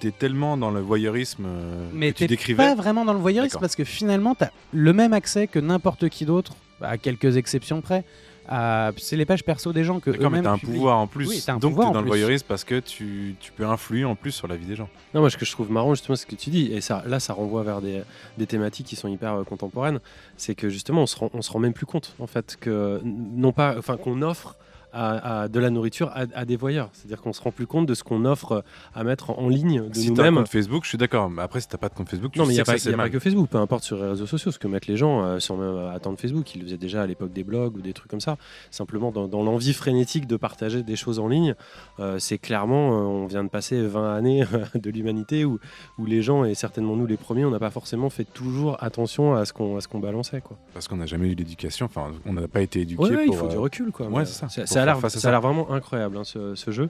t'es 0.00 0.10
tellement 0.10 0.56
dans 0.56 0.72
le 0.72 0.80
voyeurisme 0.80 1.44
euh, 1.46 1.88
mais 1.92 2.12
que 2.12 2.18
tu 2.18 2.26
décrivais. 2.26 2.56
pas 2.56 2.74
vraiment 2.74 3.04
dans 3.04 3.12
le 3.12 3.20
voyeurisme 3.20 3.58
parce 3.60 3.76
que 3.76 3.84
finalement, 3.84 4.34
tu 4.34 4.44
as 4.44 4.52
le 4.72 4.92
même 4.92 5.12
accès 5.12 5.46
que 5.46 5.60
n'importe 5.60 6.08
qui 6.08 6.24
d'autre, 6.24 6.54
à 6.80 6.98
quelques 6.98 7.36
exceptions 7.36 7.80
près. 7.80 8.04
C'est 8.48 9.16
les 9.16 9.26
pages 9.26 9.44
perso 9.44 9.72
des 9.72 9.84
gens 9.84 10.00
que 10.00 10.10
D'accord, 10.10 10.30
mais 10.30 10.42
t'as 10.42 10.50
un 10.50 10.58
pouvoir 10.58 10.98
en 10.98 11.06
plus. 11.06 11.46
Donc 11.46 11.76
t'es 11.76 11.92
dans 11.92 12.00
le 12.00 12.06
voyeurisme 12.06 12.46
parce 12.48 12.64
que 12.64 12.80
tu, 12.80 13.36
tu, 13.40 13.52
peux 13.52 13.66
influer 13.66 14.04
en 14.04 14.14
plus 14.14 14.32
sur 14.32 14.48
la 14.48 14.56
vie 14.56 14.66
des 14.66 14.76
gens. 14.76 14.88
Non, 15.14 15.20
moi 15.20 15.30
ce 15.30 15.36
que 15.36 15.44
je 15.44 15.52
trouve 15.52 15.70
marrant 15.70 15.94
justement, 15.94 16.16
c'est 16.16 16.22
ce 16.22 16.26
que 16.26 16.36
tu 16.36 16.50
dis, 16.50 16.72
et 16.72 16.80
ça, 16.80 17.02
là 17.06 17.20
ça 17.20 17.32
renvoie 17.32 17.62
vers 17.62 17.80
des, 17.80 18.02
des 18.38 18.46
thématiques 18.46 18.86
qui 18.86 18.96
sont 18.96 19.08
hyper 19.08 19.34
euh, 19.34 19.44
contemporaines, 19.44 20.00
c'est 20.36 20.54
que 20.54 20.68
justement 20.68 21.02
on 21.02 21.06
se, 21.06 21.16
rend, 21.16 21.30
on 21.34 21.42
se 21.42 21.50
rend 21.50 21.58
même 21.58 21.72
plus 21.72 21.86
compte 21.86 22.14
en 22.18 22.26
fait 22.26 22.56
que 22.60 23.00
non 23.04 23.52
pas, 23.52 23.76
enfin 23.78 23.96
qu'on 23.96 24.22
offre 24.22 24.56
à, 24.92 25.48
de 25.48 25.60
la 25.60 25.70
nourriture 25.70 26.10
à, 26.14 26.44
des 26.44 26.56
voyeurs. 26.56 26.90
C'est-à-dire 26.92 27.20
qu'on 27.20 27.32
se 27.32 27.40
rend 27.40 27.50
plus 27.50 27.66
compte 27.66 27.86
de 27.86 27.94
ce 27.94 28.04
qu'on 28.04 28.24
offre 28.24 28.64
à 28.94 29.04
mettre 29.04 29.30
en, 29.30 29.48
ligne 29.48 29.88
de 29.88 29.94
si 29.94 30.10
nous-mêmes. 30.10 30.36
Compte 30.36 30.48
Facebook, 30.48 30.84
je 30.84 30.90
suis 30.90 30.98
d'accord. 30.98 31.30
Mais 31.30 31.42
après, 31.42 31.60
si 31.60 31.68
t'as 31.68 31.78
pas 31.78 31.88
de 31.88 31.94
compte 31.94 32.08
Facebook, 32.08 32.32
tu 32.32 32.38
non, 32.38 32.46
mais 32.46 32.52
il 32.52 32.56
n'y 32.56 32.60
a, 32.60 32.64
pas, 32.64 33.08
que 33.08 33.18
Facebook. 33.18 33.48
Peu 33.48 33.58
importe 33.58 33.84
sur 33.84 33.96
les 33.96 34.08
réseaux 34.08 34.26
sociaux, 34.26 34.50
ce 34.50 34.58
que 34.58 34.68
mettent 34.68 34.86
les 34.86 34.96
gens 34.96 35.22
euh, 35.22 35.38
sans 35.38 35.56
même 35.56 35.90
attendre 35.94 36.18
Facebook. 36.18 36.54
Ils 36.54 36.60
le 36.60 36.64
faisaient 36.66 36.78
déjà 36.78 37.02
à 37.02 37.06
l'époque 37.06 37.32
des 37.32 37.44
blogs 37.44 37.76
ou 37.76 37.80
des 37.80 37.92
trucs 37.92 38.10
comme 38.10 38.20
ça. 38.20 38.36
Simplement 38.70 39.10
dans, 39.10 39.42
l'envie 39.42 39.72
frénétique 39.72 40.26
de 40.26 40.36
partager 40.36 40.82
des 40.82 40.96
choses 40.96 41.18
en 41.18 41.28
ligne, 41.28 41.54
euh, 42.00 42.18
c'est 42.18 42.38
clairement, 42.38 42.92
euh, 42.92 43.02
on 43.02 43.26
vient 43.26 43.44
de 43.44 43.48
passer 43.48 43.82
20 43.82 44.14
années 44.14 44.44
de 44.74 44.90
l'humanité 44.90 45.44
où, 45.44 45.58
où 45.98 46.06
les 46.06 46.22
gens, 46.22 46.44
et 46.44 46.54
certainement 46.54 46.96
nous 46.96 47.06
les 47.06 47.16
premiers, 47.16 47.44
on 47.44 47.50
n'a 47.50 47.58
pas 47.58 47.70
forcément 47.70 48.10
fait 48.10 48.24
toujours 48.24 48.82
attention 48.82 49.34
à 49.34 49.44
ce 49.44 49.52
qu'on 49.52 49.78
qu'on 49.92 50.00
balançait. 50.00 50.40
Quoi. 50.40 50.56
Parce 50.72 50.88
qu'on 50.88 50.96
n'a 50.96 51.06
jamais 51.06 51.28
eu 51.28 51.34
l'éducation. 51.34 51.86
Enfin, 51.86 52.12
on 52.26 52.32
n'a 52.32 52.48
pas 52.48 52.62
été 52.62 52.80
éduqué. 52.80 53.02
Ouais, 53.02 53.26
il 53.26 53.34
faut 53.34 53.48
du 53.48 53.58
recul. 53.58 53.92
Quoi. 53.92 54.08
Ouais, 54.08 54.24
c'est 54.24 54.48
ça. 54.48 54.64
Ça 55.08 55.28
a 55.28 55.30
l'air 55.30 55.40
vraiment 55.40 55.70
incroyable 55.72 56.16
hein, 56.16 56.24
ce, 56.24 56.70
jeu. 56.70 56.88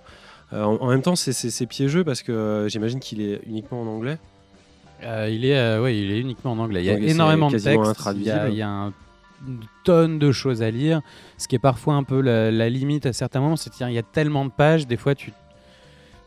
Euh, 0.52 0.62
en, 0.62 0.88
même 0.88 1.02
temps, 1.02 1.16
c'est 1.16 1.66
piégeux 1.66 2.04
parce 2.04 2.22
que 2.22 2.32
euh, 2.32 2.68
j'imagine 2.68 3.00
qu'il 3.00 3.20
est 3.20 3.40
uniquement 3.46 3.82
en 3.82 3.86
anglais. 3.86 4.18
Euh, 5.04 5.28
il, 5.30 5.44
est, 5.44 5.78
ouais, 5.78 5.98
il 5.98 6.12
est 6.12 6.20
uniquement 6.20 6.52
en 6.52 6.58
anglais. 6.58 6.82
Il 6.82 6.86
y 6.86 6.90
a 6.90 6.98
énormément 6.98 7.50
de 7.50 7.58
textes. 7.58 8.08
Il 8.14 8.22
y 8.22 8.30
a, 8.30 8.48
il 8.48 8.54
y 8.54 8.62
a 8.62 8.68
un, 8.68 8.92
une 9.46 9.60
tonne 9.84 10.18
de 10.18 10.32
choses 10.32 10.62
à 10.62 10.70
lire. 10.70 11.00
Ce 11.38 11.48
qui 11.48 11.56
est 11.56 11.60
parfois 11.60 11.94
un 11.94 12.04
peu 12.04 12.20
la, 12.20 12.68
limite 12.68 13.06
à 13.06 13.12
certains 13.12 13.40
moments, 13.40 13.56
c'est 13.56 13.70
qu'il 13.70 13.90
y 13.90 13.98
a 13.98 14.02
tellement 14.02 14.44
de 14.44 14.50
pages, 14.50 14.86
des 14.86 14.96
fois 14.96 15.14
tu 15.14 15.32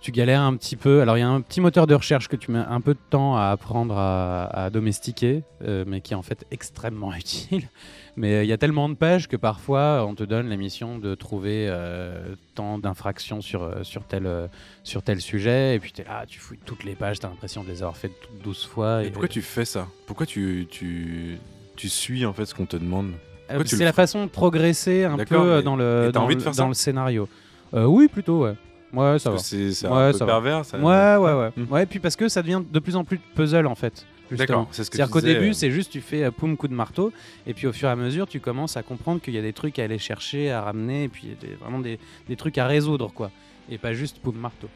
tu 0.02 0.12
galères 0.12 0.42
un 0.42 0.56
petit 0.56 0.76
peu. 0.76 1.02
Alors 1.02 1.18
il 1.18 1.22
y 1.22 1.24
a 1.24 1.30
un 1.30 1.42
petit 1.42 1.62
moteur 1.62 1.88
de 1.88 1.96
recherche 1.96 2.28
que 2.28 2.36
tu 2.36 2.52
mets 2.52 2.60
un 2.60 2.80
peu 2.80 2.94
de 2.94 3.00
temps 3.10 3.38
à 3.38 3.46
apprendre 3.46 3.98
à, 3.98 4.70
domestiquer, 4.72 5.42
euh, 5.64 5.84
mais 5.88 6.02
qui 6.02 6.14
est 6.14 6.16
en 6.16 6.22
fait 6.22 6.46
extrêmement 6.52 7.12
utile. 7.16 7.68
Mais 8.18 8.34
euh, 8.34 8.44
il 8.44 8.48
y 8.48 8.54
a 8.54 8.58
tellement 8.58 8.88
de 8.88 8.94
pages 8.94 9.28
que 9.28 9.36
parfois 9.36 10.06
on 10.08 10.16
te 10.16 10.24
donne 10.24 10.50
la 10.50 10.56
mission 10.56 10.98
de 10.98 11.16
trouver 11.16 11.68
euh, 11.70 12.36
tant 12.54 12.78
d'infractions 12.78 13.42
sur, 13.42 13.70
sur, 13.84 14.04
tel, 14.04 14.50
sur 14.84 15.02
tel 15.04 15.20
sujet, 15.20 15.76
et 15.76 15.80
puis 15.80 15.92
tu 15.92 16.02
es 16.02 16.06
là, 16.06 16.26
tu 16.28 16.40
fouilles 16.40 16.60
toutes 16.66 16.84
les 16.84 16.96
pages, 16.96 17.20
tu 17.20 17.26
as 17.26 17.30
l'impression 17.30 17.64
de 17.64 17.70
les 17.70 17.82
avoir 17.82 17.98
faites 17.98 18.20
toutes 18.22 18.42
12 18.44 18.66
fois. 18.66 19.04
Et, 19.04 19.10
pourquoi 19.10 19.28
tu 19.28 19.42
fais 19.42 19.66
ça? 19.66 19.88
Pourquoi 20.08 20.26
tu, 20.26 20.68
tu, 20.70 21.38
tu 21.76 21.90
suis 21.90 22.26
en 22.26 22.34
fait 22.34 22.46
ce 22.46 22.56
qu'on 22.56 22.66
te 22.66 22.78
demande? 22.78 23.12
C'est 23.66 23.84
la 23.84 23.94
façon 23.94 24.26
de 24.26 24.30
progresser 24.30 25.04
un 25.04 25.18
peu 25.18 25.62
dans 25.62 25.76
le, 25.76 26.12
dans, 26.12 26.28
dans 26.28 26.68
le 26.68 26.74
scénario. 26.74 27.28
oui, 27.74 28.08
plutôt, 28.08 28.44
ouais. 28.44 28.56
Ouais, 28.96 29.20
ça 29.20 29.30
va. 29.30 29.38
C'est 29.38 29.86
un 29.86 30.12
peu 30.12 30.26
pervers. 30.26 30.66
Ça... 30.66 30.78
Ouais, 30.78 31.18
ouais, 31.18 31.34
ouais. 31.34 31.52
Hmm. 31.56 31.72
Ouais, 31.72 31.86
puis 31.86 32.00
parce 32.00 32.16
que 32.16 32.30
ça 32.30 32.42
devient 32.42 32.62
de 32.70 32.80
plus 32.80 32.96
en 32.96 33.04
plus 33.04 33.20
puzzle 33.36 33.68
en 33.68 33.76
fait. 33.76 34.06
D'accord, 34.32 34.68
c'est 34.72 34.84
ce 34.84 34.90
que 34.90 34.98
C'est-à-dire 34.98 35.14
qu'au 35.14 35.22
début, 35.22 35.50
euh. 35.50 35.54
c'est 35.54 35.72
juste 35.72 35.92
tu 35.92 36.02
fais 36.02 36.24
euh, 36.24 36.32
poum 36.32 36.58
coup 36.58 36.68
de 36.68 36.74
marteau, 36.74 37.12
et 37.48 37.54
puis 37.54 37.68
au 37.68 37.74
fur 37.74 37.90
et 37.90 37.92
à 37.92 37.96
mesure, 37.96 38.28
tu 38.28 38.40
commences 38.40 38.78
à 38.78 38.84
comprendre 38.84 39.22
qu'il 39.22 39.34
y 39.34 39.38
a 39.38 39.42
des 39.42 39.54
trucs 39.54 39.80
à 39.80 39.84
aller 39.84 40.00
chercher, 40.00 40.52
à 40.52 40.62
ramener, 40.62 41.04
et 41.04 41.08
puis 41.08 41.36
des, 41.40 41.54
vraiment 41.56 41.80
des, 41.80 42.00
des, 42.28 42.36
trucs 42.36 42.58
à 42.58 42.68
résoudre, 42.68 43.12
quoi. 43.14 43.32
Et 43.70 43.78
pas 43.78 43.94
juste 43.94 44.20
poum 44.20 44.36
marteau. 44.36 44.70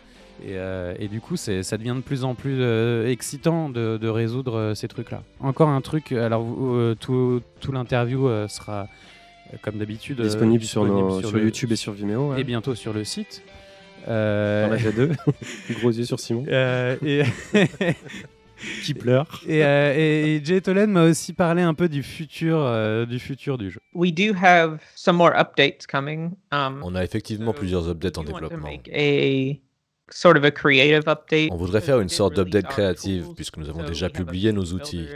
Et, 0.44 0.54
euh, 0.54 0.96
et, 1.00 1.08
du 1.08 1.20
coup, 1.20 1.36
ça 1.36 1.78
devient 1.78 1.96
de 1.96 2.02
plus 2.02 2.24
en 2.24 2.34
plus 2.34 2.64
excitant 3.06 3.70
de, 3.70 3.98
de 3.98 4.08
résoudre 4.08 4.74
ces 4.76 4.88
trucs-là. 4.88 5.24
Encore 5.40 5.70
un 5.70 5.82
truc, 5.82 6.12
alors 6.12 6.46
tout, 7.00 7.42
tout 7.60 7.72
l'interview 7.72 8.30
sera, 8.48 8.88
comme 9.62 9.78
d'habitude, 9.78 10.22
disponible, 10.22 10.64
sur, 10.64 10.86
sur, 11.20 11.38
YouTube 11.38 11.72
et 11.72 11.76
sur 11.76 11.92
Vimeo. 11.92 12.36
Et 12.36 12.44
bientôt 12.44 12.74
sur 12.74 12.94
le 12.94 13.04
site. 13.04 13.44
Euh... 14.08 14.68
On 14.72 14.92
deux. 14.92 15.12
Gros 15.80 15.92
yeux 15.92 16.06
sur 16.06 16.20
Simon. 16.20 16.46
Euh, 16.48 16.96
et... 17.06 17.24
qui 18.84 18.94
pleure. 18.94 19.28
Et, 19.48 19.64
euh, 19.64 19.94
et, 19.96 20.42
Jay 20.44 20.62
Tolen 20.62 20.92
m'a 20.92 21.04
aussi 21.04 21.34
parlé 21.34 21.62
un 21.62 21.74
peu 21.74 21.90
du 21.90 22.04
futur, 22.04 22.58
euh, 22.60 23.06
du 23.06 23.20
futur 23.20 23.58
du 23.58 23.72
jeu. 23.72 23.80
We 23.94 24.14
do 24.14 24.34
have 24.42 24.80
some 24.96 25.16
more 25.16 25.32
updates 25.36 25.86
coming. 25.88 26.32
Um, 26.52 26.82
On 26.84 26.96
a 26.96 27.04
effectivement 27.04 27.54
plusieurs 27.54 27.90
updates 27.90 28.18
en 28.18 28.24
développement. 28.24 28.68
A 28.94 29.60
sort 30.12 30.38
of 30.38 30.44
a 30.44 30.52
creative 30.52 31.08
update. 31.08 31.50
On 31.52 31.58
voudrait 31.58 31.82
faire 31.82 32.00
une 32.00 32.10
sorte 32.10 32.36
d'update 32.36 32.68
créative 32.68 33.28
puisque 33.36 33.58
nous 33.58 33.70
avons 33.70 33.84
déjà 33.84 34.10
publié 34.10 34.52
nos 34.52 34.66
outils, 34.66 35.08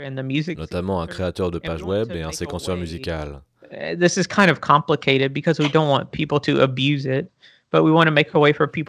notamment 0.56 1.00
un 1.02 1.06
créateur 1.06 1.50
de 1.50 1.58
page 1.58 1.82
web 1.82 2.12
et 2.12 2.22
un 2.22 2.32
séquenceur 2.32 2.76
musical. 2.76 3.40
Uh, 3.72 3.96
this 3.96 4.16
is 4.16 4.26
kind 4.26 4.50
of 4.50 4.60
complicated 4.60 5.32
because 5.32 5.58
we 5.58 5.68
don't 5.68 5.88
want 5.88 6.12
people 6.12 6.38
to 6.38 6.60
abuse 6.60 7.06
it. 7.06 7.30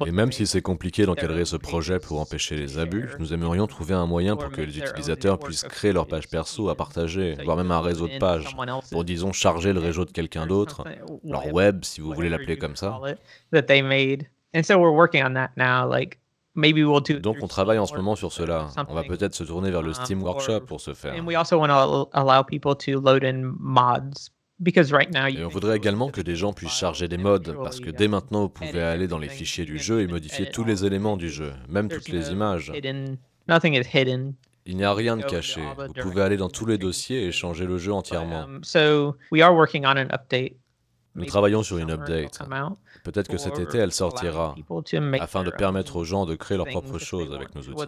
Et 0.08 0.12
même 0.12 0.32
si 0.32 0.46
c'est 0.46 0.62
compliqué 0.62 1.06
d'encadrer 1.06 1.46
ce 1.46 1.56
projet 1.56 2.00
pour 2.00 2.20
empêcher 2.20 2.56
les 2.56 2.78
abus, 2.78 3.10
nous 3.20 3.34
aimerions 3.34 3.68
trouver 3.68 3.94
un 3.94 4.06
moyen 4.06 4.36
pour 4.36 4.50
que 4.52 4.62
les 4.62 4.78
utilisateurs 4.78 5.40
puissent 5.40 5.64
créer 5.64 5.94
leur 5.94 6.08
page 6.08 6.28
perso 6.28 6.70
à 6.70 6.76
partager, 6.76 7.36
voire 7.44 7.58
même 7.58 7.72
un 7.72 7.82
réseau 7.82 8.08
de 8.08 8.18
pages, 8.18 8.56
pour 8.92 9.04
disons 9.04 9.32
charger 9.32 9.74
le 9.74 9.80
réseau 9.80 10.06
de 10.06 10.12
quelqu'un 10.12 10.46
d'autre, 10.48 10.84
leur 11.24 11.54
web 11.54 11.84
si 11.84 12.02
vous 12.02 12.14
voulez 12.14 12.30
l'appeler 12.30 12.58
comme 12.58 12.76
ça. 12.76 13.00
Donc 17.20 17.38
on 17.42 17.48
travaille 17.48 17.78
en 17.80 17.86
ce 17.86 17.96
moment 17.96 18.16
sur 18.16 18.32
cela. 18.32 18.68
On 18.88 18.94
va 18.94 19.04
peut-être 19.04 19.36
se 19.36 19.44
tourner 19.44 19.72
vers 19.72 19.82
le 19.82 19.90
um, 19.90 19.94
Steam 19.94 20.24
Workshop 20.24 20.62
pour 20.62 20.80
ce 20.80 20.94
faire. 20.94 21.14
Et 24.64 25.44
on 25.44 25.50
voudrait 25.50 25.76
également 25.76 26.10
que 26.10 26.22
des 26.22 26.36
gens 26.36 26.54
puissent 26.54 26.72
charger 26.72 27.08
des 27.10 27.18
modes, 27.18 27.56
parce 27.62 27.80
que 27.82 27.90
dès 27.90 28.08
maintenant, 28.08 28.44
vous 28.44 28.50
pouvez 28.50 28.82
aller 28.82 29.08
dans 29.08 29.18
les 29.18 29.28
fichiers 29.30 29.66
du 29.66 29.78
jeu 29.78 30.02
et 30.02 30.08
modifier 30.08 30.50
tous 30.50 30.64
les 30.64 30.86
éléments 30.86 31.18
du 31.18 31.30
jeu, 31.30 31.52
même 31.68 31.90
toutes 31.90 32.08
les 32.10 32.32
images. 32.32 32.72
Il 34.68 34.78
n'y 34.78 34.84
a 34.84 34.94
rien 34.94 35.18
de 35.18 35.24
caché. 35.24 35.62
Vous 35.88 35.94
pouvez 36.02 36.22
aller 36.22 36.38
dans 36.38 36.50
tous 36.50 36.66
les 36.66 36.78
dossiers 36.78 37.26
et 37.26 37.32
changer 37.32 37.66
le 37.66 37.78
jeu 37.78 37.92
entièrement. 37.94 38.48
Nous 41.18 41.26
travaillons 41.26 41.64
sur 41.64 41.78
une 41.78 41.92
update. 41.92 42.40
Peut-être 43.04 43.28
que 43.28 43.38
cet 43.38 43.60
été, 43.60 43.78
elle 43.78 43.92
sortira, 43.92 44.56
afin 45.20 45.44
de 45.44 45.52
permettre 45.52 45.96
aux 45.98 46.04
gens 46.04 46.26
de 46.26 46.36
créer 46.36 46.58
leurs 46.58 46.66
propres 46.68 46.98
choses 46.98 47.34
avec 47.34 47.54
nos 47.56 47.62
outils. 47.62 47.86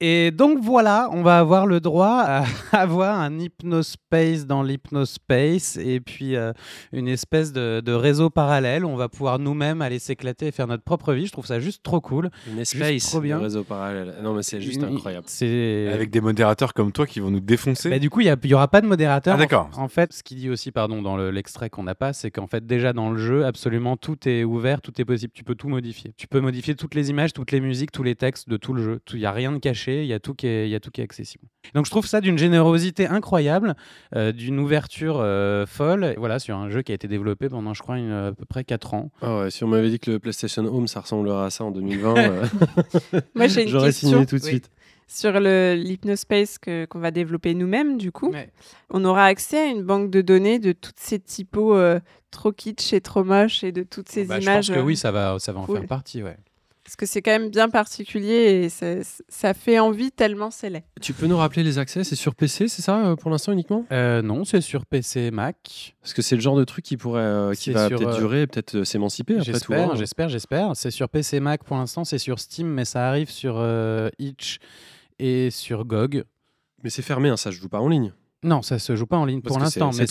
Et 0.00 0.32
donc 0.32 0.58
voilà, 0.60 1.08
on 1.12 1.22
va 1.22 1.38
avoir 1.38 1.66
le 1.66 1.78
droit 1.78 2.24
à 2.26 2.44
avoir 2.72 3.20
un 3.20 3.38
hypnospace 3.38 4.44
dans 4.44 4.64
l'hypnospace 4.64 5.76
et 5.76 6.00
puis 6.00 6.34
euh, 6.34 6.52
une 6.92 7.06
espèce 7.06 7.52
de, 7.52 7.92
réseau 7.92 8.28
parallèle. 8.28 8.84
On 8.84 8.96
va 8.96 9.08
pouvoir 9.08 9.38
nous-mêmes 9.38 9.82
aller 9.82 10.00
s'éclater 10.00 10.48
et 10.48 10.52
faire 10.52 10.66
notre 10.66 10.82
propre 10.82 11.12
vie. 11.12 11.26
Je 11.26 11.32
trouve 11.32 11.46
ça 11.46 11.60
juste 11.60 11.84
trop 11.84 12.00
cool. 12.00 12.30
Une 12.50 12.58
espèce 12.58 13.06
trop 13.08 13.20
bien. 13.20 13.38
réseau 13.38 13.62
parallèle. 13.62 14.16
Non 14.22 14.34
mais 14.34 14.42
c'est 14.42 14.60
juste 14.60 14.82
incroyable. 14.82 15.26
Avec 15.40 16.10
des 16.10 16.20
modérateurs 16.20 16.74
comme 16.74 16.90
toi 16.90 17.06
qui 17.06 17.20
vont 17.20 17.30
nous 17.30 17.40
défoncer. 17.40 17.88
Bah, 17.88 18.00
du 18.00 18.10
coup, 18.10 18.20
il 18.20 18.36
n'y 18.44 18.54
aura 18.54 18.68
pas 18.68 18.80
de 18.80 18.88
modérateur. 18.88 19.34
Ah, 19.34 19.38
d'accord. 19.38 19.70
En, 19.76 19.88
fait, 19.88 20.12
ce 20.12 20.22
qu'il 20.24 20.38
dit 20.38 20.50
aussi, 20.50 20.72
pardon, 20.72 21.02
dans 21.02 21.16
l'extrait 21.16 21.70
qu'on 21.70 21.84
n'a 21.84 21.94
pas, 21.94 22.12
c'est 22.12 22.32
qu'en 22.32 22.48
fait 22.48 22.66
déjà 22.66 22.92
dans 22.92 23.10
le 23.10 23.18
jeu, 23.18 23.44
absolument 23.46 23.96
tout 23.96 24.28
est 24.28 24.42
ouvert, 24.42 24.80
tout 24.80 25.00
est 25.00 25.04
possible. 25.04 25.32
Tu 25.32 25.44
peux 25.44 25.54
tout 25.54 25.68
modifier. 25.68 26.12
Tu 26.16 26.26
peux 26.26 26.40
modifier 26.40 26.74
toutes 26.74 26.96
les 26.96 27.10
images, 27.10 27.32
toutes 27.32 27.52
les 27.52 27.60
musiques, 27.60 27.92
tous 27.92 28.02
les 28.02 28.16
textes 28.16 28.48
de 28.48 28.56
tout 28.56 28.72
le 28.72 28.82
jeu. 28.82 29.00
Il 29.12 29.20
n'y 29.20 29.26
a 29.26 29.32
rien 29.32 29.52
de 29.52 29.58
caché 29.58 29.83
il 29.88 30.06
y 30.06 30.12
a 30.12 30.20
tout 30.20 30.34
qui 30.34 30.46
est, 30.46 30.66
il 30.66 30.70
y 30.70 30.74
a 30.74 30.80
tout 30.80 30.90
qui 30.90 31.00
est 31.00 31.04
accessible. 31.04 31.44
Donc 31.74 31.86
je 31.86 31.90
trouve 31.90 32.06
ça 32.06 32.20
d'une 32.20 32.38
générosité 32.38 33.06
incroyable, 33.06 33.74
euh, 34.14 34.32
d'une 34.32 34.58
ouverture 34.58 35.18
euh, 35.20 35.66
folle. 35.66 36.14
Voilà, 36.18 36.38
sur 36.38 36.56
un 36.56 36.70
jeu 36.70 36.82
qui 36.82 36.92
a 36.92 36.94
été 36.94 37.08
développé 37.08 37.48
pendant, 37.48 37.74
je 37.74 37.82
crois, 37.82 37.98
une, 37.98 38.12
à 38.12 38.32
peu 38.32 38.44
près 38.44 38.64
4 38.64 38.94
ans. 38.94 39.10
Ah 39.22 39.40
ouais, 39.40 39.50
si 39.50 39.64
on 39.64 39.68
m'avait 39.68 39.90
dit 39.90 39.98
que 39.98 40.10
le 40.10 40.18
PlayStation 40.18 40.64
Home, 40.64 40.88
ça 40.88 41.00
ressemblerait 41.00 41.46
à 41.46 41.50
ça 41.50 41.64
en 41.64 41.70
2020, 41.70 42.16
euh, 42.16 42.46
Moi, 43.34 43.46
j'ai 43.46 43.62
une 43.62 43.68
j'aurais 43.68 43.92
signé 43.92 44.26
tout 44.26 44.36
de 44.36 44.42
suite. 44.42 44.70
Sur 45.06 45.38
l'hypnospace 45.38 46.58
qu'on 46.58 46.98
va 46.98 47.10
développer 47.10 47.54
nous-mêmes, 47.54 47.98
du 47.98 48.10
coup, 48.10 48.32
on 48.90 49.04
aura 49.04 49.26
accès 49.26 49.58
à 49.58 49.66
une 49.66 49.82
banque 49.82 50.10
de 50.10 50.22
données 50.22 50.58
de 50.58 50.72
toutes 50.72 50.98
ces 50.98 51.18
typos 51.18 51.76
trop 52.30 52.52
kitsch 52.52 52.92
et 52.92 53.00
trop 53.00 53.22
moches 53.22 53.64
et 53.64 53.72
de 53.72 53.82
toutes 53.82 54.08
ces 54.08 54.24
bah, 54.24 54.38
images. 54.40 54.66
Je 54.66 54.72
pense 54.72 54.80
que 54.80 54.84
oui, 54.84 54.96
ça 54.96 55.10
va, 55.10 55.38
ça 55.38 55.52
va 55.52 55.60
en 55.60 55.66
faire 55.66 55.86
partie, 55.86 56.22
ouais. 56.22 56.36
Parce 56.84 56.96
que 56.96 57.06
c'est 57.06 57.22
quand 57.22 57.30
même 57.30 57.48
bien 57.48 57.70
particulier 57.70 58.64
et 58.64 58.68
ça, 58.68 59.54
fait 59.54 59.78
envie 59.78 60.12
tellement 60.12 60.50
c'est 60.50 60.68
laid. 60.68 60.84
Tu 61.00 61.14
peux 61.14 61.26
nous 61.26 61.36
rappeler 61.38 61.62
les 61.62 61.78
accès? 61.78 62.04
C'est 62.04 62.14
sur 62.14 62.34
PC, 62.34 62.68
c'est 62.68 62.82
ça 62.82 63.06
euh, 63.06 63.16
pour 63.16 63.30
l'instant 63.30 63.52
uniquement? 63.52 63.86
Euh, 63.90 64.20
Non, 64.20 64.44
c'est 64.44 64.60
sur 64.60 64.84
PC 64.84 65.20
et 65.20 65.30
Mac. 65.30 65.96
Parce 66.02 66.12
que 66.12 66.20
c'est 66.20 66.34
le 66.34 66.42
genre 66.42 66.56
de 66.56 66.64
truc 66.64 66.84
qui 66.84 66.98
pourrait, 66.98 67.22
euh, 67.22 67.54
qui 67.54 67.70
va 67.70 67.88
peut-être 67.88 68.18
durer, 68.18 68.46
peut-être 68.46 68.84
s'émanciper 68.84 69.38
après 69.38 69.60
tout. 69.60 69.72
Hein. 69.72 69.92
J'espère, 69.94 70.28
j'espère. 70.28 70.72
C'est 70.74 70.90
sur 70.90 71.08
PC 71.08 71.38
et 71.38 71.40
Mac 71.40 71.64
pour 71.64 71.76
l'instant, 71.76 72.04
c'est 72.04 72.18
sur 72.18 72.38
Steam, 72.38 72.68
mais 72.68 72.84
ça 72.84 73.08
arrive 73.08 73.30
sur 73.30 73.64
Itch 74.18 74.58
et 75.18 75.50
sur 75.50 75.86
GOG. 75.86 76.24
Mais 76.82 76.90
c'est 76.90 77.02
fermé, 77.02 77.30
hein, 77.30 77.38
ça 77.38 77.50
je 77.50 77.58
joue 77.58 77.70
pas 77.70 77.80
en 77.80 77.88
ligne. 77.88 78.12
Non, 78.44 78.60
ça 78.60 78.78
se 78.78 78.94
joue 78.94 79.06
pas 79.06 79.16
en 79.16 79.24
ligne 79.24 79.40
pour 79.40 79.58
l'instant, 79.58 79.90
mais, 79.96 80.06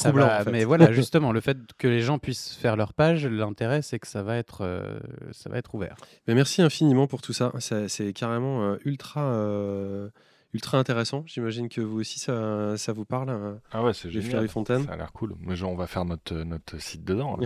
mais 0.52 0.64
voilà, 0.66 0.92
justement, 0.92 1.32
le 1.32 1.40
fait 1.40 1.58
que 1.78 1.88
les 1.88 2.02
gens 2.02 2.18
puissent 2.18 2.56
faire 2.56 2.76
leur 2.76 2.94
page, 2.94 3.26
l'intérêt 3.28 3.82
c'est 3.82 4.00
que 4.00 4.08
ça 4.08 4.24
va 4.24 4.38
être, 4.38 4.62
euh, 4.62 5.00
ça 5.32 5.50
va 5.50 5.58
être 5.58 5.76
ouvert. 5.76 5.96
Mais 6.28 6.34
merci 6.34 6.62
infiniment 6.62 7.08
pour 7.08 7.22
tout 7.22 7.34
ça. 7.34 7.52
c'est 7.60 8.14
carrément 8.14 8.64
euh, 8.64 8.78
ultra, 8.86 9.22
euh, 9.22 10.10
ultra 10.54 10.80
intéressant. 10.80 11.24
J'imagine 11.28 11.70
que 11.70 11.80
vous 11.80 12.00
aussi 12.00 12.20
ça, 12.20 12.76
ça 12.76 12.92
vous 12.92 13.06
parle. 13.06 13.60
ah 13.72 13.84
ouais, 13.84 13.94
c'est 13.94 14.10
génial. 14.10 14.48
Fontaine. 14.48 14.86
Ça 14.86 14.94
a 14.94 14.98
l'air 14.98 15.12
cool. 15.14 15.36
Mais 15.40 15.56
genre, 15.56 15.72
on 15.72 15.76
va 15.76 15.88
faire 15.88 16.06
notre, 16.06 16.34
notre 16.34 16.80
site 16.82 17.04
dedans. 17.04 17.38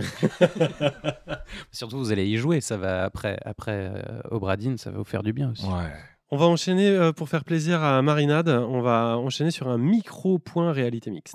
Surtout, 1.72 1.98
vous 1.98 2.12
allez 2.12 2.26
y 2.26 2.38
jouer. 2.38 2.62
Ça 2.62 2.78
va 2.78 3.04
après, 3.04 3.38
après 3.44 3.92
Obradine, 4.30 4.78
ça 4.78 4.90
va 4.90 4.98
vous 4.98 5.04
faire 5.04 5.22
du 5.22 5.34
bien 5.34 5.50
aussi. 5.50 5.66
Ouais. 5.66 5.92
On 6.30 6.36
va 6.36 6.44
enchaîner 6.44 6.90
euh, 6.90 7.12
pour 7.12 7.30
faire 7.30 7.42
plaisir 7.42 7.82
à 7.82 8.02
Marinade. 8.02 8.50
On 8.50 8.82
va 8.82 9.16
enchaîner 9.16 9.50
sur 9.50 9.68
un 9.68 9.78
micro 9.78 10.38
point 10.38 10.72
réalité 10.72 11.10
mixte. 11.10 11.34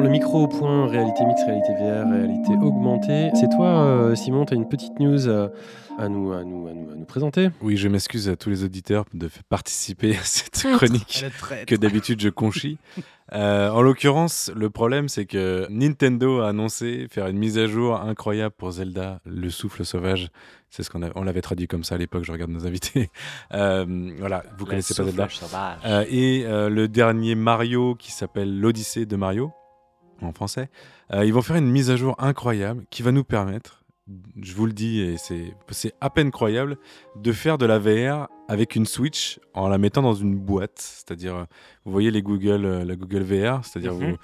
Alors 0.00 0.08
le 0.12 0.18
micro 0.18 0.48
point 0.48 0.88
réalité 0.88 1.26
mixte, 1.26 1.44
réalité 1.44 1.74
VR, 1.74 2.08
réalité 2.10 2.52
augmentée. 2.54 3.30
C'est 3.34 3.50
toi, 3.50 3.84
euh, 3.84 4.14
Simon, 4.14 4.46
tu 4.46 4.54
as 4.54 4.56
une 4.56 4.66
petite 4.66 4.98
news 4.98 5.28
euh, 5.28 5.50
à 5.98 6.08
nous, 6.08 6.32
à 6.32 6.42
nous, 6.42 6.68
à 6.68 6.72
nous, 6.72 6.90
à 6.90 6.94
nous 6.94 7.04
présenter? 7.04 7.50
Oui, 7.60 7.76
je 7.76 7.86
m'excuse 7.86 8.30
à 8.30 8.36
tous 8.36 8.48
les 8.48 8.64
auditeurs 8.64 9.04
de 9.12 9.28
participer 9.50 10.16
à 10.16 10.22
cette 10.22 10.66
chronique 10.76 11.26
que 11.66 11.74
d'habitude 11.74 12.18
je 12.22 12.30
conchis. 12.30 12.78
Euh, 13.32 13.70
en 13.70 13.80
l'occurrence, 13.80 14.50
le 14.56 14.70
problème, 14.70 15.08
c'est 15.08 15.24
que 15.24 15.64
Nintendo 15.70 16.40
a 16.40 16.48
annoncé 16.48 17.06
faire 17.12 17.28
une 17.28 17.38
mise 17.38 17.58
à 17.58 17.68
jour 17.68 17.94
incroyable 17.94 18.52
pour 18.58 18.72
Zelda, 18.72 19.20
le 19.24 19.50
souffle 19.50 19.84
sauvage. 19.84 20.30
C'est 20.68 20.82
ce 20.82 20.90
qu'on 20.90 21.08
on 21.14 21.22
l'avait 21.22 21.40
traduit 21.40 21.68
comme 21.68 21.84
ça 21.84 21.94
à 21.94 21.98
l'époque. 21.98 22.24
Je 22.24 22.32
regarde 22.32 22.50
nos 22.50 22.66
invités. 22.66 23.08
Euh, 23.54 24.10
voilà, 24.18 24.42
vous 24.58 24.66
connaissez 24.66 24.94
pas 24.94 25.04
Zelda. 25.04 25.28
Euh, 25.86 26.04
et 26.08 26.42
le 26.44 26.88
dernier 26.88 27.36
Mario 27.36 27.94
qui 27.94 28.10
s'appelle 28.10 28.58
l'Odyssée 28.58 29.06
de 29.06 29.14
Mario 29.14 29.52
en 30.26 30.32
français. 30.32 30.68
ils 31.12 31.32
vont 31.32 31.42
faire 31.42 31.56
une 31.56 31.70
mise 31.70 31.90
à 31.90 31.96
jour 31.96 32.14
incroyable 32.18 32.84
qui 32.90 33.02
va 33.02 33.12
nous 33.12 33.24
permettre 33.24 33.76
je 34.42 34.54
vous 34.54 34.66
le 34.66 34.72
dis, 34.72 35.00
et 35.00 35.16
c'est 35.18 35.92
à 36.00 36.10
peine 36.10 36.32
croyable, 36.32 36.78
de 37.14 37.30
faire 37.30 37.58
de 37.58 37.66
la 37.66 37.78
VR 37.78 38.26
avec 38.48 38.74
une 38.74 38.84
Switch 38.84 39.38
en 39.54 39.68
la 39.68 39.78
mettant 39.78 40.02
dans 40.02 40.14
une 40.14 40.34
boîte. 40.36 40.72
C'est-à-dire, 40.78 41.36
euh, 41.36 41.44
vous 41.84 41.92
voyez 41.92 42.10
les 42.10 42.20
Google, 42.20 42.64
euh, 42.64 42.84
la 42.84 42.96
Google 42.96 43.22
VR, 43.22 43.64
c'est-à-dire 43.64 43.92
Mhm. 43.94 44.10
vous, 44.10 44.16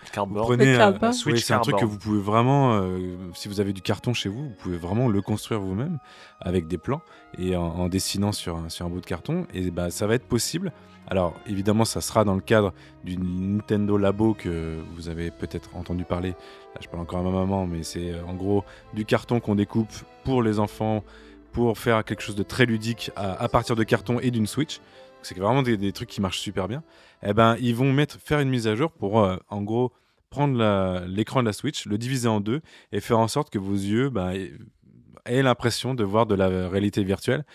prenez 0.43 0.75
un- 0.75 0.91
oui, 1.11 1.15
Switch 1.15 1.45
c'est 1.45 1.55
un 1.55 1.59
truc 1.61 1.77
que 1.77 1.85
vous 1.85 1.99
pouvez 1.99 2.19
vraiment, 2.21 2.73
euh, 2.75 3.17
si 3.35 3.47
vous 3.49 3.61
avez 3.61 3.73
du 3.73 3.81
carton 3.83 4.13
chez 4.13 4.29
vous, 4.29 4.49
vous 4.49 4.55
pouvez 4.59 4.77
vraiment 4.77 5.09
le 5.09 5.23
construire 5.23 5.61
vous-même 5.61 5.99
avec 6.41 6.67
des 6.67 6.79
plans 6.79 7.03
et 7.39 7.55
en, 7.55 7.63
en 7.67 7.89
dessinant 7.89 8.33
sur 8.33 8.57
un, 8.57 8.69
sur 8.69 8.87
un 8.87 8.91
bout 8.91 9.01
de 9.01 9.07
carton. 9.07 9.47
Et 9.55 9.71
bah, 9.71 9.91
ça 9.91 10.09
va 10.09 10.15
être 10.15 10.27
possible. 10.27 10.73
Alors 11.09 11.35
évidemment, 11.47 11.85
ça 11.85 12.01
sera 12.01 12.25
dans 12.25 12.35
le 12.35 12.41
cadre 12.41 12.73
du 13.05 13.17
Nintendo 13.17 13.97
Labo 13.97 14.35
que 14.35 14.79
vous 14.95 15.09
avez 15.09 15.31
peut-être 15.31 15.77
entendu 15.77 16.05
parler. 16.05 16.31
Là, 16.31 16.81
je 16.81 16.89
parle 16.89 17.03
encore 17.03 17.21
à 17.21 17.23
ma 17.23 17.31
maman, 17.31 17.67
mais 17.67 17.83
c'est 17.83 18.13
euh, 18.13 18.25
en 18.27 18.35
gros 18.35 18.65
du 18.93 19.05
carton 19.05 19.39
qu'on 19.41 19.55
découpe 19.55 19.93
pour 20.25 20.43
les 20.43 20.59
enfants 20.59 21.05
pour 21.53 21.79
faire 21.79 22.05
quelque 22.05 22.23
chose 22.23 22.35
de 22.37 22.43
très 22.43 22.67
ludique 22.67 23.11
à, 23.17 23.49
partir 23.49 23.77
de 23.77 23.83
carton 23.83 24.19
et 24.21 24.31
d'une 24.31 24.47
Switch. 24.47 24.81
C'est 25.23 25.39
vraiment 25.39 25.63
des, 25.63 25.93
trucs 25.93 26.11
qui 26.11 26.21
marchent 26.21 26.41
super 26.41 26.69
bien. 26.69 26.83
Eh 27.23 27.33
ben, 27.33 27.57
ils 27.61 27.75
vont 27.75 27.93
mettre, 27.93 28.19
faire 28.21 28.41
une 28.41 28.51
mise 28.51 28.69
à 28.69 28.77
jour 28.77 28.93
pour, 28.93 29.21
euh, 29.21 29.39
en 29.49 29.63
gros, 29.63 29.91
prendre 30.29 31.07
l'écran 31.07 31.41
de 31.41 31.47
la 31.47 31.55
Switch, 31.55 31.87
le 31.87 31.97
diviser 31.97 32.29
en 32.29 32.41
deux 32.41 32.61
et 32.93 33.01
faire 33.01 33.19
en 33.19 33.27
sorte 33.27 33.49
que 33.49 33.59
vos 33.59 33.73
yeux 33.73 34.11
bah, 34.11 34.33
aient 34.35 35.43
l'impression 35.43 35.95
de 35.95 36.05
voir 36.05 36.27
de 36.27 36.35
la 36.35 36.69
réalité 36.69 37.03
virtuelle. 37.05 37.47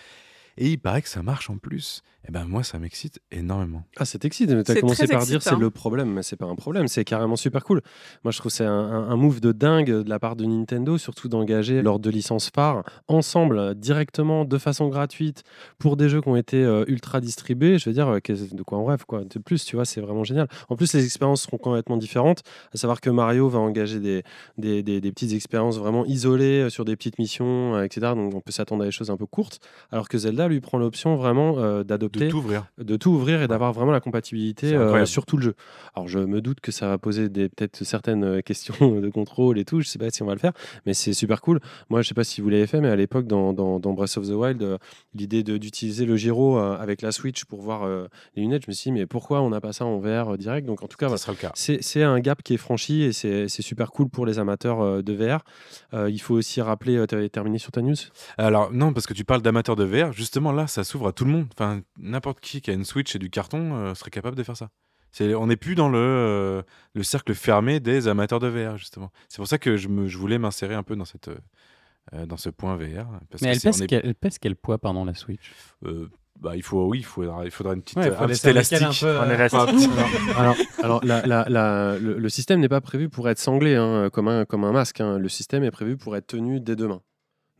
Et 0.58 0.68
il 0.70 0.78
paraît 0.78 1.02
que 1.02 1.08
ça 1.08 1.22
marche 1.22 1.48
en 1.50 1.56
plus. 1.58 2.02
Et 2.28 2.30
ben 2.30 2.44
moi, 2.44 2.62
ça 2.62 2.78
m'excite 2.78 3.20
énormément. 3.32 3.82
Ah, 3.96 4.04
c'est 4.04 4.24
excitant, 4.24 4.54
mais 4.54 4.62
tu 4.62 4.70
as 4.70 4.74
C'est 4.74 4.80
commencé 4.80 5.08
par 5.08 5.20
dire 5.22 5.28
c'est 5.42 5.48
excitant. 5.48 5.58
le 5.58 5.70
problème, 5.70 6.12
mais 6.12 6.22
c'est 6.22 6.36
pas 6.36 6.46
un 6.46 6.54
problème, 6.54 6.86
c'est 6.86 7.04
carrément 7.04 7.34
super 7.34 7.64
cool. 7.64 7.80
Moi, 8.22 8.30
je 8.30 8.38
trouve 8.38 8.52
que 8.52 8.56
c'est 8.56 8.64
un, 8.64 8.70
un- 8.70 9.10
un 9.10 9.16
move 9.16 9.40
de 9.40 9.50
dingue 9.50 9.90
de 10.04 10.08
la 10.08 10.20
part 10.20 10.36
de 10.36 10.44
Nintendo, 10.44 10.98
surtout 10.98 11.28
d'engager 11.28 11.82
leurs 11.82 11.98
deux 11.98 12.10
licences 12.10 12.48
phares 12.54 12.84
ensemble, 13.08 13.74
directement, 13.74 14.44
de 14.44 14.56
façon 14.58 14.86
gratuite, 14.88 15.42
pour 15.80 15.96
des 15.96 16.08
jeux 16.08 16.20
qui 16.20 16.28
ont 16.28 16.36
été 16.36 16.62
euh, 16.62 16.84
ultra 16.86 17.20
distribués. 17.20 17.78
Je 17.78 17.88
veux 17.90 17.94
dire, 17.94 18.06
euh, 18.08 18.20
de 18.20 18.62
quoi 18.62 18.78
on 18.78 18.84
rêve, 18.84 19.04
quoi. 19.04 19.24
De 19.24 19.38
plus, 19.40 19.64
tu 19.64 19.74
vois, 19.74 19.84
c'est 19.84 20.00
vraiment 20.00 20.22
génial. 20.22 20.46
En 20.68 20.76
plus, 20.76 20.92
les 20.94 21.04
expériences 21.04 21.42
seront 21.42 21.58
complètement 21.58 21.96
différentes, 21.96 22.42
à 22.72 22.76
savoir 22.76 23.00
que 23.00 23.10
Mario 23.10 23.48
va 23.48 23.58
engager 23.58 23.98
des, 23.98 24.22
des, 24.58 24.84
des- 24.84 25.00
des 25.00 25.10
petites 25.10 25.32
expériences 25.32 25.76
vraiment 25.78 26.04
isolées 26.06 26.60
euh, 26.62 26.70
sur 26.70 26.84
des 26.84 26.94
petites 26.94 27.18
missions, 27.18 27.74
euh, 27.74 27.82
etc. 27.82 28.12
Donc, 28.14 28.32
on 28.32 28.40
peut 28.40 28.52
s'attendre 28.52 28.82
à 28.82 28.86
des 28.86 28.92
choses 28.92 29.10
un 29.10 29.16
peu 29.16 29.26
courtes, 29.26 29.58
alors 29.90 30.08
que 30.08 30.18
Zelda 30.18 30.41
lui 30.48 30.60
prend 30.60 30.78
l'option 30.78 31.16
vraiment 31.16 31.58
euh, 31.58 31.84
d'adopter 31.84 32.26
De 32.26 32.30
tout 32.30 32.38
ouvrir. 32.38 32.66
de 32.78 32.96
tout 32.96 33.10
ouvrir 33.10 33.42
et 33.42 33.48
d'avoir 33.48 33.72
vraiment 33.72 33.92
la 33.92 34.00
compatibilité 34.00 34.74
euh, 34.74 35.04
sur 35.06 35.26
tout 35.26 35.36
le 35.36 35.42
jeu. 35.42 35.54
Alors 35.94 36.08
je 36.08 36.18
me 36.18 36.40
doute 36.40 36.60
que 36.60 36.72
ça 36.72 36.88
va 36.88 36.98
poser 36.98 37.28
peut-être 37.28 37.84
certaines 37.84 38.24
euh, 38.24 38.40
questions 38.40 38.74
de 39.00 39.08
contrôle 39.10 39.58
et 39.58 39.64
tout, 39.64 39.80
je 39.80 39.88
sais 39.88 39.98
pas 39.98 40.10
si 40.10 40.22
on 40.22 40.26
va 40.26 40.34
le 40.34 40.38
faire, 40.40 40.52
mais 40.86 40.94
c'est 40.94 41.12
super 41.12 41.40
cool. 41.40 41.60
Moi 41.90 42.02
je 42.02 42.08
sais 42.08 42.14
pas 42.14 42.24
si 42.24 42.40
vous 42.40 42.48
l'avez 42.48 42.66
fait, 42.66 42.80
mais 42.80 42.88
à 42.88 42.96
l'époque 42.96 43.26
dans, 43.26 43.52
dans, 43.52 43.80
dans 43.80 43.92
Breath 43.92 44.16
of 44.16 44.26
the 44.26 44.32
Wild, 44.32 44.62
euh, 44.62 44.78
l'idée 45.14 45.42
d'utiliser 45.42 46.04
le 46.06 46.16
gyro 46.16 46.58
avec 46.58 47.02
la 47.02 47.12
Switch 47.12 47.44
pour 47.44 47.60
voir 47.60 47.86
les 48.36 48.42
lunettes, 48.42 48.62
je 48.66 48.70
me 48.70 48.74
suis 48.74 48.90
dit 48.90 48.98
mais 48.98 49.06
pourquoi 49.06 49.40
on 49.42 49.50
n'a 49.50 49.60
pas 49.60 49.72
ça 49.72 49.84
en 49.84 49.98
VR 49.98 50.36
direct? 50.38 50.66
Donc 50.66 50.82
en 50.82 50.86
tout 50.88 50.96
cas, 50.96 51.06
Ça 51.06 51.08
voilà. 51.08 51.18
sera 51.18 51.32
le 51.32 51.38
cas. 51.38 51.52
c'est 51.54 52.02
un 52.02 52.18
gap 52.20 52.42
qui 52.42 52.54
est 52.54 52.58
franchi 52.58 53.02
et 53.02 53.12
c'est 53.12 53.48
super 53.48 53.90
cool 53.90 54.08
pour 54.08 54.26
les 54.26 54.38
amateurs 54.38 55.02
de 55.02 55.12
VR. 55.12 55.44
Il 56.08 56.20
faut 56.20 56.34
aussi 56.34 56.60
rappeler, 56.60 57.04
tu 57.08 57.14
avais 57.14 57.28
terminé 57.28 57.58
sur 57.58 57.72
ta 57.72 57.82
news? 57.82 57.94
Alors 58.38 58.72
non, 58.72 58.92
parce 58.92 59.06
que 59.06 59.14
tu 59.14 59.24
parles 59.24 59.42
d'amateurs 59.42 59.76
de 59.76 59.84
VR, 59.84 60.12
justement 60.32 60.52
là, 60.52 60.66
ça 60.66 60.82
s'ouvre 60.82 61.08
à 61.08 61.12
tout 61.12 61.26
le 61.26 61.30
monde. 61.30 61.46
Enfin, 61.52 61.82
n'importe 61.98 62.40
qui 62.40 62.62
qui 62.62 62.70
a 62.70 62.72
une 62.72 62.86
Switch 62.86 63.14
et 63.14 63.18
du 63.18 63.28
carton 63.28 63.74
euh, 63.76 63.94
serait 63.94 64.10
capable 64.10 64.34
de 64.34 64.42
faire 64.42 64.56
ça. 64.56 64.70
On 65.20 65.46
n'est 65.46 65.56
plus 65.58 65.74
dans 65.74 65.90
le, 65.90 65.98
euh, 65.98 66.62
le 66.94 67.02
cercle 67.02 67.34
fermé 67.34 67.80
des 67.80 68.08
amateurs 68.08 68.38
de 68.40 68.48
VR, 68.48 68.78
justement. 68.78 69.10
C'est 69.28 69.36
pour 69.36 69.46
ça 69.46 69.58
que 69.58 69.76
je, 69.76 69.88
me, 69.88 70.08
je 70.08 70.16
voulais 70.16 70.38
m'insérer 70.38 70.74
un 70.74 70.82
peu 70.82 70.96
dans, 70.96 71.04
cette, 71.04 71.28
euh, 72.14 72.24
dans 72.24 72.38
ce 72.38 72.48
point 72.48 72.76
VR. 72.76 73.04
Parce 73.30 73.42
Mais 73.42 73.48
que 73.50 73.54
elle 73.56 73.60
pèse, 73.60 73.82
est- 73.82 73.86
quel, 73.88 74.00
elle 74.04 74.14
pèse 74.14 74.38
quel 74.38 74.56
poids, 74.56 74.78
pardon, 74.78 75.04
la 75.04 75.12
Switch? 75.14 75.52
Euh, 75.84 76.08
bah, 76.40 76.56
il 76.56 76.62
faut, 76.62 76.86
oui, 76.88 77.00
il 77.00 77.04
faudra, 77.04 77.44
il 77.44 77.50
faudra 77.50 77.74
une 77.74 77.82
petite, 77.82 77.98
Ouais, 77.98 78.06
il 78.08 78.12
un 78.14 78.26
petit 78.26 78.48
élastique. 78.48 78.80
un 78.80 78.90
peu, 78.98 79.18
Un 79.18 79.28
euh, 79.28 79.34
élastique. 79.34 79.90
alors, 80.34 80.56
alors 80.82 81.04
la- 81.04 81.26
la- 81.26 81.44
la- 81.50 81.98
le, 81.98 82.18
le 82.18 82.28
système 82.30 82.60
n'est 82.60 82.70
pas 82.70 82.80
prévu 82.80 83.10
pour 83.10 83.28
être 83.28 83.38
sanglé 83.38 83.76
hein, 83.76 84.08
comme, 84.10 84.28
un, 84.28 84.46
comme 84.46 84.64
un 84.64 84.72
masque. 84.72 85.02
hein. 85.02 85.18
Le 85.18 85.28
système 85.28 85.62
est 85.62 85.70
prévu 85.70 85.98
pour 85.98 86.16
être 86.16 86.28
tenu 86.28 86.58
dès 86.58 86.74
demain. 86.74 87.02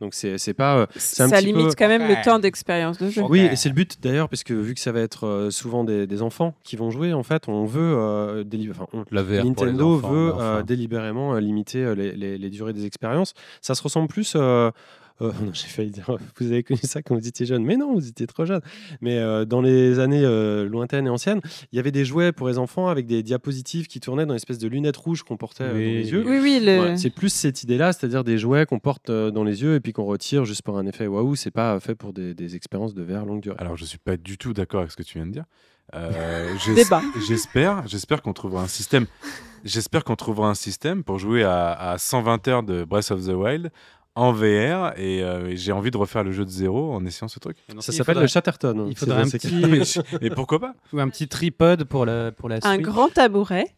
Donc 0.01 0.13
c'est 0.13 0.37
c'est 0.37 0.53
pas. 0.53 0.77
euh, 0.79 0.85
c'est 0.95 1.23
un 1.23 1.29
Ça 1.29 1.37
petit 1.37 1.45
limite 1.45 1.67
peu- 1.69 1.75
quand 1.77 1.87
même 1.87 2.07
le 2.07 2.21
temps 2.25 2.39
d'expérience 2.39 2.97
de 2.97 3.09
jeu. 3.09 3.21
Oui, 3.29 3.41
et 3.41 3.55
c'est 3.55 3.69
le 3.69 3.75
but 3.75 4.01
d'ailleurs, 4.01 4.27
parce 4.27 4.43
que 4.43 4.53
vu 4.53 4.73
que 4.73 4.79
ça 4.79 4.91
va 4.91 4.99
être 4.99 5.25
euh, 5.27 5.49
souvent 5.49 5.83
des, 5.83 6.07
des 6.07 6.21
enfants 6.21 6.55
qui 6.63 6.75
vont 6.75 6.89
jouer, 6.91 7.13
en 7.13 7.23
fait, 7.23 7.47
on 7.47 7.65
veut 7.65 7.95
euh, 7.97 8.43
enfin, 8.71 8.87
on- 8.93 9.05
La 9.11 9.21
VR 9.23 9.27
pour 9.27 9.65
les 9.65 9.71
Nintendo 9.71 9.95
enfants, 9.95 10.11
veut 10.11 10.29
euh, 10.29 10.33
enfin. 10.33 10.63
délibérément 10.63 11.35
euh, 11.35 11.39
limiter 11.39 11.95
les, 11.95 12.11
les- 12.13 12.37
les 12.37 12.49
durées 12.49 12.73
des 12.73 12.85
expériences. 12.85 13.33
Ça 13.61 13.75
se 13.75 13.83
ressemble 13.83 14.07
plus. 14.07 14.35
Euh, 15.21 15.31
non, 15.41 15.51
J'ai 15.53 15.67
failli 15.67 15.91
dire, 15.91 16.05
vous 16.39 16.51
avez 16.51 16.63
connu 16.63 16.79
ça 16.83 17.01
quand 17.01 17.15
vous 17.15 17.27
étiez 17.27 17.45
jeune, 17.45 17.63
mais 17.63 17.77
non, 17.77 17.93
vous 17.93 18.07
étiez 18.07 18.27
trop 18.27 18.45
jeune. 18.45 18.61
Mais 19.01 19.17
euh, 19.19 19.45
dans 19.45 19.61
les 19.61 19.99
années 19.99 20.23
euh, 20.23 20.67
lointaines 20.67 21.07
et 21.07 21.09
anciennes, 21.09 21.41
il 21.71 21.75
y 21.75 21.79
avait 21.79 21.91
des 21.91 22.05
jouets 22.05 22.31
pour 22.31 22.47
les 22.47 22.57
enfants 22.57 22.87
avec 22.87 23.05
des 23.05 23.23
diapositives 23.23 23.87
qui 23.87 23.99
tournaient 23.99 24.25
dans 24.25 24.33
une 24.33 24.37
espèce 24.37 24.57
de 24.59 24.67
lunettes 24.67 24.97
rouges 24.97 25.23
qu'on 25.23 25.37
portait 25.37 25.63
euh, 25.65 25.69
dans 25.71 25.75
Oui. 25.77 25.93
les 25.93 26.11
yeux. 26.11 26.23
Oui, 26.25 26.39
oui, 26.41 26.59
le... 26.61 26.95
C'est 26.97 27.09
plus 27.09 27.29
cette 27.29 27.63
idée-là, 27.63 27.93
c'est-à-dire 27.93 28.23
des 28.23 28.37
jouets 28.37 28.65
qu'on 28.65 28.79
porte 28.79 29.09
euh, 29.09 29.31
dans 29.31 29.43
les 29.43 29.61
yeux 29.61 29.75
et 29.75 29.79
puis 29.79 29.93
qu'on 29.93 30.05
retire 30.05 30.45
juste 30.45 30.61
pour 30.63 30.77
un 30.77 30.85
effet 30.85 31.07
waouh. 31.07 31.35
C'est 31.35 31.51
pas 31.51 31.79
fait 31.79 31.95
pour 31.95 32.13
des, 32.13 32.33
des 32.33 32.55
expériences 32.55 32.93
de 32.93 33.03
VR 33.03 33.25
longue 33.25 33.41
durée. 33.41 33.55
Alors, 33.59 33.77
je 33.77 33.85
suis 33.85 33.97
pas 33.99 34.17
du 34.17 34.37
tout 34.37 34.53
d'accord 34.53 34.79
avec 34.81 34.91
ce 34.91 34.97
que 34.97 35.03
tu 35.03 35.17
viens 35.17 35.27
de 35.27 35.31
dire. 35.31 35.45
Euh. 35.95 36.53
J'espère, 37.27 37.83
j'espère 37.87 38.21
qu'on 38.21 38.33
trouvera 38.33 38.63
un 38.63 38.67
système. 38.67 39.05
J'espère 39.63 40.03
qu'on 40.03 40.15
trouvera 40.15 40.49
un 40.49 40.55
système 40.55 41.03
pour 41.03 41.19
jouer 41.19 41.43
à, 41.43 41.71
à 41.73 41.97
120 41.97 42.47
heures 42.47 42.63
de 42.63 42.83
Breath 42.83 43.11
of 43.11 43.25
the 43.25 43.31
Wild 43.33 43.69
en 44.15 44.31
VR 44.31 44.93
et, 44.97 45.23
euh, 45.23 45.47
et 45.49 45.57
j'ai 45.57 45.71
envie 45.71 45.89
de 45.91 45.97
refaire 45.97 46.23
le 46.23 46.31
jeu 46.31 46.45
de 46.45 46.49
zéro 46.49 46.93
en 46.93 47.03
essayant 47.05 47.27
ce 47.27 47.39
truc. 47.39 47.57
Ça 47.79 47.91
s'appelle 47.91 48.19
le 48.19 48.27
Chatterton. 48.27 48.85
il 48.87 48.97
C'est 48.97 49.05
faudrait 49.05 49.21
un 49.23 49.29
petit- 49.29 50.01
mais, 50.21 50.29
pourquoi 50.29 50.59
pas 50.59 50.75
Ou 50.93 50.99
un 50.99 51.09
petit 51.09 51.27
tripod 51.27 51.83
pour 51.85 52.05
la, 52.05 52.31
pour 52.31 52.47
la 52.49 52.59
un 52.63 52.77
grand 52.77 53.09
tabouret 53.09 53.75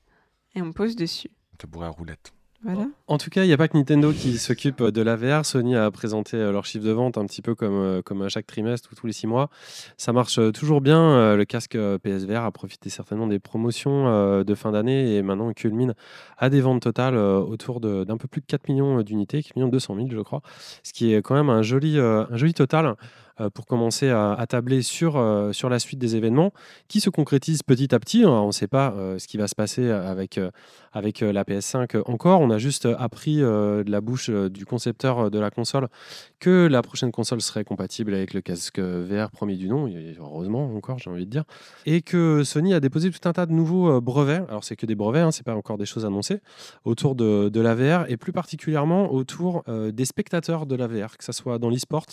et 0.55 0.61
on 0.61 0.73
pose 0.73 0.95
dessus. 0.95 1.31
Tabouret 1.57 1.87
à 1.87 1.89
roulette. 1.89 2.33
En 3.07 3.17
tout 3.17 3.29
cas, 3.29 3.43
il 3.43 3.47
n'y 3.47 3.53
a 3.53 3.57
pas 3.57 3.67
que 3.67 3.77
Nintendo 3.77 4.11
qui 4.11 4.37
s'occupe 4.37 4.81
de 4.81 5.01
la 5.01 5.15
VR. 5.15 5.45
Sony 5.45 5.75
a 5.75 5.91
présenté 5.91 6.37
euh, 6.37 6.51
leur 6.51 6.65
chiffre 6.65 6.85
de 6.85 6.91
vente 6.91 7.17
un 7.17 7.25
petit 7.25 7.41
peu 7.41 7.53
comme, 7.53 7.75
euh, 7.75 8.01
comme 8.01 8.23
à 8.23 8.29
chaque 8.29 8.47
trimestre 8.47 8.89
ou 8.91 8.95
tous 8.95 9.05
les 9.05 9.13
six 9.13 9.27
mois. 9.27 9.49
Ça 9.97 10.13
marche 10.13 10.39
euh, 10.39 10.51
toujours 10.51 10.81
bien. 10.81 11.35
Le 11.35 11.45
casque 11.45 11.77
PSVR 11.77 12.43
a 12.43 12.51
profité 12.51 12.89
certainement 12.89 13.27
des 13.27 13.39
promotions 13.39 14.43
de 14.43 14.55
fin 14.55 14.71
d'année 14.71 15.15
et 15.15 15.21
maintenant 15.21 15.51
culmine 15.53 15.93
à 16.37 16.49
des 16.49 16.61
ventes 16.61 16.81
totales 16.81 17.17
autour 17.17 17.79
d'un 17.79 18.17
peu 18.17 18.27
plus 18.27 18.41
de 18.41 18.45
4 18.45 18.69
millions 18.69 19.01
d'unités, 19.01 19.43
4 19.43 19.55
millions 19.55 19.67
200 19.67 19.95
000 19.95 20.07
je 20.11 20.19
crois, 20.21 20.41
ce 20.83 20.93
qui 20.93 21.13
est 21.13 21.21
quand 21.21 21.35
même 21.35 21.49
un 21.49 21.61
joli, 21.61 21.97
total 22.53 22.95
pour 23.53 23.65
commencer 23.65 24.09
à, 24.09 24.43
tabler 24.47 24.81
sur, 24.81 25.17
euh, 25.17 25.51
sur 25.51 25.69
la 25.69 25.79
suite 25.79 25.99
des 25.99 26.15
événements 26.15 26.51
qui 26.87 27.01
se 27.01 27.09
concrétisent 27.09 27.63
petit 27.63 27.93
à 27.93 27.99
petit. 27.99 28.25
On 28.25 28.47
ne 28.47 28.51
sait 28.51 28.67
pas 28.67 28.93
euh, 28.93 29.19
ce 29.19 29.27
qui 29.27 29.37
va 29.37 29.47
se 29.47 29.55
passer 29.55 29.89
avec, 29.89 30.37
euh, 30.37 30.51
avec 30.93 31.21
euh, 31.21 31.31
la 31.31 31.43
PS5 31.43 32.01
encore. 32.05 32.41
On 32.41 32.49
a 32.49 32.57
juste 32.57 32.87
appris 32.97 33.41
euh, 33.41 33.83
de 33.83 33.91
la 33.91 34.01
bouche 34.01 34.29
euh, 34.29 34.49
du 34.49 34.65
concepteur 34.65 35.19
euh, 35.19 35.29
de 35.29 35.39
la 35.39 35.51
console 35.51 35.87
que 36.39 36.67
la 36.67 36.81
prochaine 36.81 37.11
console 37.11 37.41
serait 37.41 37.63
compatible 37.63 38.13
avec 38.13 38.33
le 38.33 38.41
casque 38.41 38.79
VR 38.79 39.31
premier 39.31 39.55
du 39.55 39.67
nom, 39.67 39.89
heureusement 40.19 40.73
encore, 40.75 40.99
j'ai 40.99 41.09
envie 41.09 41.25
de 41.25 41.31
dire, 41.31 41.43
et 41.85 42.01
que 42.01 42.43
Sony 42.43 42.73
a 42.73 42.79
déposé 42.79 43.11
tout 43.11 43.27
un 43.27 43.33
tas 43.33 43.45
de 43.45 43.51
nouveaux 43.53 43.89
euh, 43.89 44.01
brevets. 44.01 44.43
Alors 44.47 44.63
c'est 44.63 44.75
que 44.75 44.85
des 44.85 44.95
brevets, 44.95 45.21
hein, 45.21 45.31
c'est 45.31 45.45
pas 45.45 45.55
encore 45.55 45.77
des 45.77 45.85
choses 45.85 46.05
annoncées 46.05 46.39
autour 46.83 47.15
de, 47.15 47.49
de 47.49 47.61
la 47.61 47.75
VR 47.75 48.09
et 48.09 48.17
plus 48.17 48.31
particulièrement 48.31 49.11
autour 49.11 49.63
euh, 49.67 49.91
des 49.91 50.05
spectateurs 50.05 50.65
de 50.65 50.75
la 50.75 50.87
VR, 50.87 51.17
que 51.17 51.23
ce 51.23 51.31
soit 51.31 51.59
dans 51.59 51.69
l'e-sport 51.69 52.05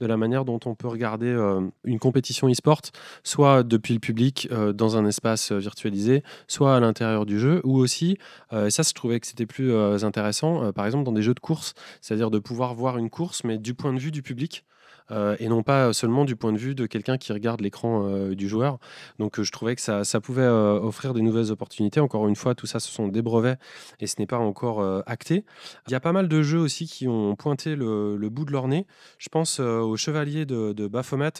de 0.00 0.06
la 0.06 0.16
manière 0.16 0.44
dont 0.44 0.60
on 0.64 0.74
peut 0.74 0.88
regarder 0.88 1.28
euh, 1.28 1.60
une 1.84 1.98
compétition 1.98 2.48
e-sport, 2.48 2.80
soit 3.22 3.62
depuis 3.62 3.94
le 3.94 4.00
public 4.00 4.48
euh, 4.50 4.72
dans 4.72 4.96
un 4.96 5.06
espace 5.06 5.52
euh, 5.52 5.58
virtualisé, 5.58 6.22
soit 6.48 6.76
à 6.76 6.80
l'intérieur 6.80 7.26
du 7.26 7.38
jeu, 7.38 7.60
ou 7.64 7.78
aussi, 7.78 8.18
et 8.52 8.70
ça 8.70 8.82
je 8.82 8.92
trouvais 8.92 9.20
que 9.20 9.26
c'était 9.26 9.46
plus 9.46 9.74
intéressant, 10.04 10.72
par 10.72 10.86
exemple 10.86 11.04
dans 11.04 11.12
des 11.12 11.22
jeux 11.22 11.34
de 11.34 11.40
course, 11.40 11.74
c'est-à-dire 12.00 12.30
de 12.30 12.38
pouvoir 12.38 12.74
voir 12.74 12.98
une 12.98 13.10
course, 13.10 13.44
mais 13.44 13.58
du 13.58 13.74
point 13.74 13.92
de 13.92 13.98
vue 13.98 14.10
du 14.10 14.22
public. 14.22 14.64
Euh, 15.10 15.36
et 15.38 15.48
non 15.48 15.62
pas 15.62 15.92
seulement 15.92 16.24
du 16.24 16.34
point 16.34 16.52
de 16.52 16.58
vue 16.58 16.74
de 16.74 16.86
quelqu'un 16.86 17.18
qui 17.18 17.32
regarde 17.32 17.60
l'écran 17.60 18.08
euh, 18.08 18.34
du 18.34 18.48
joueur. 18.48 18.78
Donc 19.18 19.38
euh, 19.38 19.42
je 19.42 19.52
trouvais 19.52 19.74
que 19.74 19.80
ça, 19.82 20.02
pouvait 20.20 20.46
offrir 20.46 21.12
des 21.12 21.20
nouvelles 21.20 21.50
opportunités. 21.50 22.00
Encore 22.00 22.26
une 22.28 22.36
fois, 22.36 22.54
tout 22.54 22.66
ça, 22.66 22.80
ce 22.80 22.90
sont 22.90 23.08
des 23.08 23.20
brevets 23.20 23.58
et 24.00 24.06
ce 24.06 24.16
n'est 24.18 24.26
pas 24.26 24.38
encore 24.38 24.82
acté. 25.06 25.44
Il 25.86 25.92
y 25.92 25.94
a 25.94 26.00
pas 26.00 26.12
mal 26.12 26.28
de 26.28 26.42
jeux 26.42 26.58
aussi 26.58 26.86
qui 26.86 27.06
ont 27.08 27.36
pointé 27.36 27.76
le, 27.76 28.28
bout 28.30 28.44
de 28.44 28.52
leur 28.52 28.68
nez. 28.68 28.86
Je 29.18 29.28
pense 29.28 29.60
au 29.60 29.96
Chevalier 29.96 30.46
de, 30.46 30.72
de 30.72 30.86
Baphomet, 30.88 31.32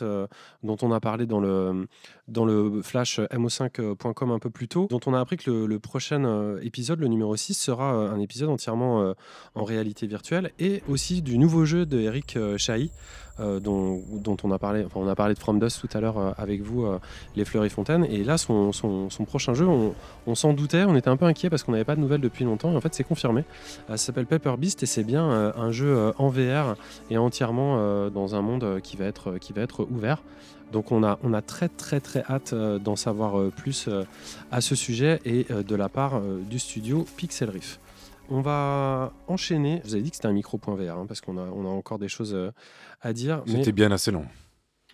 dont 0.62 0.76
on 0.82 0.92
a 0.92 1.00
parlé 1.00 1.26
dans 1.26 1.40
le, 1.40 1.86
dans 2.28 2.44
le 2.44 2.82
flash 2.82 3.20
mo5.com 3.20 4.30
un 4.30 4.38
peu 4.38 4.50
plus 4.50 4.68
tôt, 4.68 4.86
dont 4.90 5.00
on 5.06 5.14
a 5.14 5.20
appris 5.20 5.36
que 5.36 5.50
le, 5.50 5.78
prochain 5.78 6.58
épisode, 6.60 7.00
le 7.00 7.08
numéro 7.08 7.34
6, 7.34 7.54
sera 7.54 7.90
un 7.92 8.20
épisode 8.20 8.50
entièrement 8.50 9.14
en 9.54 9.64
réalité 9.64 10.06
virtuelle, 10.06 10.52
et 10.58 10.82
aussi 10.88 11.22
du 11.22 11.38
nouveau 11.38 11.64
jeu 11.64 11.86
de 11.86 12.00
Eric 12.00 12.38
Chahi, 12.58 12.90
dont, 13.38 14.02
dont, 14.10 14.36
on 14.44 14.52
a 14.52 14.58
parlé, 14.58 14.84
de 14.84 15.38
From 15.38 15.58
Dust 15.58 15.80
tout 15.80 15.96
à 15.96 16.00
l'heure 16.00 16.34
avec 16.38 16.62
vous, 16.62 16.86
les 17.36 17.44
Fleury 17.44 17.70
Fontaines. 17.70 18.04
Et 18.04 18.24
là, 18.24 18.38
son, 18.38 18.70
prochain 19.26 19.54
jeu, 19.54 19.66
on, 20.26 20.34
s'en 20.34 20.52
doutait, 20.52 20.84
on 20.84 20.96
était 20.96 21.08
un 21.08 21.16
peu 21.16 21.26
inquiet 21.26 21.50
parce 21.50 21.62
qu'on 21.62 21.72
n'avait 21.72 21.84
pas 21.84 21.96
de 21.96 22.00
nouvelles 22.00 22.20
depuis 22.20 22.44
longtemps. 22.44 22.72
Et 22.72 22.76
en 22.76 22.80
fait, 22.80 22.94
c'est 22.94 23.04
confirmé. 23.04 23.44
ça 23.88 23.96
s'appelle 23.96 24.26
Pepper 24.26 24.54
Beast 24.58 24.82
et 24.82 24.86
c'est 24.86 25.04
bien 25.04 25.28
un 25.56 25.70
jeu 25.70 26.12
en 26.18 26.28
VR 26.28 26.76
et 27.10 27.18
entièrement 27.18 28.08
dans 28.10 28.34
un 28.34 28.42
monde 28.42 28.80
qui 28.82 28.96
va 28.96 29.06
être, 29.06 29.86
ouvert. 29.90 30.22
Donc 30.72 30.90
on 30.90 31.04
a, 31.04 31.18
on 31.22 31.34
a 31.34 31.42
très 31.42 31.68
très 31.68 32.00
très 32.00 32.24
hâte 32.28 32.54
d'en 32.54 32.96
savoir 32.96 33.50
plus 33.52 33.88
à 34.50 34.60
ce 34.60 34.74
sujet 34.74 35.20
et 35.24 35.44
de 35.44 35.76
la 35.76 35.88
part 35.88 36.20
du 36.20 36.58
studio 36.58 37.04
Pixel 37.16 37.50
Riff. 37.50 37.78
On 38.30 38.40
va 38.40 39.12
enchaîner. 39.28 39.80
Je 39.82 39.88
vous 39.88 39.94
avez 39.94 40.02
dit 40.02 40.10
que 40.10 40.16
c'était 40.16 40.28
un 40.28 40.32
micro.vr 40.32 40.70
hein, 40.70 41.06
parce 41.06 41.20
qu'on 41.20 41.36
a, 41.36 41.42
on 41.42 41.66
a 41.66 41.68
encore 41.68 41.98
des 41.98 42.08
choses 42.08 42.34
euh, 42.34 42.52
à 43.00 43.12
dire. 43.12 43.42
C'était 43.46 43.72
bien 43.72 43.90
assez 43.92 44.10
long. 44.10 44.26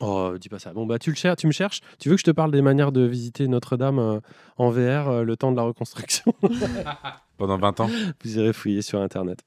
Oh, 0.01 0.33
dis 0.41 0.49
pas 0.49 0.59
ça. 0.59 0.73
Bon, 0.73 0.87
bah, 0.87 0.99
tu, 0.99 1.11
le 1.11 1.17
cherches, 1.17 1.37
tu 1.37 1.47
me 1.47 1.53
cherches. 1.53 1.81
Tu 1.99 2.09
veux 2.09 2.15
que 2.15 2.21
je 2.21 2.25
te 2.25 2.31
parle 2.31 2.51
des 2.51 2.63
manières 2.63 2.91
de 2.91 3.03
visiter 3.03 3.47
Notre-Dame 3.49 3.99
euh, 3.99 4.21
en 4.57 4.71
VR 4.71 5.09
euh, 5.09 5.25
le 5.25 5.37
temps 5.37 5.53
de 5.53 5.57
la 5.57 5.63
reconstruction? 5.63 6.35
Pendant 7.37 7.59
20 7.59 7.81
ans 7.81 7.91
Vous 8.25 8.39
irez 8.39 8.53
fouiller 8.53 8.83
sur 8.83 9.01
Internet. 9.01 9.41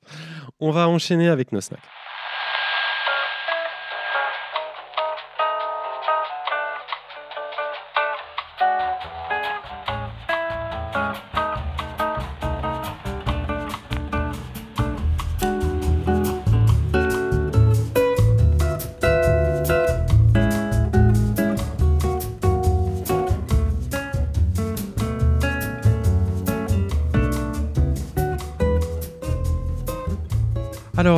On 0.60 0.70
va 0.72 0.88
enchaîner 0.88 1.28
avec 1.28 1.52
nos 1.52 1.62
snacks. 1.62 1.82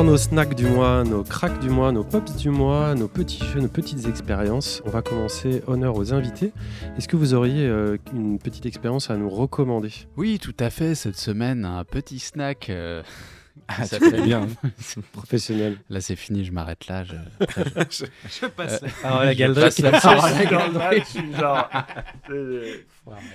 Nos 0.06 0.16
snacks 0.16 0.54
du 0.54 0.66
mois, 0.66 1.02
nos 1.02 1.24
cracks 1.24 1.58
du 1.58 1.68
mois, 1.68 1.90
nos 1.90 2.04
pops 2.04 2.36
du 2.36 2.48
mois, 2.48 2.94
nos 2.94 3.08
petits 3.08 3.44
jeux, 3.44 3.60
nos 3.60 3.66
petites 3.66 4.06
expériences. 4.06 4.80
On 4.86 4.90
va 4.90 5.02
commencer 5.02 5.64
honneur 5.66 5.96
aux 5.96 6.14
invités. 6.14 6.52
Est-ce 6.96 7.08
que 7.08 7.16
vous 7.16 7.34
auriez 7.34 7.66
euh, 7.66 7.96
une 8.14 8.38
petite 8.38 8.66
expérience 8.66 9.10
à 9.10 9.16
nous 9.16 9.28
recommander? 9.28 9.90
Oui, 10.16 10.38
tout 10.38 10.54
à 10.60 10.70
fait. 10.70 10.94
Cette 10.94 11.16
semaine, 11.18 11.64
un 11.64 11.82
petit 11.82 12.20
snack. 12.20 12.70
Euh, 12.70 13.02
ah, 13.68 13.84
ça 13.84 13.98
fait 13.98 14.22
bien. 14.22 14.46
Professionnel. 15.12 15.78
Là, 15.90 16.00
c'est 16.00 16.16
fini, 16.16 16.44
je 16.44 16.52
m'arrête 16.52 16.86
là. 16.86 17.04
Je, 17.04 17.14
je, 18.40 18.46
passe. 18.46 18.82
Euh, 18.82 18.88
ah, 19.04 19.24
la 19.24 19.34
galerie. 19.36 19.70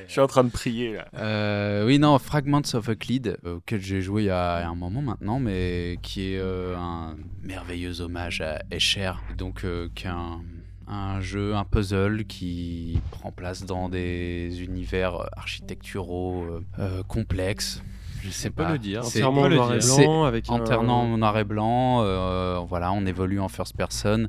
Je 0.08 0.12
suis 0.12 0.22
en 0.22 0.28
train 0.28 0.44
de 0.44 0.50
prier 0.50 0.94
là. 0.96 1.08
Euh, 1.18 1.86
oui, 1.86 2.00
non, 2.00 2.18
Fragments 2.20 2.62
of 2.74 2.90
Euclid, 2.90 3.38
auquel 3.46 3.82
j'ai 3.82 4.02
joué 4.02 4.24
il 4.24 4.26
y, 4.28 4.30
a, 4.30 4.68
un 4.68 4.76
moment 4.76 5.02
maintenant, 5.02 5.40
mais 5.40 5.98
qui 6.02 6.34
est 6.34 6.40
euh, 6.40 6.76
un 6.78 7.18
merveilleux 7.42 8.02
hommage 8.02 8.42
à 8.42 8.62
Escher. 8.72 9.14
Donc, 9.38 9.64
est 9.66 10.08
un, 10.08 11.22
jeu, 11.22 11.56
un 11.56 11.66
puzzle 11.66 12.26
qui 12.26 13.02
prend 13.12 13.32
place 13.32 13.66
dans 13.66 13.90
des 13.90 14.62
univers 14.64 15.30
architecturaux 15.36 16.62
complexes 17.08 17.82
je 18.22 18.30
sais 18.30 18.50
pas 18.50 18.72
le 18.72 18.78
dire. 18.78 19.04
C'est 19.04 19.24
entièrement 19.24 19.50
noir 19.50 19.74
et 19.74 19.80
blanc 19.80 20.24
avec 20.24 20.50
entièrement 20.50 21.18
noir 21.18 21.38
et 21.38 21.44
blanc. 21.44 22.66
voilà, 22.66 22.92
on 22.92 23.06
évolue 23.06 23.40
en 23.40 23.50
first 23.50 23.76
person. 23.76 24.28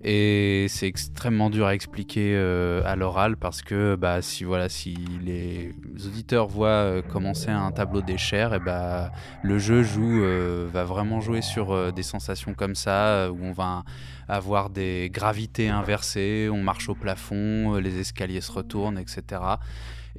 Et 0.00 0.66
c'est 0.68 0.86
extrêmement 0.86 1.50
dur 1.50 1.66
à 1.66 1.74
expliquer 1.74 2.34
euh, 2.36 2.82
à 2.84 2.94
l'oral 2.94 3.36
parce 3.36 3.62
que 3.62 3.96
bah, 3.96 4.22
si, 4.22 4.44
voilà, 4.44 4.68
si 4.68 4.94
les 5.24 5.74
auditeurs 6.06 6.46
voient 6.46 6.68
euh, 6.68 7.02
commencer 7.02 7.50
un 7.50 7.72
tableau 7.72 8.00
des 8.00 8.16
chairs, 8.16 8.54
et 8.54 8.60
bah, 8.60 9.10
le 9.42 9.58
jeu 9.58 9.82
joue, 9.82 10.22
euh, 10.22 10.68
va 10.72 10.84
vraiment 10.84 11.20
jouer 11.20 11.42
sur 11.42 11.92
des 11.92 12.04
sensations 12.04 12.54
comme 12.54 12.76
ça, 12.76 13.28
où 13.32 13.38
on 13.42 13.52
va 13.52 13.82
avoir 14.28 14.70
des 14.70 15.10
gravités 15.12 15.68
inversées, 15.68 16.48
on 16.52 16.62
marche 16.62 16.88
au 16.88 16.94
plafond, 16.94 17.76
les 17.76 17.98
escaliers 17.98 18.40
se 18.40 18.52
retournent, 18.52 18.98
etc. 18.98 19.40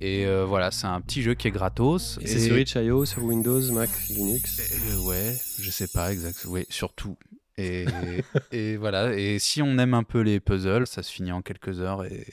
Et 0.01 0.25
euh, 0.25 0.45
voilà, 0.45 0.71
c'est 0.71 0.87
un 0.87 1.01
petit 1.01 1.21
jeu 1.21 1.33
qui 1.33 1.47
est 1.47 1.51
gratos. 1.51 2.19
C'est 2.23 2.39
sur 2.39 2.57
itch.io, 2.57 3.05
sur 3.05 3.23
Windows, 3.23 3.61
Mac, 3.71 3.89
Linux 4.09 4.59
euh, 4.59 5.07
Ouais, 5.07 5.35
je 5.59 5.69
sais 5.69 5.87
pas 5.87 6.11
exactement. 6.11 6.53
Oui, 6.53 6.65
surtout. 6.69 7.17
Et, 7.57 7.85
et, 8.51 8.77
voilà, 8.77 9.13
et 9.13 9.39
si 9.39 9.61
on 9.61 9.77
aime 9.77 9.93
un 9.93 10.03
peu 10.03 10.21
les 10.21 10.39
puzzles, 10.39 10.87
ça 10.87 11.03
se 11.03 11.11
finit 11.11 11.33
en 11.33 11.41
quelques 11.41 11.81
heures 11.81 12.05
et, 12.05 12.25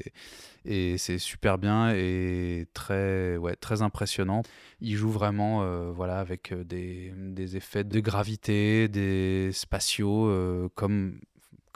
et 0.65 0.97
c'est 0.99 1.19
super 1.19 1.59
bien 1.59 1.93
et 1.93 2.67
très, 2.73 3.37
ouais, 3.37 3.57
très 3.57 3.83
impressionnant. 3.83 4.43
Il 4.81 4.95
joue 4.95 5.11
vraiment 5.11 5.65
euh, 5.65 5.91
voilà, 5.91 6.21
avec 6.21 6.55
des, 6.55 7.13
des, 7.17 7.57
effets 7.57 7.83
de 7.83 7.99
gravité, 7.99 8.87
des 8.87 9.51
spatiaux, 9.53 10.71
comme 10.77 11.19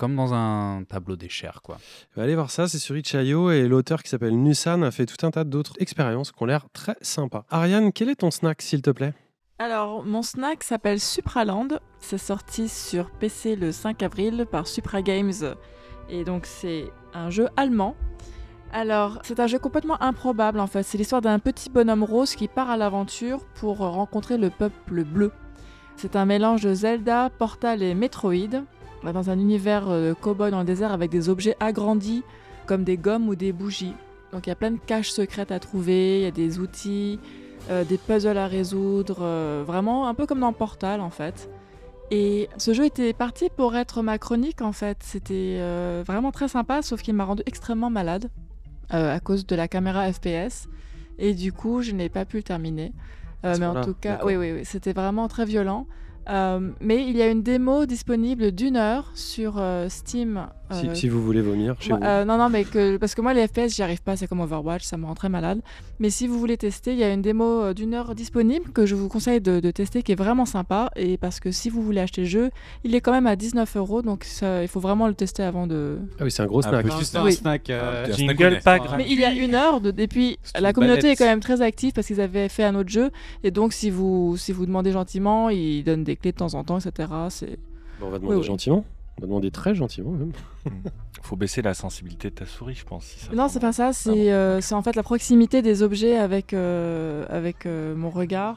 comme 0.00 0.16
dans 0.16 0.32
un 0.32 0.82
tableau 0.84 1.14
des 1.14 1.28
chairs. 1.28 1.60
Quoi. 1.62 1.76
Allez 2.16 2.34
voir 2.34 2.50
ça, 2.50 2.66
c'est 2.68 2.78
sur 2.78 2.96
Itch.io 2.96 3.50
et 3.50 3.68
l'auteur 3.68 4.02
qui 4.02 4.08
s'appelle 4.08 4.34
Nusan 4.34 4.80
a 4.80 4.90
fait 4.90 5.04
tout 5.04 5.26
un 5.26 5.30
tas 5.30 5.44
d'autres 5.44 5.74
expériences 5.78 6.32
qui 6.32 6.42
ont 6.42 6.46
l'air 6.46 6.64
très 6.72 6.96
sympas. 7.02 7.44
Ariane, 7.50 7.92
quel 7.92 8.08
est 8.08 8.14
ton 8.14 8.30
snack 8.30 8.62
s'il 8.62 8.80
te 8.80 8.88
plaît? 8.88 9.12
Alors, 9.58 10.02
mon 10.02 10.22
snack 10.22 10.64
s'appelle 10.64 11.00
Supraland. 11.00 11.68
C'est 11.98 12.16
sorti 12.16 12.70
sur 12.70 13.10
PC 13.10 13.56
le 13.56 13.72
5 13.72 14.02
avril 14.02 14.46
par 14.50 14.66
Supra 14.66 15.02
Games. 15.02 15.34
Et 16.08 16.24
donc, 16.24 16.46
c'est 16.46 16.86
un 17.12 17.28
jeu 17.28 17.48
allemand. 17.58 17.94
Alors, 18.72 19.18
c'est 19.22 19.38
un 19.38 19.48
jeu 19.48 19.58
complètement 19.58 20.02
improbable 20.02 20.60
en 20.60 20.66
fait. 20.66 20.82
C'est 20.82 20.96
l'histoire 20.96 21.20
d'un 21.20 21.38
petit 21.38 21.68
bonhomme 21.68 22.04
rose 22.04 22.36
qui 22.36 22.48
part 22.48 22.70
à 22.70 22.78
l'aventure 22.78 23.44
pour 23.54 23.76
rencontrer 23.80 24.38
le 24.38 24.48
peuple 24.48 25.04
bleu. 25.04 25.30
C'est 25.96 26.16
un 26.16 26.24
mélange 26.24 26.62
de 26.62 26.72
Zelda, 26.72 27.28
Portal 27.28 27.82
et 27.82 27.94
Metroid 27.94 28.62
dans 29.04 29.30
un 29.30 29.38
univers 29.38 29.88
euh, 29.88 30.14
cow-boy 30.14 30.50
dans 30.50 30.60
le 30.60 30.64
désert 30.64 30.92
avec 30.92 31.10
des 31.10 31.28
objets 31.28 31.56
agrandis 31.60 32.22
comme 32.66 32.84
des 32.84 32.96
gommes 32.96 33.28
ou 33.28 33.34
des 33.34 33.52
bougies. 33.52 33.94
Donc 34.32 34.46
il 34.46 34.50
y 34.50 34.52
a 34.52 34.56
plein 34.56 34.70
de 34.70 34.78
caches 34.78 35.10
secrètes 35.10 35.50
à 35.50 35.58
trouver, 35.58 36.20
il 36.20 36.22
y 36.22 36.26
a 36.26 36.30
des 36.30 36.58
outils, 36.58 37.18
euh, 37.70 37.84
des 37.84 37.98
puzzles 37.98 38.38
à 38.38 38.46
résoudre, 38.46 39.18
euh, 39.22 39.64
vraiment 39.66 40.06
un 40.06 40.14
peu 40.14 40.26
comme 40.26 40.40
dans 40.40 40.52
Portal 40.52 41.00
en 41.00 41.10
fait. 41.10 41.50
Et 42.12 42.48
ce 42.58 42.74
jeu 42.74 42.84
était 42.84 43.12
parti 43.12 43.48
pour 43.56 43.74
être 43.76 44.02
ma 44.02 44.18
chronique 44.18 44.62
en 44.62 44.72
fait. 44.72 44.98
C'était 45.00 45.60
vraiment 46.04 46.32
très 46.32 46.48
sympa, 46.48 46.82
sauf 46.82 47.02
qu'il 47.02 47.14
m'a 47.14 47.24
rendu 47.24 47.44
extrêmement 47.46 47.88
malade 47.88 48.30
à 48.88 49.20
cause 49.20 49.46
de 49.46 49.54
la 49.54 49.68
caméra 49.68 50.12
FPS. 50.12 50.68
Et 51.20 51.34
du 51.34 51.52
coup, 51.52 51.82
je 51.82 51.92
n'ai 51.92 52.08
pas 52.08 52.24
pu 52.24 52.38
le 52.38 52.42
terminer. 52.42 52.92
mais 53.44 53.64
en 53.64 53.80
tout 53.84 53.94
cas, 53.94 54.22
oui, 54.24 54.34
oui, 54.34 54.50
oui, 54.50 54.64
c'était 54.64 54.92
vraiment 54.92 55.28
très 55.28 55.44
violent. 55.44 55.86
Euh, 56.28 56.70
mais 56.80 57.06
il 57.06 57.16
y 57.16 57.22
a 57.22 57.28
une 57.28 57.42
démo 57.42 57.86
disponible 57.86 58.52
d'une 58.52 58.76
heure 58.76 59.10
sur 59.14 59.58
euh, 59.58 59.88
Steam. 59.88 60.48
Si, 60.72 60.88
euh, 60.88 60.94
si, 60.94 61.08
vous 61.08 61.22
voulez 61.22 61.40
vomir 61.40 61.74
chez 61.80 61.92
vous. 61.92 61.98
non, 61.98 62.38
non, 62.38 62.48
mais 62.48 62.64
que, 62.64 62.96
parce 62.96 63.14
que 63.14 63.20
moi, 63.20 63.34
les 63.34 63.46
FPS, 63.46 63.74
j'y 63.74 63.82
arrive 63.82 64.02
pas, 64.02 64.16
c'est 64.16 64.26
comme 64.26 64.40
Overwatch, 64.40 64.84
ça 64.84 64.96
me 64.96 65.06
rend 65.06 65.14
très 65.14 65.28
malade. 65.28 65.60
Mais 65.98 66.10
si 66.10 66.26
vous 66.26 66.38
voulez 66.38 66.56
tester, 66.56 66.92
il 66.92 66.98
y 66.98 67.04
a 67.04 67.12
une 67.12 67.22
démo 67.22 67.74
d'une 67.74 67.94
heure 67.94 68.14
disponible 68.14 68.70
que 68.72 68.86
je 68.86 68.94
vous 68.94 69.08
conseille 69.08 69.40
de, 69.40 69.70
tester, 69.70 70.02
qui 70.02 70.12
est 70.12 70.16
vraiment 70.16 70.46
sympa. 70.46 70.90
Et 70.96 71.16
parce 71.16 71.40
que 71.40 71.50
si 71.50 71.70
vous 71.70 71.82
voulez 71.82 72.00
acheter 72.00 72.22
le 72.22 72.26
jeu, 72.28 72.50
il 72.84 72.94
est 72.94 73.00
quand 73.00 73.12
même 73.12 73.26
à 73.26 73.36
19 73.36 73.76
euros, 73.76 74.02
donc 74.02 74.26
il 74.42 74.68
faut 74.68 74.80
vraiment 74.80 75.08
le 75.08 75.14
tester 75.14 75.42
avant 75.42 75.66
de. 75.66 75.98
Ah 76.18 76.24
oui, 76.24 76.30
c'est 76.30 76.42
un 76.42 76.46
gros 76.46 76.62
snack. 76.62 76.86
Ah, 76.88 77.24
un 77.24 77.32
snack. 77.32 77.70
mais 78.96 79.06
il 79.08 79.18
y 79.18 79.24
a 79.24 79.32
une 79.32 79.54
heure, 79.54 79.80
de, 79.80 79.92
et 79.96 80.08
puis 80.08 80.38
la 80.58 80.72
communauté 80.72 81.10
est 81.10 81.16
quand 81.16 81.24
même 81.24 81.40
très 81.40 81.62
active 81.62 81.92
parce 81.92 82.06
qu'ils 82.06 82.20
avaient 82.20 82.48
fait 82.48 82.64
un 82.64 82.74
autre 82.74 82.90
jeu. 82.90 83.10
Et 83.44 83.50
donc, 83.50 83.72
si 83.72 83.90
vous, 83.90 84.36
si 84.36 84.52
vous 84.52 84.66
demandez 84.66 84.92
gentiment, 84.92 85.50
ils 85.50 85.82
donnent 85.82 86.04
des 86.04 86.16
clés 86.16 86.32
de 86.32 86.36
temps 86.36 86.54
en 86.54 86.64
temps, 86.64 86.78
etc. 86.78 87.08
C'est... 87.28 87.58
on 88.02 88.10
va 88.10 88.18
demander 88.18 88.42
gentiment. 88.42 88.84
On 89.20 89.24
va 89.24 89.26
demander 89.26 89.50
très 89.50 89.74
gentiment 89.74 90.12
même. 90.12 90.32
Faut 91.22 91.36
baisser 91.36 91.60
la 91.60 91.74
sensibilité 91.74 92.30
de 92.30 92.34
ta 92.36 92.46
souris, 92.46 92.74
je 92.74 92.86
pense. 92.86 93.28
non, 93.34 93.48
c'est 93.48 93.60
pas 93.60 93.72
ça. 93.72 93.92
C'est, 93.92 94.32
euh, 94.32 94.62
c'est 94.62 94.74
en 94.74 94.80
fait 94.80 94.96
la 94.96 95.02
proximité 95.02 95.60
des 95.60 95.82
objets 95.82 96.16
avec, 96.16 96.54
euh, 96.54 97.26
avec 97.28 97.66
euh, 97.66 97.94
mon 97.94 98.08
regard. 98.08 98.56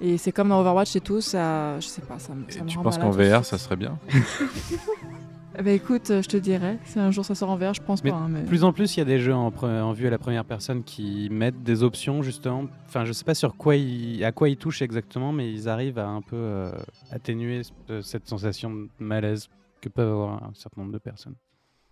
Et 0.00 0.16
c'est 0.16 0.30
comme 0.30 0.50
dans 0.50 0.60
Overwatch 0.60 0.94
et 0.94 1.00
tout, 1.00 1.20
ça, 1.20 1.80
je 1.80 1.86
sais 1.88 2.02
pas, 2.02 2.20
ça, 2.20 2.34
ça 2.48 2.62
me 2.62 2.68
Tu 2.68 2.78
penses 2.78 2.98
qu'en 2.98 3.10
VR, 3.10 3.44
ça 3.44 3.58
serait 3.58 3.76
bien 3.76 3.98
Bah 5.62 5.70
écoute, 5.70 6.08
je 6.08 6.28
te 6.28 6.36
dirais, 6.36 6.78
si 6.84 6.98
un 6.98 7.10
jour 7.10 7.24
ça 7.24 7.34
sort 7.34 7.48
en 7.48 7.56
VR, 7.56 7.72
je 7.72 7.80
pense 7.80 8.02
pas. 8.02 8.10
Hein, 8.10 8.28
mais... 8.28 8.42
Plus 8.42 8.62
en 8.62 8.72
plus, 8.72 8.96
il 8.96 9.00
y 9.00 9.02
a 9.02 9.06
des 9.06 9.18
jeux 9.18 9.34
en, 9.34 9.50
en, 9.50 9.92
vue 9.92 10.06
à 10.06 10.10
la 10.10 10.18
première 10.18 10.44
personne 10.44 10.84
qui 10.84 11.28
mettent 11.30 11.62
des 11.62 11.82
options 11.82 12.22
justement. 12.22 12.64
Enfin, 12.86 13.06
je 13.06 13.12
sais 13.12 13.24
pas 13.24 13.34
sur 13.34 13.56
quoi 13.56 13.76
ils, 13.76 14.22
à 14.22 14.32
quoi 14.32 14.50
ils 14.50 14.58
touchent 14.58 14.82
exactement, 14.82 15.32
mais 15.32 15.50
ils 15.50 15.68
arrivent 15.68 15.98
à 15.98 16.08
un 16.08 16.20
peu 16.20 16.36
euh, 16.36 16.72
atténuer 17.10 17.62
cette 18.02 18.28
sensation 18.28 18.70
de 18.70 18.88
malaise 18.98 19.48
que 19.88 19.92
peuvent 19.92 20.10
avoir 20.10 20.42
un 20.42 20.54
certain 20.54 20.80
nombre 20.80 20.92
de 20.92 20.98
personnes. 20.98 21.36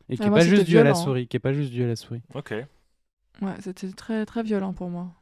Et 0.08 0.16
qui 0.16 0.22
n'est 0.22 0.30
pas 0.30 0.40
juste 0.40 0.64
dû 0.64 0.78
à 0.78 0.84
la 0.84 0.94
souris, 0.94 1.26
qui 1.28 1.36
est 1.36 1.40
pas 1.40 1.52
juste 1.52 1.70
dû 1.70 1.82
à 1.82 1.86
la 1.86 1.96
souris. 1.96 2.22
Ok. 2.34 2.54
Ouais, 3.42 3.54
c'était 3.60 3.90
très 3.90 4.26
très 4.26 4.42
violent 4.42 4.72
pour 4.72 4.90
moi. 4.90 5.12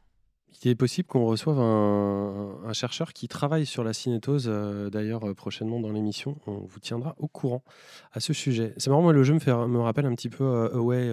Il 0.63 0.69
est 0.69 0.75
possible 0.75 1.07
qu'on 1.07 1.25
reçoive 1.25 1.59
un, 1.59 2.73
chercheur 2.73 3.13
qui 3.13 3.27
travaille 3.27 3.65
sur 3.65 3.83
la 3.83 3.91
cinétose, 3.91 4.45
euh, 4.47 4.89
d'ailleurs 4.89 5.27
euh, 5.27 5.33
prochainement 5.33 5.79
dans 5.79 5.91
l'émission. 5.91 6.37
On 6.45 6.59
vous 6.59 6.79
tiendra 6.79 7.15
au 7.17 7.27
courant 7.27 7.63
à 8.11 8.19
ce 8.19 8.33
sujet. 8.33 8.73
C'est 8.77 8.89
marrant, 8.89 9.01
moi 9.01 9.13
le 9.13 9.23
jeu 9.23 9.33
me, 9.33 9.39
fait, 9.39 9.51
me 9.51 9.79
rappelle 9.79 10.05
un 10.05 10.13
petit 10.13 10.29
peu 10.29 10.69
Away, 10.73 11.09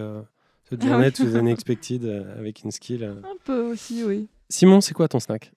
The 0.71 0.83
Journey 0.83 1.13
to 1.13 1.25
the 1.25 1.37
Unexpected 1.37 2.05
avec 2.39 2.63
une 2.63 2.71
skill. 2.71 3.05
Un 3.05 3.37
peu 3.45 3.63
aussi, 3.63 4.05
oui. 4.05 4.29
Simon, 4.51 4.81
c'est 4.81 4.95
quoi 4.95 5.09
ton 5.09 5.21
snack? 5.21 5.53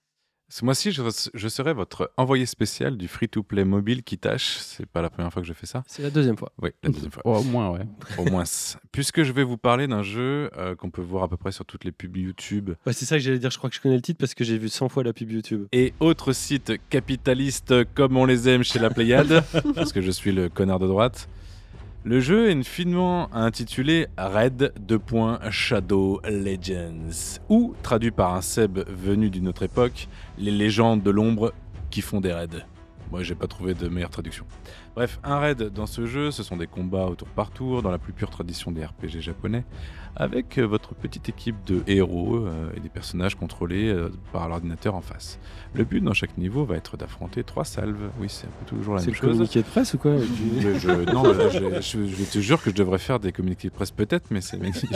Ce 0.54 0.64
mois-ci, 0.64 0.92
je, 0.92 1.48
serai 1.48 1.74
votre 1.74 2.12
envoyé 2.16 2.46
spécial 2.46 2.96
du 2.96 3.08
free-to-play 3.08 3.66
mobile 3.66 4.04
qui 4.04 4.20
tâche. 4.20 4.58
C'est 4.60 4.86
pas 4.86 5.02
la 5.02 5.10
première 5.10 5.34
fois 5.34 5.42
que 5.42 5.48
je 5.48 5.54
fais 5.54 5.66
ça. 5.66 5.84
C'est 5.88 6.04
la 6.04 6.12
deuxième 6.12 6.38
fois. 6.38 6.52
Oui, 6.62 6.70
la 6.84 6.92
deuxième 6.92 7.12
fois. 7.12 7.24
au 7.26 7.42
moins, 7.42 7.72
ouais. 7.72 7.88
Au 8.20 8.26
moins. 8.26 8.44
Puisque 8.92 9.24
je 9.24 9.32
vais 9.32 9.44
vous 9.44 9.58
parler 9.58 9.88
d'un 9.88 10.04
jeu 10.04 10.52
euh, 10.56 10.76
qu'on 10.76 10.92
peut 10.92 11.02
voir 11.02 11.24
à 11.24 11.28
peu 11.28 11.38
près 11.38 11.52
sur 11.52 11.66
toutes 11.66 11.86
les 11.86 11.92
pubs 11.92 12.16
YouTube. 12.16 12.70
c'est 12.86 13.06
ça 13.06 13.16
que 13.16 13.24
j'allais 13.24 13.40
dire. 13.40 13.50
Je 13.50 13.58
crois 13.58 13.72
que 13.72 13.76
je 13.76 13.82
connais 13.82 13.96
le 13.96 14.04
titre 14.04 14.20
parce 14.20 14.36
que 14.36 14.44
j'ai 14.44 14.60
vu 14.60 14.70
100 14.70 14.90
fois 14.90 15.04
la 15.04 15.12
pub 15.12 15.32
YouTube. 15.32 15.66
Et 15.72 15.96
autres 16.00 16.34
sites 16.34 16.74
capitalistes 16.92 17.74
comme 17.96 18.16
on 18.16 18.26
les 18.26 18.48
aime 18.48 18.64
chez 18.64 18.78
la 18.78 18.92
Pléiade, 18.92 19.44
parce 19.74 19.92
que 19.92 20.02
je 20.02 20.12
suis 20.12 20.32
le 20.32 20.50
connard 20.50 20.78
de 20.78 20.86
droite. 20.86 21.30
Le 22.06 22.20
jeu 22.20 22.50
est 22.50 22.64
finement 22.64 23.34
intitulé 23.34 24.08
Red 24.18 24.74
Shadow 25.52 26.20
Legends, 26.26 27.40
ou 27.48 27.76
traduit 27.82 28.12
par 28.12 28.36
un 28.36 28.42
Seb 28.42 28.80
venu 28.90 29.30
d'une 29.30 29.48
autre 29.48 29.64
époque, 29.64 30.10
les 30.38 30.52
légendes 30.52 31.02
de 31.02 31.10
l'ombre 31.10 31.54
qui 31.92 32.02
font 32.02 32.20
des 32.20 32.34
raids. 32.34 32.66
Moi, 33.10 33.24
j'ai 33.24 33.36
pas 33.36 33.48
trouvé 33.48 33.74
de 33.74 33.88
meilleure 33.88 34.10
traduction. 34.10 34.46
Bref, 34.96 35.20
un 35.24 35.40
raid 35.40 35.64
dans 35.74 35.88
ce 35.88 36.06
jeu, 36.06 36.30
ce 36.30 36.44
sont 36.44 36.56
des 36.56 36.68
combats 36.68 37.06
au 37.06 37.16
tour 37.16 37.28
par 37.30 37.50
tour, 37.50 37.82
dans 37.82 37.90
la 37.90 37.98
plus 37.98 38.14
pure 38.14 38.30
tradition 38.30 38.72
des 38.72 38.86
RPG 38.86 39.22
japonais, 39.22 39.64
avec 40.16 40.60
euh, 40.60 40.64
votre 40.64 40.94
petite 40.94 41.30
équipe 41.30 41.56
de 41.66 41.82
héros 41.88 42.36
euh, 42.36 42.70
et 42.78 42.80
des 42.80 42.90
personnages 42.90 43.34
contrôlés 43.34 43.90
euh, 43.90 44.12
par 44.32 44.48
l'ordinateur 44.48 44.94
en 44.94 45.02
face. 45.02 45.40
Le 45.74 45.84
but 45.84 46.02
dans 46.04 46.14
chaque 46.14 46.38
niveau 46.38 46.66
va 46.66 46.76
être 46.76 46.98
d'affronter 46.98 47.44
trois 47.44 47.66
salves. 47.66 48.12
Oui, 48.20 48.28
c'est 48.30 48.46
un 48.46 48.52
peu 48.60 48.66
toujours 48.68 48.94
la 48.94 49.02
même 49.02 49.10
chose. 49.10 49.20
C'est 49.20 49.28
communiqué 49.28 49.60
de 49.62 49.66
presse 49.66 49.94
ou 49.96 49.98
quoi 49.98 50.12
je, 50.18 51.12
Non, 51.12 51.24
je, 51.34 52.32
te 52.32 52.40
jure 52.40 52.62
que 52.62 52.70
je 52.70 52.76
devrais 52.76 53.00
faire 53.00 53.20
des 53.20 53.32
communiqués 53.32 53.70
de 53.70 53.74
presse 53.74 53.90
peut-être, 53.90 54.28
mais 54.30 54.42
c'est 54.42 54.58
magnifique. 54.58 54.92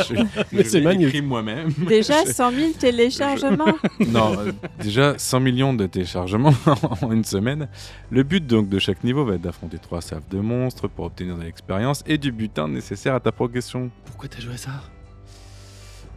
moi-même. 1.24 1.70
Déjà 1.88 2.24
100 2.26 2.52
000 2.52 2.72
téléchargements 2.74 3.78
Non, 4.08 4.38
déjà 4.80 5.18
100 5.18 5.40
millions 5.40 5.74
de 5.74 5.88
téléchargements 5.88 6.54
en 7.02 7.12
une 7.12 7.24
semaine. 7.24 7.68
Le 8.12 8.22
but 8.22 8.46
donc 8.46 8.70
de 8.70 8.78
chaque 8.78 9.04
niveau 9.04 9.26
va 9.26 9.36
être 9.36 9.42
d'affronter 9.42 9.80
trois 9.88 10.02
salves 10.02 10.28
de 10.30 10.40
monstres 10.40 10.90
pour 10.90 11.06
obtenir 11.06 11.38
de 11.38 11.44
l'expérience 11.44 12.04
et 12.06 12.18
du 12.18 12.34
butin 12.34 12.68
nécessaire 12.68 13.16
à 13.16 13.22
ta 13.22 13.32
progression. 13.32 13.90
Pourquoi 14.04 14.28
t'as 14.28 14.42
joué 14.42 14.58
ça? 14.58 14.72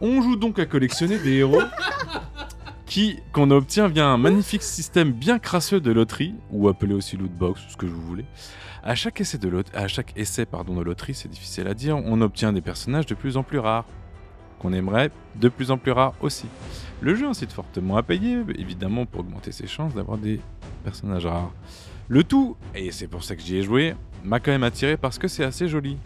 On 0.01 0.21
joue 0.21 0.35
donc 0.35 0.59
à 0.59 0.65
collectionner 0.65 1.17
des 1.17 1.35
héros 1.35 1.61
qui 2.85 3.19
qu'on 3.31 3.49
obtient 3.49 3.87
via 3.87 4.07
un 4.07 4.17
magnifique 4.17 4.63
système 4.63 5.13
bien 5.13 5.39
crasseux 5.39 5.79
de 5.79 5.89
loterie, 5.89 6.35
ou 6.51 6.67
appelé 6.67 6.93
aussi 6.93 7.15
lootbox, 7.15 7.61
ce 7.69 7.77
que 7.77 7.85
vous 7.85 8.01
voulez. 8.01 8.25
À 8.83 8.93
chaque 8.93 9.21
essai 9.21 9.37
de, 9.37 9.63
à 9.73 9.87
chaque 9.87 10.11
essai 10.17 10.45
pardon, 10.45 10.75
de 10.75 10.81
loterie, 10.81 11.13
c'est 11.13 11.29
difficile 11.29 11.67
à 11.67 11.73
dire, 11.73 11.95
on 11.95 12.19
obtient 12.19 12.51
des 12.51 12.61
personnages 12.61 13.05
de 13.05 13.15
plus 13.15 13.37
en 13.37 13.43
plus 13.43 13.59
rares, 13.59 13.85
qu'on 14.59 14.73
aimerait 14.73 15.11
de 15.35 15.47
plus 15.47 15.71
en 15.71 15.77
plus 15.77 15.93
rares 15.93 16.15
aussi. 16.19 16.47
Le 16.99 17.15
jeu 17.15 17.25
incite 17.25 17.53
fortement 17.53 17.95
à 17.95 18.03
payer, 18.03 18.39
évidemment 18.55 19.05
pour 19.05 19.21
augmenter 19.21 19.53
ses 19.53 19.65
chances 19.65 19.93
d'avoir 19.93 20.17
des 20.17 20.41
personnages 20.83 21.25
rares. 21.25 21.53
Le 22.11 22.25
tout, 22.25 22.57
et 22.75 22.91
c'est 22.91 23.07
pour 23.07 23.23
ça 23.23 23.37
que 23.37 23.41
j'y 23.41 23.55
ai 23.55 23.61
joué, 23.61 23.95
m'a 24.23 24.39
quand 24.39 24.51
même 24.51 24.63
attiré 24.63 24.97
parce 24.97 25.17
que 25.17 25.27
c'est 25.27 25.43
assez 25.43 25.67
joli. 25.67 25.97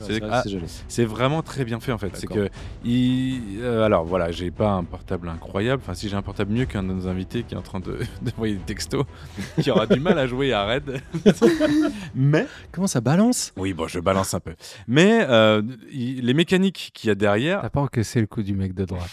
c'est 0.87 1.05
vraiment 1.05 1.41
très 1.41 1.65
bien 1.65 1.79
fait 1.79 1.91
en 1.91 1.97
fait. 1.97 2.11
C'est 2.13 2.27
que 2.27 2.49
euh, 2.85 3.83
alors 3.83 4.05
voilà, 4.05 4.31
j'ai 4.31 4.51
pas 4.51 4.71
un 4.71 4.83
portable 4.83 5.29
incroyable. 5.29 5.81
Enfin, 5.83 5.93
si 5.93 6.09
j'ai 6.09 6.15
un 6.15 6.21
portable 6.21 6.53
mieux 6.53 6.65
qu'un 6.65 6.83
de 6.83 6.93
nos 6.93 7.07
invités 7.07 7.43
qui 7.43 7.55
est 7.55 7.57
en 7.57 7.61
train 7.61 7.79
de 7.79 7.99
d'envoyer 8.21 8.55
des 8.55 8.61
textos, 8.61 9.05
qui 9.61 9.71
aura 9.71 9.87
du 9.87 9.99
mal 9.99 10.17
à 10.19 10.27
jouer 10.27 10.53
à 10.53 10.65
Red. 10.65 11.01
Mais 12.15 12.47
comment 12.71 12.87
ça 12.87 13.01
balance? 13.01 13.53
Oui, 13.57 13.73
bon, 13.73 13.87
je 13.87 13.99
balance 13.99 14.33
un 14.33 14.39
peu. 14.39 14.55
Mais 14.87 15.25
euh, 15.29 15.61
les 15.91 16.33
mécaniques 16.33 16.91
qu'il 16.93 17.07
y 17.09 17.11
a 17.11 17.15
derrière. 17.15 17.61
T'as 17.61 17.69
pas 17.69 17.85
c'est 18.03 18.19
le 18.19 18.27
coup 18.27 18.43
du 18.43 18.53
mec 18.53 18.73
de 18.73 18.85
droite. 18.85 19.09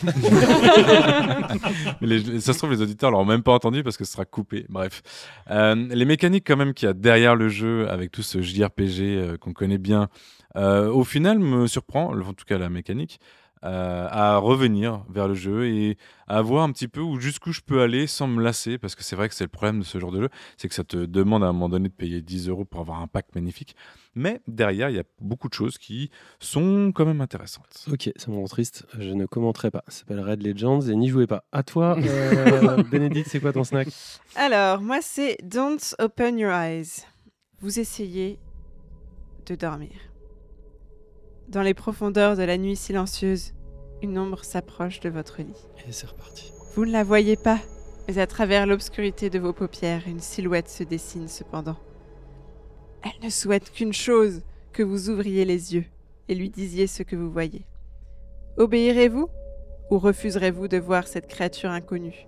ça 2.41 2.53
se 2.53 2.59
trouve 2.59 2.73
les 2.73 2.83
auditeurs 2.83 3.11
l'auront 3.11 3.24
même 3.24 3.43
pas 3.43 3.53
entendu 3.53 3.83
parce 3.83 3.97
que 3.97 4.05
ce 4.05 4.12
sera 4.12 4.24
coupé. 4.24 4.66
Bref, 4.69 5.03
euh, 5.51 5.74
les 5.74 6.05
mécaniques 6.05 6.45
quand 6.47 6.57
même 6.57 6.74
qu'il 6.74 6.87
y 6.87 6.91
a 6.91 6.95
derrière 6.95 7.37
le 7.37 7.49
jeu 7.49 7.89
avec 7.89 8.11
tout 8.11 8.23
ce 8.23 8.43
JRPG 8.43 8.91
euh, 9.01 9.36
qu'on 9.36 9.52
connaît 9.52 9.78
bien, 9.78 10.09
euh, 10.56 10.89
au 10.90 11.05
final 11.05 11.39
me 11.39 11.66
surprend, 11.66 12.14
en 12.14 12.32
tout 12.35 12.44
cas 12.44 12.59
la 12.59 12.69
mécanique, 12.69 13.20
euh, 13.64 14.09
à 14.10 14.39
revenir 14.39 15.05
vers 15.09 15.28
le 15.28 15.35
jeu 15.35 15.69
et 15.69 15.97
à 16.27 16.43
voir 16.43 16.64
un 16.64 16.73
petit 16.73 16.89
peu 16.89 16.98
où 16.98 17.20
jusqu'où 17.20 17.52
je 17.52 17.60
peux 17.60 17.81
aller 17.81 18.09
sans 18.09 18.27
me 18.27 18.43
lasser 18.43 18.77
parce 18.77 18.97
que 18.97 19.05
c'est 19.05 19.14
vrai 19.14 19.28
que 19.28 19.36
c'est 19.36 19.44
le 19.44 19.51
problème 19.51 19.78
de 19.78 19.85
ce 19.85 20.01
genre 20.01 20.10
de 20.10 20.23
jeu 20.23 20.28
c'est 20.56 20.69
que 20.69 20.74
ça 20.74 20.82
te 20.82 20.97
demande 20.97 21.44
à 21.44 21.47
un 21.47 21.52
moment 21.52 21.69
donné 21.69 21.89
de 21.89 21.94
payer 21.94 22.23
10 22.23 22.48
euros 22.48 22.64
pour 22.64 22.81
avoir 22.81 23.01
un 23.01 23.06
pack 23.06 23.27
magnifique. 23.36 23.77
Mais 24.16 24.40
derrière 24.48 24.90
il 24.90 24.97
y 24.97 24.98
a 24.98 25.05
beaucoup 25.20 25.48
de 25.48 25.55
choses 25.55 25.78
qui 25.78 26.10
sont 26.40 26.90
quand 26.93 27.06
même 27.06 27.20
intéressantes. 27.20 27.86
Ok 27.93 28.10
ça 28.16 28.32
me 28.32 28.36
rend 28.36 28.47
triste. 28.47 28.85
Je 28.98 29.10
ne 29.10 29.27
commenterai 29.27 29.70
pas. 29.70 29.85
Ça 29.86 30.01
s'appelle 30.01 30.19
Red 30.19 30.44
Legends 30.44 30.81
et 30.81 30.97
n'y 30.97 31.06
jouez 31.06 31.28
pas. 31.28 31.44
À 31.52 31.62
toi 31.62 31.97
Bénédicte 32.90 33.28
c'est 33.31 33.39
quoi 33.39 33.52
ton 33.52 33.62
snack? 33.62 33.86
Alors 34.35 34.81
moi 34.81 34.98
c'est 35.02 35.36
Don't 35.44 35.78
Open 36.01 36.36
Your 36.36 36.51
Eyes. 36.51 37.05
Vous 37.60 37.78
essayez 37.78 38.40
de 39.47 39.55
dormir. 39.55 39.90
Dans 41.48 41.62
les 41.62 41.74
profondeurs 41.74 42.36
de 42.36 42.43
la 42.43 42.59
nuit 42.59 42.77
silencieuse, 42.77 43.52
une 44.02 44.19
ombre 44.19 44.44
s'approche 44.44 45.01
de 45.01 45.09
votre 45.09 45.43
lit. 45.43 45.66
Et 45.86 45.93
c'est 45.93 46.06
reparti. 46.06 46.52
Vous 46.74 46.85
ne 46.86 46.93
la 46.93 47.05
voyez 47.05 47.36
pas, 47.36 47.59
mais 48.09 48.19
à 48.19 48.27
travers 48.27 48.66
l'obscurité 48.66 49.31
de 49.31 49.39
vos 49.39 49.52
paupières, 49.52 50.09
une 50.09 50.20
silhouette 50.20 50.69
se 50.69 50.82
dessine 50.82 51.28
cependant. 51.28 51.77
Elle 53.02 53.24
ne 53.24 53.31
souhaite 53.31 53.70
qu'une 53.70 53.93
chose, 53.93 54.43
que 54.73 54.82
vous 54.82 55.10
ouvriez 55.10 55.44
les 55.44 55.74
yeux 55.74 55.85
et 56.28 56.35
lui 56.35 56.48
disiez 56.48 56.86
ce 56.86 57.02
que 57.02 57.16
vous 57.16 57.31
voyez. 57.31 57.66
Obéirez-vous 58.56 59.28
ou 59.90 59.98
refuserez-vous 59.98 60.69
de 60.69 60.78
voir 60.78 61.06
cette 61.06 61.27
créature 61.27 61.70
inconnue? 61.70 62.27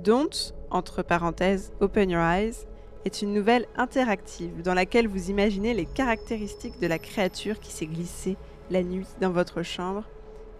Don't, 0.00 0.52
entre 0.70 1.02
parenthèses, 1.02 1.72
open 1.80 2.10
your 2.10 2.20
eyes, 2.20 2.66
est 3.06 3.22
une 3.22 3.32
nouvelle 3.32 3.66
interactive 3.76 4.62
dans 4.62 4.74
laquelle 4.74 5.06
vous 5.06 5.30
imaginez 5.30 5.74
les 5.74 5.86
caractéristiques 5.86 6.80
de 6.80 6.88
la 6.88 6.98
créature 6.98 7.60
qui 7.60 7.70
s'est 7.70 7.86
glissée 7.86 8.36
la 8.68 8.82
nuit 8.82 9.06
dans 9.20 9.30
votre 9.30 9.62
chambre 9.62 10.02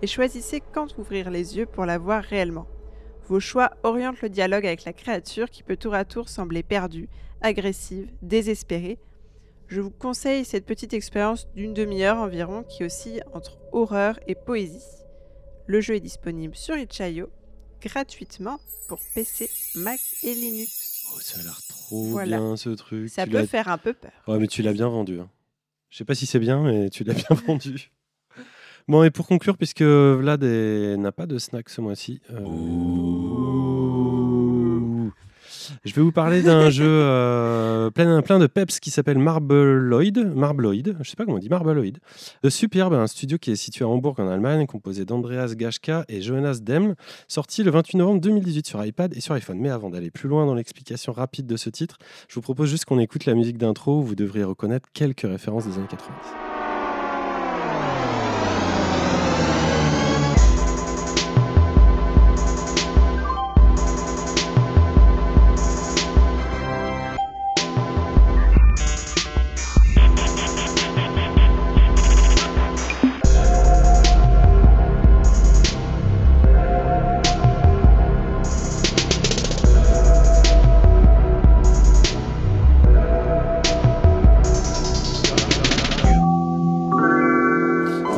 et 0.00 0.06
choisissez 0.06 0.62
quand 0.72 0.96
ouvrir 0.96 1.28
les 1.28 1.56
yeux 1.56 1.66
pour 1.66 1.86
la 1.86 1.98
voir 1.98 2.22
réellement. 2.22 2.68
Vos 3.28 3.40
choix 3.40 3.72
orientent 3.82 4.22
le 4.22 4.28
dialogue 4.28 4.64
avec 4.64 4.84
la 4.84 4.92
créature 4.92 5.50
qui 5.50 5.64
peut 5.64 5.76
tour 5.76 5.94
à 5.94 6.04
tour 6.04 6.28
sembler 6.28 6.62
perdue, 6.62 7.08
agressive, 7.40 8.12
désespérée. 8.22 8.98
Je 9.66 9.80
vous 9.80 9.90
conseille 9.90 10.44
cette 10.44 10.66
petite 10.66 10.94
expérience 10.94 11.48
d'une 11.56 11.74
demi-heure 11.74 12.18
environ 12.18 12.62
qui 12.62 12.84
oscille 12.84 13.24
entre 13.34 13.58
horreur 13.72 14.20
et 14.28 14.36
poésie. 14.36 15.02
Le 15.66 15.80
jeu 15.80 15.96
est 15.96 16.00
disponible 16.00 16.54
sur 16.54 16.76
itch.io 16.76 17.28
gratuitement 17.80 18.60
pour 18.86 19.00
PC, 19.14 19.50
Mac 19.74 19.98
et 20.22 20.34
Linux. 20.34 20.95
Oh, 21.16 21.20
ça 21.20 21.40
a 21.40 21.42
l'air 21.42 21.58
trop 21.68 22.20
bien 22.22 22.56
ce 22.56 22.70
truc. 22.70 23.08
Ça 23.08 23.26
peut 23.26 23.46
faire 23.46 23.68
un 23.68 23.78
peu 23.78 23.94
peur. 23.94 24.12
Ouais, 24.28 24.38
mais 24.38 24.46
tu 24.46 24.62
l'as 24.62 24.72
bien 24.72 24.88
vendu. 24.88 25.18
Hein. 25.20 25.28
Je 25.88 25.98
sais 25.98 26.04
pas 26.04 26.14
si 26.14 26.26
c'est 26.26 26.38
bien, 26.38 26.62
mais 26.62 26.90
tu 26.90 27.04
l'as 27.04 27.14
bien 27.14 27.36
vendu. 27.46 27.90
Bon, 28.88 29.02
et 29.02 29.10
pour 29.10 29.26
conclure, 29.26 29.56
puisque 29.56 29.82
Vlad 29.82 30.44
n'a 30.44 31.12
pas 31.12 31.26
de 31.26 31.38
snack 31.38 31.68
ce 31.68 31.80
mois-ci. 31.80 32.20
Euh, 32.30 32.36
je 35.84 35.94
vais 35.94 36.02
vous 36.02 36.12
parler 36.12 36.42
d'un 36.42 36.70
jeu 36.70 36.86
euh, 36.88 37.90
plein, 37.90 38.22
plein 38.22 38.38
de 38.38 38.46
peps 38.46 38.80
qui 38.80 38.90
s'appelle 38.90 39.18
Marbleoid. 39.18 40.34
Marbleoid, 40.34 40.96
je 41.00 41.10
sais 41.10 41.16
pas 41.16 41.24
comment 41.24 41.36
on 41.36 41.40
dit, 41.40 41.48
Marbleoid. 41.48 41.98
De 42.42 42.50
Superbe, 42.50 42.94
un 42.94 43.06
studio 43.06 43.38
qui 43.38 43.50
est 43.50 43.56
situé 43.56 43.84
à 43.84 43.88
Hambourg 43.88 44.14
en 44.18 44.28
Allemagne, 44.28 44.66
composé 44.66 45.04
d'Andreas 45.04 45.54
Gashka 45.54 46.04
et 46.08 46.22
Jonas 46.22 46.58
Dem, 46.62 46.94
sorti 47.28 47.62
le 47.62 47.70
28 47.70 47.98
novembre 47.98 48.20
2018 48.20 48.66
sur 48.66 48.84
iPad 48.84 49.14
et 49.16 49.20
sur 49.20 49.34
iPhone. 49.34 49.58
Mais 49.58 49.70
avant 49.70 49.90
d'aller 49.90 50.10
plus 50.10 50.28
loin 50.28 50.46
dans 50.46 50.54
l'explication 50.54 51.12
rapide 51.12 51.46
de 51.46 51.56
ce 51.56 51.70
titre, 51.70 51.98
je 52.28 52.34
vous 52.34 52.42
propose 52.42 52.70
juste 52.70 52.84
qu'on 52.84 52.98
écoute 52.98 53.26
la 53.26 53.34
musique 53.34 53.58
d'intro 53.58 54.00
où 54.00 54.02
vous 54.02 54.14
devriez 54.14 54.44
reconnaître 54.44 54.88
quelques 54.92 55.22
références 55.22 55.66
des 55.66 55.76
années 55.76 55.88
90. 55.88 56.45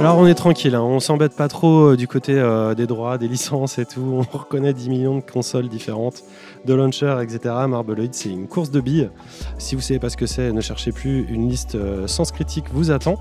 Est 0.09 0.35
tranquille, 0.35 0.75
hein. 0.75 0.83
on 0.83 1.01
s'embête 1.01 1.37
pas 1.37 1.49
trop 1.49 1.91
euh, 1.91 1.97
du 1.97 2.09
côté 2.09 2.33
euh, 2.33 2.75
des 2.75 2.87
droits, 2.87 3.19
des 3.19 3.29
licences 3.29 3.79
et 3.79 3.85
tout. 3.85 4.25
On 4.33 4.39
reconnaît 4.39 4.73
10 4.73 4.89
millions 4.89 5.17
de 5.17 5.23
consoles 5.23 5.69
différentes, 5.69 6.23
de 6.65 6.75
launchers, 6.75 7.19
etc. 7.23 7.55
Marbleoid, 7.69 8.09
c'est 8.13 8.31
une 8.31 8.49
course 8.49 8.71
de 8.71 8.81
billes. 8.81 9.11
Si 9.59 9.75
vous 9.75 9.81
savez 9.81 9.99
pas 9.99 10.09
ce 10.09 10.17
que 10.17 10.27
c'est, 10.27 10.53
ne 10.53 10.61
cherchez 10.61 10.93
plus. 10.93 11.27
Une 11.29 11.49
liste 11.49 11.75
euh, 11.75 12.07
sans 12.07 12.31
critique 12.31 12.67
vous 12.73 12.91
attend. 12.91 13.19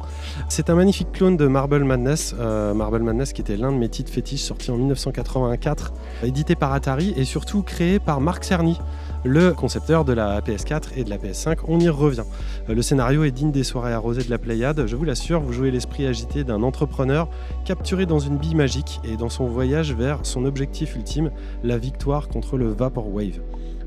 C'est 0.49 0.69
un 0.69 0.75
magnifique 0.75 1.11
clone 1.11 1.35
de 1.35 1.47
Marble 1.47 1.83
Madness. 1.83 2.33
Marble 2.75 3.03
Madness 3.03 3.33
qui 3.33 3.41
était 3.41 3.57
l'un 3.57 3.71
de 3.71 3.77
mes 3.77 3.89
titres 3.89 4.11
fétiches 4.11 4.41
sortis 4.41 4.71
en 4.71 4.77
1984, 4.77 5.93
édité 6.23 6.55
par 6.55 6.73
Atari 6.73 7.13
et 7.17 7.25
surtout 7.25 7.63
créé 7.63 7.99
par 7.99 8.21
Mark 8.21 8.43
Cerny 8.43 8.77
le 9.23 9.51
concepteur 9.51 10.05
de 10.05 10.13
la 10.13 10.41
PS4 10.41 10.89
et 10.95 11.03
de 11.03 11.09
la 11.09 11.17
PS5. 11.17 11.59
On 11.67 11.79
y 11.79 11.89
revient. 11.89 12.23
Euh, 12.69 12.73
le 12.73 12.81
scénario 12.81 13.23
est 13.23 13.31
digne 13.31 13.51
des 13.51 13.63
soirées 13.63 13.93
arrosées 13.93 14.23
de 14.23 14.29
la 14.29 14.37
Pléiade. 14.37 14.85
Je 14.85 14.95
vous 14.95 15.03
l'assure, 15.03 15.41
vous 15.41 15.53
jouez 15.53 15.71
l'esprit 15.71 16.05
agité 16.05 16.43
d'un 16.43 16.63
entrepreneur 16.63 17.29
capturé 17.65 18.05
dans 18.05 18.19
une 18.19 18.37
bille 18.37 18.55
magique 18.55 18.99
et 19.03 19.17
dans 19.17 19.29
son 19.29 19.47
voyage 19.47 19.93
vers 19.93 20.19
son 20.23 20.45
objectif 20.45 20.95
ultime, 20.95 21.31
la 21.63 21.77
victoire 21.77 22.27
contre 22.27 22.57
le 22.57 22.71
Vaporwave. 22.71 23.39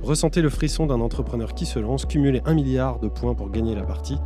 Ressentez 0.02 0.40
le 0.40 0.48
frisson 0.48 0.86
d'un 0.86 1.00
entrepreneur 1.00 1.54
qui 1.54 1.66
se 1.66 1.78
lance, 1.78 2.06
cumulez 2.06 2.40
un 2.46 2.54
milliard 2.54 3.00
de 3.00 3.08
points 3.08 3.34
pour 3.34 3.50
gagner 3.50 3.74
la 3.74 3.82
partie, 3.82 4.16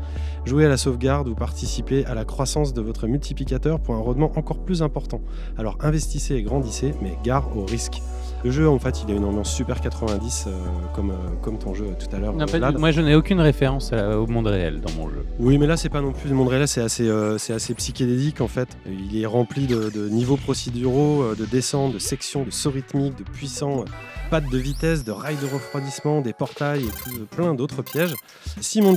jouez 0.45 0.65
à 0.67 0.69
la 0.69 0.77
sauvegarde 0.77 1.27
ou 1.27 1.35
participez 1.35 2.07
à 2.07 2.15
la 2.15 2.25
croissance 2.25 2.73
de 2.73 2.81
votre 2.81 3.09
multiplicateur 3.09 3.81
pour 3.81 3.97
un 3.97 4.01
rendement 4.01 4.31
encore 4.37 4.59
plus 4.59 4.83
important. 4.83 5.21
Alors 5.59 5.77
investissez 5.81 6.37
et 6.37 6.43
grandissez, 6.45 6.95
mais 7.03 7.19
gare 7.25 7.57
au 7.57 7.65
risque. 7.65 8.01
Le 8.45 8.51
jeu, 8.51 8.69
en 8.69 8.79
fait, 8.79 9.03
il 9.03 9.11
a 9.11 9.17
une 9.17 9.25
ambiance 9.25 9.51
super 9.51 9.81
90, 9.81 10.45
euh, 10.47 10.51
comme, 10.95 11.13
euh, 11.13 11.15
comme 11.41 11.59
ton 11.59 11.73
jeu 11.73 11.87
tout 11.99 12.15
à 12.15 12.19
l'heure. 12.19 12.35
moi, 12.79 12.91
je 12.91 13.01
n'ai 13.01 13.15
aucune 13.15 13.41
référence 13.41 13.91
au 13.93 14.27
monde 14.27 14.49
réel 14.49 14.83
dans 14.83 14.93
mon 14.93 15.09
jeu. 15.09 15.25
Oui, 15.39 15.57
mais 15.57 15.67
là, 15.67 15.79
c'est 15.79 15.89
pas 15.89 16.03
non 16.03 16.13
plus 16.13 16.29
le 16.29 16.35
monde 16.35 16.49
réel, 16.49 16.69
c'est 16.69 16.83
assez, 16.83 17.09
euh, 17.09 17.39
c'est 17.39 17.55
assez 17.55 17.73
psychédélique, 17.73 18.43
en 18.43 18.47
fait. 18.47 18.69
Il 18.87 19.19
est 19.19 19.25
rempli 19.25 19.67
de, 19.67 20.09
niveaux 20.11 20.37
procéduraux, 20.37 21.35
de 21.35 21.47
descentes, 21.47 21.95
de 21.95 21.99
sections, 21.99 22.45
de 22.45 22.51
sauts 22.51 22.71
rythmiques, 22.71 23.17
de 23.17 23.25
puissants 23.25 23.87
pattes 24.31 24.51
de 24.51 24.59
vitesse, 24.59 25.05
de 25.05 25.13
rails 25.13 25.37
de 25.37 25.47
refroidissement, 25.47 26.21
des 26.21 26.35
portails 26.35 26.85
et 26.85 27.19
plein 27.35 27.55
d'autres 27.55 27.81
pièges. 27.81 28.15
Si 28.61 28.83
mon 28.83 28.95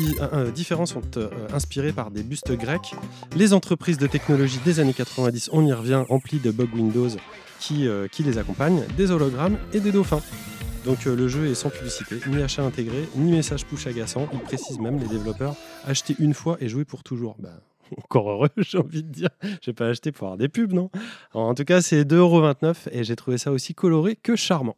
différences 0.53 0.93
sont 0.93 1.01
inspirés 1.53 1.93
par 1.93 2.11
des 2.11 2.23
bustes 2.23 2.51
grecs, 2.51 2.95
les 3.35 3.53
entreprises 3.53 3.97
de 3.97 4.07
technologie 4.07 4.59
des 4.65 4.81
années 4.81 4.93
90, 4.93 5.49
on 5.53 5.65
y 5.65 5.71
revient, 5.71 6.03
remplies 6.07 6.39
de 6.39 6.51
bug 6.51 6.73
Windows 6.73 7.09
euh, 7.71 8.07
qui, 8.07 8.23
les 8.23 8.37
accompagnent, 8.37 8.83
des 8.95 9.11
hologrammes 9.11 9.57
et 9.73 9.79
des 9.79 9.91
dauphins. 9.91 10.21
Donc 10.85 11.05
euh, 11.05 11.15
le 11.15 11.27
jeu 11.27 11.47
est 11.47 11.55
sans 11.55 11.69
publicité, 11.69 12.19
ni 12.27 12.41
achat 12.41 12.63
intégré, 12.63 13.07
ni 13.15 13.31
message 13.31 13.65
push 13.65 13.87
agaçant. 13.87 14.27
Il 14.33 14.39
précise 14.39 14.79
même 14.79 14.99
les 14.99 15.07
développeurs 15.07 15.55
acheter 15.85 16.15
une 16.19 16.33
fois 16.33 16.57
et 16.61 16.69
jouer 16.69 16.85
pour 16.85 17.03
toujours. 17.03 17.35
Bah, 17.39 17.59
encore 17.97 18.29
heureux, 18.29 18.49
j'ai 18.57 18.77
envie 18.77 19.03
de 19.03 19.11
dire. 19.11 19.29
Je 19.41 19.71
vais 19.71 19.73
pas 19.73 19.87
acheter 19.87 20.11
pour 20.11 20.27
avoir 20.27 20.37
des 20.37 20.49
pubs, 20.49 20.73
non? 20.73 20.89
En 21.33 21.53
tout 21.53 21.65
cas, 21.65 21.81
c'est 21.81 22.03
2,29€ 22.03 22.89
et 22.91 23.03
j'ai 23.03 23.15
trouvé 23.15 23.37
ça 23.37 23.51
aussi 23.51 23.73
coloré 23.73 24.15
que 24.15 24.35
charmant. 24.35 24.77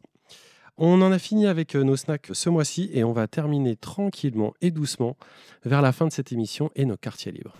On 0.82 1.02
en 1.02 1.12
a 1.12 1.18
fini 1.18 1.46
avec 1.46 1.76
euh, 1.76 1.82
nos 1.82 1.96
snacks 1.96 2.30
ce 2.32 2.48
mois-ci 2.48 2.90
et 2.94 3.04
on 3.04 3.12
va 3.12 3.26
terminer 3.26 3.76
tranquillement 3.76 4.54
et 4.62 4.70
doucement 4.70 5.16
vers 5.64 5.82
la 5.82 5.92
fin 5.92 6.06
de 6.06 6.12
cette 6.12 6.32
émission 6.32 6.70
et 6.74 6.86
nos 6.86 6.96
quartiers 6.96 7.32
libres. 7.32 7.54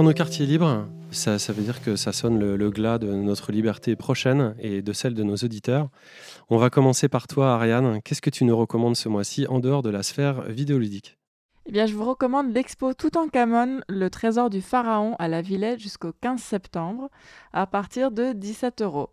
Alors 0.00 0.08
nos 0.08 0.14
quartiers 0.14 0.46
libres, 0.46 0.88
ça, 1.10 1.36
veut 1.52 1.62
dire 1.62 1.82
que 1.82 1.94
ça 1.94 2.14
sonne 2.14 2.38
le, 2.38 2.70
glas 2.70 2.96
de 2.96 3.12
notre 3.12 3.52
liberté 3.52 3.96
prochaine 3.96 4.54
et 4.58 4.80
de 4.80 4.94
celle 4.94 5.12
de 5.12 5.22
nos 5.22 5.36
auditeurs. 5.36 5.90
On 6.48 6.56
va 6.56 6.70
commencer 6.70 7.10
par 7.10 7.28
toi, 7.28 7.52
Ariane. 7.52 8.00
Qu'est-ce 8.00 8.22
que 8.22 8.30
tu 8.30 8.46
nous 8.46 8.56
recommandes 8.56 8.96
ce 8.96 9.10
mois-ci 9.10 9.46
en 9.46 9.58
dehors 9.58 9.82
de 9.82 9.90
la 9.90 10.02
sphère 10.02 10.40
vidéoludique? 10.48 11.18
Eh 11.66 11.72
bien, 11.72 11.84
je 11.84 11.92
vous 11.92 12.06
recommande 12.06 12.54
l'expo 12.54 12.94
Toutankhamon, 12.94 13.82
le 13.90 14.08
trésor 14.08 14.48
du 14.48 14.62
pharaon 14.62 15.16
à 15.18 15.28
la 15.28 15.42
Villette 15.42 15.80
jusqu'au 15.80 16.14
15 16.18 16.40
septembre, 16.40 17.10
à 17.52 17.66
partir 17.66 18.10
de 18.10 18.32
17 18.32 18.80
euros. 18.80 19.10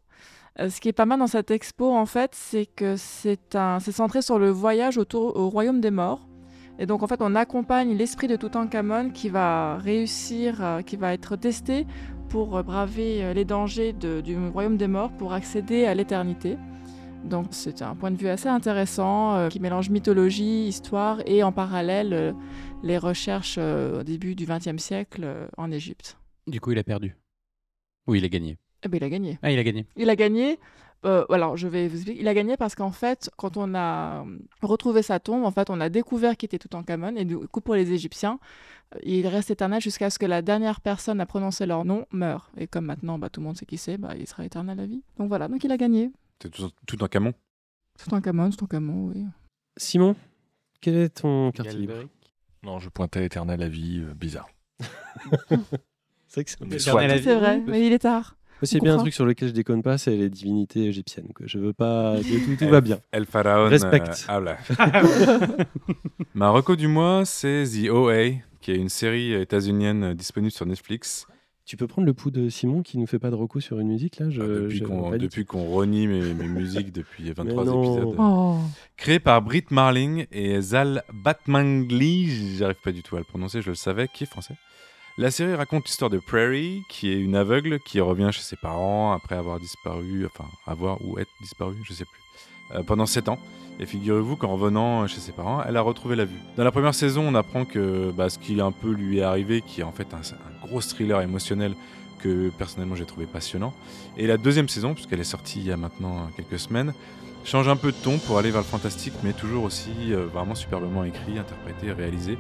Euh, 0.62 0.70
ce 0.70 0.80
qui 0.80 0.88
est 0.88 0.94
pas 0.94 1.06
mal 1.06 1.20
dans 1.20 1.28
cette 1.28 1.52
expo, 1.52 1.94
en 1.94 2.06
fait, 2.06 2.32
c'est 2.34 2.66
que 2.66 2.96
c'est 2.96 3.58
centré 3.92 4.22
sur 4.22 4.40
le 4.40 4.52
voyage 4.52 4.98
autour 4.98 5.36
au 5.36 5.50
royaume 5.50 5.82
des 5.82 5.92
morts. 5.92 6.27
Et 6.80 6.86
donc 6.86 7.04
en 7.04 7.08
fait, 7.08 7.22
on 7.22 7.36
accompagne 7.36 7.96
l'esprit 7.96 8.28
de 8.28 8.36
Toutankhamon 8.36 9.10
qui 9.10 9.30
va 9.30 9.78
réussir, 9.78 10.62
euh, 10.62 10.82
qui 10.82 10.96
va 10.96 11.14
être 11.14 11.36
testé 11.36 11.88
pour 12.30 12.62
braver 12.64 13.24
euh, 13.24 13.34
les 13.34 13.46
dangers 13.46 13.94
du 13.94 14.38
royaume 14.50 14.78
des 14.78 14.88
morts 14.88 15.12
pour 15.12 15.34
accéder 15.34 15.86
à 15.86 15.96
l'éternité. 15.96 16.58
Donc 17.24 17.48
c'est 17.52 17.82
un 17.82 17.96
point 17.96 18.12
de 18.12 18.18
vue 18.18 18.28
assez 18.28 18.48
intéressant 18.48 19.36
euh, 19.36 19.48
qui 19.50 19.60
mélange 19.60 19.90
mythologie, 19.90 20.68
histoire 20.68 21.22
et 21.26 21.42
en 21.42 21.52
parallèle 21.52 22.36
les 22.84 22.98
recherches 22.98 23.58
au 23.58 24.04
début 24.04 24.36
du 24.36 24.46
XXe 24.46 24.78
siècle 24.78 25.28
en 25.58 25.72
Égypte. 25.72 26.18
Du 26.46 26.62
coup, 26.62 26.72
il 26.72 26.78
a 26.78 26.84
perdu. 26.84 27.16
Ou 28.06 28.16
il 28.16 28.24
a 28.24 28.30
gagné. 28.30 28.58
Eh 28.84 28.88
ben, 28.88 28.98
il 28.98 29.04
a 29.04 29.10
gagné. 29.10 29.40
Ah, 29.42 29.52
il 29.52 29.60
a 29.60 29.64
gagné. 29.64 29.86
Il 29.96 30.10
a 30.10 30.16
gagné. 30.16 30.60
Euh, 31.06 31.26
alors, 31.30 31.58
je 31.58 31.68
vais 31.68 31.88
vous 31.88 31.98
expliquer. 31.98 32.20
Il 32.20 32.28
a 32.28 32.34
gagné 32.34 32.58
parce 32.58 32.76
qu'en 32.76 32.92
fait, 32.92 33.30
quand 33.38 33.58
on 33.58 33.76
a 33.76 34.26
retrouvé 34.62 35.02
sa 35.02 35.20
tombe, 35.20 35.44
en 35.46 35.52
fait, 35.52 35.70
on 35.70 35.80
a 35.80 35.90
découvert 35.90 36.36
qu'il 36.38 36.48
était 36.48 36.58
tout 36.58 36.76
en 36.76 36.82
Toutankhamon. 36.82 37.16
Et 37.16 37.26
du 37.26 37.38
coup, 37.38 37.62
pour 37.62 37.76
les 37.76 37.92
Égyptiens, 37.92 38.40
euh, 38.96 39.00
il 39.04 39.28
reste 39.28 39.52
éternel 39.52 39.82
jusqu'à 39.82 40.10
ce 40.10 40.20
que 40.20 40.26
la 40.26 40.42
dernière 40.42 40.82
personne 40.82 41.22
à 41.22 41.26
prononcer 41.26 41.66
leur 41.66 41.86
nom 41.86 42.06
meure. 42.12 42.50
Et 42.58 42.68
comme 42.68 42.86
maintenant, 42.86 43.20
bah, 43.20 43.30
tout 43.30 43.42
le 43.42 43.46
monde 43.46 43.58
sait 43.58 43.66
qui 43.66 43.78
c'est, 43.78 43.98
bah, 43.98 44.14
il 44.18 44.28
sera 44.28 44.46
éternel 44.46 44.80
à 44.80 44.86
vie. 44.86 45.04
Donc 45.18 45.28
voilà, 45.28 45.48
donc 45.48 45.64
il 45.64 45.72
a 45.72 45.78
gagné. 45.78 46.12
C'est 46.42 46.50
tout, 46.50 46.70
tout 46.86 47.04
en 47.04 47.08
Camon? 47.08 47.34
Tout 48.00 48.14
en 48.14 48.22
Camon, 48.22 48.50
tout 48.50 48.64
en 48.64 48.68
Camon, 48.68 49.12
oui. 49.14 49.26
Simon, 49.78 50.16
quel 50.82 50.96
est 50.96 51.10
ton 51.22 51.52
quartier 51.52 51.80
libre? 51.80 51.94
Non, 52.64 52.80
je 52.80 52.90
pointais 52.90 53.26
éternel 53.26 53.62
à 53.62 53.70
vie, 53.70 54.00
euh, 54.00 54.14
bizarre. 54.14 54.50
c'est 56.28 56.44
que 56.44 56.52
c'est 56.80 56.92
vrai, 56.92 57.64
mais 57.66 57.86
il 57.86 57.94
est 57.94 58.00
tard. 58.00 58.37
C'est 58.64 58.80
bien 58.80 58.96
un 58.96 58.98
truc 58.98 59.14
sur 59.14 59.26
lequel 59.26 59.50
je 59.50 59.54
déconne 59.54 59.84
pas, 59.84 59.98
c'est 59.98 60.16
les 60.16 60.30
divinités 60.30 60.86
égyptiennes. 60.86 61.30
Que 61.36 61.48
Je 61.48 61.60
veux 61.60 61.74
pas. 61.74 62.16
Tout, 62.58 62.68
va 62.68 62.82
bien. 62.82 63.00
El 63.12 63.26
Pharaon. 63.26 63.70
Respect. 63.70 64.04
Euh, 64.30 64.56
Ma 66.34 66.50
reco 66.50 66.76
du 66.76 66.88
mois, 66.88 67.26
c'est 67.26 67.64
The 67.66 67.90
OA, 67.90 68.40
qui 68.62 68.72
est 68.72 68.78
une 68.78 68.90
série 68.90 69.34
états-unienne 69.34 70.14
disponible 70.14 70.52
sur 70.52 70.66
Netflix. 70.66 71.28
Tu 71.68 71.76
peux 71.76 71.86
prendre 71.86 72.06
le 72.06 72.14
pouls 72.14 72.32
de 72.32 72.48
Simon 72.48 72.82
qui 72.82 72.98
nous 72.98 73.08
fait 73.08 73.20
pas 73.20 73.30
de 73.30 73.36
recours 73.36 73.62
sur 73.62 73.78
une 73.80 73.90
musique 73.90 74.20
là? 74.20 74.30
Je, 74.30 74.42
ah, 74.42 75.18
Depuis 75.18 75.44
qu'on 75.44 75.66
renie 75.66 76.08
mes, 76.08 76.34
musiques 76.34 76.94
depuis 76.94 77.30
23 77.36 77.64
épisodes. 77.64 78.16
Oh. 78.18 78.56
Créé 78.96 79.20
par 79.20 79.42
Britt 79.42 79.70
Marling 79.70 80.28
et 80.32 80.62
Zal 80.62 81.04
Batmangli, 81.14 82.56
j'arrive 82.56 82.78
pas 82.82 82.94
du 82.94 83.04
tout 83.04 83.18
à 83.18 83.20
le 83.20 83.26
prononcer, 83.26 83.62
je 83.62 83.68
le 83.68 83.76
savais, 83.76 84.08
qui 84.08 84.24
est 84.24 84.28
français. 84.28 84.56
La 85.20 85.32
série 85.32 85.56
raconte 85.56 85.88
l'histoire 85.88 86.12
de 86.12 86.20
Prairie, 86.20 86.84
qui 86.90 87.10
est 87.10 87.20
une 87.20 87.36
aveugle 87.36 87.80
qui 87.80 88.00
revient 88.00 88.30
chez 88.32 88.44
ses 88.44 88.56
parents 88.56 89.14
après 89.14 89.36
avoir 89.36 89.60
disparu, 89.60 90.28
enfin 90.28 90.48
avoir 90.68 91.00
ou 91.04 91.18
être 91.18 91.32
disparu, 91.42 91.76
je 91.82 91.92
sais 91.92 92.06
plus, 92.06 92.22
euh, 92.76 92.84
pendant 92.84 93.08
7 93.08 93.30
ans. 93.30 93.40
Et 93.80 93.88
figurez-vous 93.88 94.36
qu'en 94.36 94.50
revenant 94.50 95.08
chez 95.08 95.20
ses 95.20 95.32
parents, 95.32 95.64
elle 95.68 95.76
a 95.76 95.82
retrouvé 95.82 96.16
la 96.16 96.26
vue. 96.26 96.38
Dans 96.56 96.64
la 96.64 96.72
première 96.72 96.94
saison, 96.94 97.24
on 97.28 97.34
apprend 97.34 97.66
que 97.66 98.12
bah, 98.12 98.30
ce 98.30 98.38
qui 98.38 98.62
un 98.62 98.72
peu 98.72 98.92
lui 98.92 99.18
est 99.18 99.24
arrivé, 99.24 99.64
qui 99.64 99.82
est 99.82 99.84
en 99.84 99.92
fait 99.92 100.08
un, 100.14 100.22
gros 100.68 100.82
thriller 100.82 101.20
émotionnel 101.22 101.74
que 102.20 102.52
personnellement 102.52 102.96
j'ai 102.96 103.06
trouvé 103.06 103.26
passionnant. 103.26 103.74
Et 104.18 104.28
la 104.28 104.38
deuxième 104.38 104.70
saison, 104.70 104.94
puisqu'elle 104.94 105.20
est 105.20 105.24
sortie 105.24 105.62
il 105.62 105.66
y 105.66 105.72
a 105.72 105.78
maintenant 105.78 106.30
quelques 106.36 106.60
semaines, 106.60 106.94
change 107.44 107.68
un 107.68 107.76
peu 107.76 107.92
de 107.92 107.98
ton 107.98 108.20
pour 108.20 108.38
aller 108.38 108.52
vers 108.52 108.62
le 108.62 108.68
fantastique, 108.68 109.14
mais 109.24 109.34
toujours 109.34 109.64
aussi 109.64 110.14
euh, 110.14 110.28
vraiment 110.28 110.54
superbement 110.54 111.04
écrit, 111.04 111.40
interprété, 111.40 111.92
réalisé. 111.92 112.38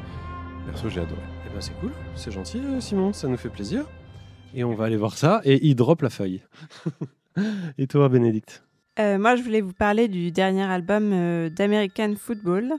Perso, 0.67 0.89
j'ai 0.89 1.01
adoré. 1.01 1.23
Eh 1.47 1.53
ben, 1.53 1.61
c'est 1.61 1.79
cool, 1.79 1.91
c'est 2.15 2.31
gentil, 2.31 2.59
euh, 2.59 2.81
Simon, 2.81 3.13
ça 3.13 3.29
nous 3.29 3.37
fait 3.37 3.47
plaisir. 3.47 3.85
Et 4.53 4.65
on 4.65 4.73
va 4.73 4.83
aller 4.85 4.97
voir 4.97 5.17
ça. 5.17 5.39
Et 5.45 5.65
il 5.65 5.75
drop 5.75 6.01
la 6.01 6.09
feuille. 6.09 6.41
et 7.77 7.87
toi, 7.87 8.09
Bénédicte 8.09 8.65
euh, 8.99 9.17
Moi, 9.17 9.37
je 9.37 9.43
voulais 9.43 9.61
vous 9.61 9.71
parler 9.71 10.09
du 10.09 10.31
dernier 10.31 10.63
album 10.63 11.11
euh, 11.13 11.49
d'American 11.49 12.15
Football, 12.17 12.73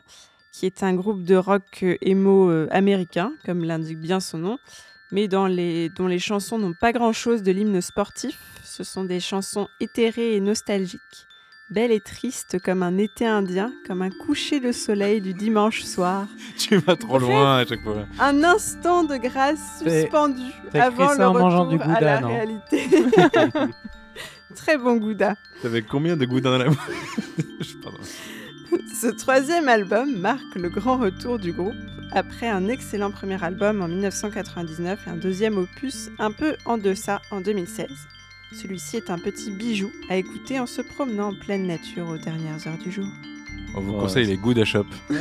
qui 0.53 0.67
est 0.67 0.83
un 0.83 0.93
groupe 0.95 1.23
de 1.23 1.37
rock 1.37 1.83
emo 2.03 2.51
américain, 2.71 3.33
comme 3.47 3.65
l'indique 3.65 4.01
bien 4.01 4.21
son 4.21 4.39
nom, 4.39 4.59
mais 5.13 5.29
dans 5.29 5.47
les, 5.47 5.89
dont 5.89 6.07
les 6.07 6.19
chansons 6.19 6.59
n'ont 6.59 6.75
pas 6.79 6.93
grand-chose 6.93 7.43
de 7.43 7.53
l'hymne 7.53 7.81
sportif. 7.81 8.39
Ce 8.65 8.85
sont 8.85 9.05
des 9.05 9.21
chansons 9.21 9.69
éthérées 9.81 10.37
et 10.37 10.41
nostalgiques 10.41 11.28
belle 11.71 11.93
et 11.93 12.01
triste 12.01 12.61
comme 12.63 12.83
un 12.83 12.97
été 12.97 13.27
indien, 13.27 13.73
comme 13.87 14.03
un 14.03 14.11
coucher 14.11 14.61
de 14.61 14.73
soleil 14.73 15.21
du 15.21 15.35
dimanche 15.35 15.83
soir. 15.83 16.27
Tu 16.59 16.77
vas 16.77 16.97
trop 16.97 17.19
loin 17.19 17.59
à 17.59 17.67
chaque 17.67 17.83
fois. 17.83 18.07
Un 18.19 18.43
instant 18.43 19.05
de 19.05 19.17
grâce 19.17 19.79
suspendu 19.79 20.53
avant 20.75 21.15
le 21.15 21.27
retour 21.27 21.67
du 21.69 21.79
gouda, 21.79 21.95
à 21.95 22.01
la 22.01 22.27
réalité. 22.27 22.89
Très 24.55 24.79
bon 24.79 24.97
gouda. 24.97 25.37
T'avais 25.63 25.83
combien 25.83 26.17
de 26.17 26.25
gouda 26.25 26.51
dans 26.51 26.59
la 26.59 26.69
bouche 26.69 26.79
Ce 29.01 29.07
troisième 29.07 29.69
album 29.69 30.19
marque 30.19 30.55
le 30.57 30.69
grand 30.69 30.97
retour 30.97 31.39
du 31.39 31.53
groupe 31.53 31.75
après 32.13 32.49
un 32.49 32.69
excellent 32.69 33.11
premier 33.11 33.43
album 33.43 33.83
en 33.83 33.89
1999 33.89 35.07
et 35.07 35.11
un 35.11 35.17
deuxième 35.17 35.59
opus 35.59 36.11
un 36.19 36.33
peu 36.33 36.57
en 36.65 36.79
deçà 36.79 37.21
en 37.31 37.41
2016. 37.41 37.87
Celui-ci 38.53 38.97
est 38.97 39.11
un 39.11 39.19
petit 39.19 39.51
bijou 39.51 39.91
à 40.09 40.17
écouter 40.17 40.59
en 40.59 40.67
se 40.67 40.81
promenant 40.81 41.29
en 41.29 41.35
pleine 41.35 41.67
nature 41.67 42.09
aux 42.09 42.17
dernières 42.17 42.67
heures 42.67 42.79
du 42.83 42.91
jour. 42.91 43.05
On 43.77 43.81
vous 43.81 43.93
conseille 43.93 44.27
les 44.27 44.37
Good 44.37 44.65
Shop. 44.65 44.87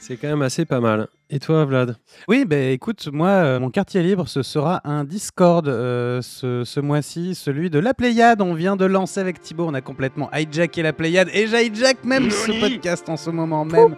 C'est 0.00 0.16
quand 0.16 0.28
même 0.28 0.42
assez 0.42 0.64
pas 0.64 0.80
mal. 0.80 1.08
Et 1.30 1.38
toi, 1.38 1.64
Vlad? 1.64 1.96
Oui, 2.28 2.44
bah, 2.44 2.56
écoute, 2.58 3.08
moi, 3.12 3.28
euh, 3.28 3.60
mon 3.60 3.70
quartier 3.70 4.02
libre, 4.02 4.28
ce 4.28 4.42
sera 4.42 4.80
un 4.84 5.04
Discord 5.04 5.66
euh, 5.68 6.20
ce, 6.22 6.64
ce 6.64 6.80
mois-ci, 6.80 7.34
celui 7.34 7.70
de 7.70 7.78
la 7.78 7.94
Pléiade. 7.94 8.42
On 8.42 8.54
vient 8.54 8.76
de 8.76 8.84
lancer 8.84 9.20
avec 9.20 9.40
Thibaut, 9.40 9.66
on 9.66 9.74
a 9.74 9.80
complètement 9.80 10.28
hijacké 10.32 10.82
la 10.82 10.92
Pléiade 10.92 11.28
et 11.32 11.46
j'hijack 11.46 12.04
même 12.04 12.30
ce 12.30 12.60
podcast 12.60 13.08
en 13.08 13.16
ce 13.16 13.30
moment 13.30 13.64
même. 13.64 13.94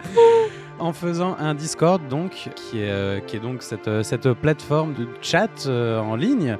En 0.77 0.93
faisant 0.93 1.35
un 1.39 1.55
Discord, 1.55 2.01
donc, 2.09 2.49
qui 2.55 2.79
est, 2.79 2.89
euh, 2.89 3.19
qui 3.21 3.37
est 3.37 3.39
donc 3.39 3.63
cette, 3.63 4.03
cette 4.03 4.31
plateforme 4.33 4.93
de 4.93 5.07
chat 5.21 5.67
euh, 5.67 5.99
en 5.99 6.15
ligne 6.15 6.57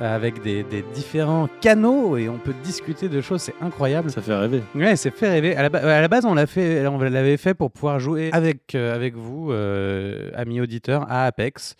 avec 0.00 0.42
des, 0.42 0.62
des 0.64 0.82
différents 0.94 1.48
canaux 1.60 2.16
et 2.16 2.28
on 2.28 2.38
peut 2.38 2.54
discuter 2.64 3.08
de 3.08 3.20
choses, 3.20 3.42
c'est 3.42 3.54
incroyable. 3.60 4.10
Ça 4.10 4.22
fait 4.22 4.34
rêver. 4.34 4.62
Ouais, 4.74 4.96
c'est 4.96 5.10
fait 5.14 5.28
rêver. 5.28 5.56
À 5.56 5.62
la, 5.62 5.68
ba- 5.68 5.78
à 5.96 6.00
la 6.00 6.08
base, 6.08 6.24
on 6.24 6.34
l'a 6.34 6.46
fait, 6.46 6.86
on 6.86 6.98
l'avait 6.98 7.36
fait 7.36 7.54
pour 7.54 7.70
pouvoir 7.70 8.00
jouer 8.00 8.30
avec, 8.32 8.74
euh, 8.74 8.94
avec 8.94 9.14
vous, 9.14 9.52
euh, 9.52 10.30
amis 10.34 10.60
auditeurs, 10.60 11.04
à 11.10 11.26
Apex. 11.26 11.76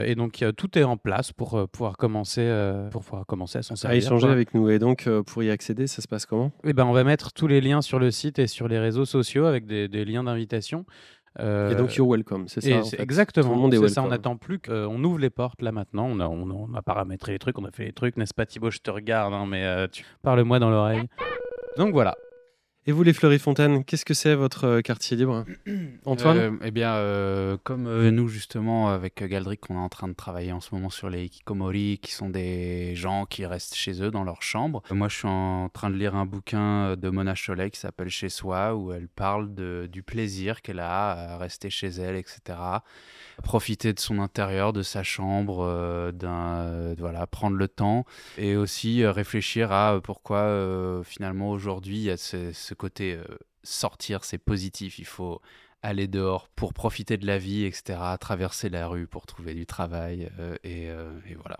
Et 0.00 0.14
donc 0.14 0.42
euh, 0.42 0.52
tout 0.52 0.78
est 0.78 0.84
en 0.84 0.96
place 0.96 1.32
pour 1.32 1.58
euh, 1.58 1.66
pouvoir 1.66 1.96
commencer, 1.96 2.42
euh, 2.44 2.88
pour 2.90 3.02
pouvoir 3.02 3.26
commencer 3.26 3.58
à 3.58 3.62
s'en 3.62 3.74
À 3.74 3.76
servir. 3.78 3.98
échanger 3.98 4.26
quoi. 4.26 4.32
avec 4.32 4.54
nous. 4.54 4.70
Et 4.70 4.78
donc, 4.78 5.08
euh, 5.08 5.24
pour 5.24 5.42
y 5.42 5.50
accéder, 5.50 5.88
ça 5.88 6.00
se 6.02 6.06
passe 6.06 6.24
comment? 6.24 6.52
Eh 6.62 6.72
ben, 6.72 6.84
on 6.84 6.92
va 6.92 7.02
mettre 7.02 7.32
tous 7.32 7.48
les 7.48 7.60
liens 7.60 7.82
sur 7.82 7.98
le 7.98 8.12
site 8.12 8.38
et 8.38 8.46
sur 8.46 8.68
les 8.68 8.78
réseaux 8.78 9.06
sociaux 9.06 9.44
avec 9.46 9.66
des, 9.66 9.88
des 9.88 10.04
liens 10.04 10.22
d'invitation. 10.22 10.84
Euh, 11.40 11.70
Et 11.70 11.74
donc, 11.76 11.94
you're 11.94 12.08
welcome, 12.08 12.48
c'est 12.48 12.60
ça 12.60 12.78
en 12.78 12.84
fait. 12.84 13.00
Exactement. 13.00 13.48
Tout 13.48 13.54
le 13.54 13.60
monde 13.60 13.74
est 13.74 13.78
c'est 13.78 13.88
ça, 13.88 14.02
on 14.02 14.08
n'attend 14.08 14.36
plus 14.36 14.58
qu'on 14.58 15.02
ouvre 15.04 15.18
les 15.18 15.30
portes 15.30 15.62
là 15.62 15.72
maintenant. 15.72 16.06
On 16.06 16.18
a, 16.20 16.26
on, 16.26 16.50
a, 16.50 16.52
on 16.54 16.74
a 16.74 16.82
paramétré 16.82 17.32
les 17.32 17.38
trucs, 17.38 17.58
on 17.58 17.64
a 17.64 17.70
fait 17.70 17.84
les 17.84 17.92
trucs, 17.92 18.16
n'est-ce 18.16 18.34
pas 18.34 18.46
Thibaut? 18.46 18.70
Je 18.70 18.78
te 18.78 18.90
regarde, 18.90 19.32
hein, 19.34 19.46
mais 19.46 19.64
euh, 19.64 19.86
tu 19.90 20.04
parle-moi 20.22 20.58
dans 20.58 20.70
l'oreille. 20.70 21.08
Donc 21.76 21.92
voilà. 21.92 22.16
Et 22.88 22.92
vous, 22.92 23.02
les 23.02 23.12
Fleury-Fontaine, 23.12 23.84
qu'est-ce 23.84 24.06
que 24.06 24.14
c'est 24.14 24.34
votre 24.34 24.64
euh, 24.64 24.80
quartier 24.80 25.14
libre? 25.14 25.44
Antoine? 26.06 26.38
Euh, 26.38 26.50
Eh 26.64 26.70
bien, 26.70 26.94
euh, 26.94 27.58
comme 27.62 27.86
euh, 27.86 28.10
nous, 28.10 28.28
justement, 28.28 28.88
avec 28.88 29.22
Galdric, 29.22 29.68
on 29.68 29.74
est 29.74 29.78
en 29.78 29.90
train 29.90 30.08
de 30.08 30.14
travailler 30.14 30.52
en 30.52 30.62
ce 30.62 30.74
moment 30.74 30.88
sur 30.88 31.10
les 31.10 31.24
Hikikomori, 31.24 31.98
qui 32.00 32.12
sont 32.12 32.30
des 32.30 32.94
gens 32.94 33.26
qui 33.26 33.44
restent 33.44 33.74
chez 33.74 34.02
eux 34.02 34.10
dans 34.10 34.24
leur 34.24 34.40
chambre. 34.40 34.82
Moi, 34.90 35.08
je 35.08 35.16
suis 35.16 35.28
en 35.28 35.68
train 35.68 35.90
de 35.90 35.96
lire 35.96 36.16
un 36.16 36.24
bouquin 36.24 36.96
de 36.96 37.10
Mona 37.10 37.34
Chollet 37.34 37.70
qui 37.70 37.78
s'appelle 37.78 38.08
Chez 38.08 38.30
soi, 38.30 38.74
où 38.74 38.90
elle 38.90 39.08
parle 39.08 39.54
de, 39.54 39.86
du 39.92 40.02
plaisir 40.02 40.62
qu'elle 40.62 40.80
a 40.80 41.34
à 41.34 41.36
rester 41.36 41.68
chez 41.68 41.88
elle, 41.88 42.16
etc. 42.16 42.58
Profiter 43.42 43.92
de 43.92 44.00
son 44.00 44.18
intérieur, 44.18 44.72
de 44.72 44.82
sa 44.82 45.02
chambre, 45.02 46.10
d'un, 46.12 46.94
voilà, 46.96 47.26
prendre 47.26 47.58
le 47.58 47.68
temps 47.68 48.06
et 48.38 48.56
aussi 48.56 49.04
réfléchir 49.04 49.72
à 49.72 50.00
pourquoi 50.02 51.02
finalement 51.04 51.50
aujourd'hui 51.50 51.96
il 51.96 52.04
y 52.04 52.10
a 52.10 52.16
ce, 52.16 52.50
ce 52.52 52.74
côté 52.78 53.12
euh, 53.14 53.24
sortir, 53.62 54.24
c'est 54.24 54.38
positif, 54.38 54.98
il 54.98 55.04
faut 55.04 55.42
aller 55.82 56.08
dehors 56.08 56.48
pour 56.48 56.74
profiter 56.74 57.16
de 57.16 57.26
la 57.26 57.38
vie, 57.38 57.64
etc., 57.64 57.98
traverser 58.18 58.68
la 58.68 58.88
rue 58.88 59.06
pour 59.06 59.26
trouver 59.26 59.54
du 59.54 59.66
travail 59.66 60.30
euh, 60.38 60.56
et, 60.64 60.90
euh, 60.90 61.10
et 61.28 61.34
voilà. 61.34 61.58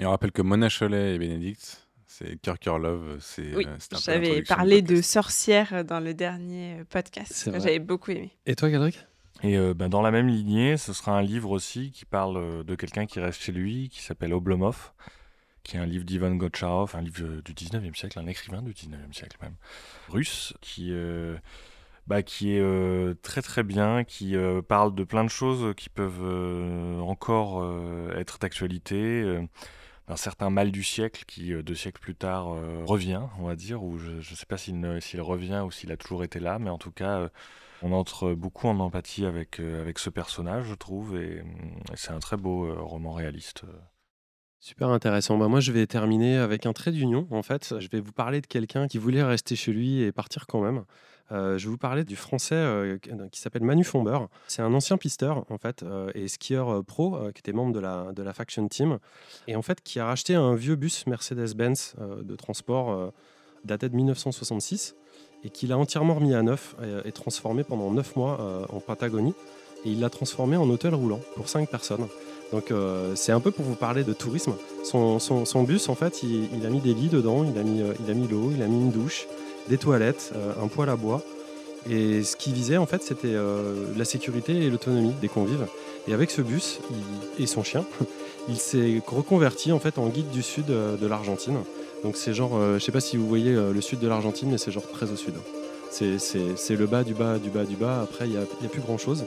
Et 0.00 0.06
on 0.06 0.10
rappelle 0.10 0.32
que 0.32 0.42
Mona 0.42 0.68
Cholet 0.68 1.14
et 1.14 1.18
Bénédicte, 1.18 1.88
c'est 2.06 2.40
Cœur 2.40 2.58
Cœur 2.58 2.78
Love. 2.78 3.18
C'est, 3.20 3.54
Oui, 3.54 3.66
euh, 3.66 3.76
j'avais 4.00 4.42
parlé 4.42 4.82
de 4.82 4.88
podcast. 4.88 5.10
sorcières 5.10 5.84
dans 5.84 6.00
le 6.00 6.14
dernier 6.14 6.82
podcast. 6.90 7.50
J'avais 7.52 7.78
beaucoup 7.78 8.10
aimé. 8.10 8.32
Et 8.46 8.54
toi, 8.54 8.70
Galdric 8.70 8.98
Et 9.42 9.56
euh, 9.56 9.74
ben, 9.74 9.88
dans 9.88 10.02
la 10.02 10.10
même 10.10 10.28
lignée, 10.28 10.76
ce 10.76 10.92
sera 10.92 11.16
un 11.16 11.22
livre 11.22 11.50
aussi 11.50 11.90
qui 11.90 12.04
parle 12.04 12.64
de 12.64 12.74
quelqu'un 12.74 13.06
qui 13.06 13.18
reste 13.20 13.40
chez 13.40 13.52
lui, 13.52 13.88
qui 13.88 14.02
s'appelle 14.02 14.34
Oblomov, 14.34 14.92
qui 15.68 15.76
est 15.76 15.80
un 15.80 15.86
livre 15.86 16.04
d'Ivan 16.04 16.34
Gotcharov, 16.34 16.96
un 16.96 17.02
livre 17.02 17.42
du 17.42 17.52
19e 17.52 17.94
siècle, 17.94 18.18
un 18.18 18.26
écrivain 18.26 18.62
du 18.62 18.72
19e 18.72 19.12
siècle 19.12 19.36
même, 19.42 19.54
russe, 20.08 20.54
qui, 20.62 20.92
euh, 20.92 21.36
bah, 22.06 22.22
qui 22.22 22.54
est 22.54 22.60
euh, 22.60 23.12
très 23.20 23.42
très 23.42 23.62
bien, 23.62 24.02
qui 24.02 24.34
euh, 24.34 24.62
parle 24.62 24.94
de 24.94 25.04
plein 25.04 25.24
de 25.24 25.28
choses 25.28 25.74
qui 25.76 25.90
peuvent 25.90 26.24
encore 27.02 27.62
être 28.16 28.38
d'actualité. 28.38 29.46
d'un 30.08 30.16
certain 30.16 30.48
mal 30.48 30.72
du 30.72 30.82
siècle 30.82 31.24
qui, 31.26 31.52
deux 31.62 31.74
siècles 31.74 32.00
plus 32.00 32.14
tard, 32.14 32.46
revient, 32.86 33.20
on 33.38 33.44
va 33.44 33.54
dire, 33.54 33.82
ou 33.82 33.98
je 33.98 34.12
ne 34.12 34.22
sais 34.22 34.46
pas 34.46 34.56
s'il, 34.56 34.80
revient 35.20 35.62
ou 35.66 35.70
s'il 35.70 35.92
a 35.92 35.98
toujours 35.98 36.24
été 36.24 36.40
là, 36.40 36.58
mais 36.58 36.70
en 36.70 36.78
tout 36.78 36.92
cas, 36.92 37.28
on 37.82 37.92
entre 37.92 38.32
beaucoup 38.32 38.68
en 38.68 38.80
empathie 38.80 39.26
avec, 39.26 39.60
avec 39.60 39.98
ce 39.98 40.08
personnage, 40.08 40.64
je 40.64 40.74
trouve, 40.74 41.14
et, 41.18 41.42
c'est 41.94 42.12
un 42.12 42.20
très 42.20 42.38
beau 42.38 42.74
roman 42.86 43.12
réaliste. 43.12 43.66
Super 44.60 44.88
intéressant. 44.88 45.38
Bah, 45.38 45.48
moi, 45.48 45.60
je 45.60 45.70
vais 45.70 45.86
terminer 45.86 46.36
avec 46.36 46.66
un 46.66 46.72
trait 46.72 46.90
d'union. 46.90 47.28
En 47.30 47.42
fait, 47.42 47.74
je 47.78 47.88
vais 47.88 48.00
vous 48.00 48.12
parler 48.12 48.40
de 48.40 48.46
quelqu'un 48.46 48.88
qui 48.88 48.98
voulait 48.98 49.22
rester 49.22 49.54
chez 49.54 49.72
lui 49.72 50.02
et 50.02 50.10
partir 50.10 50.46
quand 50.46 50.60
même. 50.60 50.84
Euh, 51.30 51.58
je 51.58 51.66
vais 51.66 51.70
vous 51.70 51.78
parler 51.78 52.04
du 52.04 52.16
français 52.16 52.54
euh, 52.54 52.98
qui 53.30 53.40
s'appelle 53.40 53.62
Manu 53.62 53.84
Fomber. 53.84 54.18
C'est 54.46 54.62
un 54.62 54.72
ancien 54.72 54.96
pisteur 54.96 55.44
en 55.50 55.58
fait 55.58 55.82
euh, 55.82 56.10
et 56.14 56.26
skieur 56.28 56.82
pro 56.84 57.18
qui 57.34 57.40
était 57.40 57.52
membre 57.52 57.72
de 57.72 57.80
la, 57.80 58.12
de 58.12 58.22
la 58.22 58.32
faction 58.32 58.66
team 58.68 58.98
et 59.46 59.54
en 59.54 59.62
fait 59.62 59.82
qui 59.82 60.00
a 60.00 60.06
racheté 60.06 60.34
un 60.34 60.54
vieux 60.54 60.76
bus 60.76 61.06
Mercedes-Benz 61.06 61.96
de 62.22 62.36
transport 62.36 63.12
daté 63.64 63.88
de 63.88 63.96
1966 63.96 64.96
et 65.44 65.50
qu'il 65.50 65.72
a 65.72 65.78
entièrement 65.78 66.14
remis 66.14 66.34
à 66.34 66.42
neuf 66.42 66.76
et, 66.82 67.08
et 67.08 67.12
transformé 67.12 67.62
pendant 67.62 67.90
neuf 67.90 68.16
mois 68.16 68.66
en 68.70 68.80
Patagonie 68.80 69.34
et 69.84 69.90
il 69.90 70.00
l'a 70.00 70.10
transformé 70.10 70.56
en 70.56 70.68
hôtel 70.70 70.94
roulant 70.94 71.20
pour 71.36 71.48
cinq 71.48 71.68
personnes. 71.70 72.08
Donc 72.52 72.70
euh, 72.70 73.12
c'est 73.14 73.32
un 73.32 73.40
peu 73.40 73.50
pour 73.50 73.64
vous 73.64 73.74
parler 73.74 74.04
de 74.04 74.12
tourisme. 74.12 74.54
Son, 74.82 75.62
bus, 75.64 75.88
en 75.88 75.94
fait, 75.94 76.22
il, 76.22 76.64
a 76.64 76.70
mis 76.70 76.80
des 76.80 76.94
lits 76.94 77.08
dedans, 77.08 77.44
il 77.44 77.58
a 77.58 77.62
mis, 77.62 77.82
euh, 77.82 77.92
il 78.04 78.10
a 78.10 78.14
mis 78.14 78.26
l'eau, 78.26 78.50
il 78.54 78.62
a 78.62 78.66
mis 78.66 78.80
une 78.80 78.90
douche, 78.90 79.26
des 79.68 79.78
toilettes, 79.78 80.32
euh, 80.34 80.52
un 80.62 80.68
poêle 80.68 80.88
à 80.88 80.96
bois. 80.96 81.22
Et 81.90 82.22
ce 82.22 82.36
qu'il 82.36 82.54
visait, 82.54 82.76
en 82.76 82.86
fait, 82.86 83.02
c'était 83.02 83.34
la 83.96 84.04
sécurité 84.04 84.52
et 84.52 84.68
l'autonomie 84.68 85.14
des 85.22 85.28
convives. 85.28 85.66
Et 86.06 86.12
avec 86.12 86.30
ce 86.30 86.42
bus 86.42 86.80
et 87.38 87.46
son 87.46 87.62
chien, 87.62 87.84
il 88.48 88.58
s'est 88.58 89.00
reconverti 89.06 89.72
en 89.72 89.78
fait 89.78 89.96
en 89.96 90.08
guide 90.08 90.28
du 90.28 90.42
sud 90.42 90.66
de 90.66 91.06
l'Argentine. 91.06 91.56
Donc 92.02 92.16
c'est 92.16 92.34
genre, 92.34 92.60
je 92.74 92.78
sais 92.78 92.92
pas 92.92 93.00
si 93.00 93.16
vous 93.16 93.26
voyez 93.26 93.54
le 93.54 93.80
sud 93.80 94.00
de 94.00 94.08
l'Argentine, 94.08 94.50
mais 94.50 94.58
c'est 94.58 94.72
genre 94.72 94.86
très 94.88 95.10
au 95.12 95.16
sud. 95.16 95.34
C'est- 95.88 96.76
le 96.76 96.86
bas 96.86 97.04
du 97.04 97.14
bas 97.14 97.38
du 97.38 97.48
bas 97.48 97.64
du 97.64 97.76
bas. 97.76 98.02
Après, 98.02 98.26
il 98.26 98.32
n'y 98.32 98.36
a 98.36 98.68
plus 98.68 98.82
grand 98.82 98.98
chose. 98.98 99.24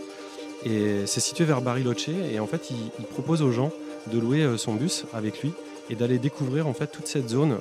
Et 0.65 1.05
c'est 1.05 1.19
situé 1.19 1.45
vers 1.45 1.61
Bariloche. 1.61 2.09
Et 2.09 2.39
en 2.39 2.47
fait, 2.47 2.69
il, 2.71 3.05
propose 3.05 3.41
aux 3.41 3.51
gens 3.51 3.71
de 4.11 4.19
louer 4.19 4.43
euh, 4.43 4.57
son 4.57 4.73
bus 4.73 5.05
avec 5.13 5.41
lui 5.41 5.53
et 5.89 5.95
d'aller 5.95 6.19
découvrir 6.19 6.67
en 6.67 6.73
fait 6.73 6.88
toute 6.88 7.07
cette 7.07 7.29
zone 7.29 7.57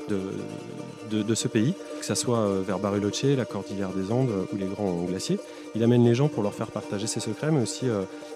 de, 1.10 1.34
ce 1.34 1.48
pays, 1.48 1.74
que 1.98 2.04
ça 2.04 2.14
soit 2.14 2.38
euh, 2.38 2.62
vers 2.64 2.78
Bariloche, 2.78 3.24
la 3.24 3.44
cordillère 3.44 3.90
des 3.90 4.12
Andes 4.12 4.30
euh, 4.30 4.44
ou 4.52 4.56
les 4.56 4.66
grands 4.66 5.02
glaciers. 5.04 5.38
Il 5.74 5.82
amène 5.82 6.04
les 6.04 6.14
gens 6.14 6.28
pour 6.28 6.42
leur 6.42 6.54
faire 6.54 6.70
partager 6.70 7.06
ses 7.06 7.20
secrets, 7.20 7.50
mais 7.50 7.62
aussi 7.62 7.86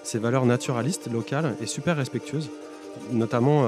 ses 0.03 0.19
valeurs 0.19 0.45
naturalistes, 0.45 1.11
locales 1.11 1.53
et 1.61 1.65
super 1.65 1.97
respectueuses. 1.97 2.49
Notamment 3.11 3.67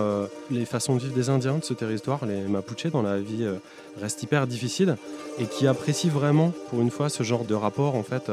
les 0.49 0.63
façons 0.63 0.95
de 0.95 1.01
vivre 1.01 1.13
des 1.13 1.29
Indiens 1.29 1.57
de 1.57 1.63
ce 1.65 1.73
territoire, 1.73 2.25
les 2.25 2.43
Mapuches, 2.43 2.87
dans 2.93 3.01
la 3.01 3.17
vie 3.17 3.43
euh, 3.43 3.57
reste 3.99 4.23
hyper 4.23 4.47
difficile 4.47 4.95
et 5.37 5.47
qui 5.47 5.67
apprécient 5.67 6.11
vraiment, 6.11 6.53
pour 6.69 6.79
une 6.79 6.91
fois, 6.91 7.09
ce 7.09 7.23
genre 7.23 7.43
de 7.43 7.53
rapport 7.55 7.95
en 7.95 8.03
fait 8.03 8.31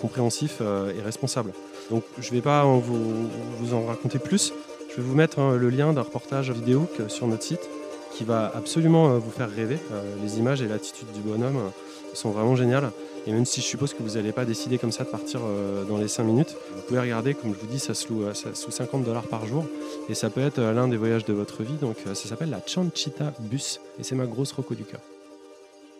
compréhensif 0.00 0.62
et 0.62 1.02
responsable. 1.02 1.52
Donc 1.90 2.04
je 2.18 2.30
ne 2.30 2.34
vais 2.34 2.40
pas 2.40 2.64
vous, 2.64 3.74
en 3.74 3.84
raconter 3.86 4.18
plus. 4.18 4.52
Je 4.90 4.96
vais 4.96 5.02
vous 5.02 5.14
mettre 5.14 5.38
hein, 5.38 5.56
le 5.56 5.70
lien 5.70 5.92
d'un 5.92 6.02
reportage 6.02 6.50
vidéo 6.50 6.86
sur 7.08 7.26
notre 7.26 7.42
site 7.42 7.68
qui 8.12 8.24
va 8.24 8.52
absolument 8.54 9.10
euh, 9.10 9.18
vous 9.18 9.30
faire 9.30 9.50
rêver. 9.50 9.78
Euh, 9.92 10.02
les 10.22 10.38
images 10.38 10.62
et 10.62 10.68
l'attitude 10.68 11.10
du 11.12 11.20
bonhomme 11.20 11.56
euh, 11.56 12.14
sont 12.14 12.30
vraiment 12.30 12.56
géniales. 12.56 12.90
Et 13.26 13.32
même 13.32 13.44
si 13.44 13.60
je 13.60 13.66
suppose 13.66 13.94
que 13.94 14.02
vous 14.02 14.16
n'allez 14.16 14.32
pas 14.32 14.44
décider 14.44 14.78
comme 14.78 14.92
ça 14.92 15.04
de 15.04 15.08
partir 15.08 15.40
dans 15.88 15.96
les 15.96 16.08
5 16.08 16.24
minutes, 16.24 16.56
vous 16.74 16.82
pouvez 16.82 16.98
regarder, 16.98 17.34
comme 17.34 17.54
je 17.54 17.60
vous 17.60 17.68
dis, 17.68 17.78
ça 17.78 17.94
se 17.94 18.08
loue, 18.08 18.24
ça 18.34 18.52
se 18.52 18.66
loue 18.66 18.72
50 18.72 19.04
dollars 19.04 19.28
par 19.28 19.46
jour. 19.46 19.64
Et 20.08 20.14
ça 20.14 20.28
peut 20.28 20.40
être 20.40 20.60
l'un 20.60 20.88
des 20.88 20.96
voyages 20.96 21.24
de 21.24 21.32
votre 21.32 21.62
vie. 21.62 21.76
Donc 21.80 21.98
ça 22.04 22.16
s'appelle 22.16 22.50
la 22.50 22.60
Chanchita 22.66 23.32
Bus. 23.38 23.78
Et 24.00 24.02
c'est 24.02 24.16
ma 24.16 24.26
grosse 24.26 24.50
reco 24.50 24.74
du 24.74 24.82
cœur. 24.82 25.00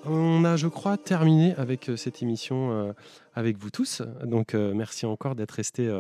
On 0.05 0.45
a, 0.45 0.57
je 0.57 0.67
crois, 0.67 0.97
terminé 0.97 1.55
avec 1.57 1.89
euh, 1.89 1.97
cette 1.97 2.23
émission 2.23 2.73
euh, 2.73 2.93
avec 3.35 3.57
vous 3.57 3.71
tous. 3.71 4.03
Donc, 4.25 4.55
euh, 4.55 4.75
merci 4.75 5.07
encore 5.07 5.35
d'être 5.37 5.53
restés 5.53 5.91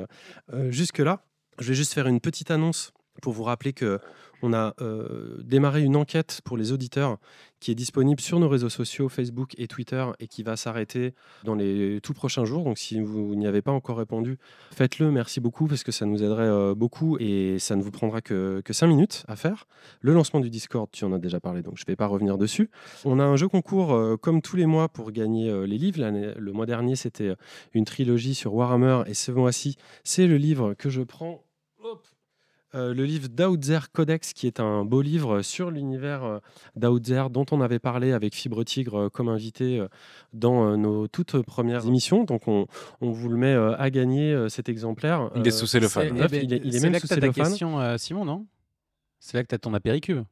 jusque-là. 0.68 1.24
Je 1.58 1.68
vais 1.68 1.74
juste 1.74 1.92
faire 1.92 2.06
une 2.06 2.20
petite 2.20 2.50
annonce 2.50 2.92
pour 3.20 3.32
vous 3.32 3.44
rappeler 3.44 3.72
que 3.72 4.00
on 4.42 4.52
a 4.52 4.74
euh, 4.80 5.36
démarré 5.42 5.82
une 5.82 5.96
enquête 5.96 6.40
pour 6.44 6.56
les 6.56 6.72
auditeurs 6.72 7.18
qui 7.60 7.70
est 7.70 7.76
disponible 7.76 8.20
sur 8.20 8.40
nos 8.40 8.48
réseaux 8.48 8.68
sociaux 8.68 9.08
Facebook 9.08 9.54
et 9.56 9.68
Twitter 9.68 10.04
et 10.18 10.26
qui 10.26 10.42
va 10.42 10.56
s'arrêter 10.56 11.14
dans 11.44 11.54
les 11.54 12.00
tout 12.02 12.12
prochains 12.12 12.44
jours. 12.44 12.64
Donc 12.64 12.76
si 12.76 13.00
vous 13.00 13.36
n'y 13.36 13.46
avez 13.46 13.62
pas 13.62 13.70
encore 13.70 13.98
répondu, 13.98 14.38
faites-le. 14.72 15.12
Merci 15.12 15.40
beaucoup 15.40 15.68
parce 15.68 15.84
que 15.84 15.92
ça 15.92 16.04
nous 16.04 16.24
aiderait 16.24 16.48
euh, 16.48 16.74
beaucoup 16.74 17.16
et 17.20 17.58
ça 17.60 17.76
ne 17.76 17.82
vous 17.82 17.92
prendra 17.92 18.20
que, 18.20 18.60
que 18.64 18.72
5 18.72 18.88
minutes 18.88 19.24
à 19.28 19.36
faire. 19.36 19.68
Le 20.00 20.12
lancement 20.12 20.40
du 20.40 20.50
Discord, 20.50 20.88
tu 20.90 21.04
en 21.04 21.12
as 21.12 21.18
déjà 21.18 21.38
parlé, 21.38 21.62
donc 21.62 21.78
je 21.78 21.84
ne 21.84 21.86
vais 21.86 21.96
pas 21.96 22.06
revenir 22.06 22.36
dessus. 22.36 22.68
On 23.04 23.20
a 23.20 23.24
un 23.24 23.36
jeu 23.36 23.46
concours 23.48 23.94
euh, 23.94 24.16
comme 24.16 24.42
tous 24.42 24.56
les 24.56 24.66
mois 24.66 24.88
pour 24.88 25.12
gagner 25.12 25.52
les 25.66 25.78
livres. 25.78 26.00
Le 26.02 26.52
mois 26.52 26.66
dernier, 26.66 26.96
c'était 26.96 27.34
une 27.74 27.84
trilogie 27.84 28.34
sur 28.34 28.54
Warhammer 28.54 29.02
et 29.06 29.14
ce 29.14 29.30
mois-ci, 29.30 29.76
c'est 30.02 30.26
le 30.26 30.36
livre 30.36 30.74
que 30.74 30.90
je 30.90 31.02
prends. 31.02 31.44
Euh, 32.74 32.94
le 32.94 33.04
livre 33.04 33.28
d'Outzer 33.28 33.90
Codex, 33.92 34.32
qui 34.32 34.46
est 34.46 34.60
un 34.60 34.84
beau 34.84 35.02
livre 35.02 35.42
sur 35.42 35.70
l'univers 35.70 36.24
euh, 36.24 36.38
d'Outzer, 36.76 37.30
dont 37.30 37.46
on 37.50 37.60
avait 37.60 37.78
parlé 37.78 38.12
avec 38.12 38.34
Fibre 38.34 38.64
Tigre 38.64 39.08
comme 39.10 39.28
invité 39.28 39.84
dans 40.32 40.76
nos 40.76 41.08
toutes 41.08 41.42
premières 41.42 41.86
émissions. 41.86 42.24
Donc, 42.24 42.48
on, 42.48 42.66
on 43.00 43.10
vous 43.10 43.28
le 43.28 43.36
met 43.36 43.54
à 43.54 43.90
gagner 43.90 44.48
cet 44.48 44.68
exemplaire. 44.68 45.30
Il 45.36 45.46
est 45.46 45.50
sous 45.50 45.66
cellophane. 45.66 46.16
il, 46.32 46.52
est, 46.52 46.60
il 46.64 46.76
est 46.76 46.80
même 46.80 46.98
sous 46.98 47.06
cellophane. 47.06 47.32
question, 47.32 47.98
Simon, 47.98 48.24
non? 48.24 48.46
C'est 49.20 49.36
là 49.36 49.42
que 49.42 49.48
tu 49.48 49.54
as 49.54 49.58
ton 49.58 49.74
apéricube. 49.74 50.24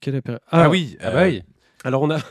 Quel 0.00 0.16
apéri... 0.16 0.38
ah, 0.48 0.64
ah, 0.64 0.68
oui, 0.70 0.96
ah 1.00 1.10
bah 1.12 1.22
oui. 1.26 1.42
Alors 1.84 2.02
on 2.02 2.10
a, 2.10 2.18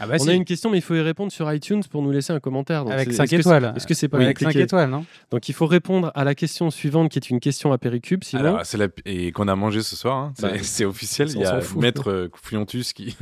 ah 0.00 0.06
bah 0.06 0.16
on 0.20 0.28
a 0.28 0.32
une 0.32 0.44
question, 0.44 0.70
mais 0.70 0.78
il 0.78 0.82
faut 0.82 0.94
y 0.94 1.00
répondre 1.00 1.32
sur 1.32 1.52
iTunes 1.52 1.82
pour 1.90 2.02
nous 2.02 2.10
laisser 2.10 2.32
un 2.32 2.40
commentaire. 2.40 2.86
avec 2.88 3.12
5 3.12 3.32
étoiles. 3.32 3.72
Est-ce 3.76 3.86
que 3.86 3.94
c'est 3.94 4.08
pas 4.08 4.18
avec 4.18 4.38
5 4.38 4.54
étoiles, 4.56 4.90
non 4.90 5.04
Donc 5.30 5.48
il 5.48 5.52
faut 5.52 5.66
répondre 5.66 6.12
à 6.14 6.24
la 6.24 6.34
question 6.34 6.70
suivante, 6.70 7.10
qui 7.10 7.18
est 7.18 7.30
une 7.30 7.40
question 7.40 7.72
à 7.72 7.78
Péricube. 7.78 8.24
Sinon... 8.24 8.40
Alors, 8.40 8.62
la... 8.74 8.88
et 9.04 9.32
qu'on 9.32 9.48
a 9.48 9.56
mangé 9.56 9.82
ce 9.82 9.96
soir. 9.96 10.16
Hein. 10.16 10.32
Bah, 10.40 10.52
c'est 10.62 10.84
officiel. 10.84 11.28
Il 11.30 11.40
y 11.40 11.44
a 11.44 11.60
Maître 11.76 12.10
euh, 12.10 12.28
Fluentus 12.34 12.92
qui... 12.92 13.16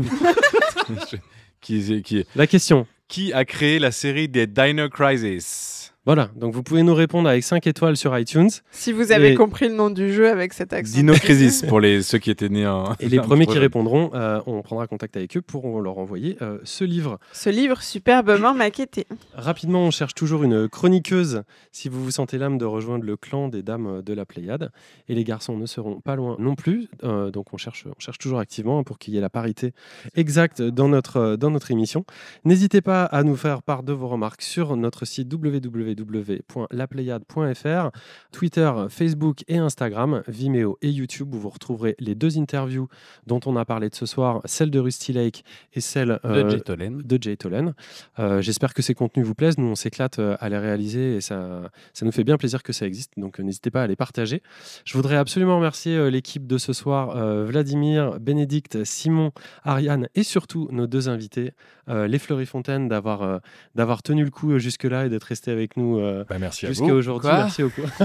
qui, 1.60 2.02
qui... 2.02 2.26
La 2.36 2.46
question. 2.46 2.86
Qui 3.08 3.32
a 3.32 3.44
créé 3.44 3.78
la 3.78 3.92
série 3.92 4.28
des 4.28 4.46
Dino 4.46 4.88
Crisis? 4.88 5.81
Voilà, 6.04 6.30
donc 6.34 6.52
vous 6.52 6.64
pouvez 6.64 6.82
nous 6.82 6.96
répondre 6.96 7.28
avec 7.28 7.44
5 7.44 7.64
étoiles 7.64 7.96
sur 7.96 8.18
iTunes. 8.18 8.50
Si 8.72 8.92
vous 8.92 9.12
avez 9.12 9.36
compris 9.36 9.68
le 9.68 9.74
nom 9.74 9.88
du 9.88 10.12
jeu 10.12 10.28
avec 10.28 10.52
cet 10.52 10.72
accent. 10.72 10.96
Dino 10.96 11.14
Crisis 11.14 11.62
pour 11.68 11.78
les, 11.78 12.02
ceux 12.02 12.18
qui 12.18 12.32
étaient 12.32 12.48
nés 12.48 12.66
en. 12.66 12.94
Et 12.98 13.08
les 13.08 13.20
premiers 13.20 13.46
qui 13.46 13.56
répondront, 13.56 14.10
euh, 14.12 14.40
on 14.46 14.62
prendra 14.62 14.88
contact 14.88 15.16
avec 15.16 15.36
eux 15.36 15.42
pour 15.42 15.80
leur 15.80 15.98
envoyer 15.98 16.38
euh, 16.42 16.58
ce 16.64 16.82
livre. 16.82 17.20
Ce 17.32 17.50
livre 17.50 17.82
superbement 17.82 18.52
maquetté. 18.52 19.06
Rapidement, 19.34 19.82
on 19.84 19.92
cherche 19.92 20.14
toujours 20.14 20.42
une 20.42 20.68
chroniqueuse 20.68 21.44
si 21.70 21.88
vous 21.88 22.02
vous 22.02 22.10
sentez 22.10 22.36
l'âme 22.36 22.58
de 22.58 22.64
rejoindre 22.64 23.04
le 23.04 23.16
clan 23.16 23.46
des 23.46 23.62
dames 23.62 24.02
de 24.02 24.12
la 24.12 24.26
Pléiade. 24.26 24.72
Et 25.08 25.14
les 25.14 25.22
garçons 25.22 25.56
ne 25.56 25.66
seront 25.66 26.00
pas 26.00 26.16
loin 26.16 26.34
non 26.40 26.56
plus. 26.56 26.88
Euh, 27.04 27.30
donc 27.30 27.54
on 27.54 27.58
cherche, 27.58 27.86
on 27.86 28.00
cherche 28.00 28.18
toujours 28.18 28.40
activement 28.40 28.82
pour 28.82 28.98
qu'il 28.98 29.14
y 29.14 29.18
ait 29.18 29.20
la 29.20 29.30
parité 29.30 29.72
exacte 30.16 30.62
dans 30.62 30.88
notre, 30.88 31.36
dans 31.36 31.52
notre 31.52 31.70
émission. 31.70 32.04
N'hésitez 32.44 32.80
pas 32.80 33.04
à 33.04 33.22
nous 33.22 33.36
faire 33.36 33.62
part 33.62 33.84
de 33.84 33.92
vos 33.92 34.08
remarques 34.08 34.42
sur 34.42 34.76
notre 34.76 35.04
site 35.04 35.32
www 35.32 35.91
www.laplayade.fr, 35.98 37.90
Twitter, 38.32 38.72
Facebook 38.88 39.44
et 39.48 39.58
Instagram, 39.58 40.22
Vimeo 40.28 40.78
et 40.82 40.90
YouTube 40.90 41.34
où 41.34 41.38
vous 41.38 41.50
retrouverez 41.50 41.94
les 41.98 42.14
deux 42.14 42.38
interviews 42.38 42.88
dont 43.26 43.40
on 43.46 43.56
a 43.56 43.64
parlé 43.64 43.88
de 43.88 43.94
ce 43.94 44.06
soir, 44.06 44.40
celle 44.44 44.70
de 44.70 44.78
Rusty 44.78 45.12
Lake 45.12 45.44
et 45.72 45.80
celle 45.80 46.18
de 46.24 46.50
Jay 46.50 46.60
Tolen. 46.60 47.02
Jay 47.20 47.36
Tolen. 47.36 47.74
Euh, 48.18 48.42
j'espère 48.42 48.74
que 48.74 48.82
ces 48.82 48.94
contenus 48.94 49.26
vous 49.26 49.34
plaisent. 49.34 49.58
Nous, 49.58 49.66
on 49.66 49.74
s'éclate 49.74 50.18
euh, 50.18 50.36
à 50.40 50.48
les 50.48 50.58
réaliser 50.58 51.16
et 51.16 51.20
ça, 51.20 51.70
ça 51.92 52.04
nous 52.04 52.12
fait 52.12 52.24
bien 52.24 52.36
plaisir 52.36 52.62
que 52.62 52.72
ça 52.72 52.86
existe. 52.86 53.12
Donc, 53.16 53.38
euh, 53.38 53.42
n'hésitez 53.42 53.70
pas 53.70 53.82
à 53.82 53.86
les 53.86 53.96
partager. 53.96 54.42
Je 54.84 54.94
voudrais 54.94 55.16
absolument 55.16 55.56
remercier 55.56 56.10
l'équipe 56.10 56.46
de 56.46 56.58
ce 56.58 56.72
soir, 56.72 57.16
Vladimir, 57.46 58.18
Bénédicte, 58.20 58.84
Simon, 58.84 59.32
Ariane 59.64 60.08
et 60.14 60.22
surtout 60.22 60.68
nos 60.70 60.86
deux 60.86 61.08
invités, 61.08 61.52
les 61.88 62.18
Fleury-Fontaine, 62.18 62.88
d'avoir 62.88 63.40
d'avoir 63.74 64.02
tenu 64.02 64.24
le 64.24 64.30
coup 64.30 64.58
jusque-là 64.58 65.06
et 65.06 65.08
d'être 65.08 65.24
resté 65.24 65.50
avec 65.50 65.76
nous 65.76 65.81
euh, 65.98 66.24
bah, 66.28 66.36
merci 66.38 66.66
jusqu'à 66.66 66.92
aujourd'hui. 66.92 67.30
Merci 67.30 67.62
beaucoup. 67.62 67.82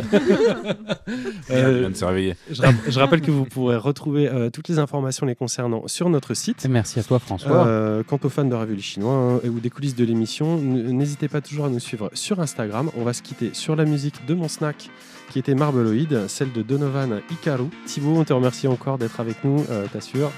euh, 1.49 1.90
de 1.90 2.36
Je, 2.52 2.62
je, 2.88 2.99
rappelle 2.99 3.22
que 3.22 3.32
vous 3.32 3.45
pourrez 3.45 3.76
retrouver 3.76 4.28
euh, 4.28 4.49
toutes 4.49 4.68
les 4.68 4.80
informations 4.80 5.26
les 5.26 5.36
concernant 5.36 5.88
sur 5.88 6.10
notre 6.10 6.34
site. 6.34 6.66
merci 6.70 6.99
à 6.99 7.04
toi, 7.04 7.20
François. 7.20 7.68
Euh, 7.68 8.04
quant 8.04 8.20
aux 8.24 8.30
fans 8.30 8.45
de 8.45 8.56
Ravioli 8.56 8.82
Chinois 8.82 9.14
hein, 9.44 9.48
ou 9.48 9.60
des 9.60 9.70
coulisses 9.70 9.95
de 9.95 10.06
l'émission, 10.06 10.58
n'hésitez 10.58 11.28
pas 11.28 11.41
toujours 11.41 11.66
à 11.66 11.70
nous 11.70 11.80
suivre 11.80 12.10
sur 12.14 12.40
Instagram. 12.40 12.90
On 12.98 13.04
va 13.04 13.14
se 13.14 13.22
quitter 13.22 13.52
sur 13.54 13.76
la 13.76 13.86
musique 13.86 14.26
de 14.26 14.34
mon 14.34 14.48
snack 14.48 14.90
qui 15.32 15.40
était 15.40 15.56
Marbleoid, 15.56 16.28
celle 16.28 16.52
de 16.54 16.62
Donovan 16.62 17.22
Ikaru. 17.32 17.66
Thibaut, 17.86 18.16
on 18.16 18.24
te 18.24 18.34
remercie 18.34 18.68
encore 18.68 18.98
d'être 18.98 19.20
avec 19.20 19.44
nous, 19.44 19.66
t'assure. 19.91 20.32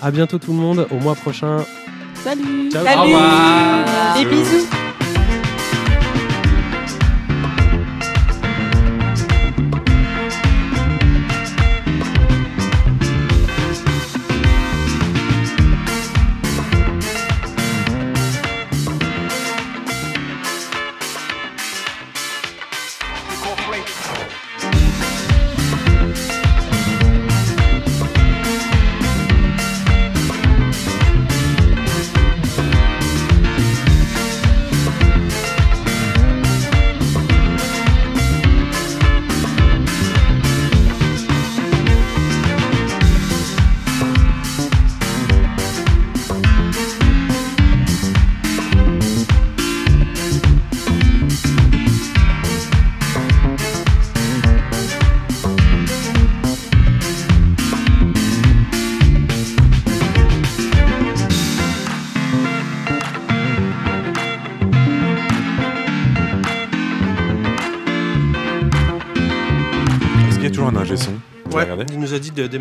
À 0.00 0.10
bientôt 0.10 0.38
tout 0.38 0.52
le 0.52 0.58
monde, 0.58 0.86
au 0.90 0.96
mois 0.96 1.14
prochain. 1.14 1.64
Salut 2.24 2.70
Ciao. 2.70 2.84
Salut 2.84 2.98
Au 2.98 3.02
revoir. 3.04 4.16
Des 4.16 4.24
bisous 4.24 4.68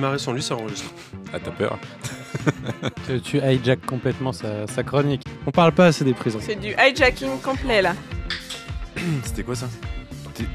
démarrer 0.02 0.18
sans 0.18 0.34
lui, 0.34 0.42
ça 0.42 0.56
enregistre. 0.56 0.90
Ah, 1.32 1.38
t'as 1.44 1.52
peur 1.52 1.78
tu, 3.06 3.22
tu 3.22 3.38
hijack 3.38 3.86
complètement 3.86 4.34
sa, 4.34 4.66
sa, 4.66 4.82
chronique. 4.82 5.22
On 5.46 5.52
parle 5.52 5.74
pas 5.74 5.88
assez 5.88 6.04
des 6.04 6.16
prisons. 6.16 6.40
C'est 6.42 6.56
du 6.56 6.74
hijacking 6.74 7.40
complet 7.40 7.84
là. 7.84 7.94
C'était 9.24 9.44
quoi 9.44 9.56
ça? 9.56 9.68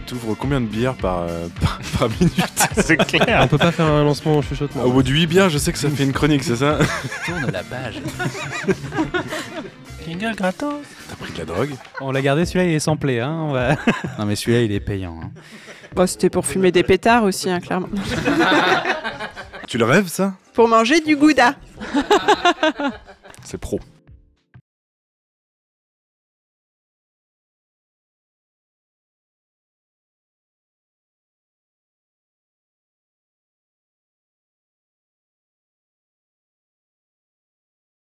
T'ouvres 0.07 0.35
combien 0.35 0.61
de 0.61 0.67
bières 0.67 0.97
par, 0.97 1.27
euh, 1.29 1.47
par, 1.99 2.09
minute? 2.11 2.35
C'est 2.73 2.97
clair. 2.97 3.43
On 3.45 3.47
peut 3.47 3.59
pas 3.59 3.71
faire 3.71 3.87
un 3.87 4.03
lancement 4.03 4.39
en 4.39 4.43
chuchotement. 4.43 4.83
Au 4.83 4.91
bout 4.91 5.05
de 5.05 5.11
8 5.11 5.27
bières, 5.29 5.49
je 5.49 5.59
sais 5.59 5.71
que 5.71 5.79
ça 5.79 5.89
fait 5.89 6.03
une 6.03 6.13
chronique, 6.13 6.43
c'est 6.43 6.57
ça? 6.57 6.79
Tourne 7.25 7.49
la 7.53 7.63
page. 7.63 8.01
Jingle 10.05 10.35
gratos. 10.35 10.83
T'as 11.09 11.15
pris 11.15 11.33
de 11.33 11.39
la 11.39 11.45
drogue? 11.45 11.71
On 12.01 12.11
l'a 12.11 12.21
gardé, 12.21 12.47
celui-là 12.47 12.65
il 12.65 12.75
est 12.75 12.81
samplé. 12.81 13.21
Hein, 13.21 13.31
on 13.31 13.53
va... 13.53 13.77
non 14.19 14.27
mais 14.27 14.35
celui-là 14.35 14.63
il 14.63 14.73
est 14.73 14.81
payant. 14.81 15.21
Hein. 15.23 15.31
Bon, 15.95 16.07
C'était 16.07 16.31
pour 16.31 16.47
fumer 16.47 16.73
des 16.73 16.83
pétards 16.83 17.25
aussi, 17.25 17.51
hein, 17.51 17.61
clairement. 17.61 17.89
tu 19.67 19.79
le 19.79 19.85
rêves 19.85 20.09
ça? 20.09 20.35
Pour 20.55 20.69
manger 20.69 21.01
du 21.01 21.17
gouda. 21.17 21.55
C'est 23.45 23.59
pro. 23.59 23.81